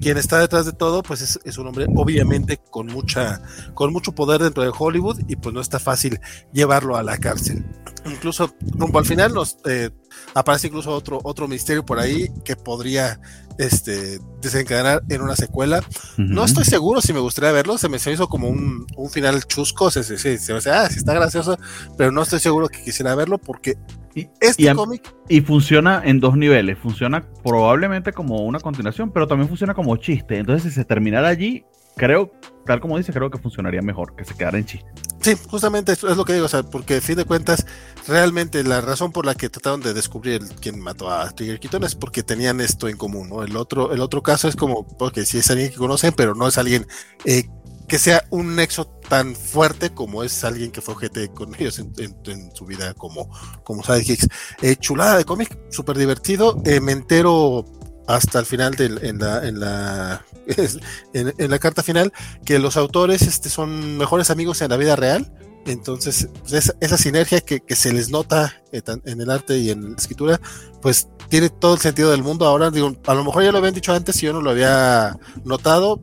quien 0.00 0.18
está 0.18 0.38
detrás 0.38 0.66
de 0.66 0.72
todo, 0.72 1.02
pues 1.02 1.22
es, 1.22 1.40
es, 1.44 1.58
un 1.58 1.66
hombre 1.66 1.86
obviamente 1.94 2.58
con 2.70 2.86
mucha, 2.86 3.40
con 3.74 3.92
mucho 3.92 4.12
poder 4.12 4.42
dentro 4.42 4.62
de 4.62 4.72
Hollywood 4.76 5.20
y 5.28 5.36
pues 5.36 5.54
no 5.54 5.60
está 5.60 5.78
fácil 5.78 6.20
llevarlo 6.52 6.96
a 6.96 7.02
la 7.02 7.18
cárcel. 7.18 7.64
Incluso 8.04 8.54
rumbo 8.76 8.98
al 8.98 9.04
final 9.04 9.34
nos 9.34 9.58
eh, 9.64 9.90
aparece 10.34 10.68
incluso 10.68 10.90
otro, 10.92 11.20
otro 11.24 11.48
misterio 11.48 11.84
por 11.84 11.98
ahí 11.98 12.30
que 12.44 12.56
podría 12.56 13.20
este, 13.58 14.20
desencadenar 14.40 15.02
en 15.08 15.22
una 15.22 15.34
secuela. 15.34 15.78
Uh 15.78 16.20
-huh. 16.22 16.28
No 16.28 16.44
estoy 16.44 16.64
seguro 16.64 17.00
si 17.00 17.12
me 17.12 17.20
gustaría 17.20 17.52
verlo, 17.52 17.78
se 17.78 17.88
me, 17.88 17.98
se 17.98 18.12
hizo 18.12 18.28
como 18.28 18.48
un, 18.48 18.86
un 18.96 19.10
final 19.10 19.44
chusco, 19.44 19.90
se, 19.90 20.04
se, 20.04 20.18
se, 20.18 20.38
se 20.38 20.52
me 20.52 20.58
dice, 20.58 20.70
ah, 20.70 20.88
sí 20.88 20.98
está 20.98 21.14
gracioso, 21.14 21.58
pero 21.96 22.12
no 22.12 22.22
estoy 22.22 22.40
seguro 22.40 22.68
que 22.68 22.82
quisiera 22.82 23.14
verlo 23.14 23.38
porque 23.38 23.76
y, 24.16 24.28
este 24.40 24.62
y, 24.64 24.74
cómic... 24.74 25.14
Y 25.28 25.42
funciona 25.42 26.02
en 26.04 26.18
dos 26.18 26.36
niveles, 26.36 26.78
funciona 26.78 27.24
probablemente 27.44 28.12
como 28.12 28.42
una 28.44 28.58
continuación, 28.58 29.12
pero 29.12 29.28
también 29.28 29.48
funciona 29.48 29.74
como 29.74 29.96
chiste, 29.98 30.38
entonces 30.38 30.72
si 30.72 30.80
se 30.80 30.84
terminara 30.84 31.28
allí, 31.28 31.64
creo, 31.96 32.32
tal 32.64 32.80
como 32.80 32.96
dice, 32.96 33.12
creo 33.12 33.30
que 33.30 33.38
funcionaría 33.38 33.82
mejor 33.82 34.16
que 34.16 34.24
se 34.24 34.34
quedara 34.34 34.58
en 34.58 34.64
chiste. 34.64 34.88
Sí, 35.20 35.34
justamente 35.48 35.92
es 35.92 36.02
lo 36.02 36.24
que 36.24 36.32
digo, 36.32 36.46
o 36.46 36.48
sea, 36.48 36.62
porque 36.62 36.96
a 36.96 37.00
fin 37.00 37.16
de 37.16 37.26
cuentas, 37.26 37.66
realmente 38.08 38.64
la 38.64 38.80
razón 38.80 39.12
por 39.12 39.26
la 39.26 39.34
que 39.34 39.50
trataron 39.50 39.82
de 39.82 39.92
descubrir 39.92 40.40
quién 40.60 40.80
mató 40.80 41.10
a 41.10 41.28
Trigger 41.30 41.60
Keaton 41.60 41.84
es 41.84 41.94
porque 41.94 42.22
tenían 42.22 42.60
esto 42.60 42.88
en 42.88 42.96
común, 42.96 43.28
¿no? 43.28 43.42
El 43.42 43.56
otro, 43.56 43.92
el 43.92 44.00
otro 44.00 44.22
caso 44.22 44.48
es 44.48 44.56
como, 44.56 44.86
porque 44.86 45.26
sí 45.26 45.38
es 45.38 45.50
alguien 45.50 45.70
que 45.70 45.76
conocen, 45.76 46.14
pero 46.16 46.34
no 46.34 46.48
es 46.48 46.56
alguien 46.56 46.86
eh, 47.24 47.48
que 47.88 47.98
sea 47.98 48.24
un 48.30 48.56
nexo 48.56 48.86
tan 49.08 49.34
fuerte 49.34 49.90
como 49.90 50.24
es 50.24 50.44
alguien 50.44 50.70
que 50.70 50.80
fue 50.80 50.94
objeto 50.94 51.20
con 51.34 51.54
ellos 51.58 51.78
en, 51.78 51.92
en, 51.98 52.16
en, 52.26 52.54
su 52.54 52.66
vida 52.66 52.94
como, 52.94 53.30
como 53.64 53.82
sidekicks. 53.82 54.28
Eh, 54.62 54.76
chulada 54.76 55.16
de 55.16 55.24
cómic, 55.24 55.58
súper 55.70 55.96
divertido, 55.96 56.60
eh, 56.64 56.80
me 56.80 56.92
entero 56.92 57.64
hasta 58.06 58.38
el 58.38 58.46
final 58.46 58.74
del, 58.74 59.04
en, 59.04 59.18
la, 59.18 59.46
en, 59.46 59.60
la, 59.60 60.24
en, 61.12 61.50
la 61.50 61.58
carta 61.58 61.82
final 61.82 62.12
que 62.44 62.58
los 62.58 62.76
autores 62.76 63.22
este, 63.22 63.48
son 63.48 63.96
mejores 63.98 64.30
amigos 64.30 64.60
en 64.62 64.70
la 64.70 64.76
vida 64.76 64.96
real. 64.96 65.32
Entonces, 65.66 66.28
pues 66.42 66.52
esa, 66.52 66.74
esa, 66.80 66.96
sinergia 66.96 67.40
que, 67.40 67.58
que, 67.58 67.74
se 67.74 67.92
les 67.92 68.08
nota 68.08 68.54
en 68.70 69.20
el 69.20 69.28
arte 69.28 69.58
y 69.58 69.70
en 69.70 69.90
la 69.90 69.96
escritura, 69.96 70.40
pues 70.80 71.08
tiene 71.28 71.50
todo 71.50 71.74
el 71.74 71.80
sentido 71.80 72.12
del 72.12 72.22
mundo. 72.22 72.46
Ahora, 72.46 72.70
digo, 72.70 72.94
a 73.04 73.14
lo 73.14 73.24
mejor 73.24 73.42
ya 73.42 73.50
lo 73.50 73.58
habían 73.58 73.74
dicho 73.74 73.92
antes 73.92 74.22
y 74.22 74.26
yo 74.26 74.32
no 74.32 74.40
lo 74.40 74.50
había 74.50 75.18
notado, 75.44 76.00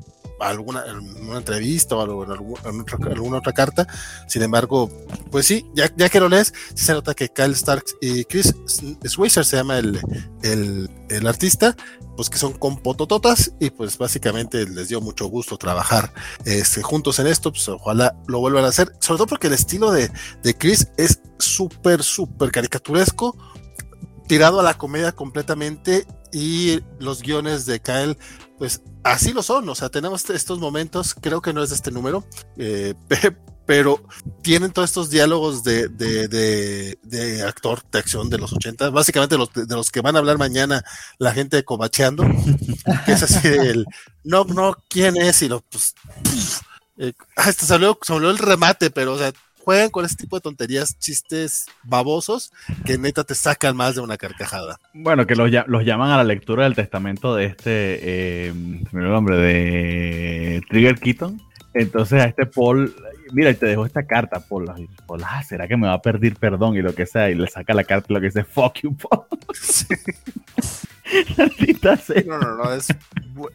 alguna 0.50 0.84
una 1.22 1.38
entrevista 1.38 1.96
o 1.96 2.02
algo, 2.02 2.24
en, 2.24 2.32
algún, 2.32 2.58
alguna 3.06 3.38
otra 3.38 3.54
carta. 3.54 3.88
Sin 4.28 4.42
embargo, 4.44 4.90
pues 5.32 5.46
sí, 5.46 5.66
ya, 5.74 5.92
ya 5.96 6.10
que 6.10 6.20
lo 6.20 6.30
lees, 6.30 6.54
se 6.74 6.94
nota 6.94 7.14
que 7.14 7.30
Kyle 7.30 7.52
Stark 7.54 7.84
y 8.02 8.26
Chris 8.26 8.54
Swayzer 9.06 9.46
se 9.46 9.58
llama 9.58 9.80
el, 9.80 10.00
el, 10.42 10.90
el, 11.10 11.28
artista, 11.28 11.76
pues 12.16 12.30
que 12.30 12.38
son 12.38 12.54
compotototas 12.54 13.54
y 13.60 13.70
pues 13.70 13.98
básicamente 13.98 14.66
les 14.68 14.90
dio 14.90 15.02
mucho 15.02 15.28
gusto 15.28 15.58
trabajar 15.58 16.14
este, 16.46 16.82
juntos 16.82 17.20
en 17.20 17.28
esto, 17.28 17.52
pues 17.52 17.68
ojalá 17.70 18.16
lo 18.28 18.40
vuelvan 18.40 18.66
a 18.66 18.70
hacer, 18.70 18.92
sobre 19.00 19.18
todo 19.18 19.28
porque 19.28 19.48
el 19.48 19.54
estilo 19.54 19.92
de, 19.92 20.12
de 20.44 20.58
Chris 20.58 20.88
es 20.98 21.22
súper, 21.40 22.04
súper 22.04 22.52
caricaturesco, 22.52 23.38
tirado 24.28 24.60
a 24.60 24.64
la 24.64 24.76
comedia 24.76 25.12
completamente 25.12 26.06
y 26.32 26.80
los 27.00 27.22
guiones 27.22 27.66
de 27.66 27.80
Kyle 27.80 28.18
pues 28.64 28.82
así 29.04 29.34
lo 29.34 29.44
son, 29.44 29.68
o 29.68 29.76
sea, 29.76 29.90
tenemos 29.90 30.30
estos 30.30 30.58
momentos, 30.58 31.14
creo 31.20 31.42
que 31.42 31.52
no 31.52 31.62
es 31.62 31.72
de 31.72 31.76
este 31.76 31.92
número, 31.92 32.26
eh, 32.56 32.94
pero 33.66 34.02
tienen 34.42 34.72
todos 34.72 34.90
estos 34.90 35.10
diálogos 35.10 35.66
de, 35.66 35.90
de, 35.90 36.30
de, 36.30 36.98
de, 37.04 37.44
actor 37.44 37.82
de 37.92 38.00
acción 38.00 38.30
de 38.30 38.38
los 38.38 38.54
80, 38.54 38.90
básicamente 38.92 39.38
los, 39.38 39.52
de, 39.52 39.66
los 39.68 39.92
que 39.92 40.00
van 40.00 40.16
a 40.16 40.20
hablar 40.20 40.38
mañana 40.38 40.82
la 41.18 41.34
gente 41.34 41.66
cobacheando, 41.66 42.24
que 43.06 43.12
es 43.12 43.24
así 43.24 43.46
el, 43.50 43.86
no, 44.24 44.46
no, 44.46 44.78
¿quién 44.88 45.18
es? 45.18 45.42
Y 45.42 45.50
lo, 45.50 45.60
pues, 45.60 45.94
eh, 47.00 47.12
hasta 47.36 47.66
salió, 47.66 48.00
salió 48.02 48.30
el 48.30 48.38
remate, 48.38 48.92
pero, 48.92 49.16
o 49.16 49.18
sea, 49.18 49.34
juegan 49.64 49.90
con 49.90 50.06
este 50.06 50.24
tipo 50.24 50.36
de 50.36 50.42
tonterías, 50.42 50.98
chistes 51.00 51.68
babosos, 51.84 52.52
que 52.86 52.98
neta 52.98 53.24
te 53.24 53.36
sacan 53.36 53.76
más 53.76 53.96
de 53.96 54.02
una 54.02 54.18
carcajada. 54.18 54.80
Bueno, 54.94 55.26
que 55.26 55.36
los, 55.36 55.50
los 55.68 55.86
llaman 55.86 56.12
a 56.12 56.18
la 56.18 56.24
lectura 56.24 56.66
del 56.66 56.76
testamento 56.76 57.36
de 57.36 57.46
este, 57.46 57.68
eh, 57.68 58.48
el 58.48 58.84
nombre, 58.92 59.38
de 59.38 60.62
Trigger 60.70 61.00
Keaton. 61.00 61.42
Entonces 61.74 62.22
a 62.22 62.26
este 62.26 62.46
Paul, 62.46 62.94
mira, 63.32 63.52
te 63.54 63.66
dejo 63.66 63.86
esta 63.86 64.06
carta, 64.06 64.40
Paul. 64.40 64.72
Paul, 65.08 65.22
ah, 65.26 65.42
¿será 65.44 65.68
que 65.68 65.76
me 65.76 65.88
va 65.88 65.94
a 65.94 66.02
pedir 66.02 66.36
perdón 66.36 66.76
y 66.76 66.82
lo 66.82 66.94
que 66.94 67.06
sea? 67.06 67.32
Y 67.32 67.36
le 67.36 67.48
saca 67.48 67.74
la 67.74 67.84
carta 67.84 68.08
y 68.10 68.14
lo 68.14 68.20
que 68.20 68.28
dice, 68.28 68.44
fuck 68.44 68.82
you, 68.82 68.96
Paul. 68.96 69.26
Sí. 69.54 69.88
no, 72.28 72.38
no, 72.38 72.56
no, 72.58 72.74
es, 72.74 72.90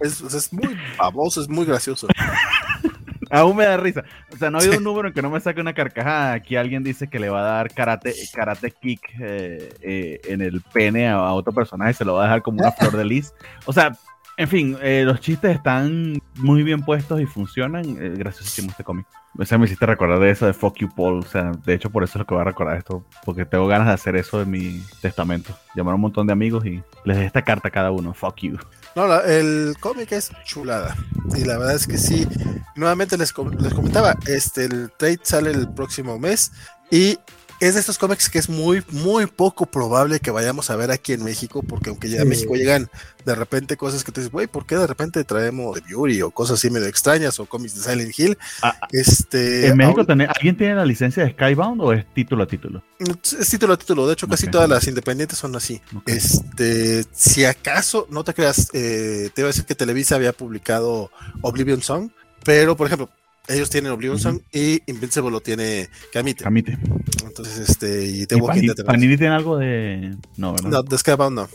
es, 0.00 0.20
es 0.20 0.52
muy 0.52 0.76
baboso, 0.98 1.40
es 1.40 1.48
muy 1.48 1.64
gracioso. 1.64 2.08
Aún 3.31 3.57
me 3.57 3.65
da 3.65 3.76
risa. 3.76 4.05
O 4.32 4.36
sea, 4.36 4.50
no 4.50 4.58
ha 4.58 4.60
habido 4.60 4.74
sí. 4.74 4.78
un 4.78 4.84
número 4.84 5.08
en 5.08 5.15
que 5.15 5.23
no 5.23 5.31
me 5.31 5.40
saque 5.40 5.60
una 5.60 5.74
carcajada. 5.74 6.32
Aquí 6.32 6.57
alguien 6.57 6.82
dice 6.82 7.08
que 7.08 7.18
le 7.18 7.28
va 7.28 7.40
a 7.40 7.52
dar 7.55 7.73
karate, 7.73 8.15
karate 8.34 8.70
kick 8.70 9.00
eh, 9.20 9.68
eh, 9.81 10.20
en 10.24 10.40
el 10.40 10.60
pene 10.73 11.08
a, 11.08 11.16
a, 11.16 11.32
otro 11.34 11.52
personaje, 11.52 11.92
se 11.94 12.05
lo 12.05 12.15
va 12.15 12.23
a 12.23 12.24
dejar 12.24 12.42
como 12.42 12.60
una 12.60 12.73
flor 12.73 12.97
de 12.97 13.05
lis. 13.05 13.34
O 13.66 13.73
sea, 13.73 13.92
en 14.39 14.47
fin, 14.47 14.78
eh, 14.81 15.02
los 15.05 15.20
chistes 15.20 15.57
están 15.57 16.23
muy 16.36 16.62
bien 16.62 16.82
puestos 16.82 17.20
y 17.20 17.26
funcionan. 17.26 17.84
Eh, 18.00 18.15
graciosísimo 18.16 18.70
este 18.70 18.84
cómic. 18.84 19.05
O 19.36 19.44
sea, 19.44 19.58
me 19.58 19.65
hiciste 19.65 19.84
recordar 19.84 20.20
de 20.20 20.31
eso 20.31 20.47
de 20.47 20.52
Fuck 20.52 20.76
You 20.78 20.89
Paul. 20.94 21.18
O 21.18 21.23
sea, 21.23 21.50
de 21.50 21.74
hecho, 21.74 21.90
por 21.90 22.05
eso 22.05 22.12
es 22.12 22.20
lo 22.20 22.26
que 22.26 22.34
voy 22.34 22.42
a 22.42 22.44
recordar 22.44 22.76
esto. 22.76 23.05
Porque 23.24 23.44
tengo 23.44 23.66
ganas 23.66 23.89
de 23.89 23.94
hacer 23.94 24.15
eso 24.15 24.40
en 24.40 24.50
mi 24.52 24.81
testamento. 25.02 25.52
Llamar 25.74 25.90
a 25.90 25.94
un 25.97 26.02
montón 26.02 26.28
de 26.28 26.32
amigos 26.32 26.65
y 26.65 26.81
les 27.05 27.16
dé 27.16 27.24
esta 27.24 27.42
carta 27.42 27.66
a 27.66 27.73
cada 27.73 27.90
uno. 27.90 28.15
Fuck 28.15 28.36
you. 28.42 28.58
No, 28.94 29.20
el 29.23 29.76
cómic 29.81 30.12
es 30.12 30.31
chulada. 30.44 30.97
Y 31.36 31.44
la 31.44 31.58
verdad 31.58 31.76
es 31.76 31.86
que 31.86 31.99
sí. 31.99 32.26
Nuevamente 32.75 33.17
les, 33.17 33.34
les 33.58 33.75
comentaba, 33.75 34.17
este, 34.26 34.65
el 34.65 34.92
trade 34.97 35.20
sale 35.23 35.50
el 35.50 35.68
próximo 35.68 36.18
mes. 36.18 36.52
Y 36.91 37.18
es 37.60 37.74
de 37.74 37.80
estos 37.80 37.98
cómics 37.98 38.28
que 38.28 38.38
es 38.38 38.48
muy, 38.48 38.82
muy 38.90 39.26
poco 39.26 39.66
probable 39.66 40.20
que 40.20 40.30
vayamos 40.30 40.70
a 40.70 40.76
ver 40.76 40.90
aquí 40.90 41.12
en 41.12 41.24
México, 41.24 41.62
porque 41.62 41.90
aunque 41.90 42.08
ya 42.08 42.22
a 42.22 42.24
México 42.24 42.54
llegan 42.54 42.88
de 43.24 43.34
repente 43.34 43.76
cosas 43.76 44.04
que 44.04 44.12
te 44.12 44.20
dices, 44.20 44.32
güey, 44.32 44.46
¿por 44.46 44.64
qué 44.64 44.76
de 44.76 44.86
repente 44.86 45.24
traemos 45.24 45.74
de 45.74 45.82
Beauty 45.82 46.22
o 46.22 46.30
cosas 46.30 46.58
así 46.58 46.70
medio 46.70 46.86
extrañas 46.86 47.38
o 47.40 47.46
cómics 47.46 47.74
de 47.74 47.80
Silent 47.82 48.18
Hill? 48.18 48.38
Ah, 48.62 48.78
este, 48.92 49.66
¿En 49.66 49.76
México 49.76 50.00
ahora, 50.00 50.32
alguien 50.34 50.56
tiene 50.56 50.76
la 50.76 50.84
licencia 50.84 51.24
de 51.24 51.32
Skybound 51.32 51.80
o 51.80 51.92
es 51.92 52.06
título 52.14 52.44
a 52.44 52.46
título? 52.46 52.82
Es 52.98 53.48
título 53.50 53.74
a 53.74 53.76
título, 53.76 54.06
de 54.06 54.12
hecho 54.12 54.28
casi 54.28 54.46
todas 54.48 54.68
las 54.68 54.86
independientes 54.86 55.38
son 55.38 55.54
así. 55.56 55.80
Okay. 55.94 56.16
Este, 56.16 57.04
si 57.12 57.44
acaso, 57.44 58.06
no 58.10 58.24
te 58.24 58.34
creas, 58.34 58.68
eh, 58.72 59.30
te 59.34 59.42
iba 59.42 59.48
a 59.48 59.52
decir 59.52 59.64
que 59.64 59.74
Televisa 59.74 60.14
había 60.14 60.32
publicado 60.32 61.10
Oblivion 61.42 61.82
Song, 61.82 62.10
pero 62.44 62.76
por 62.76 62.86
ejemplo, 62.86 63.10
ellos 63.48 63.70
tienen 63.70 63.92
Oblivion 63.92 64.18
Song 64.18 64.36
uh 64.36 64.38
-huh. 64.38 64.44
y 64.52 64.82
Invincible 64.90 65.30
lo 65.30 65.40
tiene 65.40 65.88
Camite. 66.12 66.44
Camite. 66.44 66.78
Entonces, 67.24 67.68
este, 67.68 68.04
y 68.04 68.26
The 68.26 68.36
¿Y 68.36 68.40
Walking 68.40 68.66
Dead. 68.74 68.84
¿Panini 68.84 69.16
tiene 69.16 69.34
algo 69.34 69.56
de.? 69.56 70.16
No, 70.36 70.52
¿verdad? 70.52 70.70
No, 70.70 70.82
de 70.82 70.98
Skybound 70.98 71.36
no. 71.36 71.48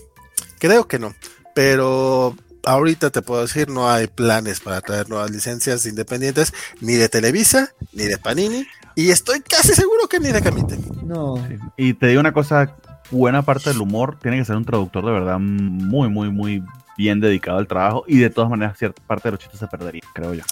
Creo 0.60 0.88
que 0.88 1.00
no. 1.00 1.14
Pero 1.54 2.36
ahorita 2.64 3.10
te 3.10 3.22
puedo 3.22 3.42
decir, 3.42 3.70
no 3.70 3.90
hay 3.90 4.08
planes 4.08 4.60
para 4.60 4.82
traer 4.82 5.10
nuevas 5.10 5.30
licencias 5.30 5.86
independientes, 5.86 6.54
ni 6.82 6.94
de 6.94 7.10
Televisa, 7.10 7.74
ni 7.92 8.06
de 8.06 8.18
Panini. 8.18 8.66
Y 8.96 9.10
estoy 9.10 9.42
casi 9.42 9.74
seguro 9.74 10.08
que 10.08 10.20
ni 10.20 10.32
de 10.32 10.42
Camite. 10.42 10.78
No. 11.04 11.36
Sí. 11.48 11.56
Y 11.78 11.94
te 11.94 12.08
digo 12.08 12.22
una 12.22 12.34
cosa 12.34 12.76
buena 13.12 13.44
parte 13.44 13.70
del 13.70 13.82
humor 13.82 14.18
tiene 14.20 14.38
que 14.40 14.46
ser 14.46 14.56
un 14.56 14.66
traductor 14.66 15.06
de 15.06 15.12
verdad 15.12 15.38
muy, 15.40 16.10
muy, 16.10 16.32
muy 16.32 16.64
bien 16.98 17.20
dedicado 17.20 17.58
al 17.58 17.68
trabajo 17.68 18.04
y 18.08 18.18
de 18.18 18.30
todas 18.30 18.50
maneras 18.50 18.78
cierta 18.78 19.02
parte 19.06 19.28
de 19.28 19.32
los 19.34 19.40
chistes 19.40 19.60
se 19.60 19.68
perdería, 19.68 20.02
creo 20.14 20.34
yo. 20.34 20.44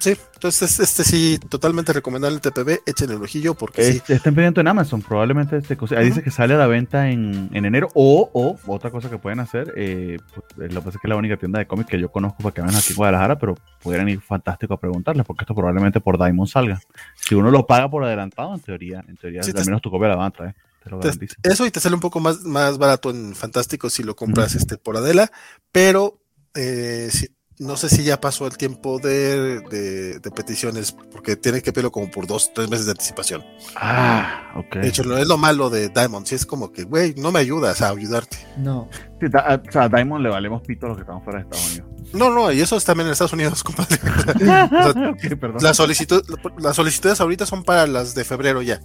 Sí, 0.00 0.16
entonces 0.34 0.80
este 0.80 1.04
sí, 1.04 1.38
totalmente 1.50 1.92
recomendable 1.92 2.34
el 2.36 2.40
TPB, 2.40 2.80
echen 2.86 3.10
el 3.10 3.22
ojillo 3.22 3.54
porque 3.54 3.84
sí. 3.84 3.96
Este, 3.98 4.14
Estén 4.14 4.34
pendientes 4.34 4.62
en 4.62 4.68
Amazon, 4.68 5.02
probablemente 5.02 5.58
este, 5.58 5.76
cosa- 5.76 5.98
ahí 5.98 6.06
dice 6.06 6.22
que 6.22 6.30
sale 6.30 6.54
a 6.54 6.56
la 6.56 6.66
venta 6.66 7.10
en, 7.10 7.50
en 7.52 7.64
enero 7.66 7.88
o, 7.94 8.30
o 8.32 8.58
otra 8.74 8.90
cosa 8.90 9.10
que 9.10 9.18
pueden 9.18 9.40
hacer, 9.40 9.72
eh, 9.76 10.16
pues, 10.56 10.72
lo 10.72 10.80
que 10.80 10.86
pasa 10.86 10.96
es 10.96 11.02
que 11.02 11.06
es 11.06 11.08
la 11.10 11.16
única 11.16 11.36
tienda 11.36 11.58
de 11.58 11.66
cómics 11.66 11.90
que 11.90 12.00
yo 12.00 12.10
conozco 12.10 12.38
para 12.42 12.54
que 12.54 12.62
vengan 12.62 12.76
aquí 12.76 12.90
en 12.92 12.96
Guadalajara, 12.96 13.38
pero 13.38 13.54
pudieran 13.82 14.08
ir 14.08 14.20
fantástico 14.22 14.72
a 14.74 14.80
preguntarles 14.80 15.26
porque 15.26 15.44
esto 15.44 15.54
probablemente 15.54 16.00
por 16.00 16.16
Diamond 16.18 16.48
salga. 16.48 16.80
Si 17.16 17.34
uno 17.34 17.50
lo 17.50 17.66
paga 17.66 17.90
por 17.90 18.02
adelantado, 18.02 18.54
en 18.54 18.60
teoría, 18.60 19.04
en 19.06 19.16
teoría, 19.16 19.42
Sí, 19.42 19.52
al 19.54 19.64
menos 19.66 19.82
tu 19.82 19.90
copia 19.90 20.08
la 20.08 20.16
van 20.16 20.26
a 20.28 20.30
traer. 20.30 20.54
Te 20.82 20.88
lo 20.88 20.98
Te- 20.98 21.08
garantizo. 21.08 21.34
Eso 21.42 21.66
y 21.66 21.70
te 21.70 21.78
sale 21.78 21.94
un 21.94 22.00
poco 22.00 22.20
más, 22.20 22.40
más 22.44 22.78
barato 22.78 23.10
en 23.10 23.34
Fantástico 23.34 23.90
si 23.90 24.02
lo 24.02 24.16
compras 24.16 24.54
este 24.54 24.78
por 24.78 24.96
Adela, 24.96 25.30
pero 25.72 26.22
eh, 26.54 27.08
si- 27.12 27.28
no 27.60 27.76
sé 27.76 27.88
si 27.88 28.02
ya 28.02 28.20
pasó 28.20 28.46
el 28.46 28.56
tiempo 28.56 28.98
de, 28.98 29.60
de- 29.60 30.18
de 30.18 30.30
peticiones, 30.30 30.92
porque 31.12 31.36
tiene 31.36 31.60
que 31.62 31.72
pedirlo 31.72 31.92
como 31.92 32.10
por 32.10 32.26
dos, 32.26 32.50
tres 32.54 32.68
meses 32.68 32.86
de 32.86 32.92
anticipación. 32.92 33.44
Ah, 33.76 34.52
ok. 34.56 34.76
De 34.76 34.88
hecho, 34.88 35.04
no 35.04 35.16
es 35.16 35.28
lo 35.28 35.36
malo 35.38 35.70
de 35.70 35.88
Diamond, 35.90 36.26
si 36.26 36.34
es 36.34 36.44
como 36.46 36.72
que, 36.72 36.84
güey, 36.84 37.14
no 37.16 37.30
me 37.30 37.38
ayudas 37.38 37.82
a 37.82 37.90
ayudarte. 37.90 38.38
No. 38.56 38.88
Sí, 39.20 39.26
da- 39.28 39.62
o 39.66 39.70
sea, 39.72 39.82
a 39.84 39.88
Diamond 39.88 40.22
le 40.24 40.30
valemos 40.30 40.62
pito 40.62 40.86
a 40.86 40.88
los 40.88 40.98
que 40.98 41.02
estamos 41.02 41.22
fuera 41.22 41.38
de 41.38 41.44
Estados 41.44 41.68
Unidos. 41.70 41.90
No, 42.12 42.30
no, 42.30 42.50
y 42.50 42.60
eso 42.60 42.76
es 42.76 42.84
también 42.84 43.06
en 43.06 43.12
Estados 43.12 43.32
Unidos, 43.32 43.62
compadre. 43.64 43.96
sea. 43.96 45.14
Las, 45.60 45.76
solicitud, 45.76 46.22
las 46.58 46.74
solicitudes 46.76 47.20
ahorita 47.20 47.46
son 47.46 47.62
para 47.62 47.86
las 47.86 48.14
de 48.14 48.24
febrero 48.24 48.62
ya. 48.62 48.80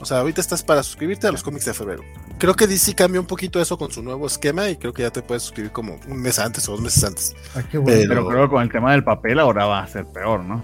O 0.00 0.04
sea, 0.04 0.18
ahorita 0.18 0.40
estás 0.40 0.62
para 0.62 0.82
suscribirte 0.82 1.26
a 1.26 1.32
los 1.32 1.42
cómics 1.42 1.64
de 1.64 1.74
febrero. 1.74 2.02
Creo 2.38 2.54
que 2.54 2.66
DC 2.66 2.94
cambió 2.94 3.20
un 3.20 3.26
poquito 3.26 3.60
eso 3.60 3.78
con 3.78 3.90
su 3.92 4.02
nuevo 4.02 4.26
esquema 4.26 4.68
y 4.68 4.76
creo 4.76 4.92
que 4.92 5.02
ya 5.02 5.10
te 5.10 5.22
puedes 5.22 5.42
suscribir 5.44 5.72
como 5.72 5.98
un 6.08 6.18
mes 6.20 6.38
antes 6.38 6.68
o 6.68 6.72
dos 6.72 6.80
meses 6.80 7.02
antes. 7.04 7.34
Ah, 7.54 7.62
qué 7.70 7.78
bueno. 7.78 7.98
Pero- 7.98 8.08
Pero 8.08 8.28
creo 8.28 8.42
que 8.44 8.50
con 8.50 8.62
el 8.62 8.70
tema 8.72 8.92
del 8.92 9.04
papel 9.04 9.38
ahora 9.38 9.64
va 9.66 9.80
a 9.82 9.86
ser 9.86 10.06
peor, 10.06 10.40
¿no? 10.44 10.62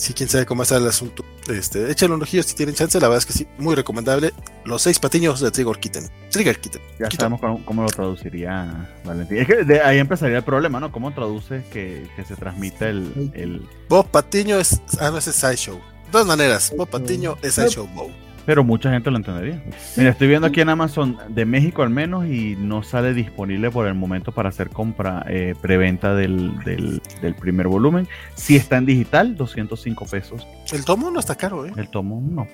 Sí, 0.00 0.14
quién 0.14 0.30
sabe 0.30 0.46
cómo 0.46 0.62
está 0.62 0.78
el 0.78 0.86
asunto. 0.88 1.22
Este, 1.46 1.90
échenle 1.90 2.14
un 2.14 2.22
ojillo 2.22 2.42
si 2.42 2.54
tienen 2.54 2.74
chance, 2.74 2.98
la 2.98 3.08
verdad 3.08 3.18
es 3.18 3.26
que 3.26 3.34
sí, 3.34 3.46
muy 3.58 3.74
recomendable. 3.74 4.32
Los 4.64 4.80
seis 4.80 4.98
patiños 4.98 5.40
de 5.40 5.50
Trigger 5.50 5.76
Kitten. 5.78 6.08
Trigger 6.30 6.58
Kitten. 6.58 6.80
Ya 6.98 7.08
Quito. 7.08 7.20
sabemos 7.20 7.38
cómo, 7.38 7.62
cómo 7.66 7.82
lo 7.82 7.90
traduciría 7.90 8.88
Valentín. 9.04 9.36
Es 9.36 9.46
que 9.46 9.56
de 9.56 9.82
ahí 9.82 9.98
empezaría 9.98 10.38
el 10.38 10.42
problema, 10.42 10.80
¿no? 10.80 10.90
¿Cómo 10.90 11.12
traduces 11.12 11.66
que, 11.66 12.08
que 12.16 12.24
se 12.24 12.34
transmite 12.34 12.88
el, 12.88 13.30
el... 13.34 13.68
Bob 13.90 14.06
Patiño 14.10 14.58
es. 14.58 14.80
Ah, 14.98 15.10
no, 15.10 15.18
ese 15.18 15.30
es 15.30 15.36
Sideshow. 15.36 15.76
De 15.76 16.12
todas 16.12 16.26
maneras, 16.26 16.72
Bob 16.74 16.88
Patiño 16.88 17.36
es 17.42 17.56
Sideshow 17.56 17.86
Bob. 17.88 18.10
Pero 18.46 18.64
mucha 18.64 18.90
gente 18.90 19.10
lo 19.10 19.16
entendería. 19.16 19.62
Mira, 19.96 20.10
estoy 20.10 20.28
viendo 20.28 20.46
aquí 20.46 20.60
en 20.60 20.68
Amazon 20.68 21.18
de 21.28 21.44
México 21.44 21.82
al 21.82 21.90
menos 21.90 22.26
y 22.26 22.56
no 22.56 22.82
sale 22.82 23.14
disponible 23.14 23.70
por 23.70 23.86
el 23.86 23.94
momento 23.94 24.32
para 24.32 24.48
hacer 24.48 24.70
compra, 24.70 25.24
eh, 25.28 25.54
preventa 25.60 26.14
del, 26.14 26.58
del, 26.64 27.02
del 27.20 27.34
primer 27.34 27.68
volumen. 27.68 28.08
Si 28.34 28.56
está 28.56 28.78
en 28.78 28.86
digital, 28.86 29.36
205 29.36 30.06
pesos. 30.06 30.46
El 30.72 30.84
tomo 30.84 31.10
no 31.10 31.20
está 31.20 31.34
caro, 31.34 31.66
¿eh? 31.66 31.72
El 31.76 31.88
tomo 31.88 32.20
no. 32.20 32.46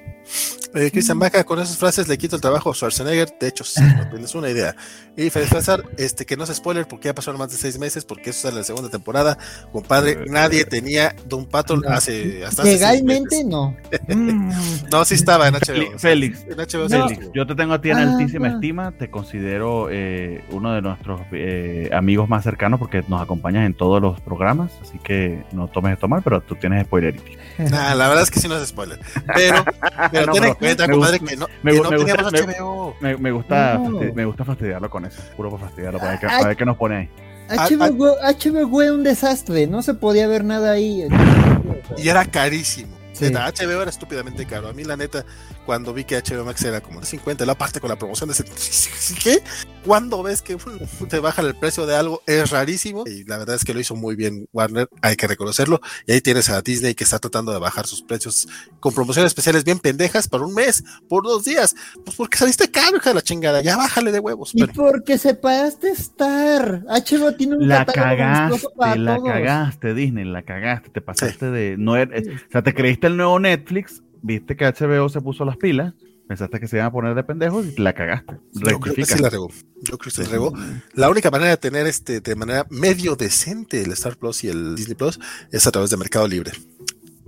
Eh, 0.76 0.90
Christian 0.90 1.18
Baca, 1.18 1.42
con 1.44 1.58
esas 1.58 1.76
frases 1.78 2.06
le 2.06 2.18
quito 2.18 2.36
el 2.36 2.42
trabajo 2.42 2.70
a 2.70 2.74
Schwarzenegger. 2.74 3.34
De 3.40 3.48
hecho, 3.48 3.64
sí, 3.64 3.80
no 3.96 4.08
tienes 4.10 4.34
una 4.34 4.50
idea. 4.50 4.76
Y 5.16 5.30
Félix 5.30 5.52
César, 5.52 5.82
este, 5.96 6.26
que 6.26 6.36
no 6.36 6.44
es 6.44 6.54
spoiler 6.54 6.86
porque 6.86 7.06
ya 7.08 7.14
pasaron 7.14 7.38
más 7.38 7.50
de 7.50 7.56
seis 7.56 7.78
meses, 7.78 8.04
porque 8.04 8.30
eso 8.30 8.42
sale 8.42 8.52
en 8.52 8.58
la 8.58 8.64
segunda 8.64 8.90
temporada. 8.90 9.38
Compadre, 9.72 10.24
nadie 10.26 10.64
tenía 10.66 11.14
Doom 11.26 11.46
Patrol 11.46 11.80
No. 11.80 11.88
hace 11.90 12.44
hasta 12.44 12.62
Legalmente 12.64 13.36
meses. 13.44 13.46
no. 13.46 13.76
No, 14.92 15.04
sí 15.04 15.14
estaba 15.14 15.48
en 15.48 15.54
HBO. 15.54 15.98
Félix, 15.98 15.98
o 15.98 15.98
sea, 15.98 15.98
Félix, 15.98 16.44
En 16.44 16.56
HBO 16.58 16.88
sí. 16.88 16.94
Félix, 17.14 17.30
yo 17.34 17.46
te 17.46 17.54
tengo 17.54 17.72
a 17.74 17.80
ti 17.80 17.90
en 17.90 17.96
Ah, 17.98 18.02
altísima 18.12 18.48
ah. 18.48 18.52
estima, 18.54 18.92
te 18.92 19.10
considero 19.10 19.88
eh, 19.90 20.44
uno 20.50 20.72
de 20.74 20.82
nuestros 20.82 21.20
eh, 21.32 21.88
amigos 21.92 22.28
más 22.28 22.44
cercanos 22.44 22.78
porque 22.78 23.02
nos 23.08 23.22
acompañas 23.22 23.64
en 23.66 23.74
todos 23.74 24.02
los 24.02 24.20
programas, 24.20 24.72
así 24.82 24.98
que 24.98 25.42
no 25.52 25.68
tomes 25.68 25.94
esto 25.94 26.08
mal, 26.08 26.20
pero 26.22 26.40
tú 26.42 26.54
tienes 26.56 26.84
spoilerity. 26.84 27.36
Nah, 27.58 27.94
la 27.94 28.08
verdad 28.08 28.22
es 28.24 28.30
que 28.30 28.38
sí 28.40 28.48
no 28.48 28.56
es 28.56 28.68
spoiler. 28.68 28.98
Pero, 29.34 29.64
pero 30.12 30.26
No, 30.26 30.32
ten 30.34 30.54
me 30.70 30.92
compadre, 30.92 31.18
gusta- 31.18 31.26
que 31.34 31.36
no, 31.36 31.46
me 31.62 31.72
que 31.72 31.78
gu- 31.78 31.82
no 31.82 31.90
me 31.90 31.96
gusta- 31.96 32.14
teníamos 32.30 32.32
me- 32.32 32.52
HBO. 32.54 32.96
Me, 33.00 33.16
me 33.16 33.30
gusta 33.32 33.74
No. 33.78 33.84
fasti- 33.90 34.12
me 34.14 34.24
gusta 34.24 34.44
fastidiarlo 34.44 34.90
con 34.90 35.04
eso, 35.04 35.22
puro 35.36 35.50
para 35.50 35.64
fastidiarlo, 35.66 35.98
para 35.98 36.10
ver, 36.12 36.20
qué, 36.20 36.26
Ay. 36.26 36.32
para 36.38 36.48
ver 36.48 36.56
qué 36.56 36.64
nos 36.64 36.76
pone 36.76 36.96
ahí. 36.96 37.08
Ah, 37.48 37.66
HBO, 37.68 38.16
HBO 38.22 38.68
fue 38.68 38.90
un 38.90 39.04
desastre, 39.04 39.66
no 39.68 39.80
se 39.82 39.94
podía 39.94 40.26
ver 40.26 40.44
nada 40.44 40.72
ahí. 40.72 41.06
Y 41.96 42.08
era 42.08 42.24
carísimo. 42.24 42.96
Sí. 43.12 43.24
Neta, 43.26 43.46
HBO 43.46 43.80
era 43.80 43.88
estúpidamente 43.90 44.44
caro. 44.44 44.68
A 44.68 44.72
mí, 44.72 44.84
la 44.84 44.96
neta, 44.96 45.24
cuando 45.66 45.92
vi 45.92 46.04
que 46.04 46.16
HBO 46.16 46.44
Max 46.44 46.62
era 46.64 46.80
como 46.80 47.00
de 47.00 47.06
50, 47.06 47.44
la 47.44 47.54
parte 47.56 47.80
con 47.80 47.90
la 47.90 47.96
promoción 47.96 48.28
de 48.30 48.32
ese. 48.34 48.44
¿Qué? 49.22 49.42
Cuando 49.84 50.22
ves 50.22 50.40
que 50.42 50.54
uh, 50.54 51.06
te 51.08 51.18
bajan 51.18 51.44
el 51.46 51.54
precio 51.54 51.84
de 51.86 51.94
algo, 51.96 52.22
es 52.26 52.50
rarísimo. 52.50 53.04
Y 53.06 53.24
la 53.24 53.36
verdad 53.38 53.56
es 53.56 53.64
que 53.64 53.74
lo 53.74 53.80
hizo 53.80 53.94
muy 53.96 54.16
bien 54.16 54.48
Warner, 54.52 54.88
hay 55.02 55.16
que 55.16 55.26
reconocerlo. 55.26 55.80
Y 56.06 56.12
ahí 56.12 56.20
tienes 56.20 56.48
a 56.48 56.62
Disney 56.62 56.94
que 56.94 57.04
está 57.04 57.18
tratando 57.18 57.52
de 57.52 57.58
bajar 57.58 57.86
sus 57.86 58.02
precios 58.02 58.48
con 58.80 58.94
promociones 58.94 59.30
especiales 59.30 59.64
bien 59.64 59.78
pendejas 59.78 60.28
por 60.28 60.42
un 60.42 60.54
mes, 60.54 60.82
por 61.08 61.24
dos 61.24 61.44
días. 61.44 61.74
Pues 62.04 62.16
porque 62.16 62.38
saliste 62.38 62.70
caro, 62.70 62.96
hija 62.96 63.10
de 63.10 63.14
la 63.14 63.22
chingada. 63.22 63.60
Ya 63.62 63.76
bájale 63.76 64.12
de 64.12 64.20
huevos. 64.20 64.52
Y 64.54 64.60
Pero- 64.60 64.72
porque 64.72 65.18
separaste 65.18 65.90
Star. 65.90 66.84
HBO 66.86 67.34
tiene 67.34 67.56
un 67.56 67.68
La 67.68 67.84
para 67.84 68.02
cagaste, 68.16 68.68
la 68.96 69.16
todos. 69.16 69.28
cagaste, 69.28 69.94
Disney, 69.94 70.24
la 70.24 70.42
cagaste, 70.42 70.90
te 70.90 71.00
pasaste 71.00 71.50
de... 71.50 71.76
No 71.78 71.96
era- 71.96 72.16
o 72.18 72.50
sea, 72.52 72.62
te 72.62 72.74
creíste 72.74 73.06
el 73.08 73.16
nuevo 73.16 73.38
Netflix, 73.38 74.02
viste 74.26 74.56
que 74.56 74.66
HBO 74.66 75.08
se 75.08 75.20
puso 75.20 75.44
las 75.44 75.56
pilas, 75.56 75.94
pensaste 76.28 76.58
que 76.60 76.66
se 76.68 76.76
iban 76.76 76.86
a 76.88 76.92
poner 76.92 77.14
de 77.14 77.22
pendejos 77.22 77.64
y 77.66 77.80
la 77.80 77.92
cagaste. 77.94 78.38
Yo 78.52 78.80
creo 78.80 78.94
que 78.94 79.06
sí 79.06 79.18
la 79.22 79.30
regó. 79.30 79.48
Yo 79.82 79.96
creo 79.96 79.98
que 79.98 80.10
sí 80.10 80.22
la 80.22 80.28
regó. 80.28 80.52
La 80.94 81.08
única 81.08 81.30
manera 81.30 81.50
de 81.50 81.56
tener 81.56 81.86
este 81.86 82.20
de 82.20 82.34
manera 82.34 82.66
medio 82.70 83.14
decente 83.16 83.82
el 83.82 83.92
Star 83.92 84.16
Plus 84.16 84.44
y 84.44 84.48
el 84.48 84.74
Disney 84.74 84.96
Plus 84.96 85.20
es 85.52 85.66
a 85.66 85.70
través 85.70 85.90
de 85.90 85.96
Mercado 85.96 86.26
Libre. 86.26 86.52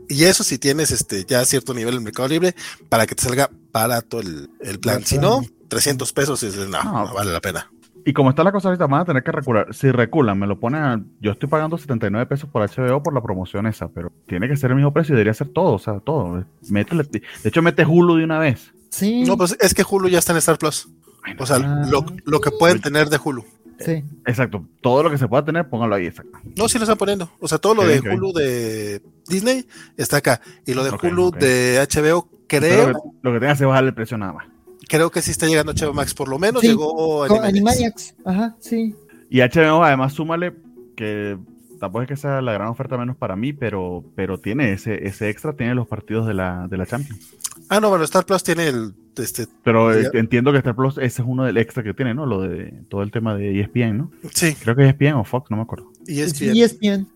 Y 0.08 0.24
eso 0.24 0.42
si 0.42 0.58
tienes 0.58 0.90
este 0.90 1.24
ya 1.24 1.44
cierto 1.44 1.74
nivel 1.74 1.94
en 1.96 2.02
Mercado 2.02 2.28
Libre 2.28 2.54
para 2.88 3.06
que 3.06 3.14
te 3.14 3.22
salga 3.22 3.50
barato 3.72 4.20
el, 4.20 4.50
el 4.60 4.80
plan. 4.80 5.04
Si 5.04 5.18
no, 5.18 5.42
300 5.68 6.12
pesos 6.12 6.42
y 6.42 6.46
dices, 6.46 6.68
no, 6.68 6.82
No. 6.82 7.06
no 7.06 7.14
vale 7.14 7.30
la 7.30 7.40
pena. 7.40 7.70
Y 8.04 8.12
como 8.12 8.30
está 8.30 8.42
la 8.44 8.52
cosa 8.52 8.68
ahorita, 8.68 8.86
van 8.86 9.00
a 9.02 9.04
tener 9.04 9.22
que 9.22 9.32
recular. 9.32 9.74
Si 9.74 9.90
reculan, 9.90 10.38
me 10.38 10.46
lo 10.46 10.58
ponen 10.58 10.82
a... 10.82 11.02
Yo 11.20 11.32
estoy 11.32 11.48
pagando 11.48 11.76
79 11.76 12.26
pesos 12.26 12.48
por 12.48 12.62
HBO 12.68 13.02
por 13.02 13.12
la 13.12 13.22
promoción 13.22 13.66
esa, 13.66 13.88
pero 13.88 14.10
tiene 14.26 14.48
que 14.48 14.56
ser 14.56 14.70
el 14.70 14.76
mismo 14.76 14.92
precio 14.92 15.12
y 15.12 15.16
debería 15.16 15.34
ser 15.34 15.48
todo, 15.48 15.74
o 15.74 15.78
sea, 15.78 16.00
todo. 16.00 16.44
Métele- 16.70 17.08
de 17.10 17.22
hecho, 17.48 17.60
mete 17.62 17.84
Hulu 17.84 18.16
de 18.16 18.24
una 18.24 18.38
vez. 18.38 18.72
Sí. 18.90 19.24
No, 19.26 19.36
pues 19.36 19.56
es 19.60 19.74
que 19.74 19.84
Hulu 19.88 20.08
ya 20.08 20.18
está 20.18 20.32
en 20.32 20.38
Star 20.38 20.58
Plus. 20.58 20.88
Ay, 21.24 21.34
no. 21.34 21.42
O 21.42 21.46
sea, 21.46 21.58
lo, 21.58 22.04
lo 22.24 22.40
que 22.40 22.50
pueden 22.50 22.80
tener 22.80 23.08
de 23.10 23.18
Hulu. 23.22 23.44
sí. 23.78 24.02
Exacto, 24.26 24.64
todo 24.80 25.02
lo 25.02 25.10
que 25.10 25.18
se 25.18 25.28
pueda 25.28 25.44
tener, 25.44 25.68
póngalo 25.68 25.94
ahí, 25.94 26.06
exacto. 26.06 26.38
No, 26.56 26.68
sí 26.68 26.78
lo 26.78 26.84
están 26.84 26.96
poniendo. 26.98 27.30
O 27.40 27.48
sea, 27.48 27.58
todo 27.58 27.74
lo 27.74 27.84
de. 27.84 28.00
Hulu 28.00 28.32
de 28.32 29.02
Disney 29.28 29.66
está 29.96 30.18
acá. 30.18 30.40
Y 30.66 30.72
lo 30.74 30.84
de 30.84 30.90
Hulu 30.90 31.30
de 31.32 31.86
HBO, 31.90 32.28
creo, 32.46 32.88
lo 32.88 32.94
que, 32.94 33.08
lo 33.22 33.32
que 33.34 33.40
tengas 33.40 33.60
es 33.60 33.66
bajar 33.66 33.84
el 33.84 33.94
precio 33.94 34.16
nada 34.16 34.32
más. 34.32 34.46
Creo 34.88 35.10
que 35.10 35.22
sí 35.22 35.30
está 35.30 35.46
llegando 35.46 35.72
a 35.72 35.74
HBO 35.74 35.92
Max. 35.94 36.14
Por 36.14 36.28
lo 36.28 36.38
menos 36.38 36.62
Sí. 36.62 36.68
llegó 36.68 37.26
Con 37.28 37.44
Animaniacs. 37.44 38.14
Animaniacs. 38.14 38.14
Ajá, 38.24 38.56
sí. 38.60 38.94
Y 39.30 39.40
HBO, 39.40 39.84
además, 39.84 40.12
súmale 40.14 40.54
que 40.96 41.38
tampoco 41.78 42.02
es 42.02 42.08
que 42.08 42.16
sea 42.16 42.40
la 42.42 42.52
gran 42.52 42.68
oferta 42.68 42.96
menos 42.98 43.16
para 43.16 43.36
mí, 43.36 43.52
pero, 43.52 44.04
pero 44.16 44.38
tiene 44.40 44.72
ese, 44.72 45.06
ese 45.06 45.28
extra, 45.30 45.52
tiene 45.54 45.74
los 45.76 45.86
partidos 45.86 46.26
de 46.26 46.34
la, 46.34 46.66
de 46.68 46.76
la 46.76 46.86
Champions. 46.86 47.34
Ah, 47.68 47.78
no, 47.80 47.90
bueno, 47.90 48.04
Star 48.04 48.24
Plus 48.26 48.42
tiene 48.42 48.68
el 48.68 48.94
este 49.16 49.46
Pero 49.64 49.92
eh, 49.92 50.08
Ya. 50.12 50.18
entiendo 50.18 50.50
que 50.52 50.58
Star 50.58 50.74
Plus, 50.74 50.96
ese 50.98 51.22
es 51.22 51.28
uno 51.28 51.44
del 51.44 51.56
extra 51.58 51.82
que 51.82 51.92
tiene, 51.94 52.14
¿no? 52.14 52.24
Lo 52.26 52.40
de 52.42 52.72
todo 52.88 53.02
el 53.02 53.10
tema 53.10 53.34
de 53.36 53.60
ESPN, 53.60 53.98
¿no? 53.98 54.10
sí, 54.32 54.54
Creo 54.54 54.74
que 54.74 54.82
es 54.84 54.88
ESPN 54.94 55.14
o 55.14 55.24
Fox, 55.24 55.50
no 55.50 55.56
me 55.58 55.62
acuerdo. 55.64 55.92
y 56.06 56.20
es 56.20 56.32
Sí, 56.32 56.44
bien. 56.46 56.56
y 56.56 56.62
es 56.62 56.78
bien. 56.78 57.06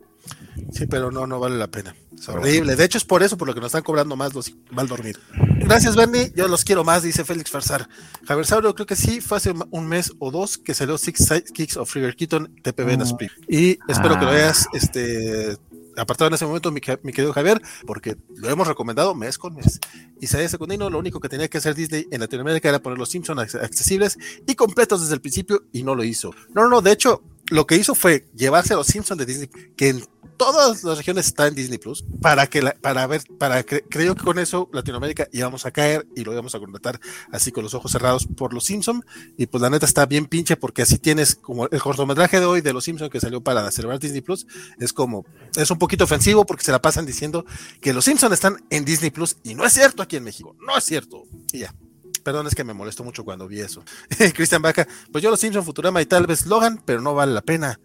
Sí, 0.73 0.87
pero 0.87 1.11
no, 1.11 1.27
no 1.27 1.41
vale 1.41 1.57
la 1.57 1.69
pena. 1.69 1.95
Es 2.19 2.29
horrible. 2.29 2.77
De 2.77 2.85
hecho, 2.85 2.99
es 2.99 3.05
por 3.05 3.23
eso 3.23 3.37
por 3.37 3.49
lo 3.49 3.55
que 3.55 3.61
nos 3.61 3.69
están 3.69 3.83
cobrando 3.83 4.17
más 4.17 4.33
los 4.35 4.53
mal 4.71 4.87
dormir. 4.89 5.19
Gracias, 5.59 5.97
Bernie. 5.97 6.33
Yo 6.37 6.49
los 6.49 6.65
quiero 6.65 6.85
más, 6.85 7.03
dice 7.03 7.25
Félix 7.25 7.51
Farsar. 7.51 7.89
Javier 8.27 8.47
Saurio, 8.47 8.75
creo 8.75 8.87
que 8.87 8.97
sí, 8.97 9.21
fue 9.21 9.37
hace 9.39 9.53
un 9.71 9.87
mes 9.89 10.13
o 10.19 10.31
dos 10.31 10.59
que 10.59 10.75
salió 10.75 10.99
Six 10.99 11.29
Kicks 11.53 11.77
of 11.77 11.91
Trigger 11.91 12.15
Keaton 12.17 12.55
TPB 12.63 12.91
en 12.91 13.01
Ah. 13.03 13.05
Spring. 13.05 13.31
Y 13.49 13.79
espero 13.89 14.19
que 14.19 14.25
lo 14.25 14.31
Ah. 14.31 14.35
hayas 14.35 14.67
este, 14.73 15.57
apartado 15.97 16.29
en 16.29 16.35
ese 16.35 16.47
momento, 16.47 16.71
mi, 16.73 16.81
querido 16.81 17.33
Javier, 17.33 17.61
porque 17.87 18.17
lo 18.37 18.49
hemos 18.51 18.67
recomendado 18.67 19.15
mes 19.15 19.37
con 19.39 19.55
mes. 19.55 19.81
Isaías 20.21 20.51
Secundino, 20.51 20.89
lo 20.91 20.99
único 20.99 21.21
que 21.21 21.29
tenía 21.29 21.49
que 21.49 21.59
hacer 21.59 21.75
Disney 21.75 22.07
en 22.11 22.21
Latinoamérica 22.21 22.69
era 22.69 22.81
poner 22.83 22.99
los 22.99 23.11
Simpsons 23.11 23.55
accesibles 23.57 24.19
y 24.47 24.55
completos 24.55 25.01
desde 25.03 25.15
el 25.15 25.21
principio 25.21 25.65
y 25.73 25.83
no 25.83 25.95
lo 25.95 26.05
hizo. 26.05 26.33
No, 26.55 26.63
no, 26.63 26.69
no, 26.69 26.83
de 26.83 26.93
hecho, 26.93 27.23
lo 27.51 27.67
que 27.67 27.77
hizo 27.77 27.95
fue 27.95 28.27
llevarse 28.35 28.73
a 28.75 28.77
los 28.77 28.87
Simpsons 28.87 29.19
de 29.19 29.27
Disney, 29.27 29.51
que 29.77 29.89
en 29.91 30.05
todas 30.37 30.85
las 30.85 30.99
regiones 30.99 31.27
está 31.27 31.47
en 31.47 31.55
Disney 31.55 31.79
Plus, 31.79 32.05
para 32.21 32.47
que 32.47 32.63
la, 32.63 32.75
para 32.75 33.07
ver, 33.07 33.23
para 33.39 33.63
que 33.63 33.83
creo 33.83 34.15
que 34.15 34.25
con 34.25 34.39
eso 34.39 34.69
Latinoamérica 34.73 35.29
íbamos 35.33 35.67
a 35.67 35.71
caer 35.71 36.07
y 36.15 36.25
lo 36.25 36.33
íbamos 36.33 36.55
a 36.55 36.59
contratar 36.59 37.01
así 37.31 37.53
con 37.53 37.65
los 37.65 37.75
ojos 37.75 37.93
cerrados 37.93 38.27
por 38.27 38.53
los 38.53 38.65
Simpsons. 38.65 39.05
Y 39.37 39.47
pues 39.47 39.63
la 39.63 39.71
neta 39.71 39.87
está 39.87 40.07
bien 40.07 40.27
pinche 40.27 40.57
porque 40.57 40.83
así 40.83 40.99
tienes 40.99 41.35
como 41.35 41.69
el 41.69 41.81
cortometraje 41.81 42.41
de 42.41 42.47
hoy 42.47 42.61
de 42.61 42.73
los 42.73 42.85
Simpsons 42.85 43.11
que 43.11 43.21
salió 43.21 43.41
para 43.41 43.71
celebrar 43.71 43.99
Disney 43.99 44.21
Plus, 44.21 44.47
es 44.79 44.93
como, 44.93 45.25
es 45.57 45.71
un 45.71 45.79
poquito 45.79 46.05
ofensivo 46.05 46.45
porque 46.45 46.65
se 46.65 46.73
la 46.73 46.81
pasan 46.81 47.07
diciendo 47.07 47.45
que 47.81 47.93
los 47.93 48.05
Simpsons 48.05 48.33
están 48.33 48.57
en 48.71 48.85
Disney 48.85 49.11
Plus 49.11 49.37
y 49.43 49.55
no 49.55 49.65
es 49.65 49.73
cierto 49.73 50.03
aquí 50.03 50.17
en 50.17 50.25
México, 50.25 50.57
no 50.61 50.77
es 50.77 50.85
cierto. 50.85 51.25
Y 51.53 51.61
ya. 51.61 51.75
Perdón, 52.23 52.47
es 52.47 52.55
que 52.55 52.65
me 52.65 52.73
molestó 52.73 53.03
mucho 53.05 53.25
cuando 53.25 53.49
vi 53.49 53.61
eso. 53.61 53.83
Cristian 54.35 54.63
Vaca, 54.63 54.87
pues 55.11 55.23
yo 55.25 55.31
los 55.31 55.41
Simpson, 55.41 55.65
Futurama 55.65 56.01
y 56.01 56.07
tal 56.07 56.27
vez 56.27 56.47
Logan, 56.47 56.81
pero 56.85 57.01
no 57.01 57.15
vale 57.15 57.33
la 57.33 57.43
pena. 57.43 57.81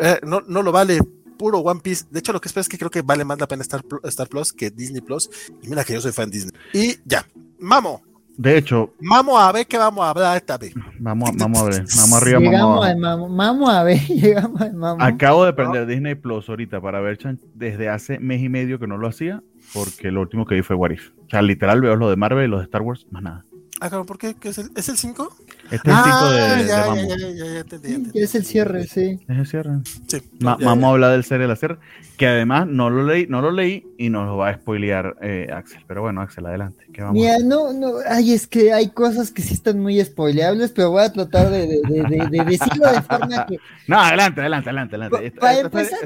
Eh, 0.00 0.20
no, 0.24 0.40
no 0.40 0.62
lo 0.62 0.72
vale. 0.72 1.00
Puro 1.40 1.60
One 1.60 1.80
Piece. 1.82 2.04
De 2.10 2.18
hecho, 2.18 2.34
lo 2.34 2.40
que 2.42 2.48
espero 2.48 2.60
es 2.60 2.68
que 2.68 2.76
creo 2.76 2.90
que 2.90 3.00
vale 3.00 3.24
más 3.24 3.40
la 3.40 3.48
pena 3.48 3.62
Star, 3.62 3.82
Star 4.04 4.28
Plus 4.28 4.52
que 4.52 4.70
Disney 4.70 5.00
Plus. 5.00 5.30
Y 5.62 5.68
mira 5.68 5.84
que 5.84 5.94
yo 5.94 6.00
soy 6.02 6.12
fan 6.12 6.30
Disney. 6.30 6.52
Y 6.74 6.96
ya. 7.06 7.26
Mamo. 7.58 8.02
De 8.36 8.56
hecho, 8.58 8.94
Vamos 9.00 9.38
a 9.40 9.50
ver 9.52 9.66
qué 9.66 9.76
vamos 9.78 10.02
a 10.04 10.10
hablar 10.10 10.36
esta 10.36 10.56
vez. 10.58 10.72
vamos, 10.98 11.30
a- 11.30 11.32
vamos 11.36 11.58
a 11.60 11.64
ver, 11.64 11.84
vamos 11.96 12.22
arriba, 12.22 12.38
vamos 12.38 12.50
Llegamos 12.52 12.86
al 12.86 12.96
mamo, 12.98 13.28
mamo 13.28 13.68
a 13.70 13.82
ver, 13.82 13.98
llegamos 14.08 14.60
al 14.60 14.74
mamo. 14.74 15.02
Acabo 15.02 15.44
de 15.46 15.52
prender 15.54 15.86
Disney 15.86 16.14
Plus 16.14 16.48
ahorita 16.48 16.80
para 16.80 17.00
ver 17.00 17.16
Chan 17.18 17.38
desde 17.54 17.88
hace 17.88 18.18
mes 18.18 18.42
y 18.42 18.48
medio 18.50 18.78
que 18.78 18.86
no 18.86 18.96
lo 18.98 19.08
hacía, 19.08 19.42
porque 19.74 20.10
lo 20.10 20.20
último 20.20 20.44
que 20.46 20.54
vi 20.56 20.62
fue 20.62 20.76
What 20.76 20.90
If. 20.90 21.10
O 21.26 21.30
sea, 21.30 21.42
literal 21.42 21.80
veo 21.80 21.96
lo 21.96 22.08
de 22.10 22.16
Marvel 22.16 22.46
y 22.46 22.48
los 22.48 22.60
de 22.60 22.64
Star 22.64 22.82
Wars, 22.82 23.06
más 23.10 23.22
nada. 23.22 23.44
Ah, 23.82 23.88
claro, 23.88 24.04
¿por 24.06 24.18
qué? 24.18 24.34
¿Qué 24.34 24.50
es, 24.50 24.58
el, 24.58 24.70
¿Es 24.76 24.88
el 24.90 24.96
5? 24.98 25.36
Este 25.70 25.90
es 25.90 25.96
el 25.96 26.02
5 26.04 26.30
de, 26.30 26.38
de 26.38 26.42
Ah, 26.42 26.62
ya, 26.66 26.86
Mamo. 26.88 26.96
ya, 26.96 27.06
ya, 27.16 27.16
ya, 27.30 27.44
ya, 27.44 27.60
entendí, 27.60 27.88
Sí, 27.88 27.94
entendí. 27.94 28.20
es 28.20 28.34
el 28.34 28.44
cierre, 28.44 28.86
sí. 28.86 29.18
Es 29.28 29.38
el 29.38 29.46
cierre. 29.46 29.70
Sí, 30.08 30.18
Ma- 30.40 30.56
ya, 30.58 30.66
Vamos 30.66 30.82
ya. 30.82 30.86
a 30.88 30.90
hablar 30.90 31.10
del 31.12 31.24
serie 31.24 31.42
de 31.42 31.48
la 31.48 31.56
serie, 31.56 31.76
que 32.16 32.26
además 32.26 32.66
no 32.66 32.90
lo 32.90 33.04
leí, 33.04 33.26
no 33.28 33.40
lo 33.40 33.50
leí 33.52 33.86
y 33.98 34.10
nos 34.10 34.26
lo 34.26 34.36
va 34.36 34.48
a 34.50 34.54
spoilear 34.54 35.16
eh, 35.22 35.48
Axel. 35.52 35.82
Pero 35.86 36.02
bueno, 36.02 36.20
Axel, 36.22 36.46
adelante. 36.46 36.84
¿qué 36.92 37.02
vamos 37.02 37.12
a 37.16 37.20
Mira, 37.20 37.38
no, 37.44 37.72
no, 37.72 37.92
ay, 38.08 38.32
es 38.32 38.46
que 38.46 38.72
hay 38.72 38.88
cosas 38.90 39.30
que 39.30 39.42
sí 39.42 39.54
están 39.54 39.78
muy 39.80 40.02
spoileables, 40.04 40.72
pero 40.72 40.90
voy 40.90 41.02
a 41.04 41.12
tratar 41.12 41.50
de, 41.50 41.66
de, 41.66 41.80
de, 41.88 42.02
de- 42.02 42.26
de 42.30 42.44
decirlo 42.44 42.90
de 42.92 43.02
forma 43.02 43.46
que 43.46 43.58
No, 43.86 44.00
adelante, 44.00 44.40
adelante, 44.40 44.70
adelante, 44.70 44.96
adelante. 44.96 45.30
Pa- 45.32 45.40
para 45.40 45.60
empezar- 45.60 45.98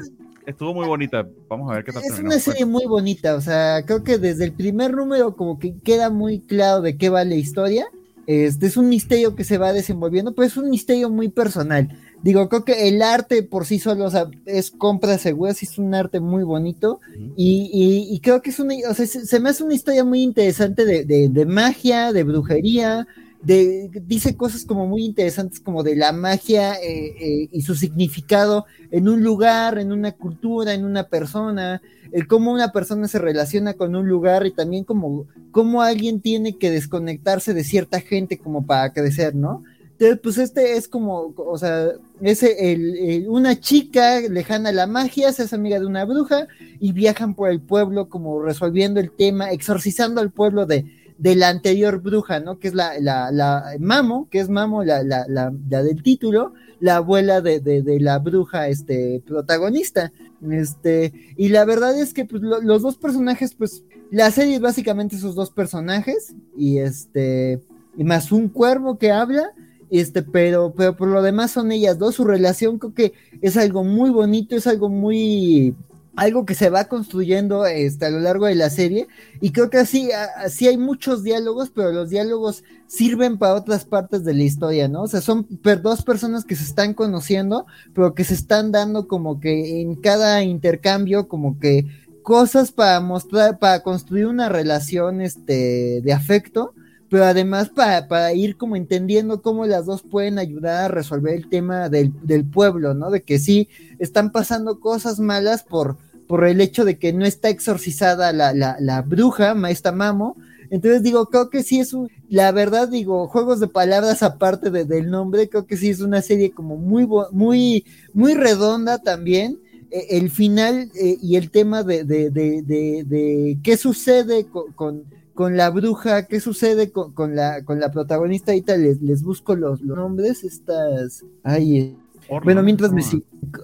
estuvo 0.46 0.74
muy 0.74 0.86
bonita. 0.86 1.26
Vamos 1.48 1.70
a 1.70 1.76
ver 1.76 1.84
qué 1.84 1.92
tal 1.92 2.02
es 2.02 2.08
terminó. 2.08 2.28
una 2.30 2.38
serie 2.38 2.66
muy 2.66 2.84
bonita, 2.84 3.34
o 3.34 3.40
sea, 3.40 3.82
creo 3.86 4.04
que 4.04 4.18
desde 4.18 4.44
el 4.44 4.52
primer 4.52 4.92
número 4.92 5.34
como 5.36 5.58
que 5.58 5.74
queda 5.82 6.10
muy 6.10 6.40
claro 6.40 6.82
de 6.82 6.98
qué 6.98 7.08
va 7.08 7.24
la 7.24 7.34
historia. 7.34 7.86
Este 8.26 8.66
es 8.66 8.76
un 8.76 8.88
misterio 8.88 9.34
que 9.34 9.44
se 9.44 9.58
va 9.58 9.72
desenvolviendo, 9.72 10.34
pero 10.34 10.46
es 10.46 10.56
un 10.56 10.70
misterio 10.70 11.10
muy 11.10 11.28
personal. 11.28 11.90
Digo, 12.20 12.48
creo 12.48 12.64
que 12.64 12.88
el 12.88 13.02
arte 13.02 13.42
por 13.42 13.66
sí 13.66 13.78
solo, 13.78 14.06
o 14.06 14.10
sea, 14.10 14.32
es 14.46 14.70
compra 14.70 15.18
segura, 15.18 15.52
sí 15.54 15.66
es 15.66 15.78
un 15.78 15.94
arte 15.94 16.20
muy 16.20 16.42
bonito. 16.42 17.00
Y, 17.34 17.70
y- 17.72 18.14
y 18.14 18.20
creo 18.20 18.40
que 18.42 18.50
es 18.50 18.60
una, 18.60 18.74
o 18.88 18.94
sea, 18.94 19.06
se, 19.06 19.26
se 19.26 19.40
me 19.40 19.50
hace 19.50 19.64
una 19.64 19.74
historia 19.74 20.04
muy 20.04 20.22
interesante 20.22 20.84
de, 20.86 21.04
de- 21.04 21.28
de 21.28 21.46
magia, 21.46 22.12
de 22.12 22.22
brujería, 22.24 23.06
dice 23.44 24.36
cosas 24.36 24.64
como 24.64 24.86
muy 24.86 25.04
interesantes 25.04 25.60
como 25.60 25.82
de 25.82 25.96
la 25.96 26.12
magia 26.12 26.74
eh, 26.74 27.14
eh, 27.20 27.48
y 27.52 27.62
su 27.62 27.74
significado 27.74 28.64
en 28.90 29.08
un 29.08 29.22
lugar, 29.22 29.78
en 29.78 29.92
una 29.92 30.12
cultura, 30.12 30.72
en 30.72 30.84
una 30.84 31.08
persona, 31.08 31.82
el 32.12 32.26
cómo 32.26 32.52
una 32.52 32.72
persona 32.72 33.08
se 33.08 33.18
relaciona 33.18 33.74
con 33.74 33.94
un 33.96 34.08
lugar 34.08 34.46
y 34.46 34.52
también 34.52 34.84
como 34.84 35.26
cómo 35.50 35.82
alguien 35.82 36.20
tiene 36.20 36.56
que 36.56 36.70
desconectarse 36.70 37.54
de 37.54 37.64
cierta 37.64 38.00
gente 38.00 38.38
como 38.38 38.64
para 38.66 38.92
crecer, 38.92 39.34
¿no? 39.34 39.62
Entonces, 39.92 40.18
pues 40.22 40.38
este 40.38 40.76
es 40.76 40.88
como, 40.88 41.32
o 41.36 41.56
sea, 41.56 41.88
es 42.20 42.42
el- 42.42 43.26
una 43.28 43.60
chica 43.60 44.20
lejana 44.20 44.70
a 44.70 44.72
la 44.72 44.86
magia, 44.88 45.32
se 45.32 45.42
hace 45.42 45.54
amiga 45.54 45.78
de 45.78 45.86
una 45.86 46.04
bruja 46.04 46.48
y 46.80 46.92
viajan 46.92 47.34
por 47.34 47.48
el 47.50 47.60
pueblo 47.60 48.08
como 48.08 48.42
resolviendo 48.42 48.98
el 49.00 49.10
tema, 49.12 49.50
exorcizando 49.52 50.20
al 50.20 50.30
pueblo 50.32 50.66
de, 50.66 50.84
de 51.18 51.36
la 51.36 51.48
anterior 51.48 52.00
bruja, 52.00 52.40
¿no? 52.40 52.58
Que 52.58 52.68
es 52.68 52.74
la, 52.74 52.98
la, 53.00 53.30
la 53.30 53.64
Mamo, 53.78 54.28
que 54.30 54.40
es 54.40 54.48
Mamo, 54.48 54.82
la, 54.84 55.02
la, 55.02 55.26
la, 55.28 55.52
la 55.70 55.82
del 55.82 56.02
título, 56.02 56.52
la 56.80 56.96
abuela 56.96 57.40
de, 57.40 57.60
de, 57.60 57.82
de 57.82 58.00
la 58.00 58.18
bruja 58.18 58.68
este, 58.68 59.22
protagonista. 59.26 60.12
Este, 60.50 61.12
y 61.36 61.48
la 61.48 61.64
verdad 61.64 61.98
es 61.98 62.12
que 62.12 62.24
pues, 62.24 62.42
lo- 62.42 62.60
los 62.60 62.82
dos 62.82 62.96
personajes, 62.96 63.54
pues, 63.54 63.84
la 64.10 64.30
serie 64.30 64.56
es 64.56 64.60
básicamente 64.60 65.16
esos 65.16 65.34
dos 65.34 65.50
personajes, 65.50 66.34
y 66.56 66.78
este, 66.78 67.62
y 67.96 68.04
más 68.04 68.30
un 68.32 68.48
cuervo 68.48 68.98
que 68.98 69.10
habla, 69.12 69.52
este, 69.90 70.22
pero, 70.22 70.74
pero 70.76 70.96
por 70.96 71.08
lo 71.08 71.22
demás 71.22 71.52
son 71.52 71.70
ellas 71.72 71.98
dos, 71.98 72.16
su 72.16 72.24
relación 72.24 72.78
creo 72.78 72.92
que 72.94 73.12
es 73.40 73.56
algo 73.56 73.84
muy 73.84 74.10
bonito, 74.10 74.56
es 74.56 74.66
algo 74.66 74.88
muy, 74.88 75.74
algo 76.16 76.46
que 76.46 76.54
se 76.54 76.70
va 76.70 76.84
construyendo 76.84 77.66
este, 77.66 78.06
a 78.06 78.10
lo 78.10 78.20
largo 78.20 78.46
de 78.46 78.54
la 78.54 78.70
serie, 78.70 79.08
y 79.40 79.50
creo 79.50 79.70
que 79.70 79.78
así, 79.78 80.10
así 80.36 80.68
hay 80.68 80.76
muchos 80.76 81.22
diálogos, 81.22 81.70
pero 81.70 81.92
los 81.92 82.10
diálogos 82.10 82.64
sirven 82.86 83.38
para 83.38 83.54
otras 83.54 83.84
partes 83.84 84.24
de 84.24 84.34
la 84.34 84.42
historia, 84.42 84.88
¿no? 84.88 85.02
O 85.02 85.08
sea, 85.08 85.20
son 85.20 85.46
dos 85.48 86.02
personas 86.02 86.44
que 86.44 86.56
se 86.56 86.64
están 86.64 86.94
conociendo, 86.94 87.66
pero 87.94 88.14
que 88.14 88.24
se 88.24 88.34
están 88.34 88.72
dando 88.72 89.08
como 89.08 89.40
que 89.40 89.80
en 89.80 89.96
cada 89.96 90.42
intercambio, 90.42 91.28
como 91.28 91.58
que 91.58 91.86
cosas 92.22 92.72
para 92.72 93.00
mostrar, 93.00 93.58
para 93.58 93.82
construir 93.82 94.26
una 94.26 94.48
relación 94.48 95.20
este, 95.20 96.00
de 96.02 96.12
afecto, 96.12 96.74
pero 97.14 97.26
además 97.26 97.68
para, 97.70 98.08
para 98.08 98.32
ir 98.34 98.56
como 98.56 98.74
entendiendo 98.74 99.40
cómo 99.40 99.66
las 99.66 99.86
dos 99.86 100.02
pueden 100.02 100.38
ayudar 100.40 100.84
a 100.86 100.88
resolver 100.88 101.34
el 101.34 101.46
tema 101.48 101.88
del, 101.88 102.12
del 102.26 102.44
pueblo, 102.44 102.92
¿no? 102.94 103.10
De 103.10 103.22
que 103.22 103.38
sí 103.38 103.68
están 104.00 104.32
pasando 104.32 104.80
cosas 104.80 105.20
malas 105.20 105.62
por, 105.62 105.98
por 106.26 106.44
el 106.44 106.60
hecho 106.60 106.84
de 106.84 106.98
que 106.98 107.12
no 107.12 107.24
está 107.24 107.50
exorcizada 107.50 108.32
la, 108.32 108.52
la, 108.52 108.76
la 108.80 109.02
bruja, 109.02 109.54
Maestra 109.54 109.92
Mamo. 109.92 110.36
Entonces 110.70 111.04
digo, 111.04 111.26
creo 111.26 111.50
que 111.50 111.62
sí 111.62 111.78
es 111.78 111.92
un, 111.92 112.10
la 112.26 112.50
verdad 112.50 112.88
digo, 112.88 113.28
juegos 113.28 113.60
de 113.60 113.68
palabras 113.68 114.22
aparte 114.24 114.70
de- 114.70 114.84
del 114.84 115.08
nombre, 115.10 115.48
creo 115.48 115.66
que 115.66 115.76
sí 115.76 115.90
es 115.90 116.00
una 116.00 116.20
serie 116.22 116.52
como 116.52 116.76
muy, 116.76 117.06
muy, 117.30 117.84
muy 118.12 118.34
redonda 118.34 118.98
también. 118.98 119.60
Eh, 119.90 120.06
el 120.18 120.30
final 120.30 120.90
eh, 120.94 121.16
y 121.22 121.36
el 121.36 121.50
tema 121.52 121.84
de, 121.84 122.02
de, 122.04 122.30
de, 122.30 123.58
qué 123.62 123.76
sucede 123.76 124.48
con, 124.74 125.04
con 125.34 125.56
la 125.56 125.70
bruja, 125.70 126.26
qué 126.26 126.40
sucede 126.40 126.90
con, 126.92 127.12
con 127.12 127.34
la, 127.36 127.64
con 127.64 127.80
la 127.80 127.90
protagonista, 127.90 128.52
ahorita 128.52 128.76
les, 128.76 129.02
les 129.02 129.22
busco 129.22 129.56
los, 129.56 129.80
los 129.82 129.96
nombres, 129.96 130.44
estas, 130.44 131.24
ay, 131.42 131.78
eh, 131.78 131.96
Orla, 132.28 132.44
bueno, 132.44 132.60
¿no? 132.60 132.64
mientras 132.64 132.92
me 132.92 133.02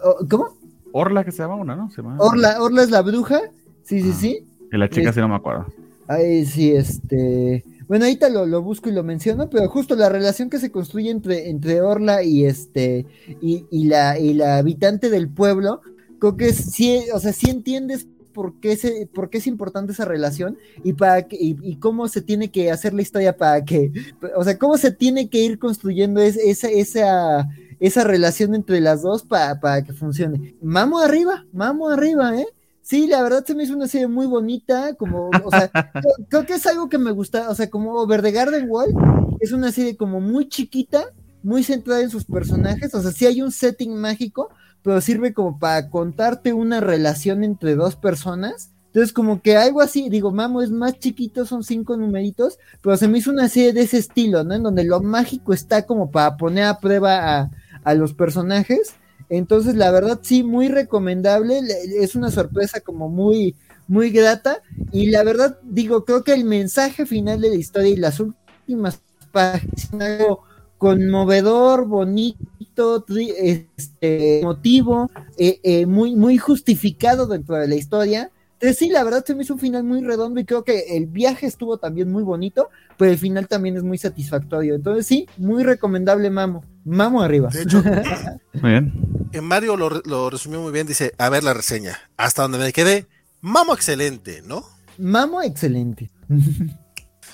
oh, 0.04 0.16
¿Cómo? 0.28 0.48
Orla 0.92 1.24
que 1.24 1.32
se 1.32 1.38
llama 1.38 1.54
una, 1.54 1.76
¿no? 1.76 1.90
Se 1.90 2.02
llama... 2.02 2.16
Orla, 2.18 2.60
Orla 2.62 2.82
es 2.82 2.90
la 2.90 3.02
bruja, 3.02 3.40
sí, 3.84 4.00
sí, 4.02 4.10
Ah. 4.12 4.16
sí. 4.20 4.46
Y 4.72 4.76
la 4.76 4.88
chica 4.90 5.08
Es- 5.10 5.14
sí 5.14 5.20
no 5.20 5.28
me 5.28 5.36
acuerdo. 5.36 5.66
Ay, 6.08 6.44
sí, 6.44 6.72
este. 6.72 7.64
Bueno, 7.86 8.04
ahorita 8.04 8.28
lo, 8.30 8.44
lo 8.46 8.62
busco 8.62 8.88
y 8.88 8.92
lo 8.92 9.02
menciono, 9.04 9.48
pero 9.48 9.68
justo 9.68 9.94
la 9.94 10.08
relación 10.08 10.50
que 10.50 10.58
se 10.58 10.70
construye 10.72 11.10
entre, 11.10 11.48
entre 11.50 11.80
Orla 11.80 12.22
y 12.24 12.44
este 12.44 13.06
y, 13.40 13.64
y 13.70 13.84
la 13.86 14.18
y 14.18 14.34
la 14.34 14.58
habitante 14.58 15.08
del 15.10 15.28
pueblo, 15.28 15.80
creo 16.18 16.36
que 16.36 16.48
es- 16.48 16.72
sí, 16.72 17.00
o 17.14 17.20
sea, 17.20 17.32
sí 17.32 17.48
entiendes 17.50 18.06
por 18.32 18.60
qué, 18.60 18.76
se, 18.76 19.08
por 19.12 19.30
qué 19.30 19.38
es 19.38 19.46
importante 19.46 19.92
esa 19.92 20.04
relación 20.04 20.56
y 20.84 20.92
para 20.94 21.26
que, 21.28 21.36
y, 21.36 21.56
y 21.62 21.76
cómo 21.76 22.08
se 22.08 22.22
tiene 22.22 22.50
que 22.50 22.70
hacer 22.70 22.92
la 22.94 23.02
historia 23.02 23.36
para 23.36 23.64
que, 23.64 23.92
o 24.36 24.44
sea, 24.44 24.58
cómo 24.58 24.76
se 24.78 24.90
tiene 24.92 25.28
que 25.28 25.38
ir 25.44 25.58
construyendo 25.58 26.20
es- 26.20 26.36
esa, 26.36 26.68
esa, 26.68 27.48
esa 27.80 28.04
relación 28.04 28.54
entre 28.54 28.80
las 28.80 29.02
dos 29.02 29.22
para, 29.22 29.58
para 29.60 29.82
que 29.82 29.92
funcione. 29.92 30.54
Mamo 30.62 30.98
arriba, 30.98 31.44
mamo 31.52 31.88
arriba, 31.88 32.38
¿eh? 32.38 32.46
Sí, 32.82 33.06
la 33.06 33.22
verdad 33.22 33.44
se 33.46 33.54
me 33.54 33.62
hizo 33.64 33.74
una 33.74 33.86
serie 33.86 34.08
muy 34.08 34.26
bonita, 34.26 34.94
como, 34.94 35.30
o 35.44 35.50
sea, 35.50 35.70
creo, 35.92 36.14
creo 36.28 36.46
que 36.46 36.54
es 36.54 36.66
algo 36.66 36.88
que 36.88 36.98
me 36.98 37.12
gusta, 37.12 37.48
o 37.50 37.54
sea, 37.54 37.70
como 37.70 37.92
Over 37.94 38.22
the 38.22 38.32
Garden 38.32 38.66
Wall, 38.68 38.92
es 39.40 39.52
una 39.52 39.70
serie 39.70 39.96
como 39.96 40.20
muy 40.20 40.48
chiquita, 40.48 41.04
muy 41.42 41.62
centrada 41.62 42.02
en 42.02 42.10
sus 42.10 42.24
personajes, 42.24 42.92
o 42.94 43.00
sea, 43.00 43.12
sí 43.12 43.26
hay 43.26 43.40
un 43.42 43.52
setting 43.52 43.94
mágico, 43.96 44.50
pero 44.82 45.00
sirve 45.00 45.32
como 45.34 45.58
para 45.58 45.88
contarte 45.90 46.52
una 46.52 46.80
relación 46.80 47.44
entre 47.44 47.74
dos 47.74 47.96
personas. 47.96 48.70
Entonces, 48.86 49.12
como 49.12 49.40
que 49.40 49.56
algo 49.56 49.80
así, 49.80 50.08
digo, 50.10 50.32
Mamo 50.32 50.62
es 50.62 50.70
más 50.70 50.98
chiquito, 50.98 51.46
son 51.46 51.62
cinco 51.62 51.96
numeritos, 51.96 52.58
pero 52.82 52.96
se 52.96 53.06
me 53.06 53.18
hizo 53.18 53.30
una 53.30 53.48
serie 53.48 53.72
de 53.72 53.82
ese 53.82 53.98
estilo, 53.98 54.42
¿no? 54.42 54.54
En 54.54 54.64
donde 54.64 54.82
lo 54.84 55.00
mágico 55.00 55.52
está 55.52 55.86
como 55.86 56.10
para 56.10 56.36
poner 56.36 56.64
a 56.64 56.80
prueba 56.80 57.38
a, 57.40 57.50
a 57.84 57.94
los 57.94 58.14
personajes. 58.14 58.94
Entonces, 59.28 59.76
la 59.76 59.90
verdad, 59.92 60.18
sí, 60.22 60.42
muy 60.42 60.68
recomendable. 60.68 61.62
le- 61.62 62.02
Es 62.02 62.14
una 62.16 62.30
sorpresa 62.30 62.80
como 62.80 63.08
muy, 63.08 63.54
muy 63.86 64.10
grata. 64.10 64.62
Y 64.90 65.10
la 65.10 65.22
verdad, 65.22 65.58
digo, 65.62 66.04
creo 66.04 66.24
que 66.24 66.32
el 66.34 66.44
mensaje 66.44 67.06
final 67.06 67.40
de 67.40 67.50
la 67.50 67.56
historia 67.56 67.90
y 67.90 67.96
las 67.96 68.18
últimas 68.20 69.00
páginas 69.32 69.88
algo 70.00 70.42
conmovedor, 70.80 71.86
bonito, 71.86 73.04
este, 73.06 74.40
emotivo, 74.40 75.10
eh, 75.36 75.60
eh, 75.62 75.84
muy, 75.84 76.16
muy 76.16 76.38
justificado 76.38 77.26
dentro 77.26 77.56
de 77.56 77.68
la 77.68 77.74
historia. 77.74 78.30
Entonces, 78.54 78.78
sí, 78.78 78.88
la 78.88 79.04
verdad 79.04 79.22
se 79.22 79.34
me 79.34 79.42
hizo 79.42 79.52
un 79.54 79.60
final 79.60 79.84
muy 79.84 80.00
redondo 80.02 80.40
y 80.40 80.46
creo 80.46 80.64
que 80.64 80.96
el 80.96 81.06
viaje 81.06 81.46
estuvo 81.46 81.76
también 81.76 82.10
muy 82.10 82.22
bonito, 82.22 82.70
pero 82.96 83.10
el 83.10 83.18
final 83.18 83.46
también 83.46 83.76
es 83.76 83.82
muy 83.82 83.98
satisfactorio. 83.98 84.74
Entonces, 84.74 85.06
sí, 85.06 85.28
muy 85.36 85.64
recomendable, 85.64 86.30
Mamo. 86.30 86.64
Mamo 86.86 87.20
arriba. 87.20 87.50
De 87.50 87.62
hecho, 87.62 87.82
Muy 88.54 88.70
bien. 88.70 88.92
en 89.32 89.44
Mario 89.44 89.76
lo, 89.76 89.90
lo 89.90 90.30
resumió 90.30 90.62
muy 90.62 90.72
bien. 90.72 90.86
Dice: 90.86 91.12
A 91.18 91.28
ver 91.28 91.44
la 91.44 91.52
reseña. 91.52 91.98
Hasta 92.16 92.40
donde 92.40 92.56
me 92.56 92.72
quedé. 92.72 93.06
Mamo 93.42 93.74
excelente, 93.74 94.42
¿no? 94.46 94.64
Mamo, 94.96 95.42
excelente. 95.42 96.10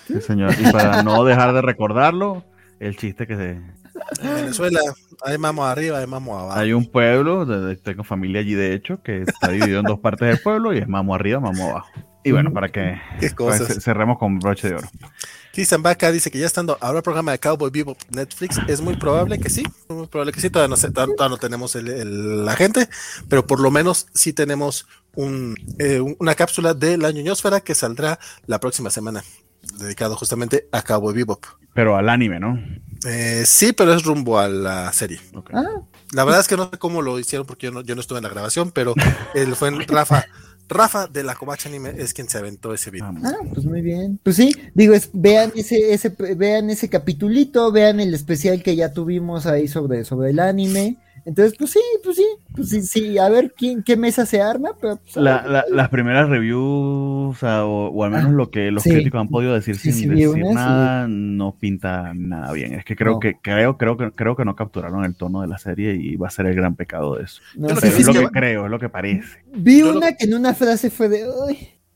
Sí, 0.09 0.21
señor. 0.21 0.53
Y 0.59 0.73
para 0.73 1.05
no 1.05 1.25
dejar 1.25 1.53
de 1.55 1.63
recordarlo, 1.63 2.45
el 2.81 2.97
chiste 2.97 3.27
que 3.27 3.37
se, 3.37 3.51
En 4.23 4.35
Venezuela 4.35 4.81
hay 5.25 5.39
mamo 5.39 5.65
arriba, 5.65 5.99
hay 5.99 6.07
mamo 6.07 6.39
abajo. 6.39 6.59
hay 6.59 6.73
un 6.73 6.87
pueblo, 6.87 7.47
tengo 7.77 8.05
familia 8.05 8.41
allí 8.41 8.55
de 8.55 8.75
hecho, 8.75 9.03
que 9.03 9.23
está 9.23 9.49
dividido 9.49 9.81
en 9.81 9.87
dos 9.87 10.01
partes 10.01 10.29
del 10.29 10.39
pueblo 10.41 10.73
y 10.75 10.79
es 10.79 10.89
mamo 10.89 11.15
arriba, 11.15 11.41
mamo 11.41 11.71
abajo. 11.71 11.89
Y 12.25 12.33
bueno, 12.33 12.53
para 12.53 12.69
que 12.69 13.01
pues, 13.37 13.85
cerremos 13.85 14.19
con 14.19 14.41
broche 14.41 14.69
de 14.69 14.75
oro. 14.75 14.89
Cristian 15.53 15.81
Vaca 15.81 16.11
dice 16.11 16.31
que 16.31 16.39
ya 16.39 16.47
estando 16.47 16.77
ahora 16.81 16.99
el 16.99 17.03
programa 17.05 17.33
de 17.33 17.39
Cowboy 17.39 17.71
Vivo 17.71 17.97
Netflix, 18.11 18.59
es 18.67 18.81
muy 18.81 18.97
probable 18.97 19.39
que 19.39 19.49
sí, 19.49 19.63
muy 19.89 20.07
probable 20.09 20.33
que 20.33 20.41
sí, 20.41 20.51
todavía 20.51 20.69
no, 20.69 20.77
sé, 20.77 20.91
todavía 20.91 21.29
no 21.29 21.39
tenemos 21.39 21.77
el, 21.77 21.89
el, 21.89 22.45
la 22.45 22.57
gente, 22.57 22.89
pero 23.29 23.47
por 23.47 23.61
lo 23.61 23.71
menos 23.71 24.09
sí 24.13 24.33
tenemos 24.33 24.87
un, 25.15 25.55
eh, 25.79 26.01
una 26.19 26.35
cápsula 26.35 26.75
de 26.75 26.99
la 26.99 27.11
ñoñosfera 27.11 27.61
que 27.61 27.75
saldrá 27.75 28.19
la 28.47 28.61
próxima 28.61 28.91
semana, 28.91 29.23
dedicado 29.79 30.17
justamente 30.17 30.69
a 30.73 30.83
Cowboy 30.83 31.15
Bebop. 31.15 31.45
Pero 31.75 31.97
al 31.97 32.09
anime, 32.09 32.41
¿no? 32.41 32.59
Eh, 33.07 33.43
sí, 33.45 33.73
pero 33.73 33.93
es 33.93 34.03
rumbo 34.03 34.39
a 34.39 34.49
la 34.49 34.93
serie. 34.93 35.21
Okay. 35.35 35.57
Ah, 35.57 35.83
la 36.13 36.25
verdad 36.25 36.41
es 36.41 36.49
que 36.49 36.57
no 36.57 36.71
sé 36.71 36.79
cómo 36.79 37.03
lo 37.03 37.19
hicieron 37.19 37.47
porque 37.47 37.67
yo 37.67 37.73
no, 37.73 37.83
yo 37.83 37.95
no 37.95 38.01
estuve 38.01 38.19
en 38.19 38.25
la 38.25 38.31
grabación, 38.31 38.71
pero 38.71 38.95
él 39.35 39.55
fue 39.55 39.69
en 39.69 39.87
Rafa. 39.87 40.25
Rafa 40.69 41.07
de 41.07 41.23
la 41.23 41.37
Covacha 41.37 41.69
Anime 41.69 41.95
es 41.97 42.13
quien 42.13 42.29
se 42.29 42.39
aventó 42.39 42.75
ese 42.75 42.91
video. 42.91 43.15
Ah, 43.23 43.37
pues 43.53 43.65
muy 43.67 43.83
bien. 43.83 44.19
Pues 44.23 44.37
sí, 44.37 44.53
digo, 44.75 44.95
es, 44.95 45.11
vean 45.13 45.53
ese, 45.55 45.93
ese, 45.93 46.09
vean 46.09 46.71
ese 46.71 46.89
capitulito, 46.89 47.71
vean 47.71 48.01
el 48.01 48.13
especial 48.15 48.63
que 48.63 48.75
ya 48.75 48.93
tuvimos 48.93 49.47
ahí 49.47 49.69
sobre, 49.69 50.05
sobre 50.05 50.31
el 50.31 50.41
anime. 50.41 50.99
Entonces, 51.27 51.55
pues 51.59 51.73
sí, 51.73 51.81
pues 52.05 52.17
sí, 52.17 52.25
pues 52.55 52.69
sí, 52.71 52.83
sí, 52.83 53.19
a 53.19 53.29
ver 53.29 53.53
quién, 53.55 53.83
qué 53.83 53.97
mesa 53.97 54.25
se 54.25 54.41
arma. 54.41 54.71
Pero, 54.81 54.97
pues, 54.97 55.17
la, 55.17 55.45
la, 55.47 55.65
las 55.69 55.89
primeras 55.89 56.29
reviews, 56.29 57.37
o, 57.37 57.39
sea, 57.39 57.65
o, 57.67 58.05
al 58.05 58.13
menos 58.13 58.31
lo 58.33 58.51
que 58.51 58.71
los 58.71 58.85
Sí. 58.85 58.91
críticos 58.91 59.21
han 59.21 59.29
podido 59.29 59.53
decir 59.53 59.77
Sí, 59.77 59.91
sin 59.93 60.11
decir 60.11 60.29
una, 60.29 60.53
nada, 60.55 61.07
no 61.09 61.57
pinta 61.59 62.13
nada 62.15 62.53
bien. 62.53 62.75
Es 62.75 62.85
que 62.85 62.95
creo 62.95 63.15
No. 63.15 63.19
que 63.19 63.35
creo, 63.43 63.77
creo 63.77 63.97
que 63.97 64.13
creo 64.13 64.37
que 64.37 64.45
no 64.45 64.55
capturaron 64.55 65.05
el 65.05 65.17
tono 65.17 65.41
de 65.43 65.49
la 65.49 65.59
serie 65.59 65.95
y 65.97 66.15
va 66.15 66.29
a 66.29 66.31
ser 66.31 66.47
el 66.47 66.55
gran 66.55 66.77
pecado 66.77 67.17
de 67.17 67.25
eso. 67.25 67.43
no 67.57 67.67
Pero 67.67 67.81
que 67.81 67.89
es 67.89 67.95
sí 67.95 68.05
lo 68.05 68.13
que 68.13 68.21
que- 68.21 68.27
creo, 68.29 68.65
es 68.67 68.71
lo 68.71 68.79
que 68.79 68.89
parece. 68.89 69.43
vi 69.53 69.81
yo 69.81 69.91
lo- 69.93 69.99
una 69.99 70.13
que 70.13 70.27
en 70.27 70.35
una 70.35 70.55
frase 70.55 70.91
fue 70.91 71.09
de. 71.09 71.27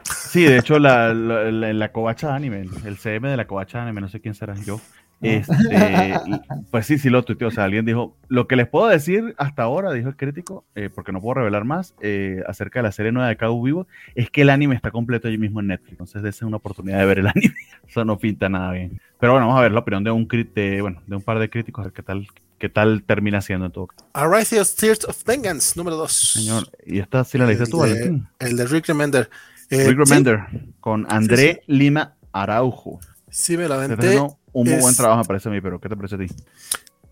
Sí, 0.02 0.42
de 0.42 0.58
hecho, 0.58 0.78
la, 0.80 1.14
la, 1.14 1.52
la, 1.52 1.72
la 1.72 1.92
covacha 1.92 2.34
anime, 2.34 2.64
el 2.84 2.96
CM 2.96 3.28
de 3.28 3.36
la 3.36 3.46
covacha 3.46 3.80
anime, 3.80 4.00
no 4.00 4.08
sé 4.08 4.20
quién 4.20 4.34
será 4.34 4.54
yo. 4.56 4.80
Este, 5.22 5.52
pues 6.70 6.86
sí, 6.86 6.98
sí 6.98 7.10
lo 7.10 7.22
tuiteó. 7.24 7.48
O 7.48 7.50
sea, 7.50 7.64
alguien 7.64 7.84
dijo, 7.84 8.16
lo 8.28 8.46
que 8.48 8.56
les 8.56 8.68
puedo 8.68 8.88
decir 8.88 9.34
hasta 9.38 9.62
ahora, 9.62 9.92
dijo 9.92 10.08
el 10.08 10.16
crítico, 10.16 10.64
eh, 10.74 10.88
porque 10.94 11.12
no 11.12 11.20
puedo 11.20 11.34
revelar 11.34 11.64
más, 11.64 11.94
eh, 12.00 12.42
acerca 12.46 12.78
de 12.80 12.84
la 12.84 12.92
serie 12.92 13.12
nueva 13.12 13.28
de 13.28 13.36
Cabo 13.36 13.62
Vivo, 13.62 13.86
es 14.14 14.30
que 14.30 14.42
el 14.42 14.50
anime 14.50 14.74
está 14.74 14.90
completo 14.90 15.28
allí 15.28 15.38
mismo 15.38 15.60
en 15.60 15.68
Netflix. 15.68 15.92
Entonces, 15.92 16.20
esa 16.20 16.28
es 16.28 16.42
una 16.42 16.56
oportunidad 16.56 16.98
de 16.98 17.06
ver 17.06 17.18
el 17.18 17.26
anime. 17.34 17.54
Eso 17.88 18.04
no 18.04 18.18
pinta 18.18 18.48
nada 18.48 18.72
bien. 18.72 19.00
Pero 19.18 19.32
bueno, 19.32 19.46
vamos 19.48 19.58
a 19.60 19.62
ver 19.62 19.72
la 19.72 19.80
opinión 19.80 20.04
de 20.04 20.10
un, 20.10 20.26
de, 20.28 20.80
bueno, 20.80 21.02
de 21.06 21.16
un 21.16 21.22
par 21.22 21.38
de 21.38 21.50
críticos, 21.50 21.82
a 21.82 21.84
ver 21.88 21.92
qué 21.92 22.02
tal, 22.02 22.26
qué 22.58 22.68
tal 22.70 23.02
termina 23.02 23.40
siendo 23.42 23.66
en 23.66 23.72
todo 23.72 23.88
caso. 23.88 24.06
Arise 24.14 24.62
Tears 24.78 25.04
of 25.04 25.22
Vengeance, 25.24 25.74
número 25.76 25.96
2. 25.96 26.12
Señor, 26.12 26.70
y 26.86 26.98
esta 27.00 27.24
sí 27.24 27.36
la 27.36 27.46
leíste 27.46 27.66
tú, 27.66 27.84
El 27.84 27.92
de- 27.92 27.98
Valentín. 28.00 28.28
El 28.38 28.56
de 28.56 28.66
Rick 28.66 28.86
Remender. 28.88 29.28
Eh, 29.68 29.84
Rick 29.86 29.88
sí, 29.88 29.94
Remender, 30.10 30.40
con 30.80 31.06
André 31.12 31.62
Lima 31.66 32.14
Araujo. 32.32 32.98
Sí, 33.28 33.56
me 33.56 33.68
la 33.68 33.76
aventé. 33.76 34.18
Un 34.52 34.66
muy 34.66 34.74
es- 34.76 34.82
buen 34.82 34.96
trabajo, 34.96 35.20
me 35.20 35.26
parece 35.26 35.48
a 35.48 35.52
mí, 35.52 35.60
pero 35.60 35.80
¿qué 35.80 35.88
te 35.88 35.96
parece 35.96 36.14
a 36.14 36.18
ti? 36.18 36.26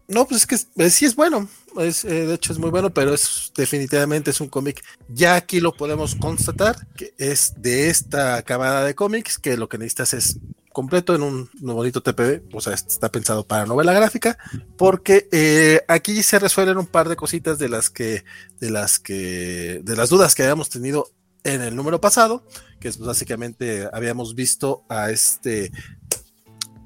No, 0.09 0.27
pues 0.27 0.41
es 0.43 0.47
que 0.47 0.55
es- 0.55 0.69
eh, 0.77 0.89
sí 0.91 1.05
es 1.05 1.15
bueno. 1.15 1.49
Es, 1.79 2.05
eh, 2.05 2.27
de 2.27 2.35
hecho, 2.35 2.53
es 2.53 2.59
muy 2.59 2.71
bueno, 2.71 2.91
pero 2.91 3.13
es 3.13 3.53
definitivamente 3.55 4.31
es 4.31 4.41
un 4.41 4.49
cómic. 4.49 4.83
Ya 5.09 5.35
aquí 5.35 5.61
lo 5.61 5.77
podemos 5.77 6.15
constatar 6.15 6.77
que 6.97 7.13
es 7.19 7.53
de 7.61 7.91
esta 7.91 8.43
camada 8.43 8.85
de 8.85 8.95
cómics 8.95 9.39
que 9.39 9.57
lo 9.59 9.69
que 9.69 9.77
necesitas 9.77 10.15
es 10.15 10.39
completo 10.73 11.15
en 11.15 11.23
un, 11.23 11.51
un 11.61 11.75
bonito 11.75 12.03
TPB, 12.03 12.55
o 12.55 12.61
sea, 12.61 12.73
está 12.73 13.11
pensado 13.11 13.45
para 13.47 13.67
novela 13.67 13.93
gráfica, 13.93 14.39
porque 14.77 15.29
eh, 15.33 15.83
aquí 15.89 16.23
se 16.23 16.39
resuelven 16.39 16.79
un 16.79 16.87
par 16.87 17.09
de 17.09 17.17
cositas 17.17 17.59
de 17.59 17.69
las 17.69 17.91
que, 17.91 18.25
de 18.61 18.71
las 18.71 18.99
que, 19.01 19.81
de 19.83 19.97
las 19.97 20.09
dudas 20.09 20.35
que 20.35 20.43
habíamos 20.45 20.69
tenido 20.71 21.11
en 21.45 21.63
el 21.63 21.75
número 21.75 22.01
pasado, 22.01 22.45
que 22.81 22.89
es 22.89 22.97
pues, 22.97 23.09
básicamente 23.09 23.89
habíamos 23.93 24.35
visto 24.37 24.85
a 24.89 25.11
este 25.11 25.73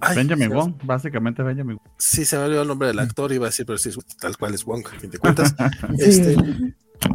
Ay, 0.02 0.16
Benjamin 0.16 0.50
Wong, 0.50 0.74
básicamente 0.84 1.42
Benjamin 1.42 1.76
Wong. 1.76 1.92
Sí, 1.98 2.24
se 2.24 2.36
me 2.36 2.44
olvidó 2.44 2.62
el 2.62 2.68
nombre 2.68 2.88
del 2.88 2.98
actor, 2.98 3.32
iba 3.32 3.46
a 3.46 3.50
decir, 3.50 3.64
pero 3.66 3.78
sí, 3.78 3.90
tal 4.20 4.36
cual 4.36 4.54
es 4.54 4.64
Wong, 4.64 4.84
a 4.86 4.98
fin 5.00 5.10
de 5.10 5.18
cuentas. 5.18 5.54
Sí. 5.98 6.04
Este, 6.04 6.36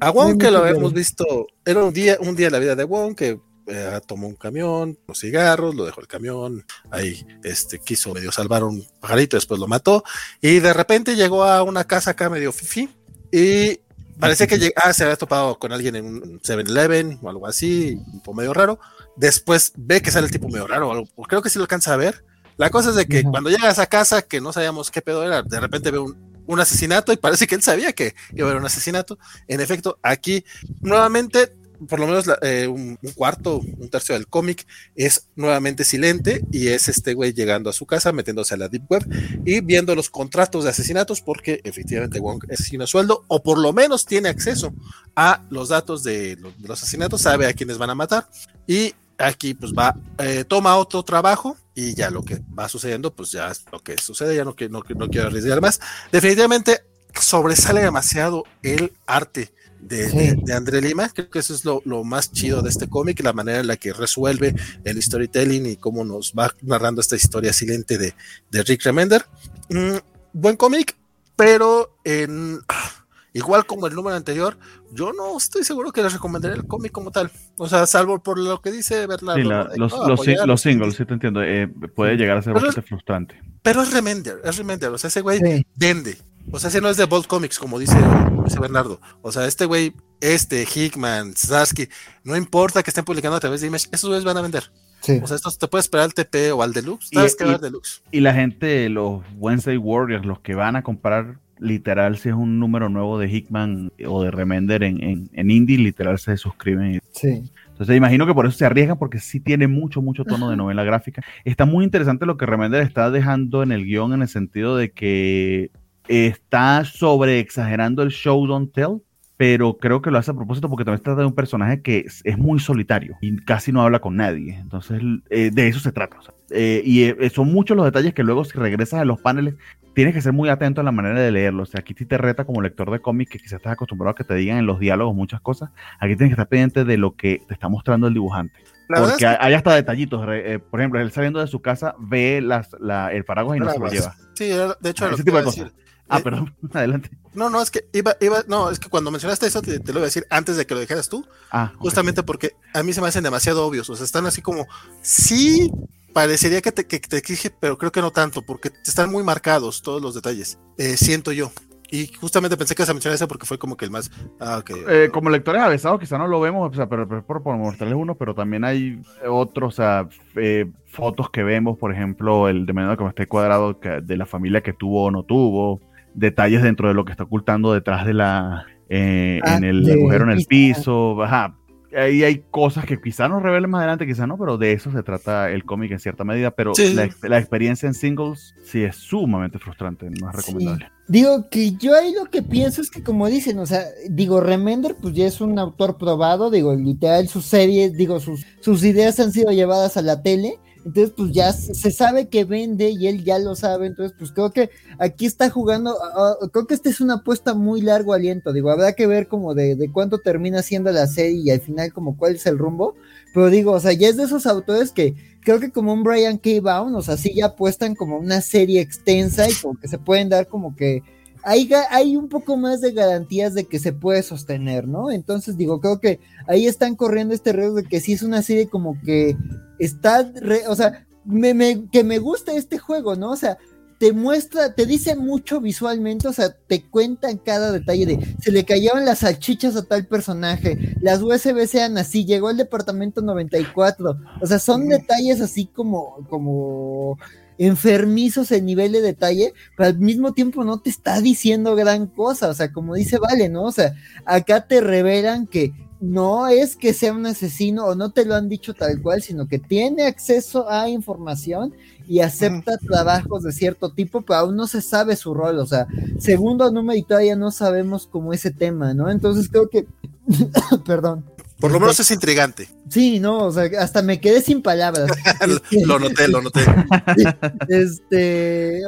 a 0.02 0.10
Wong 0.12 0.38
que 0.40 0.52
lo 0.52 0.60
habíamos 0.60 0.94
visto, 0.94 1.48
era 1.66 1.84
un 1.84 1.94
día, 1.94 2.18
un 2.20 2.36
día 2.36 2.48
en 2.48 2.54
la 2.54 2.60
vida 2.60 2.76
de 2.76 2.84
Wong 2.84 3.16
que 3.16 3.40
eh, 3.68 4.00
tomó 4.08 4.28
un 4.28 4.36
camión, 4.36 4.98
los 5.08 5.20
cigarros, 5.20 5.76
lo 5.76 5.86
dejó 5.86 6.00
el 6.02 6.08
camión, 6.08 6.66
ahí 6.90 7.26
este, 7.44 7.80
quiso 7.80 8.14
medio 8.14 8.32
salvar 8.32 8.64
un 8.64 8.86
pajarito, 9.02 9.36
después 9.38 9.60
lo 9.60 9.68
mató, 9.68 10.04
y 10.42 10.60
de 10.60 10.74
repente 10.74 11.16
llegó 11.18 11.44
a 11.44 11.64
una 11.64 11.84
casa 11.84 12.12
acá 12.12 12.30
medio 12.30 12.54
fifi, 12.54 12.90
y 13.32 13.80
parecía 14.20 14.48
que 14.48 14.58
lleg- 14.58 14.74
ah, 14.78 14.94
se 14.94 15.04
había 15.04 15.18
topado 15.18 15.60
con 15.60 15.74
alguien 15.74 15.98
en 15.98 16.06
un 16.06 16.40
7-Eleven 16.40 17.20
o 17.22 17.30
algo 17.30 17.46
así, 17.46 18.00
un 18.14 18.22
poco 18.22 18.38
medio 18.38 18.54
raro, 18.54 18.80
después 19.18 19.74
ve 19.76 20.02
que 20.02 20.12
sale 20.12 20.28
el 20.28 20.32
tipo 20.32 20.48
medio 20.48 20.66
raro, 20.68 20.88
o 20.90 20.92
algo, 20.94 21.08
creo 21.28 21.42
que 21.42 21.50
sí 21.50 21.60
lo 21.60 21.64
alcanza 21.64 21.94
a 21.94 21.98
ver. 21.98 22.24
La 22.58 22.70
cosa 22.70 22.90
es 22.90 22.96
de 22.96 23.06
que 23.08 23.24
cuando 23.24 23.50
llega 23.50 23.68
a 23.68 23.72
esa 23.72 23.86
casa, 23.88 24.22
que 24.24 24.42
no 24.42 24.52
sabíamos 24.52 24.90
qué 24.92 25.02
pedo 25.02 25.24
era, 25.24 25.42
de 25.44 25.60
repente 25.60 25.92
ve 25.92 26.00
un, 26.00 26.18
un 26.48 26.60
asesinato 26.60 27.12
y 27.14 27.18
parece 27.18 27.46
que 27.48 27.56
él 27.56 27.62
sabía 27.62 27.94
que 27.94 28.16
iba 28.34 28.48
a 28.48 28.50
haber 28.50 28.60
un 28.62 28.66
asesinato. 28.66 29.20
En 29.48 29.62
efecto, 29.62 30.00
aquí 30.02 30.44
nuevamente, 30.82 31.54
por 31.88 32.00
lo 32.00 32.08
menos 32.08 32.26
la- 32.26 32.40
eh, 32.42 32.66
un, 32.68 32.98
un 33.02 33.12
cuarto, 33.12 33.60
un 33.60 33.90
tercio 33.90 34.16
del 34.16 34.28
cómic 34.28 34.66
es 34.96 35.28
nuevamente 35.36 35.84
silente 35.84 36.42
y 36.52 36.70
es 36.70 36.88
este 36.90 37.14
güey 37.14 37.34
llegando 37.34 37.70
a 37.70 37.74
su 37.74 37.86
casa, 37.86 38.12
metiéndose 38.12 38.56
a 38.56 38.58
la 38.58 38.70
Deep 38.70 38.90
Web 38.90 39.06
y 39.46 39.60
viendo 39.62 39.94
los 39.94 40.10
contratos 40.10 40.64
de 40.64 40.72
asesinatos 40.72 41.22
porque 41.22 41.62
efectivamente 41.64 42.20
Wong 42.20 42.46
es 42.50 42.72
a 42.82 42.88
sueldo 42.88 43.24
o 43.28 43.44
por 43.44 43.60
lo 43.60 43.74
menos 43.74 44.06
tiene 44.06 44.30
acceso 44.30 44.74
a 45.16 45.44
los 45.52 45.70
datos 45.70 46.04
de 46.04 46.38
los 46.60 46.82
asesinatos, 46.82 47.22
sabe 47.22 47.46
a 47.46 47.54
quiénes 47.54 47.78
van 47.78 47.92
a 47.92 47.96
matar 47.96 48.28
y 48.66 48.96
aquí 49.18 49.54
pues 49.54 49.74
va, 49.74 49.96
eh, 50.20 50.44
toma 50.48 50.76
otro 50.78 51.04
trabajo 51.04 51.58
y 51.76 51.94
ya 51.94 52.10
lo 52.10 52.24
que 52.24 52.42
va 52.58 52.68
sucediendo 52.70 53.14
pues 53.14 53.32
ya 53.32 53.50
es 53.52 53.66
lo 53.72 53.80
que 53.80 53.98
sucede, 53.98 54.36
ya 54.36 54.44
no, 54.46 54.56
no, 54.70 54.84
no 54.96 55.08
quiero 55.10 55.28
arriesgar 55.28 55.62
más. 55.62 55.80
Definitivamente 56.12 56.82
sobresale 57.20 57.82
demasiado 57.82 58.44
el 58.64 58.94
arte 59.06 59.54
de, 59.80 60.10
Sí. 60.10 60.18
de, 60.18 60.36
de 60.44 60.54
André 60.54 60.82
Lima. 60.82 61.10
Creo 61.10 61.30
que 61.30 61.40
eso 61.40 61.54
es 61.54 61.64
lo, 61.66 61.82
lo 61.86 62.04
más 62.04 62.32
chido 62.32 62.62
de 62.62 62.70
este 62.70 62.88
cómic, 62.90 63.20
la 63.22 63.34
manera 63.34 63.60
en 63.60 63.68
la 63.68 63.78
que 63.78 63.94
resuelve 63.94 64.56
el 64.84 65.02
storytelling 65.02 65.66
y 65.66 65.76
cómo 65.78 66.04
nos 66.04 66.34
va 66.34 66.54
narrando 66.62 67.02
esta 67.02 67.16
historia 67.16 67.54
silente 67.54 67.98
de, 67.98 68.14
de 68.52 68.64
Rick 68.64 68.84
Remender. 68.84 69.26
Mm, 69.70 69.98
buen 70.34 70.56
cómic, 70.58 70.96
pero 71.36 71.98
en, 72.04 72.60
ah, 72.68 72.92
igual 73.38 73.66
como 73.66 73.88
el 73.88 73.94
número 73.96 74.16
anterior, 74.16 74.58
yo 74.92 75.14
no 75.14 75.38
estoy 75.38 75.64
seguro 75.64 75.92
que 75.92 76.02
les 76.04 76.14
recomendaría 76.14 76.58
el 76.58 76.68
cómic 76.68 76.92
como 76.92 77.12
tal. 77.12 77.32
O 77.58 77.68
sea, 77.70 77.86
salvo 77.88 78.22
por 78.22 78.38
lo 78.40 78.62
que 78.62 78.72
dice 78.72 79.06
Bernardo. 79.08 79.42
Los, 79.42 79.78
"No, 79.78 80.08
los, 80.08 80.20
apoyar 80.20 80.42
a 80.42 80.46
los 80.46 80.62
singles, 80.62 80.96
sí 80.96 81.06
te 81.06 81.14
entiendo. 81.14 81.42
eh, 81.44 81.68
puede 81.96 82.16
llegar 82.18 82.38
a 82.38 82.42
ser 82.42 82.54
Pero 82.54 82.66
bastante 82.66 82.88
frustrante. 82.88 83.42
Pero 83.62 83.82
es 83.82 83.92
Remender, 83.94 84.42
es 84.44 84.58
Remender. 84.58 84.90
O 84.92 84.98
sea, 84.98 85.08
ese 85.10 85.22
güey 85.22 85.40
Sí. 85.40 85.66
vende. 85.76 86.18
O 86.52 86.60
sea, 86.60 86.70
ese 86.70 86.80
no 86.80 86.90
es 86.90 86.96
de 86.98 87.06
Bolt 87.06 87.28
Comics, 87.28 87.60
como 87.60 87.78
dice, 87.78 87.98
dice 88.46 88.60
Bernardo. 88.60 89.02
O 89.22 89.32
sea, 89.34 89.46
este 89.46 89.66
güey, 89.66 89.94
este, 90.22 90.66
Hickman, 90.74 91.34
Zarsky, 91.36 91.90
no 92.24 92.38
importa 92.38 92.82
que 92.84 92.90
estén 92.90 93.04
publicando 93.04 93.36
a 93.36 93.40
través 93.42 93.60
de 93.62 93.68
Image, 93.68 93.88
esos 93.92 94.10
güeyes 94.10 94.24
van 94.24 94.38
a 94.38 94.42
vender. 94.42 94.72
Sí. 95.02 95.20
O 95.22 95.28
sea, 95.28 95.36
estos 95.36 95.58
te 95.60 95.68
puedes 95.68 95.86
esperar 95.86 96.06
al 96.06 96.14
TP 96.14 96.52
o 96.54 96.64
al 96.64 96.72
Deluxe. 96.74 97.10
Y- 97.12 97.18
y- 97.18 97.44
haber 97.44 97.60
Deluxe. 97.60 98.02
Y 98.12 98.22
la 98.22 98.34
gente, 98.34 98.88
los 98.90 99.22
Wednesday 99.36 99.78
Warriors, 99.78 100.26
los 100.26 100.40
que 100.40 100.56
van 100.56 100.76
a 100.78 100.84
comprar 100.84 101.40
literal 101.60 102.18
si 102.18 102.30
es 102.30 102.36
un 102.36 102.60
número 102.60 102.90
nuevo 102.90 103.20
de 103.20 103.30
Hickman 103.30 103.92
o 104.06 104.24
de 104.24 104.32
Remender 104.32 104.84
en, 104.84 105.04
en, 105.04 105.30
en 105.34 105.52
Indie, 105.52 105.78
literal 105.78 106.20
se 106.20 106.38
suscriben. 106.38 107.02
Sí. 107.12 107.44
Entonces 107.78 107.96
imagino 107.96 108.26
que 108.26 108.34
por 108.34 108.48
eso 108.48 108.58
se 108.58 108.66
arriesgan 108.66 108.98
porque 108.98 109.20
sí 109.20 109.40
tiene 109.40 109.68
mucho, 109.68 110.02
mucho 110.02 110.26
tono 110.26 110.50
de 110.50 110.58
novela 110.58 110.84
gráfica. 110.84 111.22
Está 111.46 111.66
muy 111.66 111.86
interesante 111.86 112.26
lo 112.26 112.36
que 112.36 112.48
Remender 112.48 112.82
está 112.82 113.12
dejando 113.12 113.62
en 113.62 113.72
el 113.72 113.86
guion 113.86 114.14
en 114.14 114.24
el 114.24 114.28
sentido 114.28 114.76
de 114.76 114.92
que 114.92 115.70
está 116.08 116.86
sobre 116.86 117.40
exagerando 117.40 118.02
el 118.02 118.10
show 118.10 118.48
don't 118.48 118.74
tell, 118.74 119.04
pero 119.38 119.78
creo 119.78 120.02
que 120.02 120.10
lo 120.10 120.18
hace 120.18 120.32
a 120.32 120.34
propósito 120.34 120.70
porque 120.70 120.86
también 120.86 121.00
se 121.00 121.04
trata 121.04 121.22
de 121.22 121.28
un 121.28 121.36
personaje 121.36 121.84
que 121.84 122.00
es, 122.00 122.22
es 122.24 122.40
muy 122.40 122.60
solitario 122.60 123.16
y 123.22 123.36
casi 123.38 123.72
no 123.72 123.84
habla 123.84 124.00
con 124.00 124.16
nadie. 124.16 124.56
Entonces 124.56 125.00
eh, 125.30 125.52
de 125.54 125.68
eso 125.68 125.80
se 125.80 125.92
trata. 125.92 126.18
o 126.18 126.22
sea, 126.24 126.34
eh, 126.52 126.82
y 126.86 127.04
eh, 127.04 127.30
son 127.34 127.52
muchos 127.52 127.76
los 127.76 127.86
detalles 127.86 128.14
que 128.14 128.24
luego 128.24 128.46
si 128.46 128.58
regresas 128.58 129.00
a 129.02 129.06
los 129.06 129.20
paneles 129.22 129.56
tienes 129.94 130.14
que 130.14 130.22
ser 130.22 130.32
muy 130.34 130.48
atento 130.50 130.82
a 130.82 130.84
la 130.84 130.92
manera 130.92 131.20
de 131.20 131.32
leerlos. 131.32 131.70
O 131.70 131.72
sea, 131.72 131.80
aquí 131.82 131.96
sí 131.98 132.06
te 132.06 132.18
reta 132.20 132.46
como 132.46 132.62
lector 132.62 132.92
de 132.92 133.00
cómic 133.00 133.30
que 133.30 133.40
quizás 133.40 133.54
estás 133.54 133.74
acostumbrado 133.74 134.12
a 134.12 134.16
que 134.16 134.24
te 134.24 134.36
digan 134.36 134.58
en 134.60 134.66
los 134.68 134.80
diálogos 134.80 135.16
muchas 135.16 135.42
cosas. 135.42 135.72
Aquí 136.00 136.16
tienes 136.16 136.30
que 136.30 136.34
estar 136.34 136.48
pendiente 136.48 136.84
de 136.86 136.98
lo 136.98 137.16
que 137.16 137.42
te 137.48 137.54
está 137.56 137.68
mostrando 137.68 138.08
el 138.08 138.14
dibujante. 138.14 138.64
La 138.90 139.00
Porque 139.00 139.14
es 139.14 139.18
que- 139.18 139.26
hay 139.28 139.54
hasta 139.56 139.74
detallitos. 139.76 140.24
eh, 140.30 140.60
por 140.60 140.80
ejemplo, 140.80 141.00
él 141.02 141.12
saliendo 141.12 141.40
de 141.40 141.48
su 141.48 141.62
casa 141.62 141.96
ve 142.00 142.42
las, 142.42 142.70
la- 142.80 143.12
el 143.12 143.26
paraguas 143.26 143.58
y 143.58 143.60
no 143.60 143.72
se 143.74 143.80
lo 143.80 143.90
lleva. 143.90 144.16
Sí, 144.36 144.46
de 144.46 144.90
hecho, 144.90 145.08
lo 145.10 145.16
Ese 145.16 145.24
tipo 145.24 145.38
de 145.38 145.44
cosas. 145.44 145.64
decir. 145.66 145.74
Ah, 146.10 146.20
Eh, 146.20 146.24
perdón, 146.24 146.56
adelante. 146.74 147.10
No, 147.34 147.50
no, 147.50 147.62
es 147.62 147.70
que 147.72 147.82
iba, 147.92 148.16
iba, 148.22 148.44
no, 148.48 148.70
es 148.70 148.80
que 148.80 148.88
cuando 148.90 149.12
mencionaste 149.12 149.48
eso 149.48 149.62
te, 149.62 149.80
te 149.80 149.92
lo 149.92 150.00
iba 150.00 150.04
a 150.04 150.06
decir 150.06 150.26
antes 150.30 150.56
de 150.56 150.66
que 150.66 150.74
lo 150.76 150.80
dijeras 150.80 151.10
tú, 151.10 151.26
Ah, 151.52 151.74
justamente 151.80 152.24
porque 152.24 152.52
a 152.74 152.82
mí 152.84 152.94
se 152.94 153.02
me 153.02 153.08
hacen 153.08 153.24
demasiado 153.24 153.66
obvios, 153.66 153.90
o 153.90 153.96
sea, 153.96 154.06
están 154.06 154.26
así 154.26 154.42
como, 154.42 154.68
sí, 155.02 155.70
parecería 156.18 156.62
que 156.62 156.72
te, 156.72 156.88
que 156.88 156.98
te 157.00 157.18
exige, 157.18 157.52
pero 157.52 157.78
creo 157.78 157.92
que 157.92 158.02
no 158.02 158.10
tanto, 158.10 158.42
porque 158.42 158.72
están 158.84 159.12
muy 159.12 159.24
marcados 159.24 159.84
todos 159.84 160.02
los 160.02 160.16
detalles, 160.16 160.58
eh, 160.80 160.98
siento 160.98 161.32
yo. 161.32 161.52
Y 161.92 162.08
justamente 162.08 162.58
pensé 162.58 162.74
que 162.74 162.88
se 162.88 162.92
mencionar 162.92 163.14
ese 163.14 163.28
porque 163.28 163.46
fue 163.46 163.60
como 163.60 163.78
que 163.78 163.86
el 163.86 163.92
más. 163.92 164.10
Ah, 164.40 164.58
okay. 164.58 164.76
eh, 164.90 165.10
como 165.14 165.30
lectores 165.30 165.62
avesados, 165.62 166.00
quizá 166.00 166.18
no 166.18 166.26
lo 166.28 166.40
vemos, 166.42 166.72
o 166.72 166.76
sea, 166.76 166.90
pero, 166.90 167.08
pero 167.08 167.24
por, 167.24 167.44
por 167.44 167.56
mostrarles 167.56 167.96
uno, 168.00 168.16
pero 168.16 168.34
también 168.34 168.64
hay 168.66 169.00
otros, 169.30 169.76
o 169.76 169.78
sea, 169.78 170.10
eh, 170.36 170.66
fotos 170.88 171.30
que 171.30 171.44
vemos, 171.44 171.78
por 171.78 171.94
ejemplo, 171.94 172.50
el 172.50 172.66
de 172.66 172.74
menos 172.74 172.98
como 172.98 173.10
esté 173.10 173.28
cuadrado 173.28 173.80
que, 173.80 174.02
de 174.02 174.18
la 174.18 174.26
familia 174.26 174.62
que 174.62 174.74
tuvo 174.74 175.04
o 175.04 175.12
no 175.12 175.22
tuvo, 175.22 175.80
detalles 176.16 176.64
dentro 176.64 176.88
de 176.88 176.96
lo 176.96 177.06
que 177.06 177.12
está 177.12 177.26
ocultando 177.26 177.74
detrás 177.74 178.08
de 178.08 178.16
la. 178.16 178.66
Eh, 178.90 179.40
Ah, 179.44 179.58
en 179.58 179.64
el 179.66 179.84
de- 179.84 179.94
agujero 179.94 180.24
en 180.24 180.32
el 180.32 180.46
piso, 180.48 181.22
ajá. 181.22 181.56
Ahí 181.96 182.24
hay 182.24 182.44
cosas 182.52 182.86
que 182.86 183.00
quizá 183.00 183.28
nos 183.30 183.42
revelen 183.42 183.70
más 183.70 183.80
adelante, 183.80 184.06
quizá 184.06 184.28
no, 184.28 184.38
pero 184.38 184.58
de 184.58 184.74
eso 184.74 184.92
se 184.92 185.04
trata 185.04 185.50
el 185.52 185.64
cómic 185.64 185.92
en 185.92 186.00
cierta 186.00 186.24
medida. 186.24 186.52
Pero 186.52 186.76
Sí. 186.76 186.94
la, 186.94 187.06
ex- 187.06 187.24
la 187.24 187.38
experiencia 187.40 187.88
en 187.88 187.94
singles 187.94 188.54
sí 188.66 188.84
es 188.84 188.96
sumamente 188.98 189.58
frustrante, 189.60 190.10
no 190.10 190.30
es 190.30 190.36
recomendable. 190.36 190.90
Digo 191.08 191.50
que 191.50 191.72
yo 191.72 191.96
ahí 191.96 192.14
lo 192.14 192.26
que 192.26 192.42
pienso 192.42 192.82
es 192.82 192.90
que 192.92 193.02
como 193.02 193.28
dicen, 193.28 193.60
o 193.60 193.66
sea, 193.66 193.84
digo, 194.10 194.42
Remender 194.42 194.96
pues 195.02 195.14
ya 195.14 195.26
es 195.26 195.40
un 195.40 195.58
autor 195.58 195.98
probado, 195.98 196.52
digo, 196.52 196.76
literal 196.76 197.30
sus 197.30 197.46
series, 197.46 197.94
digo, 197.94 198.20
sus, 198.20 198.46
sus 198.60 198.84
ideas 198.84 199.18
han 199.22 199.32
sido 199.32 199.52
llevadas 199.52 199.96
a 199.96 200.02
la 200.02 200.22
tele, 200.22 200.56
entonces 200.88 201.14
pues 201.18 201.34
ya 201.34 201.52
se 201.52 201.92
sabe 201.92 202.30
que 202.30 202.46
vende 202.46 202.92
y 202.92 203.08
él 203.08 203.26
ya 203.26 203.40
lo 203.40 203.56
sabe, 203.56 203.88
entonces 203.88 204.16
pues 204.18 204.32
creo 204.32 204.52
que 204.52 204.70
aquí 205.00 205.26
está 205.26 205.50
jugando, 205.50 205.98
ah, 206.02 206.38
ah, 206.42 206.48
creo 206.50 206.66
que 206.66 206.76
esta 206.76 206.90
es 206.90 207.02
una 207.02 207.16
apuesta 207.16 207.54
muy 207.54 207.82
largo 207.82 208.14
aliento, 208.14 208.54
digo, 208.54 208.70
habrá 208.70 208.94
que 208.94 209.06
ver 209.06 209.28
como 209.28 209.54
de, 209.54 209.76
de 209.76 209.92
cuánto 209.92 210.20
termina 210.20 210.62
siendo 210.62 210.90
la 210.94 211.06
serie 211.08 211.42
y 211.44 211.52
al 211.52 211.60
final 211.60 211.92
como 211.92 212.16
cuál 212.16 212.36
es 212.36 212.46
el 212.46 212.58
rumbo, 212.58 212.96
pero 213.34 213.50
digo, 213.50 213.74
o 213.74 213.80
sea, 213.82 213.92
ya 213.92 214.08
es 214.08 214.16
de 214.16 214.24
esos 214.24 214.46
autores 214.46 214.94
que 214.94 215.16
creo 215.42 215.60
que 215.60 215.72
como 215.72 215.92
un 215.92 216.04
Brian 216.04 216.38
K. 216.38 216.52
Vaughan, 216.62 216.96
o 216.96 217.02
sea, 217.02 217.18
sí 217.18 217.34
ya 217.36 217.48
apuestan 217.48 217.94
como 217.94 218.18
una 218.18 218.40
serie 218.40 218.80
extensa 218.80 219.50
y 219.50 219.54
como 219.56 219.78
que 219.78 219.90
se 219.90 219.98
pueden 219.98 220.30
dar 220.30 220.48
como 220.48 220.74
que 220.74 221.04
hay, 221.50 222.16
un 222.18 222.28
poco 222.28 222.58
más 222.58 222.82
de 222.82 222.92
garantías 222.92 223.54
de 223.54 223.64
que 223.66 223.80
se 223.80 223.94
puede 223.94 224.22
sostener, 224.22 224.88
¿no? 224.88 225.12
Entonces 225.12 225.56
digo, 225.56 225.80
creo 225.80 226.00
que 226.00 226.20
ahí 226.48 226.68
están 226.68 226.96
corriendo 226.96 227.34
este 227.34 227.54
riesgo 227.54 227.76
de 227.76 227.84
que 227.86 228.02
sí 228.02 228.14
es 228.14 228.22
una 228.22 228.42
serie 228.42 228.68
como 228.68 229.00
que 229.02 229.38
está, 229.80 230.30
re- 230.36 230.68
o 230.68 230.76
sea, 230.76 231.08
me, 231.26 231.54
me- 231.54 231.90
que 231.90 232.04
me 232.04 232.20
gusta 232.20 232.54
este 232.54 232.78
juego, 232.78 233.16
¿no? 233.16 233.32
O 233.32 233.36
sea, 233.38 233.58
te 234.00 234.14
muestra, 234.14 234.76
te 234.76 234.86
dice 234.86 235.16
mucho 235.16 235.60
visualmente, 235.60 236.28
o 236.28 236.34
sea, 236.34 236.52
te 236.68 236.84
cuentan 236.84 237.38
cada 237.38 237.72
detalle 237.72 238.06
de 238.06 238.36
se 238.40 238.52
le 238.52 238.64
cayeron 238.64 239.06
las 239.06 239.20
salchichas 239.20 239.76
a 239.76 239.84
tal 239.84 240.06
personaje, 240.06 240.96
las 241.02 241.22
USB 241.22 241.66
sean 241.66 241.98
así, 241.98 242.24
llegó 242.26 242.50
el 242.52 242.58
departamento 242.58 243.22
94, 243.22 244.20
o 244.42 244.46
sea, 244.46 244.60
son 244.60 244.88
detalles 244.90 245.42
así 245.42 245.66
como, 245.66 246.18
como 246.30 247.18
enfermizos 247.58 248.52
en 248.52 248.66
nivel 248.66 248.92
de 248.92 249.02
detalle, 249.02 249.54
pero 249.76 249.90
al 249.90 250.00
mismo 250.00 250.34
tiempo 250.34 250.64
no 250.64 250.80
te 250.80 250.90
está 250.90 251.22
diciendo 251.22 251.76
gran 251.76 252.08
cosa, 252.08 252.50
o 252.50 252.54
sea, 252.54 252.72
como 252.72 252.96
dice 252.96 253.18
Vale, 253.20 253.50
¿no? 253.50 253.64
O 253.64 253.72
sea, 253.72 253.94
acá 254.26 254.68
te 254.68 254.82
revelan 254.82 255.48
que 255.48 255.74
no 256.00 256.48
es 256.48 256.76
que 256.76 256.94
sea 256.94 257.14
un 257.14 257.26
asesino 257.26 257.86
o 257.86 257.96
no 257.96 258.12
te 258.12 258.26
lo 258.26 258.36
han 258.36 258.50
dicho 258.50 258.74
tal 258.74 259.02
cual, 259.02 259.22
sino 259.22 259.48
que 259.48 259.58
tiene 259.60 260.06
acceso 260.06 260.70
a 260.70 260.90
información 260.90 261.74
y 262.08 262.20
acepta 262.20 262.78
trabajos 262.78 263.44
de 263.44 263.52
cierto 263.52 263.92
tipo, 263.92 264.22
pero 264.22 264.40
aún 264.40 264.56
no 264.56 264.68
se 264.68 264.82
sabe 264.82 265.16
su 265.16 265.34
rol, 265.34 265.60
o 265.60 265.66
sea, 265.66 265.88
segundo 266.20 266.72
número 266.72 266.98
y 266.98 267.04
todavía 267.04 267.36
no 267.36 267.52
sabemos 267.52 268.08
cómo 268.08 268.32
ese 268.32 268.52
tema, 268.52 268.94
¿no? 268.94 269.10
Entonces 269.10 269.50
creo 269.50 269.70
que, 269.70 269.88
perdón. 270.86 271.26
Por 271.60 271.72
lo 271.72 271.80
menos 271.80 272.00
es 272.00 272.12
intrigante. 272.12 272.70
Sí, 272.90 273.20
no, 273.20 273.46
o 273.46 273.52
sea, 273.52 273.70
hasta 273.80 274.02
me 274.02 274.20
quedé 274.20 274.42
sin 274.42 274.62
palabras. 274.62 275.10
Este, 275.48 275.86
lo 275.86 276.00
noté, 276.00 276.28
lo 276.28 276.42
noté. 276.42 276.62
este, 277.70 278.82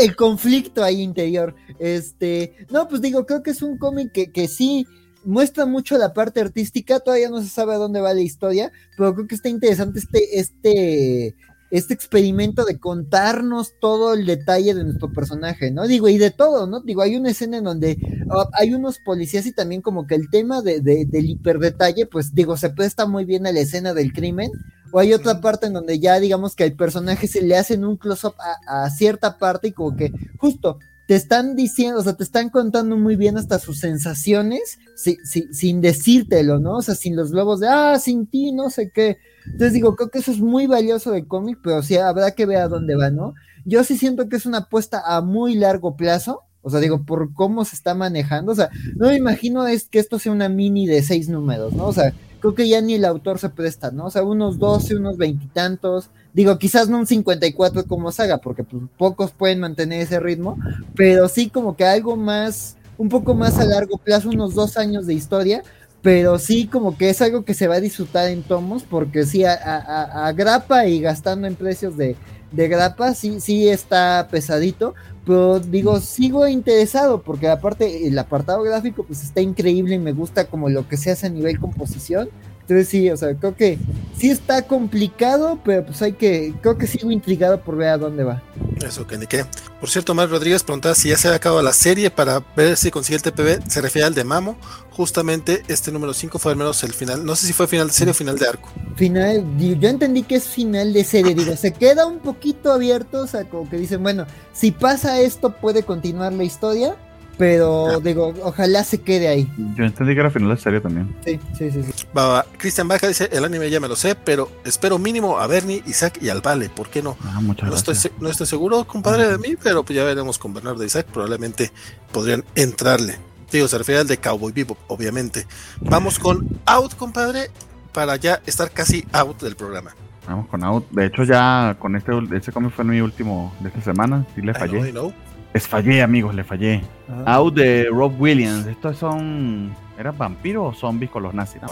el 0.00 0.16
conflicto 0.16 0.82
ahí 0.82 1.00
interior. 1.00 1.54
Este, 1.78 2.66
no, 2.70 2.88
pues 2.88 3.00
digo, 3.00 3.26
creo 3.26 3.42
que 3.42 3.50
es 3.50 3.62
un 3.62 3.78
cómic 3.78 4.12
que, 4.12 4.32
que 4.32 4.48
sí 4.48 4.86
muestra 5.24 5.66
mucho 5.66 5.96
la 5.98 6.12
parte 6.12 6.40
artística, 6.40 7.00
todavía 7.00 7.30
no 7.30 7.42
se 7.42 7.48
sabe 7.48 7.74
a 7.74 7.78
dónde 7.78 8.00
va 8.00 8.14
la 8.14 8.20
historia, 8.20 8.70
pero 8.96 9.14
creo 9.14 9.26
que 9.26 9.34
está 9.34 9.48
interesante 9.48 9.98
este, 9.98 10.38
este, 10.38 11.34
este 11.74 11.92
experimento 11.92 12.64
de 12.64 12.78
contarnos 12.78 13.74
todo 13.80 14.14
el 14.14 14.26
detalle 14.26 14.74
de 14.74 14.84
nuestro 14.84 15.12
personaje, 15.12 15.72
¿no? 15.72 15.88
Digo, 15.88 16.08
y 16.08 16.18
de 16.18 16.30
todo, 16.30 16.68
¿no? 16.68 16.80
Digo, 16.80 17.02
hay 17.02 17.16
una 17.16 17.30
escena 17.30 17.56
en 17.56 17.64
donde 17.64 17.98
uh, 18.26 18.48
hay 18.52 18.74
unos 18.74 19.00
policías 19.00 19.44
y 19.46 19.52
también 19.52 19.82
como 19.82 20.06
que 20.06 20.14
el 20.14 20.30
tema 20.30 20.62
de, 20.62 20.80
de, 20.80 21.04
del 21.04 21.30
hiperdetalle, 21.30 22.06
pues 22.06 22.32
digo, 22.32 22.56
se 22.56 22.70
presta 22.70 23.06
muy 23.06 23.24
bien 23.24 23.44
a 23.48 23.50
la 23.50 23.58
escena 23.58 23.92
del 23.92 24.12
crimen, 24.12 24.52
o 24.92 25.00
hay 25.00 25.12
otra 25.14 25.40
parte 25.40 25.66
en 25.66 25.72
donde 25.72 25.98
ya 25.98 26.20
digamos 26.20 26.54
que 26.54 26.62
al 26.62 26.74
personaje 26.74 27.26
se 27.26 27.42
le 27.42 27.56
hacen 27.56 27.84
un 27.84 27.96
close-up 27.96 28.34
a, 28.38 28.84
a, 28.84 28.90
cierta 28.90 29.36
parte 29.36 29.66
y 29.66 29.72
como 29.72 29.96
que 29.96 30.12
justo 30.38 30.78
te 31.06 31.16
están 31.16 31.56
diciendo, 31.56 31.98
o 31.98 32.02
sea, 32.04 32.14
te 32.14 32.22
están 32.22 32.50
contando 32.50 32.96
muy 32.96 33.16
bien 33.16 33.36
hasta 33.36 33.58
sus 33.58 33.80
sensaciones 33.80 34.78
si, 34.94 35.16
si, 35.24 35.52
sin 35.52 35.80
decírtelo, 35.80 36.60
¿no? 36.60 36.76
O 36.76 36.82
sea, 36.82 36.94
sin 36.94 37.16
los 37.16 37.32
globos 37.32 37.58
de, 37.58 37.66
ah, 37.66 37.98
sin 37.98 38.28
ti, 38.28 38.52
no 38.52 38.70
sé 38.70 38.90
qué. 38.90 39.18
Entonces 39.46 39.72
digo, 39.72 39.94
creo 39.96 40.10
que 40.10 40.18
eso 40.18 40.30
es 40.30 40.40
muy 40.40 40.66
valioso 40.66 41.10
del 41.12 41.26
cómic, 41.26 41.58
pero 41.62 41.82
sí 41.82 41.96
habrá 41.96 42.32
que 42.32 42.46
ver 42.46 42.58
a 42.58 42.68
dónde 42.68 42.96
va, 42.96 43.10
¿no? 43.10 43.34
Yo 43.64 43.84
sí 43.84 43.96
siento 43.96 44.28
que 44.28 44.36
es 44.36 44.46
una 44.46 44.58
apuesta 44.58 45.02
a 45.04 45.20
muy 45.20 45.54
largo 45.54 45.96
plazo, 45.96 46.42
o 46.62 46.70
sea, 46.70 46.80
digo, 46.80 47.04
por 47.04 47.34
cómo 47.34 47.64
se 47.64 47.76
está 47.76 47.94
manejando, 47.94 48.52
o 48.52 48.54
sea, 48.54 48.70
no 48.96 49.08
me 49.08 49.16
imagino 49.16 49.66
es 49.66 49.88
que 49.88 49.98
esto 49.98 50.18
sea 50.18 50.32
una 50.32 50.48
mini 50.48 50.86
de 50.86 51.02
seis 51.02 51.28
números, 51.28 51.74
¿no? 51.74 51.86
O 51.86 51.92
sea, 51.92 52.14
creo 52.40 52.54
que 52.54 52.68
ya 52.68 52.80
ni 52.80 52.94
el 52.94 53.04
autor 53.04 53.38
se 53.38 53.48
presta, 53.48 53.90
¿no? 53.90 54.06
O 54.06 54.10
sea, 54.10 54.22
unos 54.22 54.58
12, 54.58 54.96
unos 54.96 55.16
veintitantos, 55.16 56.10
digo, 56.34 56.58
quizás 56.58 56.88
no 56.90 56.98
un 56.98 57.06
54 57.06 57.86
como 57.86 58.12
saga, 58.12 58.38
porque 58.38 58.64
pues, 58.64 58.82
pocos 58.98 59.30
pueden 59.30 59.60
mantener 59.60 60.02
ese 60.02 60.20
ritmo, 60.20 60.58
pero 60.94 61.28
sí 61.28 61.48
como 61.48 61.76
que 61.76 61.84
algo 61.84 62.16
más, 62.16 62.76
un 62.98 63.08
poco 63.08 63.34
más 63.34 63.58
a 63.58 63.64
largo 63.64 63.96
plazo, 63.98 64.28
unos 64.28 64.54
dos 64.54 64.76
años 64.76 65.06
de 65.06 65.14
historia, 65.14 65.62
pero 66.04 66.38
sí 66.38 66.66
como 66.66 66.98
que 66.98 67.08
es 67.08 67.22
algo 67.22 67.46
que 67.46 67.54
se 67.54 67.66
va 67.66 67.76
a 67.76 67.80
disfrutar 67.80 68.28
en 68.28 68.42
tomos, 68.42 68.82
porque 68.82 69.24
sí, 69.24 69.44
a, 69.46 69.54
a, 69.54 70.26
a 70.26 70.32
grapa 70.32 70.86
y 70.86 71.00
gastando 71.00 71.46
en 71.46 71.56
precios 71.56 71.96
de, 71.96 72.14
de 72.52 72.68
grapa, 72.68 73.14
sí, 73.14 73.40
sí 73.40 73.70
está 73.70 74.28
pesadito, 74.30 74.94
pero 75.24 75.60
digo, 75.60 75.98
sigo 76.00 76.46
interesado, 76.46 77.22
porque 77.22 77.48
aparte 77.48 78.06
el 78.06 78.18
apartado 78.18 78.62
gráfico 78.62 79.04
pues 79.04 79.22
está 79.24 79.40
increíble 79.40 79.94
y 79.94 79.98
me 79.98 80.12
gusta 80.12 80.44
como 80.44 80.68
lo 80.68 80.86
que 80.86 80.98
se 80.98 81.10
hace 81.10 81.26
a 81.26 81.30
nivel 81.30 81.58
composición, 81.58 82.28
entonces 82.66 82.88
sí, 82.88 83.10
o 83.10 83.16
sea, 83.16 83.34
creo 83.34 83.54
que 83.54 83.78
sí 84.16 84.30
está 84.30 84.62
complicado, 84.62 85.60
pero 85.62 85.84
pues 85.84 86.00
hay 86.00 86.14
que, 86.14 86.54
creo 86.62 86.78
que 86.78 86.86
sigo 86.86 87.10
intrigado 87.10 87.60
por 87.60 87.76
ver 87.76 87.88
a 87.88 87.98
dónde 87.98 88.24
va. 88.24 88.42
Eso, 88.82 89.06
que 89.06 89.18
ni 89.18 89.26
qué. 89.26 89.44
Por 89.80 89.90
cierto, 89.90 90.14
Mar 90.14 90.30
Rodríguez 90.30 90.62
preguntaba 90.62 90.94
si 90.94 91.10
ya 91.10 91.18
se 91.18 91.28
ha 91.28 91.34
acabado 91.34 91.60
la 91.60 91.74
serie 91.74 92.10
para 92.10 92.42
ver 92.56 92.78
si 92.78 92.90
consigue 92.90 93.16
el 93.16 93.22
TPB. 93.22 93.68
Se 93.68 93.82
refiere 93.82 94.06
al 94.06 94.14
de 94.14 94.24
Mamo. 94.24 94.56
Justamente 94.92 95.62
este 95.68 95.92
número 95.92 96.14
5 96.14 96.38
fue 96.38 96.52
al 96.52 96.58
menos 96.58 96.82
el 96.84 96.94
final. 96.94 97.26
No 97.26 97.36
sé 97.36 97.46
si 97.46 97.52
fue 97.52 97.68
final 97.68 97.88
de 97.88 97.92
serie 97.92 98.12
o 98.12 98.14
final 98.14 98.38
de 98.38 98.48
arco. 98.48 98.70
Final, 98.96 99.44
yo 99.58 99.88
entendí 99.90 100.22
que 100.22 100.36
es 100.36 100.44
final 100.44 100.94
de 100.94 101.04
serie. 101.04 101.34
Digo, 101.34 101.54
se 101.56 101.74
queda 101.74 102.06
un 102.06 102.20
poquito 102.20 102.72
abierto. 102.72 103.20
O 103.20 103.26
sea, 103.26 103.44
como 103.44 103.68
que 103.68 103.76
dicen, 103.76 104.02
bueno, 104.02 104.24
si 104.54 104.70
pasa 104.70 105.20
esto, 105.20 105.54
puede 105.54 105.82
continuar 105.82 106.32
la 106.32 106.44
historia. 106.44 106.96
Pero 107.36 107.88
ah. 107.88 108.00
digo, 108.02 108.32
ojalá 108.42 108.84
se 108.84 109.00
quede 109.00 109.28
ahí. 109.28 109.50
Yo 109.74 109.84
entendí 109.84 110.14
que 110.14 110.20
era 110.20 110.30
final 110.30 110.50
de 110.50 110.56
serie 110.56 110.80
también. 110.80 111.14
Sí, 111.24 111.40
sí, 111.58 111.70
sí. 111.70 111.82
sí. 111.82 112.06
Va, 112.16 112.28
va. 112.28 112.46
Cristian 112.58 112.86
Baja 112.86 113.08
dice: 113.08 113.28
el 113.32 113.44
anime 113.44 113.70
ya 113.70 113.80
me 113.80 113.88
lo 113.88 113.96
sé, 113.96 114.14
pero 114.14 114.50
espero 114.64 114.98
mínimo 114.98 115.38
a 115.38 115.46
Bernie, 115.46 115.82
Isaac 115.86 116.18
y 116.20 116.28
al 116.28 116.40
Vale. 116.40 116.68
¿Por 116.68 116.88
qué 116.88 117.02
no? 117.02 117.16
Ah, 117.24 117.40
muchas 117.40 117.64
no, 117.64 117.72
gracias. 117.72 118.04
estoy, 118.04 118.12
no 118.20 118.28
estoy 118.28 118.46
seguro, 118.46 118.84
compadre, 118.86 119.28
de 119.28 119.38
mí, 119.38 119.56
pero 119.60 119.84
pues 119.84 119.96
ya 119.96 120.04
veremos 120.04 120.38
con 120.38 120.54
Bernardo 120.54 120.82
e 120.82 120.86
Isaac. 120.86 121.06
Probablemente 121.06 121.72
podrían 122.12 122.44
entrarle. 122.54 123.16
Digo, 123.50 123.68
se 123.68 123.78
refiere 123.78 124.00
al 124.00 124.06
de 124.06 124.16
Cowboy 124.18 124.52
Vivo, 124.52 124.76
obviamente. 124.88 125.46
Vamos 125.80 126.18
con 126.18 126.60
Out, 126.66 126.94
compadre, 126.96 127.50
para 127.92 128.16
ya 128.16 128.40
estar 128.46 128.70
casi 128.70 129.04
out 129.12 129.40
del 129.40 129.54
programa. 129.54 129.94
Vamos 130.26 130.48
con 130.48 130.64
Out. 130.64 130.90
De 130.90 131.06
hecho, 131.06 131.22
ya 131.22 131.76
con 131.78 131.96
este, 131.96 132.12
este 132.32 132.50
cómic 132.50 132.72
fue 132.72 132.84
mi 132.84 133.00
último 133.00 133.54
de 133.60 133.68
esta 133.68 133.80
semana. 133.82 134.26
Sí 134.34 134.42
le 134.42 134.54
fallé. 134.54 134.78
I 134.78 134.80
know, 134.80 134.88
I 134.88 134.92
know. 134.92 135.12
Les 135.54 135.68
fallé, 135.68 136.02
amigos, 136.02 136.34
le 136.34 136.42
fallé. 136.42 136.82
Ah. 137.08 137.36
Out 137.36 137.54
de 137.54 137.88
Rob 137.88 138.20
Williams. 138.20 138.66
Estos 138.66 138.98
son. 138.98 139.72
¿Eran 139.96 140.18
vampiros 140.18 140.74
o 140.74 140.78
zombies 140.78 141.12
con 141.12 141.22
los 141.22 141.32
nazis? 141.32 141.62
No. 141.62 141.68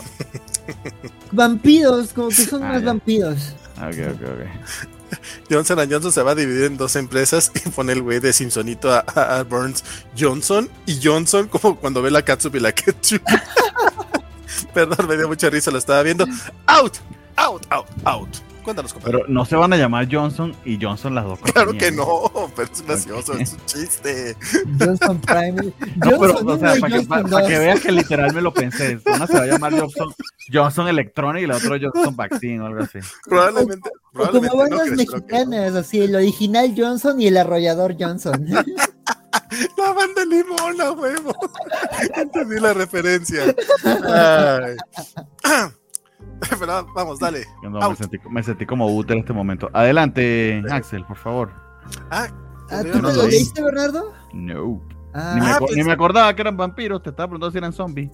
vampiros, 1.33 2.13
como 2.13 2.29
que 2.29 2.47
son 2.47 2.63
ah, 2.63 2.69
más 2.69 2.81
ya. 2.81 2.87
vampiros. 2.87 3.57
Ok, 3.79 4.15
ok, 4.15 4.23
ok. 4.23 5.19
Johnson 5.51 5.79
Johnson 5.91 6.13
se 6.13 6.23
va 6.23 6.31
a 6.31 6.35
dividir 6.37 6.65
en 6.67 6.77
dos 6.77 6.95
empresas 6.95 7.51
y 7.55 7.69
pone 7.71 7.93
el 7.93 8.03
güey 8.03 8.21
de 8.21 8.33
Simpsonito 8.33 8.93
a, 8.93 9.05
a, 9.15 9.41
a, 9.41 9.43
Burns 9.43 9.85
Johnson 10.17 10.71
y 10.87 11.01
Johnson 11.03 11.49
como 11.49 11.77
cuando 11.77 12.01
ve 12.01 12.13
la 12.13 12.23
Katsup 12.23 12.55
y 12.55 12.61
la 12.61 12.73
Ketchup. 12.73 13.23
Perdón, 14.75 15.09
me 15.09 15.17
dio 15.17 15.27
mucha 15.27 15.51
risa, 15.51 15.73
lo 15.73 15.79
estaba 15.79 16.05
viendo. 16.05 16.25
Out, 16.67 16.99
out, 17.37 17.67
out, 17.71 17.87
out. 18.05 18.29
Cuéntanos, 18.63 18.93
compadre. 18.93 19.19
Pero 19.19 19.29
no 19.29 19.45
se 19.45 19.57
van 19.57 19.73
a 19.73 19.77
llamar 19.77 20.07
Johnson 20.11 20.55
y 20.65 20.79
Johnson 20.81 21.17
las 21.17 21.25
dos 21.25 21.41
Claro 21.41 21.73
que 21.73 21.91
no, 21.91 22.31
pero 22.55 22.71
es 22.73 22.83
gracioso, 22.83 23.33
okay. 23.33 23.43
es 23.43 23.53
un 23.55 23.67
chiste. 23.67 24.37
Johnson 24.79 25.21
Prime. 25.21 25.73
No, 25.97 26.21
pero, 26.21 26.35
o 26.35 26.59
sea, 26.59 26.77
para 26.81 26.99
que, 27.01 27.07
para, 27.07 27.25
para 27.25 27.49
que, 27.49 27.59
veas 27.59 27.81
que 27.81 27.91
literal 27.91 28.33
me 28.33 28.41
lo 28.41 28.55
pensé. 28.55 29.01
Una 29.05 29.27
se 29.27 29.35
va 29.35 29.43
a 29.43 29.47
llamar 29.47 29.79
Johnson, 29.79 30.15
Johnson 30.53 30.89
Electronic 30.89 31.43
y 31.43 31.47
la 31.47 31.57
otra 31.57 31.79
Johnson 31.81 32.15
Vaccine 32.15 32.61
o 32.61 32.67
algo 32.67 32.83
así. 32.85 33.01
Probablemente. 33.25 33.89
O, 33.89 34.13
probablemente 34.13 34.49
como 34.49 34.63
bandas 34.63 34.91
no, 34.91 34.97
mexicanas, 34.97 35.75
así, 35.75 36.01
el 36.01 36.15
original 36.15 36.75
Johnson 36.77 37.21
y 37.21 37.27
el 37.27 37.37
arrollador 37.37 37.97
Johnson. 37.99 38.47
La 39.77 39.93
banda 39.93 40.25
limón, 40.25 40.81
a 40.81 40.93
huevo. 40.93 41.35
Entendí 42.17 42.61
la 42.61 42.75
referencia. 42.75 43.55
Ay. 43.85 44.77
Pero 46.59 46.87
vamos, 46.95 47.19
dale. 47.19 47.47
No, 47.63 47.91
me, 47.91 47.97
sentí, 47.97 48.19
me 48.31 48.43
sentí 48.43 48.67
como 48.67 48.87
útil 48.95 49.13
en 49.15 49.19
este 49.21 49.33
momento. 49.33 49.69
Adelante, 49.73 50.63
Axel, 50.71 51.05
por 51.05 51.17
favor. 51.17 51.51
Ah, 52.11 52.29
Ah, 52.71 52.83
¿Tú 52.91 53.03
no 53.03 53.13
lo 53.13 53.27
leíste, 53.27 53.61
Bernardo? 53.63 54.13
No. 54.33 54.81
Ah, 55.13 55.33
Ni, 55.35 55.43
me, 55.43 55.47
Ah, 55.53 55.57
pues- 55.59 55.77
ni 55.77 55.85
me 55.85 55.93
acordaba 55.93 56.35
que 56.35 56.41
eran 56.41 56.57
vampiros. 56.57 57.03
Te 57.03 57.11
estaba 57.11 57.27
preguntando 57.29 57.51
si 57.53 57.59
eran 57.59 57.75
zombies. 57.75 58.11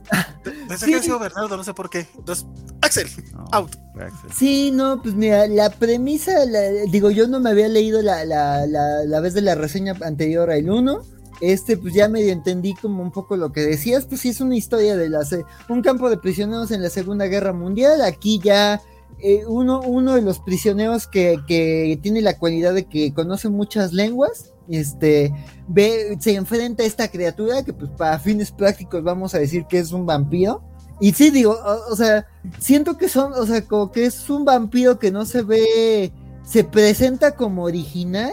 Pensé 0.67 0.87
Sí. 0.87 0.93
que 0.93 1.01
sido 1.01 1.21
Bernardo, 1.21 1.57
no 1.57 1.63
sé 1.63 1.73
por 1.75 1.89
qué. 1.89 2.09
Entonces, 2.17 2.45
Axel, 2.83 3.07
No, 3.35 3.45
Out. 3.53 3.77
Axel. 3.95 4.33
Sí, 4.33 4.73
no, 4.73 5.01
pues 5.01 5.15
mira, 5.15 5.47
la 5.47 5.71
premisa, 5.71 6.33
la- 6.47 6.91
digo, 6.91 7.11
yo 7.13 7.29
no 7.29 7.39
me 7.39 7.51
había 7.51 7.69
leído 7.69 8.03
la, 8.03 8.25
la, 8.25 8.67
la, 8.67 9.05
la 9.05 9.21
vez 9.21 9.33
de 9.35 9.43
la 9.43 9.55
reseña 9.55 9.95
anterior 10.05 10.51
al 10.51 10.69
1. 10.69 11.03
Este, 11.41 11.77
pues 11.77 11.95
ya 11.95 12.09
medio 12.09 12.33
entendí 12.33 12.75
como 12.75 13.03
un 13.03 13.13
poco 13.13 13.37
lo 13.37 13.53
que 13.53 13.61
decías, 13.61 14.07
pues 14.07 14.23
sí 14.23 14.31
es 14.31 14.41
una 14.41 14.57
historia 14.57 14.97
de 14.97 15.09
la, 15.09 15.21
un 15.69 15.83
campo 15.83 16.11
de 16.11 16.19
prisioneros 16.19 16.71
en 16.73 16.83
la 16.83 16.91
Segunda 16.91 17.27
Guerra 17.27 17.53
Mundial. 17.53 18.03
Aquí 18.03 18.41
ya 18.43 18.83
eh, 19.21 19.45
uno, 19.47 19.81
uno 19.81 20.15
de 20.15 20.23
los 20.23 20.41
prisioneros 20.41 21.07
que, 21.07 21.39
que 21.47 21.99
tiene 22.03 22.23
la 22.23 22.39
cualidad 22.39 22.75
de 22.75 22.87
que 22.87 23.13
conoce 23.15 23.49
muchas 23.49 23.93
lenguas, 23.93 24.53
este, 24.69 25.33
ve, 25.67 26.17
se 26.21 26.35
enfrenta 26.35 26.83
a 26.83 26.87
esta 26.87 27.09
criatura 27.09 27.63
que 27.65 27.73
pues 27.73 27.91
para 27.91 28.19
fines 28.19 28.51
prácticos 28.51 29.03
vamos 29.03 29.35
a 29.35 29.39
decir 29.39 29.65
que 29.67 29.79
es 29.79 29.93
un 29.93 30.07
vampiro. 30.07 30.63
Y 31.01 31.13
sí, 31.13 31.31
digo, 31.31 31.53
o, 31.53 31.93
o 31.93 31.97
sea, 31.97 32.27
siento 32.59 32.99
que 32.99 33.09
son, 33.09 33.33
o 33.33 33.47
sea, 33.47 33.63
como 33.63 33.93
que 33.93 34.07
es 34.07 34.29
un 34.29 34.45
vampiro 34.45 34.99
que 34.99 35.13
no 35.13 35.25
se 35.25 35.43
ve, 35.43 36.13
se 36.45 36.65
presenta 36.65 37.37
como 37.37 37.65
original, 37.65 38.33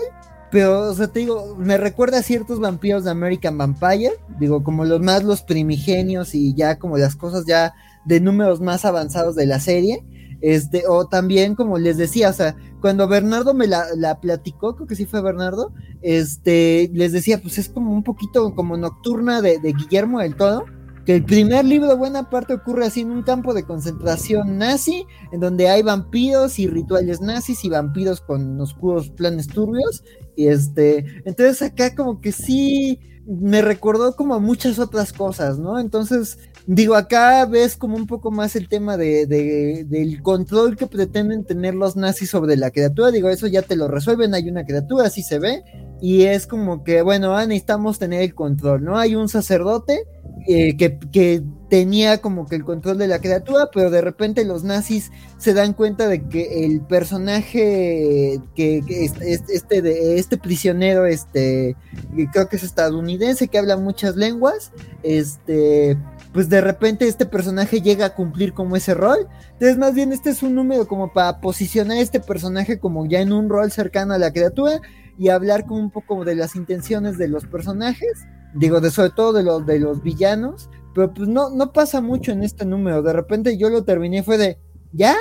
pero, 0.52 0.90
o 0.90 0.94
sea, 0.94 1.08
te 1.08 1.20
digo, 1.20 1.56
me 1.58 1.78
recuerda 1.78 2.20
a 2.20 2.24
ciertos 2.24 2.60
vampiros 2.60 3.04
de 3.04 3.12
American 3.12 3.58
Vampire, 3.58 4.14
digo, 4.40 4.64
como 4.64 4.86
los 4.86 5.02
más 5.02 5.24
los 5.24 5.42
primigenios 5.42 6.36
y 6.36 6.54
ya 6.54 6.80
como 6.80 6.98
las 6.98 7.16
cosas 7.16 7.46
ya 7.46 7.74
de 8.06 8.20
números 8.20 8.62
más 8.62 8.86
avanzados 8.86 9.36
de 9.36 9.46
la 9.46 9.60
serie. 9.60 10.04
Este, 10.42 10.84
o 10.88 11.08
también, 11.08 11.56
como 11.56 11.78
les 11.80 11.98
decía, 11.98 12.30
o 12.30 12.34
sea, 12.34 12.56
cuando 12.82 13.08
Bernardo 13.08 13.54
me 13.54 13.68
la, 13.68 13.86
la 13.96 14.20
platicó, 14.20 14.76
creo 14.76 14.88
que 14.88 14.96
sí 14.96 15.06
fue 15.06 15.22
Bernardo, 15.22 15.74
este, 16.02 16.90
les 16.94 17.14
decía, 17.14 17.42
pues 17.42 17.58
es 17.58 17.70
como 17.70 17.92
un 17.92 18.04
poquito 18.04 18.54
como 18.54 18.78
nocturna 18.78 19.42
de, 19.42 19.58
Guillermo 19.58 20.20
del 20.20 20.36
Toro, 20.36 20.66
que 21.06 21.16
el 21.16 21.24
primer 21.24 21.66
libro, 21.66 21.98
buena 21.98 22.30
parte, 22.30 22.54
ocurre 22.54 22.86
así 22.86 23.02
en 23.02 23.12
un 23.12 23.24
campo 23.24 23.54
de 23.54 23.64
concentración 23.64 24.58
nazi, 24.58 25.08
en 25.32 25.40
donde 25.40 25.70
hay 25.70 25.84
vampiros 25.84 26.60
y 26.60 26.68
rituales 26.68 27.22
nazis 27.22 27.64
y 27.64 27.70
vampiros 27.70 28.22
con 28.22 28.60
oscuros 28.60 29.10
planes 29.10 29.48
turbios. 29.48 30.04
Y 30.36 30.48
este, 30.48 31.06
entonces 31.26 31.62
acá 31.62 31.96
como 31.96 32.20
que 32.22 32.32
sí 32.32 33.00
me 33.26 33.62
recordó 33.62 34.16
como 34.16 34.36
a 34.36 34.40
muchas 34.40 34.78
otras 34.80 35.12
cosas, 35.12 35.58
¿no? 35.58 35.80
Entonces, 35.80 36.38
digo, 36.68 36.96
acá 36.96 37.46
ves 37.46 37.76
como 37.76 37.96
un 37.96 38.06
poco 38.06 38.30
más 38.32 38.56
el 38.56 38.68
tema 38.70 38.98
de, 38.98 39.26
de- 39.26 39.84
del 39.88 40.22
control 40.22 40.76
que 40.78 40.86
pretenden 40.88 41.44
tener 41.44 41.74
los 41.74 41.96
nazis 41.96 42.30
sobre 42.30 42.56
la 42.56 42.70
criatura. 42.72 43.12
Digo, 43.12 43.30
eso 43.30 43.48
ya 43.48 43.62
te 43.64 43.76
lo 43.76 43.88
resuelven, 43.88 44.34
hay 44.36 44.48
una 44.50 44.66
criatura, 44.66 45.08
así 45.08 45.24
se 45.24 45.40
ve. 45.40 45.64
Y 46.02 46.24
es 46.24 46.46
como 46.48 46.84
que, 46.84 47.02
bueno, 47.02 47.36
ah, 47.36 47.46
necesitamos 47.46 48.00
tener 48.00 48.22
el 48.22 48.36
control, 48.36 48.84
¿no? 48.84 48.98
Hay 48.98 49.16
un 49.16 49.30
sacerdote 49.30 50.04
eh, 50.48 50.76
que, 50.78 51.00
que 51.12 51.42
tenía 51.70 52.20
como 52.20 52.46
que 52.46 52.56
el 52.58 52.64
control 52.66 52.98
de 52.98 53.08
la 53.08 53.20
criatura, 53.20 53.70
pero 53.74 53.90
de 53.90 54.02
repente 54.02 54.46
los 54.46 54.64
nazis 54.64 55.12
se 55.38 55.54
dan 55.54 55.74
cuenta 55.74 56.08
de 56.08 56.28
que 56.28 56.66
el 56.66 56.82
personaje 56.82 58.40
que, 58.56 58.82
que 58.86 59.06
es- 59.06 59.14
es- 59.22 59.50
este, 59.50 59.82
de, 59.82 60.20
este 60.20 60.38
prisionero, 60.38 61.06
este, 61.06 61.76
que 62.16 62.28
creo 62.32 62.48
que 62.50 62.58
es 62.58 62.64
estadounidense, 62.64 63.48
que 63.48 63.58
habla 63.58 63.78
muchas 63.78 64.16
lenguas, 64.16 64.72
este, 65.04 65.98
pues 66.34 66.50
de 66.50 66.62
repente 66.62 67.08
este 67.08 67.26
personaje 67.26 67.82
llega 67.82 68.06
a 68.08 68.16
cumplir 68.16 68.54
como 68.54 68.76
ese 68.76 68.94
rol. 68.94 69.28
Entonces, 69.54 69.78
más 69.78 69.94
bien, 69.94 70.12
este 70.12 70.30
es 70.30 70.44
un 70.44 70.54
número 70.56 70.88
como 70.88 71.14
para 71.14 71.40
posicionar 71.40 71.98
a 71.98 72.02
este 72.02 72.20
personaje 72.20 72.80
como 72.80 73.06
ya 73.06 73.22
en 73.22 73.32
un 73.32 73.50
rol 73.50 73.72
cercano 73.72 74.14
a 74.14 74.18
la 74.18 74.32
criatura 74.34 74.82
y 75.18 75.30
hablar 75.30 75.66
como 75.66 75.80
un 75.80 75.92
poco 75.92 76.24
de 76.26 76.36
las 76.36 76.56
intenciones 76.56 77.18
de 77.18 77.28
los 77.28 77.46
personajes, 77.46 78.26
digo, 78.54 78.82
de 78.82 78.92
sobre 78.92 79.12
todo 79.12 79.34
de 79.34 79.44
los, 79.44 79.66
de 79.66 79.80
los 79.80 80.02
villanos, 80.02 80.70
pero 80.94 81.14
pues 81.14 81.28
no, 81.28 81.50
no 81.50 81.74
pasa 81.74 82.02
mucho 82.02 82.32
en 82.32 82.44
este 82.44 82.66
número. 82.66 83.02
De 83.02 83.14
repente 83.14 83.58
yo 83.58 83.70
lo 83.70 83.84
terminé, 83.84 84.24
fue 84.24 84.38
de, 84.38 84.58
¿ya? 84.94 85.16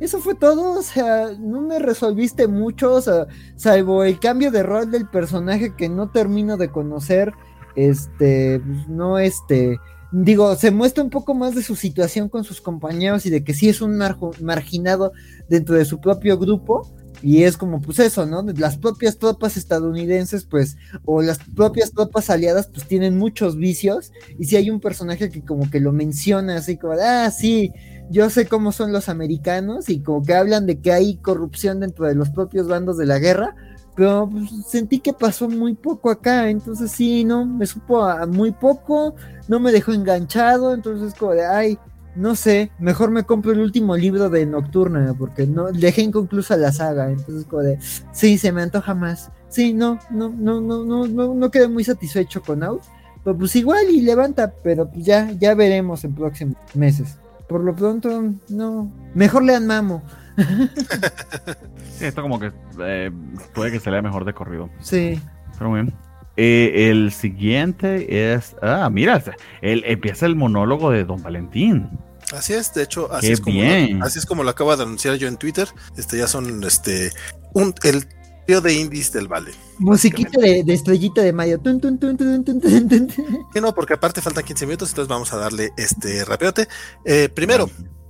Eso 0.00 0.18
fue 0.18 0.34
todo, 0.34 0.78
o 0.78 0.82
sea, 0.82 1.32
no 1.38 1.60
me 1.60 1.78
resolviste 1.78 2.48
mucho, 2.48 2.94
o 2.94 3.02
sea, 3.02 3.26
salvo 3.56 4.02
el 4.02 4.18
cambio 4.18 4.50
de 4.50 4.62
rol 4.62 4.90
del 4.90 5.06
personaje 5.08 5.74
que 5.76 5.90
no 5.90 6.10
termino 6.10 6.56
de 6.56 6.70
conocer, 6.70 7.32
este, 7.76 8.60
pues, 8.60 8.88
no, 8.88 9.18
este, 9.18 9.78
digo, 10.10 10.54
se 10.56 10.70
muestra 10.70 11.04
un 11.04 11.10
poco 11.10 11.34
más 11.34 11.54
de 11.54 11.62
su 11.62 11.76
situación 11.76 12.28
con 12.28 12.44
sus 12.44 12.60
compañeros 12.62 13.26
y 13.26 13.30
de 13.30 13.44
que 13.44 13.54
sí 13.54 13.68
es 13.68 13.80
un 13.80 14.00
marginado 14.40 15.12
dentro 15.48 15.74
de 15.74 15.84
su 15.84 16.00
propio 16.00 16.38
grupo. 16.38 16.90
Y 17.22 17.42
es 17.44 17.56
como, 17.56 17.80
pues 17.80 17.98
eso, 17.98 18.26
¿no? 18.26 18.42
Las 18.42 18.78
propias 18.78 19.18
tropas 19.18 19.56
estadounidenses, 19.56 20.44
pues, 20.44 20.76
o 21.04 21.22
las 21.22 21.38
propias 21.38 21.92
tropas 21.92 22.30
aliadas, 22.30 22.68
pues 22.68 22.86
tienen 22.86 23.18
muchos 23.18 23.56
vicios. 23.56 24.12
Y 24.38 24.44
si 24.44 24.56
hay 24.56 24.70
un 24.70 24.80
personaje 24.80 25.30
que 25.30 25.44
como 25.44 25.70
que 25.70 25.80
lo 25.80 25.92
menciona 25.92 26.56
así 26.56 26.76
como, 26.76 26.94
ah, 27.00 27.30
sí, 27.30 27.72
yo 28.10 28.28
sé 28.28 28.46
cómo 28.46 28.72
son 28.72 28.92
los 28.92 29.08
americanos 29.08 29.88
y 29.88 30.00
como 30.00 30.22
que 30.22 30.34
hablan 30.34 30.66
de 30.66 30.80
que 30.80 30.92
hay 30.92 31.16
corrupción 31.16 31.80
dentro 31.80 32.06
de 32.06 32.14
los 32.14 32.30
propios 32.30 32.66
bandos 32.66 32.98
de 32.98 33.06
la 33.06 33.18
guerra, 33.20 33.54
pero 33.94 34.28
pues, 34.28 34.50
sentí 34.68 34.98
que 34.98 35.12
pasó 35.12 35.48
muy 35.48 35.74
poco 35.74 36.10
acá, 36.10 36.50
entonces 36.50 36.90
sí, 36.90 37.24
no, 37.24 37.46
me 37.46 37.66
supo 37.66 38.02
a 38.02 38.26
muy 38.26 38.50
poco, 38.50 39.14
no 39.46 39.60
me 39.60 39.70
dejó 39.70 39.92
enganchado, 39.92 40.74
entonces 40.74 41.14
como 41.14 41.32
de, 41.32 41.46
ay, 41.46 41.78
no 42.14 42.34
sé, 42.34 42.70
mejor 42.78 43.10
me 43.10 43.24
compro 43.24 43.52
el 43.52 43.60
último 43.60 43.96
libro 43.96 44.30
de 44.30 44.46
Nocturna, 44.46 45.14
porque 45.18 45.46
no 45.46 45.70
dejé 45.72 46.02
inconclusa 46.02 46.56
la 46.56 46.72
saga, 46.72 47.10
entonces 47.10 47.44
como 47.46 47.62
de, 47.62 47.78
sí, 48.12 48.38
se 48.38 48.52
me 48.52 48.62
antoja 48.62 48.94
más. 48.94 49.30
Sí, 49.48 49.72
no, 49.72 49.98
no, 50.10 50.28
no, 50.28 50.60
no, 50.60 50.84
no, 50.84 51.06
no, 51.06 51.34
no 51.34 51.50
quedé 51.50 51.68
muy 51.68 51.84
satisfecho 51.84 52.42
con 52.42 52.62
Out. 52.62 52.82
Pero 53.24 53.36
pues 53.36 53.54
igual 53.56 53.90
y 53.90 54.00
levanta, 54.00 54.52
pero 54.62 54.88
pues 54.90 55.04
ya, 55.04 55.30
ya 55.32 55.54
veremos 55.54 56.04
en 56.04 56.14
próximos 56.14 56.56
meses. 56.74 57.18
Por 57.48 57.62
lo 57.62 57.74
pronto, 57.74 58.32
no. 58.48 58.90
Mejor 59.14 59.44
lean 59.44 59.66
Mamo. 59.66 60.02
Sí, 62.00 62.06
esto 62.06 62.22
como 62.22 62.40
que 62.40 62.50
eh, 62.78 63.10
puede 63.52 63.72
que 63.72 63.78
se 63.78 63.90
lea 63.90 64.00
mejor 64.00 64.24
de 64.24 64.32
corrido. 64.32 64.70
Sí. 64.80 65.20
Pero 65.58 65.70
bien. 65.70 65.92
Eh, 66.42 66.88
el 66.90 67.12
siguiente 67.12 68.32
es. 68.32 68.56
Ah, 68.62 68.88
mira, 68.90 69.22
el, 69.60 69.84
empieza 69.84 70.24
el 70.24 70.36
monólogo 70.36 70.90
de 70.90 71.04
Don 71.04 71.22
Valentín. 71.22 71.90
Así 72.32 72.54
es, 72.54 72.72
de 72.72 72.84
hecho, 72.84 73.12
así 73.12 73.26
Qué 73.26 73.32
es 73.34 73.40
como 73.42 73.60
bien. 73.60 73.98
Lo, 73.98 74.06
así 74.06 74.18
es 74.18 74.24
como 74.24 74.42
lo 74.42 74.48
acabo 74.48 74.74
de 74.74 74.82
anunciar 74.82 75.16
yo 75.16 75.28
en 75.28 75.36
Twitter. 75.36 75.68
Este 75.98 76.16
ya 76.16 76.26
son 76.26 76.64
este 76.64 77.12
un 77.52 77.74
el 77.82 78.08
tío 78.46 78.62
de 78.62 78.72
indies 78.72 79.12
del 79.12 79.28
Vale. 79.28 79.50
Musiquita 79.80 80.40
de, 80.40 80.64
de 80.64 80.72
estrellita 80.72 81.20
de 81.20 81.34
Mayo. 81.34 81.58
Tun, 81.58 81.78
tun, 81.78 81.98
tun, 81.98 82.16
tun, 82.16 82.42
tun, 82.42 82.58
tun, 82.58 82.88
tun, 82.88 82.88
tun. 82.88 83.08
Sí, 83.52 83.60
no, 83.60 83.74
porque 83.74 83.92
aparte 83.92 84.22
faltan 84.22 84.42
15 84.42 84.64
minutos, 84.64 84.88
entonces 84.88 85.08
vamos 85.10 85.30
a 85.34 85.36
darle 85.36 85.72
este 85.76 86.24
rapiote. 86.24 86.68
Eh, 87.04 87.28
primero, 87.28 87.68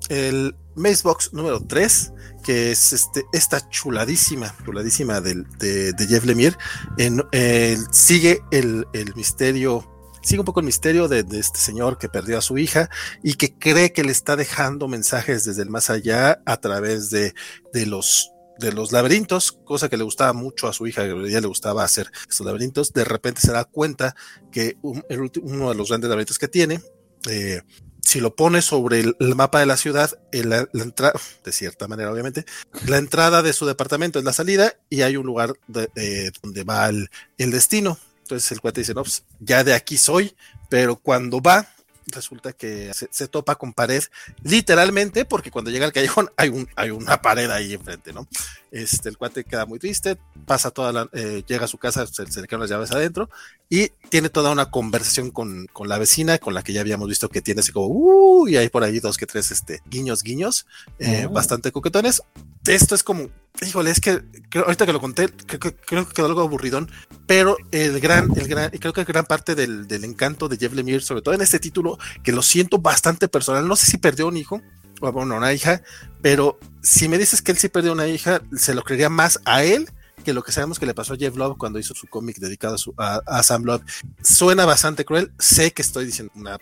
el 0.09 0.55
Macebox 0.81 1.33
número 1.33 1.61
3, 1.61 2.13
que 2.43 2.73
es 2.73 2.93
este, 2.93 3.25
esta 3.33 3.69
chuladísima, 3.69 4.55
chuladísima 4.65 5.21
del, 5.21 5.47
de, 5.59 5.95
Jeff 6.09 6.25
Lemire, 6.25 6.57
en, 6.99 7.23
eh, 7.33 7.77
sigue 7.93 8.41
el, 8.51 8.87
el 8.93 9.15
misterio, 9.15 9.85
sigue 10.23 10.41
un 10.41 10.47
poco 10.47 10.61
el 10.61 10.67
misterio 10.67 11.07
de, 11.07 11.21
este 11.39 11.59
señor 11.59 11.99
que 11.99 12.09
perdió 12.09 12.39
a 12.39 12.43
su 12.43 12.59
hija 12.59 12.89
y 13.23 13.35
que 13.35 13.57
cree 13.57 13.93
que 13.93 14.05
le 14.05 14.13
está 14.13 14.37
dejando 14.37 14.89
mensajes 14.89 15.45
desde 15.45 15.63
el 15.63 15.71
más 15.71 15.91
allá 15.91 16.43
a 16.47 16.57
través 16.59 17.11
de, 17.11 17.35
de 17.73 17.87
los 17.87 18.33
de 18.59 18.73
los 18.73 18.93
laberintos, 18.93 19.53
cosa 19.65 19.89
que 19.89 19.97
le 19.97 20.05
gustaba 20.05 20.35
mucho 20.35 20.69
a 20.69 20.75
su 20.75 20.87
hija, 20.87 21.05
que 21.05 21.13
ella 21.13 21.41
le 21.41 21.47
gustaba 21.47 21.83
hacer 21.83 22.13
estos 22.29 22.45
laberintos, 22.45 22.93
de 22.93 23.05
repente 23.05 23.41
se 23.41 23.53
da 23.53 23.65
cuenta 23.65 24.15
que 24.53 24.77
uno 24.83 25.71
de 25.71 25.75
los 25.75 25.89
grandes 25.89 26.11
laberintos 26.11 26.39
que 26.39 26.47
tiene, 26.47 26.83
eh, 27.31 27.63
si 28.11 28.19
lo 28.19 28.35
pones 28.35 28.65
sobre 28.65 28.99
el, 28.99 29.15
mapa 29.37 29.61
de 29.61 29.67
la 29.67 29.77
ciudad, 29.77 30.19
la, 30.33 30.67
entrada, 30.75 31.13
de 31.45 31.53
cierta 31.53 31.87
manera, 31.87 32.11
obviamente, 32.11 32.45
la 32.89 32.99
entrada 32.99 33.41
de 33.41 33.53
su 33.53 33.67
departamento 33.67 34.19
es 34.19 34.25
la 34.25 34.33
salida 34.33 34.75
y 34.89 35.03
hay 35.03 35.17
un 35.17 35.25
lugar 35.25 35.55
de, 35.69 35.91
eh, 35.95 36.33
donde 36.43 36.65
va 36.65 36.89
el, 36.89 37.09
el, 37.39 37.53
destino. 37.53 37.99
Entonces 38.23 38.51
el 38.51 38.61
cuate 38.61 38.81
dice, 38.81 38.95
no, 38.95 39.05
pues 39.05 39.23
ya 39.39 39.63
de 39.63 39.75
aquí 39.75 39.97
soy, 39.97 40.35
pero 40.69 40.97
cuando 40.97 41.41
va, 41.41 41.69
resulta 42.11 42.53
que 42.53 42.93
se, 42.95 43.09
se, 43.11 43.29
topa 43.29 43.57
con 43.57 43.73
pared, 43.73 44.03
literalmente, 44.43 45.25
porque 45.25 45.51
cuando 45.51 45.71
llega 45.71 45.87
al 45.87 45.93
callejón 45.93 46.31
hay, 46.37 46.49
un, 46.49 46.69
hay 46.77 46.91
una 46.91 47.21
pared 47.23 47.51
ahí 47.51 47.75
enfrente, 47.75 48.13
¿no? 48.13 48.27
Este, 48.71 49.09
el 49.09 49.19
cuate 49.19 49.45
queda 49.45 49.67
muy 49.67 49.79
triste, 49.79 50.17
pasa 50.47 50.71
toda 50.71 50.93
la, 50.93 51.09
eh, 51.13 51.43
llega 51.47 51.65
a 51.65 51.69
su 51.69 51.79
casa, 51.79 52.07
se, 52.07 52.31
se, 52.31 52.41
le 52.41 52.47
quedan 52.47 52.61
las 52.61 52.71
llaves 52.71 52.93
adentro 52.93 53.29
y 53.69 53.89
tiene 54.09 54.29
toda 54.29 54.53
una 54.53 54.71
conversación 54.71 55.31
con, 55.31 55.67
con, 55.73 55.89
la 55.89 55.99
vecina, 55.99 56.39
con 56.39 56.55
la 56.55 56.63
que 56.63 56.73
ya 56.73 56.81
habíamos 56.81 57.09
visto 57.09 57.29
que 57.29 57.43
tiene 57.43 57.61
así 57.61 57.73
como, 57.73 57.87
uh, 57.89 58.49
y 58.49 58.57
hay 58.57 58.69
por 58.69 58.85
ahí 58.85 59.01
dos 59.01 59.17
que 59.17 59.27
tres 59.27 59.51
este, 59.51 59.83
guiños, 59.87 60.23
guiños, 60.23 60.67
eh, 60.99 61.27
oh. 61.29 61.33
bastante 61.33 61.73
coquetones. 61.73 62.23
Esto 62.65 62.95
es 62.95 63.03
como 63.03 63.31
híjole, 63.63 63.91
es 63.91 64.01
que 64.01 64.23
ahorita 64.55 64.87
que 64.87 64.93
lo 64.93 65.01
conté, 65.01 65.29
creo, 65.29 66.07
que 66.09 66.15
quedó 66.15 66.27
algo 66.27 66.41
aburridón, 66.41 66.91
pero 67.27 67.57
el 67.73 68.01
gran, 68.01 68.31
el 68.37 68.49
gran, 68.49 68.71
creo 68.71 68.93
que 68.93 69.05
gran 69.05 69.27
parte 69.27 69.55
del, 69.55 69.87
del 69.87 70.05
encanto 70.05 70.49
de 70.49 70.57
Jeff 70.57 70.73
Lemire, 70.73 71.01
sobre 71.01 71.23
todo 71.23 71.35
en 71.35 71.43
este 71.43 71.59
título, 71.59 71.99
que 72.23 72.33
lo 72.33 72.43
siento 72.43 72.79
bastante 72.79 73.29
personal, 73.29 73.67
no 73.67 73.77
sé 73.77 73.87
si 73.87 73.99
perdió 73.99 74.29
un 74.29 74.37
hijo, 74.37 74.61
o 75.01 75.13
bueno, 75.13 75.37
una 75.37 75.53
hija, 75.53 75.83
pero 76.23 76.59
si 76.83 77.09
me 77.09 77.19
dices 77.19 77.43
que 77.43 77.53
él 77.53 77.59
sí 77.59 77.69
perdió 77.69 77.93
una 77.93 78.07
hija, 78.07 78.43
se 78.57 78.75
lo 78.75 78.83
creería 78.83 79.09
más 79.09 79.41
a 79.45 79.63
él 79.63 79.89
que 80.21 80.33
lo 80.33 80.43
que 80.43 80.53
sabemos 80.53 80.79
que 80.79 80.87
le 80.87 80.95
pasó 80.95 81.15
a 81.15 81.17
Jeff 81.17 81.37
Love 81.37 81.57
cuando 81.59 81.79
hizo 81.79 81.95
su 81.95 82.07
cómic 82.07 82.39
dedicado 82.39 82.77
a, 82.97 83.43
Sam 83.43 83.65
Love 83.65 83.83
suena 84.23 84.65
bastante 84.65 85.05
cruel. 85.05 85.33
Sé 85.39 85.73
que 85.73 85.83
estoy 85.83 86.07
diciendo 86.07 86.33
una, 86.37 86.59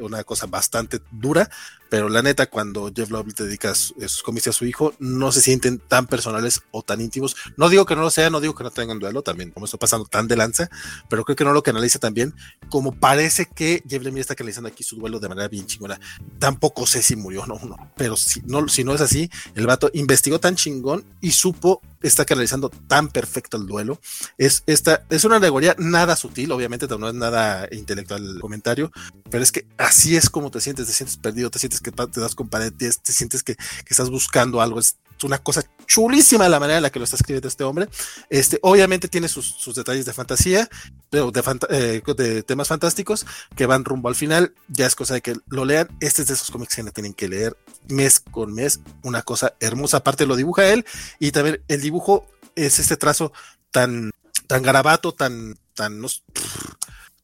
una 0.00 0.24
cosa 0.24 0.46
bastante 0.46 1.00
dura, 1.10 1.48
pero 1.88 2.08
la 2.08 2.22
neta, 2.22 2.46
cuando 2.46 2.90
Jeff 2.94 3.10
Love 3.10 3.34
dedica 3.34 3.74
sus 3.74 4.22
cómics 4.22 4.48
a 4.48 4.52
su 4.52 4.66
hijo, 4.66 4.94
no 4.98 5.30
se 5.30 5.40
sienten 5.40 5.78
tan 5.78 6.06
personales 6.06 6.62
o 6.72 6.82
tan 6.82 7.00
íntimos. 7.00 7.36
No 7.56 7.68
digo 7.68 7.86
que 7.86 7.94
no 7.94 8.02
lo 8.02 8.10
sea, 8.10 8.30
no 8.30 8.40
digo 8.40 8.54
que 8.54 8.64
no 8.64 8.72
tengan 8.72 8.98
duelo 8.98 9.22
también, 9.22 9.52
como 9.52 9.66
está 9.66 9.78
pasando 9.78 10.04
tan 10.06 10.26
de 10.26 10.36
lanza, 10.36 10.68
pero 11.08 11.24
creo 11.24 11.36
que 11.36 11.44
no 11.44 11.52
lo 11.52 11.62
canaliza 11.62 11.98
también, 11.98 12.34
como 12.68 12.92
parece 12.92 13.46
que 13.46 13.82
Jeff 13.88 14.02
Lemire 14.02 14.22
está 14.22 14.34
canalizando 14.34 14.68
aquí 14.68 14.82
su 14.82 14.96
duelo 14.96 15.20
de 15.20 15.28
manera 15.28 15.46
bien 15.46 15.66
chingona. 15.66 16.00
Tampoco 16.38 16.84
sé 16.86 17.02
si 17.02 17.14
murió 17.16 17.42
o 17.42 17.46
no, 17.46 17.60
no, 17.62 17.92
pero 17.96 18.16
si 18.16 18.40
no, 18.40 18.66
si 18.68 18.82
no 18.82 18.94
es 18.94 19.00
así, 19.00 19.30
el 19.54 19.66
vato 19.66 19.88
investigó 19.94 20.40
tan 20.40 20.56
chingón 20.56 21.04
y 21.20 21.30
supo 21.30 21.80
está 22.08 22.24
canalizando 22.24 22.70
tan 22.70 23.08
perfecto 23.08 23.56
el 23.56 23.66
duelo. 23.66 24.00
Es, 24.38 24.62
esta, 24.66 25.04
es 25.10 25.24
una 25.24 25.36
alegoría 25.36 25.74
nada 25.78 26.16
sutil, 26.16 26.52
obviamente 26.52 26.86
no 26.86 27.08
es 27.08 27.14
nada 27.14 27.68
intelectual 27.72 28.24
el 28.24 28.40
comentario, 28.40 28.92
pero 29.30 29.42
es 29.42 29.50
que 29.50 29.66
así 29.78 30.16
es 30.16 30.30
como 30.30 30.50
te 30.50 30.60
sientes, 30.60 30.86
te 30.86 30.92
sientes 30.92 31.16
perdido, 31.16 31.50
te 31.50 31.58
sientes 31.58 31.80
que 31.80 31.90
te 31.90 32.20
das 32.20 32.34
con 32.34 32.48
paredes, 32.48 33.00
te 33.00 33.12
sientes 33.12 33.42
que, 33.42 33.56
que 33.56 33.90
estás 33.90 34.10
buscando 34.10 34.60
algo, 34.60 34.78
es 34.78 34.96
una 35.22 35.38
cosa 35.38 35.62
chulísima 35.86 36.48
la 36.48 36.60
manera 36.60 36.78
en 36.78 36.82
la 36.82 36.90
que 36.90 36.98
lo 36.98 37.04
está 37.04 37.16
escribiendo 37.16 37.48
este 37.48 37.64
hombre. 37.64 37.88
Este, 38.30 38.58
obviamente 38.62 39.08
tiene 39.08 39.28
sus, 39.28 39.46
sus 39.46 39.74
detalles 39.74 40.04
de 40.04 40.12
fantasía, 40.12 40.68
pero 41.10 41.30
de, 41.30 42.02
eh, 42.18 42.42
temas 42.42 42.68
fantásticos 42.68 43.26
que 43.56 43.66
van 43.66 43.84
rumbo 43.84 44.08
al 44.08 44.14
final. 44.14 44.54
Ya 44.68 44.86
es 44.86 44.94
cosa 44.94 45.14
de 45.14 45.20
que 45.20 45.36
lo 45.46 45.64
lean. 45.64 45.88
Este 46.00 46.22
es 46.22 46.28
de 46.28 46.34
esos 46.34 46.50
cómics 46.50 46.74
que 46.74 46.82
no 46.82 46.90
tienen 46.90 47.14
que 47.14 47.28
leer 47.28 47.56
mes 47.88 48.20
con 48.20 48.52
mes. 48.54 48.80
Una 49.02 49.22
cosa 49.22 49.54
hermosa. 49.60 49.98
Aparte 49.98 50.26
lo 50.26 50.36
dibuja 50.36 50.68
él 50.68 50.84
y 51.18 51.32
también 51.32 51.62
el 51.68 51.80
dibujo 51.80 52.26
es 52.54 52.78
este 52.78 52.96
trazo 52.96 53.32
tan, 53.70 54.10
tan 54.46 54.62
garabato, 54.62 55.12
tan, 55.12 55.56
tan, 55.74 56.00
no, 56.00 56.08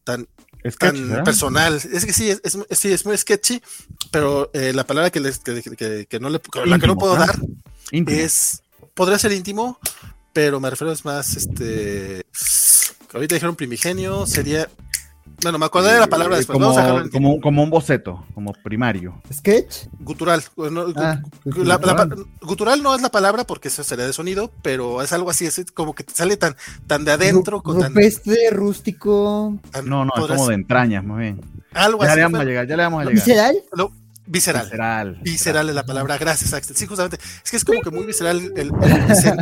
tan 0.04 0.26
tan 0.78 1.24
personal. 1.24 1.74
Es 1.74 2.04
que 2.04 2.12
sí, 2.12 2.30
es, 2.30 2.40
es, 2.44 2.78
sí, 2.78 2.92
es 2.92 3.04
muy 3.04 3.16
sketchy, 3.16 3.62
pero 4.10 4.50
eh, 4.52 4.72
la 4.72 4.86
palabra 4.86 5.10
que, 5.10 5.20
les, 5.20 5.38
que, 5.38 6.06
que, 6.06 6.20
no 6.20 6.28
le, 6.28 6.40
la 6.66 6.78
que 6.78 6.86
no 6.86 6.96
puedo 6.96 7.16
dar 7.16 7.38
es, 7.90 8.62
podría 8.94 9.18
ser 9.18 9.32
íntimo, 9.32 9.78
pero 10.32 10.60
me 10.60 10.70
refiero 10.70 10.92
es 10.92 11.04
más, 11.04 11.36
este, 11.36 12.24
ahorita 13.12 13.34
dijeron 13.34 13.56
primigenio, 13.56 14.26
sería, 14.26 14.68
bueno, 15.42 15.58
me 15.58 15.66
acordé 15.66 15.94
de 15.94 16.00
la 16.00 16.06
palabra 16.06 16.36
después. 16.36 16.58
Como, 16.58 16.74
como, 17.10 17.40
como, 17.40 17.62
un 17.62 17.70
boceto, 17.70 18.24
como 18.34 18.52
primario. 18.52 19.20
¿Sketch? 19.32 19.86
Gutural. 20.00 20.42
Ah, 20.96 21.20
gutural 22.40 22.82
no 22.82 22.94
es 22.94 23.02
la 23.02 23.10
palabra 23.10 23.44
porque 23.44 23.68
eso 23.68 23.82
sería 23.84 24.06
de 24.06 24.12
sonido, 24.12 24.50
pero 24.62 25.02
es 25.02 25.12
algo 25.12 25.30
así, 25.30 25.46
es 25.46 25.64
como 25.74 25.94
que 25.94 26.04
te 26.04 26.14
sale 26.14 26.36
tan, 26.36 26.56
tan 26.86 27.04
de 27.04 27.12
adentro. 27.12 27.62
Con 27.62 27.82
Rupestre, 27.82 28.50
rústico. 28.50 29.58
no, 29.84 30.04
no, 30.04 30.12
es 30.16 30.26
como 30.26 30.48
de 30.48 30.54
entrañas, 30.54 31.04
muy 31.04 31.20
bien. 31.20 31.40
Algo 31.72 32.02
ya 32.02 32.16
Le 32.16 32.22
vamos 32.22 32.40
a 32.40 32.44
llegar, 32.44 32.66
ya 32.66 32.76
le 32.76 32.82
vamos 32.82 33.00
a 33.00 33.04
llegar. 33.04 33.14
Visceral. 33.14 33.56
Visceral. 34.30 35.18
Visceral 35.22 35.68
es 35.70 35.74
la 35.74 35.84
palabra, 35.84 36.16
gracias 36.16 36.52
Axel. 36.52 36.76
Sí, 36.76 36.86
justamente. 36.86 37.18
Es 37.44 37.50
que 37.50 37.56
es 37.56 37.64
como 37.64 37.80
que 37.80 37.90
muy 37.90 38.06
visceral. 38.06 38.52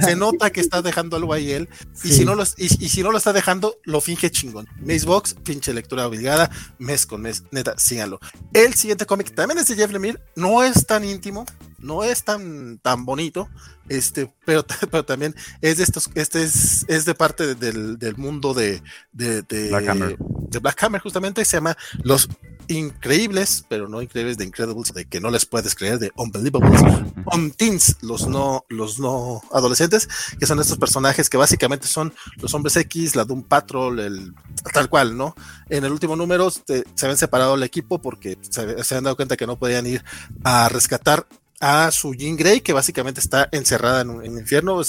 se, 0.02 0.16
nota 0.16 0.48
que 0.48 0.60
está 0.60 0.80
dejando 0.80 1.18
algo 1.18 1.34
ahí 1.34 1.52
él. 1.52 1.68
Y, 2.02 2.08
si 2.08 2.24
no 2.24 2.34
lo, 2.34 2.42
y, 2.56 2.68
si 2.70 3.02
no 3.02 3.12
lo 3.12 3.18
está 3.18 3.34
dejando, 3.34 3.76
lo 3.84 4.00
finge 4.00 4.30
chingón. 4.30 4.66
Macebox, 4.80 5.34
pinche 5.44 5.74
lectura 5.74 6.06
obligada, 6.06 6.50
mes 6.78 7.04
con 7.04 7.20
mes. 7.20 7.44
Neta, 7.50 7.74
síganlo. 7.76 8.18
El 8.54 8.72
siguiente 8.72 9.04
cómic 9.04 9.34
también 9.34 9.58
es 9.58 9.68
de 9.68 9.74
Jeff 9.74 9.92
Lemire. 9.92 10.20
No 10.36 10.64
es 10.64 10.86
tan 10.86 11.04
íntimo, 11.04 11.44
no 11.76 12.02
es 12.02 12.24
tan, 12.24 12.78
tan 12.78 13.04
bonito, 13.04 13.50
este, 13.90 14.32
pero, 14.46 14.64
pero 14.90 15.04
también 15.04 15.34
es 15.60 15.76
de 15.76 15.84
estos, 15.84 16.10
este 16.14 16.42
es, 16.44 16.86
es 16.88 17.04
de 17.04 17.14
parte 17.14 17.54
del, 17.56 17.98
del 17.98 18.16
mundo 18.16 18.54
de, 18.54 18.82
de, 19.12 19.42
de, 19.42 19.68
Black 19.68 19.88
Hammer. 19.88 20.16
de 20.18 20.58
Black 20.60 20.82
Hammer, 20.82 21.02
justamente, 21.02 21.44
se 21.44 21.58
llama 21.58 21.76
Los 22.02 22.26
increíbles, 22.68 23.64
pero 23.68 23.88
no 23.88 24.02
increíbles 24.02 24.38
de 24.38 24.44
Incredibles, 24.44 24.92
de 24.92 25.06
que 25.06 25.20
no 25.20 25.30
les 25.30 25.46
puedes 25.46 25.74
creer, 25.74 25.98
de 25.98 26.12
Unbelievables, 26.16 26.82
on 27.26 27.50
teens, 27.50 27.96
los 28.02 28.28
no, 28.28 28.64
los 28.68 28.98
no 28.98 29.42
adolescentes, 29.52 30.08
que 30.38 30.46
son 30.46 30.60
estos 30.60 30.78
personajes 30.78 31.28
que 31.28 31.36
básicamente 31.36 31.86
son 31.86 32.12
los 32.36 32.54
hombres 32.54 32.76
X, 32.76 33.16
la 33.16 33.24
Doom 33.24 33.42
Patrol, 33.42 34.00
el 34.00 34.34
tal 34.72 34.88
cual, 34.88 35.16
¿no? 35.16 35.34
En 35.68 35.84
el 35.84 35.92
último 35.92 36.16
número 36.16 36.50
se 36.50 36.84
habían 37.02 37.16
separado 37.16 37.54
el 37.54 37.62
equipo 37.62 38.00
porque 38.00 38.38
se, 38.42 38.84
se 38.84 38.94
habían 38.94 39.04
dado 39.04 39.16
cuenta 39.16 39.36
que 39.36 39.46
no 39.46 39.58
podían 39.58 39.86
ir 39.86 40.04
a 40.44 40.68
rescatar 40.68 41.26
a 41.60 41.90
su 41.90 42.14
Jean 42.14 42.36
Grey, 42.36 42.60
que 42.60 42.72
básicamente 42.72 43.20
está 43.20 43.48
encerrada 43.52 44.02
en, 44.02 44.22
el 44.22 44.38
infierno. 44.38 44.80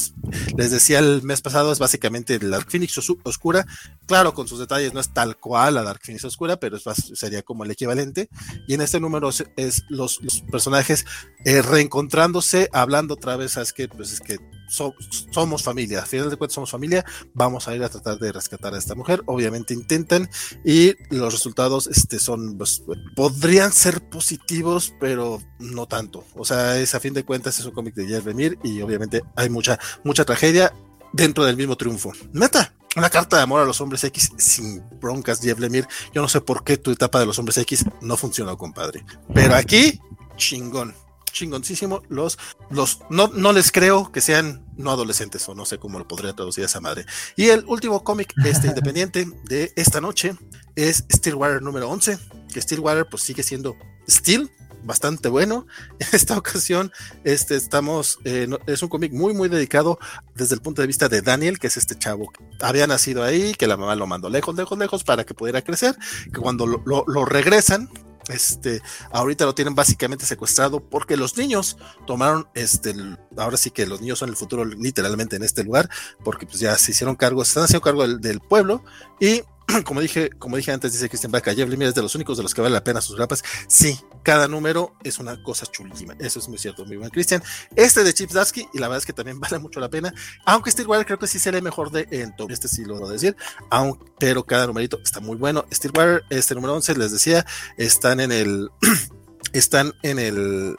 les 0.57 0.71
decía 0.71 0.99
el 0.99 1.23
mes 1.23 1.41
pasado, 1.41 1.71
es 1.71 1.79
básicamente 1.79 2.39
la 2.39 2.57
Dark 2.57 2.69
Phoenix 2.69 2.97
oscura. 3.23 3.65
Claro, 4.05 4.33
con 4.33 4.47
sus 4.47 4.59
detalles 4.59 4.93
no 4.93 4.99
es 4.99 5.13
tal 5.13 5.37
cual 5.37 5.75
la 5.75 5.83
Dark 5.83 6.01
Phoenix 6.03 6.25
oscura, 6.25 6.57
pero 6.57 6.77
sería 6.79 7.41
como 7.41 7.63
el 7.63 7.71
equivalente. 7.71 8.29
Y 8.67 8.73
en 8.73 8.81
este 8.81 8.99
número 8.99 9.29
es, 9.29 9.83
los, 9.89 10.19
personajes 10.51 11.05
eh, 11.45 11.61
reencontrándose, 11.61 12.69
hablando 12.71 13.15
otra 13.15 13.35
vez, 13.35 13.53
¿sabes 13.53 13.73
que 13.73 13.87
Pues 13.87 14.13
es 14.13 14.19
que 14.19 14.37
somos 14.69 15.63
familia, 15.63 16.01
a 16.01 16.05
final 16.05 16.29
de 16.29 16.37
cuentas 16.37 16.55
somos 16.55 16.71
familia, 16.71 17.03
vamos 17.33 17.67
a 17.67 17.75
ir 17.75 17.83
a 17.83 17.89
tratar 17.89 18.19
de 18.19 18.31
rescatar 18.31 18.73
a 18.73 18.77
esta 18.77 18.95
mujer, 18.95 19.21
obviamente 19.25 19.73
intentan 19.73 20.29
y 20.63 20.93
los 21.09 21.33
resultados 21.33 21.87
este, 21.87 22.19
son, 22.19 22.57
pues, 22.57 22.83
podrían 23.15 23.71
ser 23.71 24.01
positivos, 24.09 24.93
pero 24.99 25.41
no 25.59 25.87
tanto, 25.87 26.25
o 26.35 26.45
sea, 26.45 26.77
es 26.79 26.95
a 26.95 26.99
fin 26.99 27.13
de 27.13 27.23
cuentas 27.23 27.59
es 27.59 27.65
un 27.65 27.71
cómic 27.71 27.95
de 27.95 28.07
Jeremy 28.07 28.51
y 28.63 28.81
obviamente 28.81 29.21
hay 29.35 29.49
mucha, 29.49 29.79
mucha 30.03 30.25
tragedia 30.25 30.73
dentro 31.13 31.43
del 31.43 31.57
mismo 31.57 31.75
triunfo. 31.75 32.11
Neta, 32.31 32.73
una 32.95 33.09
carta 33.09 33.37
de 33.37 33.43
amor 33.43 33.61
a 33.61 33.65
los 33.65 33.81
hombres 33.81 34.03
X 34.03 34.31
sin 34.37 34.83
broncas, 34.99 35.41
Jeff 35.41 35.59
Lemire. 35.59 35.87
Yo 36.13 36.21
no 36.21 36.29
sé 36.29 36.41
por 36.41 36.63
qué 36.63 36.77
tu 36.77 36.91
etapa 36.91 37.19
de 37.19 37.25
los 37.25 37.37
hombres 37.39 37.57
X 37.57 37.85
no 38.01 38.17
funcionó, 38.17 38.57
compadre. 38.57 39.05
Pero 39.33 39.55
aquí, 39.55 39.99
chingón 40.37 40.93
chingoncísimo. 41.31 42.01
Los, 42.09 42.37
los, 42.69 42.99
no, 43.09 43.27
no 43.27 43.53
les 43.53 43.71
creo 43.71 44.11
que 44.11 44.21
sean 44.21 44.65
no 44.77 44.91
adolescentes 44.91 45.47
o 45.49 45.55
no 45.55 45.65
sé 45.65 45.77
cómo 45.77 45.99
lo 45.99 46.07
podría 46.07 46.33
traducir 46.33 46.63
esa 46.63 46.79
madre. 46.79 47.05
Y 47.35 47.49
el 47.49 47.65
último 47.65 48.03
cómic 48.03 48.33
este, 48.45 48.67
independiente 48.69 49.27
de 49.45 49.71
esta 49.75 50.01
noche 50.01 50.35
es 50.75 51.05
Stillwater 51.11 51.61
número 51.61 51.89
11, 51.89 52.17
que 52.53 52.61
Stillwater 52.61 53.07
pues 53.09 53.23
sigue 53.23 53.43
siendo 53.43 53.75
Steel, 54.09 54.49
bastante 54.83 55.29
bueno. 55.29 55.67
En 55.99 56.07
esta 56.13 56.37
ocasión, 56.37 56.91
este, 57.23 57.55
estamos, 57.55 58.19
eh, 58.23 58.47
es 58.67 58.81
un 58.81 58.89
cómic 58.89 59.11
muy, 59.11 59.33
muy 59.33 59.49
dedicado 59.49 59.99
desde 60.35 60.55
el 60.55 60.61
punto 60.61 60.81
de 60.81 60.87
vista 60.87 61.09
de 61.09 61.21
Daniel, 61.21 61.59
que 61.59 61.67
es 61.67 61.77
este 61.77 61.97
chavo 61.97 62.31
que 62.31 62.43
había 62.61 62.87
nacido 62.87 63.23
ahí, 63.23 63.53
que 63.53 63.67
la 63.67 63.77
mamá 63.77 63.95
lo 63.95 64.07
mandó 64.07 64.29
lejos, 64.29 64.55
lejos, 64.55 64.77
lejos 64.77 65.03
para 65.03 65.25
que 65.25 65.33
pudiera 65.33 65.61
crecer, 65.61 65.97
que 66.33 66.39
cuando 66.39 66.65
lo, 66.65 66.81
lo 66.85 67.25
regresan, 67.25 67.89
este, 68.29 68.81
ahorita 69.11 69.45
lo 69.45 69.55
tienen 69.55 69.75
básicamente 69.75 70.25
secuestrado 70.25 70.79
porque 70.79 71.17
los 71.17 71.37
niños 71.37 71.77
tomaron, 72.05 72.47
este, 72.53 72.95
ahora 73.37 73.57
sí 73.57 73.71
que 73.71 73.85
los 73.85 74.01
niños 74.01 74.19
son 74.19 74.29
el 74.29 74.35
futuro 74.35 74.65
literalmente 74.65 75.35
en 75.35 75.43
este 75.43 75.63
lugar, 75.63 75.89
porque 76.23 76.45
pues 76.45 76.59
ya 76.59 76.77
se 76.77 76.91
hicieron 76.91 77.15
cargo, 77.15 77.43
se 77.43 77.49
están 77.49 77.63
haciendo 77.63 77.81
cargo 77.81 78.07
del 78.07 78.39
pueblo 78.39 78.83
y 79.19 79.43
como 79.85 80.01
dije, 80.01 80.29
como 80.31 80.57
dije 80.57 80.71
antes, 80.71 80.93
dice 80.93 81.09
Christian 81.09 81.31
Bach, 81.31 81.43
Jeff 81.43 81.69
Lemire 81.69 81.89
es 81.89 81.95
de 81.95 82.01
los 82.01 82.15
únicos 82.15 82.37
de 82.37 82.43
los 82.43 82.53
que 82.53 82.61
vale 82.61 82.73
la 82.73 82.83
pena 82.83 83.01
sus 83.01 83.15
grapas. 83.15 83.43
Sí, 83.67 83.99
cada 84.23 84.47
número 84.47 84.93
es 85.03 85.19
una 85.19 85.41
cosa 85.43 85.65
chulísima. 85.65 86.15
Eso 86.19 86.39
es 86.39 86.47
muy 86.47 86.57
cierto, 86.57 86.85
muy 86.85 86.97
buen 86.97 87.09
Christian. 87.09 87.43
Este 87.75 88.03
de 88.03 88.13
Chips 88.13 88.33
Darsky, 88.33 88.67
y 88.73 88.79
la 88.79 88.87
verdad 88.87 88.99
es 88.99 89.05
que 89.05 89.13
también 89.13 89.39
vale 89.39 89.59
mucho 89.59 89.79
la 89.79 89.89
pena. 89.89 90.13
Aunque 90.45 90.71
Stillwater 90.71 91.05
creo 91.05 91.19
que 91.19 91.27
sí 91.27 91.39
sería 91.39 91.61
mejor 91.61 91.91
de 91.91 92.07
en 92.11 92.33
Este 92.49 92.67
sí 92.67 92.85
lo 92.85 92.99
voy 92.99 93.11
decir. 93.11 93.35
Aunque, 93.69 94.05
pero 94.19 94.43
cada 94.43 94.67
numerito 94.67 94.99
está 95.03 95.19
muy 95.19 95.37
bueno. 95.37 95.65
Stillwater, 95.71 96.23
este 96.29 96.55
número 96.55 96.75
11, 96.75 96.95
les 96.95 97.11
decía, 97.11 97.45
están 97.77 98.19
en 98.19 98.31
el. 98.31 98.69
están 99.53 99.93
en 100.03 100.19
el. 100.19 100.75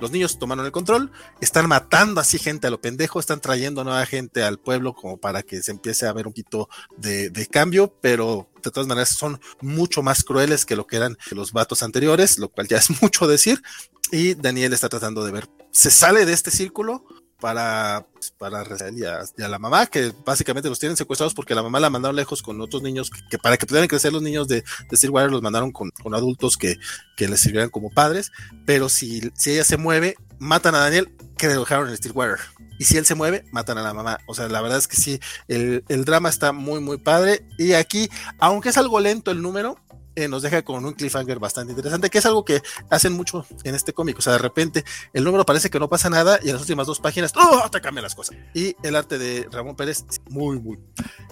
Los 0.00 0.10
niños 0.10 0.38
tomaron 0.38 0.64
el 0.64 0.72
control, 0.72 1.10
están 1.40 1.68
matando 1.68 2.20
así 2.20 2.38
gente 2.38 2.66
a 2.66 2.70
lo 2.70 2.80
pendejo, 2.80 3.20
están 3.20 3.40
trayendo 3.40 3.84
nueva 3.84 4.04
gente 4.06 4.42
al 4.42 4.58
pueblo 4.58 4.94
como 4.94 5.18
para 5.18 5.42
que 5.42 5.62
se 5.62 5.72
empiece 5.72 6.06
a 6.06 6.12
ver 6.12 6.26
un 6.26 6.32
poquito 6.32 6.68
de, 6.96 7.48
cambio, 7.50 7.94
pero 8.00 8.48
de 8.62 8.70
todas 8.70 8.86
maneras 8.86 9.10
son 9.10 9.40
mucho 9.60 10.02
más 10.02 10.22
crueles 10.22 10.64
que 10.64 10.76
lo 10.76 10.86
que 10.86 10.96
eran 10.96 11.16
los 11.30 11.52
vatos 11.52 11.82
anteriores, 11.82 12.38
lo 12.38 12.48
cual 12.48 12.68
ya 12.68 12.78
es 12.78 12.90
mucho 13.02 13.26
decir. 13.26 13.62
Y 14.10 14.34
Daniel 14.34 14.72
está 14.72 14.88
tratando 14.88 15.24
de 15.24 15.32
ver, 15.32 15.48
se 15.70 15.90
sale 15.90 16.24
de 16.24 16.32
este 16.32 16.50
círculo 16.50 17.04
para, 17.40 18.04
para 18.36 18.64
y 18.92 19.04
a, 19.04 19.48
la 19.48 19.58
mamá, 19.58 19.86
que 19.86 20.12
básicamente 20.24 20.68
los 20.68 20.78
tienen 20.78 20.96
secuestrados 20.96 21.34
porque 21.34 21.54
la 21.54 21.62
mamá 21.62 21.78
la 21.80 21.90
mandaron 21.90 22.16
lejos 22.16 22.42
con 22.42 22.60
otros 22.60 22.82
niños, 22.82 23.10
que, 23.30 23.38
para 23.38 23.56
que 23.56 23.66
pudieran 23.66 23.88
crecer 23.88 24.12
los 24.12 24.22
niños 24.22 24.48
de, 24.48 24.64
de 24.90 25.08
los 25.28 25.42
mandaron 25.42 25.70
con, 25.70 25.92
adultos 26.12 26.56
que, 26.56 26.78
que 27.16 27.28
les 27.28 27.40
sirvieran 27.40 27.70
como 27.70 27.90
padres, 27.90 28.32
pero 28.66 28.88
si, 28.88 29.30
si 29.34 29.52
ella 29.52 29.64
se 29.64 29.76
mueve, 29.76 30.16
matan 30.38 30.74
a 30.74 30.78
Daniel, 30.78 31.12
que 31.36 31.48
dejaron 31.48 31.88
en 31.88 31.96
Stillwater. 31.96 32.38
Y 32.78 32.84
si 32.84 32.96
él 32.96 33.06
se 33.06 33.14
mueve, 33.14 33.44
matan 33.50 33.78
a 33.78 33.82
la 33.82 33.92
mamá. 33.92 34.20
O 34.26 34.34
sea, 34.34 34.48
la 34.48 34.60
verdad 34.60 34.78
es 34.78 34.86
que 34.86 34.96
sí, 34.96 35.20
el, 35.48 35.84
el 35.88 36.04
drama 36.04 36.28
está 36.28 36.52
muy, 36.52 36.80
muy 36.80 36.98
padre. 36.98 37.44
Y 37.58 37.72
aquí, 37.72 38.08
aunque 38.38 38.68
es 38.68 38.78
algo 38.78 39.00
lento 39.00 39.30
el 39.30 39.42
número, 39.42 39.78
eh, 40.18 40.26
nos 40.26 40.42
deja 40.42 40.62
con 40.62 40.84
un 40.84 40.94
cliffhanger 40.94 41.38
bastante 41.38 41.72
interesante, 41.72 42.10
que 42.10 42.18
es 42.18 42.26
algo 42.26 42.44
que 42.44 42.60
hacen 42.90 43.12
mucho 43.12 43.46
en 43.62 43.76
este 43.76 43.92
cómic. 43.92 44.18
O 44.18 44.20
sea, 44.20 44.32
de 44.32 44.40
repente 44.40 44.84
el 45.12 45.22
número 45.22 45.46
parece 45.46 45.70
que 45.70 45.78
no 45.78 45.88
pasa 45.88 46.10
nada 46.10 46.40
y 46.42 46.48
en 46.48 46.54
las 46.54 46.62
últimas 46.62 46.88
dos 46.88 46.98
páginas, 46.98 47.32
¡oh! 47.36 47.70
te 47.70 47.80
cambian 47.80 48.02
las 48.02 48.16
cosas. 48.16 48.36
Y 48.52 48.74
el 48.82 48.96
arte 48.96 49.16
de 49.16 49.46
Ramón 49.52 49.76
Pérez, 49.76 50.04
muy, 50.28 50.58
muy. 50.58 50.76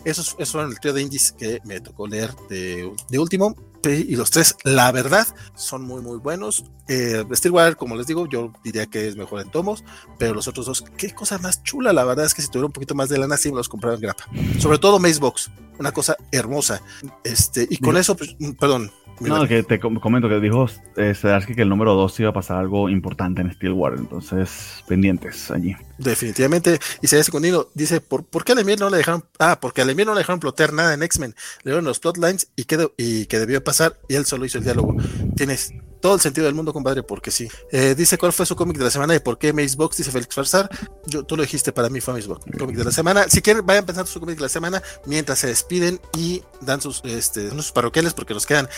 Esos, 0.05 0.37
esos 0.39 0.51
son 0.51 0.71
el 0.71 0.79
trío 0.79 0.93
de 0.93 1.03
indies 1.03 1.33
que 1.33 1.61
me 1.65 1.81
tocó 1.81 2.07
leer 2.07 2.33
de, 2.49 2.93
de 3.09 3.19
último. 3.19 3.57
Y 3.85 4.17
los 4.17 4.31
tres, 4.31 4.57
la 4.65 4.91
verdad, 4.91 5.27
son 5.55 5.83
muy, 5.83 6.03
muy 6.03 6.19
buenos. 6.19 6.65
Eh, 6.89 7.25
Stillwater, 7.33 7.77
como 7.77 7.95
les 7.95 8.07
digo, 8.07 8.29
yo 8.29 8.53
diría 8.65 8.87
que 8.87 9.07
es 9.07 9.17
mejor 9.17 9.41
en 9.41 9.51
tomos, 9.51 9.85
pero 10.19 10.35
los 10.35 10.49
otros 10.49 10.67
dos, 10.67 10.85
qué 10.97 11.15
cosa 11.15 11.39
más 11.39 11.63
chula. 11.63 11.93
La 11.93 12.05
verdad 12.05 12.25
es 12.25 12.35
que 12.35 12.43
si 12.43 12.49
tuviera 12.49 12.67
un 12.67 12.73
poquito 12.73 12.97
más 12.97 13.09
de 13.09 13.19
lana, 13.19 13.37
sí 13.37 13.51
me 13.51 13.57
los 13.57 13.69
compraba 13.69 13.95
en 13.95 14.01
grapa. 14.01 14.25
Sobre 14.59 14.79
todo 14.79 14.99
Macebox, 14.99 15.51
una 15.79 15.93
cosa 15.93 16.17
hermosa. 16.33 16.83
Este, 17.25 17.67
y 17.69 17.79
con 17.79 17.97
eso, 17.97 18.17
pues, 18.17 18.37
perdón. 18.59 18.91
No, 19.21 19.47
que 19.49 19.63
te 19.63 19.81
comento 19.81 20.29
que 20.29 20.41
dijo 20.41 20.67
eh, 20.97 21.15
que 21.55 21.63
el 21.63 21.69
número 21.69 21.95
2 21.95 22.21
iba 22.21 22.31
a 22.31 22.33
pasar 22.35 22.59
algo 22.59 22.91
importante 22.91 23.41
en 23.41 23.51
Stillwater, 23.51 23.99
entonces 23.99 24.85
pendientes 24.87 25.51
allí. 25.51 25.75
Definitivamente, 25.97 26.79
y 27.01 27.07
se 27.07 27.23
Secundino 27.23 27.67
dice, 27.73 28.03
¿por, 28.03 28.25
¿por 28.25 28.45
qué 28.45 28.53
a 28.53 28.55
Lemir 28.55 28.79
no 28.79 28.91
le 28.91 28.99
dejaron? 28.99 29.25
Ah, 29.39 29.59
porque 29.61 29.81
a 29.81 29.87
Lemir 29.87 30.07
no 30.07 30.13
le 30.13 30.19
dejaron 30.19 30.39
plotear 30.39 30.75
nada 30.75 30.93
en 30.93 31.03
X-Men, 31.03 31.35
le 31.63 31.71
dieron 31.71 31.87
los 31.87 31.99
plotlines 31.99 32.49
y 32.57 32.65
que, 32.65 32.91
y 32.99 33.25
que 33.25 33.39
debió 33.39 33.65
pasar 33.65 33.97
y 34.07 34.17
él 34.17 34.27
solo 34.27 34.45
hizo 34.45 34.59
el 34.59 34.65
diálogo. 34.65 34.95
Tienes 35.35 35.73
todo 36.01 36.15
el 36.15 36.21
sentido 36.21 36.47
del 36.47 36.55
mundo, 36.55 36.73
compadre, 36.73 37.03
porque 37.03 37.31
sí. 37.31 37.49
Eh, 37.71 37.95
dice 37.97 38.19
cuál 38.19 38.33
fue 38.33 38.47
su 38.47 38.57
cómic 38.57 38.79
de 38.79 38.85
la 38.85 38.91
semana 38.91 39.15
y 39.15 39.19
por 39.19 39.39
qué 39.39 39.53
Macebox, 39.53 39.97
dice 39.97 40.11
Félix 40.11 40.35
Farsar. 40.35 40.69
Yo, 41.07 41.25
tú 41.25 41.37
lo 41.37 41.43
dijiste, 41.43 41.73
para 41.73 41.89
mí 41.89 42.01
fue 42.01 42.15
Macebox, 42.15 42.45
cómic 42.59 42.77
de 42.77 42.85
la 42.85 42.93
semana. 42.93 43.27
Si 43.29 43.43
quieren, 43.43 43.65
vayan 43.65 43.87
pensando 43.87 44.11
su 44.11 44.21
cómic 44.21 44.37
de 44.37 44.43
la 44.43 44.49
semana 44.49 44.83
mientras 45.07 45.39
se 45.39 45.49
despiden 45.49 46.01
y 46.17 46.43
dan 46.61 46.81
sus, 46.81 47.03
este, 47.05 47.51
sus 47.51 47.73
parroquiales 47.73 48.15
porque 48.15 48.35
nos 48.35 48.47
quedan 48.47 48.69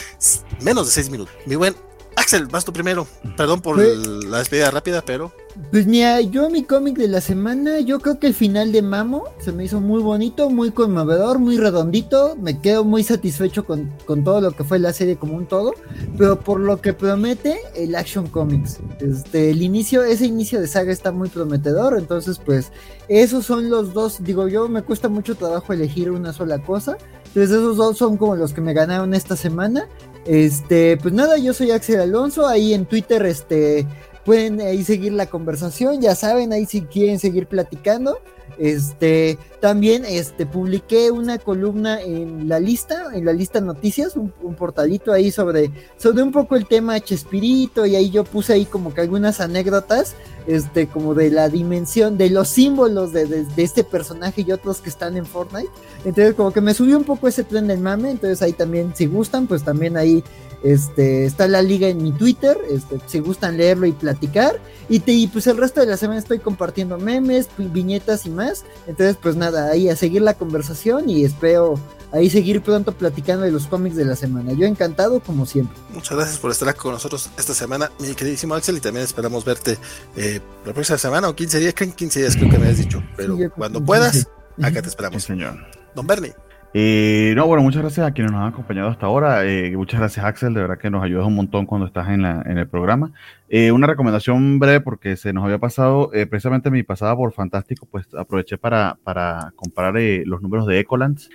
menos 0.60 0.86
de 0.86 0.92
seis 0.92 1.10
minutos. 1.10 1.34
Mi 1.46 1.56
buen 1.56 1.74
Axel, 2.18 2.46
vas 2.46 2.64
tú 2.64 2.72
primero. 2.72 3.06
Perdón 3.36 3.60
por 3.60 3.78
la 3.78 4.38
despedida 4.38 4.70
rápida, 4.72 5.02
pero. 5.04 5.32
Pues 5.70 5.86
mira, 5.86 6.20
yo 6.20 6.50
mi 6.50 6.64
cómic 6.64 6.96
de 6.96 7.08
la 7.08 7.20
semana, 7.20 7.80
yo 7.80 8.00
creo 8.00 8.18
que 8.18 8.26
el 8.26 8.34
final 8.34 8.72
de 8.72 8.82
Mamo 8.82 9.24
se 9.38 9.52
me 9.52 9.64
hizo 9.64 9.80
muy 9.80 10.02
bonito, 10.02 10.50
muy 10.50 10.72
conmovedor, 10.72 11.38
muy 11.38 11.58
redondito. 11.58 12.36
Me 12.36 12.60
quedo 12.60 12.84
muy 12.84 13.04
satisfecho 13.04 13.64
con, 13.64 13.92
con 14.04 14.24
todo 14.24 14.40
lo 14.40 14.52
que 14.52 14.64
fue 14.64 14.78
la 14.78 14.92
serie 14.92 15.16
como 15.16 15.36
un 15.36 15.46
todo. 15.46 15.74
Pero 16.16 16.40
por 16.40 16.58
lo 16.58 16.80
que 16.80 16.92
promete 16.92 17.60
el 17.76 17.94
Action 17.94 18.26
Comics. 18.26 18.78
Este, 18.98 19.50
el 19.50 19.62
inicio, 19.62 20.02
ese 20.02 20.26
inicio 20.26 20.60
de 20.60 20.66
saga 20.66 20.92
está 20.92 21.12
muy 21.12 21.28
prometedor. 21.28 21.96
Entonces, 21.98 22.40
pues, 22.44 22.72
esos 23.08 23.46
son 23.46 23.70
los 23.70 23.94
dos. 23.94 24.24
Digo, 24.24 24.48
yo 24.48 24.68
me 24.68 24.82
cuesta 24.82 25.08
mucho 25.08 25.36
trabajo 25.36 25.72
elegir 25.72 26.10
una 26.10 26.32
sola 26.32 26.58
cosa. 26.58 26.98
Entonces, 27.26 27.50
esos 27.50 27.76
dos 27.76 27.96
son 27.96 28.16
como 28.16 28.36
los 28.36 28.52
que 28.52 28.60
me 28.60 28.72
ganaron 28.72 29.14
esta 29.14 29.36
semana. 29.36 29.86
Este, 30.26 30.96
pues 30.96 31.14
nada, 31.14 31.38
yo 31.38 31.54
soy 31.54 31.70
Axel 31.70 32.00
Alonso, 32.00 32.46
ahí 32.46 32.74
en 32.74 32.84
Twitter, 32.86 33.24
este, 33.24 33.86
pueden 34.24 34.60
ahí 34.60 34.84
seguir 34.84 35.12
la 35.12 35.26
conversación, 35.26 36.00
ya 36.00 36.14
saben, 36.14 36.52
ahí 36.52 36.66
si 36.66 36.82
quieren 36.82 37.18
seguir 37.18 37.46
platicando. 37.46 38.20
Este, 38.58 39.38
también 39.60 40.04
este, 40.04 40.44
publiqué 40.44 41.12
una 41.12 41.38
columna 41.38 42.02
en 42.02 42.48
la 42.48 42.58
lista, 42.58 43.06
en 43.14 43.24
la 43.24 43.32
lista 43.32 43.60
noticias, 43.60 44.16
un, 44.16 44.32
portalito 44.58 45.12
ahí 45.12 45.30
sobre, 45.30 45.70
sobre 45.96 46.22
un 46.22 46.32
poco 46.32 46.56
el 46.56 46.66
tema 46.66 46.98
Chespirito, 46.98 47.86
y 47.86 47.94
ahí 47.94 48.10
yo 48.10 48.24
puse 48.24 48.54
ahí 48.54 48.64
como 48.64 48.92
que 48.92 49.00
algunas 49.00 49.40
anécdotas, 49.40 50.14
este, 50.48 50.88
como 50.88 51.14
de 51.14 51.30
la 51.30 51.48
dimensión, 51.48 52.18
de 52.18 52.30
los 52.30 52.48
símbolos 52.48 53.12
de, 53.12 53.26
de, 53.26 53.44
de 53.44 53.62
este 53.62 53.84
personaje 53.84 54.44
y 54.46 54.50
otros 54.50 54.80
que 54.80 54.88
están 54.88 55.16
en 55.16 55.26
Fortnite. 55.26 55.70
Entonces, 56.04 56.34
como 56.34 56.52
que 56.52 56.60
me 56.60 56.74
subió 56.74 56.98
un 56.98 57.04
poco 57.04 57.28
ese 57.28 57.44
tren 57.44 57.68
del 57.68 57.80
mame, 57.80 58.10
entonces 58.10 58.42
ahí 58.42 58.52
también, 58.52 58.92
si 58.96 59.06
gustan, 59.06 59.46
pues 59.46 59.62
también 59.62 59.96
ahí 59.96 60.24
este, 60.62 61.24
está 61.24 61.46
la 61.46 61.62
liga 61.62 61.88
en 61.88 62.02
mi 62.02 62.12
Twitter, 62.12 62.58
este, 62.70 63.00
si 63.06 63.20
gustan 63.20 63.56
leerlo 63.56 63.86
y 63.86 63.92
platicar. 63.92 64.58
Y, 64.88 65.00
te, 65.00 65.28
pues 65.32 65.46
el 65.46 65.56
resto 65.56 65.80
de 65.80 65.86
la 65.86 65.96
semana 65.96 66.18
estoy 66.18 66.38
compartiendo 66.38 66.98
memes, 66.98 67.48
viñetas 67.58 68.26
y 68.26 68.30
más. 68.30 68.64
Entonces, 68.86 69.16
pues 69.20 69.36
nada, 69.36 69.70
ahí 69.70 69.88
a 69.88 69.96
seguir 69.96 70.22
la 70.22 70.34
conversación 70.34 71.08
y 71.08 71.24
espero 71.24 71.78
ahí 72.12 72.30
seguir 72.30 72.62
pronto 72.62 72.92
platicando 72.92 73.44
de 73.44 73.50
los 73.50 73.66
cómics 73.66 73.96
de 73.96 74.04
la 74.04 74.16
semana. 74.16 74.52
Yo 74.52 74.66
encantado 74.66 75.20
como 75.20 75.46
siempre. 75.46 75.76
Muchas 75.90 76.16
gracias 76.16 76.38
por 76.38 76.50
estar 76.50 76.74
con 76.74 76.92
nosotros 76.92 77.30
esta 77.38 77.54
semana, 77.54 77.90
mi 77.98 78.14
queridísimo 78.14 78.54
Axel, 78.54 78.76
y 78.76 78.80
también 78.80 79.04
esperamos 79.04 79.44
verte 79.44 79.78
eh, 80.16 80.40
la 80.64 80.72
próxima 80.72 80.98
semana 80.98 81.28
o 81.28 81.34
15 81.34 81.58
días, 81.58 81.74
15 81.74 82.20
días 82.20 82.36
creo 82.36 82.50
que 82.50 82.58
me 82.58 82.68
has 82.68 82.78
dicho, 82.78 83.02
pero 83.16 83.36
cuando 83.54 83.84
puedas, 83.84 84.26
acá 84.62 84.82
te 84.82 84.88
esperamos. 84.88 85.22
señor. 85.22 85.58
Don 85.94 86.06
Bernie. 86.06 86.34
Eh, 86.74 87.32
no, 87.34 87.46
bueno, 87.46 87.62
muchas 87.62 87.80
gracias 87.80 88.06
a 88.06 88.12
quienes 88.12 88.30
nos 88.30 88.42
han 88.42 88.48
acompañado 88.48 88.88
hasta 88.88 89.06
ahora. 89.06 89.46
Eh, 89.46 89.74
muchas 89.76 90.00
gracias, 90.00 90.24
Axel. 90.24 90.52
De 90.52 90.60
verdad 90.60 90.78
que 90.78 90.90
nos 90.90 91.02
ayudas 91.02 91.26
un 91.26 91.34
montón 91.34 91.64
cuando 91.66 91.86
estás 91.86 92.08
en, 92.10 92.22
la, 92.22 92.42
en 92.44 92.58
el 92.58 92.68
programa. 92.68 93.12
Eh, 93.48 93.72
una 93.72 93.86
recomendación 93.86 94.58
breve 94.58 94.80
porque 94.80 95.16
se 95.16 95.32
nos 95.32 95.44
había 95.44 95.58
pasado, 95.58 96.10
eh, 96.12 96.26
precisamente 96.26 96.70
mi 96.70 96.82
pasada 96.82 97.16
por 97.16 97.32
Fantástico, 97.32 97.86
pues 97.90 98.06
aproveché 98.14 98.58
para, 98.58 98.98
para 99.02 99.52
comprar 99.56 99.96
eh, 99.96 100.24
los 100.26 100.42
números 100.42 100.66
de 100.66 100.80
Ecolands. 100.80 101.30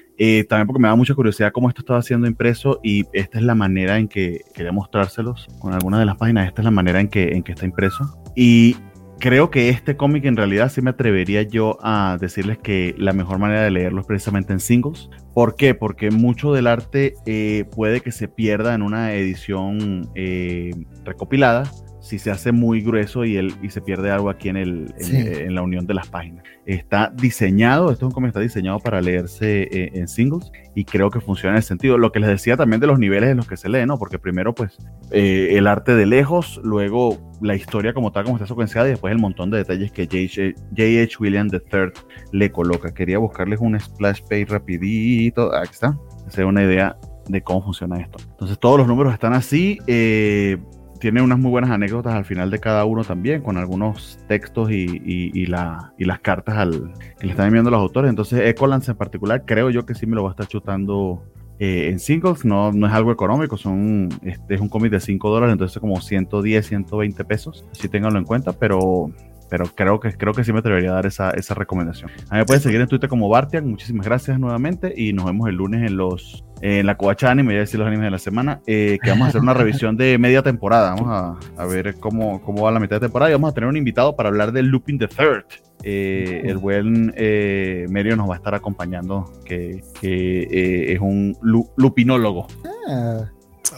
también 0.48 0.68
porque 0.68 0.82
me 0.82 0.88
da 0.88 0.96
mucha 0.96 1.16
curiosidad 1.16 1.52
cómo 1.52 1.70
esto 1.70 1.82
estaba 1.82 2.02
siendo 2.04 2.28
impreso 2.28 2.80
y 2.84 3.06
esta 3.14 3.40
es 3.40 3.44
la 3.44 3.56
manera 3.56 3.98
en 3.98 4.08
que 4.08 4.42
quería 4.54 4.72
mostrárselos 4.72 5.48
con 5.60 5.74
algunas 5.74 6.00
de 6.00 6.06
las 6.06 6.18
páginas. 6.18 6.48
Esta 6.48 6.62
es 6.62 6.66
la 6.66 6.72
manera 6.72 7.00
en 7.00 7.08
que, 7.08 7.30
en 7.30 7.42
que 7.42 7.54
está 7.54 7.66
impreso. 7.66 8.22
Y 8.36 8.78
creo 9.24 9.50
que 9.50 9.70
este 9.70 9.96
cómic 9.96 10.26
en 10.26 10.36
realidad 10.36 10.70
sí 10.70 10.82
me 10.82 10.90
atrevería 10.90 11.44
yo 11.44 11.78
a 11.82 12.18
decirles 12.20 12.58
que 12.58 12.94
la 12.98 13.14
mejor 13.14 13.40
manera 13.40 13.62
de 13.62 13.72
leerlo 13.72 14.02
es 14.02 14.06
precisamente 14.06 14.52
en 14.52 14.60
singles. 14.60 15.10
¿Por 15.34 15.56
qué? 15.56 15.74
Porque 15.74 16.12
mucho 16.12 16.52
del 16.52 16.68
arte 16.68 17.14
eh, 17.26 17.64
puede 17.74 18.02
que 18.02 18.12
se 18.12 18.28
pierda 18.28 18.74
en 18.74 18.82
una 18.82 19.14
edición 19.14 20.10
eh, 20.14 20.72
recopilada 21.06 21.72
si 22.04 22.20
se 22.20 22.32
hace 22.32 22.52
muy 22.52 22.82
grueso 22.82 23.24
y, 23.24 23.38
el, 23.38 23.56
y 23.62 23.70
se 23.70 23.80
pierde 23.80 24.12
algo 24.12 24.30
aquí 24.30 24.50
en, 24.50 24.58
el, 24.58 24.94
en, 24.98 25.56
la 25.56 25.62
unión 25.62 25.88
de 25.88 25.94
las 25.94 26.10
páginas. 26.10 26.44
Está 26.66 27.10
diseñado, 27.16 27.92
esto 27.92 28.06
es 28.06 28.10
un 28.10 28.12
cómic 28.12 28.28
está 28.28 28.42
diseñado 28.42 28.78
para 28.80 29.00
leerse 29.00 29.64
eh, 29.72 29.92
en 29.94 30.10
singles 30.10 30.52
y 30.76 30.84
creo 30.84 31.10
que 31.10 31.22
funciona 31.22 31.52
en 31.52 31.58
el 31.58 31.64
sentido. 31.64 31.98
Lo 31.98 32.12
que 32.12 32.20
les 32.20 32.28
decía 32.28 32.58
también 32.58 32.82
de 32.82 32.88
los 32.88 33.00
niveles 33.00 33.30
en 33.30 33.38
los 33.38 33.48
que 33.48 33.56
se 33.56 33.70
lee, 33.70 33.86
¿no? 33.86 33.98
Porque 33.98 34.20
primero, 34.20 34.54
pues, 34.54 34.78
eh, 35.12 35.52
el 35.52 35.66
arte 35.66 35.96
de 35.96 36.06
lejos, 36.06 36.60
luego 36.62 37.18
la 37.42 37.56
historia 37.56 37.94
como 37.94 38.12
tal, 38.12 38.26
como 38.26 38.36
está 38.36 38.48
secuenciada 38.48 38.88
y 38.88 38.92
después 38.92 39.14
el 39.14 39.20
montón 39.20 39.50
de 39.50 39.60
detalles 39.60 39.94
que 39.94 40.06
J.H. 40.06 41.18
Williams 41.22 41.54
III 41.54 42.04
le 42.34 42.52
coloca. 42.52 42.94
Quería 42.94 43.18
buscarles 43.18 43.62
un 43.62 43.80
splash 43.80 44.24
page 44.24 44.48
rapidito. 44.50 45.56
Aquí 45.56 45.72
está. 45.72 45.98
Se 46.28 46.44
una 46.44 46.64
idea 46.64 46.98
de 47.30 47.42
cómo 47.42 47.64
funciona 47.64 47.98
esto. 48.02 48.18
Entonces 48.30 48.60
todos 48.60 48.78
los 48.78 48.88
números 48.88 49.14
están 49.14 49.32
así. 49.32 49.80
Eh, 49.88 50.58
tiene 51.04 51.22
unas 51.22 51.38
muy 51.38 51.52
buenas 51.52 51.70
anécdotas 51.70 52.14
al 52.14 52.24
final 52.24 52.50
de 52.50 52.60
cada 52.60 52.86
uno 52.86 53.04
también, 53.04 53.42
con 53.42 53.58
algunos 53.58 54.18
textos 54.30 54.72
y, 54.72 55.46
la, 55.48 55.94
y 55.98 56.06
las 56.06 56.20
cartas 56.22 56.56
al, 56.56 56.94
que 57.20 57.26
le 57.26 57.32
están 57.34 57.48
enviando 57.48 57.70
los 57.70 57.82
autores. 57.82 58.10
Entonces, 58.10 58.40
Ecolance 58.48 58.92
en 58.92 58.96
particular, 58.96 59.44
creo 59.46 59.70
yo 59.70 59.86
que 59.86 59.96
sí 59.96 60.06
me 60.06 60.16
lo 60.16 60.24
va 60.24 60.30
a 60.30 60.32
estar 60.32 60.48
chutando 60.48 61.22
eh, 61.60 61.90
en 61.90 62.00
singles. 62.00 62.46
No, 62.46 62.72
no 62.72 62.88
es 62.88 62.94
algo 62.94 63.12
económico, 63.12 63.58
son, 63.58 64.08
este 64.22 64.56
es 64.56 64.62
un 64.62 64.70
cómic 64.70 64.94
de 64.94 65.02
5 65.02 65.30
dólares, 65.30 65.52
entonces 65.52 65.78
como 65.82 66.00
110, 66.00 66.66
120 66.66 67.26
pesos. 67.26 67.66
Así 67.74 67.90
ténganlo 67.90 68.18
en 68.18 68.24
cuenta, 68.24 68.54
pero 68.54 69.12
pero 69.54 69.66
creo 69.66 70.00
que, 70.00 70.12
creo 70.14 70.34
que 70.34 70.44
sí 70.44 70.52
me 70.52 70.58
atrevería 70.58 70.90
a 70.90 70.94
dar 70.96 71.06
esa, 71.06 71.30
esa 71.30 71.54
recomendación. 71.54 72.10
A 72.32 72.34
mí 72.34 72.40
me 72.40 72.46
pueden 72.46 72.60
seguir 72.60 72.82
en 72.82 72.88
Twitter 72.88 73.08
como 73.08 73.30
Bartian. 73.30 73.70
Muchísimas 73.70 74.04
gracias 74.04 74.40
nuevamente 74.40 74.92
y 74.98 75.14
nos 75.14 75.26
vemos 75.26 75.48
el 75.48 75.58
lunes 75.58 75.88
en 75.88 75.96
los 75.96 76.44
en 76.62 76.88
la 76.88 76.98
covacha 76.98 77.30
anime, 77.30 77.50
voy 77.50 77.58
a 77.58 77.60
decir 77.60 77.78
los 77.80 77.88
animes 77.88 78.06
de 78.06 78.10
la 78.10 78.18
semana, 78.18 78.62
eh, 78.66 78.98
que 79.04 79.12
vamos 79.12 79.26
a 79.26 79.30
hacer 79.30 79.42
una 79.42 79.54
revisión 79.54 79.96
de 79.96 80.18
media 80.18 80.42
temporada. 80.42 80.96
Vamos 80.96 81.08
a, 81.08 81.62
a, 81.62 81.66
ver 81.68 81.94
cómo, 82.00 82.42
cómo 82.42 82.64
va 82.64 82.72
la 82.72 82.80
mitad 82.80 82.96
de 82.96 83.02
temporada 83.02 83.30
y 83.30 83.34
vamos 83.36 83.52
a 83.52 83.54
tener 83.54 83.70
un 83.70 83.78
invitado 83.78 84.16
para 84.16 84.30
hablar 84.30 84.54
de 84.54 84.64
Looping 84.64 84.98
the 84.98 85.08
Third. 85.08 85.46
Eh, 85.84 86.42
el 86.46 86.58
buen 86.58 87.14
eh, 87.16 87.86
Merio 87.90 88.16
nos 88.16 88.28
va 88.28 88.34
a 88.34 88.38
estar 88.38 88.56
acompañando, 88.56 89.32
que, 89.46 89.84
que 90.02 90.48
eh, 90.50 90.94
es 90.94 91.00
un 91.00 91.38
lupinólogo. 91.76 92.48
Ah. 92.90 93.30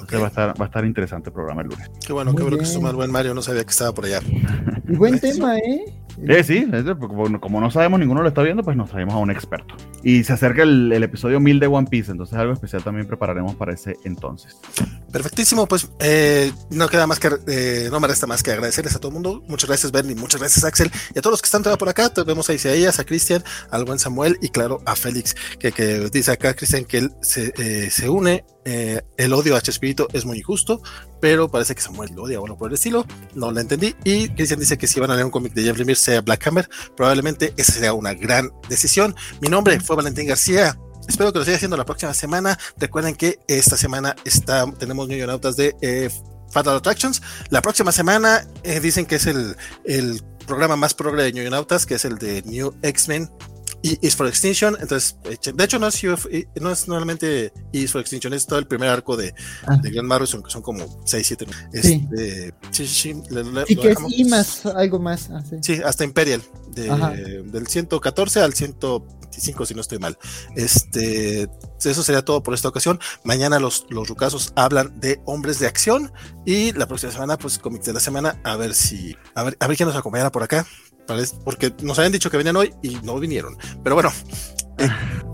Okay. 0.03 0.19
Va, 0.19 0.25
a 0.25 0.29
estar, 0.29 0.59
va 0.59 0.65
a 0.65 0.67
estar 0.67 0.85
interesante 0.85 1.29
el 1.29 1.33
programa 1.33 1.61
el 1.61 1.69
lunes. 1.69 1.89
Qué 2.05 2.11
bueno, 2.11 2.31
Muy 2.31 2.37
qué 2.37 2.43
bueno 2.43 2.57
que 2.57 2.65
suma 2.65 2.89
el 2.89 2.95
buen 2.95 3.11
Mario, 3.11 3.33
no 3.33 3.41
sabía 3.41 3.63
que 3.63 3.69
estaba 3.69 3.93
por 3.93 4.05
allá. 4.05 4.19
Y 4.87 4.95
buen 4.95 5.19
tema, 5.19 5.57
¿eh? 5.57 5.85
Eh, 6.27 6.43
sí, 6.43 6.65
como 7.41 7.59
no 7.59 7.69
sabemos, 7.69 7.99
ninguno 7.99 8.21
lo 8.21 8.29
está 8.29 8.41
viendo, 8.41 8.63
pues 8.63 8.77
nos 8.77 8.89
traemos 8.89 9.13
a 9.13 9.17
un 9.17 9.31
experto. 9.31 9.75
Y 10.01 10.23
se 10.23 10.33
acerca 10.33 10.63
el, 10.63 10.91
el, 10.93 11.03
episodio 11.03 11.39
1000 11.39 11.59
de 11.59 11.67
One 11.67 11.87
Piece, 11.89 12.11
entonces 12.11 12.37
algo 12.37 12.53
especial 12.53 12.83
también 12.83 13.05
prepararemos 13.05 13.55
para 13.55 13.73
ese 13.73 13.97
entonces. 14.05 14.57
Perfectísimo, 15.11 15.67
pues 15.67 15.89
eh, 15.99 16.51
no 16.69 16.87
queda 16.87 17.05
más 17.05 17.19
que, 17.19 17.29
eh, 17.47 17.89
no 17.91 17.99
me 17.99 18.07
resta 18.07 18.27
más 18.27 18.43
que 18.43 18.51
agradecerles 18.51 18.95
a 18.95 18.99
todo 18.99 19.09
el 19.09 19.13
mundo. 19.15 19.43
Muchas 19.47 19.67
gracias, 19.67 19.91
Bernie, 19.91 20.15
muchas 20.15 20.39
gracias, 20.39 20.63
Axel, 20.63 20.89
y 21.13 21.19
a 21.19 21.21
todos 21.21 21.33
los 21.33 21.41
que 21.41 21.47
están 21.47 21.63
todavía 21.63 21.77
por 21.77 21.89
acá. 21.89 22.09
Te 22.13 22.23
vemos 22.23 22.49
ahí 22.49 22.57
a 22.65 22.73
ellas, 22.73 22.99
a 22.99 23.03
Cristian, 23.03 23.43
al 23.69 23.83
buen 23.83 23.99
Samuel 23.99 24.37
y 24.41 24.49
claro, 24.49 24.81
a 24.85 24.95
Félix, 24.95 25.35
que, 25.59 25.71
que 25.71 26.09
dice 26.09 26.31
acá, 26.31 26.53
Cristian, 26.53 26.85
que 26.85 26.99
él 26.99 27.11
se, 27.21 27.53
eh, 27.57 27.89
se 27.91 28.09
une 28.09 28.45
eh, 28.65 29.01
el 29.17 29.31
odio 29.33 29.55
a 29.55 29.61
Chespirito 29.61 30.07
es 30.11 30.25
muy 30.25 30.39
injusto, 30.39 30.81
pero 31.21 31.49
parece 31.49 31.75
que 31.75 31.81
Samuel 31.81 32.11
lo 32.15 32.23
odia 32.23 32.39
o 32.39 32.45
algo 32.45 32.57
por 32.57 32.69
el 32.69 32.73
estilo. 32.73 33.05
No 33.35 33.51
lo 33.51 33.59
entendí. 33.59 33.95
Y 34.03 34.29
Cristian 34.29 34.59
dice 34.59 34.77
que 34.77 34.87
si 34.87 34.99
van 34.99 35.11
a 35.11 35.13
leer 35.13 35.25
un 35.25 35.31
cómic 35.31 35.53
de 35.53 35.63
Jeff 35.63 35.77
Lemire 35.77 35.95
sea 35.95 36.21
Black 36.21 36.47
Hammer, 36.47 36.67
probablemente 36.97 37.53
esa 37.57 37.73
sería 37.73 37.93
una 37.93 38.13
gran 38.13 38.51
decisión. 38.67 39.15
Mi 39.39 39.47
nombre 39.47 39.79
fue 39.79 39.95
Valentín 39.95 40.27
García. 40.27 40.77
Espero 41.07 41.31
que 41.31 41.39
lo 41.39 41.45
siga 41.45 41.57
haciendo 41.57 41.77
la 41.77 41.85
próxima 41.85 42.13
semana. 42.13 42.57
Recuerden 42.77 43.15
que 43.15 43.37
esta 43.47 43.77
semana 43.77 44.15
está, 44.25 44.65
tenemos 44.79 45.07
Millonautas 45.07 45.55
de 45.55 45.75
eh, 45.81 46.09
Fatal 46.49 46.77
Attractions. 46.77 47.21
La 47.49 47.61
próxima 47.61 47.91
semana 47.91 48.47
eh, 48.63 48.79
dicen 48.79 49.05
que 49.05 49.15
es 49.15 49.27
el, 49.27 49.55
programa 50.47 50.75
más 50.75 50.93
progre 50.93 51.23
de 51.23 51.33
Millonautas, 51.33 51.85
que 51.85 51.95
es 51.95 52.05
el 52.05 52.17
de 52.17 52.43
New 52.43 52.75
X-Men 52.83 53.29
y 53.85 53.99
Is 54.01 54.15
for 54.15 54.27
Extinction. 54.27 54.75
Entonces, 54.81 55.15
de 55.23 55.63
hecho, 55.63 55.77
no 55.77 55.87
es, 55.87 56.01
no 56.59 56.71
es 56.71 56.87
normalmente 56.87 57.53
Is 57.71 57.91
for 57.91 58.01
Extinction, 58.01 58.33
es 58.33 58.47
todo 58.47 58.57
el 58.57 58.65
primer 58.65 58.89
arco 58.89 59.15
de, 59.15 59.35
ah. 59.67 59.77
de 59.77 59.91
Grant 59.91 60.07
Morrison, 60.07 60.41
que 60.41 60.49
son 60.49 60.63
como 60.63 61.03
6, 61.05 61.27
7. 61.27 61.45
Sí, 61.45 62.07
este, 62.09 62.53
sí, 62.71 62.87
sí. 62.87 62.87
sí, 62.87 63.13
sí 63.67 63.75
que 63.75 63.91
es 63.91 63.97
y 64.09 64.25
más, 64.25 64.65
algo 64.65 64.97
más. 64.97 65.29
Ah, 65.29 65.43
sí. 65.61 65.81
hasta 65.85 66.03
Imperial, 66.03 66.41
de, 66.71 67.43
del 67.45 67.67
114 67.67 68.39
al 68.39 68.55
125, 68.55 69.65
si 69.67 69.75
no 69.75 69.81
estoy 69.81 69.99
mal. 69.99 70.17
Este, 70.55 71.47
eso 71.83 72.01
sería 72.01 72.25
todo 72.25 72.41
por 72.41 72.55
esta 72.55 72.69
ocasión. 72.69 72.99
Mañana 73.23 73.59
los, 73.59 73.85
los 73.89 74.07
rucasos 74.07 74.51
hablan 74.55 74.99
de 74.99 75.21
hombres 75.25 75.59
de 75.59 75.67
acción 75.67 76.11
y 76.43 76.71
la 76.71 76.87
próxima 76.87 77.11
semana, 77.11 77.37
pues, 77.37 77.59
cómics 77.59 77.85
de 77.85 77.93
la 77.93 77.99
semana, 77.99 78.39
a 78.43 78.55
ver 78.55 78.73
si, 78.73 79.15
a 79.35 79.43
ver, 79.43 79.57
a 79.59 79.67
ver 79.67 79.77
quién 79.77 79.87
nos 79.87 79.95
acompañará 79.95 80.31
por 80.31 80.41
acá 80.41 80.65
porque 81.43 81.73
nos 81.81 81.97
habían 81.99 82.11
dicho 82.11 82.29
que 82.29 82.37
venían 82.37 82.55
hoy 82.55 82.73
y 82.81 82.95
no 83.03 83.19
vinieron. 83.19 83.57
Pero 83.83 83.95
bueno, 83.95 84.11
eh, 84.77 84.89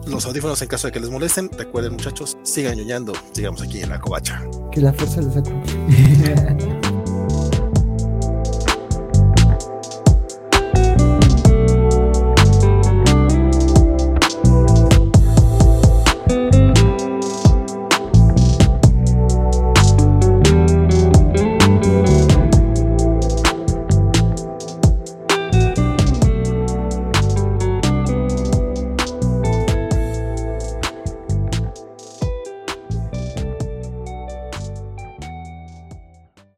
los 0.08 0.26
audífonos 0.26 0.62
en 0.62 0.68
caso 0.68 0.88
de 0.88 0.94
que 0.94 1.00
les 1.00 1.10
molesten, 1.10 1.50
recuerden 1.58 1.94
muchachos, 1.94 2.38
sigan 2.44 2.78
ñoñando, 2.78 3.14
sigamos 3.34 3.62
aquí 3.62 3.82
en 3.82 3.90
la 3.90 4.00
covacha. 4.00 4.44
Que 4.72 4.82
la 4.82 4.94
fuerza 4.94 5.22
les 5.22 5.38
acompañe. 5.38 6.82